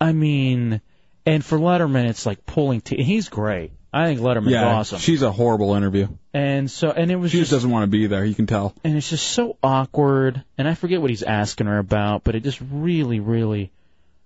I 0.00 0.12
mean, 0.12 0.80
and 1.24 1.44
for 1.44 1.58
Letterman, 1.58 2.08
it's 2.08 2.26
like 2.26 2.46
pulling 2.46 2.80
teeth. 2.80 3.04
He's 3.04 3.28
great. 3.28 3.72
I 3.96 4.06
think 4.08 4.20
Letterman's 4.20 4.50
yeah, 4.50 4.66
awesome. 4.66 4.98
she's 4.98 5.22
a 5.22 5.32
horrible 5.32 5.74
interview. 5.74 6.08
And 6.34 6.70
so, 6.70 6.90
and 6.90 7.10
it 7.10 7.16
was 7.16 7.30
She 7.30 7.38
just, 7.38 7.50
just 7.50 7.56
doesn't 7.56 7.70
want 7.70 7.84
to 7.84 7.86
be 7.86 8.06
there. 8.06 8.24
You 8.24 8.34
can 8.34 8.46
tell. 8.46 8.74
and 8.84 8.94
it's 8.94 9.08
just 9.08 9.26
so 9.26 9.56
awkward. 9.62 10.44
And 10.58 10.68
I 10.68 10.74
forget 10.74 11.00
what 11.00 11.08
he's 11.08 11.22
asking 11.22 11.66
her 11.66 11.78
about, 11.78 12.22
but 12.22 12.34
it 12.34 12.42
just 12.42 12.60
really, 12.60 13.20
really, 13.20 13.72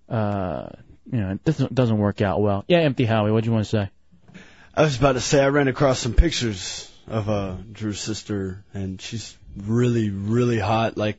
uh, 0.08 0.70
you 1.12 1.20
know, 1.20 1.30
it 1.30 1.44
doesn't 1.44 1.72
doesn't 1.72 1.98
work 1.98 2.20
out 2.20 2.40
well. 2.40 2.64
Yeah, 2.66 2.78
Empty 2.78 3.04
Howie, 3.04 3.30
what 3.30 3.44
do 3.44 3.48
you 3.48 3.52
want 3.52 3.64
to 3.64 3.70
say? 3.70 3.90
I 4.74 4.82
was 4.82 4.98
about 4.98 5.12
to 5.12 5.20
say 5.20 5.42
I 5.42 5.48
ran 5.48 5.68
across 5.68 6.00
some 6.00 6.14
pictures 6.14 6.90
of 7.06 7.28
uh, 7.30 7.54
Drew's 7.72 8.00
sister, 8.00 8.64
and 8.74 9.00
she's 9.00 9.36
really, 9.56 10.10
really 10.10 10.58
hot. 10.58 10.96
Like, 10.96 11.18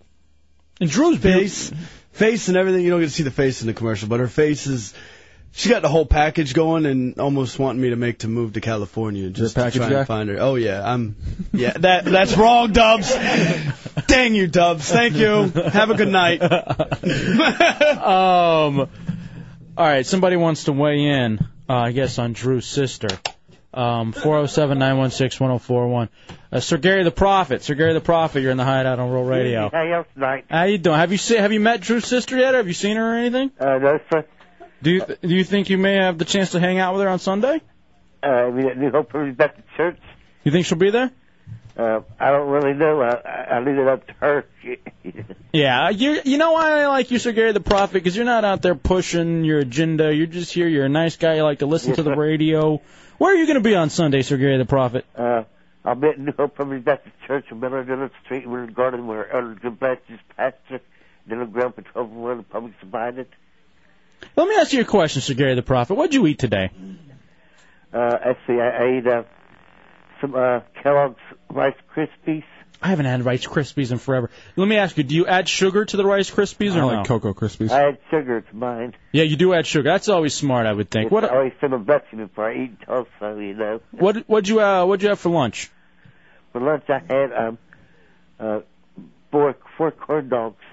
and 0.81 0.89
Drew's 0.89 1.19
face, 1.19 1.71
face, 2.11 2.49
and 2.49 2.57
everything. 2.57 2.83
You 2.83 2.91
don't 2.91 2.99
get 2.99 3.07
to 3.07 3.13
see 3.13 3.23
the 3.23 3.31
face 3.31 3.61
in 3.61 3.67
the 3.67 3.73
commercial, 3.73 4.09
but 4.09 4.19
her 4.19 4.27
face 4.27 4.67
is. 4.67 4.93
She 5.53 5.69
got 5.69 5.81
the 5.81 5.89
whole 5.89 6.05
package 6.05 6.53
going, 6.53 6.85
and 6.85 7.19
almost 7.19 7.59
wanting 7.59 7.81
me 7.81 7.89
to 7.89 7.97
make 7.97 8.19
to 8.19 8.29
move 8.29 8.53
to 8.53 8.61
California 8.61 9.29
just 9.29 9.55
to 9.55 9.61
package 9.61 9.81
try 9.81 9.89
guy? 9.89 9.99
and 9.99 10.07
find 10.07 10.29
her. 10.29 10.37
Oh 10.39 10.55
yeah, 10.55 10.81
I'm. 10.83 11.15
Yeah, 11.51 11.73
that 11.73 12.05
that's 12.05 12.37
wrong, 12.37 12.71
Dubs. 12.71 13.13
Dang 14.07 14.33
you, 14.33 14.47
Dubs. 14.47 14.89
Thank 14.89 15.15
you. 15.15 15.49
Have 15.49 15.89
a 15.89 15.95
good 15.95 16.07
night. 16.07 16.41
um, 18.01 18.89
all 19.77 19.87
right, 19.87 20.05
somebody 20.05 20.37
wants 20.37 20.65
to 20.65 20.71
weigh 20.71 21.03
in, 21.05 21.39
uh, 21.69 21.73
I 21.73 21.91
guess, 21.91 22.17
on 22.17 22.31
Drew's 22.33 22.65
sister. 22.65 23.09
Um, 23.73 24.11
407 24.11 24.77
916 24.79 25.47
1041. 25.47 26.09
Uh, 26.51 26.59
Sir 26.59 26.77
Gary 26.77 27.03
the 27.03 27.11
Prophet. 27.11 27.63
Sir 27.63 27.75
Gary 27.75 27.93
the 27.93 28.01
Prophet, 28.01 28.41
you're 28.41 28.51
in 28.51 28.57
the 28.57 28.65
hideout 28.65 28.99
on 28.99 29.09
Real 29.09 29.23
Radio. 29.23 29.69
How 29.71 29.83
y'all 29.83 30.05
tonight? 30.13 30.45
How 30.49 30.63
you 30.63 30.77
doing? 30.77 30.97
Have 30.97 31.13
you 31.13 31.17
seen, 31.17 31.37
have 31.37 31.53
you 31.53 31.61
met 31.61 31.79
Drew's 31.79 32.05
sister 32.05 32.37
yet? 32.37 32.53
Or 32.53 32.57
have 32.57 32.67
you 32.67 32.73
seen 32.73 32.97
her 32.97 33.13
or 33.13 33.17
anything? 33.17 33.51
Uh, 33.57 33.77
no, 33.77 33.99
sir. 34.11 34.25
Do 34.81 34.91
you, 34.91 35.05
do 35.05 35.27
you 35.35 35.43
think 35.43 35.69
you 35.69 35.77
may 35.77 35.95
have 35.95 36.17
the 36.17 36.25
chance 36.25 36.51
to 36.51 36.59
hang 36.59 36.79
out 36.79 36.93
with 36.93 37.03
her 37.03 37.09
on 37.09 37.19
Sunday? 37.19 37.61
Uh, 38.23 38.49
we 38.53 38.65
at 38.67 38.77
New 38.77 38.91
Hope 38.91 39.11
Baptist 39.13 39.67
Church. 39.77 39.99
You 40.43 40.51
think 40.51 40.65
she'll 40.65 40.77
be 40.77 40.89
there? 40.91 41.11
Uh, 41.77 42.01
I 42.19 42.31
don't 42.31 42.49
really 42.49 42.73
know. 42.73 43.01
I, 43.01 43.15
I, 43.15 43.43
I 43.55 43.59
leave 43.59 43.77
it 43.77 43.87
up 43.87 44.07
to 44.07 44.13
her. 44.19 44.45
Yeah, 45.53 45.89
you 45.89 46.21
you 46.23 46.37
know 46.37 46.53
why 46.53 46.81
I 46.81 46.87
like 46.87 47.11
you, 47.11 47.19
Sir 47.19 47.33
Gary 47.33 47.51
the 47.51 47.59
Prophet, 47.59 47.93
because 47.95 48.15
you're 48.15 48.23
not 48.23 48.45
out 48.45 48.61
there 48.61 48.73
pushing 48.73 49.43
your 49.43 49.59
agenda. 49.59 50.15
You're 50.15 50.25
just 50.27 50.53
here. 50.53 50.65
You're 50.65 50.85
a 50.85 50.89
nice 50.89 51.17
guy. 51.17 51.35
You 51.35 51.43
like 51.43 51.59
to 51.59 51.65
listen 51.65 51.89
Yes, 51.89 51.97
to 51.97 52.03
the 52.03 52.11
sir. 52.11 52.15
radio. 52.19 52.81
Where 53.17 53.33
are 53.33 53.35
you 53.35 53.45
going 53.45 53.61
to 53.61 53.69
be 53.69 53.75
on 53.75 53.89
Sunday, 53.89 54.21
Sir 54.21 54.37
Gary 54.37 54.57
the 54.57 54.65
Prophet? 54.65 55.05
uh, 55.13 55.43
I'll 55.83 55.95
be 55.95 56.07
at 56.07 56.19
New 56.19 56.31
Hope 56.31 56.55
Baptist 56.85 57.15
Church 57.27 57.51
on 57.51 57.59
Miller 57.59 57.83
Dillon 57.83 58.11
Street. 58.23 58.45
The 58.45 58.71
garden 58.73 59.07
where 59.07 59.29
Elder 59.29 59.55
Jim 59.61 59.75
Baptist 59.75 60.23
pastor. 60.37 60.79
Dillon 61.27 61.51
Ground 61.51 61.75
for 61.75 61.81
1201 61.81 62.37
the 62.37 62.43
public's 62.43 62.77
invited. 62.81 63.27
Let 64.35 64.47
me 64.47 64.55
ask 64.55 64.73
you 64.73 64.81
a 64.81 64.85
question, 64.85 65.21
Sir 65.21 65.33
Gary 65.33 65.55
the 65.55 65.61
Prophet. 65.61 65.95
What'd 65.95 66.13
you 66.13 66.25
eat 66.27 66.39
today? 66.39 66.69
Uh, 67.93 68.17
let's 68.25 68.39
see, 68.47 68.53
I, 68.53 68.69
I 68.69 68.97
ate, 68.97 69.07
uh, 69.07 69.23
some, 70.21 70.35
uh, 70.35 70.61
Kellogg's 70.81 71.19
Rice 71.49 71.75
Krispies. 71.93 72.43
I 72.81 72.87
haven't 72.87 73.05
had 73.05 73.23
Rice 73.23 73.45
Krispies 73.45 73.91
in 73.91 73.99
forever. 73.99 74.31
Let 74.55 74.67
me 74.67 74.77
ask 74.77 74.97
you: 74.97 75.03
Do 75.03 75.13
you 75.13 75.27
add 75.27 75.47
sugar 75.47 75.85
to 75.85 75.97
the 75.97 76.05
Rice 76.05 76.31
Krispies 76.31 76.75
or 76.75 76.77
I 76.77 76.79
no? 76.79 76.87
like 76.87 77.07
Cocoa 77.07 77.33
Krispies. 77.33 77.69
I 77.69 77.89
add 77.89 77.99
sugar 78.09 78.41
to 78.41 78.55
mine. 78.55 78.95
Yeah, 79.11 79.23
you 79.23 79.35
do 79.35 79.53
add 79.53 79.67
sugar. 79.67 79.87
That's 79.87 80.09
always 80.09 80.33
smart, 80.33 80.65
I 80.65 80.73
would 80.73 80.89
think. 80.89 81.11
What 81.11 81.23
always 81.25 81.53
send 81.61 81.73
a 81.73 81.77
blessing 81.77 82.17
before 82.19 82.49
I 82.49 82.63
eat 82.63 82.77
also, 82.87 83.37
you 83.37 83.53
know. 83.53 83.81
what 83.91 84.27
what'd 84.27 84.47
you 84.47 84.61
uh, 84.61 84.85
what'd 84.85 85.03
you 85.03 85.09
have 85.09 85.19
for 85.19 85.29
lunch? 85.29 85.69
For 86.53 86.59
lunch, 86.61 86.83
I 86.89 86.99
had, 87.07 87.31
um, 87.33 87.57
uh, 88.39 88.59
four, 89.31 89.55
four 89.77 89.91
corn 89.91 90.29
dogs. 90.29 90.63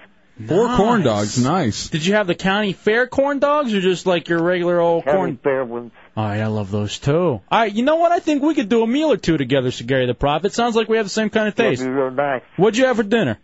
Four 0.47 0.67
Nice. 0.67 0.77
corn 0.77 1.01
dogs, 1.03 1.43
nice. 1.43 1.89
Did 1.89 2.05
you 2.05 2.13
have 2.13 2.25
the 2.27 2.35
county 2.35 2.71
fair 2.71 3.07
corn 3.07 3.39
dogs 3.39 3.73
or 3.73 3.81
just 3.81 4.05
like 4.05 4.29
your 4.29 4.41
regular 4.41 4.79
old 4.79 5.03
County 5.03 5.17
corn? 5.17 5.37
fair 5.43 5.65
ones. 5.65 5.91
All 6.15 6.23
right, 6.25 6.39
I 6.39 6.47
love 6.47 6.71
those 6.71 6.97
too. 6.97 7.13
All 7.13 7.41
right, 7.51 7.73
you 7.73 7.83
know 7.83 7.97
what? 7.97 8.11
I 8.13 8.19
think 8.19 8.41
we 8.41 8.53
could 8.55 8.69
do 8.69 8.81
a 8.83 8.87
meal 8.87 9.11
or 9.11 9.17
two 9.17 9.37
together, 9.37 9.69
Sir 9.71 9.83
Gary 9.85 10.05
the 10.05 10.13
Prophet. 10.13 10.53
Sounds 10.53 10.75
like 10.77 10.87
we 10.87 10.95
have 10.97 11.05
the 11.05 11.09
same 11.09 11.29
kind 11.29 11.47
of 11.49 11.55
That'd 11.55 11.71
taste. 11.73 11.83
be 11.83 11.89
real 11.89 12.11
nice. 12.11 12.41
What'd 12.55 12.77
you 12.77 12.85
have 12.85 12.95
for 12.95 13.03
dinner? 13.03 13.37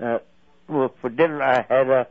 Uh, 0.00 0.18
well, 0.68 0.94
for 1.00 1.10
dinner 1.10 1.42
I 1.42 1.62
had 1.68 1.90
uh, 1.90 2.04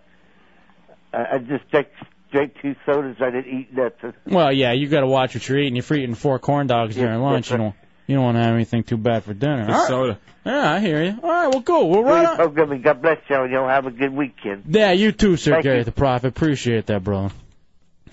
I 1.14 1.36
I 1.36 1.38
just 1.38 1.70
drank, 1.72 1.88
drank 2.32 2.56
two 2.62 2.76
sodas. 2.86 3.16
I 3.22 3.30
didn't 3.32 3.48
eat 3.60 3.74
nothing. 3.74 4.14
Well, 4.26 4.52
yeah, 4.52 4.74
you 4.74 4.90
got 4.90 5.02
to 5.02 5.08
watch 5.08 5.36
what 5.36 5.48
you're 5.48 5.60
eating. 5.60 5.78
If 5.78 5.90
you're 5.90 6.00
eating 6.00 6.16
four 6.16 6.38
corn 6.40 6.68
dogs 6.68 6.96
during 6.96 7.14
Yes, 7.14 7.22
lunch, 7.22 7.52
you 7.52 7.58
don't 7.58 7.76
you 8.08 8.16
don't 8.16 8.24
want 8.24 8.38
to 8.38 8.44
have 8.44 8.54
anything 8.54 8.84
too 8.84 8.98
bad 8.98 9.24
for 9.24 9.34
dinner. 9.34 9.66
Good 9.66 9.74
All 9.74 9.80
right. 9.80 9.88
soda. 9.88 10.20
Yeah, 10.46 10.74
I 10.74 10.80
hear 10.80 11.04
you. 11.04 11.20
All 11.24 11.30
right, 11.30 11.48
well, 11.48 11.62
cool. 11.64 11.90
Well, 11.90 12.04
right 12.04 12.20
Great 12.20 12.30
on. 12.30 12.36
program, 12.36 12.72
and 12.74 12.84
God 12.84 13.02
bless 13.02 13.18
y'all. 13.30 13.44
and 13.46 13.52
Y'all 13.52 13.68
have 13.68 13.88
a 13.88 13.92
good 13.92 14.14
weekend. 14.14 14.64
Yeah, 14.68 14.92
you 14.92 15.12
too, 15.12 15.38
Sir 15.38 15.54
Thank 15.54 15.64
Gary 15.64 15.78
you. 15.80 15.84
the 15.86 15.92
Prophet. 15.92 16.28
Appreciate 16.28 16.86
that, 16.88 17.04
bro. 17.04 17.32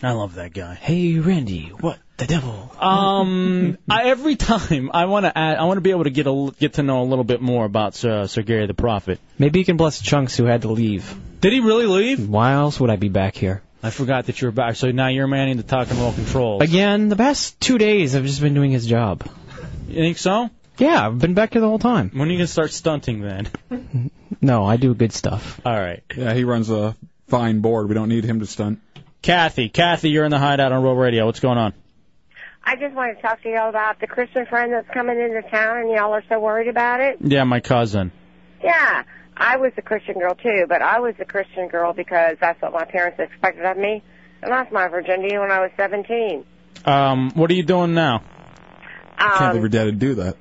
I 0.02 0.12
love 0.12 0.34
that 0.36 0.52
guy. 0.54 0.74
Hey, 0.74 1.18
Randy, 1.18 1.70
what 1.78 1.98
the 2.16 2.26
devil? 2.26 2.74
Um, 2.80 3.76
I, 3.90 4.04
every 4.08 4.36
time 4.36 4.90
I 4.94 5.04
want 5.04 5.26
to 5.26 5.38
add, 5.38 5.58
I 5.58 5.64
want 5.64 5.76
to 5.76 5.80
be 5.82 5.90
able 5.90 6.04
to 6.04 6.10
get 6.10 6.26
a 6.26 6.50
get 6.58 6.72
to 6.74 6.82
know 6.82 7.02
a 7.02 7.04
little 7.04 7.22
bit 7.24 7.40
more 7.40 7.64
about 7.66 7.94
Sir, 7.94 8.26
Sir 8.26 8.42
Gary 8.42 8.66
the 8.66 8.74
Prophet. 8.74 9.20
Maybe 9.38 9.58
you 9.58 9.64
can 9.64 9.76
bless 9.76 10.00
Chunks 10.00 10.36
who 10.36 10.44
had 10.46 10.62
to 10.62 10.72
leave. 10.72 11.14
Did 11.40 11.52
he 11.52 11.60
really 11.60 11.86
leave? 11.86 12.28
Why 12.28 12.52
else 12.54 12.80
would 12.80 12.90
I 12.90 12.96
be 12.96 13.10
back 13.10 13.36
here? 13.36 13.62
I 13.82 13.90
forgot 13.90 14.26
that 14.26 14.40
you 14.40 14.48
were 14.48 14.52
back. 14.52 14.76
So 14.76 14.90
now 14.90 15.08
you're 15.08 15.26
manning 15.26 15.56
the 15.56 15.64
talk 15.64 15.90
and 15.90 15.98
roll 15.98 16.12
controls. 16.12 16.62
Again, 16.62 17.08
the 17.08 17.16
past 17.16 17.60
two 17.60 17.78
days 17.78 18.14
I've 18.16 18.24
just 18.24 18.40
been 18.40 18.54
doing 18.54 18.70
his 18.70 18.86
job. 18.86 19.24
You 19.92 20.00
think 20.00 20.18
so? 20.18 20.48
Yeah, 20.78 21.06
I've 21.06 21.18
been 21.18 21.34
back 21.34 21.52
here 21.52 21.60
the 21.60 21.68
whole 21.68 21.78
time. 21.78 22.10
When 22.14 22.28
are 22.28 22.32
you 22.32 22.38
gonna 22.38 22.46
start 22.46 22.72
stunting 22.72 23.20
then? 23.20 23.50
No, 24.44 24.64
I 24.64 24.76
do 24.76 24.92
good 24.92 25.12
stuff. 25.12 25.60
All 25.64 25.78
right. 25.78 26.02
Yeah, 26.16 26.34
he 26.34 26.42
runs 26.42 26.68
a 26.68 26.96
fine 27.28 27.60
board. 27.60 27.88
We 27.88 27.94
don't 27.94 28.08
need 28.08 28.24
him 28.24 28.40
to 28.40 28.46
stunt. 28.46 28.80
Kathy, 29.20 29.68
Kathy, 29.68 30.10
you're 30.10 30.24
in 30.24 30.32
the 30.32 30.38
hideout 30.38 30.72
on 30.72 30.82
Real 30.82 30.94
Radio. 30.94 31.26
What's 31.26 31.38
going 31.38 31.58
on? 31.58 31.74
I 32.64 32.74
just 32.74 32.92
want 32.94 33.16
to 33.16 33.22
talk 33.22 33.40
to 33.42 33.48
y'all 33.48 33.68
about 33.68 34.00
the 34.00 34.08
Christian 34.08 34.46
friend 34.46 34.72
that's 34.72 34.88
coming 34.88 35.20
into 35.20 35.42
town, 35.48 35.78
and 35.78 35.90
y'all 35.90 36.12
are 36.12 36.24
so 36.28 36.40
worried 36.40 36.66
about 36.66 37.00
it. 37.00 37.18
Yeah, 37.20 37.44
my 37.44 37.60
cousin. 37.60 38.10
Yeah, 38.64 39.04
I 39.36 39.58
was 39.58 39.72
a 39.76 39.82
Christian 39.82 40.18
girl 40.18 40.34
too, 40.34 40.66
but 40.68 40.82
I 40.82 40.98
was 40.98 41.14
a 41.20 41.24
Christian 41.24 41.68
girl 41.68 41.92
because 41.92 42.36
that's 42.40 42.60
what 42.62 42.72
my 42.72 42.84
parents 42.84 43.20
expected 43.20 43.64
of 43.64 43.76
me. 43.76 44.02
I 44.42 44.48
lost 44.48 44.72
my 44.72 44.88
virginity 44.88 45.38
when 45.38 45.52
I 45.52 45.60
was 45.60 45.70
17. 45.76 46.44
Um, 46.84 47.30
what 47.34 47.48
are 47.50 47.54
you 47.54 47.62
doing 47.62 47.94
now? 47.94 48.24
Can't 49.22 49.38
believe 49.38 49.54
Um, 49.54 49.60
your 49.60 49.68
dad 49.68 49.84
would 49.86 49.98
do 49.98 50.14
that. 50.16 50.36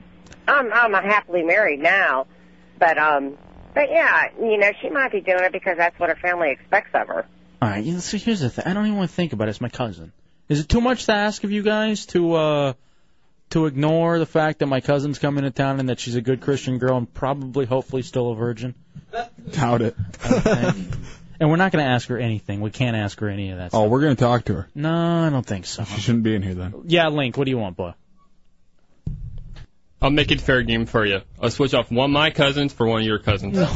I'm 0.47 0.71
I'm 0.73 0.93
happily 0.93 1.43
married 1.43 1.79
now, 1.79 2.27
but 2.79 2.97
um, 2.97 3.37
but 3.73 3.89
yeah, 3.89 4.29
you 4.39 4.57
know, 4.57 4.71
she 4.81 4.89
might 4.89 5.11
be 5.11 5.21
doing 5.21 5.43
it 5.43 5.51
because 5.51 5.77
that's 5.77 5.97
what 5.99 6.09
her 6.09 6.15
family 6.15 6.51
expects 6.51 6.89
of 6.93 7.07
her. 7.07 7.25
All 7.61 7.69
right. 7.69 7.83
You 7.83 7.93
know, 7.93 7.99
so 7.99 8.17
here's 8.17 8.39
the 8.39 8.49
thing. 8.49 8.65
I 8.65 8.73
don't 8.73 8.85
even 8.85 8.97
want 8.97 9.09
to 9.09 9.15
think 9.15 9.33
about 9.33 9.47
it. 9.47 9.51
It's 9.51 9.61
my 9.61 9.69
cousin. 9.69 10.11
Is 10.49 10.59
it 10.59 10.67
too 10.67 10.81
much 10.81 11.05
to 11.05 11.13
ask 11.13 11.43
of 11.43 11.51
you 11.51 11.61
guys 11.63 12.05
to 12.07 12.33
uh 12.33 12.73
to 13.51 13.65
ignore 13.67 14.17
the 14.17 14.25
fact 14.25 14.59
that 14.59 14.65
my 14.67 14.81
cousin's 14.81 15.19
coming 15.19 15.43
to 15.43 15.51
town 15.51 15.79
and 15.79 15.89
that 15.89 15.99
she's 15.99 16.15
a 16.15 16.21
good 16.21 16.41
Christian 16.41 16.77
girl 16.77 16.97
and 16.97 17.13
probably, 17.13 17.65
hopefully, 17.65 18.01
still 18.01 18.31
a 18.31 18.35
virgin? 18.35 18.75
Doubt 19.51 19.81
it. 19.81 19.95
And 21.39 21.49
we're 21.49 21.55
not 21.55 21.71
going 21.71 21.83
to 21.83 21.89
ask 21.91 22.07
her 22.09 22.19
anything. 22.19 22.61
We 22.61 22.69
can't 22.69 22.95
ask 22.95 23.19
her 23.19 23.27
any 23.27 23.49
of 23.49 23.57
that. 23.57 23.71
Oh, 23.73 23.89
we're 23.89 24.01
going 24.01 24.15
to 24.15 24.23
talk 24.23 24.45
to 24.45 24.53
her. 24.53 24.69
No, 24.75 24.93
I 24.93 25.29
don't 25.31 25.45
think 25.45 25.65
so. 25.65 25.83
She 25.83 25.99
shouldn't 25.99 26.23
be 26.23 26.35
in 26.35 26.43
here 26.43 26.53
then. 26.53 26.83
Yeah, 26.85 27.07
Link. 27.07 27.35
What 27.35 27.45
do 27.45 27.51
you 27.51 27.57
want, 27.57 27.75
boy? 27.75 27.93
I'll 30.01 30.09
make 30.09 30.31
it 30.31 30.41
fair 30.41 30.63
game 30.63 30.85
for 30.87 31.05
you. 31.05 31.21
I'll 31.39 31.51
switch 31.51 31.73
off 31.73 31.91
one 31.91 32.05
of 32.05 32.11
my 32.11 32.31
cousins 32.31 32.73
for 32.73 32.87
one 32.87 33.01
of 33.01 33.07
your 33.07 33.19
cousins. 33.19 33.55
No. 33.55 33.67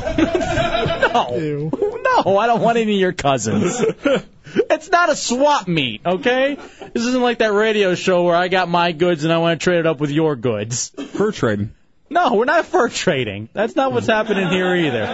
No, 2.25 2.37
I 2.37 2.47
don't 2.47 2.61
want 2.61 2.77
any 2.77 2.93
of 2.93 2.99
your 2.99 3.13
cousins. 3.13 3.81
it's 4.69 4.89
not 4.89 5.09
a 5.09 5.15
swap 5.15 5.67
meet, 5.67 6.01
okay? 6.05 6.55
This 6.93 7.03
isn't 7.03 7.21
like 7.21 7.39
that 7.39 7.51
radio 7.51 7.95
show 7.95 8.23
where 8.23 8.35
I 8.35 8.47
got 8.47 8.69
my 8.69 8.91
goods 8.91 9.23
and 9.23 9.33
I 9.33 9.37
want 9.39 9.59
to 9.59 9.63
trade 9.63 9.79
it 9.79 9.85
up 9.87 9.99
with 9.99 10.11
your 10.11 10.35
goods. 10.35 10.89
Fur 10.89 11.31
trading. 11.31 11.73
No, 12.09 12.35
we're 12.35 12.45
not 12.45 12.65
fur 12.65 12.89
trading. 12.89 13.49
That's 13.53 13.75
not 13.75 13.91
what's 13.91 14.07
happening 14.07 14.47
here 14.49 14.75
either. 14.75 15.05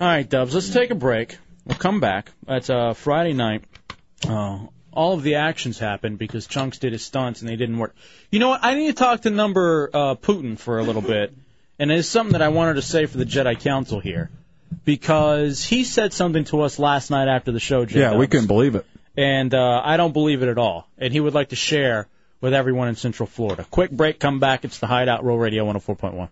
All 0.00 0.06
right, 0.06 0.28
Dubs, 0.28 0.54
let's 0.54 0.70
take 0.70 0.90
a 0.90 0.94
break. 0.94 1.38
We'll 1.64 1.78
come 1.78 2.00
back. 2.00 2.30
It's 2.46 2.70
uh, 2.70 2.94
Friday 2.94 3.32
night. 3.32 3.64
Uh, 4.28 4.66
all 4.98 5.12
of 5.14 5.22
the 5.22 5.36
actions 5.36 5.78
happened 5.78 6.18
because 6.18 6.48
Chunks 6.48 6.78
did 6.78 6.92
his 6.92 7.04
stunts 7.04 7.40
and 7.40 7.48
they 7.48 7.54
didn't 7.54 7.78
work. 7.78 7.94
You 8.32 8.40
know 8.40 8.48
what? 8.48 8.64
I 8.64 8.74
need 8.74 8.88
to 8.88 8.92
talk 8.94 9.20
to 9.22 9.30
number 9.30 9.88
uh, 9.94 10.14
Putin 10.16 10.58
for 10.58 10.80
a 10.80 10.82
little 10.82 11.02
bit, 11.02 11.32
and 11.78 11.92
it's 11.92 12.08
something 12.08 12.32
that 12.32 12.42
I 12.42 12.48
wanted 12.48 12.74
to 12.74 12.82
say 12.82 13.06
for 13.06 13.16
the 13.16 13.24
Jedi 13.24 13.60
Council 13.60 14.00
here 14.00 14.28
because 14.84 15.64
he 15.64 15.84
said 15.84 16.12
something 16.12 16.42
to 16.46 16.62
us 16.62 16.80
last 16.80 17.10
night 17.12 17.28
after 17.28 17.52
the 17.52 17.60
show. 17.60 17.84
J 17.84 18.00
Yeah, 18.00 18.16
we 18.16 18.26
Dubs, 18.26 18.32
couldn't 18.32 18.46
believe 18.48 18.74
it. 18.74 18.86
and 19.16 19.54
uh, 19.54 19.80
I 19.84 19.96
don't 19.96 20.12
believe 20.12 20.42
it 20.42 20.48
at 20.48 20.58
all. 20.58 20.88
And 20.98 21.12
he 21.12 21.20
would 21.20 21.32
like 21.34 21.50
to 21.50 21.56
share 21.56 22.08
with 22.40 22.52
everyone 22.52 22.88
in 22.88 22.96
Central 22.96 23.28
Florida. 23.28 23.64
Quick 23.70 23.92
break, 23.92 24.18
come 24.18 24.40
back. 24.40 24.64
It's 24.64 24.80
the 24.80 24.88
Hideout 24.88 25.24
Real 25.24 25.36
Radio 25.38 25.64
104.1. 25.72 26.28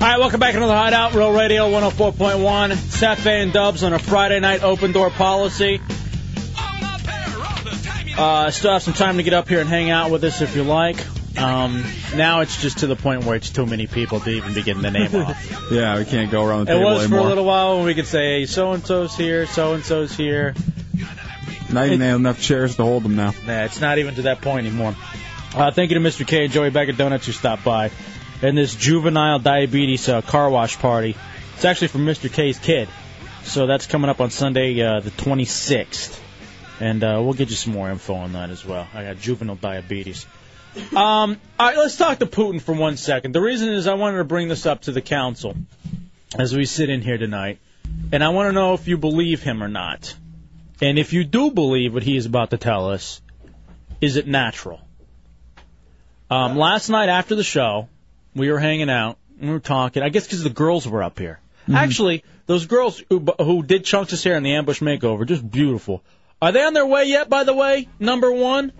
All 0.00 0.06
right, 0.06 0.20
welcome 0.20 0.38
back 0.38 0.54
into 0.54 0.68
the 0.68 0.72
Hideout, 0.72 1.12
Real 1.14 1.32
Radio 1.32 1.68
104.1. 1.70 2.76
Seth 2.76 3.26
and 3.26 3.52
Dubs 3.52 3.82
on 3.82 3.92
a 3.92 3.98
Friday 3.98 4.38
night 4.38 4.62
open 4.62 4.92
door 4.92 5.10
policy. 5.10 5.80
Uh, 8.16 8.48
still 8.52 8.72
have 8.74 8.82
some 8.84 8.94
time 8.94 9.16
to 9.16 9.24
get 9.24 9.32
up 9.34 9.48
here 9.48 9.58
and 9.58 9.68
hang 9.68 9.90
out 9.90 10.12
with 10.12 10.22
us 10.22 10.40
if 10.40 10.54
you 10.54 10.62
like. 10.62 11.04
Um, 11.36 11.84
now 12.14 12.42
it's 12.42 12.62
just 12.62 12.78
to 12.78 12.86
the 12.86 12.94
point 12.94 13.24
where 13.24 13.34
it's 13.34 13.50
too 13.50 13.66
many 13.66 13.88
people 13.88 14.20
to 14.20 14.30
even 14.30 14.54
be 14.54 14.62
getting 14.62 14.82
the 14.82 14.92
name 14.92 15.12
off. 15.16 15.70
Yeah, 15.72 15.98
we 15.98 16.04
can't 16.04 16.30
go 16.30 16.44
around 16.44 16.66
the 16.66 16.72
It 16.72 16.78
table 16.78 16.90
was 16.92 17.08
for 17.08 17.18
a 17.18 17.24
little 17.24 17.44
while 17.44 17.78
when 17.78 17.86
we 17.86 17.94
could 17.94 18.06
say, 18.06 18.40
hey, 18.40 18.46
so 18.46 18.72
and 18.72 18.86
so's 18.86 19.16
here, 19.16 19.46
so 19.46 19.74
and 19.74 19.84
so's 19.84 20.16
here. 20.16 20.54
Not 21.72 21.86
even 21.86 22.00
have 22.02 22.20
enough 22.20 22.40
chairs 22.40 22.76
to 22.76 22.84
hold 22.84 23.02
them 23.02 23.16
now. 23.16 23.34
Nah, 23.46 23.64
it's 23.64 23.80
not 23.80 23.98
even 23.98 24.14
to 24.14 24.22
that 24.22 24.42
point 24.42 24.64
anymore. 24.66 24.94
Uh, 25.54 25.72
thank 25.72 25.90
you 25.90 25.98
to 25.98 26.08
Mr. 26.08 26.24
K 26.24 26.44
and 26.44 26.52
Joey 26.52 26.68
of 26.68 26.96
Donuts 26.96 27.26
who 27.26 27.32
stopped 27.32 27.64
by. 27.64 27.90
And 28.40 28.56
this 28.56 28.74
juvenile 28.74 29.38
diabetes 29.38 30.08
uh, 30.08 30.22
car 30.22 30.48
wash 30.48 30.78
party. 30.78 31.16
It's 31.54 31.64
actually 31.64 31.88
from 31.88 32.06
Mr. 32.06 32.32
K's 32.32 32.58
kid. 32.58 32.88
So 33.42 33.66
that's 33.66 33.86
coming 33.86 34.10
up 34.10 34.20
on 34.20 34.30
Sunday, 34.30 34.80
uh, 34.80 35.00
the 35.00 35.10
26th. 35.10 36.20
And 36.80 37.02
uh, 37.02 37.20
we'll 37.22 37.34
get 37.34 37.50
you 37.50 37.56
some 37.56 37.72
more 37.72 37.90
info 37.90 38.14
on 38.14 38.34
that 38.34 38.50
as 38.50 38.64
well. 38.64 38.86
I 38.94 39.04
got 39.04 39.18
juvenile 39.18 39.56
diabetes. 39.56 40.26
Um, 40.94 41.40
all 41.58 41.66
right, 41.66 41.76
let's 41.76 41.96
talk 41.96 42.18
to 42.18 42.26
Putin 42.26 42.60
for 42.60 42.74
one 42.74 42.96
second. 42.96 43.34
The 43.34 43.40
reason 43.40 43.70
is 43.70 43.88
I 43.88 43.94
wanted 43.94 44.18
to 44.18 44.24
bring 44.24 44.48
this 44.48 44.66
up 44.66 44.82
to 44.82 44.92
the 44.92 45.00
council 45.00 45.56
as 46.38 46.54
we 46.54 46.66
sit 46.66 46.90
in 46.90 47.00
here 47.00 47.18
tonight. 47.18 47.58
And 48.12 48.22
I 48.22 48.28
want 48.28 48.48
to 48.48 48.52
know 48.52 48.74
if 48.74 48.86
you 48.86 48.98
believe 48.98 49.42
him 49.42 49.62
or 49.62 49.68
not. 49.68 50.14
And 50.80 50.98
if 50.98 51.12
you 51.12 51.24
do 51.24 51.50
believe 51.50 51.94
what 51.94 52.04
he 52.04 52.16
is 52.16 52.26
about 52.26 52.50
to 52.50 52.58
tell 52.58 52.90
us, 52.90 53.20
is 54.00 54.16
it 54.16 54.28
natural? 54.28 54.80
Um, 56.30 56.56
last 56.56 56.88
night 56.88 57.08
after 57.08 57.34
the 57.34 57.42
show, 57.42 57.88
we 58.38 58.50
were 58.50 58.58
hanging 58.58 58.90
out, 58.90 59.18
and 59.38 59.48
we 59.48 59.54
were 59.54 59.60
talking. 59.60 60.02
I 60.02 60.08
guess 60.08 60.24
because 60.24 60.42
the 60.42 60.50
girls 60.50 60.86
were 60.88 61.02
up 61.02 61.18
here. 61.18 61.40
Mm-hmm. 61.62 61.74
Actually, 61.76 62.24
those 62.46 62.66
girls 62.66 63.02
who, 63.10 63.20
who 63.38 63.62
did 63.62 63.84
Chunks' 63.84 64.12
of 64.14 64.22
hair 64.22 64.36
in 64.36 64.42
the 64.42 64.54
ambush 64.54 64.80
makeover, 64.80 65.26
just 65.26 65.48
beautiful. 65.48 66.02
Are 66.40 66.52
they 66.52 66.62
on 66.62 66.72
their 66.72 66.86
way 66.86 67.04
yet? 67.04 67.28
By 67.28 67.44
the 67.44 67.52
way, 67.52 67.88
number 67.98 68.32
one 68.32 68.72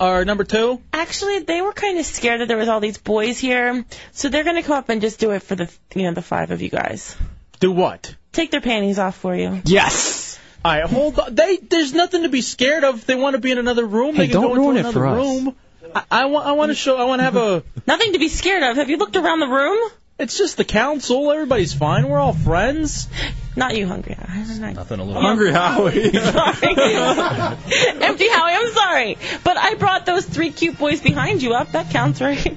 or 0.00 0.24
number 0.24 0.44
two? 0.44 0.82
Actually, 0.92 1.38
they 1.40 1.62
were 1.62 1.72
kind 1.72 1.98
of 1.98 2.04
scared 2.04 2.40
that 2.40 2.48
there 2.48 2.56
was 2.56 2.68
all 2.68 2.80
these 2.80 2.98
boys 2.98 3.38
here, 3.38 3.84
so 4.12 4.28
they're 4.28 4.44
gonna 4.44 4.62
come 4.62 4.76
up 4.76 4.88
and 4.88 5.00
just 5.00 5.20
do 5.20 5.30
it 5.30 5.42
for 5.42 5.54
the 5.54 5.72
you 5.94 6.02
know 6.02 6.12
the 6.12 6.22
five 6.22 6.50
of 6.50 6.60
you 6.60 6.68
guys. 6.68 7.16
Do 7.60 7.70
what? 7.72 8.14
Take 8.32 8.50
their 8.50 8.60
panties 8.60 8.98
off 8.98 9.16
for 9.16 9.34
you. 9.34 9.62
Yes. 9.64 10.38
All 10.64 10.72
right, 10.72 10.84
hold 10.84 11.18
on. 11.18 11.34
They 11.34 11.56
there's 11.58 11.92
nothing 11.94 12.22
to 12.24 12.28
be 12.28 12.40
scared 12.40 12.84
of. 12.84 12.96
If 12.96 13.06
they 13.06 13.14
want 13.14 13.34
to 13.34 13.40
be 13.40 13.52
in 13.52 13.58
another 13.58 13.86
room, 13.86 14.14
Hey, 14.16 14.26
they 14.26 14.32
can 14.32 14.42
don't 14.42 14.48
go 14.48 14.50
into 14.54 14.60
ruin 14.62 14.76
it 14.76 14.80
another 14.80 14.92
for 15.00 15.06
us. 15.06 15.16
room. 15.16 15.56
I, 15.94 16.04
I 16.10 16.24
want 16.26 16.46
I 16.46 16.52
want 16.52 16.70
to 16.70 16.74
show. 16.74 16.96
I 16.96 17.04
want 17.04 17.20
to 17.20 17.24
have 17.24 17.36
a. 17.36 17.62
Nothing 17.86 18.12
to 18.14 18.18
be 18.18 18.28
scared 18.28 18.62
of. 18.62 18.76
Have 18.76 18.90
you 18.90 18.96
looked 18.96 19.16
around 19.16 19.40
the 19.40 19.48
room? 19.48 19.78
It's 20.18 20.38
just 20.38 20.56
the 20.56 20.64
council. 20.64 21.32
Everybody's 21.32 21.72
fine. 21.72 22.08
We're 22.08 22.18
all 22.18 22.32
friends. 22.32 23.08
Not 23.56 23.76
you, 23.76 23.86
Hungry 23.86 24.14
Howie. 24.14 24.72
Nothing 24.74 25.00
a 25.00 25.04
little. 25.04 25.22
Hungry 25.22 25.52
Howie. 25.52 26.12
sorry. 26.12 26.76
Empty 28.02 28.28
Howie, 28.28 28.52
I'm 28.52 28.72
sorry. 28.72 29.18
But 29.44 29.56
I 29.56 29.74
brought 29.74 30.06
those 30.06 30.24
three 30.24 30.50
cute 30.50 30.78
boys 30.78 31.00
behind 31.00 31.42
you 31.42 31.54
up. 31.54 31.72
That 31.72 31.90
counts, 31.90 32.20
right? 32.20 32.56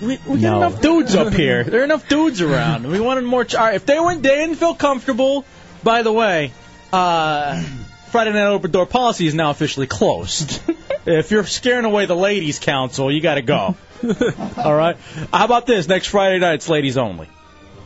We 0.00 0.18
we 0.26 0.40
got 0.40 0.56
enough 0.56 0.80
dudes 0.80 1.14
up 1.14 1.32
here. 1.32 1.62
There 1.62 1.82
are 1.82 1.84
enough 1.84 2.08
dudes 2.08 2.40
around. 2.40 2.86
We 2.86 3.00
wanted 3.00 3.24
more. 3.24 3.44
Ch- 3.44 3.54
all 3.54 3.64
right, 3.64 3.74
if 3.76 3.86
they 3.86 3.98
weren't, 3.98 4.22
they 4.22 4.36
didn't 4.36 4.56
feel 4.56 4.74
comfortable. 4.74 5.44
By 5.82 6.02
the 6.02 6.12
way, 6.12 6.52
uh, 6.92 7.62
Friday 8.10 8.32
Night 8.32 8.46
Open 8.46 8.70
Door 8.70 8.86
policy 8.86 9.26
is 9.26 9.34
now 9.34 9.50
officially 9.50 9.86
closed. 9.86 10.60
If 11.06 11.30
you're 11.30 11.44
scaring 11.44 11.84
away 11.84 12.06
the 12.06 12.16
ladies' 12.16 12.58
council, 12.58 13.10
you 13.10 13.20
got 13.20 13.34
to 13.34 13.42
go. 13.42 13.76
all 14.56 14.74
right. 14.74 14.96
How 15.32 15.44
about 15.44 15.66
this? 15.66 15.88
Next 15.88 16.08
Friday 16.08 16.38
night, 16.38 16.54
it's 16.54 16.68
ladies 16.68 16.96
only, 16.96 17.28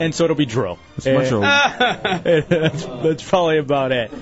and 0.01 0.15
so 0.15 0.25
it'll 0.25 0.37
be 0.37 0.47
drill. 0.47 0.79
It's 0.97 1.07
much 1.07 1.31
that's, 1.31 2.85
that's 3.03 3.29
probably 3.29 3.59
about 3.59 3.93
it. 3.93 4.13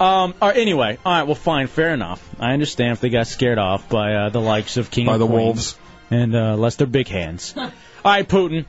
Um, 0.00 0.34
all 0.40 0.48
right, 0.48 0.56
anyway, 0.56 0.98
all 1.04 1.12
right, 1.12 1.22
well, 1.24 1.34
fine, 1.34 1.66
fair 1.66 1.92
enough. 1.92 2.22
I 2.38 2.52
understand 2.52 2.92
if 2.92 3.00
they 3.00 3.08
got 3.08 3.26
scared 3.26 3.58
off 3.58 3.88
by 3.88 4.14
uh, 4.14 4.28
the 4.28 4.40
likes 4.40 4.76
of 4.76 4.90
King 4.90 5.06
By 5.06 5.14
of 5.14 5.20
the 5.20 5.26
Queens 5.26 5.44
wolves. 5.44 5.78
and 6.10 6.36
uh, 6.36 6.56
Lester 6.56 6.86
Big 6.86 7.08
Hands. 7.08 7.54
all 7.58 7.70
right, 8.04 8.28
Putin. 8.28 8.64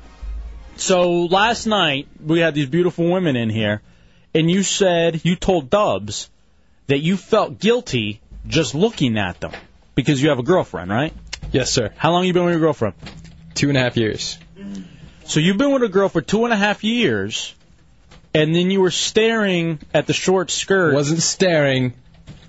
So 0.75 1.25
last 1.25 1.67
night 1.67 2.07
we 2.23 2.39
had 2.39 2.55
these 2.55 2.67
beautiful 2.67 3.11
women 3.11 3.35
in 3.35 3.49
here, 3.49 3.81
and 4.33 4.49
you 4.49 4.63
said 4.63 5.23
you 5.23 5.35
told 5.35 5.69
Dubs 5.69 6.31
that 6.87 6.99
you 6.99 7.15
felt 7.15 7.59
guilty 7.59 8.19
just 8.47 8.75
looking 8.75 9.17
at 9.17 9.39
them 9.39 9.51
because 9.95 10.21
you 10.21 10.29
have 10.29 10.39
a 10.39 10.43
girlfriend, 10.43 10.89
right? 10.91 11.13
Yes, 11.51 11.71
sir. 11.71 11.91
How 11.97 12.11
long 12.11 12.25
you 12.25 12.33
been 12.33 12.45
with 12.45 12.53
your 12.53 12.61
girlfriend? 12.61 12.95
Two 13.55 13.69
and 13.69 13.77
a 13.77 13.81
half 13.81 13.97
years. 13.97 14.37
So 15.25 15.39
you've 15.39 15.57
been 15.57 15.71
with 15.71 15.83
a 15.83 15.89
girl 15.89 16.09
for 16.09 16.21
two 16.21 16.43
and 16.45 16.53
a 16.53 16.57
half 16.57 16.83
years, 16.83 17.53
and 18.33 18.53
then 18.53 18.71
you 18.71 18.81
were 18.81 18.91
staring 18.91 19.79
at 19.93 20.07
the 20.07 20.13
short 20.13 20.51
skirt. 20.51 20.93
Wasn't 20.93 21.21
staring. 21.21 21.93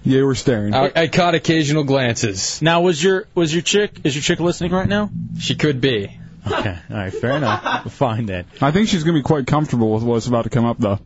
Yeah, 0.03 0.19
You 0.19 0.27
were 0.27 0.35
staring. 0.35 0.75
I, 0.75 0.93
I 0.95 1.09
caught 1.09 1.35
occasional 1.35 1.85
glances. 1.85 2.61
Now 2.61 2.83
was 2.83 3.03
your 3.03 3.27
was 3.35 3.53
your 3.53 3.63
chick 3.63 4.01
is 4.05 4.15
your 4.15 4.23
chick 4.23 4.41
listening 4.41 4.73
right 4.73 4.89
now? 4.89 5.11
She 5.39 5.55
could 5.55 5.81
be. 5.81 6.19
Okay, 6.47 6.79
all 6.91 6.97
right, 6.97 7.13
fair 7.13 7.37
enough. 7.39 7.91
Fine 7.95 8.27
then. 8.27 8.45
I 8.61 8.71
think 8.71 8.89
she's 8.89 9.03
going 9.03 9.15
to 9.15 9.21
be 9.21 9.25
quite 9.27 9.47
comfortable 9.47 9.93
with 9.95 10.03
what's 10.03 10.27
about 10.27 10.45
to 10.45 10.51
come 10.51 10.67
up, 10.67 10.77
though. 10.79 10.99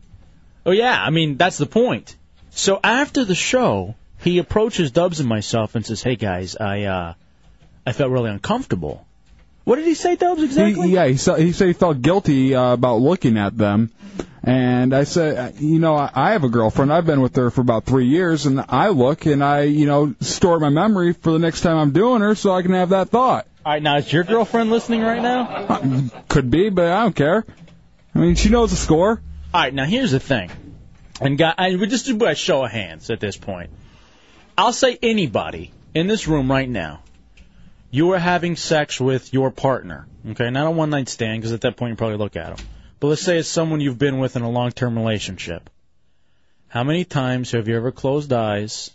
Oh 0.65 0.71
yeah, 0.71 1.01
I 1.01 1.11
mean 1.11 1.37
that's 1.37 1.57
the 1.57 1.65
point. 1.65 2.15
So 2.49 2.77
after 2.83 3.23
the 3.23 3.35
show, 3.35 3.95
he 4.21 4.37
approaches 4.39 4.91
Dubs 4.91 5.19
and 5.19 5.29
myself 5.29 5.75
and 5.75 5.85
says, 5.85 6.01
"Hey 6.03 6.15
guys, 6.15 6.55
I 6.55 6.83
uh, 6.83 7.13
I 7.85 7.91
felt 7.93 8.11
really 8.11 8.29
uncomfortable." 8.29 9.05
What 9.65 9.75
did 9.75 9.85
he 9.85 9.93
say, 9.93 10.15
Dubs? 10.15 10.41
Exactly. 10.41 10.87
He, 10.87 10.93
yeah, 10.95 11.05
he, 11.05 11.17
said- 11.17 11.39
he 11.39 11.51
said 11.51 11.67
he 11.67 11.73
felt 11.73 12.01
guilty 12.01 12.55
uh, 12.55 12.73
about 12.73 13.01
looking 13.01 13.37
at 13.37 13.55
them. 13.55 13.91
And 14.41 14.95
I 14.95 15.03
said, 15.03 15.37
uh, 15.37 15.51
you 15.59 15.79
know, 15.79 15.95
I, 15.95 16.09
I 16.15 16.31
have 16.31 16.43
a 16.43 16.49
girlfriend. 16.49 16.91
I've 16.91 17.05
been 17.05 17.21
with 17.21 17.35
her 17.35 17.51
for 17.51 17.61
about 17.61 17.83
three 17.85 18.07
years, 18.07 18.45
and 18.45 18.63
I 18.67 18.87
look 18.87 19.25
and 19.27 19.43
I, 19.43 19.63
you 19.63 19.85
know, 19.85 20.15
store 20.21 20.59
my 20.59 20.69
memory 20.69 21.13
for 21.13 21.31
the 21.31 21.39
next 21.39 21.61
time 21.61 21.77
I'm 21.77 21.91
doing 21.91 22.21
her, 22.21 22.33
so 22.35 22.51
I 22.51 22.61
can 22.63 22.71
have 22.71 22.89
that 22.89 23.09
thought. 23.09 23.45
All 23.65 23.73
right, 23.73 23.83
now 23.83 23.97
is 23.97 24.11
your 24.11 24.23
girlfriend 24.23 24.71
listening 24.71 25.01
right 25.01 25.21
now? 25.21 26.09
Could 26.29 26.49
be, 26.49 26.69
but 26.69 26.87
I 26.87 27.03
don't 27.03 27.15
care. 27.15 27.45
I 28.15 28.19
mean, 28.19 28.35
she 28.35 28.49
knows 28.49 28.71
the 28.71 28.77
score. 28.77 29.21
All 29.53 29.61
right, 29.61 29.73
now 29.73 29.85
here's 29.85 30.11
the 30.11 30.19
thing, 30.21 30.49
and 31.21 31.37
guy, 31.37 31.53
I, 31.55 31.75
we 31.75 31.85
just 31.87 32.05
do 32.05 32.25
a 32.25 32.33
show 32.33 32.63
of 32.63 32.71
hands 32.71 33.09
at 33.11 33.19
this 33.19 33.35
point. 33.37 33.69
I'll 34.59 34.73
say 34.73 34.99
anybody 35.01 35.71
in 35.93 36.07
this 36.07 36.27
room 36.27 36.51
right 36.51 36.67
now, 36.67 36.99
you 37.91 38.11
are 38.11 38.19
having 38.19 38.57
sex 38.57 38.99
with 38.99 39.33
your 39.33 39.51
partner, 39.51 40.05
okay? 40.31 40.49
Not 40.49 40.67
a 40.67 40.71
one 40.71 40.89
night 40.89 41.07
stand, 41.07 41.39
because 41.39 41.53
at 41.53 41.61
that 41.61 41.77
point 41.77 41.91
you 41.91 41.95
probably 41.95 42.17
look 42.17 42.35
at 42.35 42.57
them. 42.57 42.67
But 42.99 43.07
let's 43.07 43.21
say 43.21 43.37
it's 43.37 43.47
someone 43.47 43.79
you've 43.79 43.97
been 43.97 44.19
with 44.19 44.35
in 44.35 44.41
a 44.41 44.49
long 44.49 44.71
term 44.71 44.97
relationship. 44.97 45.69
How 46.67 46.83
many 46.83 47.05
times 47.05 47.51
have 47.51 47.69
you 47.69 47.77
ever 47.77 47.93
closed 47.93 48.33
eyes 48.33 48.91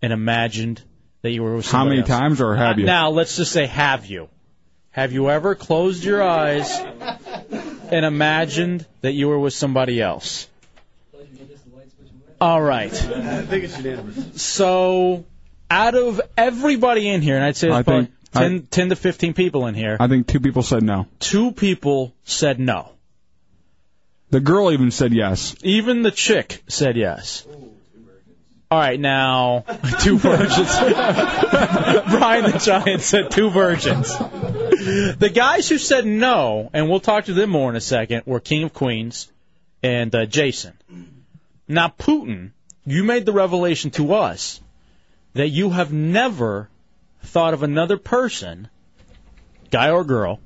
and 0.00 0.14
imagined 0.14 0.80
that 1.20 1.30
you 1.30 1.42
were 1.42 1.56
with 1.56 1.66
How 1.66 1.72
somebody 1.72 2.00
many 2.00 2.10
else? 2.10 2.18
times, 2.18 2.40
or 2.40 2.56
have 2.56 2.78
you? 2.78 2.86
Now, 2.86 3.10
let's 3.10 3.36
just 3.36 3.52
say, 3.52 3.66
have 3.66 4.06
you? 4.06 4.30
Have 4.92 5.12
you 5.12 5.28
ever 5.28 5.54
closed 5.54 6.04
your 6.04 6.22
eyes 6.22 6.74
and 7.90 8.06
imagined 8.06 8.86
that 9.02 9.12
you 9.12 9.28
were 9.28 9.38
with 9.38 9.52
somebody 9.52 10.00
else? 10.00 10.48
All 12.40 12.60
right. 12.60 12.92
I 12.92 13.42
think 13.42 13.64
it's 13.64 13.78
unanimous. 13.78 14.42
So, 14.42 15.24
out 15.70 15.94
of 15.94 16.20
everybody 16.36 17.08
in 17.08 17.22
here, 17.22 17.36
and 17.36 17.44
I'd 17.44 17.56
say 17.56 17.70
I 17.70 17.82
probably 17.82 18.06
think- 18.06 18.12
10, 18.32 18.66
10 18.66 18.88
to 18.90 18.96
15 18.96 19.34
people 19.34 19.66
in 19.66 19.74
here, 19.74 19.96
I 19.98 20.08
think 20.08 20.26
two 20.26 20.40
people 20.40 20.62
said 20.62 20.82
no. 20.82 21.06
two 21.18 21.52
people 21.52 22.14
said 22.24 22.60
no. 22.60 22.90
The 24.30 24.40
girl 24.40 24.72
even 24.72 24.90
said 24.90 25.14
yes. 25.14 25.54
Even 25.62 26.02
the 26.02 26.10
chick 26.10 26.62
said 26.68 26.96
yes. 26.96 27.46
All 28.68 28.78
right, 28.80 28.98
now 28.98 29.64
two 30.00 30.18
virgins. 30.18 30.52
Brian 32.10 32.50
the 32.50 32.60
Giant 32.62 33.00
said 33.00 33.30
two 33.30 33.48
virgins. 33.50 34.08
The 34.18 35.30
guys 35.32 35.68
who 35.68 35.78
said 35.78 36.04
no, 36.04 36.68
and 36.72 36.90
we'll 36.90 37.00
talk 37.00 37.26
to 37.26 37.32
them 37.32 37.50
more 37.50 37.70
in 37.70 37.76
a 37.76 37.80
second, 37.80 38.24
were 38.26 38.40
King 38.40 38.64
of 38.64 38.74
Queens 38.74 39.30
and 39.82 40.12
uh, 40.14 40.26
Jason. 40.26 40.75
Now, 41.68 41.88
Putin, 41.88 42.52
you 42.84 43.02
made 43.04 43.26
the 43.26 43.32
revelation 43.32 43.90
to 43.92 44.14
us 44.14 44.60
that 45.34 45.48
you 45.48 45.70
have 45.70 45.92
never 45.92 46.68
thought 47.24 47.54
of 47.54 47.62
another 47.62 47.96
person, 47.96 48.68
guy 49.70 49.90
or 49.90 50.04
girl, 50.04 50.40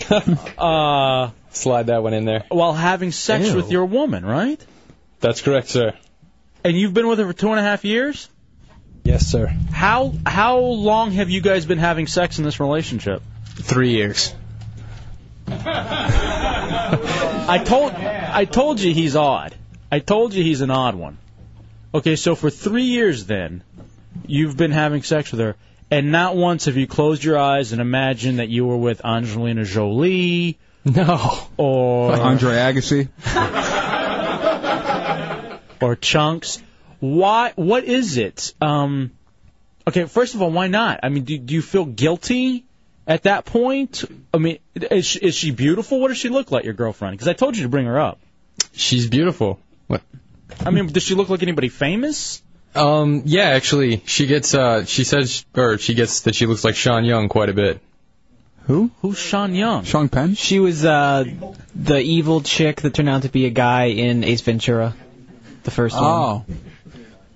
uh, 0.58 1.30
Slide 1.50 1.86
that 1.86 2.02
one 2.02 2.14
in 2.14 2.24
there. 2.24 2.44
while 2.48 2.72
having 2.72 3.10
sex 3.12 3.48
Ew. 3.48 3.56
with 3.56 3.70
your 3.70 3.86
woman, 3.86 4.24
right? 4.24 4.60
That's 5.20 5.40
correct, 5.40 5.68
sir. 5.68 5.94
And 6.62 6.76
you've 6.76 6.94
been 6.94 7.08
with 7.08 7.18
her 7.18 7.26
for 7.26 7.32
two 7.32 7.50
and 7.50 7.58
a 7.58 7.62
half 7.62 7.84
years. 7.84 8.28
Yes, 9.04 9.26
sir. 9.26 9.46
How 9.72 10.12
how 10.26 10.58
long 10.58 11.12
have 11.12 11.30
you 11.30 11.40
guys 11.40 11.64
been 11.64 11.78
having 11.78 12.06
sex 12.06 12.38
in 12.38 12.44
this 12.44 12.60
relationship? 12.60 13.22
Three 13.46 13.90
years. 13.92 14.34
I 17.50 17.62
told 17.64 17.92
I 17.92 18.44
told 18.44 18.80
you 18.80 18.92
he's 18.92 19.16
odd. 19.16 19.54
I 19.90 20.00
told 20.00 20.34
you 20.34 20.42
he's 20.42 20.60
an 20.60 20.70
odd 20.70 20.94
one. 20.94 21.18
Okay, 21.94 22.16
so 22.16 22.34
for 22.34 22.50
three 22.50 22.84
years 22.84 23.24
then, 23.24 23.62
you've 24.26 24.56
been 24.56 24.70
having 24.70 25.02
sex 25.02 25.30
with 25.30 25.40
her, 25.40 25.56
and 25.90 26.12
not 26.12 26.36
once 26.36 26.66
have 26.66 26.76
you 26.76 26.86
closed 26.86 27.24
your 27.24 27.38
eyes 27.38 27.72
and 27.72 27.80
imagined 27.80 28.40
that 28.40 28.48
you 28.48 28.66
were 28.66 28.76
with 28.76 29.04
Angelina 29.04 29.64
Jolie. 29.64 30.58
No. 30.84 31.38
Or 31.56 32.12
Andre 32.12 32.52
Agassi. 32.52 33.08
or 35.82 35.96
chunks. 35.96 36.62
Why? 37.00 37.52
What 37.56 37.84
is 37.84 38.16
it? 38.16 38.54
Um, 38.60 39.12
okay, 39.86 40.04
first 40.04 40.34
of 40.34 40.42
all, 40.42 40.50
why 40.50 40.66
not? 40.66 41.00
I 41.02 41.08
mean, 41.08 41.24
do, 41.24 41.38
do 41.38 41.54
you 41.54 41.62
feel 41.62 41.84
guilty 41.84 42.64
at 43.06 43.22
that 43.22 43.44
point? 43.44 44.04
I 44.34 44.38
mean, 44.38 44.58
is 44.74 45.16
is 45.16 45.34
she 45.34 45.50
beautiful? 45.50 46.00
What 46.00 46.08
does 46.08 46.18
she 46.18 46.28
look 46.28 46.50
like, 46.50 46.64
your 46.64 46.74
girlfriend? 46.74 47.14
Because 47.14 47.28
I 47.28 47.32
told 47.32 47.56
you 47.56 47.62
to 47.62 47.68
bring 47.68 47.86
her 47.86 47.98
up. 47.98 48.18
She's 48.72 49.08
beautiful. 49.08 49.60
What? 49.88 50.02
I 50.64 50.70
mean, 50.70 50.86
does 50.86 51.02
she 51.02 51.14
look 51.14 51.28
like 51.28 51.42
anybody 51.42 51.68
famous? 51.68 52.40
Um, 52.74 53.22
yeah, 53.24 53.48
actually, 53.48 54.02
she 54.06 54.26
gets, 54.26 54.54
uh, 54.54 54.84
she 54.84 55.02
says, 55.04 55.44
or 55.56 55.78
she 55.78 55.94
gets 55.94 56.20
that 56.22 56.34
she 56.36 56.46
looks 56.46 56.62
like 56.64 56.76
Sean 56.76 57.04
Young 57.04 57.28
quite 57.28 57.48
a 57.48 57.52
bit. 57.54 57.80
Who? 58.66 58.90
Who's 59.00 59.18
Sean 59.18 59.54
Young? 59.54 59.84
Sean 59.84 60.08
Penn? 60.10 60.34
She 60.34 60.58
was 60.60 60.84
uh, 60.84 61.24
the 61.74 61.98
evil 62.00 62.42
chick 62.42 62.82
that 62.82 62.92
turned 62.94 63.08
out 63.08 63.22
to 63.22 63.30
be 63.30 63.46
a 63.46 63.50
guy 63.50 63.84
in 63.86 64.22
Ace 64.24 64.42
Ventura, 64.42 64.94
the 65.64 65.70
first 65.70 65.96
Oh. 65.98 66.44
one. 66.46 66.58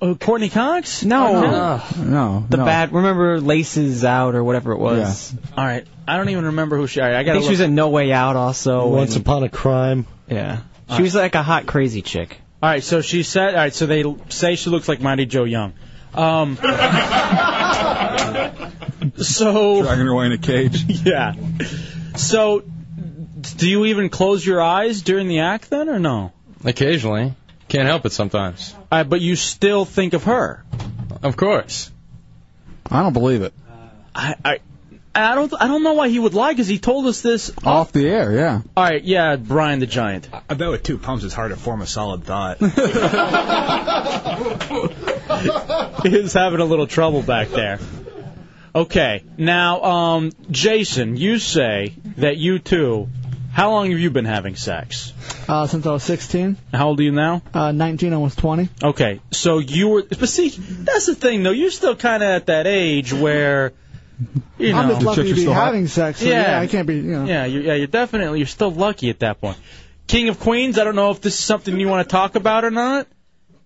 Oh, 0.03 0.15
Courteney 0.17 0.49
Cox? 0.51 1.05
No, 1.05 1.81
no, 1.97 2.45
the 2.51 2.57
no. 2.57 2.65
bad. 2.65 2.93
Remember 2.93 3.41
Laces 3.41 4.05
Out 4.05 4.35
or 4.35 4.43
whatever 4.43 4.73
it 4.73 4.79
was. 4.79 5.33
Yeah. 5.33 5.51
All 5.57 5.65
right, 5.65 5.87
I 6.09 6.17
don't 6.17 6.29
even 6.29 6.47
remember 6.47 6.77
who 6.77 6.89
she. 6.89 7.01
all 7.01 7.07
right, 7.07 7.15
I 7.17 7.21
I 7.21 7.23
got. 7.23 7.33
think 7.35 7.45
she 7.45 7.51
was 7.51 7.61
in 7.61 7.77
No 7.77 7.89
Way 7.89 8.11
Out 8.13 8.35
also. 8.35 8.89
Once 8.89 9.15
and- 9.15 9.25
upon 9.25 9.45
a 9.45 9.49
crime. 9.49 10.07
yeah, 10.29 10.59
she 10.97 11.03
was 11.03 11.15
like 11.15 11.35
a 11.35 11.43
hot 11.43 11.67
crazy 11.67 12.03
chick. 12.03 12.41
All 12.63 12.69
right, 12.69 12.83
so 12.83 13.01
she 13.01 13.23
said. 13.23 13.55
All 13.55 13.61
right, 13.61 13.75
so 13.75 13.87
they 13.87 14.05
say 14.29 14.57
she 14.57 14.71
looks 14.71 14.89
like 14.89 15.01
Mighty 15.01 15.27
Joe 15.27 15.45
Young. 15.45 15.75
Um, 16.15 16.57
so 19.17 19.83
Dragging 19.83 20.07
her 20.07 20.13
away 20.13 20.27
in 20.27 20.33
a 20.33 20.39
cage. 20.39 20.85
yeah. 21.05 21.35
So, 22.17 22.63
do 23.57 23.69
you 23.69 23.87
even 23.87 24.11
close 24.11 24.45
your 24.45 24.61
eyes 24.61 25.03
during 25.03 25.29
the 25.29 25.41
act 25.41 25.71
then, 25.71 25.89
or 25.89 25.99
no? 25.99 26.33
Occasionally. 26.65 27.35
Can't 27.69 27.89
help 27.89 28.05
it 28.05 28.13
sometimes. 28.13 28.75
Uh, 28.91 29.05
but 29.05 29.21
you 29.23 29.35
still 29.35 29.85
think 29.87 30.13
of 30.13 30.25
her. 30.25 30.63
Of 31.23 31.37
course. 31.37 31.91
I 32.91 33.03
don't 33.03 33.15
believe 33.15 33.43
it. 33.43 33.55
I, 34.15 34.35
I, 34.45 34.59
I 35.15 35.35
don't. 35.35 35.53
I 35.61 35.67
don't 35.67 35.83
know 35.83 35.93
why 35.93 36.09
he 36.09 36.19
would 36.19 36.35
lie 36.35 36.53
because 36.53 36.69
he 36.69 36.79
told 36.79 37.07
us 37.07 37.21
this. 37.21 37.53
Off 37.65 37.93
the 37.93 38.09
air, 38.09 38.33
yeah. 38.33 38.63
All 38.77 38.85
right, 38.85 39.05
yeah, 39.05 39.37
Brian 39.37 39.79
the 39.79 39.87
Giant. 39.87 40.29
I 40.49 40.55
bet 40.55 40.71
with 40.71 40.83
two 40.83 40.97
pumps 40.97 41.25
it's 41.25 41.35
hard 41.35 41.51
to 41.51 41.57
form 41.57 41.83
a 41.83 41.87
solid 41.87 42.25
thought. 42.25 42.59
He's 46.03 46.33
having 46.33 46.61
a 46.61 46.65
little 46.65 46.87
trouble 46.87 47.23
back 47.23 47.49
there. 47.49 47.79
Okay, 48.75 49.23
now, 49.37 49.83
um, 49.83 50.33
Jason, 50.51 51.19
you 51.19 51.39
say 51.39 51.93
that 52.17 52.39
you 52.39 52.59
too. 52.59 53.09
How 53.53 53.71
long 53.71 53.91
have 53.91 54.01
you 54.01 54.09
been 54.09 54.25
having 54.25 54.57
sex? 54.57 55.13
Uh, 55.47 55.67
since 55.67 55.85
I 55.85 55.93
was 55.93 56.03
16. 56.05 56.57
How 56.73 56.89
old 56.89 57.01
are 57.01 57.03
you 57.03 57.13
now? 57.13 57.43
Uh, 57.53 57.73
19, 57.73 58.15
almost 58.15 58.39
20. 58.39 58.71
Okay, 58.83 59.21
so 59.31 59.59
you 59.59 59.89
were, 59.89 60.03
but 60.05 60.27
see, 60.27 60.49
that's 60.49 61.05
the 61.05 61.15
thing 61.15 61.43
though. 61.43 61.51
You're 61.51 61.71
still 61.71 61.95
kind 61.95 62.23
of 62.23 62.31
at 62.31 62.47
that 62.47 62.67
age 62.67 63.13
where, 63.13 63.75
you 64.59 64.73
know, 64.73 64.79
I'm 64.79 64.89
just 64.91 65.03
lucky 65.03 65.29
to 65.29 65.35
be 65.35 65.45
having 65.45 65.87
sex. 65.87 66.21
So 66.21 66.27
yeah. 66.27 66.43
Yeah. 66.43 66.61
I 66.61 66.67
can't 66.67 66.87
be, 66.87 66.97
you 66.97 67.03
know. 67.03 67.25
Yeah, 67.25 67.45
you're, 67.47 67.63
yeah, 67.63 67.75
you're 67.75 67.87
definitely 67.87 68.39
you're 68.39 68.47
still 68.47 68.71
lucky 68.71 69.11
at 69.11 69.21
that 69.21 69.41
point. 69.41 69.59
King 70.07 70.29
of 70.29 70.41
Queens. 70.41 70.79
I 70.79 70.85
don't 70.85 70.97
know 70.97 71.11
if 71.11 71.21
this 71.21 71.35
is 71.35 71.45
something 71.45 71.79
you 71.79 71.89
want 71.89 72.09
to 72.09 72.13
talk 72.13 72.35
about 72.35 72.65
or 72.65 72.71
not. 72.71 73.07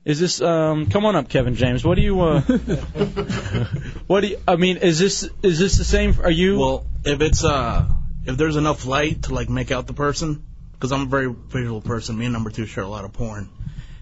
Is 0.05 0.21
this 0.21 0.41
um? 0.41 0.87
Come 0.87 1.05
on 1.05 1.17
up, 1.17 1.29
Kevin 1.29 1.57
James. 1.57 1.85
What 1.85 1.97
do 1.97 2.03
you 2.03 2.21
uh? 2.21 2.41
what 4.07 4.21
do 4.21 4.29
you? 4.29 4.39
I 4.47 4.55
mean, 4.55 4.77
is 4.77 5.01
this 5.01 5.29
is 5.43 5.59
this 5.59 5.79
the 5.79 5.85
same? 5.85 6.15
Are 6.23 6.31
you? 6.31 6.59
Well, 6.59 6.87
if 7.05 7.21
it's 7.21 7.45
uh, 7.45 7.87
if 8.25 8.37
there's 8.37 8.55
enough 8.55 8.87
light 8.87 9.25
to 9.25 9.35
like 9.35 9.49
make 9.49 9.73
out 9.73 9.89
the 9.89 9.95
person, 9.95 10.45
because 10.73 10.93
I'm 10.93 11.03
a 11.03 11.07
very 11.07 11.27
visual 11.27 11.81
person. 11.81 12.17
Me 12.17 12.27
and 12.27 12.33
number 12.33 12.51
two 12.51 12.67
share 12.67 12.85
a 12.85 12.89
lot 12.89 13.05
of 13.05 13.13
porn. 13.15 13.49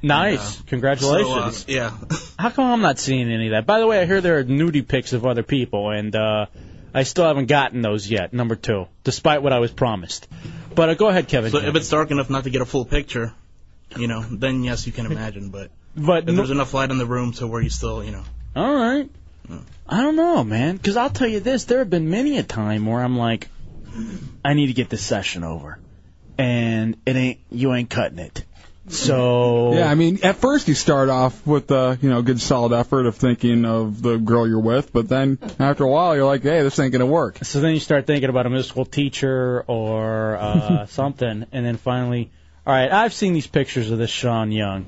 Nice. 0.04 0.60
Congratulations. 0.62 1.58
So, 1.58 1.64
uh, 1.64 1.74
yeah. 1.74 1.96
How 2.38 2.50
come 2.50 2.70
I'm 2.70 2.80
not 2.80 2.98
seeing 2.98 3.30
any 3.30 3.46
of 3.46 3.50
that? 3.52 3.66
By 3.66 3.80
the 3.80 3.86
way, 3.86 4.00
I 4.00 4.06
hear 4.06 4.20
there 4.20 4.38
are 4.38 4.44
nudie 4.44 4.86
pics 4.86 5.12
of 5.12 5.26
other 5.26 5.42
people, 5.42 5.90
and 5.90 6.14
uh, 6.14 6.46
I 6.92 7.02
still 7.02 7.24
haven't 7.24 7.46
gotten 7.46 7.82
those 7.82 8.08
yet. 8.08 8.32
Number 8.32 8.56
two, 8.56 8.86
despite 9.02 9.42
what 9.42 9.52
I 9.52 9.58
was 9.58 9.72
promised. 9.72 10.28
But 10.74 10.90
uh, 10.90 10.94
go 10.94 11.08
ahead, 11.08 11.28
Kevin. 11.28 11.50
So 11.50 11.58
if 11.58 11.74
it's 11.74 11.88
dark 11.88 12.10
enough 12.10 12.30
not 12.30 12.44
to 12.44 12.50
get 12.50 12.60
a 12.60 12.66
full 12.66 12.84
picture, 12.84 13.32
you 13.96 14.08
know, 14.08 14.22
then 14.22 14.64
yes, 14.64 14.86
you 14.86 14.92
can 14.92 15.06
imagine. 15.06 15.50
But 15.50 15.70
but 15.96 16.28
if 16.28 16.36
there's 16.36 16.50
enough 16.50 16.74
light 16.74 16.90
in 16.90 16.98
the 16.98 17.06
room 17.06 17.32
to 17.34 17.46
where 17.46 17.62
you 17.62 17.70
still, 17.70 18.02
you 18.04 18.12
know. 18.12 18.24
All 18.56 18.74
right. 18.74 19.10
I 19.86 20.00
don't 20.00 20.16
know, 20.16 20.42
man. 20.42 20.76
Because 20.76 20.96
I'll 20.96 21.10
tell 21.10 21.28
you 21.28 21.40
this: 21.40 21.64
there 21.64 21.80
have 21.80 21.90
been 21.90 22.10
many 22.10 22.38
a 22.38 22.42
time 22.42 22.86
where 22.86 23.02
I'm 23.02 23.16
like, 23.16 23.48
I 24.44 24.54
need 24.54 24.68
to 24.68 24.72
get 24.72 24.88
this 24.88 25.02
session 25.02 25.44
over, 25.44 25.78
and 26.38 26.96
it 27.06 27.16
ain't 27.16 27.40
you 27.50 27.74
ain't 27.74 27.90
cutting 27.90 28.18
it. 28.18 28.44
So 28.88 29.74
Yeah, 29.74 29.90
I 29.90 29.94
mean, 29.94 30.18
at 30.22 30.36
first 30.36 30.68
you 30.68 30.74
start 30.74 31.08
off 31.08 31.46
with 31.46 31.70
a 31.70 31.98
you 32.02 32.10
know 32.10 32.20
good 32.22 32.40
solid 32.40 32.72
effort 32.72 33.06
of 33.06 33.16
thinking 33.16 33.64
of 33.64 34.02
the 34.02 34.18
girl 34.18 34.46
you're 34.46 34.60
with, 34.60 34.92
but 34.92 35.08
then 35.08 35.38
after 35.58 35.84
a 35.84 35.88
while 35.88 36.14
you're 36.14 36.26
like, 36.26 36.42
hey, 36.42 36.62
this 36.62 36.78
ain't 36.78 36.92
gonna 36.92 37.06
work. 37.06 37.38
So 37.42 37.60
then 37.60 37.72
you 37.72 37.80
start 37.80 38.06
thinking 38.06 38.28
about 38.28 38.46
a 38.46 38.50
mystical 38.50 38.84
teacher 38.84 39.64
or 39.66 40.36
uh, 40.36 40.86
something, 40.88 41.46
and 41.50 41.66
then 41.66 41.76
finally, 41.76 42.30
all 42.66 42.74
right, 42.74 42.92
I've 42.92 43.14
seen 43.14 43.32
these 43.32 43.46
pictures 43.46 43.90
of 43.90 43.98
this 43.98 44.10
Sean 44.10 44.52
Young, 44.52 44.84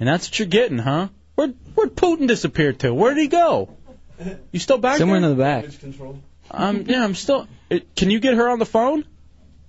and 0.00 0.08
that's 0.08 0.28
what 0.28 0.38
you're 0.38 0.48
getting, 0.48 0.78
huh? 0.78 1.08
Where 1.34 1.48
where'd 1.74 1.94
Putin 1.94 2.28
disappear 2.28 2.72
to? 2.74 2.94
Where 2.94 3.14
did 3.14 3.20
he 3.20 3.28
go? 3.28 3.76
You 4.52 4.58
still 4.58 4.78
back 4.78 4.98
Somewhere 4.98 5.20
there? 5.20 5.30
in 5.30 5.36
the 5.36 5.42
back. 5.42 5.64
Um, 6.50 6.84
yeah, 6.86 7.04
I'm 7.04 7.14
still. 7.14 7.46
It, 7.70 7.94
can 7.94 8.10
you 8.10 8.20
get 8.20 8.34
her 8.34 8.48
on 8.48 8.58
the 8.58 8.66
phone? 8.66 9.04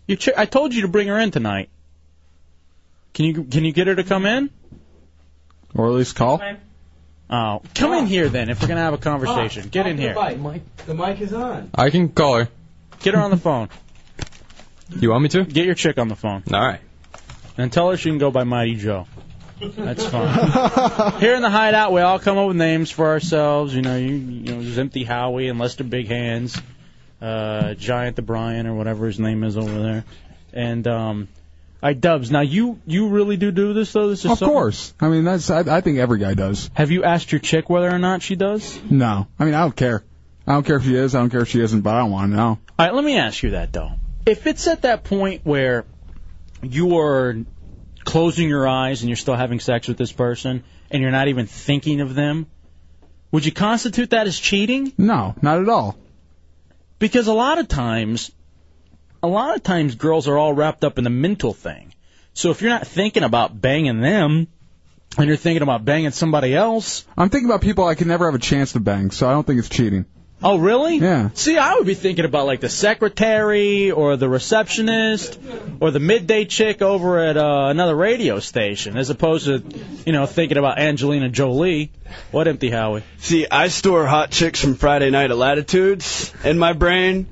You 0.07 0.15
ch- 0.15 0.29
I 0.35 0.45
told 0.45 0.73
you 0.73 0.83
to 0.83 0.87
bring 0.87 1.07
her 1.09 1.19
in 1.19 1.29
tonight. 1.31 1.69
Can 3.19 3.25
you 3.25 3.43
can 3.43 3.65
you 3.65 3.73
get 3.73 3.87
her 3.87 3.95
to 3.95 4.05
come 4.05 4.25
in? 4.25 4.49
Or 5.75 5.87
at 5.87 5.91
least 5.91 6.15
call. 6.15 6.41
Oh, 7.29 7.61
come 7.75 7.91
in 7.91 8.05
here 8.05 8.29
then. 8.29 8.49
If 8.49 8.61
we're 8.61 8.69
gonna 8.69 8.79
have 8.79 8.93
a 8.93 8.97
conversation, 8.97 9.67
get 9.67 9.87
in 9.87 9.97
here. 9.97 10.13
The 10.13 10.93
mic 10.93 11.19
is 11.19 11.33
on. 11.33 11.69
I 11.75 11.89
can 11.89 12.07
call 12.07 12.37
her. 12.37 12.47
Get 13.01 13.15
her 13.15 13.19
on 13.19 13.29
the 13.29 13.35
phone. 13.35 13.67
You 14.97 15.09
want 15.09 15.23
me 15.23 15.29
to? 15.29 15.43
Get 15.43 15.65
your 15.65 15.75
chick 15.75 15.97
on 15.97 16.07
the 16.07 16.15
phone. 16.15 16.43
All 16.53 16.61
right. 16.61 16.79
And 17.57 17.73
tell 17.73 17.89
her 17.91 17.97
she 17.97 18.07
can 18.07 18.19
go 18.19 18.31
by 18.31 18.45
Mighty 18.45 18.75
Joe. 18.75 19.05
That's 19.59 20.05
fine. 20.05 21.19
Here 21.19 21.35
in 21.35 21.41
the 21.41 21.49
hideout, 21.49 21.91
we 21.91 21.99
all 21.99 22.19
come 22.19 22.37
up 22.37 22.47
with 22.47 22.55
names 22.55 22.89
for 22.89 23.07
ourselves. 23.07 23.75
You 23.75 23.81
know, 23.81 23.97
you, 23.97 24.13
you 24.13 24.53
know, 24.53 24.61
there's 24.61 24.79
Empty 24.79 25.03
Howie 25.03 25.49
and 25.49 25.59
Lester 25.59 25.83
Big 25.83 26.07
Hands, 26.07 26.57
uh, 27.21 27.73
Giant 27.73 28.15
the 28.15 28.21
Brian 28.21 28.65
or 28.65 28.75
whatever 28.75 29.07
his 29.07 29.19
name 29.19 29.43
is 29.43 29.57
over 29.57 29.81
there, 29.83 30.05
and 30.53 30.87
um, 30.87 31.27
I 31.81 31.93
Dubs. 31.93 32.29
Now 32.29 32.41
you 32.41 32.79
you 32.85 33.07
really 33.07 33.37
do 33.37 33.51
do 33.51 33.73
this 33.73 33.93
though. 33.93 34.09
This 34.09 34.19
is 34.19 34.31
Of 34.31 34.37
something- 34.39 34.53
course. 34.53 34.93
I 34.99 35.07
mean, 35.09 35.23
that's 35.23 35.49
I, 35.49 35.59
I 35.77 35.81
think 35.81 35.97
every 35.99 36.19
guy 36.19 36.33
does. 36.33 36.69
Have 36.73 36.91
you 36.91 37.03
asked 37.03 37.31
your 37.31 37.39
chick 37.39 37.69
whether 37.69 37.89
or 37.89 37.99
not 37.99 38.21
she 38.21 38.35
does? 38.35 38.79
No, 38.89 39.27
I 39.39 39.45
mean 39.45 39.53
I 39.53 39.61
don't 39.61 39.75
care. 39.75 40.03
I 40.45 40.53
don't 40.53 40.65
care 40.65 40.77
if 40.77 40.83
she 40.83 40.95
is. 40.95 41.15
I 41.15 41.19
don't 41.19 41.29
care 41.29 41.41
if 41.41 41.47
she 41.49 41.61
isn't. 41.61 41.81
But 41.81 41.95
I 41.95 41.99
don't 41.99 42.11
want 42.11 42.31
to 42.31 42.35
know. 42.35 42.47
All 42.47 42.59
right, 42.85 42.93
let 42.93 43.03
me 43.03 43.17
ask 43.17 43.43
you 43.43 43.51
that 43.51 43.71
though. 43.71 43.91
If 44.25 44.45
it's 44.47 44.67
at 44.67 44.81
that 44.81 45.03
point 45.05 45.41
where 45.45 45.85
you 46.61 46.97
are 46.99 47.37
closing 48.03 48.49
your 48.49 48.67
eyes 48.67 49.01
and 49.01 49.09
you're 49.09 49.15
still 49.15 49.35
having 49.35 49.59
sex 49.59 49.87
with 49.87 49.97
this 49.97 50.11
person 50.11 50.63
and 50.91 51.01
you're 51.01 51.11
not 51.11 51.27
even 51.29 51.45
thinking 51.45 52.01
of 52.01 52.13
them, 52.15 52.47
would 53.31 53.45
you 53.45 53.51
constitute 53.51 54.09
that 54.09 54.27
as 54.27 54.37
cheating? 54.37 54.91
No, 54.97 55.35
not 55.41 55.59
at 55.61 55.69
all. 55.69 55.95
Because 56.97 57.27
a 57.27 57.33
lot 57.33 57.59
of 57.59 57.67
times, 57.67 58.31
a 59.21 59.27
lot 59.27 59.55
of 59.55 59.63
times 59.63 59.95
girls 59.95 60.27
are 60.27 60.37
all 60.37 60.53
wrapped 60.53 60.83
up 60.83 60.97
in 60.97 61.03
the 61.03 61.09
mental 61.09 61.53
thing. 61.53 61.93
So 62.33 62.51
if 62.51 62.61
you're 62.61 62.71
not 62.71 62.87
thinking 62.87 63.23
about 63.23 63.59
banging 63.59 64.01
them 64.01 64.47
and 65.17 65.27
you're 65.27 65.37
thinking 65.37 65.61
about 65.61 65.83
banging 65.83 66.11
somebody 66.11 66.55
else, 66.55 67.05
I'm 67.17 67.29
thinking 67.29 67.49
about 67.49 67.61
people 67.61 67.85
I 67.85 67.95
could 67.95 68.07
never 68.07 68.25
have 68.25 68.35
a 68.35 68.39
chance 68.39 68.73
to 68.73 68.79
bang, 68.79 69.11
so 69.11 69.27
I 69.27 69.31
don't 69.31 69.45
think 69.45 69.59
it's 69.59 69.69
cheating. 69.69 70.05
Oh, 70.41 70.57
really? 70.57 70.99
Yeah. 70.99 71.31
See, 71.33 71.57
I 71.57 71.75
would 71.75 71.85
be 71.85 71.95
thinking 71.95 72.23
about 72.23 72.45
like 72.45 72.61
the 72.61 72.69
secretary 72.69 73.91
or 73.91 74.15
the 74.15 74.29
receptionist 74.29 75.37
or 75.81 75.91
the 75.91 75.99
midday 75.99 76.45
chick 76.45 76.81
over 76.81 77.19
at 77.19 77.35
uh, 77.35 77.65
another 77.67 77.93
radio 77.93 78.39
station, 78.39 78.95
as 78.95 79.09
opposed 79.09 79.47
to, 79.47 79.61
you 80.05 80.13
know, 80.13 80.25
thinking 80.25 80.57
about 80.57 80.79
Angelina 80.79 81.27
Jolie. 81.27 81.91
What 82.31 82.47
empty 82.47 82.69
Howie? 82.69 83.03
See, 83.17 83.47
I 83.51 83.67
store 83.67 84.07
hot 84.07 84.31
chicks 84.31 84.61
from 84.61 84.75
Friday 84.75 85.09
night 85.09 85.29
at 85.29 85.35
Latitudes 85.35 86.33
in 86.45 86.57
my 86.57 86.71
brain. 86.71 87.27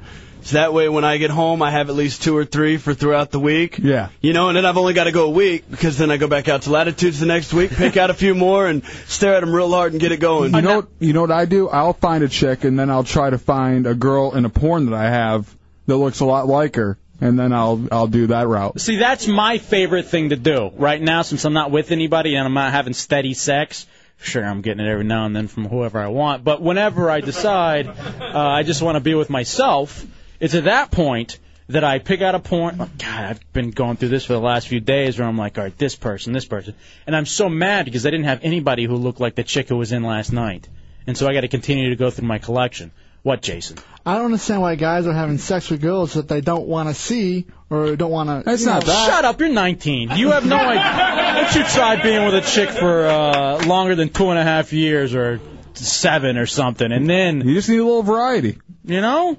So 0.48 0.54
that 0.56 0.72
way, 0.74 0.88
when 0.88 1.04
I 1.04 1.18
get 1.18 1.30
home, 1.30 1.62
I 1.62 1.72
have 1.72 1.90
at 1.90 1.96
least 1.96 2.24
two 2.24 2.36
or 2.38 2.46
three 2.46 2.78
for 2.78 2.94
throughout 2.94 3.32
the 3.32 3.40
week. 3.40 3.80
Yeah. 3.80 4.10
You 4.22 4.32
know, 4.32 4.48
and 4.48 4.56
then 4.56 4.66
I've 4.66 4.78
only 4.78 4.94
got 4.94 5.04
to 5.04 5.12
go 5.12 5.26
a 5.26 5.30
week 5.30 5.70
because 5.70 5.98
then 5.98 6.10
I 6.10 6.16
go 6.16 6.28
back 6.28 6.48
out 6.48 6.62
to 6.62 6.72
Latitudes 6.72 7.20
the 7.20 7.26
next 7.26 7.54
week, 7.54 7.72
pick 7.72 7.98
out 7.98 8.10
a 8.12 8.14
few 8.14 8.34
more, 8.34 8.66
and 8.66 8.86
stare 9.08 9.34
at 9.36 9.42
them 9.42 9.54
real 9.54 9.70
hard 9.70 9.92
and 9.92 10.00
get 10.00 10.14
it 10.14 10.22
going. 10.22 10.56
You 10.56 10.62
know, 10.62 10.76
what- 10.78 10.88
you 11.00 11.12
know 11.12 11.20
what 11.20 11.32
I 11.32 11.44
do? 11.44 11.68
I'll 11.68 11.92
find 11.92 12.24
a 12.24 12.30
chick 12.30 12.64
and 12.64 12.80
then 12.80 12.90
I'll 12.90 13.04
try 13.04 13.30
to 13.30 13.38
find 13.38 13.86
a 13.88 13.94
girl 13.94 14.34
in 14.36 14.46
a 14.46 14.50
porn 14.50 14.90
that 14.90 14.96
I 14.96 15.10
have 15.10 15.54
that 15.86 15.98
looks 15.98 16.22
a 16.22 16.26
lot 16.26 16.48
like 16.48 16.78
her, 16.78 16.98
and 17.20 17.38
then 17.38 17.52
I'll 17.52 17.86
I'll 17.92 18.08
do 18.08 18.28
that 18.28 18.48
route. 18.48 18.80
See, 18.80 18.96
that's 18.96 19.28
my 19.28 19.58
favorite 19.58 20.08
thing 20.08 20.30
to 20.30 20.38
do 20.38 20.72
right 20.78 21.02
now, 21.02 21.24
since 21.24 21.44
I'm 21.44 21.52
not 21.54 21.72
with 21.72 21.92
anybody 21.92 22.36
and 22.36 22.46
I'm 22.48 22.54
not 22.54 22.72
having 22.72 22.94
steady 22.94 23.34
sex. 23.34 23.86
Sure, 24.20 24.46
I'm 24.46 24.62
getting 24.62 24.86
it 24.86 24.90
every 24.90 25.04
now 25.04 25.26
and 25.26 25.36
then 25.36 25.48
from 25.50 25.66
whoever 25.68 26.00
I 26.00 26.08
want, 26.08 26.46
but 26.46 26.62
whenever 26.62 27.10
I 27.10 27.20
decide 27.20 27.88
uh, 27.88 28.32
I 28.34 28.64
just 28.64 28.82
want 28.82 28.96
to 28.96 29.02
be 29.02 29.14
with 29.14 29.30
myself, 29.30 30.06
it's 30.40 30.56
at 30.56 30.66
that 30.66 30.92
point 30.92 31.40
that 31.70 31.84
I 31.84 32.00
pick 32.00 32.22
out 32.22 32.36
a 32.36 32.40
porn. 32.40 32.78
Oh, 32.80 32.90
God, 32.98 33.26
I've 33.26 33.54
been 33.54 33.72
going 33.72 33.98
through 33.98 34.10
this 34.10 34.26
for 34.26 34.34
the 34.34 34.40
last 34.40 34.68
few 34.68 34.80
days 34.80 35.20
where 35.20 35.28
I'm 35.28 35.38
like, 35.38 35.58
all 35.58 35.66
right, 35.66 35.78
this 35.78 35.96
person, 35.96 36.34
this 36.34 36.46
person, 36.46 36.76
and 37.06 37.16
I'm 37.16 37.26
so 37.26 37.50
mad 37.50 37.86
because 37.86 38.06
I 38.06 38.10
didn't 38.10 38.26
have 38.26 38.44
anybody 38.44 38.86
who 38.86 38.96
looked 38.96 39.20
like 39.20 39.36
the 39.36 39.44
chick 39.44 39.70
who 39.70 39.78
was 39.78 39.92
in 39.92 40.04
last 40.04 40.32
night, 40.32 40.68
and 41.06 41.18
so 41.18 41.28
I 41.28 41.34
got 41.34 41.42
to 41.42 41.48
continue 41.48 41.90
to 41.90 41.96
go 41.96 42.10
through 42.10 42.28
my 42.28 42.38
collection. 42.38 42.92
What, 43.24 43.42
Jason? 43.42 43.78
I 44.06 44.16
don't 44.16 44.26
understand 44.26 44.62
why 44.62 44.76
guys 44.76 45.06
are 45.06 45.12
having 45.12 45.38
sex 45.38 45.70
with 45.70 45.82
girls 45.82 46.14
that 46.14 46.30
they 46.30 46.40
don't 46.40 46.66
want 46.66 46.88
to 46.88 46.96
see 46.96 47.46
or 47.70 47.98
don't 47.98 48.12
want 48.12 48.30
to. 48.30 48.44
That's 48.50 48.64
not 48.64 48.86
that. 48.86 49.06
Shut 49.06 49.26
up, 49.26 49.40
you're 49.42 49.50
19. 49.50 50.12
You 50.12 50.32
have 50.32 50.46
no 50.46 50.56
idea. 50.56 50.82
Why 50.82 51.42
don't 51.42 51.56
you 51.56 51.64
try 51.66 52.02
being 52.02 52.24
with 52.24 52.36
a 52.36 52.42
chick 52.42 52.70
for 52.70 53.06
uh, 53.06 53.66
longer 53.66 53.96
than 53.96 54.10
two 54.10 54.30
and 54.30 54.40
a 54.40 54.44
half 54.44 54.72
years 54.72 55.14
or 55.14 55.42
seven 55.74 56.38
or 56.38 56.46
something, 56.46 56.90
and 56.90 57.10
then 57.10 57.46
you 57.46 57.56
just 57.56 57.68
need 57.68 57.80
a 57.80 57.84
little 57.84 58.04
variety. 58.04 58.60
You 58.86 59.02
know? 59.02 59.38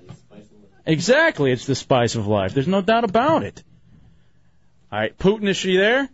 Exactly, 0.88 1.52
it's 1.52 1.66
the 1.66 1.74
spice 1.74 2.14
of 2.14 2.26
life. 2.26 2.54
There's 2.54 2.66
no 2.66 2.80
doubt 2.80 3.04
about 3.04 3.42
it. 3.42 3.62
All 4.90 4.98
right, 4.98 5.16
Putin, 5.18 5.46
is 5.46 5.56
she 5.58 5.76
there? 5.76 6.08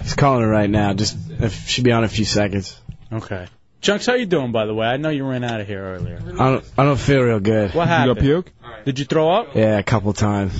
He's 0.00 0.14
calling 0.14 0.40
her 0.40 0.48
right 0.48 0.70
now. 0.70 0.94
Just 0.94 1.14
if 1.28 1.68
she'll 1.68 1.84
be 1.84 1.92
on 1.92 1.98
in 1.98 2.04
a 2.04 2.08
few 2.08 2.24
seconds. 2.24 2.80
Okay. 3.12 3.46
Chunks, 3.82 4.06
how 4.06 4.14
you 4.14 4.24
doing, 4.24 4.50
by 4.50 4.64
the 4.64 4.72
way? 4.72 4.86
I 4.86 4.96
know 4.96 5.10
you 5.10 5.26
ran 5.26 5.44
out 5.44 5.60
of 5.60 5.66
here 5.66 5.84
earlier. 5.84 6.22
I 6.22 6.50
don't. 6.50 6.64
I 6.78 6.84
don't 6.84 6.98
feel 6.98 7.20
real 7.20 7.40
good. 7.40 7.74
What 7.74 7.88
happened? 7.88 8.16
You 8.16 8.22
puke? 8.22 8.52
Did 8.86 8.98
you 8.98 9.04
throw 9.04 9.30
up? 9.30 9.54
Yeah, 9.54 9.76
a 9.76 9.82
couple 9.82 10.14
times. 10.14 10.54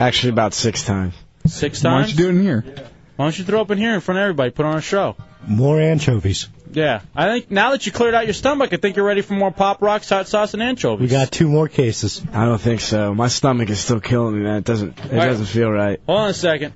Actually, 0.00 0.30
about 0.30 0.54
six 0.54 0.84
times. 0.84 1.14
Six 1.46 1.80
times? 1.80 1.84
Why 1.84 2.00
times? 2.02 2.16
don't 2.16 2.26
you 2.26 2.32
do 2.32 2.36
it 2.36 2.40
in 2.40 2.44
here? 2.44 2.86
Why 3.16 3.24
don't 3.24 3.38
you 3.38 3.44
throw 3.44 3.60
up 3.62 3.70
in 3.72 3.78
here 3.78 3.94
in 3.94 4.00
front 4.00 4.18
of 4.18 4.22
everybody? 4.22 4.50
Put 4.52 4.64
on 4.66 4.76
a 4.76 4.80
show. 4.80 5.16
More 5.46 5.80
anchovies. 5.80 6.48
Yeah, 6.74 7.02
I 7.14 7.28
think 7.28 7.50
now 7.50 7.70
that 7.70 7.86
you 7.86 7.92
cleared 7.92 8.14
out 8.14 8.26
your 8.26 8.34
stomach, 8.34 8.72
I 8.72 8.76
think 8.76 8.96
you're 8.96 9.06
ready 9.06 9.20
for 9.20 9.34
more 9.34 9.52
pop 9.52 9.80
rocks, 9.80 10.08
hot 10.08 10.26
sauce, 10.26 10.54
and 10.54 10.62
anchovies. 10.62 11.02
We 11.02 11.08
got 11.08 11.30
two 11.30 11.48
more 11.48 11.68
cases. 11.68 12.20
I 12.32 12.44
don't 12.46 12.60
think 12.60 12.80
so. 12.80 13.14
My 13.14 13.28
stomach 13.28 13.70
is 13.70 13.78
still 13.78 14.00
killing 14.00 14.36
me, 14.36 14.42
man. 14.42 14.56
It 14.56 14.64
doesn't. 14.64 14.98
It 14.98 15.12
right. 15.12 15.26
doesn't 15.26 15.46
feel 15.46 15.70
right. 15.70 16.00
Hold 16.06 16.18
on 16.18 16.30
a 16.30 16.34
second. 16.34 16.74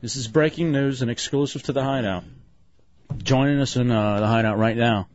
This 0.00 0.16
is 0.16 0.26
breaking 0.26 0.72
news 0.72 1.02
and 1.02 1.10
exclusive 1.10 1.62
to 1.64 1.72
the 1.74 1.84
Hideout. 1.84 2.24
Joining 3.22 3.60
us 3.60 3.76
in 3.76 3.90
uh, 3.90 4.20
the 4.20 4.26
Hideout 4.26 4.56
right 4.56 4.76
now. 4.76 5.08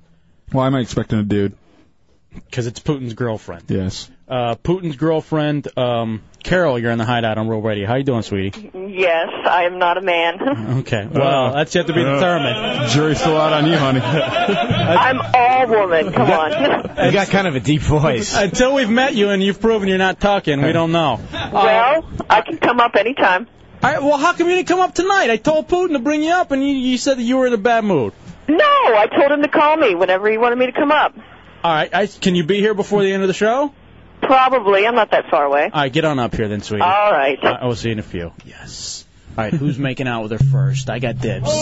Why 0.52 0.68
am 0.68 0.76
I 0.76 0.82
expecting 0.82 1.18
a 1.18 1.24
dude? 1.24 1.58
Because 2.36 2.68
it's 2.68 2.80
Putin's 2.80 3.14
girlfriend. 3.14 3.64
Yes. 3.68 4.10
Uh, 4.28 4.56
Putin's 4.56 4.96
girlfriend, 4.96 5.68
um, 5.78 6.22
Carol, 6.44 6.80
you're 6.80 6.92
in 6.92 6.98
the 6.98 7.06
Hideout 7.06 7.38
on 7.38 7.48
Real 7.48 7.62
Radio. 7.62 7.88
How 7.88 7.96
you 7.96 8.04
doing, 8.04 8.24
sweetie? 8.24 8.72
Yes, 8.74 9.30
I 9.48 9.64
am 9.66 9.78
not 9.80 9.98
a 9.98 10.02
man. 10.02 10.40
Okay. 10.80 11.08
Well, 11.12 11.54
that's 11.54 11.74
yet 11.74 11.88
to 11.88 11.94
be 11.94 12.04
determined. 12.04 12.58
Uh, 12.58 12.88
Jury's 12.90 13.20
still 13.20 13.38
out 13.38 13.54
on 13.54 13.66
you, 13.68 13.78
honey. 13.78 14.00
I'm 14.04 15.20
all 15.22 15.68
woman. 15.68 16.12
Come 16.12 16.30
on. 16.32 16.96
You 17.06 17.12
got 17.12 17.28
kind 17.28 17.48
of 17.48 17.56
a 17.56 17.60
deep 17.60 17.82
voice. 17.82 18.36
Until 18.36 18.74
we've 18.74 18.90
met 18.90 19.16
you 19.16 19.30
and 19.30 19.44
you've 19.44 19.60
proven 19.60 19.88
you're 19.88 19.98
not 19.98 20.20
talking, 20.20 20.62
we 20.62 20.72
don't 20.72 20.92
know. 20.92 21.20
well, 21.32 22.10
I 22.30 22.42
can 22.42 22.58
come 22.58 22.80
up 22.80 22.96
anytime. 22.96 23.48
All 23.84 23.92
right, 23.92 24.02
well, 24.02 24.18
how 24.18 24.34
come 24.34 24.48
you 24.50 24.56
didn't 24.56 24.68
come 24.68 24.80
up 24.80 24.96
tonight? 24.96 25.30
I 25.30 25.38
told 25.38 25.68
Putin 25.68 25.92
to 25.94 26.00
bring 26.00 26.24
you 26.24 26.32
up, 26.32 26.52
and 26.52 26.62
you, 26.64 26.74
you 26.74 26.98
said 26.98 27.18
that 27.18 27.24
you 27.24 27.38
were 27.38 27.46
in 27.48 27.54
a 27.54 27.58
bad 27.58 27.84
mood. 27.84 28.14
No, 28.48 28.56
I 28.58 29.08
told 29.08 29.32
him 29.32 29.42
to 29.44 29.48
call 29.48 29.78
me 29.78 29.94
whenever 29.96 30.30
he 30.30 30.38
wanted 30.38 30.58
me 30.58 30.66
to 30.68 30.72
come 30.72 30.92
up. 30.92 31.14
All 31.66 31.72
right, 31.72 31.92
I, 31.92 32.06
can 32.06 32.36
you 32.36 32.44
be 32.44 32.60
here 32.60 32.76
before 32.76 33.02
the 33.02 33.12
end 33.12 33.24
of 33.24 33.28
the 33.28 33.34
show? 33.34 33.74
Probably. 34.22 34.86
I'm 34.86 34.94
not 34.94 35.10
that 35.10 35.32
far 35.32 35.46
away. 35.46 35.64
All 35.64 35.82
right, 35.82 35.92
get 35.92 36.06
on 36.06 36.20
up 36.20 36.36
here 36.36 36.48
then, 36.48 36.62
sweetie. 36.62 36.84
All 36.84 37.12
right. 37.12 37.44
I 37.44 37.66
will 37.66 37.76
see 37.76 37.88
you 37.88 37.94
in 37.94 37.98
a 37.98 38.04
few. 38.04 38.34
Yes. 38.46 39.04
All 39.36 39.46
right, 39.46 39.52
who's 39.52 39.80
making 39.80 40.08
out 40.08 40.22
with 40.22 40.34
her 40.34 40.38
first? 40.38 40.92
I 40.92 41.00
got 41.00 41.20
dibs. 41.20 41.50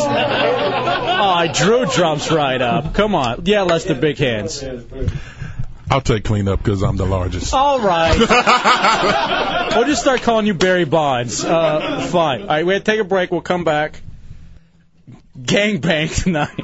Oh, 1.24 1.30
I 1.30 1.48
Drew 1.48 1.86
jumps 1.86 2.30
right 2.34 2.62
up. 2.62 2.94
Come 2.96 3.16
on. 3.16 3.46
Yeah, 3.46 3.62
Lester, 3.62 3.96
big 3.96 4.18
hands. 4.18 4.62
I'll 5.90 6.02
take 6.02 6.26
cleanup 6.26 6.60
because 6.62 6.82
I'm 6.82 6.98
the 6.98 7.06
largest. 7.06 7.54
All 7.54 7.80
right. 7.80 8.20
we'll 9.76 9.86
just 9.86 10.02
start 10.02 10.22
calling 10.24 10.48
you 10.48 10.54
Barry 10.54 10.84
Bonds. 10.84 11.46
Uh, 11.46 12.06
fine. 12.12 12.42
All 12.42 12.48
right, 12.48 12.66
we 12.66 12.74
have 12.74 12.84
to 12.84 12.92
take 12.92 13.00
a 13.00 13.06
break. 13.06 13.32
We'll 13.32 13.40
come 13.40 13.64
back. 13.64 14.02
Gangbang 15.40 16.24
tonight. 16.24 16.60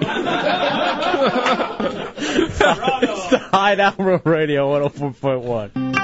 the 3.30 3.38
Hideout 3.38 4.00
Real 4.00 4.22
Radio 4.24 4.90
104.1. 4.90 6.00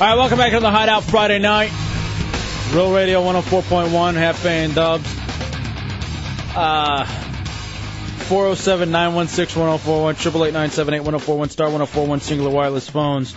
All 0.00 0.06
right, 0.06 0.14
welcome 0.14 0.38
back 0.38 0.52
to 0.52 0.60
the 0.60 0.70
Hideout 0.70 1.04
Friday 1.04 1.38
night. 1.38 1.70
Real 2.72 2.90
Radio 2.94 3.22
104.1, 3.22 4.14
half 4.14 4.46
and 4.46 4.74
dubs. 4.74 5.04
Uh, 6.56 7.29
407 8.30 8.92
916 8.92 9.60
1041, 9.60 10.14
888 10.14 11.00
1041, 11.00 11.48
star 11.50 11.66
1041, 11.68 12.20
Cingular 12.20 12.52
wireless 12.52 12.88
phones. 12.88 13.34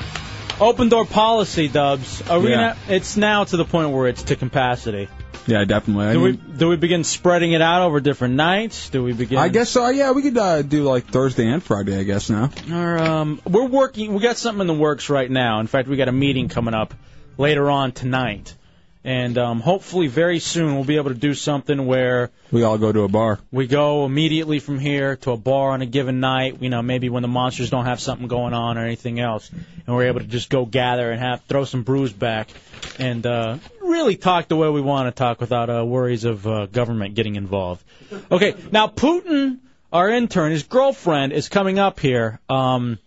Open 0.61 0.87
door 0.89 1.03
policy, 1.03 1.67
dubs. 1.67 2.21
Are 2.29 2.39
we 2.39 2.51
Yeah. 2.51 2.75
gonna, 2.75 2.95
it's 2.95 3.17
now 3.17 3.43
to 3.43 3.57
the 3.57 3.65
point 3.65 3.89
where 3.89 4.07
it's 4.07 4.21
to 4.21 4.35
capacity. 4.35 5.07
Yeah, 5.47 5.63
definitely. 5.65 6.05
I, 6.05 6.13
Do 6.13 6.21
we, 6.21 6.31
do 6.33 6.69
we 6.69 6.75
begin 6.75 7.03
spreading 7.03 7.53
it 7.53 7.61
out 7.61 7.81
over 7.81 8.01
different 8.01 8.35
nights? 8.35 8.91
Do 8.91 9.01
we 9.03 9.13
begin? 9.13 9.39
I 9.39 9.47
guess 9.47 9.71
so. 9.71 9.89
Yeah, 9.89 10.11
we 10.11 10.21
could 10.21 10.37
uh, 10.37 10.61
do 10.61 10.83
like 10.83 11.07
Thursday 11.07 11.47
and 11.47 11.63
Friday. 11.63 11.97
I 11.97 12.03
guess 12.03 12.29
now. 12.29 12.51
Or, 12.71 12.99
um, 12.99 13.41
we're 13.49 13.65
working. 13.65 14.13
We 14.13 14.19
got 14.21 14.37
something 14.37 14.61
in 14.61 14.67
the 14.67 14.75
works 14.75 15.09
right 15.09 15.29
now. 15.29 15.59
In 15.59 15.65
fact, 15.65 15.87
we 15.89 15.97
got 15.97 16.07
a 16.07 16.11
meeting 16.13 16.49
coming 16.49 16.75
up 16.75 16.93
later 17.39 17.67
on 17.71 17.93
tonight, 17.93 18.55
and 19.03 19.37
um, 19.37 19.59
hopefully 19.59 20.07
very 20.07 20.39
soon 20.39 20.75
we'll 20.75 20.83
be 20.83 20.95
able 20.95 21.09
to 21.09 21.19
do 21.19 21.33
something 21.33 21.85
where 21.85 22.31
we 22.51 22.63
all 22.63 22.77
go 22.77 22.91
to 22.91 23.01
a 23.01 23.07
bar. 23.07 23.39
We 23.51 23.67
go 23.67 24.05
immediately 24.05 24.59
from 24.59 24.79
here 24.79 25.17
to 25.17 25.31
a 25.31 25.37
bar 25.37 25.71
on 25.71 25.81
a 25.81 25.85
given 25.85 26.19
night. 26.19 26.61
You 26.61 26.69
know, 26.69 26.81
maybe 26.81 27.09
when 27.09 27.21
the 27.21 27.27
monsters 27.27 27.69
don't 27.69 27.85
have 27.85 27.99
something 27.99 28.27
going 28.27 28.53
on 28.53 28.77
or 28.77 28.85
anything 28.85 29.19
else, 29.19 29.49
and 29.51 29.95
we're 29.95 30.07
able 30.07 30.21
to 30.21 30.27
just 30.27 30.49
go 30.49 30.65
gather 30.65 31.11
and 31.11 31.19
have 31.19 31.41
throw 31.43 31.65
some 31.65 31.83
brews 31.83 32.13
back, 32.13 32.49
and 32.97 33.25
uh, 33.25 33.57
really 33.81 34.15
talk 34.15 34.47
the 34.47 34.55
way 34.55 34.69
we 34.69 34.81
want 34.81 35.13
to 35.13 35.17
talk 35.17 35.41
without 35.41 35.69
uh, 35.69 35.85
worries 35.85 36.23
of 36.23 36.47
uh, 36.47 36.65
government 36.67 37.15
getting 37.15 37.35
involved. 37.35 37.83
Okay, 38.31 38.55
now 38.71 38.87
Putin, 38.87 39.59
our 39.91 40.09
intern, 40.09 40.51
his 40.51 40.63
girlfriend 40.63 41.33
is 41.33 41.49
coming 41.49 41.79
up 41.79 41.99
here. 41.99 42.39
Um, 42.47 42.99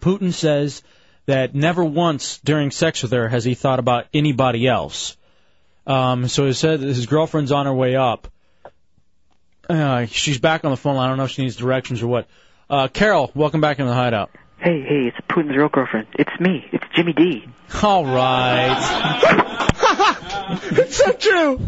Putin 0.00 0.32
says 0.32 0.82
that 1.26 1.54
never 1.54 1.84
once 1.84 2.38
during 2.38 2.70
sex 2.70 3.02
with 3.02 3.12
her 3.12 3.28
has 3.28 3.44
he 3.44 3.54
thought 3.54 3.78
about 3.78 4.06
anybody 4.14 4.66
else. 4.66 5.17
Um, 5.88 6.28
so 6.28 6.46
he 6.46 6.52
said 6.52 6.80
his 6.80 7.06
girlfriend's 7.06 7.50
on 7.50 7.66
her 7.66 7.74
way 7.74 7.96
up. 7.96 8.28
Uh, 9.68 10.06
she's 10.06 10.38
back 10.38 10.64
on 10.64 10.70
the 10.70 10.76
phone. 10.76 10.96
I 10.96 11.08
don't 11.08 11.16
know 11.16 11.24
if 11.24 11.30
she 11.30 11.42
needs 11.42 11.56
directions 11.56 12.02
or 12.02 12.06
what. 12.06 12.28
Uh, 12.70 12.88
Carol, 12.88 13.30
welcome 13.34 13.60
back 13.60 13.78
into 13.78 13.88
the 13.90 13.94
hideout. 13.96 14.30
Hey, 14.58 14.82
hey, 14.82 15.06
it's 15.06 15.16
Putin's 15.28 15.56
real 15.56 15.68
girlfriend. 15.68 16.08
It's 16.18 16.30
me. 16.40 16.64
It's 16.72 16.84
Jimmy 16.94 17.12
D. 17.12 17.46
All 17.82 18.04
right. 18.04 18.76
it's 20.72 20.96
so 20.96 21.12
true. 21.12 21.58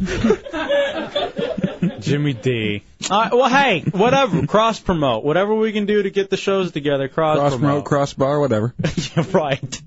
Jimmy 2.00 2.32
D. 2.32 2.82
Uh, 3.08 3.30
well, 3.32 3.48
hey, 3.48 3.82
whatever. 3.92 4.46
Cross 4.46 4.80
promote. 4.80 5.24
Whatever 5.24 5.54
we 5.54 5.72
can 5.72 5.86
do 5.86 6.02
to 6.02 6.10
get 6.10 6.30
the 6.30 6.36
shows 6.36 6.72
together. 6.72 7.08
Cross, 7.08 7.38
Cross 7.38 7.52
promote. 7.52 7.68
promote, 7.70 7.84
cross 7.84 8.12
bar, 8.14 8.40
whatever. 8.40 8.74
Yeah, 9.16 9.24
right. 9.32 9.82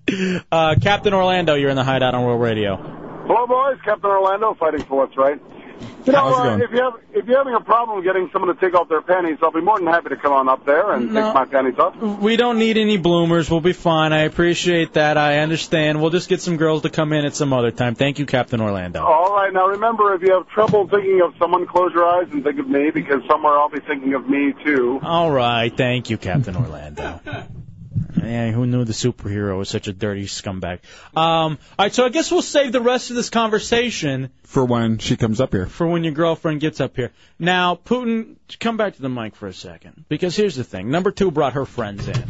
Uh, 0.51 0.75
Captain 0.81 1.13
Orlando, 1.13 1.55
you're 1.55 1.69
in 1.69 1.75
the 1.75 1.83
hideout 1.83 2.13
on 2.15 2.25
Real 2.25 2.37
Radio. 2.37 3.02
Hello, 3.25 3.47
boys. 3.47 3.79
Captain 3.83 4.09
Orlando, 4.09 4.53
fighting 4.55 4.83
for 4.83 4.97
what's 4.99 5.17
right. 5.17 5.39
You 6.05 6.11
know, 6.11 6.19
How's 6.19 6.45
it 6.45 6.61
uh, 6.61 6.65
if 6.65 6.71
you 6.71 6.81
have 6.81 6.93
if 7.13 7.25
you're 7.25 7.37
having 7.37 7.55
a 7.55 7.59
problem 7.61 8.03
getting 8.03 8.29
someone 8.33 8.53
to 8.53 8.59
take 8.59 8.73
off 8.73 8.89
their 8.89 9.01
panties, 9.01 9.37
I'll 9.41 9.51
be 9.51 9.61
more 9.61 9.77
than 9.79 9.87
happy 9.87 10.09
to 10.09 10.17
come 10.17 10.33
on 10.33 10.49
up 10.49 10.65
there 10.65 10.91
and 10.91 11.13
No. 11.13 11.21
take 11.25 11.33
my 11.33 11.45
panties 11.45 11.79
off. 11.79 11.95
We 11.95 12.35
don't 12.35 12.57
need 12.59 12.77
any 12.77 12.97
bloomers. 12.97 13.49
We'll 13.49 13.61
be 13.61 13.73
fine. 13.73 14.11
I 14.11 14.23
appreciate 14.23 14.93
that. 14.93 15.17
I 15.17 15.39
understand. 15.39 16.01
We'll 16.01 16.09
just 16.11 16.27
get 16.29 16.41
some 16.41 16.57
girls 16.57 16.81
to 16.83 16.89
come 16.89 17.13
in 17.13 17.25
at 17.25 17.35
some 17.35 17.53
other 17.53 17.71
time. 17.71 17.95
Thank 17.95 18.19
you, 18.19 18.25
Captain 18.25 18.59
Orlando. 18.61 19.03
All 19.03 19.33
right, 19.33 19.51
now 19.51 19.67
remember, 19.67 20.13
if 20.13 20.21
you 20.21 20.33
have 20.33 20.47
trouble 20.49 20.87
thinking 20.87 21.21
of 21.21 21.33
someone, 21.39 21.65
close 21.67 21.93
your 21.93 22.05
eyes 22.05 22.27
and 22.31 22.43
think 22.43 22.59
of 22.59 22.67
me, 22.67 22.91
because 22.91 23.21
somewhere 23.29 23.53
I'll 23.57 23.69
be 23.69 23.79
thinking 23.79 24.13
of 24.13 24.27
me 24.29 24.53
too. 24.65 24.99
All 25.01 25.31
right. 25.31 25.75
Thank 25.75 26.09
you, 26.09 26.17
Captain 26.17 26.55
Orlando. 26.55 27.19
Yeah, 28.23 28.51
who 28.51 28.65
knew 28.65 28.85
the 28.85 28.93
superhero 28.93 29.57
was 29.57 29.69
such 29.69 29.87
a 29.87 29.93
dirty 29.93 30.25
scumbag? 30.25 30.79
Um, 31.15 31.57
all 31.77 31.85
right, 31.85 31.93
so 31.93 32.05
I 32.05 32.09
guess 32.09 32.31
we'll 32.31 32.41
save 32.41 32.71
the 32.71 32.81
rest 32.81 33.09
of 33.09 33.15
this 33.15 33.29
conversation 33.29 34.29
For 34.43 34.63
when 34.65 34.97
she 34.97 35.15
comes 35.17 35.41
up 35.41 35.51
here. 35.51 35.67
for 35.67 35.87
when 35.87 36.03
your 36.03 36.13
girlfriend 36.13 36.61
gets 36.61 36.79
up 36.81 36.95
here. 36.95 37.11
Now, 37.39 37.75
Putin, 37.75 38.35
come 38.59 38.77
back 38.77 38.95
to 38.95 39.01
the 39.01 39.09
mic 39.09 39.35
for 39.35 39.47
a 39.47 39.53
second, 39.53 40.05
because 40.09 40.35
here's 40.35 40.55
the 40.55 40.63
thing: 40.63 40.89
number 40.91 41.11
two 41.11 41.31
brought 41.31 41.53
her 41.53 41.65
friends 41.65 42.07
in, 42.07 42.23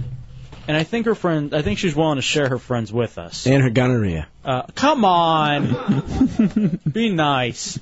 and 0.67 0.75
I 0.77 0.83
think 0.83 1.05
her 1.05 1.15
friend, 1.15 1.53
I 1.53 1.61
think 1.61 1.79
she's 1.79 1.95
willing 1.95 2.15
to 2.17 2.21
share 2.21 2.49
her 2.49 2.59
friends 2.59 2.91
with 2.91 3.17
us. 3.17 3.45
And 3.47 3.61
her 3.61 3.69
gonorrhea. 3.69 4.27
Uh, 4.43 4.63
come 4.75 5.05
on, 5.05 6.79
be 6.91 7.09
nice. 7.09 7.79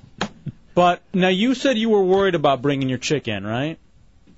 But 0.73 1.01
now 1.13 1.27
you 1.27 1.53
said 1.53 1.77
you 1.77 1.89
were 1.89 2.03
worried 2.03 2.35
about 2.35 2.61
bringing 2.61 2.87
your 2.89 2.97
chick 2.97 3.27
in, 3.27 3.45
right? 3.45 3.77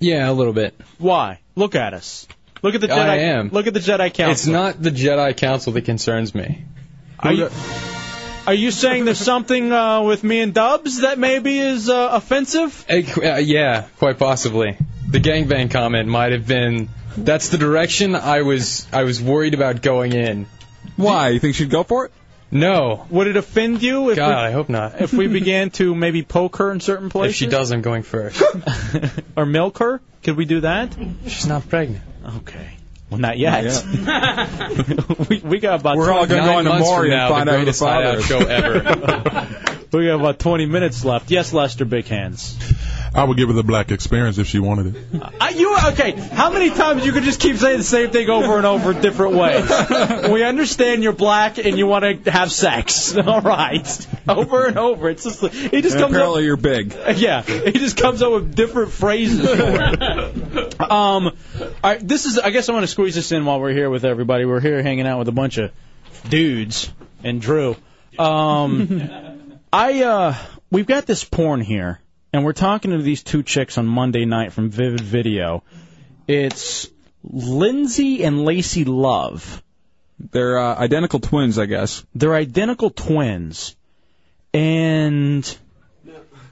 Yeah, 0.00 0.28
a 0.28 0.32
little 0.32 0.52
bit. 0.52 0.74
Why? 0.98 1.38
Look 1.54 1.74
at 1.76 1.94
us. 1.94 2.26
Look 2.64 2.74
at 2.74 2.80
the 2.80 2.88
Jedi. 2.88 2.96
I 2.96 3.16
am. 3.16 3.50
Look 3.50 3.66
at 3.66 3.74
the 3.74 3.80
Jedi 3.80 4.14
Council. 4.14 4.30
It's 4.30 4.46
not 4.46 4.82
the 4.82 4.88
Jedi 4.90 5.36
Council 5.36 5.74
that 5.74 5.82
concerns 5.82 6.34
me. 6.34 6.64
Are 7.18 7.30
you, 7.30 7.50
are 8.46 8.54
you 8.54 8.70
saying 8.70 9.04
there's 9.04 9.18
something 9.18 9.70
uh, 9.70 10.00
with 10.00 10.24
me 10.24 10.40
and 10.40 10.54
Dubs 10.54 11.02
that 11.02 11.18
maybe 11.18 11.58
is 11.58 11.90
uh, 11.90 12.08
offensive? 12.12 12.86
Uh, 12.88 13.02
uh, 13.22 13.36
yeah, 13.36 13.82
quite 13.98 14.18
possibly. 14.18 14.78
The 15.10 15.20
gangbang 15.20 15.72
comment 15.72 16.08
might 16.08 16.32
have 16.32 16.46
been. 16.46 16.88
That's 17.18 17.50
the 17.50 17.58
direction 17.58 18.14
I 18.14 18.40
was. 18.40 18.86
I 18.94 19.02
was 19.02 19.20
worried 19.20 19.52
about 19.52 19.82
going 19.82 20.14
in. 20.14 20.46
Why? 20.96 21.28
You 21.28 21.40
think 21.40 21.56
she'd 21.56 21.68
go 21.68 21.82
for 21.82 22.06
it? 22.06 22.12
No. 22.50 23.04
Would 23.10 23.26
it 23.26 23.36
offend 23.36 23.82
you 23.82 24.08
if 24.08 24.16
God, 24.16 24.28
we, 24.28 24.34
I 24.34 24.52
hope 24.52 24.70
not. 24.70 25.02
if 25.02 25.12
we 25.12 25.26
began 25.26 25.68
to 25.72 25.94
maybe 25.94 26.22
poke 26.22 26.56
her 26.56 26.72
in 26.72 26.80
certain 26.80 27.10
places? 27.10 27.34
If 27.34 27.36
she 27.36 27.46
does, 27.46 27.72
I'm 27.72 27.82
going 27.82 28.04
first. 28.04 28.42
or 29.36 29.44
milk 29.44 29.80
her? 29.80 30.00
Could 30.22 30.38
we 30.38 30.46
do 30.46 30.60
that? 30.60 30.96
She's 31.26 31.46
not 31.46 31.68
pregnant. 31.68 32.02
Okay. 32.24 32.76
Well, 33.10 33.20
not 33.20 33.38
yet. 33.38 33.84
we, 35.28 35.38
we 35.40 35.60
got 35.60 35.80
about 35.80 35.96
We're 35.96 36.10
all 36.10 36.26
gonna 36.26 36.40
go 36.40 36.46
nine 36.46 36.66
into 36.66 36.78
Maury 36.78 37.10
and 37.10 37.18
now, 37.18 37.28
find 37.28 37.48
the 37.48 37.52
out 37.52 37.58
who 37.58 37.64
the 37.64 37.72
greatest 37.72 37.80
father 37.80 38.18
is. 38.18 38.26
show 38.26 38.38
ever. 38.38 39.76
we 39.92 40.06
got 40.06 40.20
about 40.20 40.38
20 40.38 40.66
minutes 40.66 41.04
left. 41.04 41.30
Yes, 41.30 41.52
Lester 41.52 41.84
Big 41.84 42.06
Hands. 42.06 42.58
I 43.14 43.22
would 43.24 43.36
give 43.36 43.48
her 43.48 43.54
the 43.54 43.62
black 43.62 43.92
experience 43.92 44.38
if 44.38 44.48
she 44.48 44.58
wanted 44.58 44.96
it. 44.96 45.22
Uh, 45.40 45.48
you 45.54 45.76
okay? 45.92 46.12
How 46.12 46.50
many 46.50 46.70
times 46.70 47.06
you 47.06 47.12
could 47.12 47.22
just 47.22 47.38
keep 47.40 47.56
saying 47.56 47.78
the 47.78 47.84
same 47.84 48.10
thing 48.10 48.28
over 48.28 48.56
and 48.56 48.66
over 48.66 48.92
different 48.92 49.36
ways? 49.36 50.28
we 50.30 50.42
understand 50.42 51.02
you're 51.04 51.12
black 51.12 51.58
and 51.58 51.78
you 51.78 51.86
want 51.86 52.24
to 52.24 52.30
have 52.30 52.50
sex. 52.50 53.16
All 53.16 53.40
right, 53.40 54.06
over 54.28 54.66
and 54.66 54.76
over. 54.78 55.08
It's 55.08 55.22
just 55.22 55.40
he 55.42 55.80
just 55.80 55.94
And 55.96 56.02
comes 56.04 56.14
apparently 56.14 56.42
up. 56.42 56.46
you're 56.46 56.56
big. 56.56 56.92
Yeah, 57.16 57.42
he 57.42 57.72
just 57.72 57.96
comes 57.96 58.20
up 58.20 58.32
with 58.32 58.54
different 58.54 58.90
phrases. 58.92 59.48
um, 60.80 61.26
all 61.28 61.32
right, 61.82 62.06
this 62.06 62.26
is. 62.26 62.38
I 62.38 62.50
guess 62.50 62.68
I 62.68 62.72
want 62.72 62.82
to 62.82 62.88
squeeze 62.88 63.14
this 63.14 63.30
in 63.32 63.44
while 63.44 63.60
we're 63.60 63.72
here 63.72 63.90
with 63.90 64.04
everybody. 64.04 64.44
We're 64.44 64.60
here 64.60 64.82
hanging 64.82 65.06
out 65.06 65.20
with 65.20 65.28
a 65.28 65.32
bunch 65.32 65.58
of 65.58 65.70
dudes 66.28 66.90
and 67.22 67.40
Drew. 67.40 67.76
Um, 68.18 69.58
I 69.72 70.02
uh, 70.02 70.34
we've 70.70 70.86
got 70.86 71.06
this 71.06 71.24
porn 71.24 71.60
here, 71.60 72.00
and 72.34 72.44
we're 72.44 72.52
talking 72.52 72.90
to 72.90 72.98
these 72.98 73.22
two 73.22 73.44
chicks 73.44 73.78
on 73.78 73.86
Monday 73.86 74.24
night 74.24 74.52
from 74.52 74.68
Vivid 74.68 75.02
Video. 75.02 75.62
It's 76.26 76.90
Lindsay 77.22 78.24
and 78.24 78.44
Lacey 78.44 78.84
Love. 78.84 79.62
They're 80.18 80.58
uh, 80.58 80.74
identical 80.74 81.20
twins, 81.20 81.60
I 81.60 81.66
guess. 81.66 82.04
They're 82.12 82.34
identical 82.34 82.90
twins, 82.90 83.76
and 84.52 85.58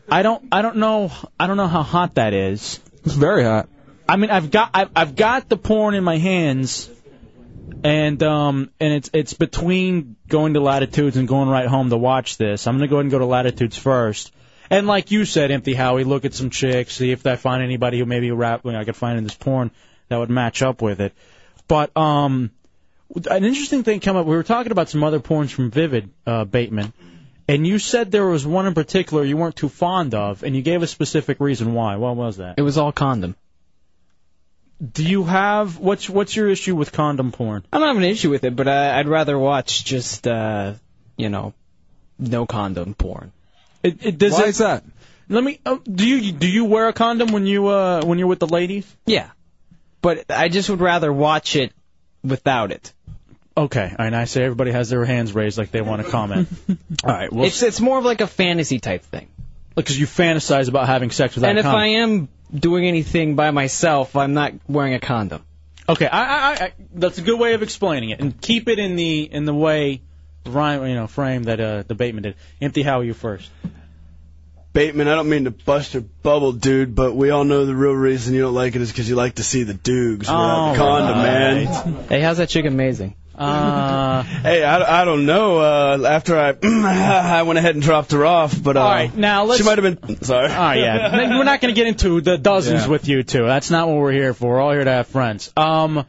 I 0.08 0.22
don't 0.22 0.46
I 0.52 0.62
don't 0.62 0.76
know 0.76 1.10
I 1.38 1.48
don't 1.48 1.56
know 1.56 1.66
how 1.66 1.82
hot 1.82 2.14
that 2.14 2.32
is. 2.32 2.78
It's 3.04 3.14
very 3.14 3.42
hot. 3.42 3.68
I 4.08 4.14
mean, 4.14 4.30
I've 4.30 4.52
got 4.52 4.70
I've, 4.74 4.90
I've 4.94 5.16
got 5.16 5.48
the 5.48 5.56
porn 5.56 5.96
in 5.96 6.04
my 6.04 6.18
hands, 6.18 6.88
and 7.82 8.22
um 8.22 8.70
and 8.78 8.92
it's 8.92 9.10
it's 9.12 9.34
between 9.34 10.14
going 10.28 10.54
to 10.54 10.60
Latitudes 10.60 11.16
and 11.16 11.26
going 11.26 11.48
right 11.48 11.66
home 11.66 11.90
to 11.90 11.96
watch 11.96 12.36
this. 12.36 12.68
I'm 12.68 12.76
gonna 12.76 12.86
go 12.86 12.98
ahead 12.98 13.06
and 13.06 13.10
go 13.10 13.18
to 13.18 13.26
Latitudes 13.26 13.76
first. 13.76 14.32
And 14.72 14.86
like 14.86 15.10
you 15.10 15.26
said, 15.26 15.50
Empty 15.50 15.74
Howie, 15.74 16.04
look 16.04 16.24
at 16.24 16.32
some 16.32 16.48
chicks, 16.48 16.96
see 16.96 17.12
if 17.12 17.26
I 17.26 17.36
find 17.36 17.62
anybody 17.62 17.98
who 17.98 18.06
maybe 18.06 18.30
rap 18.30 18.64
I 18.64 18.84
could 18.84 18.96
find 18.96 19.18
in 19.18 19.24
this 19.24 19.34
porn 19.34 19.70
that 20.08 20.16
would 20.16 20.30
match 20.30 20.62
up 20.62 20.80
with 20.80 21.02
it. 21.02 21.12
But 21.68 21.94
um, 21.94 22.50
an 23.30 23.44
interesting 23.44 23.82
thing 23.82 24.00
came 24.00 24.16
up. 24.16 24.24
We 24.24 24.34
were 24.34 24.42
talking 24.42 24.72
about 24.72 24.88
some 24.88 25.04
other 25.04 25.20
porns 25.20 25.50
from 25.50 25.70
Vivid 25.70 26.08
uh, 26.26 26.44
Bateman, 26.44 26.94
and 27.46 27.66
you 27.66 27.78
said 27.78 28.10
there 28.10 28.24
was 28.26 28.46
one 28.46 28.66
in 28.66 28.72
particular 28.72 29.22
you 29.24 29.36
weren't 29.36 29.56
too 29.56 29.68
fond 29.68 30.14
of, 30.14 30.42
and 30.42 30.56
you 30.56 30.62
gave 30.62 30.82
a 30.82 30.86
specific 30.86 31.38
reason 31.38 31.74
why. 31.74 31.96
What 31.96 32.16
was 32.16 32.38
that? 32.38 32.54
It 32.56 32.62
was 32.62 32.78
all 32.78 32.92
condom. 32.92 33.36
Do 34.80 35.04
you 35.04 35.24
have 35.24 35.78
what's 35.78 36.08
what's 36.08 36.34
your 36.34 36.48
issue 36.48 36.76
with 36.76 36.92
condom 36.92 37.30
porn? 37.30 37.62
I 37.70 37.78
don't 37.78 37.88
have 37.88 37.96
an 37.98 38.04
issue 38.04 38.30
with 38.30 38.44
it, 38.44 38.56
but 38.56 38.68
I, 38.68 38.98
I'd 38.98 39.06
rather 39.06 39.38
watch 39.38 39.84
just, 39.84 40.26
uh, 40.26 40.72
you 41.18 41.28
know, 41.28 41.52
no 42.18 42.46
condom 42.46 42.94
porn. 42.94 43.32
It, 43.82 44.04
it 44.06 44.18
does 44.18 44.32
Why 44.32 44.44
it, 44.44 44.48
is 44.48 44.58
that? 44.58 44.84
Let 45.28 45.42
me. 45.42 45.60
Uh, 45.64 45.78
do 45.84 46.06
you 46.06 46.32
do 46.32 46.48
you 46.48 46.64
wear 46.64 46.88
a 46.88 46.92
condom 46.92 47.32
when 47.32 47.46
you 47.46 47.68
uh 47.68 48.04
when 48.04 48.18
you're 48.18 48.28
with 48.28 48.40
the 48.40 48.46
ladies? 48.46 48.86
Yeah, 49.06 49.30
but 50.00 50.30
I 50.30 50.48
just 50.48 50.68
would 50.68 50.80
rather 50.80 51.12
watch 51.12 51.56
it 51.56 51.72
without 52.22 52.72
it. 52.72 52.92
Okay, 53.56 53.94
and 53.98 54.16
I 54.16 54.24
say 54.24 54.44
everybody 54.44 54.72
has 54.72 54.88
their 54.88 55.04
hands 55.04 55.32
raised 55.34 55.58
like 55.58 55.70
they 55.70 55.82
want 55.82 56.02
to 56.02 56.10
comment. 56.10 56.48
All 56.68 56.76
right, 57.12 57.32
well, 57.32 57.44
it's 57.44 57.62
it's 57.62 57.80
more 57.80 57.98
of 57.98 58.04
like 58.04 58.20
a 58.20 58.26
fantasy 58.26 58.78
type 58.78 59.02
thing. 59.02 59.28
because 59.74 59.98
you 59.98 60.06
fantasize 60.06 60.68
about 60.68 60.86
having 60.86 61.10
sex 61.10 61.34
without 61.34 61.50
and 61.50 61.58
a 61.58 61.60
if 61.60 61.64
condom. 61.64 61.80
I 61.80 61.86
am 61.88 62.28
doing 62.54 62.86
anything 62.86 63.34
by 63.34 63.50
myself, 63.50 64.16
I'm 64.16 64.34
not 64.34 64.52
wearing 64.68 64.94
a 64.94 65.00
condom. 65.00 65.44
Okay, 65.88 66.06
I, 66.06 66.22
I, 66.22 66.52
I, 66.52 66.72
that's 66.94 67.18
a 67.18 67.22
good 67.22 67.38
way 67.38 67.54
of 67.54 67.62
explaining 67.62 68.10
it, 68.10 68.20
and 68.20 68.40
keep 68.40 68.68
it 68.68 68.78
in 68.78 68.96
the 68.96 69.22
in 69.22 69.44
the 69.44 69.54
way, 69.54 70.00
rhyme, 70.46 70.86
you 70.86 70.94
know, 70.94 71.06
frame 71.06 71.44
that 71.44 71.60
uh, 71.60 71.82
the 71.86 71.94
Bateman 71.94 72.22
did. 72.24 72.34
Empty, 72.60 72.82
how 72.82 73.00
are 73.00 73.04
you 73.04 73.14
first? 73.14 73.50
Bateman, 74.72 75.06
I 75.06 75.14
don't 75.16 75.28
mean 75.28 75.44
to 75.44 75.50
bust 75.50 75.92
your 75.92 76.02
bubble, 76.22 76.52
dude, 76.52 76.94
but 76.94 77.14
we 77.14 77.28
all 77.28 77.44
know 77.44 77.66
the 77.66 77.74
real 77.74 77.92
reason 77.92 78.32
you 78.34 78.40
don't 78.40 78.54
like 78.54 78.74
it 78.74 78.80
is 78.80 78.90
because 78.90 79.06
you 79.06 79.16
like 79.16 79.34
to 79.34 79.42
see 79.42 79.64
the 79.64 79.74
Dukes 79.74 80.20
without 80.20 80.34
All 80.34 80.72
the 80.72 80.78
condom, 80.78 81.18
right. 81.18 81.24
man. 81.94 82.04
Hey, 82.08 82.20
how's 82.22 82.38
that 82.38 82.48
chick 82.48 82.64
amazing? 82.64 83.14
Uh, 83.34 84.22
hey, 84.42 84.64
I, 84.64 85.02
I 85.02 85.04
don't 85.04 85.26
know. 85.26 85.58
Uh, 85.58 86.06
after 86.08 86.38
I 86.38 86.54
I 86.62 87.42
went 87.42 87.58
ahead 87.58 87.74
and 87.74 87.82
dropped 87.82 88.12
her 88.12 88.24
off, 88.24 88.62
but 88.62 88.78
uh, 88.78 88.80
All 88.80 88.90
right, 88.90 89.14
now 89.14 89.44
let's. 89.44 89.60
she 89.60 89.66
might 89.66 89.76
have 89.78 90.00
been 90.00 90.22
sorry. 90.22 90.48
All 90.50 90.56
right, 90.58 90.78
yeah. 90.78 91.28
We're 91.38 91.44
not 91.44 91.60
going 91.60 91.74
to 91.74 91.78
get 91.78 91.86
into 91.86 92.22
the 92.22 92.38
dozens 92.38 92.82
Yeah. 92.82 92.88
with 92.88 93.08
you 93.08 93.22
two. 93.24 93.44
That's 93.44 93.70
not 93.70 93.88
what 93.88 93.96
we're 93.98 94.12
here 94.12 94.32
for. 94.32 94.54
We're 94.54 94.60
all 94.60 94.72
here 94.72 94.84
to 94.84 94.90
have 94.90 95.06
friends. 95.08 95.52
Um, 95.56 96.06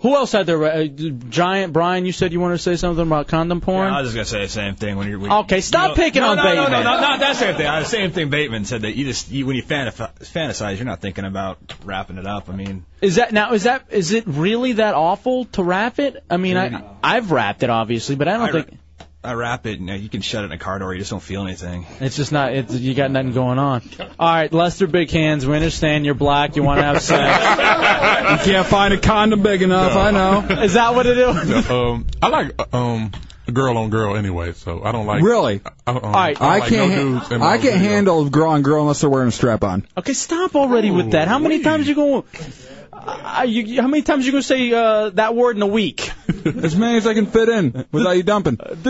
who 0.00 0.14
else 0.14 0.32
had 0.32 0.46
their 0.46 0.62
uh, 0.62 0.84
giant? 0.86 1.72
Brian, 1.72 2.04
you 2.04 2.12
said 2.12 2.32
you 2.32 2.40
wanted 2.40 2.56
to 2.56 2.62
say 2.62 2.76
something 2.76 3.06
about 3.06 3.28
condom 3.28 3.60
porn. 3.60 3.90
I 3.92 4.02
was 4.02 4.12
just 4.12 4.16
gonna 4.16 4.24
say 4.26 4.46
the 4.46 4.52
same 4.52 4.74
thing 4.74 4.96
when 4.96 5.08
you're. 5.08 5.18
When 5.18 5.32
Okay, 5.32 5.60
stop 5.60 5.82
you 5.82 5.88
know- 5.88 5.94
picking 5.94 6.22
no, 6.22 6.30
on 6.30 6.36
no, 6.36 6.42
Bateman. 6.42 6.70
No, 6.72 6.82
no, 6.82 6.94
no, 6.94 7.00
not 7.00 7.20
that 7.20 7.36
same 7.36 7.56
thing. 7.56 7.66
Uh, 7.66 7.80
The 7.80 7.86
same 7.86 8.12
thing 8.12 8.28
Bateman 8.30 8.64
said 8.66 8.82
that 8.82 8.94
you 8.94 9.04
just 9.06 9.30
you, 9.30 9.46
when 9.46 9.56
you 9.56 9.62
fantasize, 9.62 10.76
you're 10.76 10.84
not 10.84 11.00
thinking 11.00 11.24
about 11.24 11.58
wrapping 11.84 12.18
it 12.18 12.26
up. 12.26 12.48
I 12.48 12.56
mean, 12.56 12.84
Is 13.00 13.16
that 13.16 13.32
now? 13.32 13.52
Is 13.52 13.64
that 13.64 13.86
is 13.90 14.12
it 14.12 14.24
really 14.26 14.72
that 14.72 14.94
awful 14.94 15.46
to 15.46 15.62
wrap 15.62 15.98
it? 15.98 16.22
I 16.28 16.36
mean, 16.36 16.56
I 16.56 16.82
I've 17.02 17.30
wrapped 17.30 17.62
it 17.62 17.70
obviously, 17.70 18.16
but 18.16 18.28
I 18.28 18.32
don't 18.36 18.48
I, 18.48 18.52
think 18.52 18.78
I 19.26 19.34
wrap 19.34 19.66
it 19.66 19.80
and 19.80 19.90
uh, 19.90 19.94
you 19.94 20.08
can 20.08 20.20
shut 20.22 20.42
it 20.44 20.46
in 20.46 20.52
a 20.52 20.58
car 20.58 20.78
door. 20.78 20.92
You 20.94 21.00
just 21.00 21.10
don't 21.10 21.22
feel 21.22 21.42
anything. 21.42 21.84
it's 22.00 22.16
just 22.16 22.32
not. 22.32 22.52
It's, 22.54 22.72
you 22.74 22.94
got 22.94 23.10
nothing 23.10 23.32
going 23.32 23.58
on. 23.58 23.82
All 24.18 24.28
right, 24.28 24.52
Lester, 24.52 24.86
big 24.86 25.10
hands. 25.10 25.46
We 25.46 25.54
understand 25.54 26.04
you're 26.06 26.14
black. 26.14 26.56
You 26.56 26.62
want 26.62 26.78
to 26.78 26.84
have 26.84 27.02
sex. 27.02 28.02
You 28.26 28.38
can't 28.52 28.66
find 28.66 28.92
a 28.92 28.98
condom 28.98 29.42
big 29.42 29.62
enough. 29.62 29.96
I 29.96 30.10
know. 30.10 30.62
Is 30.62 30.72
that 30.74 30.94
what 30.96 31.06
it 31.06 31.16
is? 31.16 31.70
um, 31.70 32.06
I 32.20 32.28
like 32.28 32.54
uh, 32.58 32.76
um 32.76 33.12
girl 33.52 33.78
on 33.78 33.90
girl 33.90 34.16
anyway, 34.16 34.52
so 34.52 34.82
I 34.82 34.90
don't 34.90 35.06
like. 35.06 35.22
Really? 35.22 35.60
I, 35.86 35.90
um, 35.92 36.00
I 36.04 36.32
like 36.40 36.64
can't. 36.68 36.90
No 36.90 36.96
ha- 36.96 37.02
dudes 37.20 37.30
in 37.30 37.40
my 37.40 37.46
I 37.46 37.58
can't 37.58 37.76
handle 37.80 38.28
girl 38.28 38.50
on 38.50 38.62
girl 38.62 38.80
unless 38.82 39.00
they're 39.00 39.10
wearing 39.10 39.28
a 39.28 39.32
strap 39.32 39.62
on. 39.62 39.86
Okay, 39.96 40.12
stop 40.12 40.56
already 40.56 40.90
with 40.90 41.12
that. 41.12 41.28
How 41.28 41.38
many 41.38 41.62
times 41.62 41.86
you 41.88 41.94
going? 41.94 42.24
Uh, 42.92 43.44
you, 43.46 43.80
how 43.80 43.86
many 43.86 44.02
times 44.02 44.26
you 44.26 44.32
gonna 44.32 44.42
say 44.42 44.72
uh, 44.72 45.10
that 45.10 45.36
word 45.36 45.54
in 45.56 45.62
a 45.62 45.66
week? 45.66 46.10
As 46.28 46.76
many 46.76 46.96
as 46.98 47.06
I 47.06 47.14
can 47.14 47.26
fit 47.26 47.48
in 47.48 47.84
without 47.92 48.12
you 48.16 48.22
dumping. 48.22 48.58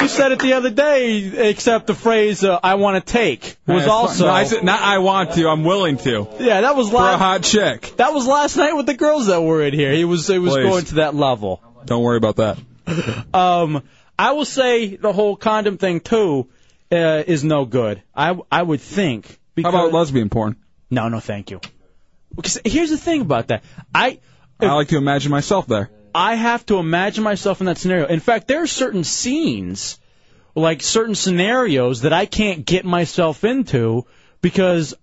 You 0.00 0.08
said 0.08 0.32
it 0.32 0.38
the 0.40 0.52
other 0.54 0.70
day, 0.70 1.48
except 1.50 1.86
the 1.86 1.94
phrase 1.94 2.44
uh, 2.44 2.58
"I 2.62 2.74
want 2.74 3.04
to 3.04 3.12
take" 3.12 3.56
was 3.66 3.86
also. 3.86 4.26
No, 4.26 4.32
I 4.32 4.44
said 4.44 4.64
not. 4.64 4.80
I 4.80 4.98
want 4.98 5.32
to. 5.32 5.48
I'm 5.48 5.64
willing 5.64 5.96
to. 5.98 6.28
yeah, 6.40 6.60
that 6.62 6.76
was 6.76 6.88
For 6.90 6.96
a 6.96 6.98
last. 6.98 7.18
hot 7.18 7.42
chick. 7.42 7.96
That 7.96 8.12
was 8.12 8.26
last 8.26 8.56
night 8.56 8.74
with 8.74 8.86
the 8.86 8.94
girls 8.94 9.26
that 9.26 9.40
were 9.42 9.62
in 9.62 9.72
here. 9.74 9.92
He 9.92 10.04
was 10.04 10.28
it 10.30 10.38
was 10.38 10.54
Please. 10.54 10.62
going 10.62 10.84
to 10.86 10.94
that 10.96 11.14
level. 11.14 11.62
Don't 11.84 12.02
worry 12.02 12.16
about 12.18 12.36
that. 12.36 12.58
Um, 13.34 13.82
I 14.18 14.32
will 14.32 14.44
say 14.44 14.96
the 14.96 15.12
whole 15.12 15.36
condom 15.36 15.78
thing 15.78 16.00
too. 16.00 16.48
uh, 16.92 17.22
is 17.26 17.42
no 17.44 17.64
good. 17.64 18.02
I 18.14 18.36
I 18.52 18.62
would 18.62 18.80
think. 18.80 19.38
Because, 19.54 19.72
How 19.72 19.86
about 19.86 19.92
lesbian 19.94 20.28
porn? 20.30 20.56
No, 20.90 21.08
no, 21.08 21.20
thank 21.20 21.50
you. 21.50 21.60
Because 22.34 22.60
here's 22.64 22.90
the 22.90 22.98
thing 22.98 23.20
about 23.22 23.48
that. 23.48 23.62
I 23.94 24.18
I 24.60 24.72
like 24.72 24.88
to 24.88 24.96
imagine 24.96 25.30
myself 25.30 25.66
there. 25.66 25.90
I 26.14 26.36
have 26.36 26.64
to 26.66 26.78
imagine 26.78 27.24
myself 27.24 27.60
in 27.60 27.66
that 27.66 27.78
scenario. 27.78 28.06
In 28.06 28.20
fact, 28.20 28.46
there 28.46 28.62
are 28.62 28.68
certain 28.68 29.02
scenes, 29.02 29.98
like 30.54 30.82
certain 30.82 31.16
scenarios 31.16 32.02
that 32.02 32.12
I 32.12 32.26
can't 32.26 32.64
get 32.64 32.84
myself 32.84 33.42
into 33.42 34.06
because, 34.40 34.94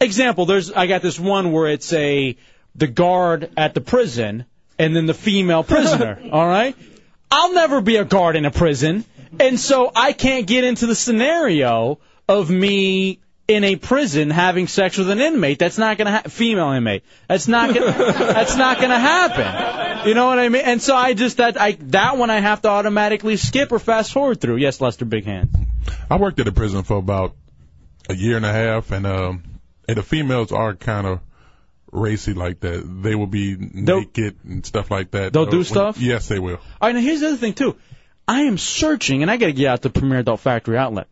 example, 0.00 0.46
there's 0.46 0.70
I 0.70 0.86
got 0.86 1.02
this 1.02 1.18
one 1.18 1.50
where 1.50 1.68
it's 1.68 1.92
a 1.92 2.36
the 2.76 2.86
guard 2.86 3.50
at 3.56 3.74
the 3.74 3.80
prison 3.80 4.44
and 4.78 4.94
then 4.94 5.06
the 5.06 5.14
female 5.14 5.64
prisoner. 5.64 6.22
all 6.32 6.46
right, 6.46 6.76
I'll 7.30 7.52
never 7.52 7.80
be 7.80 7.96
a 7.96 8.04
guard 8.04 8.36
in 8.36 8.44
a 8.44 8.52
prison, 8.52 9.04
and 9.40 9.58
so 9.58 9.90
I 9.94 10.12
can't 10.12 10.46
get 10.46 10.62
into 10.62 10.86
the 10.86 10.94
scenario 10.94 11.98
of 12.28 12.50
me 12.50 13.18
in 13.48 13.64
a 13.64 13.76
prison 13.76 14.30
having 14.30 14.66
sex 14.68 14.96
with 14.96 15.10
an 15.10 15.20
inmate. 15.20 15.58
That's 15.58 15.78
not 15.78 15.98
gonna 15.98 16.10
ha- 16.12 16.22
female 16.28 16.70
inmate. 16.70 17.04
That's 17.28 17.48
not 17.48 17.74
gonna 17.74 17.92
that's 17.92 18.56
not 18.56 18.80
gonna 18.80 18.98
happen. 18.98 20.08
You 20.08 20.14
know 20.14 20.26
what 20.26 20.38
I 20.38 20.48
mean? 20.48 20.62
And 20.64 20.80
so 20.80 20.96
I 20.96 21.14
just 21.14 21.38
that 21.38 21.60
I 21.60 21.72
that 21.72 22.16
one 22.16 22.30
I 22.30 22.40
have 22.40 22.62
to 22.62 22.68
automatically 22.68 23.36
skip 23.36 23.72
or 23.72 23.78
fast 23.78 24.12
forward 24.12 24.40
through. 24.40 24.56
Yes, 24.56 24.80
Lester, 24.80 25.04
big 25.04 25.24
hands. 25.24 25.54
I 26.10 26.16
worked 26.16 26.40
at 26.40 26.48
a 26.48 26.52
prison 26.52 26.82
for 26.82 26.96
about 26.96 27.34
a 28.08 28.14
year 28.14 28.36
and 28.36 28.46
a 28.46 28.52
half, 28.52 28.90
and 28.90 29.06
um, 29.06 29.42
and 29.88 29.96
the 29.96 30.02
females 30.02 30.52
are 30.52 30.74
kind 30.74 31.06
of 31.06 31.20
racy 31.90 32.32
like 32.32 32.60
that. 32.60 33.02
They 33.02 33.14
will 33.14 33.26
be 33.26 33.56
naked 33.58 34.36
and 34.44 34.64
stuff 34.64 34.90
like 34.90 35.10
that. 35.12 35.32
They'll 35.32 35.46
do 35.46 35.58
when- 35.58 35.64
stuff? 35.64 35.98
Yes, 35.98 36.28
they 36.28 36.38
will. 36.38 36.56
All 36.80 36.88
right, 36.88 36.94
now 36.94 37.00
here's 37.00 37.20
the 37.20 37.28
other 37.28 37.36
thing 37.36 37.54
too. 37.54 37.76
I 38.26 38.42
am 38.42 38.56
searching, 38.56 39.22
and 39.22 39.30
I 39.30 39.36
got 39.36 39.46
to 39.46 39.52
get 39.52 39.66
out 39.66 39.82
to 39.82 39.90
Premier 39.90 40.20
Adult 40.20 40.40
Factory 40.40 40.78
Outlet. 40.78 41.08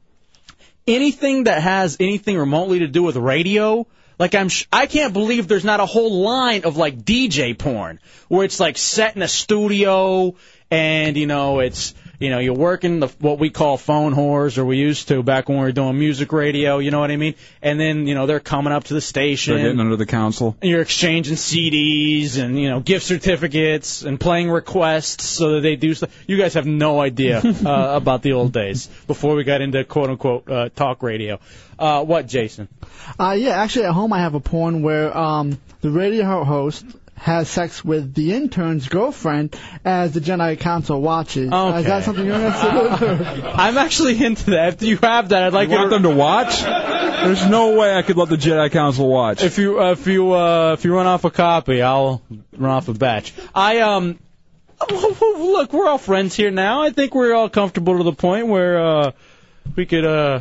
Anything 0.91 1.45
that 1.45 1.63
has 1.63 1.97
anything 2.01 2.37
remotely 2.37 2.81
to 2.81 2.89
do 2.89 3.03
with 3.03 3.17
radio, 3.17 3.87
like 4.19 4.35
I'm, 4.35 4.49
sh- 4.49 4.67
I 4.73 4.87
can't 4.87 5.13
believe 5.13 5.47
there's 5.47 5.65
not 5.65 5.81
a 5.81 5.87
whole 5.87 6.23
line 6.23 6.65
of 6.65 6.77
like 6.77 6.99
DJ 6.99 7.57
porn 7.57 8.01
where 8.29 8.45
it's 8.45 8.59
like 8.59 8.77
set 8.77 9.17
in 9.17 9.23
a 9.23 9.29
studio, 9.29 10.35
and 10.71 11.17
you 11.17 11.27
know 11.27 11.61
it's 11.61 11.95
you 12.21 12.31
know 12.31 12.39
you're 12.39 12.55
working 12.55 13.01
the 13.01 13.09
what 13.19 13.39
we 13.39 13.51
call 13.51 13.79
phone 13.79 14.15
whores, 14.15 14.59
or 14.59 14.65
we 14.65 14.77
used 14.77 15.09
to 15.09 15.23
back 15.23 15.49
when 15.49 15.59
we 15.59 15.65
were 15.65 15.73
doing 15.73 15.99
music 15.99 16.33
radio. 16.33 16.79
You 16.79 16.91
know 16.91 17.01
what 17.01 17.11
I 17.11 17.17
mean? 17.17 17.35
And 17.63 17.81
then 17.81 18.07
you 18.07 18.15
know 18.15 18.27
they're 18.27 18.41
coming 18.41 18.73
up 18.73 18.85
to 18.85 18.95
the 18.95 19.01
station. 19.01 19.55
They're 19.55 19.65
getting 19.65 19.81
under 19.81 19.97
the 19.97 20.07
council. 20.07 20.55
And 20.61 20.71
you're 20.71 20.83
exchanging 20.83 21.35
CDs 21.35 22.39
and 22.39 22.61
you 22.61 22.69
know 22.69 22.81
gift 22.81 23.07
certificates 23.07 24.03
and 24.03 24.21
playing 24.21 24.51
requests 24.51 25.25
so 25.25 25.55
that 25.55 25.63
they 25.63 25.77
do 25.77 25.95
stuff. 25.95 26.11
You 26.29 26.37
guys 26.37 26.55
have 26.55 26.67
no 26.67 27.01
idea 27.01 27.39
uh, 27.45 27.97
about 27.97 28.23
the 28.23 28.35
old 28.35 28.53
days 28.53 28.87
before 29.07 29.35
we 29.35 29.43
got 29.43 29.63
into 29.63 29.83
quote 29.85 30.11
unquote 30.11 30.51
uh, 30.51 30.69
talk 30.69 31.03
radio. 31.03 31.41
Uh, 31.79 32.05
what, 32.05 32.27
Jason? 32.29 32.69
Uh, 33.19 33.35
yeah, 33.39 33.53
actually, 33.53 33.87
at 33.87 33.93
home 33.93 34.13
I 34.13 34.19
have 34.19 34.35
a 34.35 34.41
porn 34.41 34.83
where 34.83 35.17
um, 35.17 35.59
the 35.81 35.91
radio 35.91 36.45
host 36.45 36.85
has 37.21 37.51
sex 37.51 37.85
with 37.85 38.15
the 38.15 38.33
intern's 38.33 38.89
girlfriend 38.89 39.55
as 39.85 40.13
the 40.13 40.21
Jedi 40.21 40.59
Council 40.59 41.03
watches. 41.03 41.53
Uh, 41.53 41.77
is 41.79 41.85
that 41.85 42.03
something 42.05 42.25
you're 42.25 42.35
interested 42.35 43.39
in? 43.39 43.47
I'm 43.55 43.77
actually 43.77 44.25
into 44.25 44.53
that. 44.53 44.75
If 44.75 44.83
you 44.83 44.97
have 44.97 45.29
that, 45.29 45.43
I'd 45.43 45.53
like 45.53 45.69
You 45.69 45.77
want 45.77 45.91
to... 45.91 45.97
them 45.97 46.03
to 46.05 46.17
watch? 46.17 46.63
There's 46.63 47.45
no 47.45 47.79
way 47.79 47.95
I 47.95 48.01
could 48.01 48.17
let 48.17 48.31
the 48.31 48.37
Jedi 48.37 48.71
Council 48.71 49.07
watch. 49.07 49.43
If 49.43 49.59
you 49.59 49.79
uh, 49.79 49.93
if 49.93 50.07
you 50.07 50.33
uh, 50.33 50.73
if 50.73 50.87
you 50.87 50.95
run 50.95 51.07
off 51.07 51.25
a 51.25 51.31
copy, 51.31 51.83
I'll 51.83 52.23
run 52.57 52.71
off 52.71 52.89
a 52.89 52.95
batch. 52.95 53.35
I 53.55 53.81
um 53.81 54.19
look, 54.91 55.75
we're 55.75 55.87
all 55.87 55.99
friends 55.99 56.35
here 56.35 56.51
now. 56.51 56.83
I 56.83 56.89
think 56.89 57.15
we're 57.15 57.35
all 57.35 57.51
comfortable 57.51 57.99
to 57.99 58.05
the 58.05 58.15
point 58.15 58.47
where 58.47 58.81
uh 58.81 59.13
we 59.77 59.85
could 59.85 60.07
uh 60.07 60.41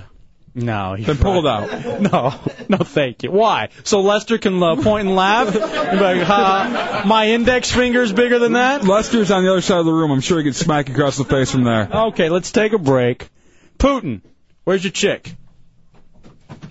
no. 0.59 0.95
Then 0.97 1.17
pull 1.17 1.45
it 1.45 1.49
out. 1.49 1.99
No, 2.09 2.33
no, 2.69 2.77
thank 2.77 3.23
you. 3.23 3.31
Why? 3.31 3.69
So 3.83 4.01
Lester 4.01 4.37
can 4.37 4.61
uh, 4.63 4.77
point 4.77 5.07
and 5.07 5.15
laugh. 5.15 5.51
Be 5.53 5.59
like, 5.59 6.21
ha, 6.21 7.03
my 7.05 7.29
index 7.29 7.71
finger's 7.71 8.13
bigger 8.13 8.39
than 8.39 8.53
that. 8.53 8.83
Lester's 8.83 9.31
on 9.31 9.43
the 9.43 9.51
other 9.51 9.61
side 9.61 9.79
of 9.79 9.85
the 9.85 9.91
room. 9.93 10.11
I'm 10.11 10.21
sure 10.21 10.37
he 10.37 10.43
could 10.45 10.55
smack 10.55 10.87
you 10.87 10.95
across 10.95 11.17
the 11.17 11.25
face 11.25 11.51
from 11.51 11.63
there. 11.63 11.89
Okay, 11.91 12.29
let's 12.29 12.51
take 12.51 12.73
a 12.73 12.77
break. 12.77 13.29
Putin, 13.77 14.21
where's 14.63 14.83
your 14.83 14.91
chick? 14.91 15.35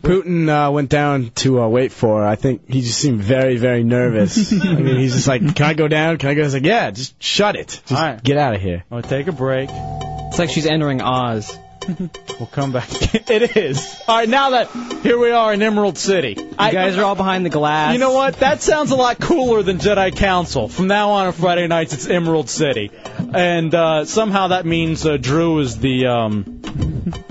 Putin 0.03 0.49
uh, 0.49 0.71
went 0.71 0.89
down 0.89 1.31
to 1.37 1.61
uh, 1.61 1.69
wait 1.69 1.93
for 1.93 2.21
her. 2.23 2.27
I 2.27 2.37
think 2.37 2.69
he 2.71 2.81
just 2.81 2.99
seemed 2.99 3.21
very, 3.21 3.57
very 3.57 3.85
nervous. 3.85 4.53
I 4.65 4.75
mean, 4.75 4.97
he's 4.97 5.15
just 5.15 5.29
like, 5.29 5.57
"Can 5.57 5.67
I 5.67 5.75
go 5.75 5.89
down? 5.89 6.19
Can 6.19 6.31
I 6.31 6.35
go?" 6.35 6.43
I 6.43 6.45
was 6.45 6.55
like, 6.55 6.65
"Yeah, 6.65 6.91
just 6.91 7.23
shut 7.23 7.57
it. 7.57 7.69
Just 7.69 7.93
All 7.93 8.01
right. 8.01 8.23
get 8.23 8.39
out 8.39 8.55
of 8.55 8.61
here." 8.61 8.85
I'll 8.91 9.03
take 9.03 9.27
a 9.27 9.33
break. 9.33 9.69
It's 9.71 10.39
like 10.39 10.51
she's 10.51 10.67
entering 10.67 11.03
Oz. 11.03 11.57
We'll 12.39 12.47
come 12.47 12.71
back. 12.71 12.89
it 13.31 13.57
is. 13.57 14.01
All 14.07 14.17
right, 14.17 14.29
now 14.29 14.51
that 14.51 14.71
here 15.03 15.19
we 15.19 15.33
are 15.33 15.53
in 15.53 15.61
Emerald 15.61 15.99
City. 15.99 16.37
You 16.39 16.47
guys 16.55 16.97
are 16.97 17.03
all 17.03 17.17
behind 17.17 17.45
the 17.45 17.51
glass. 17.51 17.93
You 17.93 17.99
know 17.99 18.13
what? 18.13 18.37
That 18.37 18.63
sounds 18.63 18.93
a 18.93 18.95
lot 18.95 19.19
cooler 19.19 19.65
than 19.65 19.79
Jedi 19.79 20.15
Council. 20.15 20.69
From 20.69 20.87
now 20.87 21.11
on, 21.11 21.27
on 21.27 21.33
Friday 21.33 21.67
nights, 21.67 21.95
it's 21.95 22.07
Emerald 22.07 22.49
City, 22.49 22.93
and 23.35 23.75
uh, 23.75 24.05
somehow 24.05 24.49
that 24.49 24.67
means 24.67 25.05
uh, 25.05 25.17
Drew 25.17 25.59
is 25.59 25.79
the 25.79 26.07
um. 26.07 26.63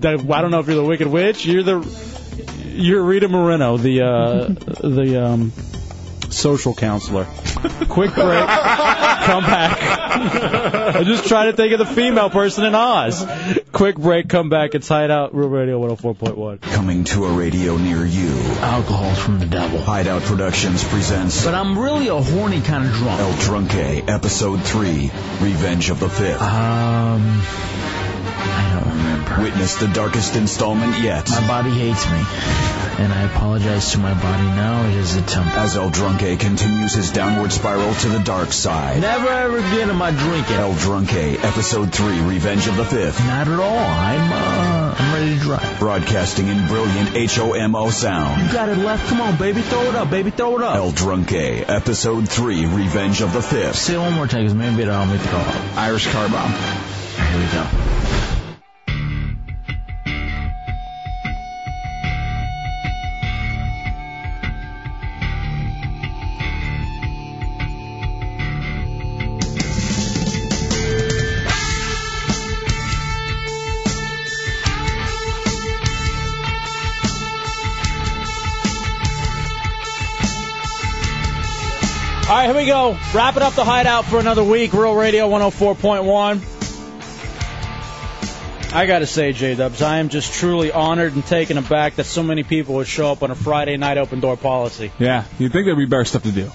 The, 0.00 0.12
I 0.32 0.40
don't 0.40 0.50
know 0.50 0.60
if 0.60 0.66
you're 0.66 0.76
the 0.76 0.82
Wicked 0.82 1.08
Witch. 1.08 1.44
You're 1.44 1.62
the 1.62 1.80
you're 2.72 3.02
Rita 3.02 3.28
Moreno, 3.28 3.76
the 3.76 4.00
uh, 4.00 4.48
the 4.48 5.22
um, 5.22 5.52
social 6.30 6.74
counselor. 6.74 7.24
Quick 7.24 8.14
break. 8.14 8.46
Come 9.24 9.44
back. 9.44 10.96
I'm 10.96 11.04
just 11.04 11.26
trying 11.26 11.50
to 11.50 11.56
think 11.56 11.72
of 11.72 11.78
the 11.78 11.86
female 11.86 12.30
person 12.30 12.64
in 12.64 12.74
Oz. 12.74 13.26
Quick 13.72 13.96
break. 13.96 14.28
Come 14.28 14.48
back. 14.48 14.74
It's 14.74 14.88
Hideout 14.88 15.34
Real 15.34 15.48
Radio 15.48 15.80
104.1. 15.94 16.60
Coming 16.60 17.04
to 17.04 17.24
a 17.24 17.32
radio 17.32 17.76
near 17.76 18.04
you. 18.04 18.32
Alcohol's 18.60 19.18
from 19.18 19.38
the 19.38 19.46
devil. 19.46 19.80
Hideout 19.80 20.22
Productions 20.22 20.82
presents. 20.84 21.44
But 21.44 21.54
I'm 21.54 21.78
really 21.78 22.08
a 22.08 22.20
horny 22.20 22.60
kind 22.60 22.86
of 22.86 22.92
drunk. 22.92 23.20
El 23.20 23.32
Drunke, 23.32 24.08
Episode 24.08 24.62
3, 24.62 25.10
Revenge 25.40 25.90
of 25.90 26.00
the 26.00 26.08
Fifth. 26.08 26.42
Um. 26.42 27.42
I 28.42 28.80
don't 28.80 28.88
remember. 28.96 29.42
Witness 29.42 29.74
the 29.76 29.88
darkest 29.88 30.36
installment 30.36 30.98
yet. 30.98 31.28
My 31.30 31.46
body 31.46 31.70
hates 31.70 32.04
me, 32.10 32.18
and 33.04 33.12
I 33.12 33.22
apologize 33.32 33.92
to 33.92 33.98
my 33.98 34.12
body 34.14 34.44
now. 34.44 34.86
It 34.88 34.96
is 34.96 35.14
a 35.16 35.22
temple. 35.22 35.58
As 35.58 35.76
El 35.76 35.90
Drunke 35.90 36.38
continues 36.38 36.94
his 36.94 37.10
downward 37.12 37.52
spiral 37.52 37.94
to 37.94 38.08
the 38.08 38.18
dark 38.18 38.52
side. 38.52 39.00
Never 39.00 39.28
ever 39.28 39.58
again 39.58 39.90
am 39.90 40.02
I 40.02 40.10
drinking. 40.10 40.56
El 40.56 40.74
Drunke, 40.74 41.42
Episode 41.42 41.92
3, 41.92 42.20
Revenge 42.22 42.66
of 42.66 42.76
the 42.76 42.84
Fifth. 42.84 43.20
Not 43.24 43.48
at 43.48 43.60
all. 43.60 43.78
I'm 43.78 44.32
uh, 44.32 44.94
I'm 44.98 45.14
ready 45.14 45.34
to 45.36 45.40
drive. 45.40 45.78
Broadcasting 45.78 46.48
in 46.48 46.66
brilliant 46.66 47.10
HOMO 47.10 47.90
sound. 47.92 48.46
You 48.46 48.52
got 48.52 48.68
it 48.68 48.78
left. 48.78 49.08
Come 49.08 49.20
on, 49.20 49.36
baby, 49.38 49.62
throw 49.62 49.82
it 49.84 49.94
up, 49.94 50.10
baby, 50.10 50.30
throw 50.30 50.56
it 50.58 50.62
up. 50.62 50.74
El 50.76 50.90
Drunke, 50.92 51.64
Episode 51.68 52.28
3, 52.28 52.66
Revenge 52.66 53.20
of 53.22 53.32
the 53.32 53.42
Fifth. 53.42 53.76
Say 53.76 53.94
it 53.94 53.98
one 53.98 54.12
more 54.14 54.26
time, 54.26 54.44
'cause 54.46 54.54
maybe 54.54 54.82
it'll 54.82 54.94
help 54.94 55.08
me 55.08 55.18
throw 55.18 55.38
up. 55.38 55.78
Irish 55.78 56.06
car 56.08 56.28
bomb. 56.28 56.50
Here 56.52 57.38
we 57.38 57.46
go. 57.46 57.99
Right, 82.40 82.54
here 82.54 82.56
we 82.56 82.66
go. 82.66 82.98
Wrapping 83.14 83.42
up 83.42 83.54
the 83.54 83.64
hideout 83.64 84.06
for 84.06 84.18
another 84.18 84.42
week. 84.42 84.72
Real 84.72 84.94
Radio 84.94 85.28
104.1. 85.28 86.56
I 88.72 88.86
got 88.86 89.00
to 89.00 89.06
say, 89.06 89.32
J 89.32 89.56
Dubs, 89.56 89.82
I 89.82 89.98
am 89.98 90.08
just 90.08 90.32
truly 90.32 90.72
honored 90.72 91.14
and 91.14 91.26
taken 91.26 91.58
aback 91.58 91.96
that 91.96 92.04
so 92.04 92.22
many 92.22 92.42
people 92.44 92.76
would 92.76 92.86
show 92.86 93.10
up 93.12 93.22
on 93.22 93.30
a 93.30 93.34
Friday 93.34 93.76
night 93.76 93.98
open 93.98 94.20
door 94.20 94.36
policy. 94.36 94.92
Yeah, 94.98 95.24
you'd 95.38 95.52
think 95.52 95.66
there'd 95.66 95.76
be 95.76 95.86
better 95.86 96.04
stuff 96.04 96.22
to 96.22 96.32
do. 96.32 96.50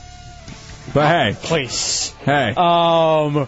But 0.93 1.07
hey. 1.07 1.35
Please. 1.39 2.13
Hey. 2.23 2.53
Um, 2.55 3.47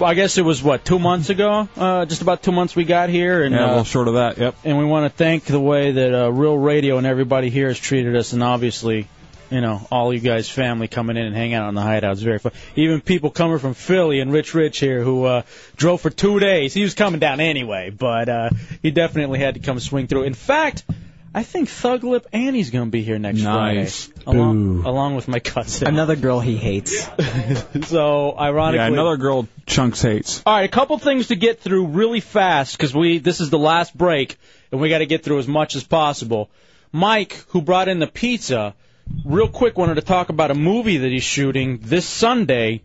Well, 0.00 0.08
I 0.08 0.14
guess 0.14 0.38
it 0.38 0.42
was 0.42 0.62
what 0.62 0.84
two 0.84 0.98
months 1.00 1.28
ago, 1.28 1.68
uh, 1.76 2.04
just 2.06 2.22
about 2.22 2.42
two 2.42 2.52
months 2.52 2.76
we 2.76 2.84
got 2.84 3.08
here, 3.08 3.42
and 3.42 3.52
yeah, 3.52 3.76
a 3.76 3.78
uh, 3.78 3.82
short 3.82 4.06
of 4.06 4.14
that. 4.14 4.38
Yep. 4.38 4.54
and 4.62 4.78
we 4.78 4.84
want 4.84 5.10
to 5.10 5.16
thank 5.16 5.44
the 5.44 5.58
way 5.58 5.90
that 5.90 6.14
uh, 6.14 6.30
Real 6.30 6.56
Radio 6.56 6.98
and 6.98 7.06
everybody 7.06 7.50
here 7.50 7.66
has 7.66 7.80
treated 7.80 8.14
us, 8.14 8.32
and 8.32 8.42
obviously, 8.42 9.08
you 9.50 9.60
know, 9.60 9.86
all 9.90 10.12
you 10.12 10.20
guys' 10.20 10.48
family 10.48 10.88
coming 10.88 11.16
in 11.16 11.26
and 11.26 11.34
hanging 11.34 11.54
out 11.54 11.68
on 11.68 11.74
the 11.74 11.82
hideout 11.82 12.12
is 12.12 12.22
very 12.22 12.38
fun. 12.38 12.52
Even 12.76 13.00
people 13.00 13.30
coming 13.30 13.58
from 13.58 13.74
Philly 13.74 14.20
and 14.20 14.32
Rich 14.32 14.54
Rich 14.54 14.78
here 14.78 15.02
who 15.02 15.24
uh, 15.24 15.42
drove 15.76 16.00
for 16.00 16.10
two 16.10 16.38
days. 16.38 16.74
He 16.74 16.82
was 16.82 16.94
coming 16.94 17.20
down 17.20 17.40
anyway, 17.40 17.90
but 17.90 18.28
uh, 18.28 18.50
he 18.82 18.90
definitely 18.90 19.38
had 19.38 19.54
to 19.54 19.60
come 19.60 19.80
swing 19.80 20.06
through. 20.06 20.24
In 20.24 20.34
fact, 20.34 20.84
I 21.34 21.42
think 21.42 21.68
Thug 21.68 22.04
Lip 22.04 22.26
Annie's 22.32 22.70
going 22.70 22.86
to 22.86 22.90
be 22.90 23.02
here 23.02 23.18
next 23.18 23.42
Nice. 23.42 24.06
Friday, 24.06 24.38
along, 24.38 24.82
Boo. 24.82 24.88
along 24.88 25.14
with 25.14 25.28
my 25.28 25.40
cousin. 25.40 25.86
Another 25.86 26.16
girl 26.16 26.40
he 26.40 26.56
hates. 26.56 27.06
so 27.86 28.36
ironically, 28.36 28.78
Yeah, 28.78 28.92
another 28.92 29.16
girl 29.18 29.46
Chunks 29.66 30.02
hates. 30.02 30.42
All 30.46 30.54
right, 30.54 30.64
a 30.64 30.68
couple 30.68 30.98
things 30.98 31.28
to 31.28 31.36
get 31.36 31.60
through 31.60 31.88
really 31.88 32.20
fast 32.20 32.76
because 32.76 32.94
we 32.94 33.18
this 33.18 33.40
is 33.40 33.50
the 33.50 33.58
last 33.58 33.96
break 33.96 34.36
and 34.72 34.80
we 34.80 34.88
got 34.88 34.98
to 34.98 35.06
get 35.06 35.22
through 35.22 35.38
as 35.38 35.46
much 35.46 35.76
as 35.76 35.84
possible. 35.84 36.48
Mike, 36.92 37.34
who 37.48 37.60
brought 37.60 37.88
in 37.88 37.98
the 37.98 38.06
pizza, 38.06 38.74
real 39.24 39.48
quick 39.48 39.78
wanted 39.78 39.96
to 39.96 40.02
talk 40.02 40.28
about 40.28 40.50
a 40.50 40.54
movie 40.54 40.98
that 40.98 41.10
he's 41.10 41.22
shooting 41.22 41.78
this 41.82 42.06
Sunday 42.06 42.82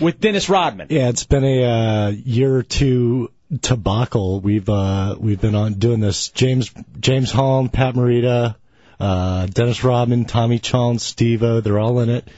with 0.00 0.20
Dennis 0.20 0.48
Rodman. 0.48 0.88
Yeah, 0.90 1.08
it's 1.08 1.24
been 1.24 1.44
a 1.44 1.64
uh, 1.64 2.08
year 2.10 2.56
or 2.56 2.62
two 2.62 3.30
debacle. 3.50 4.40
We've 4.40 4.68
uh, 4.68 5.16
we've 5.18 5.40
been 5.40 5.54
on 5.54 5.74
doing 5.74 6.00
this. 6.00 6.28
James 6.30 6.72
James 6.98 7.30
Holm, 7.30 7.68
Pat 7.68 7.94
Morita, 7.94 8.56
uh, 8.98 9.46
Dennis 9.46 9.84
Rodman, 9.84 10.24
Tommy 10.24 10.58
Chong, 10.58 10.98
Steve-O, 10.98 11.60
they're 11.60 11.78
all 11.78 12.00
in 12.00 12.10
it. 12.10 12.28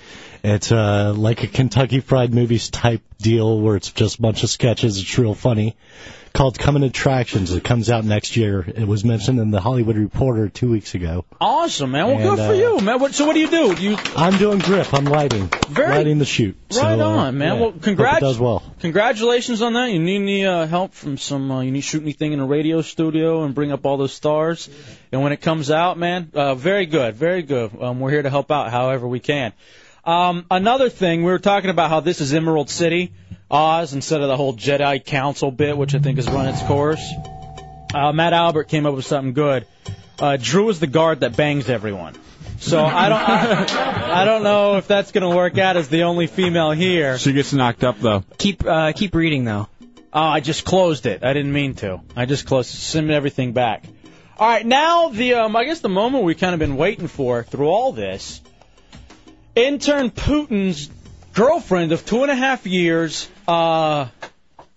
It's 0.42 0.70
uh, 0.70 1.12
like 1.16 1.42
a 1.42 1.48
Kentucky 1.48 2.00
Fried 2.00 2.32
Movies 2.32 2.70
type 2.70 3.02
deal 3.18 3.60
where 3.60 3.76
it's 3.76 3.90
just 3.90 4.18
a 4.18 4.22
bunch 4.22 4.44
of 4.44 4.50
sketches. 4.50 5.00
It's 5.00 5.18
real 5.18 5.34
funny. 5.34 5.76
Called 6.36 6.58
Coming 6.58 6.82
Attractions. 6.82 7.50
It 7.52 7.64
comes 7.64 7.88
out 7.88 8.04
next 8.04 8.36
year. 8.36 8.60
It 8.60 8.86
was 8.86 9.06
mentioned 9.06 9.40
in 9.40 9.50
the 9.50 9.58
Hollywood 9.58 9.96
Reporter 9.96 10.50
two 10.50 10.70
weeks 10.70 10.94
ago. 10.94 11.24
Awesome, 11.40 11.92
man. 11.92 12.06
Well, 12.08 12.16
And, 12.16 12.24
good 12.24 12.36
for 12.36 12.52
uh, 12.52 12.52
you, 12.52 12.80
man. 12.80 13.00
What, 13.00 13.14
so 13.14 13.24
what 13.24 13.32
do 13.32 13.40
you 13.40 13.48
do? 13.48 13.74
You 13.82 13.96
I'm 14.14 14.36
doing 14.36 14.58
grip. 14.58 14.92
I'm 14.92 15.06
lighting. 15.06 15.48
Very- 15.70 15.88
lighting 15.88 16.18
the 16.18 16.26
shoot. 16.26 16.54
right 16.72 16.74
So, 16.74 16.82
uh, 16.86 17.06
on, 17.06 17.38
man. 17.38 17.54
yeah. 17.54 17.60
Well, 17.60 17.70
Hope 17.70 17.80
congrats. 17.82 18.18
it 18.18 18.20
does 18.20 18.38
well. 18.38 18.62
Congratulations 18.80 19.62
on 19.62 19.72
that. 19.72 19.90
You 19.90 19.98
need 19.98 20.16
any 20.16 20.44
uh, 20.44 20.66
help 20.66 20.92
from 20.92 21.16
some? 21.16 21.50
Uh, 21.50 21.62
you 21.62 21.70
need 21.70 21.80
to 21.80 21.86
shoot 21.86 22.02
anything 22.02 22.34
in 22.34 22.40
a 22.40 22.46
radio 22.46 22.82
studio 22.82 23.44
and 23.44 23.54
bring 23.54 23.72
up 23.72 23.86
all 23.86 23.96
those 23.96 24.12
stars. 24.12 24.68
And 25.12 25.22
when 25.22 25.32
it 25.32 25.40
comes 25.40 25.70
out, 25.70 25.96
man, 25.96 26.30
uh, 26.34 26.54
very 26.54 26.84
good, 26.84 27.14
very 27.14 27.44
good. 27.44 27.70
Um, 27.80 27.98
we're 27.98 28.10
here 28.10 28.22
to 28.22 28.28
help 28.30 28.50
out 28.50 28.70
however 28.70 29.08
we 29.08 29.20
can. 29.20 29.54
Um, 30.04 30.44
another 30.50 30.90
thing, 30.90 31.24
we 31.24 31.32
were 31.32 31.38
talking 31.38 31.70
about 31.70 31.88
how 31.88 32.00
this 32.00 32.20
is 32.20 32.32
Emerald 32.34 32.68
City, 32.70 33.12
Oz, 33.50 33.92
instead 33.92 34.20
of 34.20 34.28
the 34.28 34.36
whole 34.36 34.54
Jedi 34.54 35.04
Council 35.04 35.50
bit, 35.50 35.76
which 35.76 35.94
I 35.94 35.98
think 35.98 36.16
has 36.16 36.28
run 36.28 36.48
its 36.48 36.62
course. 36.62 37.12
Uh, 37.94 38.12
Matt 38.12 38.32
Albert 38.32 38.64
came 38.64 38.86
up 38.86 38.94
with 38.94 39.06
something 39.06 39.32
good. 39.32 39.66
Uh, 40.18 40.36
Drew 40.40 40.68
is 40.68 40.80
the 40.80 40.86
guard 40.86 41.20
that 41.20 41.36
bangs 41.36 41.68
everyone. 41.68 42.14
So 42.58 42.84
I 42.84 43.08
don't, 43.08 43.20
I, 43.20 44.22
I 44.22 44.24
don't 44.24 44.42
know 44.42 44.76
if 44.76 44.88
that's 44.88 45.12
going 45.12 45.30
to 45.30 45.36
work 45.36 45.58
out 45.58 45.76
as 45.76 45.88
the 45.88 46.04
only 46.04 46.26
female 46.26 46.72
here. 46.72 47.18
She 47.18 47.32
gets 47.32 47.52
knocked 47.52 47.84
up 47.84 48.00
though. 48.00 48.24
Keep 48.38 48.66
uh, 48.66 48.92
keep 48.92 49.14
reading 49.14 49.44
though. 49.44 49.68
Oh, 50.12 50.22
I 50.22 50.40
just 50.40 50.64
closed 50.64 51.06
it. 51.06 51.22
I 51.22 51.34
didn't 51.34 51.52
mean 51.52 51.74
to. 51.76 52.00
I 52.16 52.24
just 52.24 52.46
closed. 52.46 52.70
Send 52.70 53.10
everything 53.10 53.52
back. 53.52 53.84
All 54.38 54.48
right, 54.48 54.66
now 54.66 55.08
the 55.08 55.34
um, 55.34 55.56
I 55.56 55.64
guess 55.64 55.80
the 55.80 55.88
moment 55.88 56.24
we've 56.24 56.38
kind 56.38 56.54
of 56.54 56.58
been 56.58 56.76
waiting 56.76 57.08
for 57.08 57.42
through 57.42 57.68
all 57.68 57.92
this. 57.92 58.40
Intern 59.54 60.10
Putin's 60.10 60.90
girlfriend 61.36 61.92
of 61.92 62.04
two 62.04 62.22
and 62.22 62.30
a 62.30 62.34
half 62.34 62.66
years, 62.66 63.28
uh, 63.46 64.08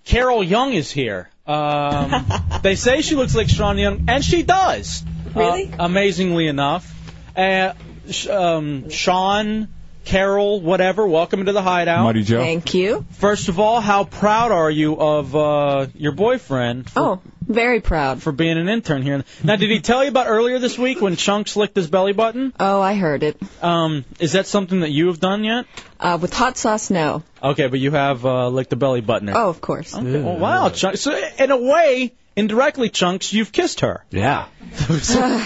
Carol 0.05 0.43
Young, 0.43 0.73
is 0.73 0.91
here. 0.91 1.29
Um, 1.47 2.25
they 2.61 2.75
say 2.75 3.01
she 3.01 3.15
looks 3.15 3.33
like 3.33 3.49
Sean 3.49 3.77
Young, 3.77 4.05
and 4.07 4.23
she 4.23 4.43
does. 4.43 5.03
Really? 5.33 5.71
Uh, 5.71 5.85
amazingly 5.85 6.47
enough. 6.47 6.93
Uh, 7.35 7.73
sh- 8.09 8.27
um, 8.27 8.89
Sean, 8.89 9.69
Carol, 10.05 10.59
whatever. 10.61 11.07
Welcome 11.07 11.45
to 11.45 11.53
the 11.53 11.61
hideout. 11.61 12.03
Mighty 12.03 12.23
Joe. 12.23 12.39
Thank 12.39 12.73
you. 12.73 13.05
First 13.11 13.47
of 13.49 13.59
all, 13.59 13.79
how 13.79 14.03
proud 14.03 14.51
are 14.51 14.69
you 14.69 14.95
of 14.99 15.35
uh, 15.35 15.88
your 15.95 16.11
boyfriend 16.11 16.89
for, 16.89 16.99
Oh, 16.99 17.21
very 17.49 17.81
proud. 17.81 18.21
for 18.21 18.31
being 18.31 18.57
an 18.57 18.69
intern 18.69 19.01
here? 19.01 19.23
Now, 19.43 19.55
did 19.55 19.69
he 19.69 19.81
tell 19.81 20.03
you 20.03 20.09
about 20.09 20.27
earlier 20.27 20.59
this 20.59 20.77
week 20.77 21.01
when 21.01 21.15
Chunks 21.15 21.55
licked 21.55 21.75
his 21.75 21.87
belly 21.89 22.13
button? 22.13 22.53
Oh, 22.59 22.79
I 22.79 22.95
heard 22.95 23.23
it. 23.23 23.37
Um, 23.61 24.05
is 24.19 24.33
that 24.33 24.47
something 24.47 24.81
that 24.81 24.91
you 24.91 25.07
have 25.07 25.19
done 25.19 25.43
yet? 25.43 25.65
Uh, 25.99 26.17
with 26.21 26.33
hot 26.33 26.57
sauce, 26.57 26.89
no. 26.89 27.23
Okay, 27.43 27.67
but 27.67 27.79
you 27.79 27.91
have 27.91 28.25
uh, 28.25 28.47
licked 28.47 28.69
the 28.69 28.75
belly 28.75 29.01
button. 29.01 29.29
Oh, 29.29 29.49
of 29.49 29.59
course. 29.59 29.93
Okay. 29.95 30.21
Well, 30.21 30.37
wow, 30.37 30.69
Chunks. 30.69 31.01
So, 31.01 31.19
in 31.39 31.51
a 31.51 31.57
way, 31.57 32.13
indirectly, 32.35 32.89
Chunks, 32.89 33.33
you've 33.33 33.51
kissed 33.51 33.81
her. 33.81 34.05
Yeah. 34.11 34.47
so, 34.73 35.41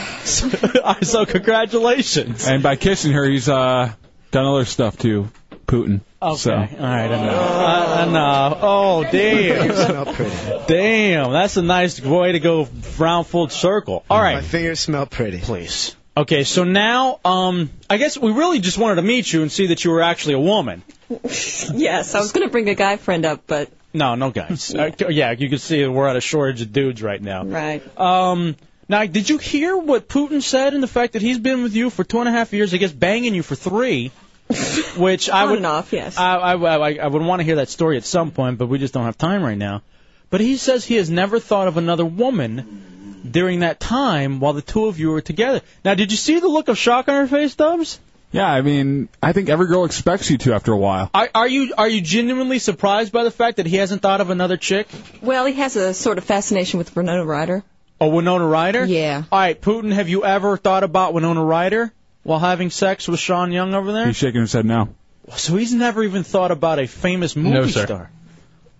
so 1.01 1.25
congratulations. 1.25 2.47
And 2.47 2.61
by 2.61 2.75
kissing 2.75 3.13
her, 3.13 3.25
he's 3.25 3.49
uh 3.49 3.93
done 4.31 4.45
other 4.45 4.65
stuff 4.65 4.97
too, 4.97 5.29
Putin. 5.73 6.01
Okay. 6.21 6.35
So. 6.37 6.51
All 6.53 6.59
right, 6.67 7.05
enough. 7.05 7.99
Uh, 7.99 8.05
enough. 8.07 8.57
Oh, 8.61 9.03
damn. 9.11 10.67
damn, 10.67 11.31
that's 11.31 11.57
a 11.57 11.63
nice 11.63 11.99
way 11.99 12.33
to 12.33 12.39
go 12.39 12.67
round 12.99 13.25
full 13.27 13.49
circle. 13.49 14.05
All 14.09 14.21
right. 14.21 14.35
My 14.35 14.41
fingers 14.41 14.79
smell 14.79 15.07
pretty. 15.07 15.39
Please. 15.39 15.95
Okay, 16.15 16.43
so 16.43 16.63
now, 16.63 17.19
um, 17.25 17.71
I 17.89 17.97
guess 17.97 18.19
we 18.19 18.31
really 18.31 18.59
just 18.59 18.77
wanted 18.77 18.95
to 18.97 19.01
meet 19.01 19.33
you 19.33 19.41
and 19.41 19.51
see 19.51 19.67
that 19.67 19.83
you 19.83 19.89
were 19.89 20.03
actually 20.03 20.35
a 20.35 20.39
woman. 20.39 20.83
yes, 21.23 22.13
I 22.13 22.19
was 22.19 22.31
going 22.33 22.45
to 22.47 22.51
bring 22.51 22.69
a 22.69 22.75
guy 22.75 22.97
friend 22.97 23.25
up, 23.25 23.41
but 23.47 23.71
No, 23.93 24.13
no 24.13 24.29
guys. 24.29 24.75
uh, 24.75 24.91
yeah, 25.09 25.31
you 25.31 25.49
can 25.49 25.57
see 25.57 25.87
we're 25.87 26.07
at 26.07 26.15
a 26.15 26.21
shortage 26.21 26.61
of 26.61 26.71
dudes 26.71 27.01
right 27.01 27.19
now. 27.21 27.43
right. 27.45 27.81
Um, 27.99 28.55
now, 28.87 29.03
did 29.07 29.27
you 29.27 29.39
hear 29.39 29.75
what 29.75 30.07
Putin 30.07 30.43
said 30.43 30.75
and 30.75 30.83
the 30.83 30.87
fact 30.87 31.13
that 31.13 31.23
he's 31.23 31.39
been 31.39 31.63
with 31.63 31.73
you 31.73 31.89
for 31.89 32.03
two 32.03 32.19
and 32.19 32.29
a 32.29 32.31
half 32.31 32.53
years, 32.53 32.75
I 32.75 32.77
guess 32.77 32.91
banging 32.91 33.33
you 33.33 33.41
for 33.41 33.55
three, 33.55 34.11
which 34.97 35.29
I 35.29 35.45
would 35.45 35.57
and 35.57 35.65
off, 35.65 35.93
yes. 35.93 36.17
I, 36.17 36.35
I, 36.35 36.53
I, 36.55 36.93
I 36.95 37.07
would 37.07 37.21
want 37.21 37.39
to 37.39 37.43
hear 37.43 37.55
that 37.55 37.69
story 37.69 37.97
at 37.97 38.03
some 38.03 38.31
point, 38.31 38.57
but 38.57 38.67
we 38.67 38.77
just 38.77 38.93
don't 38.93 39.05
have 39.05 39.17
time 39.17 39.43
right 39.43 39.57
now. 39.57 39.81
But 40.29 40.41
he 40.41 40.57
says 40.57 40.83
he 40.83 40.95
has 40.95 41.09
never 41.09 41.39
thought 41.39 41.67
of 41.67 41.77
another 41.77 42.05
woman 42.05 43.21
during 43.29 43.59
that 43.59 43.79
time 43.79 44.39
while 44.39 44.53
the 44.53 44.61
two 44.61 44.85
of 44.85 44.99
you 44.99 45.11
were 45.11 45.21
together. 45.21 45.61
Now, 45.85 45.93
did 45.93 46.11
you 46.11 46.17
see 46.17 46.39
the 46.39 46.47
look 46.47 46.67
of 46.67 46.77
shock 46.77 47.07
on 47.07 47.15
her 47.15 47.27
face, 47.27 47.55
Dubs? 47.55 47.99
Yeah, 48.31 48.51
I 48.51 48.61
mean, 48.61 49.09
I 49.21 49.31
think 49.31 49.49
every 49.49 49.67
girl 49.67 49.85
expects 49.85 50.31
you 50.31 50.39
to 50.39 50.55
after 50.55 50.71
a 50.71 50.77
while. 50.77 51.11
Are, 51.13 51.29
are 51.35 51.47
you 51.47 51.75
are 51.77 51.87
you 51.87 52.01
genuinely 52.01 52.57
surprised 52.57 53.11
by 53.11 53.23
the 53.23 53.31
fact 53.31 53.57
that 53.57 53.67
he 53.67 53.77
hasn't 53.77 54.01
thought 54.01 54.21
of 54.21 54.31
another 54.31 54.57
chick? 54.57 54.87
Well, 55.21 55.45
he 55.45 55.53
has 55.53 55.75
a 55.75 55.93
sort 55.93 56.17
of 56.17 56.23
fascination 56.23 56.79
with 56.79 56.95
Winona 56.95 57.23
Ryder. 57.23 57.63
Oh, 58.01 58.07
Winona 58.07 58.47
Ryder? 58.47 58.85
Yeah. 58.85 59.23
All 59.31 59.39
right, 59.39 59.61
Putin, 59.61 59.93
have 59.93 60.09
you 60.09 60.25
ever 60.25 60.57
thought 60.57 60.83
about 60.83 61.13
Winona 61.13 61.43
Ryder 61.43 61.93
while 62.23 62.39
having 62.39 62.69
sex 62.69 63.07
with 63.07 63.19
Sean 63.19 63.51
Young 63.51 63.73
over 63.73 63.91
there? 63.91 64.07
He's 64.07 64.15
shaking 64.15 64.41
his 64.41 64.53
head 64.53 64.65
no. 64.65 64.89
So 65.35 65.55
he's 65.55 65.73
never 65.73 66.03
even 66.03 66.23
thought 66.23 66.51
about 66.51 66.79
a 66.79 66.87
famous 66.87 67.35
movie 67.35 67.55
No, 67.55 67.67
sir. 67.67 67.85
star. 67.85 68.11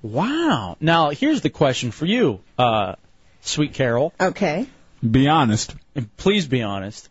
Wow. 0.02 0.76
Now, 0.82 1.12
here's 1.12 1.42
the 1.42 1.50
question 1.50 1.92
for 1.92 2.06
you, 2.06 2.42
uh, 2.58 2.96
sweet 3.42 3.74
Carol. 3.74 4.14
Okay. 4.20 4.68
Be 5.10 5.28
honest. 5.28 5.74
And 5.96 6.16
please 6.18 6.48
be 6.48 6.62
honest. 6.62 7.10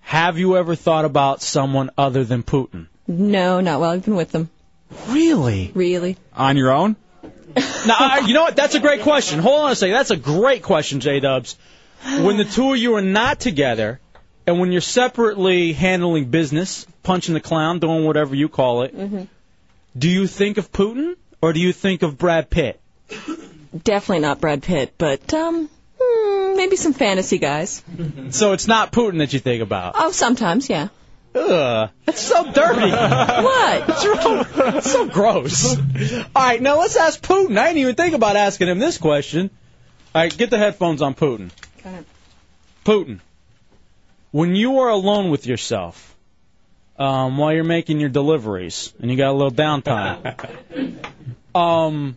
Have 0.00 0.38
you 0.38 0.56
ever 0.56 0.74
thought 0.74 1.04
about 1.04 1.42
someone 1.42 1.90
other 1.98 2.24
than 2.24 2.42
Putin? 2.42 2.86
No, 3.08 3.60
not 3.60 3.80
while 3.80 3.90
I've 3.90 4.04
been 4.04 4.16
with 4.16 4.32
them. 4.32 4.50
Really? 5.08 5.72
Really? 5.74 6.16
On 6.34 6.56
your 6.56 6.72
own? 6.72 6.96
now, 7.56 7.96
I, 7.98 8.22
you 8.26 8.34
know 8.34 8.42
what? 8.42 8.56
That's 8.56 8.74
a 8.74 8.80
great 8.80 9.02
question. 9.02 9.40
Hold 9.40 9.64
on 9.64 9.72
a 9.72 9.76
second. 9.76 9.94
That's 9.94 10.10
a 10.10 10.16
great 10.16 10.62
question, 10.62 11.00
J 11.00 11.20
Dubs. 11.20 11.56
When 12.04 12.36
the 12.36 12.44
two 12.44 12.72
of 12.72 12.78
you 12.78 12.94
are 12.94 13.02
not 13.02 13.40
together, 13.40 14.00
and 14.46 14.60
when 14.60 14.72
you're 14.72 14.80
separately 14.80 15.72
handling 15.72 16.26
business, 16.26 16.86
punching 17.02 17.34
the 17.34 17.40
clown, 17.40 17.78
doing 17.78 18.04
whatever 18.04 18.34
you 18.34 18.48
call 18.48 18.82
it, 18.82 18.92
hmm 18.94 19.24
do 19.98 20.10
you 20.10 20.26
think 20.26 20.58
of 20.58 20.70
Putin 20.72 21.16
or 21.40 21.52
do 21.54 21.60
you 21.60 21.72
think 21.72 22.02
of 22.02 22.18
Brad 22.18 22.50
Pitt? 22.50 22.78
Definitely 23.82 24.20
not 24.20 24.40
Brad 24.40 24.62
Pitt, 24.62 24.94
but 24.98 25.32
um, 25.32 25.70
hmm, 25.98 26.56
maybe 26.56 26.76
some 26.76 26.92
fantasy 26.92 27.38
guys. 27.38 27.82
So 28.30 28.52
it's 28.52 28.66
not 28.66 28.92
Putin 28.92 29.18
that 29.18 29.32
you 29.32 29.38
think 29.38 29.62
about. 29.62 29.94
Oh, 29.96 30.10
sometimes, 30.10 30.68
yeah. 30.68 30.88
Ugh, 31.34 31.90
that's 32.04 32.20
so 32.20 32.50
dirty. 32.52 32.90
what? 32.90 33.88
What's 33.88 34.06
wrong? 34.06 34.46
That's 34.72 34.90
so 34.90 35.06
gross. 35.06 35.76
All 35.76 36.24
right, 36.34 36.60
now 36.60 36.78
let's 36.78 36.96
ask 36.96 37.22
Putin. 37.22 37.56
I 37.58 37.68
didn't 37.68 37.78
even 37.78 37.94
think 37.94 38.14
about 38.14 38.36
asking 38.36 38.68
him 38.68 38.78
this 38.78 38.98
question. 38.98 39.50
All 40.14 40.22
right, 40.22 40.36
get 40.36 40.50
the 40.50 40.58
headphones 40.58 41.02
on 41.02 41.14
Putin. 41.14 41.50
Putin, 42.84 43.20
when 44.30 44.54
you 44.56 44.78
are 44.80 44.88
alone 44.90 45.30
with 45.30 45.46
yourself, 45.46 46.14
um, 46.98 47.36
while 47.38 47.52
you're 47.52 47.64
making 47.64 48.00
your 48.00 48.08
deliveries 48.08 48.92
and 49.00 49.10
you 49.10 49.16
got 49.16 49.30
a 49.30 49.32
little 49.32 49.50
downtime, 49.50 50.96
um, 51.54 52.16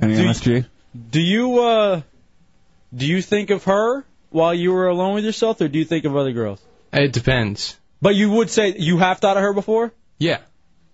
Any 0.00 0.14
Do 0.16 0.22
you- 0.22 0.28
MSG? 0.28 0.66
do 1.10 1.20
you 1.20 1.58
uh, 1.60 2.00
do 2.94 3.06
you 3.06 3.22
think 3.22 3.50
of 3.50 3.64
her 3.64 4.04
while 4.30 4.54
you 4.54 4.72
were 4.72 4.88
alone 4.88 5.14
with 5.14 5.24
yourself, 5.24 5.60
or 5.60 5.68
do 5.68 5.78
you 5.78 5.84
think 5.84 6.04
of 6.04 6.16
other 6.16 6.32
girls? 6.32 6.60
It 6.92 7.12
depends. 7.12 7.76
But 8.00 8.14
you 8.14 8.30
would 8.30 8.50
say 8.50 8.74
you 8.76 8.98
have 8.98 9.18
thought 9.18 9.36
of 9.36 9.42
her 9.42 9.52
before, 9.52 9.92
Yeah. 10.18 10.38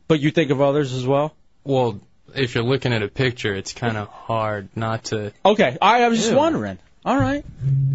but 0.07 0.21
you 0.21 0.31
think 0.31 0.51
of 0.51 0.61
others 0.61 0.93
as 0.93 1.07
well. 1.07 1.35
Well, 1.65 2.01
if 2.35 2.55
you're 2.55 2.65
looking 2.65 2.93
at 2.93 3.03
a 3.03 3.09
picture, 3.09 3.55
it's 3.55 3.73
kind 3.73 3.97
of 3.97 4.09
hard 4.09 4.69
not 4.77 5.05
to. 5.05 5.33
Okay, 5.45 5.77
I, 5.81 6.03
I 6.03 6.09
was 6.09 6.19
just 6.19 6.31
Ew. 6.33 6.37
wondering. 6.37 6.79
All 7.09 7.17
right. 7.19 7.43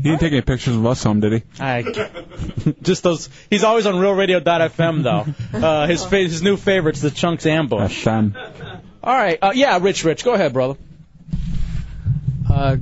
He 0.01 0.09
didn't 0.09 0.21
take 0.21 0.31
any 0.31 0.41
pictures 0.41 0.75
of 0.75 0.83
us 0.87 1.03
home, 1.03 1.19
did 1.19 1.33
he? 1.33 1.43
I 1.59 1.83
just 2.81 3.03
those. 3.03 3.29
He's 3.47 3.63
always 3.63 3.85
on 3.85 3.93
RealRadio.fm 3.95 5.03
though. 5.03 5.27
Uh, 5.63 5.85
his 5.85 6.03
fa- 6.03 6.17
his 6.17 6.41
new 6.41 6.57
favorite's 6.57 6.99
the 7.01 7.11
Chunks 7.11 7.45
Ambush. 7.45 8.03
FM. 8.05 8.35
All 9.03 9.13
right. 9.13 9.37
Uh, 9.39 9.51
yeah, 9.53 9.77
Rich, 9.79 10.03
Rich, 10.03 10.25
go 10.25 10.33
ahead, 10.33 10.51
brother. 10.51 10.79
Uh, 12.49 12.77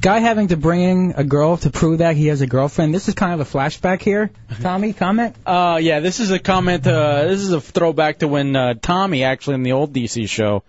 guy 0.00 0.18
having 0.18 0.48
to 0.48 0.56
bring 0.56 0.80
in 0.80 1.14
a 1.16 1.22
girl 1.22 1.56
to 1.58 1.70
prove 1.70 1.98
that 1.98 2.16
he 2.16 2.26
has 2.26 2.40
a 2.40 2.48
girlfriend. 2.48 2.92
This 2.92 3.06
is 3.06 3.14
kind 3.14 3.40
of 3.40 3.46
a 3.46 3.48
flashback 3.48 4.02
here. 4.02 4.32
Tommy, 4.60 4.92
comment. 4.92 5.36
Uh, 5.46 5.78
yeah, 5.80 6.00
this 6.00 6.18
is 6.18 6.32
a 6.32 6.40
comment. 6.40 6.84
Uh, 6.84 7.26
this 7.28 7.40
is 7.40 7.52
a 7.52 7.60
throwback 7.60 8.18
to 8.18 8.26
when 8.26 8.56
uh, 8.56 8.74
Tommy, 8.74 9.22
actually 9.22 9.54
in 9.54 9.62
the 9.62 9.70
old 9.72 9.92
DC 9.92 10.28
show, 10.28 10.64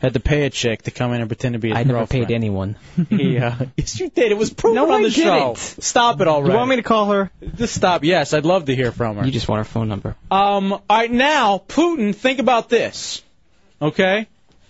had 0.00 0.14
to 0.14 0.20
pay 0.20 0.44
a 0.44 0.50
chick 0.50 0.82
to 0.82 0.90
come 0.90 1.12
in 1.12 1.20
and 1.20 1.28
pretend 1.28 1.54
to 1.54 1.58
be 1.58 1.68
his 1.68 1.76
I 1.76 1.82
never 1.82 1.98
girlfriend. 2.00 2.26
paid 2.28 2.34
anyone. 2.34 2.76
He, 3.10 3.38
uh, 3.38 3.54
yes, 3.76 3.98
you 3.98 4.08
did. 4.10 4.30
It 4.32 4.38
was 4.38 4.52
proven 4.52 4.76
No, 4.76 4.92
on 4.92 5.00
I 5.00 5.02
the 5.04 5.10
show. 5.10 5.54
didn't. 5.54 5.82
Stop 5.82 6.20
it 6.20 6.28
already. 6.28 6.52
You 6.52 6.56
want 6.58 6.70
me 6.70 6.76
to 6.76 6.82
call 6.82 7.06
her? 7.12 7.30
Just 7.56 7.74
stop. 7.74 8.04
Yes, 8.04 8.32
I'd 8.32 8.44
love 8.44 8.66
to 8.66 8.76
hear 8.76 8.92
from 8.92 9.16
her. 9.16 9.24
You 9.24 9.32
just 9.32 9.48
want 9.48 9.58
her 9.58 9.64
phone 9.64 9.88
number. 9.88 10.14
Um, 10.30 10.72
all 10.72 10.82
right, 10.88 11.10
now, 11.10 11.62
Putin, 11.66 12.14
think 12.14 12.38
about 12.38 12.68
this. 12.68 13.22
Okay? 13.82 14.26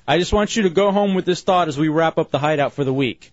I 0.07 0.19
just 0.19 0.33
want 0.33 0.57
you 0.57 0.63
to 0.63 0.71
go 0.71 0.91
home 0.93 1.15
with 1.15 1.27
this 1.27 1.43
thought 1.43 1.69
as 1.69 1.77
we 1.77 1.89
wrap 1.89 2.17
up 2.17 2.31
the 2.31 2.39
hideout 2.39 2.73
for 2.73 2.85
the 2.85 2.95
week. 2.95 3.31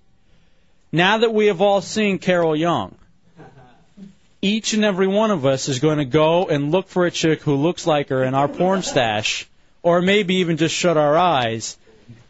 Now 0.92 1.20
that 1.20 1.34
we 1.34 1.48
have 1.48 1.62
all 1.62 1.82
seen 1.82 2.20
Carol 2.20 2.56
Young, 2.56 2.96
each 4.42 4.74
and 4.74 4.84
every 4.84 5.08
one 5.08 5.32
of 5.32 5.46
us 5.46 5.70
is 5.70 5.80
going 5.80 5.98
to 6.00 6.06
go 6.06 6.48
and 6.48 6.72
look 6.72 6.88
for 6.90 7.06
a 7.06 7.12
chick 7.12 7.42
who 7.42 7.56
looks 7.56 7.88
like 7.88 8.10
her 8.10 8.24
in 8.24 8.34
our 8.34 8.48
porn 8.48 8.82
stash, 8.82 9.48
or 9.82 10.02
maybe 10.02 10.36
even 10.36 10.58
just 10.58 10.76
shut 10.76 10.98
our 10.98 11.16
eyes, 11.18 11.78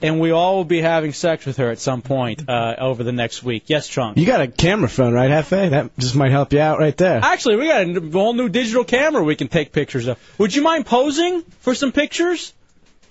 and 0.05 0.19
we 0.19 0.31
all 0.31 0.57
will 0.57 0.65
be 0.65 0.81
having 0.81 1.13
sex 1.13 1.45
with 1.45 1.57
her 1.57 1.71
at 1.71 1.79
some 1.79 2.01
point 2.01 2.47
uh, 2.47 2.75
over 2.77 3.03
the 3.03 3.11
next 3.11 3.43
week. 3.43 3.63
Yes, 3.67 3.87
Chunk? 3.87 4.17
You 4.17 4.25
got 4.25 4.41
a 4.41 4.47
camera 4.47 4.87
phone, 4.87 5.13
right, 5.13 5.29
Hefe? 5.29 5.71
That 5.71 5.97
just 5.97 6.15
might 6.15 6.31
help 6.31 6.53
you 6.53 6.59
out 6.59 6.79
right 6.79 6.95
there. 6.95 7.19
Actually, 7.23 7.57
we 7.57 7.67
got 7.67 7.87
a 7.87 8.11
whole 8.11 8.33
new 8.33 8.49
digital 8.49 8.83
camera 8.83 9.23
we 9.23 9.35
can 9.35 9.47
take 9.47 9.71
pictures 9.71 10.07
of. 10.07 10.17
Would 10.37 10.55
you 10.55 10.61
mind 10.61 10.85
posing 10.85 11.41
for 11.59 11.73
some 11.73 11.91
pictures? 11.91 12.53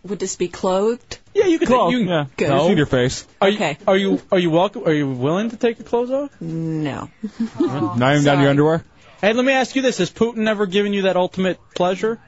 Would 0.04 0.18
this 0.18 0.36
be 0.36 0.48
clothed? 0.48 1.18
Yeah, 1.32 1.46
you 1.46 1.58
can. 1.58 1.66
Clothed, 1.66 1.92
You, 1.92 2.00
yeah. 2.00 2.26
Good. 2.36 2.48
No. 2.50 2.68
See 2.68 2.74
your 2.74 2.86
face. 2.86 3.26
Are 3.40 3.48
you, 3.48 3.76
are 3.88 3.96
you 3.96 4.20
are 4.30 4.38
you 4.38 4.50
welcome? 4.50 4.84
Are 4.86 4.92
you 4.92 5.08
willing 5.10 5.50
to 5.50 5.56
take 5.56 5.78
your 5.78 5.86
clothes 5.88 6.10
off? 6.10 6.40
No. 6.40 7.10
Not 7.58 8.12
even 8.12 8.24
down 8.24 8.40
your 8.40 8.50
underwear? 8.50 8.84
Hey, 9.20 9.32
let 9.32 9.44
me 9.44 9.54
ask 9.54 9.74
you 9.74 9.80
this: 9.80 9.98
Has 9.98 10.10
Putin 10.10 10.46
ever 10.46 10.66
given 10.66 10.92
you 10.92 11.02
that 11.02 11.16
ultimate 11.16 11.58
pleasure? 11.74 12.20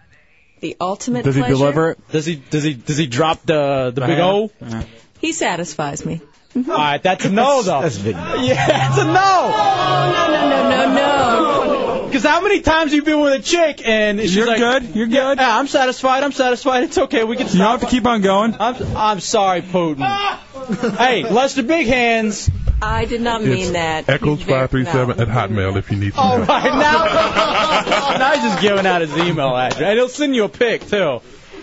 The 0.60 0.76
ultimate 0.80 1.24
Does 1.24 1.34
he 1.34 1.42
pleasure? 1.42 1.54
deliver 1.54 1.90
it? 1.92 2.08
Does 2.10 2.26
he 2.26 2.36
does 2.36 2.62
he 2.62 2.74
does 2.74 2.96
he 2.96 3.06
drop 3.06 3.42
the 3.44 3.92
the 3.94 4.00
big 4.00 4.18
uh-huh. 4.18 4.30
O? 4.30 4.50
Uh-huh. 4.60 4.82
He 5.20 5.32
satisfies 5.32 6.04
me. 6.04 6.20
All 6.56 6.62
right, 6.62 7.02
that's 7.02 7.24
a 7.26 7.30
no 7.30 7.62
though. 7.62 7.82
That's 7.82 7.98
big. 7.98 8.14
Yeah, 8.40 8.66
that's 8.66 8.98
a 8.98 9.04
no. 9.04 9.12
No, 9.12 10.32
no, 10.32 10.48
no, 10.48 10.68
no, 10.70 10.94
no. 10.94 11.85
Because 12.16 12.30
how 12.30 12.40
many 12.40 12.60
times 12.62 12.92
have 12.92 12.94
you 12.96 13.02
been 13.02 13.20
with 13.20 13.34
a 13.34 13.42
chick 13.42 13.82
and 13.86 14.18
she's 14.18 14.34
You're 14.34 14.46
like, 14.46 14.56
good. 14.56 14.96
You're 14.96 15.06
Yeah, 15.06 15.34
good. 15.34 15.38
yeah, 15.38 15.58
I'm 15.58 15.66
satisfied. 15.66 16.22
I'm 16.24 16.32
satisfied. 16.32 16.84
It's 16.84 16.96
okay. 16.96 17.24
We 17.24 17.36
can 17.36 17.46
stop. 17.46 17.52
You 17.54 17.58
don't 17.60 17.70
have 17.72 17.80
to 17.82 17.86
keep 17.94 18.06
on 18.06 18.22
going. 18.22 18.56
I'm 18.58 18.96
I'm 18.96 19.20
sorry, 19.20 19.60
Putin. 19.60 20.96
hey, 20.96 21.28
Lester 21.28 21.62
Big 21.62 21.86
Hands. 21.86 22.50
I 22.80 23.04
did 23.04 23.20
not 23.20 23.42
mean 23.44 23.74
that. 23.74 24.08
Echoes 24.08 24.38
He's 24.38 24.46
very- 24.46 24.60
five 24.60 24.70
three 24.70 24.84
seven 24.86 25.20
at 25.20 25.28
Hotmail 25.28 25.76
if 25.76 25.90
you 25.90 25.98
need 25.98 26.14
some 26.14 26.24
All 26.24 26.36
help. 26.38 26.48
right, 26.48 26.64
now, 26.64 28.18
now 28.18 28.32
he's 28.32 28.42
just 28.44 28.62
giving 28.62 28.86
out 28.86 29.02
his 29.02 29.14
email 29.18 29.54
address. 29.54 29.82
And 29.82 29.98
he'll 29.98 30.08
send 30.08 30.34
you 30.34 30.44
a 30.44 30.48
pic, 30.48 30.86
too. 30.86 31.20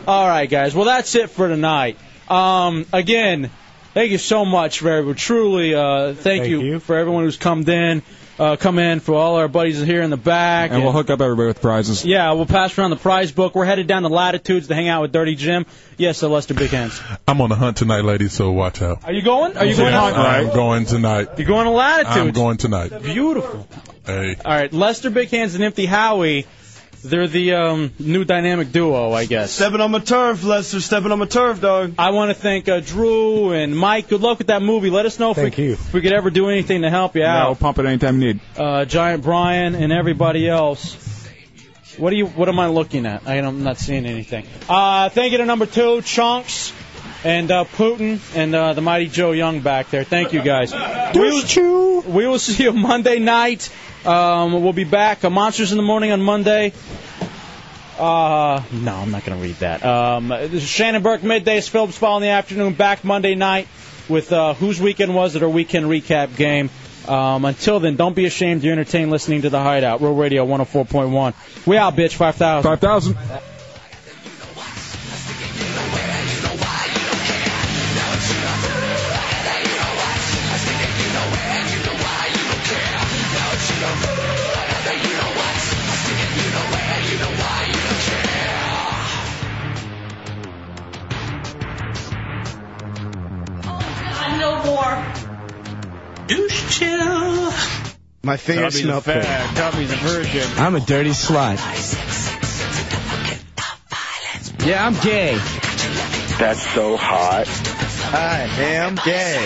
All 0.07 0.27
right, 0.27 0.47
guys. 0.47 0.75
Well, 0.75 0.85
that's 0.85 1.15
it 1.15 1.31
for 1.31 1.47
tonight. 1.47 1.97
Um, 2.29 2.85
again, 2.93 3.49
thank 3.95 4.11
you 4.11 4.19
so 4.19 4.45
much, 4.45 4.81
very 4.81 5.15
truly. 5.15 5.73
Uh, 5.73 6.13
thank, 6.13 6.45
you, 6.47 6.79
for 6.79 6.95
everyone 6.95 7.23
who's 7.23 7.37
come 7.37 7.67
in, 7.67 8.03
uh, 8.39 8.55
come 8.55 8.79
in, 8.79 8.99
for 8.99 9.13
all 9.13 9.35
our 9.35 9.47
buddies 9.47 9.79
here 9.81 10.01
in 10.01 10.09
the 10.09 10.17
back. 10.17 10.71
And 10.71 10.83
we'll 10.83 10.91
hook 10.91 11.09
up 11.09 11.21
everybody 11.21 11.47
with 11.47 11.61
prizes. 11.61 12.05
yeah, 12.05 12.31
we'll 12.33 12.45
pass 12.45 12.77
around 12.77 12.89
the 12.91 12.95
prize 12.95 13.31
book. 13.31 13.55
We're 13.55 13.65
headed 13.65 13.87
down 13.87 14.03
to 14.03 14.09
Latitudes 14.09 14.67
to 14.67 14.75
hang 14.75 14.87
out 14.87 15.01
with 15.01 15.11
Dirty 15.11 15.35
Jim. 15.35 15.65
Yes, 15.97 16.23
Lester 16.23 16.53
Big 16.53 16.71
Hands. 16.71 16.99
I'm 17.27 17.41
on 17.41 17.49
the 17.49 17.55
hunt 17.55 17.77
tonight, 17.77 18.03
ladies, 18.03 18.33
so 18.33 18.51
watch 18.51 18.81
out. 18.81 19.03
Are 19.03 19.13
you 19.13 19.21
going? 19.21 19.57
Are 19.57 19.65
you 19.65 19.75
going? 19.75 19.93
Yeah, 19.93 20.09
to 20.09 20.17
I'm 20.17 20.53
going 20.53 20.85
tonight. 20.85 21.29
You're 21.37 21.47
going 21.47 21.65
to 21.65 21.71
Latitudes. 21.71 22.17
I'm 22.17 22.31
going 22.31 22.57
tonight. 22.57 23.03
Beautiful. 23.03 23.67
Hey. 24.05 24.35
All 24.43 24.51
right, 24.51 24.73
Lester 24.73 25.09
Big 25.09 25.29
Hands 25.29 25.53
and 25.53 25.63
Empty 25.63 25.85
Howie. 25.85 26.45
They're 27.03 27.27
the 27.27 27.53
um, 27.53 27.91
new 27.99 28.23
dynamic 28.23 28.71
duo, 28.71 29.11
I 29.11 29.25
guess. 29.25 29.51
Stepping 29.51 29.81
on 29.81 29.91
my 29.91 29.99
turf, 29.99 30.43
Lester. 30.43 30.79
Stepping 30.79 31.11
on 31.11 31.19
my 31.19 31.25
turf, 31.25 31.59
dog. 31.59 31.95
I 31.97 32.11
want 32.11 32.29
to 32.29 32.33
thank 32.33 32.69
uh, 32.69 32.79
Drew 32.79 33.51
and 33.51 33.77
Mike. 33.77 34.07
Good 34.07 34.21
luck 34.21 34.37
with 34.37 34.47
that 34.47 34.61
movie. 34.61 34.89
Let 34.89 35.05
us 35.05 35.19
know 35.19 35.31
if, 35.31 35.37
Thank 35.37 35.57
we, 35.57 35.65
you. 35.65 35.71
if 35.73 35.93
we 35.93 36.01
could 36.01 36.13
ever 36.13 36.29
do 36.29 36.47
anything 36.47 36.83
to 36.83 36.89
help 36.89 37.15
you 37.15 37.23
out. 37.23 37.35
Yeah, 37.35 37.45
we'll 37.47 37.55
pump 37.55 37.79
it 37.79 37.85
anytime 37.85 38.21
you 38.21 38.33
need. 38.33 38.39
Uh, 38.57 38.85
Giant 38.85 39.21
Brian 39.21 39.75
and 39.75 39.91
everybody 39.91 40.47
else. 40.47 40.95
What 41.97 42.09
do 42.09 42.15
you? 42.15 42.25
What 42.25 42.47
am 42.49 42.57
I 42.57 42.67
looking 42.67 43.05
at? 43.05 43.27
I, 43.27 43.35
am 43.35 43.63
not 43.63 43.77
seeing 43.77 44.05
anything. 44.05 44.47
Uh, 44.67 45.09
thank 45.09 45.31
you 45.31 45.37
to 45.39 45.45
number 45.45 45.65
two, 45.65 46.01
Chunks, 46.01 46.73
and 47.23 47.51
uh, 47.51 47.63
Putin, 47.63 48.19
and 48.35 48.53
uh, 48.53 48.73
the 48.73 48.81
mighty 48.81 49.07
Joe 49.07 49.31
Young 49.31 49.61
back 49.61 49.89
there. 49.89 50.03
Thank 50.03 50.33
you 50.33 50.41
guys. 50.41 50.73
We 51.13 51.29
will, 51.29 52.01
we 52.01 52.27
will 52.27 52.39
see 52.39 52.63
you 52.63 52.73
Monday 52.73 53.19
night. 53.19 53.69
Um, 54.03 54.63
we'll 54.63 54.73
be 54.73 54.83
back. 54.83 55.23
Uh, 55.23 55.29
Monsters 55.29 55.71
in 55.71 55.77
the 55.77 55.83
morning 55.83 56.11
on 56.11 56.21
Monday. 56.21 56.73
Uh, 57.99 58.63
no, 58.71 58.95
I'm 58.95 59.11
not 59.11 59.23
going 59.23 59.37
to 59.37 59.43
read 59.43 59.57
that. 59.57 59.85
Um, 59.85 60.29
this 60.29 60.53
is 60.53 60.67
Shannon 60.67 61.03
Burke, 61.03 61.21
middays, 61.21 61.69
Phillips 61.69 61.99
Ball 61.99 62.17
in 62.17 62.23
the 62.23 62.29
afternoon, 62.29 62.73
back 62.73 63.03
Monday 63.03 63.35
night 63.35 63.67
with 64.09 64.33
uh, 64.33 64.55
whose 64.55 64.81
weekend 64.81 65.13
was 65.13 65.35
it, 65.35 65.43
our 65.43 65.49
weekend 65.49 65.85
recap 65.85 66.35
game. 66.35 66.71
Um, 67.07 67.45
until 67.45 67.79
then, 67.79 67.95
don't 67.95 68.15
be 68.15 68.25
ashamed. 68.25 68.63
You're 68.63 68.73
entertained 68.73 69.11
listening 69.11 69.43
to 69.43 69.51
the 69.51 69.61
Hideout, 69.61 70.01
Real 70.01 70.15
Radio 70.15 70.47
104.1. 70.47 71.67
We 71.67 71.77
out, 71.77 71.95
bitch. 71.95 72.15
5,000. 72.15 72.63
5,000. 72.63 73.13
No 73.13 73.52
My 98.25 98.37
fingers 98.37 98.79
smell 98.81 99.01
pretty. 99.01 99.19
Tubby's 99.27 99.91
a 99.91 99.97
virgin. 99.97 100.47
I'm 100.55 100.75
a 100.75 100.79
dirty 100.79 101.09
slut. 101.09 101.57
Yeah, 104.65 104.85
I'm 104.85 104.93
gay. 105.01 105.33
That's 106.39 106.65
so 106.73 106.95
hot. 106.95 107.47
I 108.13 108.47
am 108.63 108.95
gay. 109.03 109.41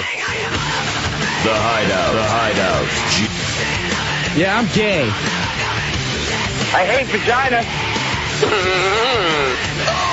The 1.43 1.55
Hideout. 1.55 2.13
The 2.13 2.23
Hideout. 2.29 2.87
G- 4.35 4.41
Yeah, 4.41 4.59
I'm 4.59 4.67
gay. 4.75 5.09
I 6.77 6.85
hate 6.85 7.07
vagina. 7.07 7.63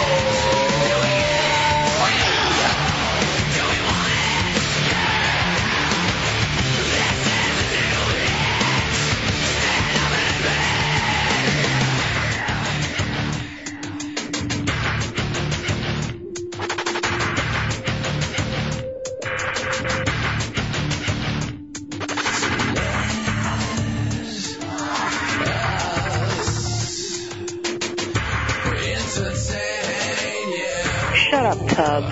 Shut. 31.75 32.05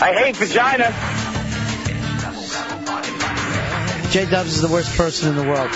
I 0.00 0.14
hate 0.14 0.34
vagina. 0.36 0.88
J 4.10 4.24
Dubs 4.30 4.54
is 4.54 4.62
the 4.62 4.68
worst 4.68 4.96
person 4.96 5.28
in 5.28 5.36
the 5.36 5.42
world. 5.42 5.70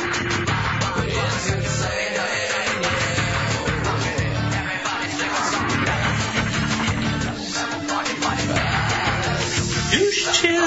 Douche 9.93 10.41
chill. 10.41 10.63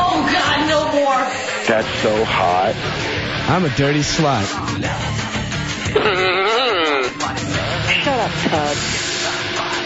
Oh 0.00 0.28
God, 0.30 0.68
no 0.68 0.80
more. 1.00 1.24
That's 1.66 1.88
so 2.02 2.24
hot. 2.24 2.74
I'm 3.48 3.64
a 3.64 3.70
dirty 3.70 4.00
slut. 4.00 4.46
Shut 8.04 8.20
up, 8.20 8.30
Tubbs. 8.50 9.07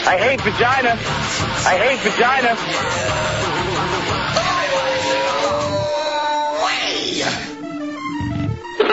I 0.05 0.17
hate 0.17 0.41
vagina. 0.41 0.97
I 1.65 1.77
hate 1.77 1.99
vagina. 1.99 2.57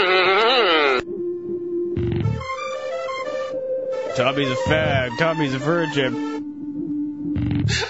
Tommy's 4.17 4.51
a 4.51 4.57
fag. 4.69 5.19
Tommy's 5.19 5.55
a 5.55 5.59
virgin. 5.59 6.15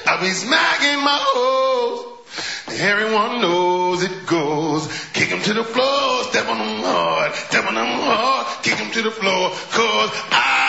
I 0.07 0.21
be 0.21 0.31
smacking 0.31 1.05
my 1.05 1.19
hoes. 1.21 2.07
Everyone 2.81 3.41
knows. 3.43 4.03
it 4.03 4.27
goes. 4.27 4.89
Kick 5.13 5.29
him 5.29 5.43
to 5.43 5.53
the 5.53 5.65
floor, 5.65 6.25
step 6.25 6.49
on 6.49 6.57
him 6.57 6.83
hard, 6.83 7.35
step 7.35 7.67
on 7.67 7.77
him 7.77 8.01
hard, 8.01 8.47
kick 8.63 8.79
him 8.79 8.91
to 8.93 9.03
the 9.03 9.11
floor, 9.11 9.51
cause 9.51 10.11
I, 10.31 10.60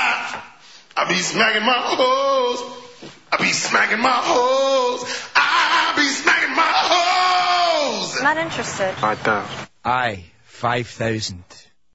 I 0.97 1.07
be 1.09 1.15
smacking 1.15 1.63
my 1.65 1.73
hoes. 1.73 3.11
I 3.31 3.37
be 3.37 3.51
smacking 3.51 3.99
my 3.99 4.09
hoes. 4.11 5.03
I 5.35 5.93
be 5.95 6.07
smacking 6.07 6.55
my 6.55 6.71
hoes. 6.73 8.21
Not 8.21 8.37
interested. 8.37 8.93
Five 8.95 9.19
thousand. 9.19 9.67
Aye, 9.85 10.25
five 10.43 10.87
thousand. 10.87 11.43